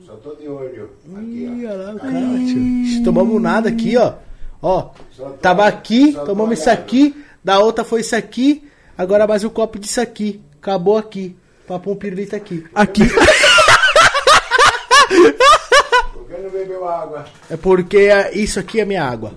Só 0.05 0.15
tô 0.17 0.34
de 0.34 0.49
olho. 0.49 0.91
Aqui, 1.15 1.44
Ih, 1.44 1.67
olha 1.67 1.76
lá 1.76 1.94
o 1.94 1.99
cara, 1.99 2.12
tio. 2.12 3.05
Tomamos 3.05 3.41
nada 3.41 3.68
aqui, 3.68 3.97
ó. 3.97 4.15
Ó, 4.60 4.91
tô- 5.17 5.31
tava 5.34 5.67
aqui, 5.67 6.12
tomamos 6.26 6.59
isso 6.59 6.70
aqui, 6.70 7.15
da 7.43 7.59
outra 7.59 7.84
foi 7.84 8.01
isso 8.01 8.17
aqui, 8.17 8.67
agora 8.97 9.26
mais 9.26 9.44
um 9.44 9.49
copo 9.51 9.78
disso 9.78 10.01
aqui. 10.01 10.41
Acabou 10.60 10.97
aqui. 10.97 11.36
Papo 11.68 11.93
um 11.93 11.97
pirulito 11.97 12.34
aqui. 12.34 12.65
Aqui. 12.75 13.02
Por 16.12 16.26
que 16.26 16.36
não 16.43 16.51
bebeu 16.51 16.86
água? 16.89 17.26
É 17.51 17.57
porque 17.57 18.09
isso 18.34 18.59
aqui 18.59 18.81
é 18.81 18.84
minha 18.84 19.05
água. 19.05 19.34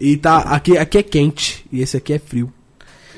E 0.00 0.16
tá. 0.16 0.38
Aqui, 0.38 0.76
aqui 0.76 0.98
é 0.98 1.02
quente. 1.02 1.64
E 1.72 1.80
esse 1.80 1.96
aqui 1.96 2.12
é 2.12 2.18
frio. 2.18 2.52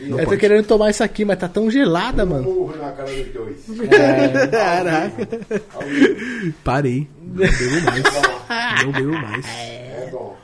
Não 0.01 0.19
Eu 0.19 0.25
tô 0.25 0.31
pode. 0.31 0.41
querendo 0.41 0.67
tomar 0.67 0.91
isso 0.91 1.05
aqui, 1.05 1.25
mas 1.25 1.39
tá 1.39 1.49
tão 1.49 1.71
gelada, 1.71 2.27
mano. 2.27 2.43
Murro 2.45 2.77
na 2.77 2.91
cara 2.93 3.11
dos 3.13 3.33
dois. 3.33 3.65
Caraca. 4.51 5.29
Ao 5.75 5.83
vivo. 5.83 6.55
Parei. 6.65 7.09
Não 7.23 7.35
bebo 7.37 7.53
mais. 7.85 8.85
Não 8.85 8.93
bebo 8.93 9.13
mais. 9.13 9.47
É 9.47 10.09
bom. 10.11 10.37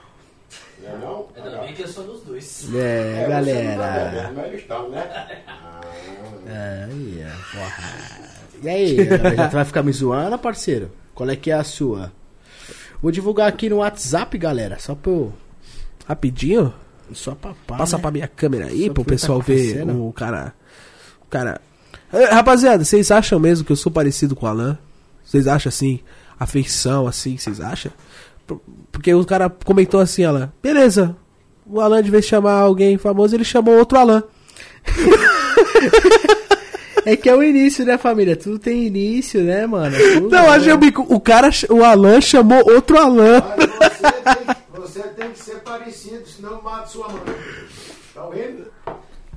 Não 0.83 0.89
é 0.91 0.99
não? 0.99 1.29
Ainda 1.37 1.59
bem 1.59 1.75
que 1.75 1.83
eu 1.83 1.89
sou 1.89 2.05
dos 2.05 2.23
dois. 2.23 2.69
É, 2.75 2.79
É, 3.19 3.23
tá 3.25 3.29
galera. 3.29 4.33
mas 4.35 4.47
eles 4.47 4.61
estão, 4.61 4.89
né? 4.91 5.05
Ah, 6.53 6.87
Aí, 6.89 7.25
ó, 7.25 7.57
porra. 7.57 8.31
E 8.63 8.69
aí, 8.69 8.97
já 9.37 9.49
tu 9.49 9.53
vai 9.53 9.65
ficar 9.65 9.83
me 9.83 9.93
zoando, 9.93 10.37
parceiro? 10.39 10.91
Qual 11.15 11.29
é 11.31 11.37
que 11.37 11.51
é 11.51 11.55
a 11.55 11.63
sua? 11.65 12.11
Vou 13.01 13.13
divulgar 13.13 13.49
aqui 13.49 13.69
no 13.69 13.77
WhatsApp, 13.77 14.37
galera. 14.37 14.79
Só 14.79 14.95
pra 14.95 15.13
eu. 15.13 15.33
Rapidinho. 16.07 16.73
Só 17.13 17.37
Passa 17.67 17.97
né? 17.97 18.03
pra 18.03 18.11
minha 18.11 18.29
câmera 18.29 18.67
aí, 18.67 18.87
Só 18.87 18.93
pro 18.93 19.05
pessoal 19.05 19.41
ver 19.41 19.83
o 19.89 20.13
cara. 20.13 20.55
O 21.23 21.27
cara. 21.29 21.61
É, 22.13 22.25
rapaziada, 22.27 22.85
vocês 22.85 23.11
acham 23.11 23.39
mesmo 23.39 23.65
que 23.65 23.73
eu 23.73 23.77
sou 23.77 23.91
parecido 23.93 24.35
com 24.37 24.47
o 24.47 24.49
Alan? 24.49 24.77
Vocês 25.25 25.47
acham 25.47 25.69
assim? 25.69 26.01
Afeição, 26.39 27.07
assim, 27.07 27.37
vocês 27.37 27.61
acham? 27.61 27.93
Por- 28.47 28.61
Porque 28.91 29.13
o 29.15 29.25
cara 29.25 29.49
comentou 29.65 30.01
assim, 30.01 30.25
Alan. 30.25 30.53
Beleza. 30.63 31.15
O 31.67 31.81
Alan, 31.81 32.03
de 32.03 32.11
vez 32.11 32.25
de 32.25 32.31
chamar 32.31 32.55
alguém 32.55 32.99
famoso, 32.99 33.37
ele 33.37 33.45
chamou 33.45 33.77
outro 33.79 33.99
Alan. 33.99 34.23
É 37.07 37.17
que 37.17 37.31
é 37.31 37.35
o 37.35 37.43
início, 37.43 37.85
né, 37.85 37.97
família? 37.97 38.37
Tudo 38.37 38.59
tem 38.59 38.87
início, 38.87 39.43
né, 39.43 39.67
mano? 39.67 39.97
Tudo, 39.97 40.29
Não, 40.29 40.43
né? 40.43 40.49
achei 40.51 40.71
o 40.73 40.77
bico. 40.77 41.03
O 41.09 41.19
cara, 41.19 41.49
o 41.71 41.83
Alan 41.83 42.21
chamou 42.21 42.59
outro 42.71 42.99
Alan. 42.99 43.43
Mas 43.57 43.97
você 43.97 44.13
tem, 44.13 44.57
você 44.91 45.03
tem 45.09 45.33
que 45.33 45.39
ser 45.39 45.61
parecido, 45.61 46.27
senão 46.27 46.61
mata 46.63 46.87
sua 46.87 47.09
mãe. 47.09 47.23
Tá 48.13 48.25
ouvindo? 48.25 48.73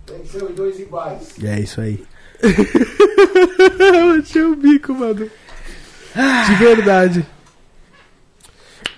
Tem 0.06 0.20
que 0.22 0.28
ser 0.28 0.44
os 0.44 0.56
dois 0.56 0.80
iguais. 0.80 1.36
É 1.44 1.60
isso 1.60 1.80
aí. 1.80 2.04
Eu 2.44 4.20
achei 4.20 4.44
o 4.44 4.56
bico, 4.56 4.94
mano. 4.94 5.30
De 6.48 6.56
verdade. 6.56 7.26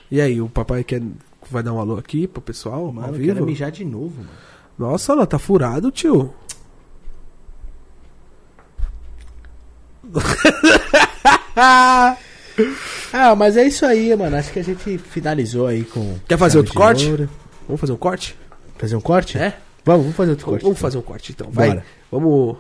E 0.10 0.22
aí, 0.22 0.42
o 0.42 0.50
papai 0.50 0.84
quer, 0.84 1.02
vai 1.50 1.62
dar 1.62 1.74
um 1.74 1.80
alô 1.80 1.98
aqui 1.98 2.28
pro 2.28 2.42
pessoal, 2.42 2.92
Mano, 2.92 3.08
ao 3.08 3.14
eu 3.14 3.20
vivo? 3.20 3.34
quero 3.34 3.46
mijar 3.46 3.72
de 3.72 3.84
novo, 3.84 4.18
mano. 4.18 4.30
Nossa, 4.78 5.14
Alan, 5.14 5.26
tá 5.26 5.40
furado, 5.40 5.92
tio. 5.92 6.34
Ah, 13.14 13.36
mas 13.36 13.56
é 13.56 13.66
isso 13.66 13.86
aí, 13.86 14.16
mano. 14.16 14.36
Acho 14.36 14.52
que 14.52 14.60
a 14.60 14.64
gente 14.64 14.98
finalizou 14.98 15.68
aí 15.68 15.84
com. 15.84 16.16
Quer 16.28 16.38
fazer 16.38 16.58
outro 16.58 16.74
corte? 16.74 17.10
ouro. 17.10 17.30
Vamos 17.68 17.80
fazer 17.80 17.94
um 17.94 17.98
corte? 17.98 18.36
Fazer 18.78 18.96
um 18.96 19.02
corte? 19.02 19.38
É? 19.38 19.58
Vamos, 19.86 20.02
vamos 20.02 20.16
fazer 20.16 20.32
outro 20.32 20.46
corte. 20.46 20.64
Vamos 20.64 20.80
fazer 20.80 20.98
um 20.98 21.02
corte 21.02 21.32
então, 21.32 21.48
vai. 21.52 21.70
Bora. 21.70 21.86
Vamos 22.12 22.58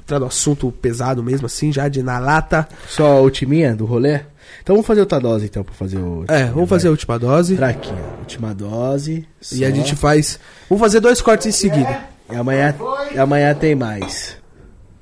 entrar 0.00 0.18
no 0.18 0.26
assunto 0.26 0.72
pesado 0.72 1.22
mesmo 1.22 1.46
assim, 1.46 1.72
já 1.72 1.88
de 1.88 2.02
na 2.02 2.18
lata. 2.18 2.66
Só 2.88 3.18
a 3.18 3.20
ultiminha 3.20 3.74
do 3.74 3.84
rolê? 3.84 4.20
Então 4.62 4.74
vamos 4.74 4.86
fazer 4.86 5.00
outra 5.00 5.20
dose 5.20 5.44
então 5.44 5.62
pra 5.62 5.74
fazer 5.74 5.98
o. 5.98 6.24
É, 6.28 6.44
vamos 6.46 6.68
fazer 6.68 6.88
a 6.88 6.90
última 6.90 7.18
dose. 7.18 7.56
Fraquinha. 7.56 8.02
Última 8.20 8.54
dose. 8.54 9.26
E 9.52 9.64
a 9.64 9.68
só. 9.68 9.74
gente 9.74 9.94
faz. 9.94 10.40
Vamos 10.68 10.80
fazer 10.80 11.00
dois 11.00 11.20
cortes 11.20 11.46
em 11.46 11.52
seguida. 11.52 12.08
E 12.30 12.36
amanhã, 12.36 12.74
e 13.14 13.18
amanhã 13.18 13.54
tem 13.54 13.74
mais. 13.74 14.36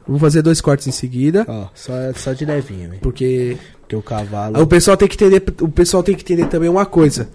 Vamos 0.07 0.21
fazer 0.21 0.41
dois 0.41 0.61
cortes 0.61 0.87
em 0.87 0.93
seguida. 0.93 1.45
Ó, 1.49 1.67
só, 1.75 1.93
só 2.15 2.33
de 2.33 2.45
levinho, 2.45 2.95
hein? 2.95 3.01
Porque 3.03 3.57
Porque 3.87 3.95
o 3.95 4.03
cavalo. 4.03 4.61
o 4.61 4.67
pessoal 4.67 4.97
tem 4.97 5.07
que 5.07 5.15
entender, 5.15 5.43
o 5.61 5.69
pessoal 5.69 6.03
tem 6.03 6.17
que 6.17 6.23
entender 6.23 6.49
também 6.49 6.69
uma 6.69 6.85
coisa. 6.85 7.29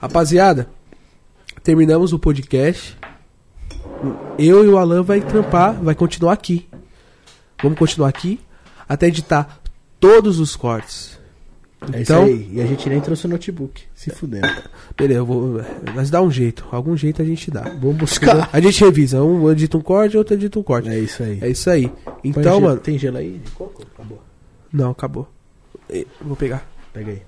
Rapaziada, 0.00 0.68
terminamos 1.62 2.12
o 2.12 2.18
podcast. 2.18 2.98
Eu 4.36 4.64
e 4.64 4.68
o 4.68 4.76
Alan 4.76 5.04
vai 5.04 5.20
trampar, 5.20 5.80
vai 5.80 5.94
continuar 5.94 6.32
aqui. 6.32 6.68
Vamos 7.62 7.78
continuar 7.78 8.08
aqui 8.08 8.40
até 8.88 9.06
editar 9.06 9.60
todos 10.00 10.40
os 10.40 10.56
cortes. 10.56 11.16
É 11.92 12.00
Então- 12.00 12.26
isso 12.26 12.34
aí. 12.36 12.50
E 12.54 12.60
a 12.60 12.66
gente 12.66 12.88
nem 12.88 13.00
trouxe 13.00 13.26
o 13.26 13.28
notebook. 13.28 13.82
Se 13.94 14.10
fudendo. 14.10 14.48
Beleza, 14.98 15.20
eu 15.20 15.26
vou. 15.26 15.60
Mas 15.94 16.10
dá 16.10 16.20
um 16.20 16.30
jeito. 16.30 16.64
Algum 16.72 16.96
jeito 16.96 17.22
a 17.22 17.24
gente 17.24 17.50
dá. 17.52 17.62
Vamos 17.80 17.96
buscar. 17.98 18.48
A 18.52 18.60
gente 18.60 18.82
revisa. 18.84 19.22
Um 19.22 19.48
edita 19.50 19.78
um 19.78 19.80
corte, 19.80 20.16
outro 20.18 20.34
edita 20.34 20.58
um 20.58 20.62
corte. 20.64 20.88
É 20.88 20.98
isso 20.98 21.22
aí. 21.22 21.38
É 21.40 21.48
isso 21.48 21.70
aí. 21.70 21.92
Então, 22.24 22.60
mano. 22.60 22.80
Tem 22.80 22.98
gelo 22.98 23.18
aí 23.18 23.40
de 23.44 23.50
coco? 23.52 23.82
Acabou. 23.94 24.20
Não, 24.72 24.90
acabou. 24.90 25.28
Eh, 25.90 26.06
Vou 26.20 26.36
pegar. 26.36 26.66
Pega 26.92 27.10
aí. 27.12 27.22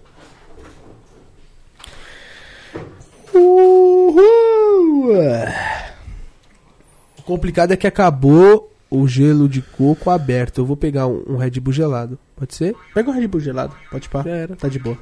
O 7.19 7.23
complicado 7.25 7.73
é 7.73 7.77
que 7.77 7.87
acabou 7.87 8.71
o 8.91 9.09
gelo 9.09 9.49
de 9.49 9.61
coco 9.63 10.11
aberto. 10.11 10.61
Eu 10.61 10.67
vou 10.67 10.77
pegar 10.77 11.07
um, 11.07 11.23
um 11.29 11.37
Red 11.37 11.59
Bull 11.61 11.73
gelado. 11.73 12.19
Pode 12.37 12.55
ser? 12.55 12.75
Pega 12.95 13.11
um 13.11 13.15
Red 13.15 13.27
Bull 13.27 13.41
gelado. 13.41 13.75
Pode 13.91 14.09
pá. 14.09 14.23
Já 14.23 14.31
era. 14.31 14.57
Tá 14.57 14.69
de 14.69 14.79
boa. 14.79 14.97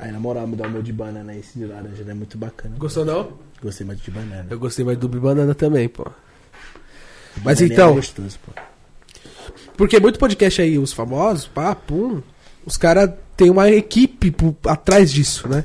Aí, 0.00 0.10
na 0.10 0.18
moral, 0.18 0.46
me 0.46 0.56
dá 0.56 0.66
o 0.66 0.70
meu 0.70 0.82
de 0.82 0.92
banana 0.92 1.32
aí. 1.32 1.40
Esse 1.40 1.58
de 1.58 1.66
laranja 1.66 2.00
ele 2.00 2.10
é 2.10 2.14
muito 2.14 2.38
bacana. 2.38 2.74
Gostou 2.78 3.04
não? 3.04 3.32
Gostei 3.62 3.86
mais 3.86 4.00
de 4.00 4.10
banana. 4.10 4.46
Eu 4.48 4.58
gostei 4.58 4.84
mais 4.84 4.96
do 4.98 5.08
banana 5.08 5.54
também, 5.54 5.88
pô. 5.88 6.06
Mas 7.44 7.58
Banana 7.58 7.62
é 7.62 7.74
então, 7.74 7.94
gostoso, 7.94 8.38
pô. 8.44 8.52
porque 9.76 10.00
muito 10.00 10.18
podcast 10.18 10.60
aí, 10.62 10.78
os 10.78 10.92
famosos, 10.92 11.46
pá, 11.46 11.74
pum, 11.74 12.20
os 12.66 12.76
caras 12.76 13.10
têm 13.36 13.50
uma 13.50 13.70
equipe 13.70 14.30
por- 14.30 14.56
atrás 14.66 15.12
disso, 15.12 15.46
né? 15.48 15.64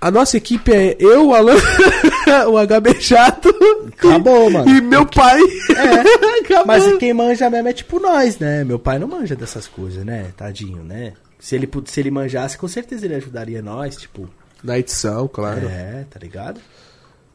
A 0.00 0.10
nossa 0.12 0.36
equipe 0.36 0.72
é 0.72 0.96
eu, 1.00 1.28
o 1.28 1.34
Alan, 1.34 1.56
o 2.52 2.58
HB 2.66 3.00
Chato 3.00 3.48
Acabou, 3.96 4.48
mano. 4.50 4.68
e 4.70 4.80
meu 4.80 5.04
pai. 5.06 5.40
É, 5.40 6.38
Acabou. 6.44 6.66
Mas 6.66 6.96
quem 6.98 7.12
manja 7.12 7.50
mesmo 7.50 7.68
é 7.68 7.72
tipo 7.72 7.98
nós, 7.98 8.38
né? 8.38 8.62
Meu 8.62 8.78
pai 8.78 8.98
não 8.98 9.08
manja 9.08 9.34
dessas 9.34 9.66
coisas, 9.66 10.04
né? 10.04 10.32
Tadinho, 10.36 10.84
né? 10.84 11.14
Se 11.38 11.54
ele, 11.54 11.68
se 11.86 12.00
ele 12.00 12.10
manjasse, 12.10 12.58
com 12.58 12.66
certeza 12.68 13.06
ele 13.06 13.14
ajudaria 13.14 13.62
nós, 13.62 13.96
tipo. 13.96 14.28
Na 14.62 14.78
edição, 14.78 15.28
claro. 15.28 15.68
É, 15.68 16.04
tá 16.10 16.18
ligado? 16.18 16.60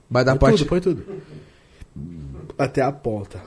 Mas 0.10 0.26
da 0.26 0.36
Põe 0.36 0.50
parte. 0.52 0.58
tudo, 0.60 0.70
põe 0.70 0.82
tudo. 0.82 1.06
Até 2.58 2.82
a 2.82 2.92
ponta. 2.92 3.42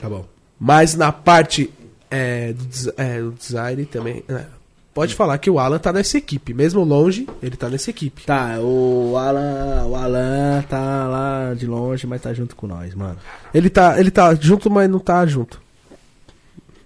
Tá 0.00 0.08
bom. 0.08 0.26
Mas 0.58 0.94
na 0.94 1.10
parte 1.10 1.72
é, 2.10 2.52
do, 2.52 2.66
é, 2.96 3.20
do 3.20 3.32
design 3.32 3.86
também. 3.86 4.22
né? 4.28 4.46
Pode 4.92 5.14
falar 5.14 5.38
que 5.38 5.48
o 5.48 5.58
Alan 5.60 5.78
tá 5.78 5.92
nessa 5.92 6.18
equipe. 6.18 6.52
Mesmo 6.52 6.82
longe, 6.82 7.28
ele 7.42 7.56
tá 7.56 7.68
nessa 7.68 7.90
equipe. 7.90 8.24
Tá, 8.24 8.58
o 8.60 9.16
Alan, 9.16 9.86
o 9.86 9.94
Alan 9.94 10.62
tá 10.68 11.06
lá 11.06 11.54
de 11.54 11.66
longe, 11.66 12.06
mas 12.06 12.20
tá 12.20 12.34
junto 12.34 12.56
com 12.56 12.66
nós, 12.66 12.94
mano. 12.94 13.16
Ele 13.54 13.70
tá, 13.70 13.98
ele 13.98 14.10
tá 14.10 14.34
junto, 14.34 14.68
mas 14.68 14.90
não 14.90 14.98
tá 14.98 15.24
junto. 15.24 15.60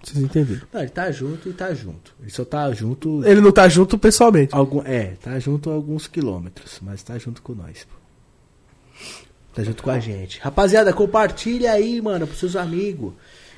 Vocês 0.02 0.24
entenderam? 0.24 0.62
Não, 0.72 0.80
ele 0.80 0.90
tá 0.90 1.10
junto 1.10 1.48
e 1.48 1.52
tá 1.52 1.72
junto. 1.72 2.14
Ele 2.20 2.30
só 2.30 2.44
tá 2.44 2.72
junto. 2.72 3.24
Ele 3.24 3.40
não 3.40 3.52
tá 3.52 3.68
junto 3.68 3.96
pessoalmente. 3.96 4.54
Algum, 4.54 4.82
é, 4.84 5.14
tá 5.22 5.38
junto 5.38 5.70
alguns 5.70 6.06
quilômetros, 6.06 6.80
mas 6.82 7.02
tá 7.02 7.16
junto 7.18 7.40
com 7.40 7.54
nós, 7.54 7.84
pô. 7.84 8.02
Tá 9.54 9.62
junto 9.62 9.82
com 9.82 9.90
a 9.90 10.00
gente. 10.00 10.40
Rapaziada, 10.40 10.92
compartilha 10.92 11.72
aí, 11.72 12.00
mano, 12.00 12.26
pros 12.26 12.40
seus 12.40 12.56
amigos. 12.56 13.12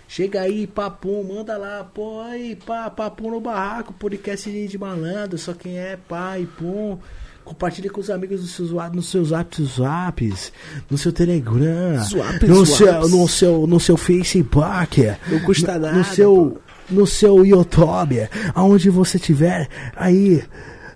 Chega 0.07 0.43
aí, 0.43 0.67
papum, 0.67 1.25
manda 1.25 1.57
lá, 1.57 1.83
pô, 1.83 2.21
aí, 2.21 2.57
pá, 2.57 2.91
papum 2.91 3.31
no 3.31 3.41
barraco, 3.41 3.95
podcast 3.95 4.69
de 4.69 4.79
malandro, 4.79 5.39
só 5.39 5.55
quem 5.55 5.79
é 5.79 5.97
pai, 5.97 6.47
pum. 6.59 6.99
Compartilha 7.45 7.91
com 7.91 8.01
os 8.01 8.09
amigos 8.09 8.41
nos 8.41 8.51
seus, 8.53 8.71
nos 8.93 9.07
seus 9.11 9.31
WhatsApps, 9.31 10.51
no 10.91 10.97
seu 10.97 11.13
Telegram, 11.13 12.03
Zwaps, 12.03 12.49
no, 12.49 12.65
zwaps. 12.65 12.77
seu, 12.79 13.09
no, 13.09 13.29
seu, 13.29 13.67
no 13.67 13.81
seu 13.81 13.97
Facebook, 13.99 15.15
Não 15.29 15.41
custa 15.41 15.75
no, 15.75 15.81
nada, 15.81 15.99
no 15.99 16.05
seu, 16.05 16.59
no 16.91 17.07
seu 17.07 17.45
YouTube, 17.45 18.29
aonde 18.55 18.89
você 18.89 19.19
tiver 19.19 19.69
aí. 19.95 20.43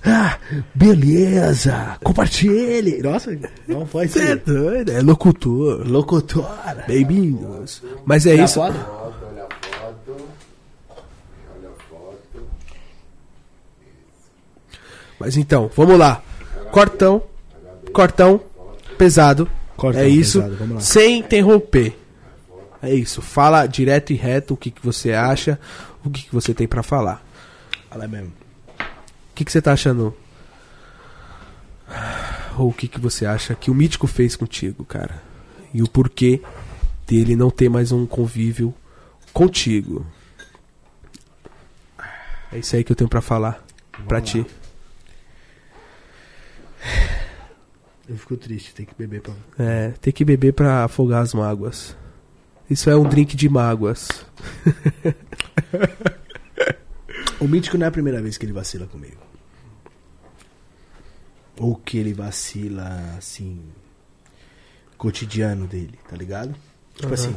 Ah, 0.03 0.39
beleza! 0.75 1.99
Compartilhe! 2.03 3.03
Nossa, 3.03 3.37
não 3.67 3.85
pode 3.85 4.11
Você 4.13 4.21
é 4.21 4.27
ser. 4.29 4.37
doido, 4.39 4.93
é 4.93 5.03
locutor. 5.03 5.87
Locutor. 5.87 6.49
Bem-vindos. 6.87 7.83
Mas 8.07 8.25
é 8.25 8.37
Tá 8.37 8.45
isso. 8.45 8.55
foda? 8.55 8.75
Foto, 8.79 9.15
olha 9.31 9.43
a 9.45 9.49
foto. 9.77 10.17
Olha 11.59 11.69
a 11.69 11.83
foto. 11.91 12.43
Mas 15.21 15.37
então, 15.37 15.69
vamos 15.77 15.99
lá. 15.99 16.23
Cortão. 16.71 17.23
Cortão. 17.93 18.41
Pesado. 18.97 19.49
Cortão 19.77 20.03
é 20.03 20.09
isso. 20.09 20.41
pesado, 20.41 20.57
vamos 20.57 20.75
lá. 20.77 20.81
Sem 20.81 21.19
interromper. 21.19 21.97
É 22.83 22.95
isso. 22.95 23.23
Fala 23.23 23.67
direto 23.67 24.13
e 24.13 24.17
reto 24.17 24.55
o 24.55 24.57
que, 24.57 24.71
que 24.71 24.85
você 24.85 25.13
acha, 25.13 25.59
o 26.05 26.11
que, 26.11 26.25
que 26.25 26.35
você 26.35 26.55
tem 26.55 26.67
pra 26.67 26.83
falar. 26.83 27.25
Fala 27.89 28.07
mesmo. 28.07 28.33
O 28.79 29.35
que, 29.35 29.45
que 29.45 29.53
você 29.53 29.63
tá 29.63 29.73
achando? 29.73 30.15
Ou 32.59 32.69
o 32.71 32.73
que, 32.73 32.89
que 32.89 33.01
você 33.01 33.25
acha 33.25 33.55
que 33.55 33.71
o 33.71 33.75
Mítico 33.75 34.07
fez 34.07 34.37
contigo, 34.37 34.85
cara? 34.85 35.23
E 35.73 35.83
o 35.83 35.89
porquê 35.89 36.43
dele 37.07 37.37
não 37.37 37.51
ter 37.51 37.69
mais 37.69 37.93
um 37.93 38.05
convívio 38.05 38.75
contigo? 39.33 40.05
É 42.53 42.59
isso 42.59 42.75
aí 42.75 42.83
que 42.83 42.91
eu 42.93 42.97
tenho 42.97 43.09
pra 43.09 43.21
falar 43.21 43.65
pra 44.07 44.21
ti. 44.21 44.45
Eu 48.09 48.17
fico 48.17 48.37
triste, 48.37 48.75
tem 48.75 48.87
que 48.87 48.95
beber 48.95 49.21
pra. 49.21 49.35
É, 49.59 49.91
tem 50.01 50.13
que 50.13 50.25
beber 50.25 50.53
pra 50.55 50.85
afogar 50.85 51.23
as 51.23 51.35
mágoas. 51.35 51.95
Isso 52.71 52.89
é 52.89 52.97
um 52.97 53.05
drink 53.05 53.37
de 53.37 53.49
mágoas. 53.49 54.09
O 57.41 57.47
Mítico 57.47 57.79
não 57.79 57.85
é 57.87 57.89
a 57.89 57.93
primeira 57.93 58.21
vez 58.21 58.37
que 58.37 58.45
ele 58.45 58.53
vacila 58.53 58.87
comigo. 58.87 59.17
Ou 61.57 61.77
que 61.77 61.97
ele 61.97 62.13
vacila, 62.13 63.15
assim. 63.17 63.61
Cotidiano 64.97 65.67
dele, 65.69 65.99
tá 66.09 66.17
ligado? 66.17 66.55
Tipo 66.95 67.07
Aham. 67.07 67.15
assim. 67.15 67.37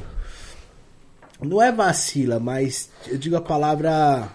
Não 1.39 1.61
é 1.61 1.71
vacila, 1.71 2.39
mas 2.39 2.89
eu 3.07 3.17
digo 3.17 3.35
a 3.35 3.41
palavra 3.41 4.27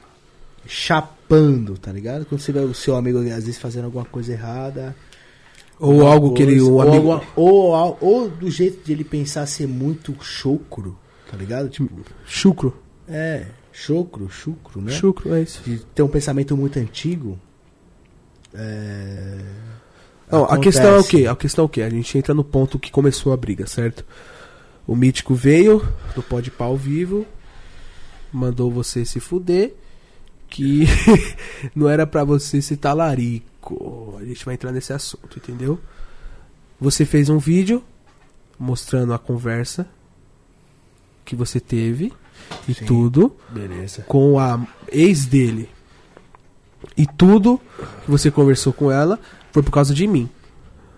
chapando, 0.68 1.76
tá 1.78 1.90
ligado? 1.92 2.24
Quando 2.26 2.40
você 2.40 2.52
vê 2.52 2.60
o 2.60 2.74
seu 2.74 2.96
amigo 2.96 3.18
às 3.18 3.24
vezes 3.44 3.58
fazendo 3.58 3.84
alguma 3.86 4.04
coisa 4.04 4.32
errada. 4.32 4.94
Ou 5.78 6.06
algo 6.06 6.32
que 6.32 6.42
ele. 6.42 6.56
coisa, 6.56 6.70
ou, 6.72 6.80
amigo, 6.82 7.20
ou, 7.36 7.74
al- 7.74 7.98
ou 8.00 8.28
do 8.30 8.50
jeito 8.50 8.84
de 8.84 8.92
ele 8.92 9.04
pensar 9.04 9.44
ser 9.46 9.66
muito 9.66 10.16
chocro, 10.22 10.98
tá 11.30 11.36
ligado? 11.36 11.68
Tipo, 11.68 12.00
Chucro. 12.24 12.74
é, 13.06 13.44
chocro, 13.72 14.28
chucro, 14.30 14.80
né? 14.80 14.92
Chucro, 14.92 15.34
é 15.34 15.42
isso. 15.42 15.60
de 15.64 15.78
ter 15.94 16.02
um 16.02 16.08
pensamento 16.08 16.56
muito 16.56 16.78
antigo. 16.78 17.38
É... 18.54 19.38
Não, 20.30 20.44
a 20.44 20.58
questão 20.58 20.94
é 20.94 20.98
o 20.98 21.04
quê? 21.04 21.26
A 21.26 21.36
questão 21.36 21.64
é 21.64 21.66
o 21.66 21.68
quê? 21.68 21.82
A 21.82 21.90
gente 21.90 22.16
entra 22.18 22.34
no 22.34 22.42
ponto 22.42 22.78
que 22.78 22.90
começou 22.90 23.32
a 23.32 23.36
briga, 23.36 23.66
certo? 23.66 24.04
O 24.86 24.96
Mítico 24.96 25.34
veio 25.34 25.86
do 26.14 26.22
Pode 26.22 26.50
Pau 26.50 26.70
ao 26.70 26.76
vivo, 26.76 27.26
mandou 28.32 28.70
você 28.70 29.04
se 29.04 29.20
fuder, 29.20 29.74
que 30.48 30.86
não 31.74 31.88
era 31.88 32.06
pra 32.06 32.24
você 32.24 32.60
se 32.62 32.76
talarico. 32.76 34.16
A 34.20 34.24
gente 34.24 34.44
vai 34.44 34.54
entrar 34.54 34.72
nesse 34.72 34.92
assunto, 34.92 35.38
entendeu? 35.38 35.78
Você 36.80 37.04
fez 37.04 37.28
um 37.28 37.38
vídeo 37.38 37.82
mostrando 38.58 39.12
a 39.12 39.18
conversa 39.18 39.86
que 41.24 41.34
você 41.34 41.58
teve 41.58 42.12
e 42.68 42.74
Sim. 42.74 42.84
tudo 42.84 43.36
Beleza. 43.50 44.02
com 44.02 44.38
a 44.38 44.66
ex 44.88 45.26
dele. 45.26 45.68
E 46.96 47.06
tudo 47.06 47.60
que 48.04 48.10
você 48.10 48.30
conversou 48.30 48.72
com 48.72 48.90
ela 48.90 49.18
foi 49.52 49.62
por 49.62 49.72
causa 49.72 49.94
de 49.94 50.06
mim. 50.06 50.28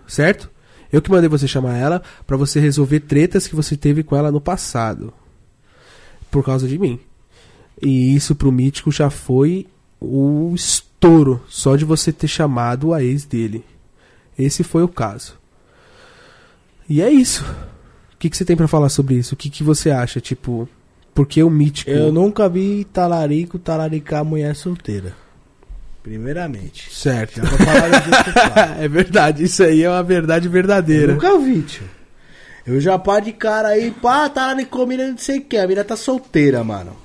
Certo? 0.07 0.49
Eu 0.91 1.01
que 1.01 1.11
mandei 1.11 1.29
você 1.29 1.47
chamar 1.47 1.77
ela 1.77 2.01
pra 2.25 2.37
você 2.37 2.59
resolver 2.59 3.01
tretas 3.01 3.47
que 3.47 3.55
você 3.55 3.77
teve 3.77 4.03
com 4.03 4.15
ela 4.15 4.31
no 4.31 4.41
passado. 4.41 5.13
Por 6.31 6.43
causa 6.43 6.67
de 6.67 6.77
mim. 6.77 6.99
E 7.81 8.15
isso 8.15 8.35
pro 8.35 8.51
Mítico 8.51 8.91
já 8.91 9.09
foi 9.09 9.67
o 9.99 10.51
estouro 10.55 11.41
só 11.47 11.75
de 11.75 11.85
você 11.85 12.11
ter 12.11 12.27
chamado 12.27 12.93
a 12.93 13.03
ex 13.03 13.25
dele. 13.25 13.63
Esse 14.37 14.63
foi 14.63 14.83
o 14.83 14.87
caso. 14.87 15.37
E 16.89 17.01
é 17.01 17.09
isso. 17.09 17.43
O 18.13 18.17
que, 18.17 18.29
que 18.29 18.35
você 18.37 18.43
tem 18.43 18.55
pra 18.55 18.67
falar 18.67 18.89
sobre 18.89 19.15
isso? 19.15 19.33
O 19.33 19.37
que, 19.37 19.49
que 19.49 19.63
você 19.63 19.91
acha? 19.91 20.19
Tipo, 20.19 20.67
por 21.13 21.27
que 21.27 21.41
o 21.43 21.49
Mítico. 21.49 21.89
Eu 21.91 22.11
nunca 22.11 22.49
vi 22.49 22.83
talarico 22.85 23.57
talaricar 23.59 24.25
mulher 24.25 24.55
solteira. 24.55 25.13
Primeiramente. 26.03 26.93
Certo. 26.93 27.41
É 28.79 28.87
verdade, 28.87 29.43
isso 29.43 29.61
aí 29.63 29.83
é 29.83 29.89
uma 29.89 30.01
verdade 30.03 30.47
Eu 30.47 30.51
verdadeira. 30.51 31.13
nunca 31.13 31.37
vi, 31.37 31.61
tio. 31.61 31.83
Eu 32.65 32.79
já 32.79 32.97
pá 32.97 33.19
de 33.19 33.31
cara 33.33 33.69
aí, 33.69 33.91
pá, 33.91 34.29
tá 34.29 34.53
lá 34.53 34.65
com 34.65 34.81
a 34.81 34.85
mina 34.87 35.07
não 35.09 35.17
sei 35.17 35.39
o 35.39 35.41
que. 35.41 35.57
A 35.57 35.67
mina 35.67 35.83
tá 35.83 35.95
solteira, 35.95 36.63
mano. 36.63 36.95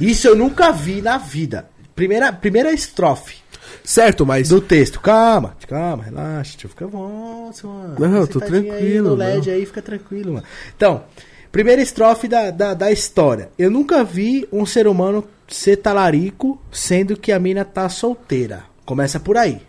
Isso 0.00 0.26
eu 0.26 0.34
nunca 0.34 0.72
vi 0.72 1.02
na 1.02 1.18
vida. 1.18 1.68
Primeira, 1.94 2.32
primeira 2.32 2.72
estrofe. 2.72 3.36
Certo, 3.84 4.24
mas. 4.24 4.48
Do 4.48 4.60
texto. 4.60 5.00
Calma, 5.00 5.56
calma, 5.66 6.04
relaxa, 6.04 6.56
tio. 6.56 6.68
Fica 6.68 6.86
bom, 6.86 7.50
mano. 7.62 7.96
Não, 7.98 8.26
tô 8.26 8.40
tadinho 8.40 8.60
aí 8.60 8.68
tranquilo, 8.68 9.08
no 9.10 9.14
LED 9.14 9.50
aí, 9.50 9.66
fica 9.66 9.82
tranquilo, 9.82 10.32
mano. 10.34 10.46
Então, 10.76 11.04
primeira 11.50 11.82
estrofe 11.82 12.28
da, 12.28 12.50
da, 12.50 12.74
da 12.74 12.90
história. 12.90 13.50
Eu 13.58 13.70
nunca 13.70 14.02
vi 14.04 14.48
um 14.52 14.64
ser 14.64 14.86
humano 14.86 15.24
ser 15.48 15.76
talarico, 15.76 16.60
sendo 16.70 17.16
que 17.16 17.32
a 17.32 17.38
mina 17.38 17.64
tá 17.64 17.88
solteira. 17.88 18.64
Começa 18.84 19.18
por 19.18 19.36
aí. 19.36 19.60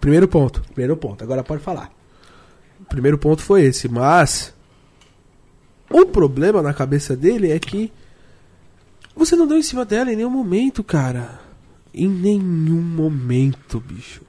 Primeiro 0.00 0.26
ponto. 0.28 0.62
Primeiro 0.72 0.96
ponto. 0.96 1.22
Agora 1.22 1.44
pode 1.44 1.62
falar. 1.62 1.90
Primeiro 2.88 3.18
ponto 3.18 3.42
foi 3.42 3.64
esse, 3.64 3.88
mas. 3.88 4.54
O 5.90 6.06
problema 6.06 6.62
na 6.62 6.72
cabeça 6.72 7.16
dele 7.16 7.50
é 7.50 7.58
que. 7.58 7.92
Você 9.16 9.36
não 9.36 9.46
deu 9.46 9.58
em 9.58 9.62
cima 9.62 9.84
dela 9.84 10.12
em 10.12 10.16
nenhum 10.16 10.30
momento, 10.30 10.82
cara. 10.82 11.40
Em 11.92 12.08
nenhum 12.08 12.82
momento, 12.82 13.78
bicho. 13.80 14.22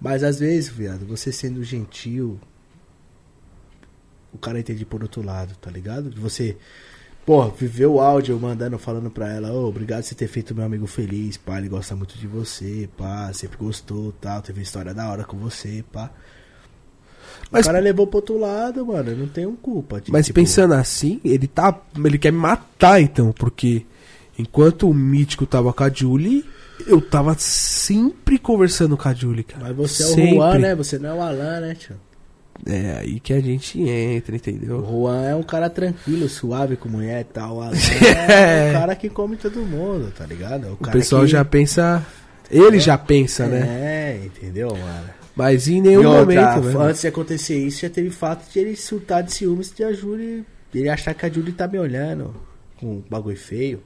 Mas 0.00 0.22
às 0.22 0.38
vezes, 0.38 0.68
viado, 0.68 1.04
você 1.06 1.32
sendo 1.32 1.62
gentil, 1.64 2.38
o 4.32 4.38
cara 4.38 4.58
entende 4.60 4.84
por 4.84 5.02
outro 5.02 5.22
lado, 5.22 5.54
tá 5.60 5.70
ligado? 5.70 6.10
Você, 6.20 6.56
pô, 7.26 7.48
viveu 7.50 7.94
o 7.94 8.00
áudio 8.00 8.38
mandando, 8.38 8.78
falando 8.78 9.10
pra 9.10 9.32
ela, 9.32 9.52
ô, 9.52 9.68
obrigado 9.68 10.02
por 10.02 10.08
você 10.08 10.14
ter 10.14 10.28
feito 10.28 10.54
meu 10.54 10.64
amigo 10.64 10.86
feliz, 10.86 11.36
pá, 11.36 11.58
ele 11.58 11.68
gosta 11.68 11.94
muito 11.94 12.16
de 12.18 12.26
você, 12.26 12.88
pá, 12.96 13.32
sempre 13.32 13.58
gostou, 13.58 14.12
tal, 14.20 14.42
teve 14.42 14.62
história 14.62 14.94
da 14.94 15.08
hora 15.10 15.24
com 15.24 15.36
você, 15.36 15.84
pá. 15.92 16.10
Mas- 17.50 17.64
o 17.66 17.68
cara 17.68 17.78
levou 17.80 18.06
pro 18.06 18.18
outro 18.18 18.38
lado, 18.38 18.84
mano, 18.86 19.10
eu 19.10 19.16
não 19.16 19.28
tenho 19.28 19.52
culpa. 19.52 20.00
de, 20.00 20.10
Mas 20.10 20.26
tipo, 20.26 20.40
pensando 20.40 20.74
assim, 20.74 21.20
ele 21.24 21.46
tá. 21.46 21.78
Ele 21.96 22.18
quer 22.18 22.32
me 22.32 22.38
matar 22.38 23.00
então, 23.00 23.32
porque 23.32 23.86
enquanto 24.38 24.88
o 24.88 24.94
mítico 24.94 25.46
tava 25.46 25.72
com 25.72 25.84
a 25.84 25.90
Julie, 25.90 26.44
eu 26.86 27.00
tava 27.00 27.34
sempre 27.38 28.38
conversando 28.38 28.96
com 28.96 29.08
a 29.08 29.14
Julie, 29.14 29.44
cara. 29.44 29.64
Mas 29.66 29.76
você 29.76 30.02
é 30.02 30.06
sempre. 30.06 30.32
o 30.32 30.34
Juan, 30.36 30.58
né? 30.58 30.74
Você 30.74 30.98
não 30.98 31.10
é 31.10 31.14
o 31.14 31.20
Alan, 31.22 31.60
né, 31.60 31.74
tio? 31.74 31.96
É 32.66 32.98
aí 33.00 33.18
que 33.18 33.32
a 33.32 33.40
gente 33.40 33.80
entra, 33.80 34.32
O 34.34 34.36
entendeu? 34.36 34.86
Juan 34.88 35.22
é 35.24 35.34
um 35.34 35.42
cara 35.42 35.68
tranquilo, 35.70 36.28
suave 36.28 36.76
com 36.76 36.88
mulher 36.88 37.22
e 37.22 37.24
tal. 37.24 37.56
O 37.56 37.60
Alan 37.62 37.72
É. 38.28 38.66
é 38.66 38.70
um 38.70 38.72
cara 38.80 38.94
que 38.94 39.08
come 39.08 39.36
todo 39.36 39.60
mundo, 39.62 40.12
tá 40.16 40.24
ligado? 40.26 40.66
É 40.66 40.70
O 40.70 40.76
cara 40.76 40.92
pessoal 40.96 41.22
que- 41.22 41.28
já 41.28 41.44
pensa. 41.44 42.04
Ele 42.50 42.78
já 42.78 42.98
pensa, 42.98 43.46
né? 43.46 43.60
É, 44.20 44.26
entendeu, 44.26 44.68
mano? 44.68 45.08
Mas 45.34 45.66
em 45.66 45.80
nenhum 45.80 46.06
outra, 46.06 46.20
momento, 46.20 46.62
velho. 46.66 46.80
antes 46.82 47.00
de 47.00 47.06
acontecer 47.08 47.56
isso, 47.58 47.80
já 47.80 47.88
teve 47.90 48.10
fato 48.10 48.52
de 48.52 48.58
ele 48.58 48.76
surtar 48.76 49.22
de 49.22 49.32
ciúmes 49.32 49.72
de 49.74 49.82
a 49.82 49.90
Júlia. 49.92 50.44
Ele 50.74 50.88
achar 50.90 51.14
que 51.14 51.24
a 51.24 51.30
Júlia 51.30 51.54
tá 51.56 51.66
me 51.66 51.78
olhando 51.78 52.34
com 52.78 52.96
um 52.96 53.02
bagulho 53.08 53.36
feio. 53.36 53.82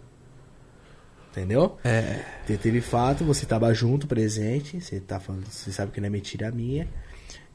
Entendeu? 1.36 1.76
É. 1.84 2.24
Te- 2.46 2.56
Teve 2.56 2.80
fato, 2.80 3.22
você 3.24 3.44
tava 3.44 3.72
junto, 3.74 4.06
presente. 4.06 4.80
Você 4.80 4.98
tá 5.00 5.20
falando, 5.20 5.44
você 5.46 5.70
sabe 5.70 5.92
que 5.92 6.00
não 6.00 6.06
é 6.06 6.10
mentira 6.10 6.50
minha. 6.50 6.88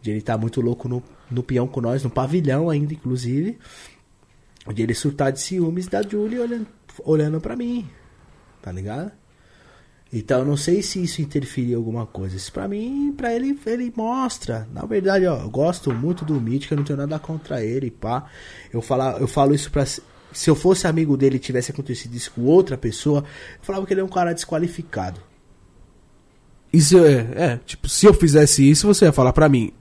De 0.01 0.11
ele 0.11 0.21
tá 0.21 0.37
muito 0.37 0.61
louco 0.61 0.87
no, 0.87 1.01
no 1.29 1.41
peão 1.41 1.67
com 1.67 1.81
nós, 1.81 2.03
no 2.03 2.09
pavilhão 2.09 2.69
ainda, 2.69 2.93
inclusive. 2.93 3.57
De 4.71 4.83
ele 4.83 4.93
surtar 4.93 5.31
de 5.31 5.39
ciúmes 5.39 5.87
da 5.87 6.03
Julie 6.03 6.37
olhando, 6.39 6.67
olhando 7.03 7.41
pra 7.41 7.55
mim. 7.55 7.87
Tá 8.61 8.71
ligado? 8.71 9.11
Então 10.13 10.39
eu 10.39 10.45
não 10.45 10.57
sei 10.57 10.83
se 10.83 11.01
isso 11.01 11.21
interferiu 11.21 11.71
em 11.71 11.75
alguma 11.75 12.05
coisa. 12.05 12.35
Isso 12.35 12.51
pra 12.51 12.67
mim, 12.67 13.13
pra 13.15 13.33
ele, 13.33 13.57
ele 13.65 13.91
mostra. 13.95 14.67
Na 14.71 14.85
verdade, 14.85 15.25
ó, 15.25 15.39
eu 15.41 15.49
gosto 15.49 15.91
muito 15.93 16.23
do 16.25 16.39
Mítico, 16.39 16.73
eu 16.73 16.77
não 16.77 16.83
tenho 16.83 16.97
nada 16.99 17.17
contra 17.17 17.63
ele, 17.63 17.89
pá. 17.89 18.29
Eu, 18.71 18.81
fala, 18.81 19.17
eu 19.19 19.27
falo 19.27 19.55
isso 19.55 19.71
pra. 19.71 19.85
Se 20.31 20.49
eu 20.49 20.55
fosse 20.55 20.87
amigo 20.87 21.17
dele 21.17 21.35
e 21.35 21.39
tivesse 21.39 21.71
acontecido 21.71 22.15
isso 22.15 22.31
com 22.31 22.41
outra 22.41 22.77
pessoa, 22.77 23.19
eu 23.19 23.63
falava 23.63 23.85
que 23.85 23.93
ele 23.93 24.01
é 24.01 24.03
um 24.03 24.09
cara 24.09 24.33
desqualificado. 24.33 25.19
Isso 26.71 26.97
é, 26.99 27.27
é, 27.35 27.59
tipo, 27.65 27.89
se 27.89 28.05
eu 28.05 28.13
fizesse 28.13 28.67
isso, 28.69 28.87
você 28.87 29.05
ia 29.05 29.11
falar 29.11 29.33
pra 29.33 29.49
mim. 29.49 29.73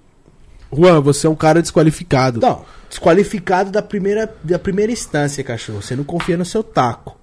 Juan, 0.72 1.00
você 1.00 1.26
é 1.26 1.30
um 1.30 1.36
cara 1.36 1.60
desqualificado. 1.60 2.40
Não, 2.40 2.64
desqualificado 2.88 3.70
da 3.70 3.82
primeira, 3.82 4.32
da 4.42 4.58
primeira 4.58 4.90
instância, 4.90 5.42
cachorro. 5.42 5.82
Você 5.82 5.96
não 5.96 6.04
confia 6.04 6.36
no 6.36 6.44
seu 6.44 6.62
taco. 6.62 7.16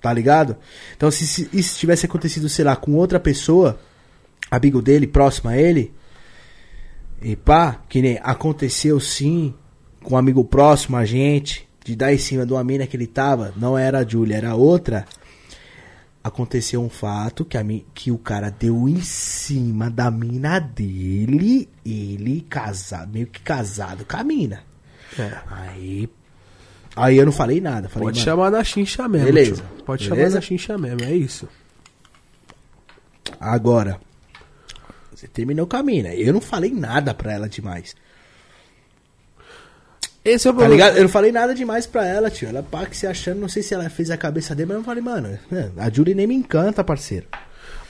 Tá 0.00 0.12
ligado? 0.12 0.56
Então, 0.96 1.10
se, 1.10 1.26
se 1.26 1.48
isso 1.52 1.78
tivesse 1.78 2.06
acontecido, 2.06 2.48
sei 2.48 2.64
lá, 2.64 2.76
com 2.76 2.94
outra 2.94 3.18
pessoa, 3.18 3.78
amigo 4.50 4.80
dele, 4.80 5.06
próximo 5.06 5.50
a 5.50 5.56
ele, 5.56 5.92
e 7.20 7.34
pá, 7.34 7.80
que 7.88 8.02
nem 8.02 8.20
aconteceu 8.22 9.00
sim, 9.00 9.54
com 10.02 10.14
um 10.14 10.18
amigo 10.18 10.44
próximo 10.44 10.96
a 10.96 11.04
gente, 11.04 11.65
de 11.86 11.94
dar 11.94 12.12
em 12.12 12.18
cima 12.18 12.44
de 12.44 12.52
uma 12.52 12.64
mina 12.64 12.84
que 12.84 12.96
ele 12.96 13.06
tava, 13.06 13.54
não 13.56 13.78
era 13.78 14.00
a 14.00 14.04
Julia, 14.04 14.36
era 14.36 14.56
outra. 14.56 15.06
Aconteceu 16.22 16.82
um 16.82 16.88
fato 16.88 17.44
que, 17.44 17.56
a 17.56 17.64
que 17.94 18.10
o 18.10 18.18
cara 18.18 18.50
deu 18.50 18.88
em 18.88 19.00
cima 19.00 19.88
da 19.88 20.10
mina 20.10 20.58
dele, 20.58 21.68
ele 21.84 22.40
casado, 22.50 23.12
meio 23.12 23.28
que 23.28 23.40
casado 23.40 24.04
com 24.04 24.16
a 24.16 24.24
mina. 24.24 24.64
É. 25.16 25.38
Aí. 25.48 26.08
Aí 26.96 27.16
eu 27.18 27.24
não 27.24 27.30
falei 27.30 27.60
nada. 27.60 27.88
Falei, 27.88 28.08
Pode 28.08 28.20
chamar 28.20 28.50
na 28.50 28.64
chincha 28.64 29.06
mesmo. 29.06 29.26
Beleza. 29.26 29.54
tio. 29.54 29.84
Pode 29.84 30.08
Beleza? 30.08 30.28
chamar 30.28 30.34
na 30.34 30.40
chincha 30.40 30.76
mesmo, 30.76 31.04
é 31.04 31.14
isso. 31.14 31.48
Agora. 33.38 34.00
Você 35.14 35.28
terminou 35.28 35.68
com 35.68 35.76
a 35.76 35.84
mina. 35.84 36.12
Eu 36.16 36.32
não 36.32 36.40
falei 36.40 36.72
nada 36.72 37.14
pra 37.14 37.32
ela 37.32 37.48
demais. 37.48 37.94
Esse 40.28 40.48
é 40.48 40.50
o 40.50 40.54
Tá 40.54 40.58
problema. 40.60 40.74
ligado? 40.74 40.96
Eu 40.96 41.02
não 41.04 41.08
falei 41.08 41.30
nada 41.32 41.54
demais 41.54 41.86
pra 41.86 42.04
ela, 42.04 42.28
tio. 42.30 42.48
Ela 42.48 42.62
pá 42.62 42.84
que 42.86 42.96
se 42.96 43.06
achando, 43.06 43.40
não 43.40 43.48
sei 43.48 43.62
se 43.62 43.72
ela 43.74 43.88
fez 43.88 44.10
a 44.10 44.16
cabeça 44.16 44.54
dele, 44.54 44.68
mas 44.68 44.78
eu 44.78 44.84
falei, 44.84 45.02
mano, 45.02 45.38
é, 45.52 45.68
a 45.76 45.88
Julie 45.90 46.14
nem 46.14 46.26
me 46.26 46.34
encanta, 46.34 46.82
parceiro. 46.82 47.26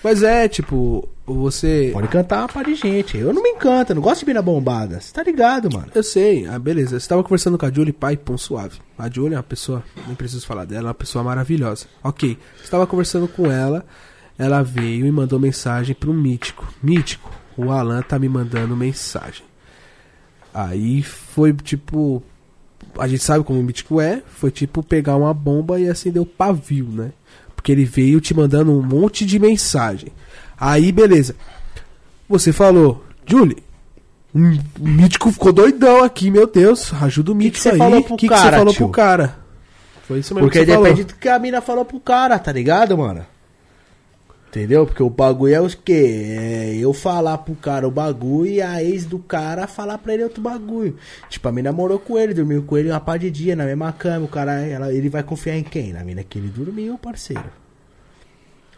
Mas 0.05 0.23
é, 0.23 0.47
tipo, 0.47 1.09
você. 1.25 1.91
Pode 1.93 2.07
cantar 2.09 2.41
uma 2.41 2.49
par 2.49 2.65
de 2.65 2.75
gente. 2.77 3.17
Eu 3.17 3.33
não 3.33 3.43
me 3.43 3.49
encanta, 3.51 3.95
não 3.95 4.03
gosto 4.03 4.21
de 4.21 4.27
mina 4.27 4.41
bombada. 4.43 5.01
Você 5.01 5.13
tá 5.13 5.23
ligado, 5.23 5.73
mano? 5.73 5.89
Eu 5.95 6.03
sei, 6.03 6.47
ah, 6.47 6.59
beleza. 6.59 7.01
Você 7.01 7.09
tava 7.09 7.23
conversando 7.25 7.59
com 7.59 7.67
a 7.67 7.73
Julie, 7.73 7.93
pai, 7.93 8.17
pão 8.17 8.37
suave. 8.39 8.79
A 8.97 9.11
Julie 9.11 9.35
é 9.35 9.37
uma 9.39 9.43
pessoa, 9.43 9.83
nem 10.07 10.15
preciso 10.15 10.47
falar 10.47 10.65
dela, 10.65 10.83
é 10.83 10.89
uma 10.89 10.95
pessoa 10.95 11.25
maravilhosa. 11.25 11.87
Ok, 12.05 12.39
você 12.63 12.71
tava 12.71 12.87
conversando 12.87 13.27
com 13.27 13.51
ela, 13.51 13.85
ela 14.39 14.63
veio 14.63 15.07
e 15.07 15.11
mandou 15.11 15.41
mensagem 15.41 15.95
pro 15.95 16.13
Mítico. 16.15 16.73
Mítico, 16.83 17.33
o 17.57 17.73
Alan 17.73 18.03
tá 18.03 18.19
me 18.19 18.29
mandando 18.29 18.77
mensagem. 18.77 19.43
Aí 20.57 21.03
foi 21.03 21.53
tipo. 21.53 22.23
A 22.99 23.07
gente 23.07 23.23
sabe 23.23 23.45
como 23.45 23.61
o 23.61 23.63
Mítico 23.63 24.01
é, 24.01 24.23
foi 24.27 24.51
tipo 24.51 24.83
pegar 24.83 25.17
uma 25.17 25.35
bomba 25.35 25.79
e 25.79 25.87
acender 25.87 26.23
o 26.23 26.25
pavio, 26.25 26.87
né? 26.87 27.13
Porque 27.55 27.71
ele 27.71 27.85
veio 27.85 28.23
te 28.23 28.33
mandando 28.33 28.73
um 28.73 28.83
monte 28.83 29.27
de 29.27 29.39
mensagem. 29.39 30.09
Aí, 30.59 30.91
beleza. 30.91 31.37
Você 32.27 32.53
falou, 32.53 33.05
Julie, 33.27 33.59
o 34.35 34.89
mítico 34.89 35.31
ficou 35.31 35.53
doidão 35.53 36.03
aqui, 36.03 36.31
meu 36.31 36.47
Deus. 36.47 36.91
Ajuda 37.03 37.33
o 37.33 37.35
que 37.35 37.45
mítico 37.45 37.69
aí. 37.69 37.75
O 37.75 38.17
que, 38.17 38.27
você 38.27 38.51
falou 38.51 38.73
tio? 38.73 38.87
pro 38.87 38.89
cara? 38.89 39.39
Foi 40.09 40.21
isso 40.21 40.35
mesmo 40.35 40.47
Porque 40.47 40.61
que 40.61 40.65
você 40.65 40.77
depende 40.77 41.03
falou. 41.03 41.05
do 41.05 41.15
que 41.17 41.29
a 41.29 41.39
mina 41.39 41.61
falou 41.61 41.85
pro 41.85 42.01
cara, 42.01 42.39
tá 42.39 42.51
ligado, 42.51 42.97
mano? 42.97 43.27
Entendeu? 44.57 44.87
Porque 44.87 45.03
o 45.03 45.11
bagulho 45.11 45.55
é 45.55 45.61
o 45.61 45.69
quê? 45.69 46.25
É 46.31 46.77
eu 46.77 46.95
falar 46.95 47.37
pro 47.37 47.55
cara 47.55 47.87
o 47.87 47.91
bagulho 47.91 48.51
e 48.51 48.63
a 48.63 48.83
ex 48.83 49.05
do 49.05 49.19
cara 49.19 49.67
falar 49.67 49.99
pra 49.99 50.15
ele 50.15 50.25
outro 50.25 50.41
bagulho. 50.41 50.97
Tipo, 51.29 51.49
a 51.49 51.53
mina 51.53 51.71
morou 51.73 51.99
com 51.99 52.19
ele, 52.19 52.33
dormiu 52.33 52.63
com 52.63 52.79
ele 52.79 52.89
uma 52.89 52.99
par 52.99 53.19
de 53.19 53.31
dia 53.31 53.55
na 53.55 53.67
mesma 53.67 53.93
cama. 53.93 54.25
O 54.25 54.29
cara, 54.29 54.63
ela, 54.63 54.91
ele 54.95 55.11
vai 55.11 55.23
confiar 55.23 55.59
em 55.59 55.63
quem? 55.63 55.93
Na 55.93 56.03
mina 56.03 56.25
que 56.25 56.39
ele 56.39 56.49
dormiu, 56.49 56.97
parceiro. 56.97 57.45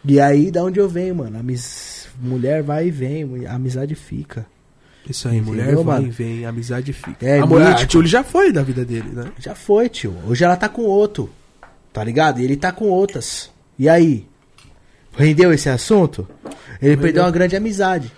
E 0.03 0.19
aí, 0.19 0.51
da 0.51 0.65
onde 0.65 0.81
eu 0.81 0.89
venho, 0.89 1.15
mano? 1.15 1.39
A 1.39 1.43
mis... 1.43 2.09
mulher 2.19 2.61
vai 2.61 2.87
e 2.87 2.91
vem, 2.91 3.45
a 3.45 3.53
amizade 3.53 3.95
fica. 3.95 4.45
Isso 5.09 5.29
aí, 5.29 5.37
Entendeu, 5.37 5.53
mulher 5.53 5.75
vai 5.77 6.03
e 6.03 6.09
vem, 6.09 6.45
amizade 6.45 6.91
fica. 6.91 7.25
É, 7.25 7.39
a 7.39 7.45
mulher, 7.45 7.67
a 7.67 7.69
mítico. 7.69 7.93
Julie 7.93 8.09
já 8.09 8.21
foi 8.21 8.51
da 8.51 8.63
vida 8.63 8.83
dele, 8.83 9.11
né? 9.13 9.31
Já 9.39 9.55
foi, 9.55 9.87
tio. 9.87 10.13
Hoje 10.27 10.43
ela 10.43 10.57
tá 10.57 10.67
com 10.67 10.81
outro. 10.81 11.29
Tá 11.93 12.03
ligado? 12.03 12.41
E 12.41 12.43
ele 12.43 12.57
tá 12.57 12.69
com 12.69 12.89
outras. 12.89 13.49
E 13.77 13.87
aí? 13.87 14.27
Rendeu 15.15 15.51
esse 15.53 15.69
assunto? 15.69 16.27
Ele 16.81 16.95
perdeu 16.97 17.23
uma 17.23 17.31
grande 17.31 17.55
amizade. 17.55 18.11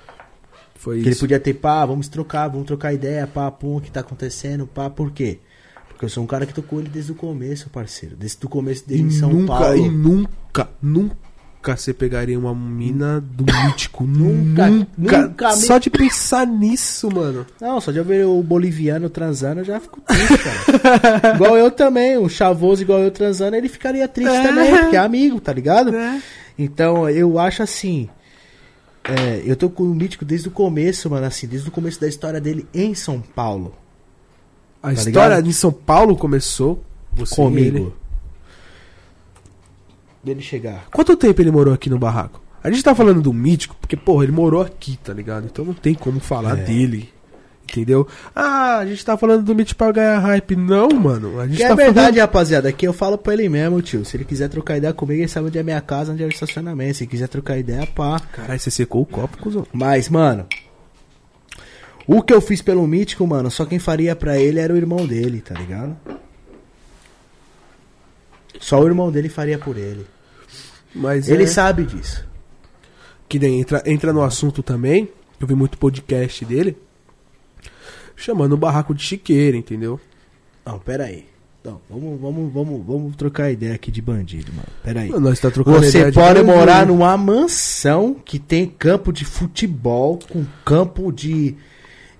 Foi 0.76 0.96
Que 0.98 1.02
ele 1.04 1.10
isso. 1.12 1.20
podia 1.22 1.40
ter, 1.40 1.54
pá, 1.54 1.86
vamos 1.86 2.08
trocar, 2.08 2.48
vamos 2.48 2.66
trocar 2.68 2.94
ideia, 2.94 3.28
pá, 3.28 3.50
pum, 3.52 3.78
o 3.78 3.82
que 3.82 3.92
tá 3.92 4.00
acontecendo, 4.00 4.66
pá, 4.68 4.90
por 4.90 5.12
quê? 5.12 5.40
Porque 5.90 6.06
eu 6.06 6.10
sou 6.10 6.24
um 6.24 6.28
cara 6.28 6.46
que 6.46 6.54
tô 6.54 6.64
com 6.64 6.80
ele 6.80 6.90
desde 6.90 7.12
o 7.12 7.16
começo, 7.16 7.70
parceiro. 7.70 8.16
Desde 8.16 8.44
o 8.44 8.50
começo 8.50 8.84
E 8.86 8.90
dele 8.90 9.04
em 9.04 9.12
São 9.12 9.30
nunca, 9.32 9.54
Paulo. 9.54 9.78
e 9.78 9.90
nunca, 9.90 10.70
nunca 10.82 11.16
você 11.78 11.94
pegaria 11.94 12.40
uma 12.40 12.56
mina 12.56 13.22
do 13.22 13.46
mítico. 13.68 14.04
Nunca, 14.04 14.68
nunca. 14.98 15.28
nunca 15.28 15.52
Só 15.52 15.78
de 15.78 15.92
pensar 15.92 16.48
nisso, 16.48 17.12
mano. 17.12 17.46
Não, 17.62 17.80
só 17.80 17.92
de 17.92 18.00
eu 18.00 18.04
ver 18.04 18.26
o 18.26 18.42
boliviano 18.42 19.08
transando, 19.12 19.62
eu 19.62 19.66
já 19.66 19.80
fico 19.80 20.02
triste, 20.02 20.38
cara. 20.40 21.36
igual 21.36 21.56
eu 21.56 21.70
também, 21.70 22.18
o 22.18 22.28
chavoso 22.28 22.82
igual 22.82 23.00
eu 23.02 23.12
transando, 23.12 23.56
ele 23.56 23.70
ficaria 23.70 24.08
triste 24.08 24.34
É. 24.36 24.42
também, 24.48 24.76
porque 24.80 24.96
é 24.96 25.00
amigo, 25.00 25.40
tá 25.40 25.54
ligado? 25.54 25.96
É. 25.96 26.20
Então, 26.58 27.10
eu 27.10 27.38
acho 27.40 27.64
assim. 27.64 28.10
é, 29.04 29.42
eu 29.46 29.56
tô 29.56 29.70
com 29.70 29.84
o 29.84 29.96
Mítico 29.96 30.24
desde 30.24 30.48
o 30.48 30.52
começo, 30.52 31.10
mano, 31.10 31.26
assim, 31.26 31.48
desde 31.48 31.70
o 31.70 31.72
começo 31.72 32.00
da 32.00 32.08
história 32.08 32.40
dele 32.40 32.68
em 32.74 32.94
São 32.94 33.20
Paulo. 33.20 33.74
A 34.82 34.88
Tá 34.88 34.94
história 34.94 35.30
ligado? 35.36 35.44
de 35.46 35.54
São 35.54 35.72
Paulo 35.72 36.16
começou 36.16 36.84
você 37.14 37.40
e 37.42 37.46
ele. 37.46 37.72
comigo. 37.72 37.94
Dele 40.24 40.42
chegar. 40.42 40.88
Quanto 40.92 41.16
tempo 41.18 41.42
ele 41.42 41.50
morou 41.52 41.74
aqui 41.74 41.90
no 41.90 41.98
barraco? 41.98 42.40
A 42.64 42.70
gente 42.70 42.84
tá 42.84 42.94
falando 42.94 43.22
do 43.22 43.34
mítico 43.34 43.76
porque, 43.82 43.98
porra, 43.98 44.24
ele 44.24 44.32
morou 44.32 44.62
aqui, 44.62 44.98
tá 45.04 45.12
ligado? 45.14 45.46
Então 45.46 45.66
não 45.66 45.74
tem 45.74 45.96
como 45.96 46.20
falar 46.20 46.60
É. 46.60 46.64
dele. 46.64 47.10
Entendeu? 47.72 48.06
Ah, 48.36 48.80
a 48.80 48.86
gente 48.86 49.04
tá 49.06 49.16
falando 49.18 49.44
do 49.44 49.56
mítico 49.56 49.78
pra 49.78 49.94
ganhar 49.94 50.20
hype. 50.20 50.58
Não, 50.58 50.90
mano. 50.90 51.40
A 51.40 51.48
gente 51.48 51.58
Que 51.58 51.64
tá 51.64 51.70
é 51.72 51.76
verdade, 51.76 52.20
rapaziada. 52.20 52.68
Aqui 52.68 52.86
eu 52.86 52.92
falo 52.92 53.18
pra 53.18 53.34
ele 53.34 53.48
mesmo, 53.48 53.82
tio. 53.82 54.04
Se 54.04 54.18
ele 54.18 54.26
quiser 54.26 54.50
trocar 54.50 54.76
ideia 54.76 54.94
comigo, 54.94 55.22
ele 55.22 55.28
sabe 55.30 55.48
onde 55.48 55.58
é 55.58 55.64
minha 55.64 55.80
casa, 55.80 56.12
onde 56.12 56.22
é 56.22 56.26
o 56.26 56.30
estacionamento. 56.30 56.98
Se 56.98 57.08
quiser 57.08 57.30
trocar 57.30 57.58
ideia, 57.58 57.88
pá. 57.88 58.20
falando. 58.20 58.28
Caralho, 58.34 58.60
você 58.60 58.70
secou 58.70 59.02
o 59.02 59.06
copo, 59.06 59.38
cuzão. 59.38 59.66
Mas, 59.72 60.10
mano. 60.10 60.46
O 62.06 62.22
que 62.22 62.34
eu 62.34 62.42
fiz 62.42 62.62
pelo 62.62 62.86
Mítico, 62.86 63.26
mano, 63.26 63.50
só 63.50 63.64
quem 63.64 63.80
faria 63.80 64.16
pra 64.16 64.38
ele 64.38 64.60
era 64.60 64.74
o 64.74 64.76
irmão 64.78 65.06
dele, 65.06 65.40
tá 65.40 65.54
ligado? 65.54 65.96
Só 68.60 68.82
o 68.82 68.86
irmão 68.86 69.12
dele 69.12 69.30
faria 69.30 69.58
por 69.58 69.78
ele. 69.78 70.06
Mas 70.94 71.30
Ele 71.30 71.44
é... 71.44 71.48
sabe 71.48 71.86
disso. 71.86 72.26
que 73.30 73.40
daí 73.40 73.54
entra, 73.54 73.82
entra 73.86 74.12
no 74.12 74.22
assunto 74.22 74.62
também. 74.62 75.10
Eu 75.40 75.48
vi 75.48 75.56
muito 75.56 75.78
podcast 75.78 76.44
dele. 76.44 76.78
Chamando 78.22 78.54
o 78.54 78.58
barraco 78.58 78.94
de 78.94 79.02
chiqueira, 79.04 79.58
entendeu? 79.58 80.00
Não, 80.66 80.78
pera 80.80 81.06
aí. 81.06 81.26
Não, 81.64 81.80
vamos, 81.90 82.20
vamos, 82.20 82.54
vamos, 82.54 82.86
vamos 82.86 83.16
trocar 83.16 83.52
ideia 83.52 83.76
aqui 83.76 83.92
de 83.92 84.02
bandido, 84.02 84.52
mano. 84.52 84.68
Pera 84.84 85.02
aí. 85.02 85.10
Nós 85.10 85.40
tá 85.40 85.52
trocando 85.52 85.80
Você 85.80 85.90
ideia 86.00 86.12
de 86.12 86.18
pode 86.18 86.34
bandido. 86.40 86.46
morar 86.58 86.86
numa 86.88 87.16
mansão 87.18 88.16
que 88.16 88.40
tem 88.40 88.66
campo 88.66 89.12
de 89.14 89.26
futebol 89.26 90.18
com 90.30 90.46
campo 90.66 91.12
de 91.12 91.56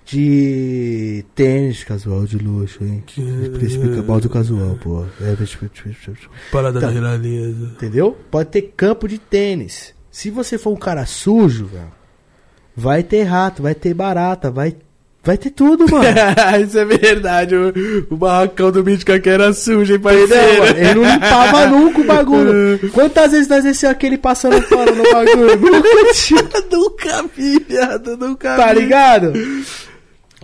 de 0.04 1.24
tênis 1.34 1.84
casual 1.84 2.24
de 2.26 2.36
luxo, 2.36 2.84
hein? 2.84 3.02
Explica 3.62 4.02
balde 4.02 4.28
casual, 4.28 4.76
pô. 4.82 5.04
É, 5.20 5.36
Parada 6.50 6.80
Tá. 6.80 6.86
da 6.88 6.92
realeza. 6.92 7.64
Entendeu? 7.66 8.16
Pode 8.30 8.50
ter 8.50 8.62
campo 8.76 9.08
de 9.08 9.18
tênis. 9.18 9.94
Se 10.10 10.28
você 10.30 10.58
for 10.58 10.70
um 10.72 10.76
cara 10.76 11.06
sujo, 11.06 11.66
velho, 11.66 11.90
vai 12.76 13.02
ter 13.02 13.22
rato, 13.22 13.62
vai 13.62 13.74
ter 13.74 13.94
barata, 13.94 14.50
vai 14.50 14.76
vai 15.24 15.36
ter 15.38 15.50
tudo, 15.50 15.90
mano. 15.90 16.04
Isso 16.66 16.78
é 16.78 16.84
verdade. 16.84 17.54
O, 17.54 17.72
o 18.10 18.16
barracão 18.16 18.70
do 18.70 18.84
mítico 18.84 19.12
aqui 19.12 19.28
era 19.28 19.52
sujo, 19.52 19.92
hein, 19.92 19.98
parceiro? 20.00 20.32
Ele 20.76 20.94
não 20.94 21.04
limpava 21.12 21.66
nunca 21.70 22.00
o 22.00 22.04
bagulho. 22.04 22.90
Quantas 22.92 23.32
vezes 23.32 23.48
nós 23.48 23.64
desceu 23.64 23.90
aquele 23.90 24.18
passando 24.18 24.60
pano 24.68 24.94
no 24.94 25.02
bagulho? 25.04 25.56
Nunca 25.60 26.12
tinha. 26.14 26.42
nunca 26.70 27.24
vi, 27.36 27.58
viado. 27.68 28.16
Nunca 28.16 28.56
Tá 28.56 28.72
vi. 28.72 28.80
ligado? 28.80 29.32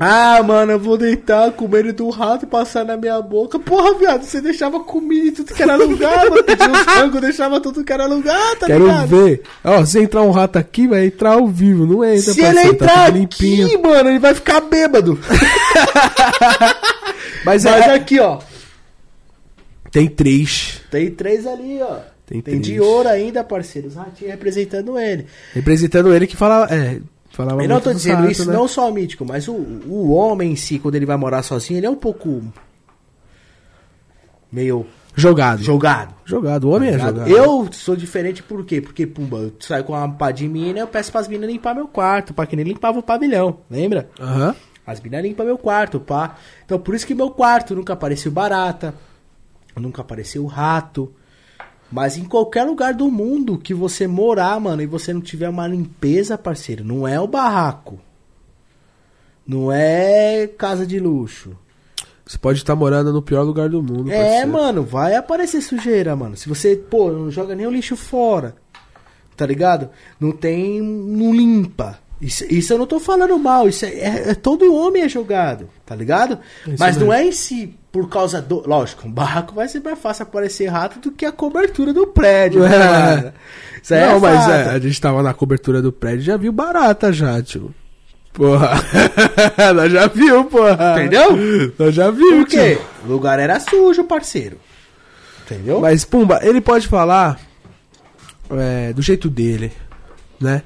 Ah, 0.01 0.41
mano, 0.45 0.73
eu 0.73 0.79
vou 0.79 0.97
deitar 0.97 1.51
com 1.53 1.67
medo 1.67 1.93
do 1.93 2.09
rato 2.09 2.47
passar 2.47 2.85
na 2.85 2.97
minha 2.97 3.21
boca. 3.21 3.59
Porra, 3.59 3.99
viado, 3.99 4.23
você 4.23 4.41
deixava 4.41 4.79
comida 4.81 5.27
em 5.29 5.33
tudo 5.33 5.53
que 5.53 5.63
era 5.63 5.75
lugar, 5.77 6.31
mano. 6.31 6.45
Pedia 6.45 6.71
os 6.71 6.79
frangos, 6.81 7.21
deixava 7.21 7.61
tudo 7.61 7.83
que 7.85 7.93
era 7.93 8.07
lugar, 8.07 8.57
tá 8.57 8.67
Quero 8.67 8.87
ligado? 8.87 9.09
ver. 9.09 9.43
Ó, 9.65 9.85
se 9.85 9.99
entrar 9.99 10.23
um 10.23 10.31
rato 10.31 10.57
aqui, 10.57 10.87
vai 10.87 11.07
entrar 11.07 11.33
ao 11.33 11.49
vivo. 11.49 11.85
Não 11.85 12.05
entra, 12.05 12.33
Se 12.33 12.41
ele 12.41 12.55
parceiro, 12.55 12.77
tá 12.79 12.85
entrar 12.85 13.13
limpinho. 13.13 13.67
aqui, 13.67 13.79
mano, 13.79 14.09
ele 14.11 14.19
vai 14.21 14.35
ficar 14.35 14.61
bêbado. 14.61 15.19
Mas, 17.45 17.65
Mas 17.65 17.87
é, 17.87 17.95
aqui, 17.95 18.19
ó. 18.21 18.39
tem 19.91 20.07
três. 20.09 20.81
Tem 20.91 21.11
três 21.11 21.47
ali, 21.47 21.81
ó. 21.83 21.97
Tem 22.27 22.41
Tem, 22.43 22.61
três. 22.61 22.61
de 22.61 22.79
ouro 22.81 23.09
ainda, 23.09 23.43
parceiro. 23.43 23.89
Os 23.89 23.95
ratinhos 23.95 24.33
representando 24.33 24.99
ele. 24.99 25.27
Representando 25.55 26.15
ele 26.15 26.27
que 26.27 26.37
fala. 26.37 26.69
É, 26.71 27.01
falava 27.39 27.63
Eu 27.63 27.69
não 27.69 27.81
tô 27.81 27.93
dizendo 27.93 28.29
isso, 28.29 28.45
né? 28.47 28.53
não 28.53 28.67
só 28.67 28.91
o 28.91 28.93
mítico, 28.93 29.25
mas 29.25 29.47
o, 29.47 29.53
o 29.55 30.11
homem 30.11 30.53
em 30.53 30.57
si, 30.57 30.79
quando 30.79 30.97
ele 30.97 31.07
vai 31.07 31.17
morar 31.17 31.43
sozinho, 31.43 31.79
ele 31.79 31.87
é 31.87 31.91
um 31.91 31.97
pouco. 31.97 32.43
meio 34.51 34.85
Jogado. 35.15 35.63
jogado. 35.63 36.15
Jogado. 36.25 36.65
O 36.69 36.71
homem 36.71 36.91
é 36.91 36.93
ligado? 36.93 37.21
jogado. 37.21 37.29
Eu 37.31 37.69
sou 37.73 37.97
diferente 37.97 38.43
por 38.43 38.65
quê? 38.65 38.81
Porque, 38.81 39.07
pumba, 39.07 39.39
eu 39.39 39.53
saio 39.61 39.85
com 39.85 39.93
uma 39.93 40.09
pá 40.09 40.31
de 40.31 40.49
mina, 40.49 40.81
eu 40.81 40.87
peço 40.87 41.11
pras 41.11 41.27
minas 41.29 41.49
limpar 41.51 41.75
meu 41.75 41.89
quarto, 41.89 42.35
pra 42.35 42.47
que 42.47 42.55
nem 42.57 42.65
limpava 42.65 42.99
o 42.99 43.03
pavilhão, 43.03 43.59
lembra? 43.71 44.09
Aham. 44.21 44.55
As 44.87 45.01
minas 45.01 45.23
limpam 45.23 45.45
meu 45.45 45.59
quarto, 45.59 46.01
pá. 46.01 46.37
Então 46.65 46.79
por 46.79 46.95
isso 46.95 47.07
que 47.07 47.15
meu 47.15 47.31
quarto 47.31 47.75
nunca 47.75 47.93
apareceu 47.93 48.33
barata, 48.33 48.95
nunca 49.77 50.03
apareceu 50.03 50.45
rato. 50.47 51.13
Mas 51.91 52.17
em 52.19 52.25
qualquer 52.25 52.65
lugar 52.65 52.93
do 52.93 53.11
mundo 53.11 53.59
que 53.59 53.73
você 53.73 54.07
morar, 54.07 54.61
mano, 54.61 54.83
e 54.83 54.87
você 54.87 55.13
não 55.13 55.21
tiver 55.21 55.49
uma 55.49 55.67
limpeza, 55.67 56.37
parceiro, 56.37 56.85
não 56.85 57.09
é 57.09 57.19
o 57.19 57.27
barraco. 57.27 57.99
Não 59.47 59.73
é 59.73 60.47
casa 60.47 60.87
de 60.87 60.99
luxo. 61.01 61.57
Você 62.27 62.37
pode 62.37 62.59
estar 62.59 62.77
morando 62.77 63.11
no 63.11 63.23
pior 63.23 63.43
lugar 63.43 63.71
do 63.71 63.83
mundo. 63.83 64.13
É, 64.13 64.23
parceiro. 64.23 64.49
mano, 64.53 64.83
vai 64.83 65.15
aparecer 65.15 65.63
sujeira, 65.63 66.15
mano. 66.15 66.37
Se 66.37 66.47
você, 66.47 66.77
pô, 66.77 67.11
não 67.11 67.31
joga 67.31 67.55
nem 67.55 67.67
o 67.67 67.71
lixo 67.71 67.97
fora, 67.97 68.55
tá 69.35 69.47
ligado? 69.47 69.89
Não 70.21 70.31
tem, 70.31 70.83
não 70.83 71.35
limpa. 71.35 71.99
Isso, 72.21 72.45
isso 72.53 72.73
eu 72.73 72.79
não 72.79 72.87
tô 72.87 72.99
falando 72.99 73.39
mal, 73.39 73.69
isso 73.69 73.85
é, 73.85 73.89
é- 73.91 74.31
é- 74.31 74.35
todo 74.35 74.75
homem 74.75 75.03
é 75.05 75.09
jogado, 75.09 75.69
tá 75.87 75.95
ligado? 75.95 76.39
Isso 76.67 76.77
Mas 76.79 76.97
não 76.97 77.09
mesmo. 77.09 77.13
é 77.13 77.25
em 77.29 77.33
si 77.33 77.75
por 77.93 78.09
causa 78.09 78.43
do, 78.43 78.67
lógico, 78.69 79.07
um 79.07 79.11
barraco 79.13 79.55
vai 79.55 79.69
ser 79.69 79.81
mais 79.81 79.99
fácil 79.99 80.25
aparecer 80.25 80.67
rato 80.67 80.99
do 80.99 81.13
que 81.13 81.25
a 81.25 81.31
cobertura 81.33 81.93
do 81.93 82.07
prédio, 82.09 82.61
né, 82.63 82.71
É. 82.75 83.33
Isso 83.83 83.95
aí 83.95 84.01
não, 84.01 84.17
é 84.17 84.19
mas 84.19 84.49
é, 84.49 84.71
a 84.71 84.79
gente 84.81 85.01
tava 85.01 85.23
na 85.23 85.33
cobertura 85.33 85.81
do 85.81 85.93
prédio 85.93 86.23
já 86.25 86.37
viu 86.37 86.53
barata 86.53 87.13
já, 87.13 87.41
tio. 87.43 87.73
Porra. 88.33 88.73
Nós 89.75 89.93
já 89.93 90.07
viu, 90.09 90.45
porra. 90.45 90.95
Entendeu? 90.99 91.73
Nós 91.79 91.95
já 91.95 92.11
viu, 92.11 92.39
Por 92.39 92.47
quê? 92.47 92.77
tio. 92.77 92.85
O 93.05 93.09
lugar 93.13 93.39
era 93.39 93.59
sujo, 93.61 94.05
parceiro. 94.05 94.59
Entendeu? 95.47 95.81
Mas, 95.81 96.05
Pumba, 96.05 96.39
ele 96.43 96.61
pode 96.61 96.87
falar 96.87 97.39
é, 98.51 98.93
do 98.93 99.03
jeito 99.03 99.29
dele, 99.31 99.73
né? 100.41 100.63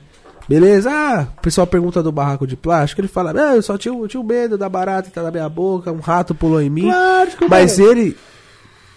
Beleza, 0.53 0.91
ah, 0.93 1.29
o 1.39 1.41
pessoal 1.41 1.67
pergunta 1.67 2.03
do 2.03 2.13
barraco 2.13 2.47
de 2.47 2.59
plástico, 2.59 3.01
ele 3.01 3.09
fala, 3.09 3.33
ah, 3.33 3.57
eu 3.57 3.63
só 3.63 3.79
tinha, 3.79 3.95
eu 3.95 4.07
tinha 4.07 4.21
um 4.21 4.27
medo 4.27 4.59
da 4.59 4.69
barata 4.69 5.09
estar 5.09 5.23
na 5.23 5.31
minha 5.31 5.49
boca, 5.49 5.91
um 5.91 5.99
rato 5.99 6.35
pulou 6.35 6.61
em 6.61 6.69
mim. 6.69 6.91
Mas 7.49 7.79
ele, 7.79 8.15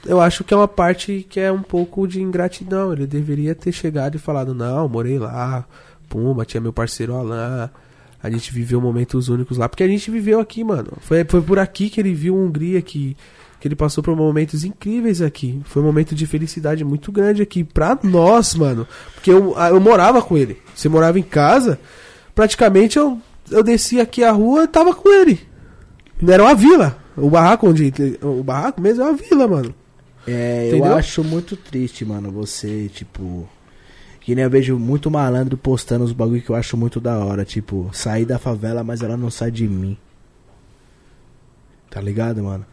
eu 0.06 0.20
acho 0.20 0.44
que 0.44 0.54
é 0.54 0.58
uma 0.58 0.68
parte 0.68 1.26
que 1.30 1.40
é 1.40 1.50
um 1.50 1.62
pouco 1.62 2.06
de 2.10 2.22
ingratidão. 2.22 2.92
Ele 2.92 3.08
deveria 3.08 3.56
ter 3.56 3.72
chegado 3.72 4.16
e 4.16 4.20
falado, 4.20 4.54
não, 4.54 4.90
morei 4.90 5.18
lá, 5.18 5.64
Pumba, 6.10 6.44
tinha 6.44 6.60
meu 6.60 6.74
parceiro 6.74 7.16
Alain, 7.16 7.70
a 8.22 8.30
gente 8.30 8.52
viveu 8.52 8.82
momentos 8.82 9.30
únicos 9.30 9.58
lá, 9.58 9.70
porque 9.70 9.84
a 9.84 9.88
gente 9.88 10.12
viveu 10.12 10.42
aqui, 10.42 10.62
mano. 10.62 10.92
Foi, 11.00 11.24
foi 11.24 11.42
por 11.42 11.58
aqui 11.58 11.90
que 11.90 12.02
ele 12.02 12.14
viu 12.14 12.36
a 12.36 12.38
Hungria, 12.38 12.82
que, 12.82 13.16
que 13.66 13.68
ele 13.70 13.76
passou 13.76 14.04
por 14.04 14.16
momentos 14.16 14.64
incríveis 14.64 15.24
aqui. 15.24 15.60
Foi 15.66 15.82
um 15.82 15.86
momento 15.86 16.14
de 16.14 16.28
felicidade 16.28 16.84
muito 16.86 17.12
grande 17.12 17.42
aqui 17.42 17.64
pra 17.64 17.98
nós, 18.04 18.54
mano. 18.54 18.88
Porque 19.16 19.32
eu, 19.32 19.56
eu 19.58 19.80
morava 19.80 20.22
com 20.22 20.38
ele. 20.38 20.62
Você 20.76 20.88
morava 20.88 21.18
em 21.18 21.24
casa, 21.24 21.80
praticamente 22.36 23.00
eu, 23.00 23.20
eu 23.50 23.64
descia 23.64 24.04
aqui 24.04 24.24
a 24.24 24.32
rua 24.32 24.66
e 24.66 24.68
tava 24.68 24.94
com 24.94 25.12
ele. 25.12 25.40
Era 26.28 26.44
uma 26.44 26.54
vila. 26.54 26.96
O 27.18 27.28
barraco 27.28 27.68
onde. 27.68 27.92
O 28.22 28.44
barraco 28.44 28.80
mesmo 28.80 29.02
é 29.02 29.08
uma 29.08 29.18
vila, 29.18 29.48
mano. 29.48 29.74
É, 30.28 30.70
eu 30.70 30.78
Entendeu? 30.78 30.96
acho 30.96 31.24
muito 31.24 31.58
triste, 31.58 32.06
mano, 32.06 32.30
você, 32.30 32.88
tipo. 32.94 33.50
Que 34.20 34.36
nem 34.36 34.44
eu 34.44 34.50
vejo 34.50 34.78
muito 34.78 35.10
malandro 35.10 35.58
postando 35.58 36.04
os 36.04 36.14
bagulho 36.14 36.42
que 36.44 36.52
eu 36.52 36.56
acho 36.56 36.78
muito 36.78 37.00
da 37.00 37.18
hora. 37.18 37.44
Tipo, 37.44 37.90
sair 37.94 38.26
da 38.26 38.38
favela, 38.38 38.84
mas 38.84 39.02
ela 39.02 39.18
não 39.18 39.32
sai 39.32 39.50
de 39.50 39.68
mim. 39.68 39.98
Tá 41.90 42.00
ligado, 42.00 42.44
mano? 42.44 42.64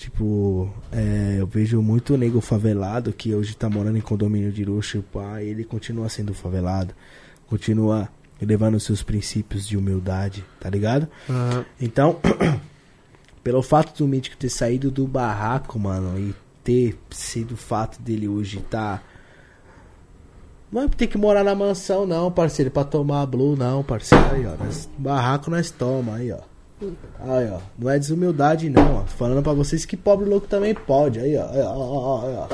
Tipo, 0.00 0.72
é, 0.90 1.36
eu 1.38 1.46
vejo 1.46 1.82
muito 1.82 2.16
nego 2.16 2.40
favelado 2.40 3.12
que 3.12 3.34
hoje 3.34 3.54
tá 3.54 3.68
morando 3.68 3.98
em 3.98 4.00
condomínio 4.00 4.50
de 4.50 4.64
luxo 4.64 4.96
e 4.96 5.02
pá, 5.02 5.42
ele 5.42 5.62
continua 5.62 6.08
sendo 6.08 6.32
favelado. 6.32 6.94
Continua 7.46 8.08
levando 8.40 8.80
seus 8.80 9.02
princípios 9.02 9.68
de 9.68 9.76
humildade, 9.76 10.42
tá 10.58 10.70
ligado? 10.70 11.06
Então, 11.78 12.16
pelo 13.44 13.62
fato 13.62 13.98
do 13.98 14.08
Mítico 14.08 14.38
ter 14.38 14.48
saído 14.48 14.90
do 14.90 15.06
barraco, 15.06 15.78
mano, 15.78 16.18
e 16.18 16.34
ter 16.64 16.98
sido 17.10 17.52
o 17.52 17.58
fato 17.58 18.00
dele 18.00 18.26
hoje 18.26 18.58
tá. 18.70 19.02
Não 20.72 20.84
é 20.84 20.88
ter 20.88 21.08
que 21.08 21.18
morar 21.18 21.44
na 21.44 21.54
mansão, 21.54 22.06
não, 22.06 22.32
parceiro, 22.32 22.70
pra 22.70 22.84
tomar 22.84 23.26
blue, 23.26 23.54
não, 23.54 23.84
parceiro. 23.84 24.24
Aí, 24.32 24.46
ó, 24.46 24.56
nós, 24.64 24.88
barraco 24.96 25.50
nós 25.50 25.70
toma, 25.70 26.14
aí, 26.14 26.32
ó. 26.32 26.49
Aí, 27.20 27.50
ó, 27.50 27.58
não 27.78 27.90
é 27.90 27.98
desumildade, 27.98 28.70
não, 28.70 28.96
ó. 28.96 29.04
Falando 29.04 29.42
pra 29.42 29.52
vocês 29.52 29.84
que 29.84 29.96
pobre 29.96 30.28
louco 30.28 30.46
também 30.46 30.74
pode, 30.74 31.20
aí, 31.20 31.36
ó. 31.36 31.48
Aí, 31.50 31.60
ó, 31.60 31.74
ó, 31.74 32.20
ó, 32.20 32.26
aí, 32.26 32.34
ó. 32.34 32.46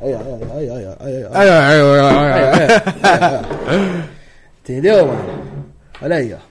Aí, 0.00 0.14
ó, 0.14 0.18
aí, 0.18 0.66
ó, 0.66 0.74
aí, 0.74 0.84
ó, 0.84 0.96
aí, 1.00 1.24
ó, 1.24 1.82
aí, 1.82 2.02
ó. 2.02 2.10
É. 3.72 4.08
Entendeu, 4.62 5.06
mano? 5.06 5.44
Olha 6.02 6.16
aí, 6.16 6.34
ó. 6.34 6.50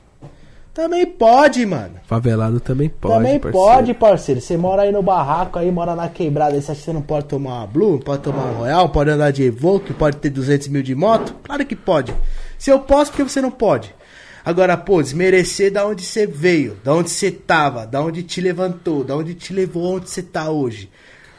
Também 0.74 1.06
pode, 1.06 1.66
mano. 1.66 1.96
Favelado 2.06 2.60
também 2.60 2.90
pode. 2.90 3.16
Também 3.16 3.40
parceiro. 3.40 3.68
pode, 3.68 3.94
parceiro. 3.94 4.42
Você 4.42 4.56
mora 4.56 4.84
aí 4.84 4.92
no 4.92 5.04
barraco, 5.04 5.60
aí 5.60 5.70
mora 5.72 5.96
na 5.96 6.08
quebrada, 6.08 6.56
aí 6.56 6.62
você 6.62 6.72
acha 6.72 6.80
que 6.80 6.86
você 6.86 6.94
não 6.94 7.02
pode 7.02 7.26
tomar 7.26 7.58
uma 7.60 7.68
Blue, 7.68 8.00
pode 8.00 8.22
tomar 8.22 8.44
uma 8.44 8.60
Royal, 8.60 8.90
pode 8.90 9.10
andar 9.10 9.32
de 9.32 9.44
Evoque, 9.44 9.94
pode 9.94 10.18
ter 10.18 10.30
200 10.30 10.70
mil 10.70 10.82
de 10.82 10.96
moto? 10.96 11.36
Claro 11.44 11.66
que 11.66 11.76
pode. 11.76 12.14
Se 12.58 12.72
eu 12.72 12.80
posso, 12.80 13.12
porque 13.12 13.24
você 13.24 13.42
não 13.42 13.52
pode? 13.52 13.94
Agora, 14.50 14.76
pô, 14.76 15.02
desmerecer 15.04 15.72
da 15.72 15.86
onde 15.86 16.02
você 16.04 16.26
veio, 16.26 16.76
da 16.84 16.92
onde 16.94 17.12
você 17.12 17.30
tava, 17.30 17.86
da 17.86 18.02
onde 18.02 18.24
te 18.24 18.42
levantou, 18.42 19.04
da 19.04 19.16
onde 19.16 19.36
te 19.36 19.54
levou 19.54 19.96
onde 19.98 20.10
você 20.10 20.24
tá 20.24 20.50
hoje. 20.50 20.90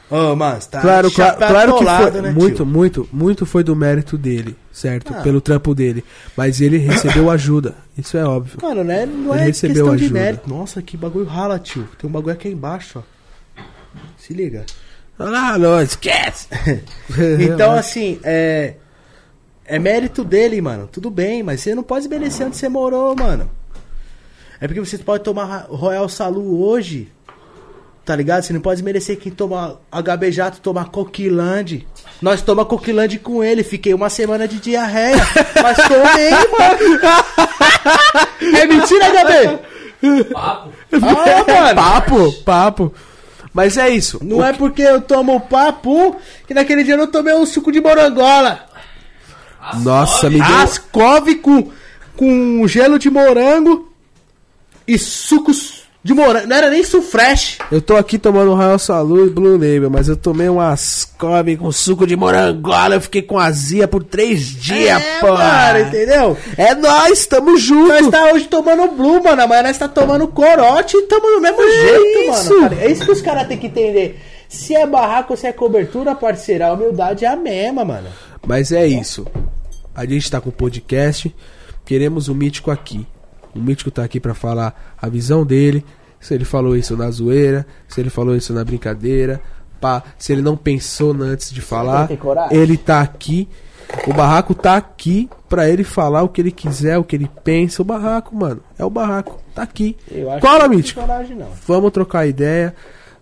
Ô, 0.09 0.37
mano, 0.37 0.61
você 0.61 0.69
tá 0.71 0.81
Claro, 0.81 1.11
claro, 1.11 1.37
claro 1.39 1.75
que 1.79 1.85
foi. 1.85 2.21
né, 2.23 2.31
muito, 2.31 2.57
tio? 2.57 2.67
muito, 2.67 3.09
muito 3.13 3.47
foi 3.47 3.65
do 3.65 3.75
mérito 3.75 4.17
dele, 4.17 4.57
certo? 4.73 5.13
Ah. 5.13 5.23
Pelo 5.23 5.41
trampo 5.41 5.75
dele. 5.75 6.05
Mas 6.37 6.61
ele 6.61 6.79
recebeu 6.79 7.29
ajuda. 7.33 7.75
Isso 7.99 8.17
é 8.17 8.25
óbvio. 8.25 8.59
Mano, 8.63 8.85
né? 8.85 9.07
Não 9.07 9.35
Ele 9.35 9.43
é 9.43 9.47
recebeu 9.47 9.87
questão 9.87 9.97
de 9.97 10.05
ajuda. 10.05 10.21
mérito. 10.21 10.49
Nossa, 10.49 10.81
que 10.81 10.97
bagulho 10.97 11.27
rala, 11.27 11.59
tio. 11.59 11.89
Tem 11.99 12.09
um 12.09 12.13
bagulho 12.13 12.33
aqui 12.33 12.49
embaixo, 12.49 13.01
ó. 13.01 13.03
Se 14.17 14.33
liga. 14.33 14.65
Ah, 15.19 15.59
não, 15.59 15.81
esquece! 15.83 16.47
Então, 17.41 17.73
assim, 17.73 18.19
é. 18.23 18.75
É 19.70 19.78
mérito 19.78 20.24
dele, 20.24 20.60
mano. 20.60 20.89
Tudo 20.90 21.08
bem, 21.10 21.44
mas 21.44 21.60
você 21.60 21.76
não 21.76 21.84
pode 21.84 22.08
desmerecer 22.08 22.44
onde 22.44 22.57
você 22.57 22.68
morou, 22.68 23.15
mano. 23.15 23.49
É 24.60 24.66
porque 24.66 24.81
você 24.81 24.99
pode 24.99 25.23
tomar 25.23 25.66
Royal 25.68 26.08
Salu 26.08 26.60
hoje. 26.66 27.12
Tá 28.05 28.16
ligado? 28.16 28.42
Você 28.42 28.52
não 28.52 28.60
pode 28.60 28.78
desmerecer 28.78 29.16
quem 29.16 29.31
toma 29.31 29.81
HB 29.92 30.32
Jato, 30.32 30.60
toma 30.60 30.84
Coquilande. 30.84 31.86
Nós 32.20 32.42
toma 32.42 32.65
Coquilande 32.65 33.20
com 33.20 33.44
ele. 33.44 33.62
Fiquei 33.62 33.94
uma 33.94 34.10
semana 34.10 34.49
de 34.49 34.58
diarreia. 34.58 35.24
mas 35.62 35.76
tomei, 35.76 36.31
mano. 36.50 37.39
É 38.58 38.66
mentira, 38.66 39.05
HB? 39.07 40.32
Papo. 40.32 40.73
Ah, 40.94 41.52
mano. 41.52 41.74
papo, 41.76 42.32
papo. 42.42 42.94
Mas 43.55 43.76
é 43.76 43.89
isso. 43.89 44.18
Não 44.20 44.44
é 44.44 44.52
porque 44.52 44.82
eu 44.82 45.00
tomo 45.00 45.40
papo 45.40 46.16
que 46.47 46.55
naquele 46.55 46.82
dia 46.82 46.94
eu 46.94 46.99
não 46.99 47.07
tomei 47.07 47.34
um 47.34 47.47
suco 47.47 47.70
de 47.70 47.81
morangola. 47.81 48.69
Nossa, 49.83 50.31
me 50.31 50.37
deu. 50.37 50.57
Ascov 50.57 51.35
com, 51.37 51.71
com 52.17 52.67
gelo 52.67 52.99
de 52.99 53.11
morango 53.11 53.93
e 54.87 54.99
sucos 54.99 55.81
de 56.03 56.15
morango. 56.15 56.47
Não 56.47 56.57
era 56.57 56.71
nem 56.71 56.83
sufresh. 56.83 57.59
Eu 57.71 57.81
tô 57.81 57.95
aqui 57.97 58.19
tomando 58.19 58.55
Royal 58.55 58.79
Salu 58.79 59.27
e 59.27 59.31
Blue 59.31 59.53
Label, 59.53 59.91
mas 59.91 60.09
eu 60.09 60.17
tomei 60.17 60.49
um 60.49 60.61
Ascov 60.61 61.57
com 61.59 61.71
suco 61.71 62.07
de 62.07 62.17
morangola. 62.17 62.95
Eu 62.95 63.01
fiquei 63.01 63.23
com 63.23 63.39
azia 63.39 63.87
por 63.87 64.03
três 64.03 64.41
dias, 64.41 65.01
é, 65.01 65.21
pô. 65.21 65.33
mano, 65.33 65.81
entendeu? 65.81 66.37
É 66.57 66.75
nós, 66.75 67.27
tamo 67.27 67.57
junto. 67.59 67.89
Nós 67.89 68.09
tá 68.09 68.33
hoje 68.33 68.47
tomando 68.47 68.89
Blue, 68.89 69.23
mano. 69.23 69.43
Amanhã 69.43 69.63
nós 69.65 69.79
tá 69.79 69.89
tomando 69.89 70.27
corote 70.29 70.97
e 70.97 71.03
tamo 71.03 71.31
no 71.31 71.41
mesmo 71.41 71.71
jeito, 71.71 72.31
isso. 72.31 72.55
mano. 72.55 72.71
cara. 72.71 72.83
É 72.83 72.91
isso 72.91 73.05
que 73.05 73.13
os 73.13 73.23
caras 73.23 73.47
têm 73.47 73.59
que 73.59 73.67
entender. 73.67 74.21
Se 74.49 74.75
é 74.75 74.87
barraco 74.87 75.35
ou 75.35 75.37
se 75.37 75.47
é 75.47 75.53
cobertura, 75.53 76.15
parceiro, 76.15 76.65
a 76.65 76.73
humildade 76.73 77.25
é 77.25 77.29
a 77.29 77.37
mesma, 77.37 77.85
mano. 77.85 78.09
Mas 78.47 78.73
é 78.73 78.87
isso. 78.87 79.27
A 79.94 80.07
gente 80.07 80.31
tá 80.31 80.41
com 80.41 80.49
o 80.51 80.52
podcast. 80.52 81.35
Queremos 81.85 82.28
o 82.28 82.35
Mítico 82.35 82.70
aqui. 82.70 83.07
O 83.55 83.59
Mítico 83.59 83.91
tá 83.91 84.05
aqui 84.05 84.20
pra 84.20 84.35
falar 84.35 84.94
a 85.01 85.09
visão 85.09 85.44
dele. 85.44 85.85
Se 86.20 86.35
ele 86.35 86.44
falou 86.44 86.77
isso 86.77 86.97
na 86.97 87.10
zoeira, 87.10 87.67
se 87.89 88.01
ele 88.01 88.10
falou 88.10 88.36
isso 88.36 88.52
na 88.52 88.62
brincadeira. 88.65 89.41
Pá, 89.81 90.02
se 90.19 90.33
ele 90.33 90.43
não 90.43 90.57
pensou 90.57 91.12
antes 91.23 91.51
de 91.51 91.60
falar, 91.62 92.09
ele 92.51 92.77
tá 92.77 93.01
aqui. 93.01 93.49
O 94.07 94.12
barraco 94.12 94.55
tá 94.55 94.77
aqui 94.77 95.28
pra 95.49 95.69
ele 95.69 95.83
falar 95.83 96.23
o 96.23 96.28
que 96.28 96.41
ele 96.41 96.52
quiser, 96.52 96.99
o 96.99 97.02
que 97.05 97.17
ele 97.17 97.28
pensa. 97.43 97.83
O 97.83 97.85
barraco, 97.85 98.36
mano, 98.36 98.62
é 98.78 98.85
o 98.85 98.91
barraco. 98.91 99.41
Tá 99.55 99.62
aqui. 99.62 99.97
Eu 100.10 100.31
acho 100.31 100.41
Cola, 100.41 100.60
que 100.60 100.69
não 100.69 100.77
Mítico. 100.77 101.01
coragem, 101.01 101.36
não. 101.36 101.49
Vamos 101.67 101.91
trocar 101.91 102.27
ideia. 102.27 102.75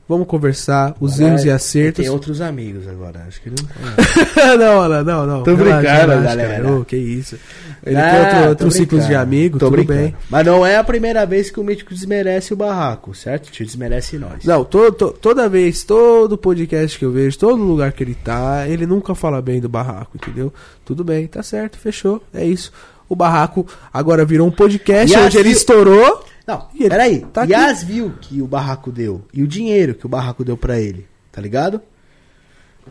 Vamos 0.08 0.26
conversar 0.26 0.94
os 1.00 1.20
erros 1.20 1.44
e 1.44 1.50
acertos. 1.50 2.02
Tem 2.02 2.10
outros 2.10 2.40
amigos 2.40 2.88
agora. 2.88 3.24
Acho 3.28 3.42
que 3.42 3.50
ele 3.50 3.56
não. 3.60 4.56
não, 4.56 4.88
não, 4.88 5.04
não, 5.04 5.26
não. 5.26 5.42
Tô 5.42 5.54
brincando, 5.54 5.82
galera. 6.22 6.62
cara. 6.62 6.72
Ô, 6.76 6.84
que 6.84 6.96
isso. 6.96 7.36
Ele 7.84 7.96
Ah, 7.96 8.10
tem 8.10 8.20
outro, 8.38 8.48
outros 8.48 8.74
ciclos 8.74 9.02
de 9.02 9.06
brincando, 9.08 9.22
amigo, 9.22 9.58
tô 9.58 9.66
tudo 9.66 9.76
brincando. 9.76 10.00
bem. 10.00 10.16
Mas 10.30 10.46
não 10.46 10.64
é 10.64 10.76
a 10.78 10.82
primeira 10.84 11.26
vez 11.26 11.50
que 11.50 11.60
o 11.60 11.64
Mítico 11.64 11.92
desmerece 11.92 12.54
o 12.54 12.56
barraco, 12.56 13.14
certo? 13.14 13.50
Te 13.52 13.62
desmerece 13.64 14.16
nós. 14.18 14.44
Não, 14.44 14.64
to- 14.64 14.92
to- 14.92 15.12
toda 15.12 15.46
vez, 15.48 15.84
todo 15.84 16.38
podcast 16.38 16.98
que 16.98 17.04
eu 17.04 17.12
vejo, 17.12 17.38
todo 17.38 17.62
lugar 17.62 17.92
que 17.92 18.02
ele 18.02 18.14
tá, 18.14 18.66
ele 18.66 18.86
nunca 18.86 19.14
fala 19.14 19.42
bem 19.42 19.60
do 19.60 19.68
barraco, 19.68 20.12
entendeu? 20.16 20.50
Tudo 20.86 21.04
bem, 21.04 21.26
tá 21.26 21.42
certo, 21.42 21.78
fechou, 21.78 22.22
é 22.32 22.44
isso. 22.46 22.72
O 23.10 23.14
barraco 23.14 23.66
agora 23.92 24.24
virou 24.24 24.46
um 24.48 24.50
podcast 24.50 25.14
E 25.14 25.18
onde 25.18 25.26
assim- 25.28 25.38
ele 25.38 25.50
estourou. 25.50 26.24
Não, 26.48 26.66
E 26.74 26.80
ele 26.80 26.88
peraí. 26.88 27.20
tá 27.32 27.42
aqui. 27.42 27.52
Yas 27.52 27.82
viu 27.84 28.14
que 28.20 28.40
o 28.40 28.46
barraco 28.46 28.90
deu. 28.90 29.22
E 29.34 29.42
o 29.42 29.46
dinheiro 29.46 29.94
que 29.94 30.06
o 30.06 30.08
barraco 30.08 30.42
deu 30.42 30.56
pra 30.56 30.80
ele. 30.80 31.06
Tá 31.30 31.42
ligado? 31.42 31.80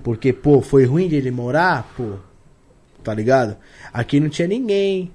Porque, 0.04 0.32
pô, 0.32 0.62
foi 0.62 0.86
ruim 0.86 1.10
de 1.10 1.16
ele 1.16 1.32
morar, 1.32 1.92
pô. 1.98 2.14
Tá 3.04 3.14
ligado? 3.14 3.58
Aqui 3.92 4.20
não 4.20 4.30
tinha 4.30 4.48
ninguém 4.48 5.12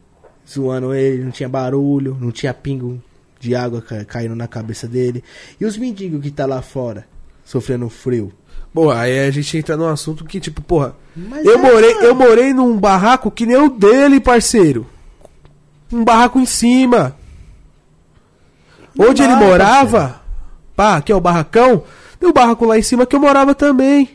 zoando 0.51 0.93
ele, 0.93 1.23
não 1.23 1.31
tinha 1.31 1.49
barulho, 1.49 2.17
não 2.21 2.33
tinha 2.33 2.53
pingo 2.53 3.01
de 3.39 3.55
água 3.55 3.81
ca- 3.81 4.05
caindo 4.05 4.35
na 4.35 4.49
cabeça 4.49 4.89
dele. 4.89 5.23
E 5.61 5.65
os 5.65 5.77
mendigos 5.77 6.21
que 6.21 6.31
tá 6.33 6.45
lá 6.45 6.61
fora, 6.63 7.07
sofrendo 7.45 7.89
frio. 7.89 8.33
Pô, 8.75 8.91
aí 8.91 9.21
a 9.21 9.31
gente 9.31 9.57
entra 9.57 9.77
num 9.77 9.87
assunto 9.87 10.25
que, 10.25 10.41
tipo, 10.41 10.61
porra, 10.63 10.97
Mas 11.15 11.45
eu 11.47 11.55
é, 11.55 11.57
morei, 11.59 11.95
mano. 11.95 12.07
eu 12.07 12.15
morei 12.15 12.53
num 12.53 12.77
barraco 12.77 13.31
que 13.31 13.47
nem 13.47 13.57
o 13.57 13.69
dele, 13.69 14.19
parceiro. 14.19 14.87
Um 15.93 16.03
barraco 16.03 16.41
em 16.41 16.47
cima. 16.47 17.15
Onde 18.99 19.23
ele 19.23 19.35
morava, 19.37 20.21
pá, 20.77 21.01
que 21.01 21.11
é 21.13 21.15
o 21.17 21.21
barracão, 21.21 21.83
tem 22.21 22.29
um 22.29 22.33
barraco 22.33 22.65
lá 22.65 22.79
em 22.79 22.83
cima 22.83 23.07
que 23.07 23.17
eu 23.17 23.21
morava 23.21 23.55
também. 23.55 24.11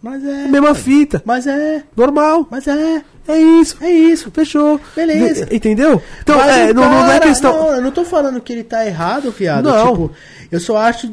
Mas 0.00 0.24
é. 0.24 0.46
Mesma 0.46 0.74
fita. 0.76 1.20
Mas 1.24 1.46
é. 1.46 1.82
Normal. 1.96 2.46
Mas 2.50 2.68
é. 2.68 3.02
É 3.26 3.36
isso. 3.36 3.76
É 3.80 3.90
isso. 3.90 4.30
Fechou. 4.30 4.80
Beleza. 4.94 5.44
De- 5.46 5.56
Entendeu? 5.56 6.00
Então, 6.22 6.40
é, 6.40 6.70
o 6.70 6.74
não, 6.74 6.88
não 6.88 7.04
é 7.04 7.18
cara- 7.18 7.26
questão. 7.26 7.52
Não, 7.52 7.72
eu 7.74 7.82
não 7.82 7.90
tô 7.90 8.04
falando 8.04 8.40
que 8.40 8.52
ele 8.52 8.62
tá 8.62 8.86
errado, 8.86 9.30
viado. 9.32 9.64
Não. 9.64 9.90
Tipo, 9.90 10.10
eu 10.52 10.60
só 10.60 10.76
acho 10.78 11.12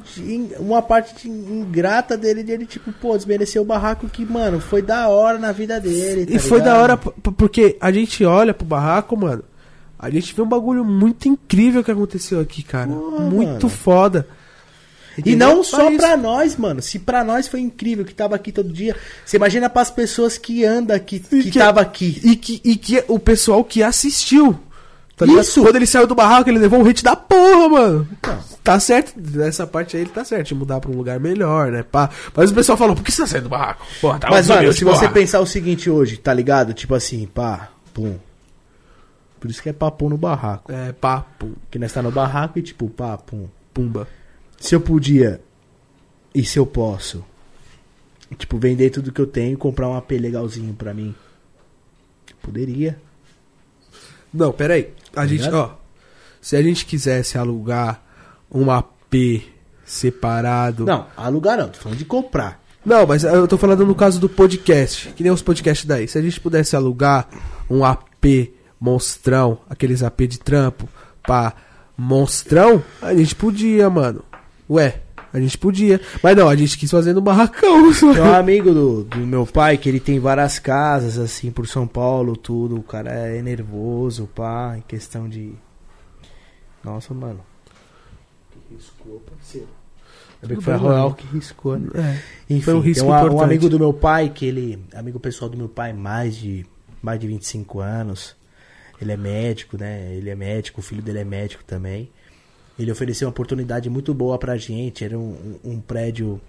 uma 0.59 0.81
parte 0.83 1.27
ingrata 1.27 2.15
dele, 2.15 2.43
dele, 2.43 2.65
tipo, 2.67 2.91
pô, 2.93 3.17
desmerecer 3.17 3.59
o 3.61 3.65
barraco 3.65 4.07
que, 4.07 4.23
mano, 4.23 4.61
foi 4.61 4.81
da 4.83 5.07
hora 5.09 5.39
na 5.39 5.51
vida 5.51 5.79
dele. 5.79 6.25
E 6.29 6.33
tá 6.37 6.39
foi 6.39 6.61
da 6.61 6.77
hora, 6.77 6.95
porque 6.95 7.75
a 7.81 7.91
gente 7.91 8.23
olha 8.23 8.53
pro 8.53 8.65
barraco, 8.67 9.17
mano. 9.17 9.43
A 9.97 10.09
gente 10.09 10.33
vê 10.35 10.41
um 10.41 10.47
bagulho 10.47 10.83
muito 10.83 11.27
incrível 11.27 11.83
que 11.83 11.91
aconteceu 11.91 12.39
aqui, 12.39 12.61
cara. 12.63 12.87
Porra, 12.87 13.19
muito 13.21 13.67
mano. 13.67 13.69
foda. 13.69 14.27
E 15.17 15.21
Entendeu? 15.21 15.47
não 15.55 15.63
só 15.63 15.89
isso. 15.89 15.97
pra 15.97 16.17
nós, 16.17 16.57
mano. 16.57 16.81
Se 16.81 16.99
pra 16.99 17.23
nós 17.23 17.47
foi 17.47 17.61
incrível 17.61 18.03
que 18.03 18.13
tava 18.13 18.35
aqui 18.35 18.51
todo 18.51 18.67
dia, 18.73 18.95
você 19.25 19.37
imagina 19.37 19.69
pras 19.69 19.89
pessoas 19.89 20.37
que 20.37 20.65
andam 20.65 20.95
aqui, 20.95 21.19
que, 21.19 21.43
que- 21.51 21.57
tava 21.59 21.79
aqui. 21.79 22.19
E 22.23 22.35
que, 22.35 22.59
e 22.63 22.75
que 22.75 23.01
o 23.07 23.17
pessoal 23.17 23.63
que 23.63 23.81
assistiu. 23.81 24.59
Tá? 25.15 25.25
Isso. 25.25 25.61
Quando 25.61 25.77
ele 25.77 25.85
saiu 25.87 26.05
do 26.05 26.13
barraco, 26.13 26.49
ele 26.49 26.59
levou 26.59 26.77
um 26.81 26.83
hit 26.83 27.01
da 27.01 27.15
porra, 27.15 27.69
mano. 27.69 28.07
Tá 28.61 28.77
certo, 28.81 29.13
nessa 29.17 29.65
parte 29.65 29.95
aí 29.95 30.03
ele 30.03 30.09
tá 30.09 30.25
certo, 30.25 30.47
de 30.49 30.55
mudar 30.55 30.81
pra 30.81 30.91
um 30.91 30.97
lugar 30.97 31.17
melhor, 31.21 31.71
né? 31.71 31.83
Pá. 31.89 32.09
Mas 32.35 32.51
o 32.51 32.53
pessoal 32.53 32.77
falou, 32.77 32.93
por 32.97 33.01
que 33.05 33.13
você 33.13 33.21
tá 33.21 33.27
saindo 33.27 33.43
do 33.43 33.49
barraco? 33.49 33.85
Porra, 34.01 34.19
tá 34.19 34.27
Mas, 34.29 34.49
mano, 34.49 34.73
se 34.73 34.83
você 34.83 35.01
porra. 35.05 35.13
pensar 35.13 35.39
o 35.39 35.45
seguinte 35.45 35.89
hoje, 35.89 36.17
tá 36.17 36.33
ligado? 36.33 36.73
Tipo 36.73 36.93
assim, 36.95 37.25
pá, 37.33 37.69
pum. 37.93 38.15
Por 39.39 39.49
isso 39.51 39.61
que 39.61 39.69
é 39.69 39.73
papo 39.73 40.09
no 40.09 40.17
barraco. 40.17 40.71
É, 40.71 40.91
papo, 40.91 41.51
Que 41.69 41.77
nós 41.77 41.91
tá 41.93 42.01
no 42.01 42.11
barraco 42.11 42.57
e 42.59 42.61
tipo, 42.61 42.89
pum. 42.89 43.47
pumba. 43.73 44.07
Se 44.59 44.73
eu 44.75 44.81
podia 44.81 45.41
e 46.33 46.43
se 46.43 46.57
eu 46.57 46.65
posso, 46.65 47.23
tipo, 48.37 48.57
vender 48.57 48.89
tudo 48.89 49.11
que 49.11 49.21
eu 49.21 49.27
tenho 49.27 49.53
e 49.53 49.57
comprar 49.57 49.87
um 49.89 49.95
AP 49.95 50.11
legalzinho 50.13 50.73
pra 50.73 50.93
mim. 50.93 51.13
Poderia. 52.41 52.97
Não, 54.33 54.51
peraí. 54.51 54.93
A 55.11 55.15
Tá 55.21 55.27
gente, 55.27 55.43
ligado? 55.43 55.55
ó. 55.55 55.75
Se 56.41 56.55
a 56.55 56.61
gente 56.61 56.85
quisesse 56.85 57.37
alugar 57.37 58.03
um 58.51 58.69
AP 58.71 59.43
separado. 59.85 60.85
Não, 60.85 61.07
alugar 61.15 61.57
não, 61.57 61.69
tô 61.69 61.79
falando 61.79 61.97
de 61.97 62.05
comprar. 62.05 62.63
Não, 62.85 63.05
mas 63.07 63.23
eu 63.23 63.47
tô 63.47 63.57
falando 63.57 63.85
no 63.85 63.95
caso 63.95 64.19
do 64.19 64.29
podcast, 64.29 65.09
que 65.13 65.23
nem 65.23 65.31
os 65.31 65.41
podcasts 65.41 65.85
daí. 65.87 66.07
Se 66.07 66.17
a 66.17 66.21
gente 66.21 66.39
pudesse 66.39 66.75
alugar 66.75 67.27
um 67.69 67.83
AP 67.83 68.51
monstrão, 68.85 69.57
aqueles 69.67 70.03
AP 70.03 70.21
de 70.21 70.39
trampo, 70.39 70.87
pra 71.23 71.53
monstrão, 71.97 72.83
a 73.01 73.15
gente 73.15 73.35
podia, 73.35 73.89
mano. 73.89 74.23
Ué, 74.69 75.01
a 75.33 75.39
gente 75.39 75.57
podia. 75.57 75.99
Mas 76.21 76.37
não, 76.37 76.47
a 76.47 76.55
gente 76.55 76.77
quis 76.77 76.91
fazer 76.91 77.13
no 77.13 77.21
barracão. 77.21 77.91
Tem 78.13 78.21
um 78.21 78.33
amigo 78.33 78.71
do, 78.71 79.03
do 79.03 79.17
meu 79.19 79.45
pai 79.45 79.75
que 79.77 79.89
ele 79.89 79.99
tem 79.99 80.19
várias 80.19 80.59
casas 80.59 81.17
assim 81.17 81.49
por 81.49 81.67
São 81.67 81.87
Paulo, 81.87 82.37
tudo. 82.37 82.77
O 82.77 82.83
cara 82.83 83.09
é 83.11 83.41
nervoso, 83.41 84.29
pá, 84.35 84.75
em 84.77 84.81
questão 84.81 85.27
de. 85.27 85.53
Nossa, 86.83 87.13
mano. 87.13 87.39
Que 88.51 88.75
riscou, 88.75 89.19
parceiro. 89.21 89.67
Foi 90.61 90.73
a. 90.73 90.77
Royal 90.77 91.13
que 91.13 91.25
riscou, 91.27 91.77
né? 91.79 91.89
É, 91.95 92.53
Enfim, 92.53 92.61
Foi 92.61 92.73
um 92.75 92.79
risco 92.79 93.05
tem 93.05 93.29
um, 93.29 93.35
um 93.35 93.41
amigo 93.41 93.67
do 93.67 93.79
meu 93.79 93.91
pai, 93.93 94.29
que 94.29 94.45
ele. 94.45 94.79
Amigo 94.93 95.19
pessoal 95.19 95.49
do 95.49 95.57
meu 95.57 95.69
pai, 95.69 95.91
mais 95.91 96.35
de, 96.35 96.65
mais 97.01 97.19
de 97.19 97.27
25 97.27 97.79
anos. 97.79 98.35
Ele 99.01 99.11
é 99.11 99.17
médico, 99.17 99.77
né? 99.77 100.13
Ele 100.15 100.29
é 100.29 100.35
médico, 100.35 100.79
o 100.79 100.83
filho 100.83 101.01
dele 101.01 101.19
é 101.19 101.23
médico 101.25 101.63
também. 101.65 102.09
Ele 102.77 102.91
ofereceu 102.91 103.27
uma 103.27 103.31
oportunidade 103.31 103.89
muito 103.89 104.13
boa 104.13 104.37
pra 104.37 104.57
gente. 104.57 105.03
Era 105.03 105.17
um, 105.17 105.57
um- 105.63 105.71
um 105.73 105.79
prédio 105.81 106.39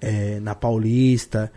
é, 0.00 0.40
na 0.40 0.54
Paulista, 0.54 1.52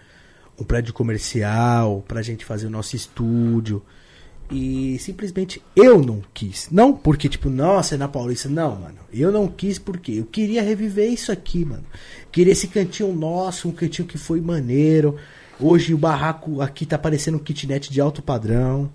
um 0.59 0.63
prédio 0.63 0.93
comercial, 0.93 2.03
pra 2.07 2.21
gente 2.21 2.43
fazer 2.45 2.67
o 2.67 2.69
nosso 2.69 2.95
estúdio. 2.95 3.81
E 4.49 4.97
simplesmente 4.99 5.61
eu 5.75 6.01
não 6.01 6.21
quis. 6.33 6.69
Não 6.71 6.93
porque, 6.93 7.27
tipo, 7.27 7.49
nossa, 7.49 7.95
é 7.95 7.97
na 7.97 8.07
Paulista. 8.07 8.47
Não, 8.47 8.75
mano. 8.77 8.97
Eu 9.13 9.29
não 9.31 9.47
quis 9.47 9.77
porque 9.77 10.13
eu 10.13 10.25
queria 10.25 10.61
reviver 10.61 11.09
isso 11.11 11.31
aqui, 11.33 11.65
mano. 11.65 11.83
Queria 12.31 12.53
esse 12.53 12.67
cantinho 12.69 13.13
nosso, 13.13 13.67
um 13.67 13.73
cantinho 13.73 14.07
que 14.07 14.17
foi 14.17 14.39
maneiro. 14.39 15.17
Hoje 15.59 15.93
o 15.93 15.97
barraco 15.97 16.61
aqui 16.61 16.85
tá 16.85 16.97
parecendo 16.97 17.37
um 17.37 17.41
kitnet 17.43 17.91
de 17.91 17.99
alto 17.99 18.21
padrão. 18.21 18.89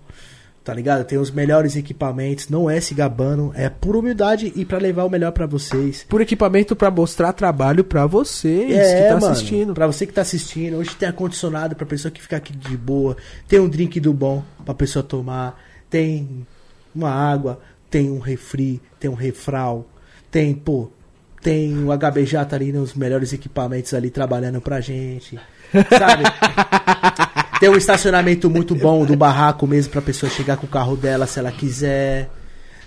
Tá 0.63 0.73
ligado? 0.73 1.03
Tem 1.03 1.17
os 1.17 1.29
melhores 1.29 1.75
equipamentos. 1.75 2.47
Não 2.47 2.69
é 2.69 2.79
se 2.79 2.93
gabando. 2.93 3.51
É 3.53 3.69
pura 3.69 3.97
humildade 3.97 4.53
e 4.55 4.63
pra 4.63 4.77
levar 4.77 5.03
o 5.03 5.09
melhor 5.09 5.31
pra 5.31 5.45
vocês. 5.45 6.05
Por 6.07 6.21
equipamento 6.21 6.73
pra 6.73 6.89
mostrar 6.89 7.33
trabalho 7.33 7.83
pra 7.83 8.05
vocês 8.05 8.67
que 8.67 9.07
tá 9.07 9.13
mano, 9.15 9.27
assistindo. 9.27 9.73
Pra 9.73 9.87
você 9.87 10.07
que 10.07 10.13
tá 10.13 10.21
assistindo, 10.21 10.77
hoje 10.77 10.95
tem 10.95 11.09
ar-condicionado 11.09 11.75
pra 11.75 11.85
pessoa 11.85 12.11
que 12.11 12.21
ficar 12.21 12.37
aqui 12.37 12.55
de 12.55 12.77
boa. 12.77 13.17
Tem 13.45 13.59
um 13.59 13.67
drink 13.67 13.99
do 13.99 14.13
bom 14.13 14.41
pra 14.63 14.73
pessoa 14.73 15.03
tomar. 15.03 15.61
Tem 15.89 16.47
uma 16.95 17.11
água, 17.11 17.59
tem 17.89 18.09
um 18.09 18.19
refri, 18.19 18.81
tem 18.99 19.11
um 19.11 19.15
refral. 19.15 19.85
Tem, 20.31 20.55
pô, 20.55 20.89
tem 21.41 21.83
o 21.83 21.91
HBJ 21.91 22.45
tá 22.45 22.55
ali 22.55 22.71
nos 22.71 22.93
melhores 22.93 23.33
equipamentos 23.33 23.93
ali 23.93 24.09
trabalhando 24.09 24.61
pra 24.61 24.79
gente. 24.79 25.37
Sabe? 25.99 26.23
tem 27.59 27.69
um 27.69 27.75
estacionamento 27.77 28.49
muito 28.49 28.75
bom 28.75 29.05
do 29.05 29.15
barraco 29.15 29.65
mesmo 29.67 29.91
pra 29.91 30.01
pessoa 30.01 30.29
chegar 30.29 30.57
com 30.57 30.65
o 30.65 30.69
carro 30.69 30.95
dela 30.95 31.25
se 31.27 31.39
ela 31.39 31.51
quiser. 31.51 32.29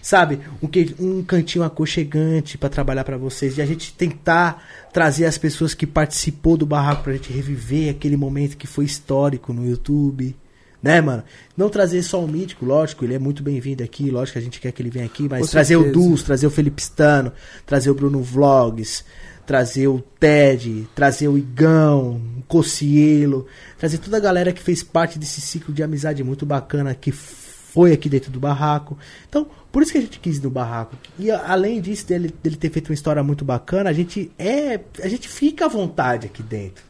Sabe? 0.02 0.38
Um, 0.62 0.68
que- 0.68 0.94
um 1.00 1.20
cantinho 1.24 1.64
aconchegante 1.64 2.56
pra 2.56 2.68
trabalhar 2.68 3.02
pra 3.02 3.16
vocês. 3.16 3.58
E 3.58 3.62
a 3.62 3.66
gente 3.66 3.92
tentar 3.92 4.62
trazer 4.92 5.24
as 5.24 5.36
pessoas 5.36 5.74
que 5.74 5.84
participou 5.84 6.56
do 6.56 6.64
barraco 6.64 7.02
pra 7.02 7.12
gente 7.14 7.32
reviver 7.32 7.90
aquele 7.90 8.16
momento 8.16 8.56
que 8.56 8.68
foi 8.68 8.84
histórico 8.84 9.52
no 9.52 9.66
YouTube. 9.66 10.36
Né, 10.80 11.00
mano? 11.00 11.24
Não 11.56 11.68
trazer 11.68 12.00
só 12.04 12.22
o 12.22 12.28
mítico, 12.28 12.64
lógico, 12.64 13.04
ele 13.04 13.14
é 13.14 13.18
muito 13.18 13.42
bem-vindo 13.42 13.82
aqui, 13.82 14.08
lógico 14.10 14.34
que 14.34 14.38
a 14.38 14.42
gente 14.42 14.60
quer 14.60 14.70
que 14.70 14.80
ele 14.80 14.90
venha 14.90 15.06
aqui, 15.06 15.26
mas 15.28 15.40
Com 15.46 15.46
trazer 15.52 15.74
o 15.76 15.82
certeza. 15.82 16.08
Dus, 16.08 16.22
trazer 16.22 16.46
o 16.46 16.50
Felipe 16.50 16.80
Stano, 16.82 17.32
trazer 17.64 17.90
o 17.90 17.94
Bruno 17.94 18.22
Vlogs, 18.22 19.04
trazer 19.44 19.88
o 19.88 20.00
Ted, 20.20 20.86
trazer 20.94 21.26
o 21.26 21.36
Igão, 21.36 22.20
o 22.35 22.35
Cocielo, 22.48 23.46
trazer 23.78 23.98
toda 23.98 24.16
a 24.16 24.20
galera 24.20 24.52
que 24.52 24.62
fez 24.62 24.82
parte 24.82 25.18
desse 25.18 25.40
ciclo 25.40 25.74
de 25.74 25.82
amizade 25.82 26.22
muito 26.22 26.46
bacana 26.46 26.94
que 26.94 27.10
foi 27.12 27.92
aqui 27.92 28.08
dentro 28.08 28.30
do 28.30 28.40
barraco. 28.40 28.96
Então, 29.28 29.46
por 29.70 29.82
isso 29.82 29.92
que 29.92 29.98
a 29.98 30.00
gente 30.00 30.18
quis 30.18 30.38
ir 30.38 30.42
no 30.42 30.50
barraco. 30.50 30.96
E 31.18 31.30
além 31.30 31.80
disso, 31.80 32.06
dele, 32.06 32.32
dele 32.42 32.56
ter 32.56 32.70
feito 32.70 32.88
uma 32.88 32.94
história 32.94 33.22
muito 33.22 33.44
bacana, 33.44 33.90
a 33.90 33.92
gente 33.92 34.30
é. 34.38 34.80
A 35.02 35.08
gente 35.08 35.28
fica 35.28 35.66
à 35.66 35.68
vontade 35.68 36.26
aqui 36.26 36.42
dentro. 36.42 36.84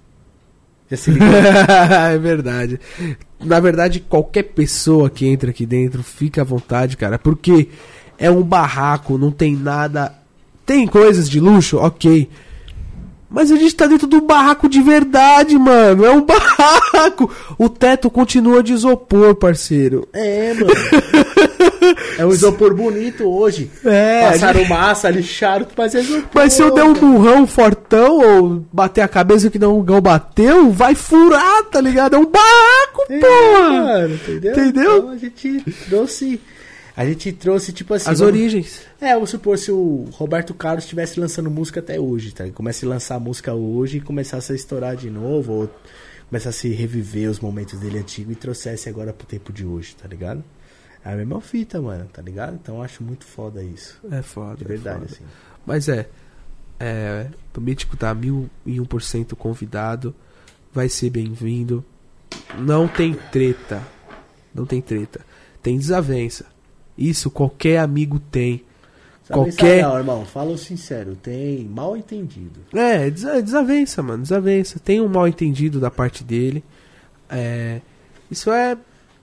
É 0.89 2.17
verdade. 2.19 2.79
Na 3.41 3.59
verdade, 3.59 3.99
qualquer 3.99 4.45
pessoa 4.45 5.11
que 5.11 5.27
entra 5.27 5.51
aqui 5.51 5.67
dentro 5.67 6.03
fica 6.03 6.43
à 6.43 6.45
vontade, 6.45 6.97
cara, 6.97 7.19
porque 7.19 7.69
é 8.17 8.31
um 8.31 8.43
barraco, 8.43 9.19
não 9.19 9.33
tem 9.33 9.57
nada. 9.57 10.15
Tem 10.65 10.87
coisas 10.87 11.29
de 11.29 11.41
luxo, 11.41 11.79
ok. 11.79 12.29
Mas 13.29 13.51
a 13.51 13.57
gente 13.57 13.75
tá 13.75 13.87
dentro 13.87 14.07
do 14.07 14.21
barraco 14.21 14.69
de 14.69 14.81
verdade, 14.81 15.59
mano. 15.59 16.05
É 16.05 16.11
um 16.11 16.23
barraco. 16.25 17.31
O 17.59 17.69
teto 17.69 18.09
continua 18.09 18.63
de 18.63 18.73
isopor, 18.73 19.35
parceiro. 19.35 20.07
É, 20.13 20.55
mano. 20.55 20.67
É 22.19 22.25
um 22.25 22.31
isopor 22.33 22.75
bonito 22.75 23.25
hoje. 23.25 23.71
É, 23.85 24.31
Passaram 24.31 24.65
massa, 24.67 25.11
lixaram, 25.11 25.67
mas 25.77 25.95
é 25.95 26.01
isopor. 26.01 26.25
Mas 26.35 26.53
se 26.53 26.63
eu 26.63 26.73
der 26.73 26.85
um 26.85 26.93
burrão 26.95 27.47
fortão 27.47 28.19
ou 28.19 28.65
bater 28.73 29.01
a 29.03 29.09
cabeça 29.09 29.51
que 29.51 29.59
não 29.59 29.79
o 29.79 29.83
Gão 29.83 30.01
bateu, 30.01 30.71
vai 30.71 30.95
furar, 30.95 31.65
tá 31.65 31.81
ligado? 31.81 32.15
É 32.17 32.19
um 32.19 32.27
barraco, 32.27 33.03
É, 33.11 33.19
porra! 33.19 33.71
mano, 33.71 34.15
entendeu? 34.15 34.53
Entendeu? 34.53 34.97
Então 34.99 35.11
a 35.11 35.17
gente 35.17 35.65
trouxe. 35.89 36.41
A 36.97 37.05
gente 37.05 37.31
trouxe, 37.33 37.73
tipo 37.73 37.93
assim. 37.93 38.09
As 38.09 38.21
vamos- 38.21 38.35
origens. 38.35 38.81
É, 39.01 39.13
vamos 39.13 39.31
supor 39.31 39.59
se 39.59 39.71
o 39.71 40.07
Roberto 40.13 40.55
Carlos 40.55 40.85
estivesse 40.85 41.21
lançando 41.21 41.51
música 41.51 41.81
até 41.81 42.01
hoje, 42.01 42.33
tá? 42.33 42.49
Começa 42.51 42.87
a 42.87 42.89
lançar 42.89 43.21
música 43.21 43.53
hoje 43.53 43.99
e 43.99 44.01
começasse 44.01 44.51
a 44.53 44.55
estourar 44.55 44.97
de 44.97 45.11
novo, 45.11 45.53
ou 45.53 45.71
começasse 46.31 46.73
a 46.73 46.75
reviver 46.77 47.31
os 47.31 47.39
momentos 47.39 47.79
dele 47.79 47.99
antigo 47.99 48.33
e 48.33 48.35
trouxesse 48.35 48.89
agora 48.89 49.13
pro 49.13 49.27
tempo 49.27 49.53
de 49.53 49.65
hoje, 49.67 49.95
tá 49.95 50.09
ligado? 50.09 50.43
É 51.05 51.13
a 51.13 51.17
mesma 51.17 51.41
fita, 51.41 51.81
mano, 51.83 52.09
tá 52.13 52.23
ligado? 52.23 52.55
Então 52.61 52.77
eu 52.77 52.83
acho 52.83 53.03
muito 53.03 53.25
foda 53.27 53.63
isso. 53.63 54.01
É 54.11 54.23
foda. 54.23 54.57
De 54.57 54.65
verdade, 54.65 54.97
é 54.97 55.01
foda. 55.09 55.13
assim. 55.13 55.25
Mas 55.67 55.89
é. 55.89 56.09
É. 56.81 57.27
O 57.57 57.61
Mítico 57.61 57.97
tá 57.97 58.13
mil 58.15 58.49
e 58.65 58.81
um 58.81 58.85
por 58.87 59.03
cento 59.03 59.37
convidado. 59.37 60.15
Vai 60.73 60.89
ser 60.89 61.11
bem-vindo. 61.11 61.85
Não 62.59 62.89
tem 62.89 63.15
treta. 63.31 63.83
Não 64.55 64.65
tem 64.67 64.81
treta. 64.81 65.21
Tem 65.63 65.77
desavença. 65.79 66.47
Isso 66.97 67.31
qualquer 67.31 67.79
amigo 67.79 68.19
tem. 68.19 68.63
Sabe, 69.25 69.41
Qualquer- 69.41 69.81
sabe, 69.81 69.83
não, 69.93 69.99
irmão, 69.99 70.25
fala 70.25 70.53
o 70.53 70.59
sincero, 70.59 71.17
tem 71.21 71.65
mal 71.65 71.97
entendido. 71.97 72.61
É, 72.73 73.11
desa- 73.11 73.43
desavença, 73.43 74.03
mano. 74.03 74.23
Desavença. 74.23 74.79
Tem 74.79 75.01
um 75.01 75.09
mal 75.09 75.27
entendido 75.27 75.81
da 75.81 75.91
parte 75.91 76.23
dele. 76.23 76.63
É. 77.29 77.81
Isso 78.31 78.51
é 78.53 78.77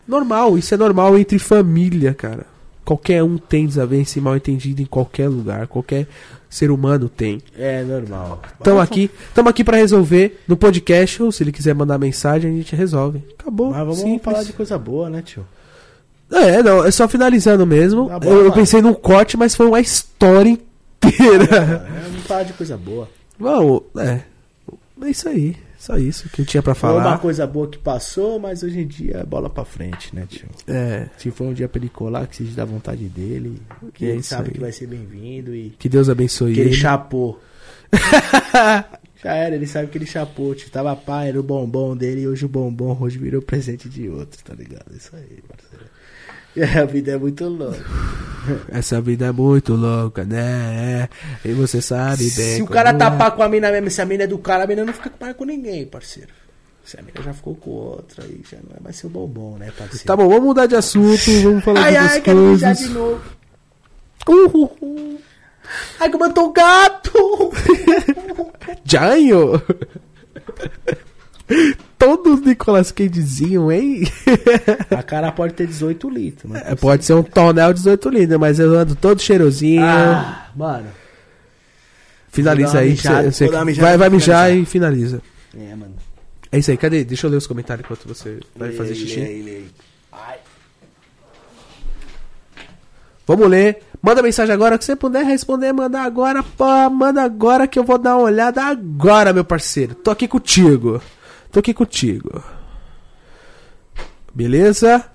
normal. 0.08 0.58
Isso 0.58 0.74
é 0.74 0.78
normal 0.78 1.18
entre 1.18 1.40
família, 1.40 2.14
cara. 2.14 2.46
Qualquer 2.84 3.24
um 3.24 3.38
tem 3.38 3.66
desavença 3.66 4.20
e 4.20 4.22
mal 4.22 4.36
entendido 4.36 4.82
em 4.82 4.86
qualquer 4.86 5.30
lugar. 5.30 5.68
Qualquer 5.68 6.06
ser 6.50 6.70
humano 6.70 7.08
tem. 7.08 7.42
É 7.58 7.82
normal. 7.82 8.42
Tamo 8.62 8.76
Vamos 8.76 8.84
aqui, 8.84 9.10
tamo 9.34 9.48
aqui 9.48 9.64
para 9.64 9.78
resolver 9.78 10.42
no 10.46 10.58
podcast, 10.58 11.24
ou 11.24 11.32
se 11.32 11.42
ele 11.44 11.54
quiser 11.54 11.74
mandar 11.74 11.98
mensagem, 11.98 12.52
a 12.52 12.56
gente 12.58 12.76
resolve. 12.76 13.24
Acabou. 13.40 13.70
Mas 13.70 13.80
vamos 13.80 14.00
simples. 14.00 14.22
falar 14.22 14.44
de 14.44 14.52
coisa 14.52 14.78
boa, 14.78 15.10
né, 15.10 15.22
tio? 15.22 15.46
É, 16.32 16.64
não, 16.64 16.84
é 16.84 16.92
só 16.92 17.08
finalizando 17.08 17.66
mesmo. 17.66 18.08
Tá 18.08 18.20
bom, 18.20 18.30
eu, 18.32 18.46
eu 18.46 18.52
pensei 18.52 18.82
num 18.82 18.94
corte, 18.94 19.38
mas 19.38 19.56
foi 19.56 19.68
uma 19.68 19.80
história 19.80 20.50
inteira. 20.50 21.46
É, 21.56 22.02
vamos 22.10 22.24
falar 22.26 22.44
de 22.44 22.54
coisa 22.54 22.76
boa. 22.78 23.10
Bom, 23.40 23.82
é. 23.98 24.22
É 25.02 25.10
isso 25.10 25.28
aí. 25.30 25.56
Só 25.78 25.98
isso 25.98 26.30
que 26.30 26.42
eu 26.42 26.46
tinha 26.46 26.64
pra 26.64 26.74
Foi 26.74 26.90
uma 26.92 27.02
falar. 27.04 27.18
coisa 27.18 27.46
boa 27.46 27.68
que 27.68 27.78
passou, 27.78 28.40
mas 28.40 28.64
hoje 28.64 28.80
em 28.80 28.88
dia 28.88 29.18
é 29.18 29.26
bola 29.26 29.50
pra 29.50 29.66
frente, 29.66 30.16
né, 30.16 30.26
tio? 30.30 30.48
É. 30.66 31.10
Se 31.18 31.30
for 31.30 31.44
um 31.46 31.54
dia 31.54 31.68
pra 31.68 31.78
ele 31.78 31.90
colar, 31.90 32.26
que 32.26 32.38
seja 32.38 32.56
da 32.56 32.64
vontade 32.64 33.04
dele, 33.10 33.62
que 33.94 34.06
É 34.06 34.10
ele 34.12 34.24
sabe 34.24 34.48
aí. 34.48 34.54
que 34.54 34.62
vai 34.62 34.72
ser 34.72 34.88
bem-vindo 34.88 35.54
e 35.54 35.72
Que 35.72 35.90
Deus 35.90 36.08
abençoe 36.08 36.54
que 36.54 36.62
ele 36.62 36.70
ele. 36.70 36.76
chapou. 36.78 37.38
Já 39.24 39.34
era, 39.34 39.56
ele 39.56 39.68
sabe 39.68 39.88
que 39.88 39.98
ele 39.98 40.06
chapou, 40.06 40.54
tio. 40.56 40.70
Tava 40.70 40.96
pai, 40.96 41.30
era 41.30 41.40
o 41.40 41.44
bombom 41.44 41.96
dele 41.96 42.22
e 42.22 42.28
hoje 42.28 42.46
o 42.46 42.50
bombom 42.50 42.98
hoje 43.02 43.18
virou 43.18 43.42
presente 43.42 43.88
de 43.90 44.08
outro, 44.10 44.42
tá 44.44 44.54
ligado? 44.54 44.86
Isso 44.96 45.12
aí, 45.16 45.42
parceiro. 45.48 45.86
E 46.56 46.62
a 46.64 46.86
vida 46.86 47.12
é 47.12 47.18
muito 47.18 47.46
louca. 47.46 47.84
Essa 48.70 49.02
vida 49.02 49.28
é 49.28 49.32
muito 49.32 49.74
louca, 49.74 50.24
né? 50.24 51.10
É. 51.44 51.50
E 51.50 51.54
você 51.54 51.82
sabe 51.82 52.30
bem. 52.32 52.58
Se 52.58 52.62
o 52.62 52.68
cara 52.68 52.90
é. 52.90 52.94
pá 52.94 53.32
com 53.32 53.42
a 53.42 53.50
mina 53.50 53.72
mesmo, 53.72 53.90
se 53.90 54.02
a 54.02 54.06
mina 54.06 54.24
é 54.24 54.28
do 54.28 54.38
cara, 54.38 54.64
a 54.64 54.68
mina 54.68 54.84
não 54.84 54.94
fica 54.94 55.12
mais 55.20 55.36
com 55.36 55.46
ninguém, 55.46 55.86
parceiro. 55.86 56.32
Se 56.84 57.00
a 57.00 57.02
mina 57.02 57.22
já 57.24 57.34
ficou 57.34 57.56
com 57.56 57.70
outra, 57.70 58.24
aí 58.24 58.42
já 58.50 58.58
não 58.58 58.76
é 58.78 58.84
mais 58.84 58.98
seu 58.98 59.10
bombom, 59.10 59.58
né, 59.58 59.72
parceiro? 59.78 60.06
Tá 60.06 60.16
bom, 60.18 60.28
vamos 60.28 60.44
mudar 60.44 60.66
de 60.66 60.76
assunto, 60.76 61.42
vamos 61.42 61.64
falar 61.64 61.84
Ai, 61.84 61.92
de 61.92 61.98
ai, 61.98 62.04
outras 62.04 62.24
quero 62.24 62.38
mijar 62.40 62.76
coisas. 62.76 62.90
de 62.90 62.94
novo. 62.94 63.22
Uh, 64.28 64.58
uh, 64.58 64.78
uh. 64.82 65.20
Ai, 66.00 66.10
que 66.10 66.16
eu 66.16 66.20
matou 66.20 66.50
o 66.50 66.52
gato! 66.52 67.52
Janho! 68.84 69.62
Todo 72.06 72.36
Nicolas 72.46 72.92
Cagezinho, 72.92 73.72
hein? 73.72 74.04
A 74.92 75.02
cara 75.04 75.32
pode 75.32 75.54
ter 75.54 75.66
18 75.68 76.10
litros, 76.10 76.52
mas 76.52 76.62
É, 76.66 76.76
pode 76.76 77.06
ser 77.06 77.14
um 77.14 77.24
tonel 77.24 77.74
18 77.74 78.10
litros, 78.10 78.40
mas 78.40 78.60
eu 78.60 78.74
ando 78.78 78.96
todo 78.96 79.22
cheirosinho. 79.22 79.84
Ah, 79.84 80.48
mano. 80.56 80.88
finaliza 82.30 82.80
aí. 82.80 82.90
mijada, 82.92 83.32
cê- 83.32 83.32
cê- 83.32 83.44
vou 83.46 83.54
dar 83.54 83.60
uma 83.60 83.66
mijada 83.66 83.88
vai 83.90 83.98
vai 83.98 84.10
mijar 84.10 84.52
e 84.54 84.66
finaliza. 84.66 85.22
É, 85.58 85.76
mano. 85.76 85.96
É 86.52 86.60
isso 86.60 86.72
aí, 86.72 86.78
cadê? 86.78 87.04
Deixa 87.04 87.26
eu 87.28 87.32
ler 87.32 87.38
os 87.38 87.48
comentários 87.48 87.86
enquanto 87.86 88.08
você 88.08 88.40
vai 88.56 88.70
Lê 88.70 88.76
fazer 88.76 88.96
xixi. 88.96 89.20
lê 89.20 89.42
lê. 89.42 89.62
Ai. 90.12 90.38
Vamos 93.26 93.48
ler. 93.48 93.80
Manda 94.02 94.22
mensagem 94.22 94.54
agora 94.54 94.78
que 94.78 94.84
você 94.84 94.96
puder 94.98 95.24
responder, 95.26 95.72
manda 95.72 96.02
agora, 96.02 96.44
pô, 96.44 96.90
manda 96.90 97.24
agora 97.24 97.66
que 97.68 97.80
eu 97.80 97.84
vou 97.84 97.98
dar 97.98 98.18
uma 98.18 98.26
olhada 98.26 98.62
agora, 98.62 99.32
meu 99.32 99.46
parceiro. 99.46 99.96
Tô 99.96 100.12
aqui 100.12 100.28
contigo. 100.28 101.02
Tô 101.54 101.60
aqui 101.60 101.72
contigo. 101.72 102.44
Beleza? 104.34 105.06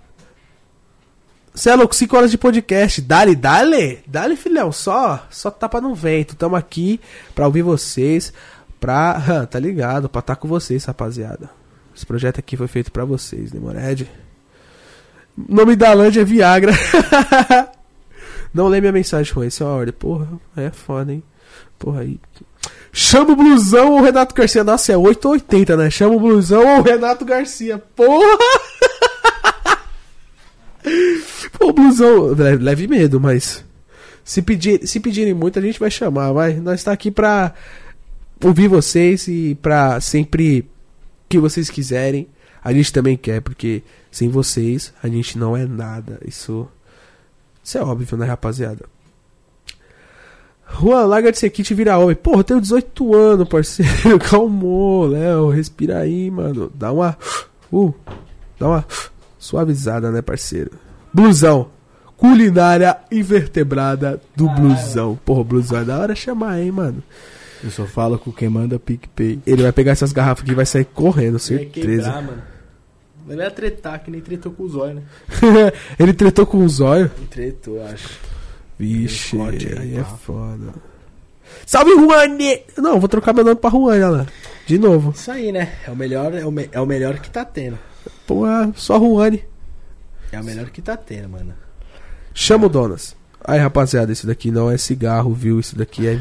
Você 1.52 1.70
é 1.70 1.74
louco, 1.74 1.96
5 1.96 2.16
horas 2.16 2.30
de 2.30 2.38
podcast. 2.38 3.02
Dale, 3.02 3.34
dale. 3.34 3.98
Dale, 4.06 4.36
filhão. 4.36 4.70
Só, 4.70 5.26
só 5.30 5.50
tapa 5.50 5.80
no 5.80 5.96
vento. 5.96 6.36
Tamo 6.36 6.54
aqui 6.54 7.00
pra 7.34 7.46
ouvir 7.46 7.62
vocês. 7.62 8.32
Pra. 8.78 9.46
Tá 9.50 9.58
ligado? 9.58 10.08
Pra 10.08 10.20
estar 10.20 10.36
com 10.36 10.46
vocês, 10.46 10.84
rapaziada. 10.84 11.50
Esse 11.94 12.06
projeto 12.06 12.38
aqui 12.38 12.56
foi 12.56 12.68
feito 12.68 12.92
pra 12.92 13.04
vocês, 13.04 13.50
Demored. 13.50 14.08
O 15.36 15.52
nome 15.52 15.74
da 15.74 15.92
Land 15.92 16.20
é 16.20 16.24
Viagra. 16.24 16.72
Não 18.54 18.68
lê 18.68 18.80
minha 18.80 18.92
mensagem 18.92 19.34
com 19.34 19.42
esse, 19.42 19.60
é 19.60 19.66
uma 19.66 19.74
ordem. 19.74 19.92
Porra, 19.92 20.28
é 20.56 20.70
foda, 20.70 21.12
hein? 21.12 21.22
Porra, 21.78 22.00
aí. 22.00 22.20
Chama 22.92 23.32
o 23.32 23.36
Blusão 23.36 23.92
ou 23.92 24.00
o 24.00 24.02
Renato 24.02 24.34
Garcia? 24.34 24.64
Nossa, 24.64 24.92
é 24.92 24.96
8 24.96 25.24
ou 25.26 25.32
80, 25.32 25.76
né? 25.76 25.90
Chama 25.90 26.14
o 26.14 26.20
Blusão 26.20 26.66
ou 26.66 26.80
o 26.80 26.82
Renato 26.82 27.24
Garcia. 27.24 27.78
Porra! 27.78 28.38
blusão. 31.78 32.34
Leve, 32.34 32.62
leve 32.62 32.88
medo, 32.88 33.20
mas. 33.20 33.64
Se, 34.24 34.42
pedir, 34.42 34.86
se 34.86 35.00
pedirem 35.00 35.32
muito, 35.32 35.58
a 35.58 35.62
gente 35.62 35.80
vai 35.80 35.90
chamar, 35.90 36.32
vai. 36.32 36.54
Nós 36.54 36.84
tá 36.84 36.92
aqui 36.92 37.10
pra 37.10 37.54
ouvir 38.44 38.68
vocês 38.68 39.26
e 39.26 39.56
pra 39.62 40.00
sempre 40.00 40.68
que 41.28 41.38
vocês 41.38 41.70
quiserem. 41.70 42.28
A 42.62 42.72
gente 42.72 42.92
também 42.92 43.16
quer, 43.16 43.40
porque 43.40 43.82
sem 44.10 44.28
vocês 44.28 44.92
a 45.02 45.08
gente 45.08 45.38
não 45.38 45.56
é 45.56 45.64
nada. 45.64 46.20
Isso, 46.26 46.68
isso 47.64 47.78
é 47.78 47.82
óbvio, 47.82 48.18
né, 48.18 48.26
rapaziada? 48.26 48.84
Juan, 50.70 51.06
larga 51.06 51.32
de 51.32 51.38
ser 51.38 51.50
kit 51.50 51.70
e 51.70 51.74
vira 51.74 51.98
homem. 51.98 52.14
Porra, 52.14 52.40
eu 52.40 52.44
tenho 52.44 52.60
18 52.60 53.14
anos, 53.14 53.48
parceiro. 53.48 54.18
Calmou, 54.20 55.06
Léo. 55.06 55.48
Respira 55.48 55.98
aí, 55.98 56.30
mano. 56.30 56.70
Dá 56.74 56.92
uma. 56.92 57.16
Uh, 57.72 57.92
dá 58.58 58.68
uma 58.68 58.84
suavizada, 59.38 60.10
né, 60.10 60.20
parceiro? 60.22 60.70
Blusão. 61.12 61.68
Culinária 62.16 62.96
invertebrada 63.12 64.20
do 64.34 64.48
blusão. 64.48 65.18
Porra, 65.24 65.44
blusão 65.44 65.78
é 65.80 65.84
da 65.84 65.98
hora 65.98 66.14
chamar, 66.14 66.60
hein, 66.60 66.72
mano. 66.72 67.02
Eu 67.62 67.70
só 67.70 67.86
falo 67.86 68.18
com 68.18 68.32
quem 68.32 68.48
manda 68.48 68.78
PicPay. 68.78 69.40
Ele 69.46 69.62
vai 69.62 69.72
pegar 69.72 69.92
essas 69.92 70.12
garrafas 70.12 70.42
aqui 70.42 70.52
e 70.52 70.54
vai 70.54 70.66
sair 70.66 70.84
correndo, 70.84 71.38
Ele 71.50 71.60
ia 71.62 71.66
quebrar, 71.70 71.90
certeza. 71.92 72.12
mano. 72.22 72.42
Ele 73.28 73.42
ia 73.42 73.50
tretar, 73.50 74.02
que 74.02 74.10
nem 74.10 74.20
tretou 74.20 74.50
com 74.52 74.62
o 74.62 74.68
zóio, 74.68 74.94
né? 74.94 75.02
Ele 75.98 76.12
tretou 76.12 76.46
com 76.46 76.58
o 76.58 76.68
zóio. 76.68 77.10
Ele 77.18 77.26
tretou, 77.26 77.84
acho. 77.84 78.18
Vixe, 78.78 79.36
corte 79.36 79.66
aí, 79.68 79.78
aí 79.78 79.96
é 79.96 80.02
pá. 80.02 80.04
foda. 80.04 80.72
Salve, 81.66 81.92
Juane! 81.94 82.62
Não, 82.76 83.00
vou 83.00 83.08
trocar 83.08 83.32
meu 83.32 83.42
nome 83.44 83.56
pra 83.56 83.70
Juane, 83.70 84.02
olha 84.02 84.08
lá. 84.08 84.26
De 84.66 84.78
novo. 84.78 85.12
Isso 85.16 85.30
aí, 85.30 85.50
né? 85.50 85.72
É 85.86 85.90
o 85.90 85.96
melhor, 85.96 86.34
é 86.34 86.44
o, 86.44 86.50
me- 86.52 86.68
é 86.70 86.80
o 86.80 86.86
melhor 86.86 87.18
que 87.18 87.30
tá 87.30 87.44
tendo. 87.44 87.78
Porra, 88.26 88.70
só 88.76 88.98
Juane. 88.98 89.44
É 90.30 90.38
o 90.40 90.44
melhor 90.44 90.68
que 90.70 90.82
tá 90.82 90.96
tendo, 90.96 91.28
mano. 91.30 91.54
Chama 92.34 92.66
o 92.66 92.68
Donas. 92.68 93.16
Aí, 93.44 93.58
rapaziada, 93.58 94.12
esse 94.12 94.26
daqui 94.26 94.50
não 94.50 94.70
é 94.70 94.76
cigarro, 94.76 95.32
viu? 95.32 95.58
Isso 95.58 95.74
daqui 95.76 96.06
é 96.06 96.18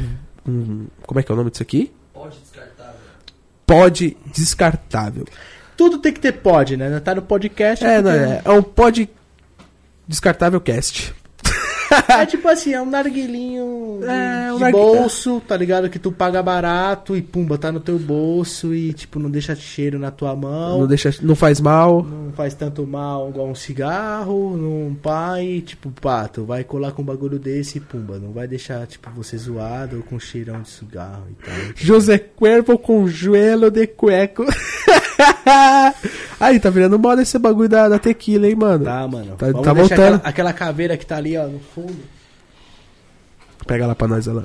um... 0.48 0.86
Como 1.06 1.20
é 1.20 1.22
que 1.22 1.30
é 1.30 1.34
o 1.34 1.36
nome 1.36 1.50
disso 1.50 1.62
aqui? 1.62 1.92
Pode 2.14 2.36
descartar. 2.38 2.94
Pod 3.66 4.16
descartável. 4.34 5.26
Tudo 5.76 5.98
tem 5.98 6.12
que 6.12 6.20
ter 6.20 6.32
pod, 6.32 6.76
né? 6.76 6.98
Tá 7.00 7.14
no 7.14 7.22
podcast. 7.22 7.84
É, 7.84 8.00
não, 8.00 8.10
é, 8.10 8.40
é 8.44 8.50
um 8.50 8.62
pod 8.62 9.08
descartável 10.08 10.60
cast. 10.60 11.14
É 12.08 12.26
tipo 12.26 12.46
assim, 12.48 12.72
é 12.74 12.80
um 12.82 12.86
narguilinho 12.90 13.98
de, 14.00 14.06
É, 14.08 14.52
um 14.52 14.56
de 14.56 14.60
nargu- 14.62 14.78
bolso, 14.78 15.40
tá 15.46 15.56
ligado? 15.56 15.88
Que 15.88 15.98
tu 15.98 16.12
paga 16.12 16.42
barato 16.42 17.16
e 17.16 17.22
pumba, 17.22 17.56
tá 17.58 17.72
no 17.72 17.80
teu 17.80 17.98
bolso 17.98 18.74
e 18.74 18.92
tipo, 18.92 19.18
não 19.18 19.30
deixa 19.30 19.54
cheiro 19.54 19.98
na 19.98 20.10
tua 20.10 20.34
mão. 20.36 20.80
Não, 20.80 20.86
deixa, 20.86 21.10
não 21.22 21.34
faz 21.34 21.60
mal. 21.60 22.02
Não 22.02 22.32
faz 22.32 22.54
tanto 22.54 22.86
mal 22.86 23.28
igual 23.30 23.48
um 23.48 23.54
cigarro, 23.54 24.56
não 24.56 24.94
pai, 24.94 25.62
tipo, 25.64 25.90
pá, 25.90 26.28
tu 26.28 26.44
vai 26.44 26.62
colar 26.64 26.92
com 26.92 27.02
um 27.02 27.04
bagulho 27.04 27.38
desse 27.38 27.78
e 27.78 27.80
pumba, 27.80 28.18
não 28.18 28.32
vai 28.32 28.46
deixar, 28.46 28.86
tipo, 28.86 29.08
você 29.10 29.36
zoado 29.36 29.96
ou 29.96 30.02
com 30.02 30.18
cheirão 30.18 30.62
de 30.62 30.68
cigarro 30.70 31.24
e 31.30 31.44
tal. 31.44 31.54
José 31.74 32.18
Cuervo 32.18 32.78
com 32.78 33.06
joelho 33.08 33.70
de 33.70 33.86
cueco. 33.86 34.44
Aí, 36.40 36.60
tá 36.60 36.70
virando 36.70 36.98
moda 36.98 37.22
esse 37.22 37.38
bagulho 37.38 37.68
da, 37.68 37.88
da 37.88 37.98
tequila, 37.98 38.46
hein, 38.46 38.54
mano? 38.54 38.84
Tá, 38.84 39.06
mano. 39.08 39.36
Tá- 39.36 39.46
Vamos 39.46 39.62
tá 39.62 39.72
voltando. 39.72 40.14
Aquela, 40.14 40.28
aquela 40.28 40.52
caveira 40.52 40.96
que 40.96 41.04
tá 41.06 41.16
ali, 41.16 41.36
ó, 41.36 41.46
no 41.46 41.58
fundo. 41.60 41.98
Pega 43.66 43.86
lá 43.86 43.94
pra 43.94 44.08
nós, 44.08 44.26
lá. 44.26 44.44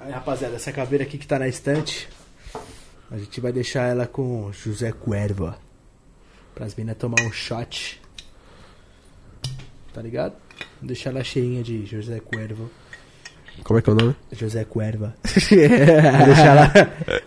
Aí, 0.00 0.12
rapaziada, 0.12 0.56
essa 0.56 0.72
caveira 0.72 1.04
aqui 1.04 1.16
que 1.18 1.26
tá 1.26 1.38
na 1.38 1.48
estante, 1.48 2.08
a 3.10 3.16
gente 3.16 3.40
vai 3.40 3.52
deixar 3.52 3.84
ela 3.84 4.06
com 4.06 4.50
José 4.52 4.92
Cuervo. 4.92 5.54
Pras 6.54 6.74
minas 6.74 6.96
tomar 6.96 7.22
um 7.22 7.32
shot. 7.32 8.00
Tá 9.94 10.02
ligado? 10.02 10.34
Vamos 10.76 10.88
deixar 10.88 11.10
ela 11.10 11.22
cheinha 11.22 11.62
de 11.62 11.86
José 11.86 12.20
Cuervo. 12.20 12.70
Como 13.64 13.78
é 13.78 13.82
que 13.82 13.90
é 13.90 13.92
o 13.92 13.96
nome? 13.96 14.16
José 14.32 14.64
Cuerva. 14.64 15.14
Vou 15.24 16.26
deixar 16.26 16.54
lá. 16.54 16.72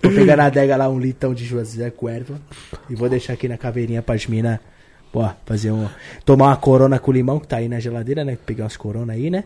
Vou 0.02 0.12
pegar 0.14 0.38
na 0.38 0.46
adega 0.46 0.76
lá 0.76 0.90
um 0.90 1.00
litão 1.00 1.34
de 1.34 1.46
José 1.46 1.90
Cuerva. 1.92 2.36
E 2.90 2.96
vou 2.96 3.08
deixar 3.10 3.34
aqui 3.34 3.48
na 3.48 3.58
caveirinha 3.58 4.02
pras 4.02 4.26
minas. 4.28 4.60
Pô, 5.12 5.28
fazer 5.46 5.72
um. 5.72 5.88
Tomar 6.26 6.48
uma 6.48 6.56
corona 6.58 6.98
com 6.98 7.12
limão 7.12 7.40
que 7.40 7.48
tá 7.48 7.58
aí 7.58 7.68
na 7.68 7.80
geladeira, 7.80 8.24
né? 8.24 8.38
Pegar 8.46 8.64
umas 8.64 8.78
corona 8.78 9.14
aí, 9.14 9.30
né? 9.30 9.44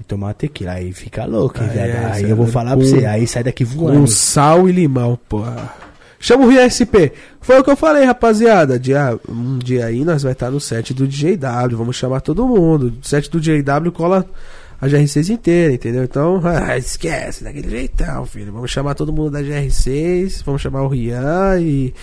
E 0.00 0.04
tomar 0.04 0.28
uma 0.28 0.34
tequila. 0.34 0.72
Aí 0.72 0.92
fica 0.92 1.24
louco, 1.26 1.58
hein, 1.62 1.68
Aí 1.70 1.76
velho? 1.76 1.92
é, 1.92 2.04
Aí 2.12 2.30
eu 2.30 2.36
vou 2.36 2.46
é 2.46 2.50
falar 2.50 2.70
com- 2.76 2.78
pra 2.78 2.86
você. 2.88 3.04
Aí 3.04 3.26
sai 3.26 3.42
daqui 3.44 3.64
Com 3.66 3.72
voando. 3.72 4.06
sal 4.06 4.68
e 4.68 4.72
limão, 4.72 5.18
porra. 5.28 5.74
Chama 6.18 6.46
o 6.46 6.48
Rio 6.48 6.60
SP. 6.62 7.10
Foi 7.40 7.58
o 7.58 7.64
que 7.64 7.70
eu 7.70 7.76
falei, 7.76 8.04
rapaziada. 8.04 8.78
Dia, 8.78 9.18
um 9.28 9.58
dia 9.58 9.86
aí 9.86 10.04
nós 10.04 10.22
vai 10.22 10.32
estar 10.32 10.50
no 10.52 10.60
set 10.60 10.94
do 10.94 11.06
DJW. 11.06 11.76
Vamos 11.76 11.96
chamar 11.96 12.20
todo 12.20 12.46
mundo. 12.46 12.94
Set 13.02 13.28
do 13.28 13.40
DJW 13.40 13.90
cola 13.90 14.24
a 14.82 14.86
GR6 14.88 15.30
inteira, 15.30 15.72
entendeu? 15.72 16.02
Então, 16.04 16.40
ah, 16.44 16.76
esquece, 16.76 17.44
daquele 17.44 17.70
jeitão, 17.70 18.26
filho. 18.26 18.52
Vamos 18.52 18.70
chamar 18.70 18.94
todo 18.94 19.12
mundo 19.12 19.30
da 19.30 19.40
GR6. 19.40 20.42
Vamos 20.44 20.60
chamar 20.60 20.82
o 20.82 20.88
Rian 20.88 21.58
e. 21.60 21.94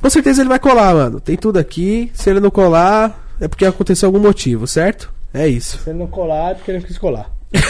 Com 0.00 0.08
certeza 0.08 0.40
ele 0.40 0.48
vai 0.48 0.58
colar, 0.58 0.94
mano. 0.94 1.20
Tem 1.20 1.36
tudo 1.36 1.58
aqui. 1.58 2.10
Se 2.14 2.30
ele 2.30 2.40
não 2.40 2.50
colar, 2.50 3.28
é 3.38 3.46
porque 3.46 3.66
aconteceu 3.66 4.06
algum 4.08 4.18
motivo, 4.18 4.66
certo? 4.66 5.12
É 5.34 5.46
isso. 5.46 5.78
Se 5.84 5.90
ele 5.90 5.98
não 5.98 6.06
colar, 6.06 6.52
é 6.52 6.54
porque 6.54 6.70
ele 6.70 6.78
não 6.78 6.86
quis 6.86 6.96
colar. 6.98 7.30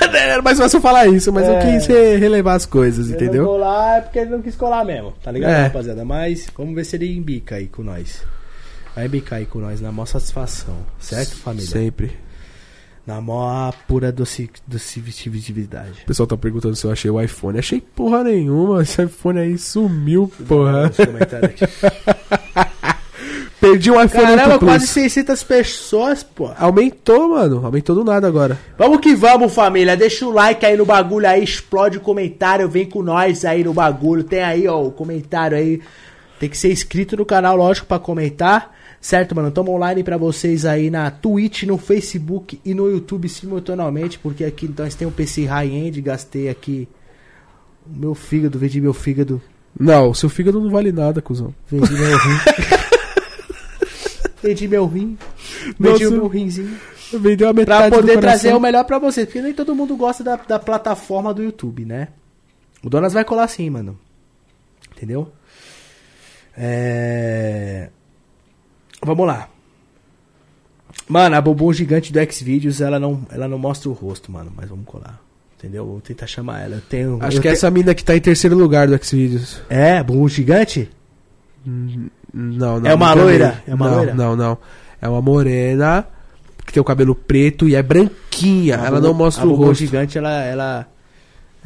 Era 0.00 0.42
mais 0.42 0.58
fácil 0.58 0.80
falar 0.80 1.06
isso, 1.06 1.32
mas 1.32 1.46
eu 1.46 1.54
É. 1.54 1.60
quis 1.60 1.86
re- 1.86 2.16
relevar 2.16 2.54
as 2.54 2.66
coisas, 2.66 3.06
Se 3.06 3.12
ele 3.14 3.24
entendeu? 3.24 3.42
não 3.44 3.50
colar, 3.52 3.98
é 3.98 4.00
porque 4.00 4.18
ele 4.18 4.30
não 4.30 4.42
quis 4.42 4.56
colar 4.56 4.84
mesmo. 4.84 5.12
Tá 5.22 5.30
ligado, 5.30 5.50
É. 5.52 5.62
rapaziada? 5.64 6.04
Mas 6.04 6.46
vamos 6.56 6.74
ver 6.74 6.84
se 6.84 6.96
ele 6.96 7.16
embica 7.16 7.54
aí 7.56 7.66
com 7.68 7.82
nós. 7.82 8.22
Vai 8.94 9.06
embicar 9.06 9.38
aí 9.38 9.46
com 9.46 9.58
nós 9.60 9.80
na 9.80 9.92
maior 9.92 10.06
satisfação. 10.06 10.74
Certo, 10.98 11.36
família? 11.36 11.66
Sempre. 11.70 12.16
Na 13.06 13.20
maior 13.20 13.72
pura 13.86 14.10
doci- 14.10 14.50
docilidade. 14.66 16.02
O 16.02 16.06
pessoal 16.06 16.26
tá 16.26 16.36
perguntando 16.36 16.74
se 16.74 16.84
eu 16.84 16.90
achei 16.90 17.08
o 17.10 17.20
iPhone. 17.20 17.56
Achei 17.58 17.80
porra 17.80 18.24
nenhuma. 18.24 18.82
Esse 18.82 19.04
iPhone 19.04 19.38
aí 19.38 19.56
sumiu, 19.56 20.30
porra. 20.48 20.90
Perdi 23.60 23.90
o 23.90 23.94
iPhone 24.02 24.24
Caramba, 24.24 24.48
8 24.54 24.58
Plus. 24.58 24.70
quase 24.70 24.86
600 24.88 25.42
pessoas, 25.42 26.22
pô. 26.22 26.50
Aumentou, 26.58 27.30
mano. 27.30 27.64
Aumentou 27.64 27.94
do 27.96 28.04
nada 28.04 28.26
agora. 28.26 28.58
Vamos 28.76 28.98
que 29.00 29.14
vamos, 29.14 29.52
família. 29.54 29.96
Deixa 29.96 30.26
o 30.26 30.30
like 30.30 30.64
aí 30.66 30.76
no 30.76 30.84
bagulho 30.84 31.26
aí, 31.28 31.42
explode 31.42 31.96
o 31.96 32.00
comentário, 32.00 32.68
vem 32.68 32.84
com 32.86 33.02
nós 33.02 33.44
aí 33.44 33.64
no 33.64 33.72
bagulho. 33.72 34.24
Tem 34.24 34.42
aí, 34.42 34.68
ó, 34.68 34.82
o 34.82 34.90
comentário 34.90 35.56
aí. 35.56 35.80
Tem 36.38 36.50
que 36.50 36.58
ser 36.58 36.70
inscrito 36.70 37.16
no 37.16 37.24
canal, 37.24 37.56
lógico, 37.56 37.86
pra 37.86 37.98
comentar. 37.98 38.74
Certo, 39.06 39.36
mano? 39.36 39.52
Tamo 39.52 39.70
online 39.70 40.02
pra 40.02 40.16
vocês 40.16 40.64
aí 40.64 40.90
na 40.90 41.08
Twitch, 41.12 41.62
no 41.62 41.78
Facebook 41.78 42.60
e 42.64 42.74
no 42.74 42.90
YouTube 42.90 43.28
simultaneamente, 43.28 44.18
porque 44.18 44.44
aqui 44.44 44.68
nós 44.76 44.96
tem 44.96 45.06
um 45.06 45.12
PC 45.12 45.44
high-end, 45.44 46.00
gastei 46.00 46.48
aqui 46.48 46.88
o 47.86 47.96
meu 47.96 48.16
fígado, 48.16 48.58
vendi 48.58 48.80
meu 48.80 48.92
fígado, 48.92 49.40
Não, 49.78 50.12
seu 50.12 50.28
fígado 50.28 50.60
não 50.60 50.72
vale 50.72 50.90
nada, 50.90 51.22
cuzão. 51.22 51.54
vendi 51.68 51.92
meu 51.92 52.18
rim. 52.18 52.38
vendi 54.42 54.66
meu 54.66 54.86
rim, 54.88 55.16
vendi 55.78 56.02
Nossa. 56.02 56.08
o 56.08 56.18
meu 56.18 56.26
rinzinho. 56.26 56.76
Vendeu 57.12 57.48
a 57.48 57.54
Pra 57.54 57.60
metade 57.62 57.90
do 57.90 58.00
poder 58.00 58.18
trazer 58.18 58.54
o 58.54 58.60
melhor 58.60 58.82
pra 58.82 58.98
vocês. 58.98 59.24
Porque 59.24 59.40
nem 59.40 59.54
todo 59.54 59.72
mundo 59.72 59.96
gosta 59.96 60.24
da, 60.24 60.34
da 60.34 60.58
plataforma 60.58 61.32
do 61.32 61.44
YouTube, 61.44 61.84
né? 61.84 62.08
O 62.82 62.90
Donas 62.90 63.12
vai 63.12 63.24
colar 63.24 63.46
sim, 63.46 63.70
mano. 63.70 63.96
Entendeu? 64.90 65.30
É... 66.56 67.90
Vamos 69.02 69.26
lá. 69.26 69.48
Mano, 71.08 71.36
a 71.36 71.40
bumbum 71.40 71.72
gigante 71.72 72.12
do 72.12 72.32
Xvideos, 72.32 72.80
ela 72.80 72.98
não, 72.98 73.22
ela 73.30 73.46
não 73.46 73.58
mostra 73.58 73.88
o 73.88 73.92
rosto, 73.92 74.32
mano. 74.32 74.52
Mas 74.56 74.68
vamos 74.68 74.84
colar. 74.86 75.20
Entendeu? 75.58 75.86
Vou 75.86 76.00
tentar 76.00 76.26
chamar 76.26 76.60
ela. 76.62 76.76
Eu 76.76 76.80
tenho. 76.80 77.18
Acho 77.22 77.38
eu 77.38 77.42
que 77.42 77.48
é 77.48 77.52
te- 77.52 77.56
essa 77.56 77.70
mina 77.70 77.94
que 77.94 78.04
tá 78.04 78.16
em 78.16 78.20
terceiro 78.20 78.56
lugar 78.56 78.88
do 78.88 79.04
Xvideos. 79.04 79.60
É, 79.68 80.02
bumbum 80.02 80.28
gigante? 80.28 80.90
Não, 81.64 82.80
não. 82.80 82.90
É 82.90 82.94
uma 82.94 83.14
loira? 83.14 83.62
É 83.66 83.74
uma 83.74 83.88
não, 83.88 83.96
loira? 83.96 84.14
Não, 84.14 84.36
não. 84.36 84.58
É 85.00 85.08
uma 85.08 85.22
morena 85.22 86.06
que 86.64 86.72
tem 86.72 86.80
o 86.80 86.84
cabelo 86.84 87.14
preto 87.14 87.68
e 87.68 87.74
é 87.74 87.82
branquinha. 87.82 88.80
A 88.80 88.86
ela 88.86 89.00
não 89.00 89.14
mostra 89.14 89.44
a 89.44 89.46
o 89.46 89.54
rosto. 89.54 89.80
gigante, 89.80 90.18
ela, 90.18 90.42
ela. 90.42 90.86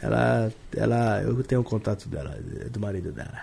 Ela. 0.03 0.53
Ela. 0.77 1.23
Eu 1.23 1.43
tenho 1.43 1.61
o 1.61 1.65
contato 1.65 2.09
dela, 2.09 2.37
do 2.71 2.79
marido 2.81 3.11
dela. 3.13 3.39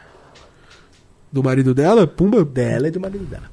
Do 1.31 1.43
marido 1.43 1.73
dela? 1.73 2.07
Pumba. 2.07 2.43
Dela 2.45 2.87
e 2.87 2.91
do 2.91 2.99
marido 2.99 3.25
dela. 3.25 3.49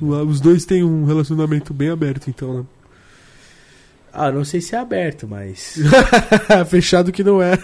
Os 0.00 0.40
dois 0.40 0.64
têm 0.64 0.82
um 0.82 1.04
relacionamento 1.04 1.72
bem 1.72 1.90
aberto, 1.90 2.28
então, 2.28 2.58
né? 2.58 2.64
Ah, 4.12 4.30
não 4.30 4.44
sei 4.44 4.60
se 4.60 4.76
é 4.76 4.78
aberto, 4.78 5.26
mas. 5.26 5.76
Fechado 6.68 7.10
que 7.10 7.24
não 7.24 7.42
é. 7.42 7.58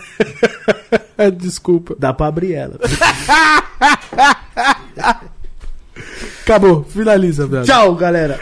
Desculpa. 1.36 1.94
Dá 1.98 2.12
pra 2.12 2.26
abrir 2.26 2.54
ela. 2.54 2.78
Acabou, 6.42 6.82
finaliza, 6.84 7.46
velho. 7.46 7.64
Tchau, 7.64 7.94
galera. 7.94 8.38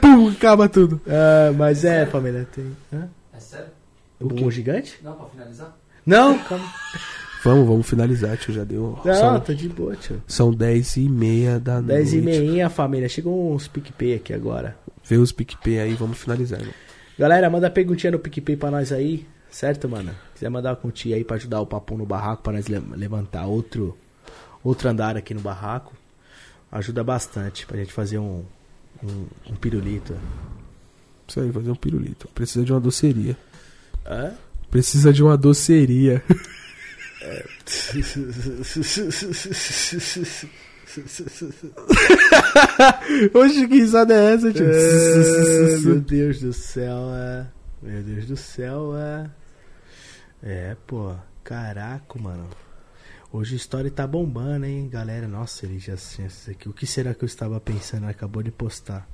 Pum, 0.00 0.28
acaba 0.30 0.68
tudo. 0.68 1.00
Ah, 1.06 1.52
mas 1.56 1.84
é, 1.84 2.06
família, 2.06 2.48
tem. 2.52 2.76
Hã? 2.92 3.08
É 3.32 3.38
sério? 3.38 3.68
O 4.20 4.26
bumbum 4.26 4.50
gigante? 4.50 4.98
Não, 5.02 5.12
pra 5.12 5.26
finalizar? 5.26 5.76
Não, 6.04 6.36
calma. 6.38 6.64
Vamos, 7.44 7.66
vamos 7.68 7.86
finalizar, 7.86 8.36
tio. 8.38 8.52
Já 8.54 8.64
deu. 8.64 8.98
Não, 9.04 9.14
são, 9.14 9.38
tá 9.40 9.52
de 9.52 9.68
boa, 9.68 9.94
tio. 9.96 10.22
são 10.26 10.50
10 10.52 10.96
e 10.96 11.08
meia 11.08 11.60
da 11.60 11.80
10 11.80 12.12
noite. 12.14 12.16
e 12.38 12.40
meia, 12.42 12.70
família. 12.70 13.08
Chegou 13.08 13.54
uns 13.54 13.68
PicPay 13.68 14.14
aqui 14.14 14.32
agora. 14.32 14.76
Vê 15.04 15.16
os 15.18 15.30
PicPay 15.30 15.78
aí, 15.80 15.94
vamos 15.94 16.16
finalizar, 16.18 16.58
irmão. 16.60 16.74
Galera, 17.18 17.48
manda 17.50 17.70
perguntinha 17.70 18.10
no 18.12 18.18
PicPay 18.18 18.56
pra 18.56 18.70
nós 18.70 18.90
aí, 18.90 19.26
certo, 19.50 19.88
mano? 19.88 20.10
Quiser 20.34 20.48
mandar 20.48 20.70
uma 20.70 20.76
continha 20.76 21.16
aí 21.16 21.22
pra 21.24 21.36
ajudar 21.36 21.60
o 21.60 21.66
papo 21.66 21.96
no 21.96 22.06
barraco, 22.06 22.42
pra 22.42 22.54
nós 22.54 22.66
le- 22.66 22.82
levantar 22.96 23.46
outro, 23.46 23.96
outro 24.64 24.88
andar 24.88 25.16
aqui 25.16 25.34
no 25.34 25.40
barraco, 25.40 25.92
ajuda 26.72 27.04
bastante 27.04 27.66
pra 27.66 27.76
gente 27.76 27.92
fazer 27.92 28.18
um, 28.18 28.42
um, 29.02 29.26
um 29.50 29.54
pirulito. 29.54 30.16
Isso 31.28 31.40
aí, 31.40 31.52
fazer 31.52 31.70
um 31.70 31.74
pirulito. 31.76 32.26
Precisa 32.34 32.64
de 32.64 32.72
uma 32.72 32.80
doceria. 32.80 33.36
Hã? 34.06 34.32
Precisa 34.70 35.12
de 35.12 35.22
uma 35.22 35.36
doceria. 35.36 36.22
Oxe, 43.34 43.66
que 43.66 43.74
risada 43.74 44.14
é 44.14 44.34
essa, 44.34 44.52
tio? 44.52 44.70
É, 44.70 45.78
meu 45.78 46.00
Deus 46.00 46.40
do 46.40 46.52
céu, 46.52 47.14
é. 47.14 47.46
Meu 47.82 48.02
Deus 48.02 48.26
do 48.26 48.36
céu, 48.36 48.96
é. 48.96 49.30
É, 50.42 50.76
pô. 50.86 51.14
Caraca, 51.42 52.18
mano. 52.18 52.48
Hoje 53.30 53.54
a 53.54 53.56
história 53.56 53.90
tá 53.90 54.06
bombando, 54.06 54.64
hein, 54.64 54.88
galera. 54.88 55.28
Nossa, 55.28 55.66
ele 55.66 55.78
já 55.78 55.96
tinha 55.96 56.28
isso 56.28 56.50
aqui. 56.50 56.68
O 56.68 56.72
que 56.72 56.86
será 56.86 57.12
que 57.12 57.24
eu 57.24 57.26
estava 57.26 57.60
pensando? 57.60 58.06
Acabou 58.06 58.42
de 58.42 58.50
postar. 58.50 59.06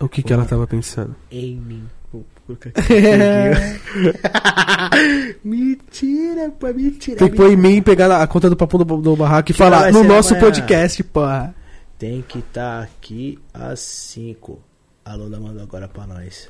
O 0.00 0.08
que, 0.08 0.22
que 0.22 0.32
ela 0.32 0.44
tava 0.44 0.66
pensando? 0.66 1.14
Em 1.30 1.56
mim. 1.56 1.84
Vou 2.12 2.24
colocar 2.46 2.70
aqui. 2.70 2.82
mentira, 5.44 6.50
pô, 6.50 6.72
mentira. 6.72 7.18
Tem 7.18 7.30
que 7.30 7.36
pôr 7.36 7.50
em 7.50 7.56
mim, 7.56 7.82
pegar 7.82 8.22
a 8.22 8.26
conta 8.26 8.48
do 8.48 8.56
papo 8.56 8.78
do, 8.82 8.96
do 8.98 9.16
barraco 9.16 9.50
e 9.50 9.52
Que 9.52 9.58
falar 9.58 9.92
no 9.92 10.04
nosso 10.04 10.34
amanhã? 10.34 10.50
podcast, 10.50 11.02
porra. 11.04 11.54
Tem 11.98 12.22
que 12.22 12.38
estar 12.38 12.82
aqui 12.82 13.38
às 13.52 13.80
5. 13.80 14.58
A 15.04 15.14
Lola 15.14 15.40
mandou 15.40 15.62
agora 15.62 15.88
pra 15.88 16.06
nós. 16.06 16.48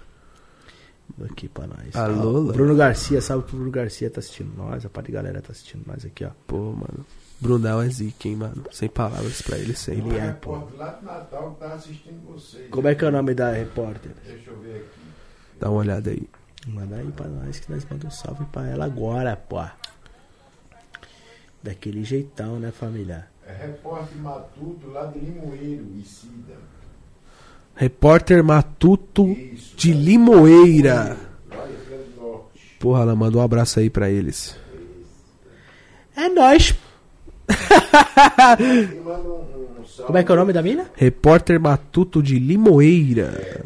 Mandou 1.17 1.33
Aqui 1.33 1.49
pra 1.49 1.67
nós. 1.67 1.97
A 1.97 2.05
Ó, 2.05 2.09
Lola? 2.09 2.53
Bruno 2.53 2.77
Garcia, 2.77 3.21
sabe 3.23 3.43
que 3.45 3.55
o 3.55 3.57
Bruno 3.57 3.71
Garcia 3.71 4.11
tá 4.11 4.21
assistindo 4.21 4.53
nós. 4.57 4.85
A 4.85 4.91
parte 4.91 5.07
de 5.07 5.13
galera 5.13 5.41
tá 5.41 5.53
assistindo 5.53 5.83
nós 5.87 6.05
aqui, 6.05 6.25
ó. 6.25 6.31
Pô, 6.47 6.73
mano. 6.73 7.07
Brunel 7.41 7.81
é 7.83 7.89
zica, 7.89 8.27
hein, 8.29 8.37
mano. 8.37 8.65
Sem 8.73 8.89
palavras 8.89 9.41
pra 9.43 9.57
ele 9.59 9.75
sempre. 9.75 10.09
Ele 10.11 10.19
é, 10.19 10.27
É, 10.29 10.33
pô. 10.33 10.59
pô. 10.61 10.77
Lá 10.77 10.91
do 10.91 11.07
Natal 11.07 11.53
que 11.53 11.61
tá 11.61 11.75
assistindo 11.75 12.21
vocês. 12.27 12.69
Como 12.71 12.89
é 12.89 12.95
que 12.95 13.05
é 13.05 13.09
o 13.09 13.13
nome 13.13 13.35
da 13.35 13.53
repórter? 13.53 14.13
Deixa 14.27 14.51
eu 14.51 14.59
ver 14.59 14.77
aqui. 14.77 14.89
Dá 15.61 15.71
uma 15.71 15.79
olhada 15.81 16.11
aí. 16.11 16.29
Manda 16.67 16.97
aí 16.97 17.11
pra 17.13 17.29
nós 17.29 17.61
que 17.61 17.71
nós 17.71 17.85
mandamos 17.85 18.15
um 18.15 18.19
salve 18.19 18.45
pra 18.47 18.67
ela 18.67 18.85
agora, 18.85 19.37
pô. 19.37 19.65
Daquele 21.63 22.05
jeitão, 22.05 22.59
né, 22.59 22.71
família? 22.71 23.27
É 23.47 23.53
repórter 23.67 24.17
Matuto 24.19 24.89
lá 24.91 25.07
de 25.07 25.19
Limoeiro, 25.19 25.87
Isida. 25.97 26.57
Repórter 27.75 28.43
Matuto 28.45 29.29
Isso. 29.31 29.77
de 29.77 29.93
Limoeira. 29.93 31.17
Grande 31.49 31.73
do 32.17 32.21
Norte. 32.21 32.77
Porra, 32.79 33.03
ela 33.03 33.15
manda 33.17 33.39
um 33.39 33.43
abraço 33.43 33.79
aí 33.81 33.89
pra 33.89 34.11
eles. 34.11 34.57
É 36.17 36.29
nóis. 36.29 36.75
Como 40.07 40.19
é 40.19 40.25
que 40.25 40.31
é 40.31 40.35
o 40.35 40.39
nome 40.39 40.53
da 40.53 40.63
mina? 40.63 40.87
Repórter 40.95 41.61
Matuto 41.61 42.23
de 42.23 42.39
Limoeira. 42.39 43.65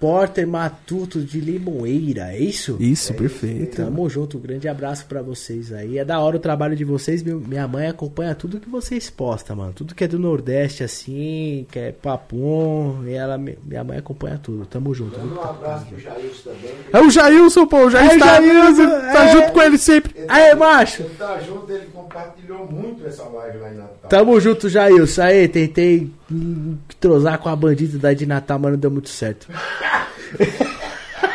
Repórter 0.00 0.46
Matuto 0.48 1.20
de 1.20 1.38
Limoeira, 1.38 2.32
é 2.32 2.38
isso? 2.38 2.78
Isso, 2.80 3.12
perfeito. 3.12 3.76
Tamo 3.76 4.08
junto, 4.08 4.38
um 4.38 4.40
grande 4.40 4.66
abraço 4.66 5.04
pra 5.04 5.20
vocês 5.20 5.74
aí. 5.74 5.98
É 5.98 6.04
da 6.06 6.18
hora 6.20 6.36
o 6.38 6.40
trabalho 6.40 6.74
de 6.74 6.86
vocês. 6.86 7.22
Minha 7.22 7.68
mãe 7.68 7.86
acompanha 7.86 8.34
tudo 8.34 8.58
que 8.58 8.68
vocês 8.70 9.10
postam, 9.10 9.56
mano. 9.56 9.74
Tudo 9.74 9.94
que 9.94 10.02
é 10.02 10.08
do 10.08 10.18
Nordeste, 10.18 10.82
assim, 10.82 11.66
que 11.70 11.78
é 11.78 11.92
papum. 11.92 13.04
E 13.06 13.12
ela, 13.12 13.36
minha 13.36 13.84
mãe 13.84 13.98
acompanha 13.98 14.40
tudo. 14.42 14.64
Tamo 14.64 14.94
junto. 14.94 15.20
Manda 15.20 15.38
um 15.38 15.44
abraço 15.44 15.84
pro 15.84 16.00
Jailson 16.00 16.50
também. 16.50 16.74
É 16.94 16.98
o 16.98 17.10
Jailson, 17.10 17.66
pô. 17.66 17.84
O 17.84 17.90
Jailson 17.90 18.14
É 18.14 18.18
tá, 18.18 18.40
Jailson, 18.42 18.88
tá 19.12 19.24
é. 19.26 19.32
junto 19.32 19.52
com 19.52 19.60
ele 19.62 19.76
sempre. 19.76 20.12
Ele 20.16 20.26
Aê, 20.30 20.50
tá- 20.52 20.56
macho. 20.56 21.02
Ele 21.02 21.14
tá 21.18 21.38
junto, 21.40 21.70
ele 21.70 21.86
compartilhou 21.92 22.66
muito 22.72 23.06
essa 23.06 23.24
live 23.24 23.58
lá 23.58 23.70
em 23.70 23.76
Natal. 23.76 24.08
Tamo 24.08 24.40
junto, 24.40 24.66
Jailson. 24.66 25.20
Aí, 25.20 25.46
tentei 25.46 26.10
hum, 26.32 26.78
trozar 26.98 27.38
com 27.38 27.50
a 27.50 27.54
bandida 27.56 27.98
da 27.98 28.14
de 28.14 28.24
Natal, 28.24 28.58
mas 28.58 28.72
não 28.72 28.78
deu 28.78 28.90
muito 28.90 29.10
certo. 29.10 29.46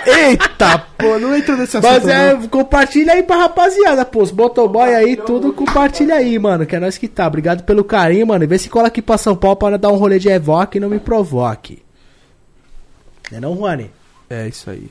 Eita, 0.05 0.79
pô. 0.97 1.17
Não 1.17 1.35
entra 1.35 1.57
nesse 1.57 1.77
assunto. 1.77 1.91
Mas 1.91 2.07
é, 2.07 2.33
não. 2.33 2.47
compartilha 2.47 3.13
aí 3.13 3.23
pra 3.23 3.37
rapaziada, 3.37 4.05
pô. 4.05 4.21
Os 4.21 4.31
motoboy 4.31 4.93
aí, 4.93 5.15
tudo 5.15 5.51
compartilha 5.53 6.15
aí, 6.15 6.37
mano. 6.37 6.65
Que 6.65 6.75
é 6.75 6.79
nós 6.79 6.97
que 6.97 7.07
tá. 7.07 7.27
Obrigado 7.27 7.63
pelo 7.63 7.83
carinho, 7.83 8.27
mano. 8.27 8.43
E 8.43 8.47
vê 8.47 8.57
se 8.57 8.69
cola 8.69 8.87
aqui 8.87 9.01
pra 9.01 9.17
São 9.17 9.35
Paulo 9.35 9.57
pra 9.57 9.77
dar 9.77 9.91
um 9.91 9.97
rolê 9.97 10.19
de 10.19 10.29
Evoque 10.29 10.77
e 10.77 10.81
não 10.81 10.89
me 10.89 10.99
provoque. 10.99 11.83
Não 13.31 13.37
é 13.37 13.41
não, 13.41 13.55
Juani? 13.55 13.91
É 14.29 14.47
isso 14.47 14.69
aí. 14.69 14.89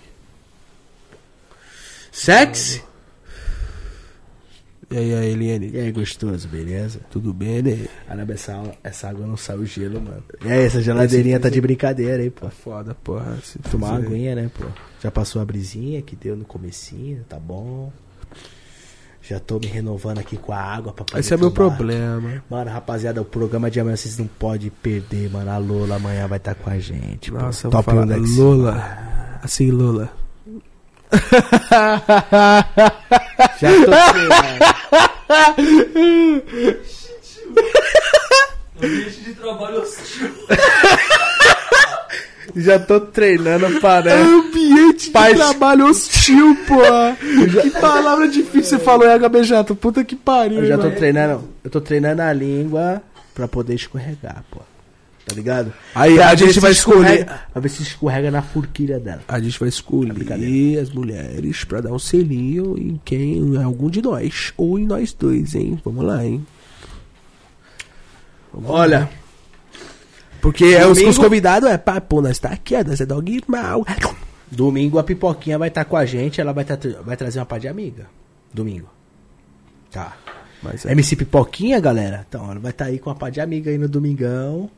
Sexy? 2.10 2.83
E 4.94 4.97
aí, 4.97 5.12
aí, 5.12 5.31
Eliane? 5.32 5.70
E 5.74 5.81
aí, 5.81 5.90
gostoso, 5.90 6.47
beleza? 6.47 7.00
Tudo 7.10 7.34
bem, 7.34 7.60
né? 7.60 7.89
Caramba, 8.06 8.32
essa, 8.32 8.62
essa 8.84 9.08
água 9.08 9.26
não 9.26 9.36
saiu 9.36 9.66
gelo, 9.66 10.00
mano. 10.00 10.23
E 10.44 10.52
aí, 10.52 10.64
essa 10.64 10.81
geladeirinha 10.81 11.40
tá 11.40 11.48
de 11.48 11.60
brincadeira 11.60 12.23
aí, 12.23 12.31
pô. 12.31 12.48
Foda, 12.48 12.94
porra. 13.02 13.36
Tomar 13.73 13.89
uma 13.89 13.97
aguinha, 13.97 14.36
né, 14.36 14.48
pô? 14.56 14.64
Já 15.02 15.10
passou 15.10 15.42
a 15.42 15.44
brisinha 15.44 16.00
que 16.00 16.14
deu 16.14 16.36
no 16.36 16.44
comecinho, 16.44 17.24
tá 17.28 17.40
bom. 17.40 17.92
Já 19.20 19.40
tô 19.40 19.58
me 19.58 19.66
renovando 19.66 20.20
aqui 20.20 20.36
com 20.36 20.52
a 20.52 20.60
água 20.60 20.92
pra 20.92 21.05
poder 21.05 21.18
Esse 21.18 21.34
é 21.34 21.36
meu 21.36 21.50
problema. 21.50 22.44
Mano, 22.48 22.70
rapaziada, 22.70 23.20
o 23.20 23.24
programa 23.24 23.68
de 23.68 23.81
amanhã 23.81 23.97
vocês 23.97 24.16
não 24.16 24.28
podem 24.28 24.70
perder, 24.70 25.28
mano. 25.28 25.50
A 25.50 25.58
Lola 25.58 25.97
amanhã 25.97 26.28
vai 26.28 26.39
estar 26.39 26.55
com 26.55 26.70
a 26.70 26.78
gente. 26.78 27.32
pô. 27.32 27.39
Nossa, 27.39 27.66
eu 27.66 27.70
vou 27.73 27.82
Top 27.82 27.98
1 27.98 28.00
falar. 28.00 28.16
Lola. 28.16 29.39
Assim, 29.42 29.73
Lola. 29.73 30.24
Já 33.60 33.70
tô 33.70 34.12
treinando. 34.12 34.65
Ambiente 38.83 39.20
de 39.20 39.34
trabalho 39.34 39.83
hostil. 39.83 40.31
Já 42.57 42.78
tô 42.78 43.01
treinando 43.01 43.81
para. 43.81 44.15
Ambiente 44.15 45.07
de 45.07 45.12
trabalho 45.34 45.86
hostil, 45.86 46.57
porra. 46.67 47.17
Que 47.62 47.70
palavra 47.70 48.28
difícil 48.28 48.78
você 48.78 48.78
falou, 48.78 49.09
é. 49.09 49.18
Puta 49.75 50.05
que 50.05 50.15
pariu. 50.15 50.60
Eu 50.60 50.67
já 50.67 50.76
tô 50.76 50.84
irmão. 50.84 50.99
treinando. 50.99 51.49
Eu 51.65 51.70
tô 51.70 51.81
treinando 51.81 52.23
a 52.23 52.33
língua 52.33 53.02
pra 53.34 53.49
poder 53.49 53.75
escorregar, 53.75 54.44
pô. 54.51 54.60
Tá 55.27 55.35
ligado? 55.35 55.73
Aí 55.94 56.20
a 56.20 56.35
ver 56.35 56.47
gente 56.47 56.61
vai 56.61 56.73
escolher. 56.73 57.25
Pra 57.51 57.61
ver 57.61 57.69
se 57.70 57.83
escorrega 57.83 58.31
na 58.31 58.43
forquilha 58.43 59.01
dela. 59.01 59.23
A 59.27 59.41
gente 59.41 59.59
vai 59.59 59.69
escolher 59.70 60.78
as 60.78 60.91
mulheres 60.91 61.65
pra 61.65 61.81
dar 61.81 61.93
um 61.93 61.99
selinho 61.99 62.77
em 62.78 63.01
quem 63.05 63.39
em 63.39 63.62
algum 63.62 63.89
de 63.89 64.03
nós. 64.03 64.53
Ou 64.57 64.78
em 64.78 64.85
nós 64.86 65.15
dois, 65.15 65.55
hein? 65.55 65.81
Vamos 65.83 66.05
lá, 66.05 66.25
hein? 66.25 66.44
Olha, 68.67 69.09
Porque 70.41 70.65
é 70.67 70.83
os, 70.86 70.99
Domingo- 70.99 71.11
os 71.11 71.19
convidados 71.19 71.69
é 71.69 71.78
pá, 71.78 72.01
pô, 72.01 72.20
nós 72.20 72.39
tá 72.39 72.51
aqui, 72.51 72.77
nós 72.85 73.01
é 73.01 73.07
dog 73.07 73.41
mal. 73.49 73.85
domingo 74.51 74.99
a 74.99 75.03
Pipoquinha 75.05 75.59
vai 75.59 75.69
estar 75.69 75.85
com 75.86 75.97
a 75.97 76.05
gente. 76.05 76.41
Ela 76.41 76.53
vai, 76.53 76.65
tá, 76.65 76.78
vai 77.05 77.17
trazer 77.17 77.39
uma 77.41 77.47
par 77.47 77.59
de 77.59 77.67
amiga. 77.67 78.07
Domingo. 78.53 78.89
Tá. 79.91 80.17
Mas 80.62 80.85
é. 80.86 80.93
MC 80.93 81.17
Pipoquinha, 81.17 81.81
galera. 81.81 82.25
Então, 82.28 82.51
ela 82.51 82.61
vai 82.61 82.70
estar 82.70 82.85
aí 82.86 82.99
com 82.99 83.11
uma 83.11 83.17
par 83.17 83.31
de 83.31 83.41
amiga 83.41 83.70
aí 83.70 83.78
no 83.78 83.89
domingão. 83.89 84.70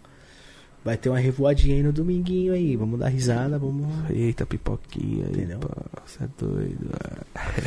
Vai 0.87 0.97
ter 0.97 1.09
uma 1.09 1.19
revoadinha 1.19 1.75
aí 1.75 1.83
no 1.83 1.93
dominguinho 1.93 2.53
aí. 2.53 2.77
Vamos 2.77 3.01
dar 3.01 3.09
risada, 3.09 3.59
vamos. 3.59 3.89
Eita, 4.09 4.47
pipoquinha 4.47 5.25
aí, 5.27 5.33
Entendeu? 5.33 5.59
pô. 5.59 5.69
Você 6.07 6.23
é 6.23 6.29
doido. 6.39 6.91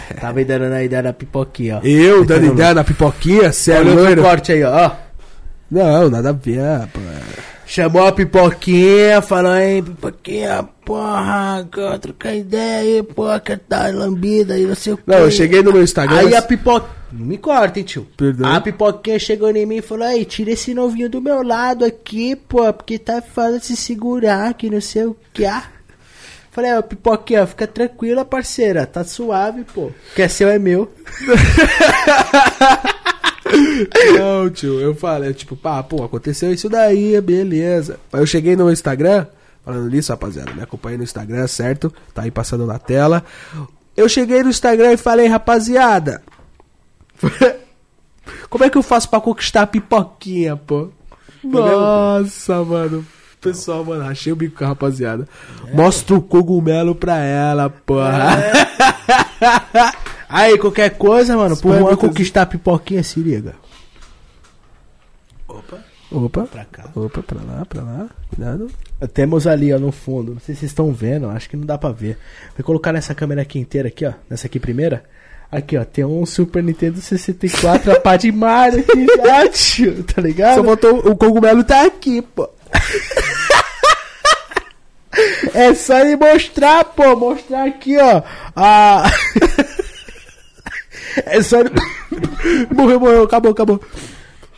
é. 0.10 0.14
Tava 0.14 0.40
aí 0.40 0.46
dando 0.46 0.64
a 0.74 0.82
ideia 0.82 1.04
da 1.04 1.12
pipoquinha, 1.12 1.80
ó. 1.80 1.82
Eu 1.86 2.24
dando 2.24 2.46
ideia 2.46 2.74
na 2.74 2.84
pipoquinha, 2.86 3.52
cê 3.52 3.74
é 3.74 3.80
Olha 3.80 3.92
o 3.92 3.96
loiro? 3.96 4.22
corte 4.22 4.54
aí, 4.54 4.64
ó. 4.64 4.92
Não, 5.70 6.10
nada 6.10 6.30
a 6.30 6.32
ver, 6.32 6.88
pô. 6.94 7.00
Chamou 7.70 8.08
a 8.08 8.12
pipoquinha, 8.12 9.22
falou 9.22 9.52
aí, 9.52 9.80
pipoquinha, 9.80 10.68
porra, 10.84 11.70
quer 11.72 12.00
trocar 12.00 12.34
ideia 12.34 12.80
aí, 12.80 13.04
porra, 13.04 13.40
que 13.40 13.56
tá 13.56 13.90
lambida 13.90 14.56
aí, 14.56 14.66
não 14.66 14.74
sei 14.74 14.94
o 14.94 14.98
quê. 14.98 15.04
Não, 15.06 15.20
eu 15.20 15.30
cheguei 15.30 15.62
no 15.62 15.72
meu 15.72 15.84
Instagram. 15.84 16.18
Aí 16.18 16.36
a 16.36 16.42
pipoca. 16.42 16.90
Não 17.12 17.28
me 17.28 17.38
corta, 17.38 17.78
hein, 17.78 17.86
tio. 17.86 18.08
Perdão. 18.18 18.52
A 18.52 18.60
pipoquinha 18.60 19.20
chegou 19.20 19.56
em 19.56 19.68
mim 19.68 19.78
e 19.78 19.82
falou: 19.84 20.08
aí, 20.08 20.26
tira 20.26 20.50
esse 20.50 20.74
novinho 20.74 21.12
do 21.12 21.22
meu 21.22 21.44
lado 21.44 21.86
aqui, 21.86 22.36
pô, 22.36 22.74
porque 22.74 22.98
tá 22.98 23.22
fácil 23.22 23.62
se 23.62 23.76
segurar, 23.76 24.52
que 24.56 24.68
não 24.68 24.82
sei 24.82 25.06
o 25.06 25.16
que. 25.32 25.46
Ah. 25.46 25.66
Falei, 26.50 26.74
ó, 26.74 26.82
pipoquinha, 26.82 27.46
fica 27.46 27.68
tranquila, 27.68 28.26
parceira, 28.26 28.88
tá 28.88 29.04
suave, 29.04 29.64
pô. 29.76 29.92
Que 30.16 30.24
é 30.24 30.28
seu 30.28 30.50
é 30.50 30.58
meu. 30.58 30.92
Não, 34.18 34.50
tio, 34.50 34.80
eu 34.80 34.94
falei, 34.96 35.34
tipo, 35.34 35.56
pá, 35.56 35.82
pô, 35.82 36.04
aconteceu 36.04 36.54
isso 36.54 36.70
daí, 36.70 37.20
beleza. 37.22 38.00
Aí 38.12 38.22
eu 38.22 38.28
cheguei 38.28 38.56
no 38.56 38.72
Instagram, 38.72 39.26
falando 39.64 39.90
nisso, 39.90 40.12
rapaziada, 40.12 40.54
me 40.54 40.62
acompanhei 40.62 40.98
no 40.98 41.04
Instagram, 41.04 41.48
certo? 41.48 41.94
Tá 42.14 42.24
aí 42.24 42.32
passando 42.32 42.66
na 42.66 42.78
tela. 42.78 43.24
Eu 43.96 44.08
cheguei 44.08 44.44
no 44.44 44.50
Instagram 44.50 44.94
e 44.94 44.98
falei, 44.98 45.28
rapaziada, 45.28 46.22
Como 48.50 48.64
é 48.64 48.70
que 48.70 48.78
eu 48.78 48.84
faço 48.84 49.10
pra 49.10 49.22
conquistar 49.22 49.64
a 49.64 49.68
pipoquinha, 49.68 50.56
pô? 50.56 50.90
Nossa, 51.44 52.64
mano. 52.64 53.06
Pessoal, 53.40 53.86
mano, 53.86 54.04
achei 54.06 54.34
o 54.34 54.36
bico 54.36 54.58
com 54.58 54.66
a 54.66 54.68
rapaziada. 54.68 55.28
Mostra 55.74 56.16
o 56.16 56.22
cogumelo 56.22 56.94
pra 56.94 57.18
ela, 57.20 57.70
porra. 57.70 58.38
Aí, 60.30 60.58
qualquer 60.60 60.92
coisa, 60.92 61.36
mano, 61.36 61.58
pro 61.58 61.70
Vai 61.72 61.80
Juan 61.80 61.96
conquistar 61.96 62.44
a 62.44 62.46
pipoquinha, 62.46 63.02
se 63.04 63.20
liga. 63.20 63.56
Opa, 66.12 66.44
Pra 66.48 66.66
cá. 66.66 66.90
opa, 66.96 67.22
pra 67.22 67.40
lá, 67.42 67.66
pra 67.66 67.82
lá. 67.84 68.10
Cuidado. 68.30 68.70
Temos 69.14 69.46
ali, 69.46 69.74
ó, 69.74 69.78
no 69.80 69.92
fundo. 69.92 70.34
Não 70.34 70.40
sei 70.40 70.56
se 70.56 70.62
vocês 70.62 70.72
estão 70.72 70.92
vendo, 70.92 71.30
acho 71.30 71.50
que 71.50 71.56
não 71.58 71.66
dá 71.66 71.78
pra 71.78 71.92
ver. 71.92 72.18
Vou 72.58 72.64
colocar 72.66 72.92
nessa 72.92 73.14
câmera 73.16 73.42
aqui 73.42 73.60
inteira, 73.60 73.88
aqui, 73.88 74.06
ó. 74.06 74.14
Nessa 74.30 74.48
aqui 74.48 74.60
primeira. 74.60 75.04
Aqui, 75.52 75.78
ó, 75.78 75.84
tem 75.84 76.06
um 76.06 76.26
Super 76.28 76.64
Nintendo 76.64 77.00
64, 77.02 77.92
a 77.92 78.00
pá 78.00 78.16
de 78.18 78.32
Mario 78.32 78.82
aqui 78.82 79.06
já, 79.18 79.48
tio, 79.50 80.04
tá 80.04 80.22
ligado? 80.22 80.58
Só 80.58 80.64
botou 80.64 80.98
o 81.10 81.16
cogumelo 81.16 81.64
tá 81.64 81.86
aqui, 81.86 82.22
pô. 82.22 82.48
É 85.54 85.74
só 85.74 86.00
ele 86.00 86.16
mostrar, 86.16 86.86
pô, 86.86 87.16
mostrar 87.16 87.66
aqui, 87.68 87.98
ó. 87.98 88.22
A... 88.56 89.04
é 91.26 91.42
só 91.42 91.60
ele... 91.60 91.72
morreu, 92.74 93.00
morreu, 93.00 93.24
acabou, 93.24 93.52
acabou. 93.52 93.82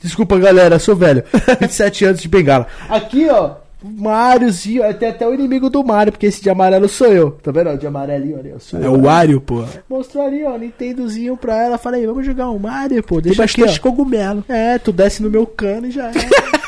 Desculpa, 0.01 0.37
galera, 0.39 0.79
sou 0.79 0.95
velho. 0.95 1.23
27 1.59 2.05
anos 2.05 2.21
de 2.21 2.27
bengala. 2.27 2.67
Aqui, 2.89 3.29
ó, 3.29 3.55
Mariozinho, 3.83 4.83
tem 4.95 5.09
até 5.09 5.27
o 5.27 5.33
inimigo 5.33 5.69
do 5.69 5.83
Mario, 5.83 6.11
porque 6.11 6.27
esse 6.27 6.41
de 6.41 6.49
amarelo 6.49 6.87
sou 6.87 7.07
eu. 7.07 7.31
Tá 7.31 7.51
vendo? 7.51 7.75
De 7.77 7.87
amarelinho 7.87 8.39
ali, 8.39 8.53
ó, 8.53 8.77
É 8.77 8.89
o 8.89 9.01
Wario, 9.01 9.41
pô. 9.41 9.63
Mostrou 9.89 10.25
ali, 10.25 10.43
ó, 10.43 10.57
Nintendozinho 10.57 11.35
pra 11.35 11.55
ela. 11.63 11.77
Falei, 11.77 12.05
vamos 12.05 12.25
jogar 12.25 12.49
um 12.51 12.59
Mario, 12.59 13.03
pô. 13.03 13.15
Tem 13.15 13.31
Deixa 13.31 13.43
aqui, 13.43 13.61
bastante 13.61 13.79
ó. 13.79 13.83
cogumelo. 13.83 14.45
É, 14.47 14.77
tu 14.77 14.91
desce 14.91 15.23
no 15.23 15.29
meu 15.29 15.47
cano 15.47 15.87
e 15.87 15.91
já 15.91 16.09
é. 16.09 16.11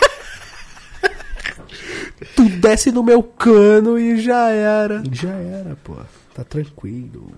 Tu 2.36 2.44
desce 2.46 2.92
no 2.92 3.04
meu 3.04 3.22
cano 3.22 4.00
e 4.00 4.18
já 4.20 4.50
era. 4.50 5.04
já 5.12 5.30
era, 5.30 5.78
pô. 5.84 5.94
Tá 6.34 6.44
tranquilo. 6.44 7.32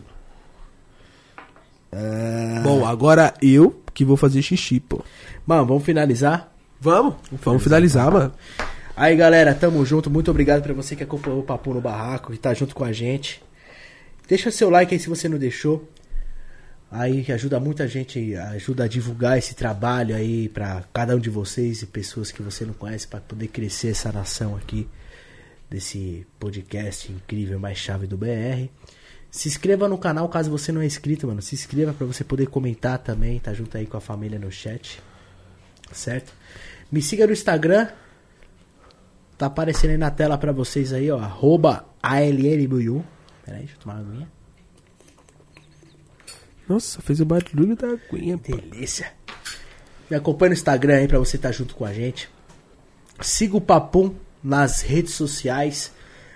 É... 1.96 2.60
Bom, 2.62 2.86
agora 2.86 3.34
eu 3.42 3.82
que 3.94 4.04
vou 4.04 4.18
fazer 4.18 4.42
xixi, 4.42 4.80
pô. 4.82 5.02
Mano, 5.46 5.66
vamos 5.66 5.84
finalizar? 5.84 6.54
Vamos? 6.80 7.16
Vamos 7.42 7.64
finalizar, 7.64 8.12
mano. 8.12 8.34
Aí, 8.98 9.16
galera, 9.16 9.56
tamo 9.56 9.86
junto. 9.86 10.10
Muito 10.10 10.30
obrigado 10.30 10.62
pra 10.62 10.74
você 10.74 10.96
que 10.96 11.04
acompanhou 11.04 11.40
o 11.40 11.44
Papo 11.44 11.74
no 11.74 11.80
Barraco, 11.80 12.34
que 12.34 12.38
tá 12.38 12.54
junto 12.54 12.76
com 12.76 12.84
a 12.84 12.92
gente. 12.92 13.42
Deixa 14.28 14.52
seu 14.52 14.70
like 14.70 14.94
aí 14.94 15.00
se 15.00 15.08
você 15.08 15.30
não 15.30 15.38
deixou. 15.38 15.90
Aí 16.92 17.24
que 17.24 17.32
ajuda 17.32 17.60
muita 17.60 17.88
gente, 17.88 18.36
ajuda 18.36 18.84
a 18.84 18.88
divulgar 18.88 19.38
esse 19.38 19.56
trabalho 19.56 20.16
aí 20.16 20.48
pra 20.50 20.84
cada 20.94 21.16
um 21.16 21.20
de 21.20 21.30
vocês 21.30 21.82
e 21.82 21.86
pessoas 21.86 22.32
que 22.32 22.42
você 22.42 22.66
não 22.66 22.74
conhece 22.74 23.08
pra 23.08 23.20
poder 23.20 23.48
crescer 23.48 23.90
essa 23.90 24.12
nação 24.12 24.56
aqui 24.56 24.88
desse 25.70 26.26
podcast 26.40 27.12
incrível 27.12 27.60
mais 27.60 27.78
chave 27.78 28.08
do 28.08 28.18
BR. 28.18 28.70
Se 29.36 29.50
inscreva 29.50 29.90
no 29.90 29.98
canal 29.98 30.30
caso 30.30 30.50
você 30.50 30.72
não 30.72 30.80
é 30.80 30.86
inscrito, 30.86 31.28
mano. 31.28 31.42
Se 31.42 31.56
inscreva 31.56 31.94
pra 31.94 32.08
você 32.08 32.24
poder 32.24 32.48
comentar 32.48 32.98
também, 33.00 33.38
tá 33.38 33.54
junto 33.54 33.78
aí 33.78 33.86
com 33.86 33.98
a 33.98 34.00
família 34.02 34.40
no 34.40 34.50
chat. 34.50 35.02
Certo? 35.92 36.32
Me 36.90 37.02
siga 37.02 37.28
no 37.28 37.34
Instagram, 37.34 37.90
Tá 39.38 39.48
aparecendo 39.48 39.92
aí 39.92 39.98
na 39.98 40.10
tela 40.10 40.38
pra 40.38 40.54
vocês 40.54 40.94
aí, 40.94 41.12
ó. 41.12 41.20
Arroba 41.20 41.86
ALN1001. 42.02 43.04
Pera 43.44 43.58
aí, 43.58 43.64
deixa 43.64 43.76
eu 43.76 43.80
tomar 43.80 43.96
uma 43.96 44.10
aguinha. 44.10 44.32
Nossa, 46.70 47.02
fez 47.02 47.20
o 47.20 47.26
barulho 47.26 47.76
da 47.76 47.90
aguinha. 47.90 48.38
Delícia. 48.38 49.12
Me 50.10 50.16
acompanha 50.16 50.52
no 50.52 50.54
Instagram 50.54 50.96
aí 50.96 51.08
pra 51.10 51.20
você 51.20 51.36
estar 51.36 51.52
junto 51.52 51.76
com 51.76 51.84
a 51.84 51.92
gente. 51.92 52.30
Siga 53.20 53.58
o 53.58 53.62
Papum 53.62 54.16
nas 54.42 54.82
redes 54.82 55.14
sociais 55.14 55.92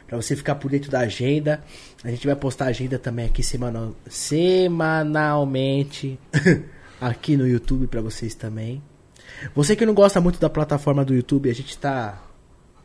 pra 0.05 0.17
você 0.17 0.35
ficar 0.35 0.55
por 0.55 0.69
dentro 0.69 0.91
da 0.91 0.99
agenda. 0.99 1.63
A 2.03 2.09
gente 2.09 2.25
vai 2.25 2.35
postar 2.35 2.65
a 2.65 2.69
agenda 2.69 2.97
também 2.97 3.25
aqui 3.25 3.43
semanal, 3.43 3.93
semanalmente 4.07 6.17
aqui 6.99 7.35
no 7.35 7.47
YouTube 7.47 7.87
pra 7.87 8.01
vocês 8.01 8.33
também. 8.33 8.81
Você 9.53 9.75
que 9.75 9.85
não 9.85 9.93
gosta 9.93 10.21
muito 10.21 10.39
da 10.39 10.49
plataforma 10.49 11.03
do 11.03 11.13
YouTube, 11.13 11.49
a 11.49 11.53
gente 11.53 11.77
tá 11.77 12.23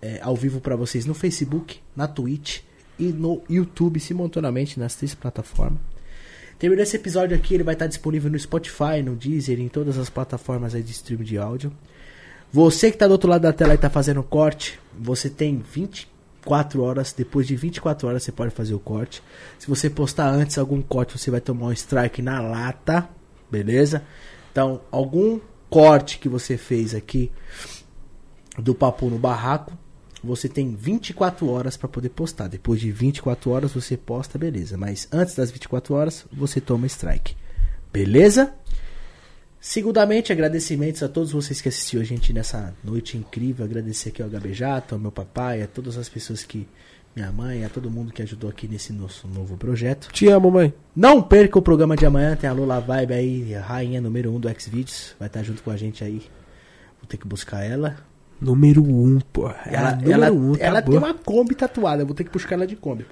é, 0.02 0.18
ao 0.20 0.34
vivo 0.34 0.60
pra 0.60 0.76
vocês 0.76 1.06
no 1.06 1.14
Facebook, 1.14 1.78
na 1.94 2.08
Twitch 2.08 2.60
e 2.98 3.04
no 3.04 3.42
YouTube 3.48 4.00
simultaneamente 4.00 4.80
nas 4.80 4.96
três 4.96 5.14
plataformas. 5.14 5.78
Terminou 6.58 6.82
esse 6.82 6.96
episódio 6.96 7.36
aqui, 7.36 7.54
ele 7.54 7.64
vai 7.64 7.74
estar 7.74 7.86
disponível 7.86 8.30
no 8.30 8.38
Spotify, 8.38 9.02
no 9.04 9.16
Deezer, 9.16 9.60
em 9.60 9.68
todas 9.68 9.98
as 9.98 10.10
plataformas 10.10 10.72
de 10.72 10.92
stream 10.92 11.22
de 11.22 11.38
áudio. 11.38 11.72
Você 12.52 12.90
que 12.90 12.96
está 12.96 13.06
do 13.06 13.12
outro 13.12 13.28
lado 13.28 13.42
da 13.42 13.52
tela 13.52 13.72
e 13.72 13.74
está 13.74 13.90
fazendo 13.90 14.22
corte, 14.22 14.78
você 14.96 15.28
tem 15.28 15.62
24 16.44 16.82
horas. 16.82 17.12
Depois 17.12 17.46
de 17.46 17.56
24 17.56 18.06
horas 18.06 18.22
você 18.22 18.32
pode 18.32 18.54
fazer 18.54 18.74
o 18.74 18.78
corte. 18.78 19.22
Se 19.58 19.66
você 19.66 19.88
postar 19.88 20.28
antes 20.28 20.58
algum 20.58 20.80
corte, 20.82 21.18
você 21.18 21.30
vai 21.30 21.40
tomar 21.40 21.66
um 21.66 21.72
strike 21.72 22.20
na 22.22 22.40
lata, 22.40 23.08
beleza? 23.50 24.02
Então, 24.52 24.80
algum 24.90 25.40
corte 25.68 26.18
que 26.18 26.28
você 26.28 26.56
fez 26.56 26.94
aqui 26.94 27.32
do 28.58 28.74
Papo 28.74 29.10
no 29.10 29.18
Barraco, 29.18 29.72
você 30.22 30.48
tem 30.48 30.74
24 30.74 31.48
horas 31.50 31.76
para 31.76 31.88
poder 31.88 32.10
postar. 32.10 32.48
Depois 32.48 32.80
de 32.80 32.90
24 32.92 33.50
horas 33.50 33.72
você 33.72 33.96
posta, 33.96 34.38
beleza. 34.38 34.76
Mas 34.76 35.08
antes 35.10 35.34
das 35.34 35.50
24 35.50 35.94
horas 35.94 36.24
você 36.32 36.60
toma 36.60 36.86
strike. 36.86 37.36
Beleza? 37.92 38.54
Segundamente, 39.66 40.30
agradecimentos 40.30 41.02
a 41.02 41.08
todos 41.08 41.32
vocês 41.32 41.62
que 41.62 41.70
assistiram 41.70 42.02
a 42.02 42.04
gente 42.04 42.34
nessa 42.34 42.74
noite 42.84 43.16
incrível. 43.16 43.64
Agradecer 43.64 44.10
aqui 44.10 44.22
ao 44.22 44.28
Gabejato, 44.28 44.94
ao 44.94 45.00
meu 45.00 45.10
papai, 45.10 45.62
a 45.62 45.66
todas 45.66 45.96
as 45.96 46.06
pessoas 46.06 46.44
que. 46.44 46.68
Minha 47.16 47.32
mãe, 47.32 47.64
a 47.64 47.70
todo 47.70 47.90
mundo 47.90 48.12
que 48.12 48.20
ajudou 48.20 48.50
aqui 48.50 48.68
nesse 48.68 48.92
nosso 48.92 49.26
novo 49.26 49.56
projeto. 49.56 50.10
Te 50.12 50.28
amo, 50.28 50.50
mãe. 50.50 50.74
Não 50.94 51.22
perca 51.22 51.58
o 51.58 51.62
programa 51.62 51.96
de 51.96 52.04
amanhã, 52.04 52.36
tem 52.36 52.50
a 52.50 52.52
Lula 52.52 52.78
Vibe 52.78 53.14
aí, 53.14 53.54
rainha 53.54 54.02
número 54.02 54.32
1 54.32 54.36
um 54.36 54.40
do 54.40 54.60
Xvideos. 54.60 55.14
Vai 55.18 55.28
estar 55.28 55.42
junto 55.42 55.62
com 55.62 55.70
a 55.70 55.76
gente 55.78 56.04
aí. 56.04 56.20
Vou 57.00 57.08
ter 57.08 57.16
que 57.16 57.26
buscar 57.26 57.64
ela. 57.64 57.96
Número 58.38 58.82
1, 58.82 58.86
um, 58.86 59.20
pô. 59.32 59.48
É 59.48 59.76
Ela, 59.76 59.88
a 59.88 59.96
número 59.96 60.12
ela, 60.12 60.30
um, 60.30 60.56
ela 60.56 60.78
acabou. 60.80 61.00
tem 61.00 61.08
uma 61.08 61.14
Kombi 61.14 61.54
tatuada, 61.54 62.02
eu 62.02 62.06
vou 62.06 62.14
ter 62.14 62.24
que 62.24 62.30
buscar 62.30 62.56
ela 62.56 62.66
de 62.66 62.76
Kombi. 62.76 63.06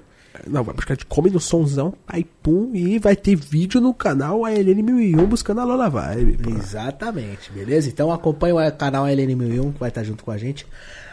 Não, 0.47 0.65
vai 0.65 0.75
buscar 0.75 0.97
de 0.97 1.05
come 1.07 1.31
no 1.31 1.39
somzão, 1.39 1.95
aí 2.07 2.25
pum, 2.25 2.73
e 2.75 2.99
vai 2.99 3.15
ter 3.15 3.37
vídeo 3.37 3.81
no 3.81 3.95
canal 3.95 4.41
ALN1001 4.41 5.27
buscando 5.27 5.61
a 5.61 5.65
Lola 5.65 5.89
Vibe, 5.89 6.39
pô. 6.39 6.51
Exatamente, 6.51 7.51
beleza? 7.53 7.89
Então 7.89 8.13
acompanha 8.13 8.55
o 8.55 8.73
canal 8.73 9.05
LN1001 9.05 9.73
que 9.73 9.79
vai 9.79 9.89
estar 9.89 10.03
junto 10.03 10.25
com 10.25 10.31
a 10.31 10.39
gente. 10.39 10.67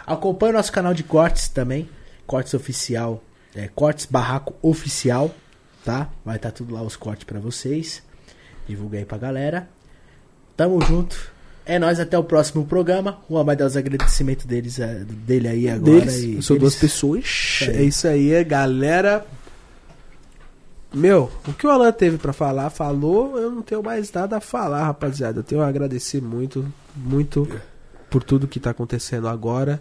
Acompanha 0.06 0.54
o 0.54 0.56
nosso 0.58 0.72
canal 0.72 0.94
de 0.94 1.04
cortes 1.04 1.48
também, 1.48 1.88
cortes 2.26 2.54
oficial, 2.54 3.24
é, 3.56 3.68
cortes 3.68 4.06
barraco 4.06 4.56
oficial, 4.62 5.34
tá? 5.86 6.10
Vai 6.26 6.38
estar 6.38 6.52
tudo 6.52 6.74
lá 6.74 6.82
os 6.82 6.96
cortes 6.96 7.24
pra 7.24 7.40
vocês. 7.40 8.02
Divulga 8.68 8.98
aí 8.98 9.06
pra 9.06 9.18
galera. 9.18 9.70
Tamo 10.58 10.82
junto. 10.82 11.32
É 11.70 11.78
nóis, 11.78 12.00
até 12.00 12.18
o 12.18 12.24
próximo 12.24 12.66
programa. 12.66 13.20
O 13.30 13.44
vai 13.44 13.56
dar 13.56 13.68
os 13.68 13.78
agradecimentos 13.78 14.44
deles, 14.46 14.80
é, 14.80 15.04
dele 15.06 15.48
aí 15.48 15.70
agora. 15.70 16.00
Deles, 16.00 16.16
e 16.16 16.42
são 16.42 16.58
duas 16.58 16.74
deles- 16.74 16.76
pessoas. 16.94 17.60
aí. 17.62 17.76
É 17.78 17.84
isso 17.84 18.08
aí, 18.08 18.44
galera. 18.44 19.24
Meu, 20.92 21.30
o 21.48 21.54
que 21.54 21.68
o 21.68 21.70
Alan 21.70 21.92
teve 21.92 22.18
pra 22.18 22.34
falar, 22.34 22.72
falou. 22.72 23.38
Eu 23.38 23.52
não 23.52 23.62
tenho 23.62 23.84
mais 23.84 24.12
nada 24.12 24.38
a 24.38 24.42
falar, 24.42 24.86
rapaziada. 24.86 25.40
Eu 25.40 25.44
tenho 25.44 25.62
a 25.62 25.68
agradecer 25.68 26.20
muito, 26.22 26.66
muito 26.96 27.48
por 28.10 28.24
tudo 28.24 28.48
que 28.48 28.60
tá 28.60 28.72
acontecendo 28.72 29.28
agora. 29.28 29.80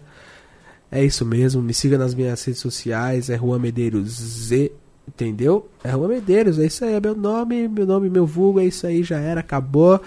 É 0.91 1.03
isso 1.03 1.25
mesmo. 1.25 1.61
Me 1.61 1.73
siga 1.73 1.97
nas 1.97 2.13
minhas 2.13 2.43
redes 2.43 2.61
sociais. 2.61 3.29
É 3.31 3.37
Juan 3.37 3.57
Medeiros 3.57 4.09
Z. 4.11 4.71
Entendeu? 5.07 5.67
É 5.83 5.89
Juan 5.91 6.09
Medeiros. 6.09 6.59
É 6.59 6.65
isso 6.67 6.85
aí. 6.85 6.93
É 6.93 6.99
meu 6.99 7.15
nome, 7.15 7.67
meu 7.67 7.87
nome, 7.87 8.07
meu 8.11 8.27
vulgo. 8.27 8.59
É 8.59 8.65
isso 8.65 8.85
aí. 8.85 9.01
Já 9.01 9.17
era. 9.17 9.39
Acabou. 9.39 9.99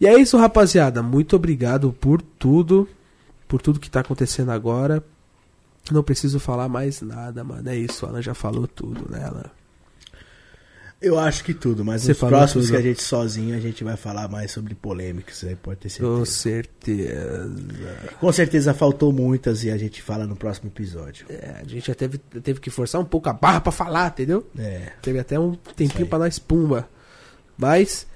E 0.00 0.06
é 0.06 0.18
isso, 0.18 0.36
rapaziada. 0.36 1.02
Muito 1.02 1.36
obrigado 1.36 1.92
por 1.92 2.20
tudo. 2.20 2.88
Por 3.46 3.60
tudo 3.62 3.78
que 3.80 3.90
tá 3.90 4.00
acontecendo 4.00 4.50
agora. 4.50 5.02
Não 5.90 6.02
preciso 6.02 6.40
falar 6.40 6.68
mais 6.68 7.00
nada, 7.02 7.44
mano. 7.44 7.68
É 7.68 7.76
isso, 7.76 8.06
Alan 8.06 8.22
já 8.22 8.34
falou 8.34 8.66
tudo, 8.66 9.10
né, 9.10 9.24
Alan? 9.24 9.44
Eu 11.02 11.18
acho 11.18 11.44
que 11.44 11.52
tudo, 11.52 11.84
mas 11.84 12.00
Você 12.00 12.12
nos 12.12 12.18
próximos 12.18 12.64
tudo. 12.66 12.74
que 12.74 12.80
a 12.80 12.82
gente 12.82 13.02
sozinho, 13.02 13.54
a 13.54 13.60
gente 13.60 13.84
vai 13.84 13.94
falar 13.94 14.26
mais 14.26 14.50
sobre 14.50 14.74
polêmicas, 14.74 15.44
aí 15.44 15.54
pode 15.54 15.80
ter 15.80 15.90
certeza. 15.90 16.18
Com 16.18 16.24
certeza. 16.24 17.52
Com 18.18 18.32
certeza 18.32 18.72
faltou 18.72 19.12
muitas 19.12 19.64
e 19.64 19.70
a 19.70 19.76
gente 19.76 20.00
fala 20.00 20.26
no 20.26 20.34
próximo 20.34 20.70
episódio. 20.70 21.26
É, 21.28 21.60
a 21.60 21.68
gente 21.68 21.88
já 21.88 21.94
teve, 21.94 22.16
teve 22.16 22.58
que 22.58 22.70
forçar 22.70 22.98
um 23.02 23.04
pouco 23.04 23.28
a 23.28 23.34
barra 23.34 23.60
pra 23.60 23.70
falar, 23.70 24.08
entendeu? 24.08 24.46
É. 24.58 24.92
Teve 25.02 25.18
até 25.18 25.38
um 25.38 25.54
tempinho 25.76 26.06
pra 26.06 26.18
nós 26.18 26.38
pumba. 26.38 26.88
Mas 27.58 28.06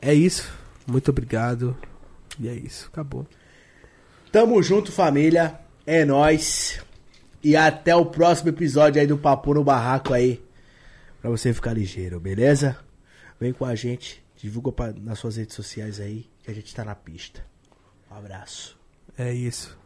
é 0.00 0.14
isso. 0.14 0.48
Muito 0.86 1.10
obrigado. 1.10 1.76
E 2.38 2.48
é 2.48 2.54
isso. 2.54 2.88
Acabou. 2.92 3.26
Tamo 4.30 4.62
junto, 4.62 4.92
família. 4.92 5.58
É 5.86 6.04
nóis. 6.04 6.80
E 7.42 7.56
até 7.56 7.94
o 7.94 8.06
próximo 8.06 8.50
episódio 8.50 9.00
aí 9.00 9.06
do 9.06 9.18
Papo 9.18 9.54
no 9.54 9.64
Barraco 9.64 10.12
aí. 10.12 10.42
Pra 11.20 11.30
você 11.30 11.52
ficar 11.52 11.72
ligeiro, 11.72 12.20
beleza? 12.20 12.76
Vem 13.40 13.52
com 13.52 13.64
a 13.64 13.74
gente 13.74 14.24
Divulga 14.36 14.70
pra, 14.70 14.92
nas 14.92 15.18
suas 15.18 15.36
redes 15.36 15.56
sociais 15.56 15.98
aí 15.98 16.28
que 16.42 16.50
a 16.50 16.54
gente 16.54 16.74
tá 16.74 16.84
na 16.84 16.94
pista. 16.94 17.44
Um 18.10 18.14
abraço. 18.14 18.78
É 19.16 19.32
isso. 19.32 19.76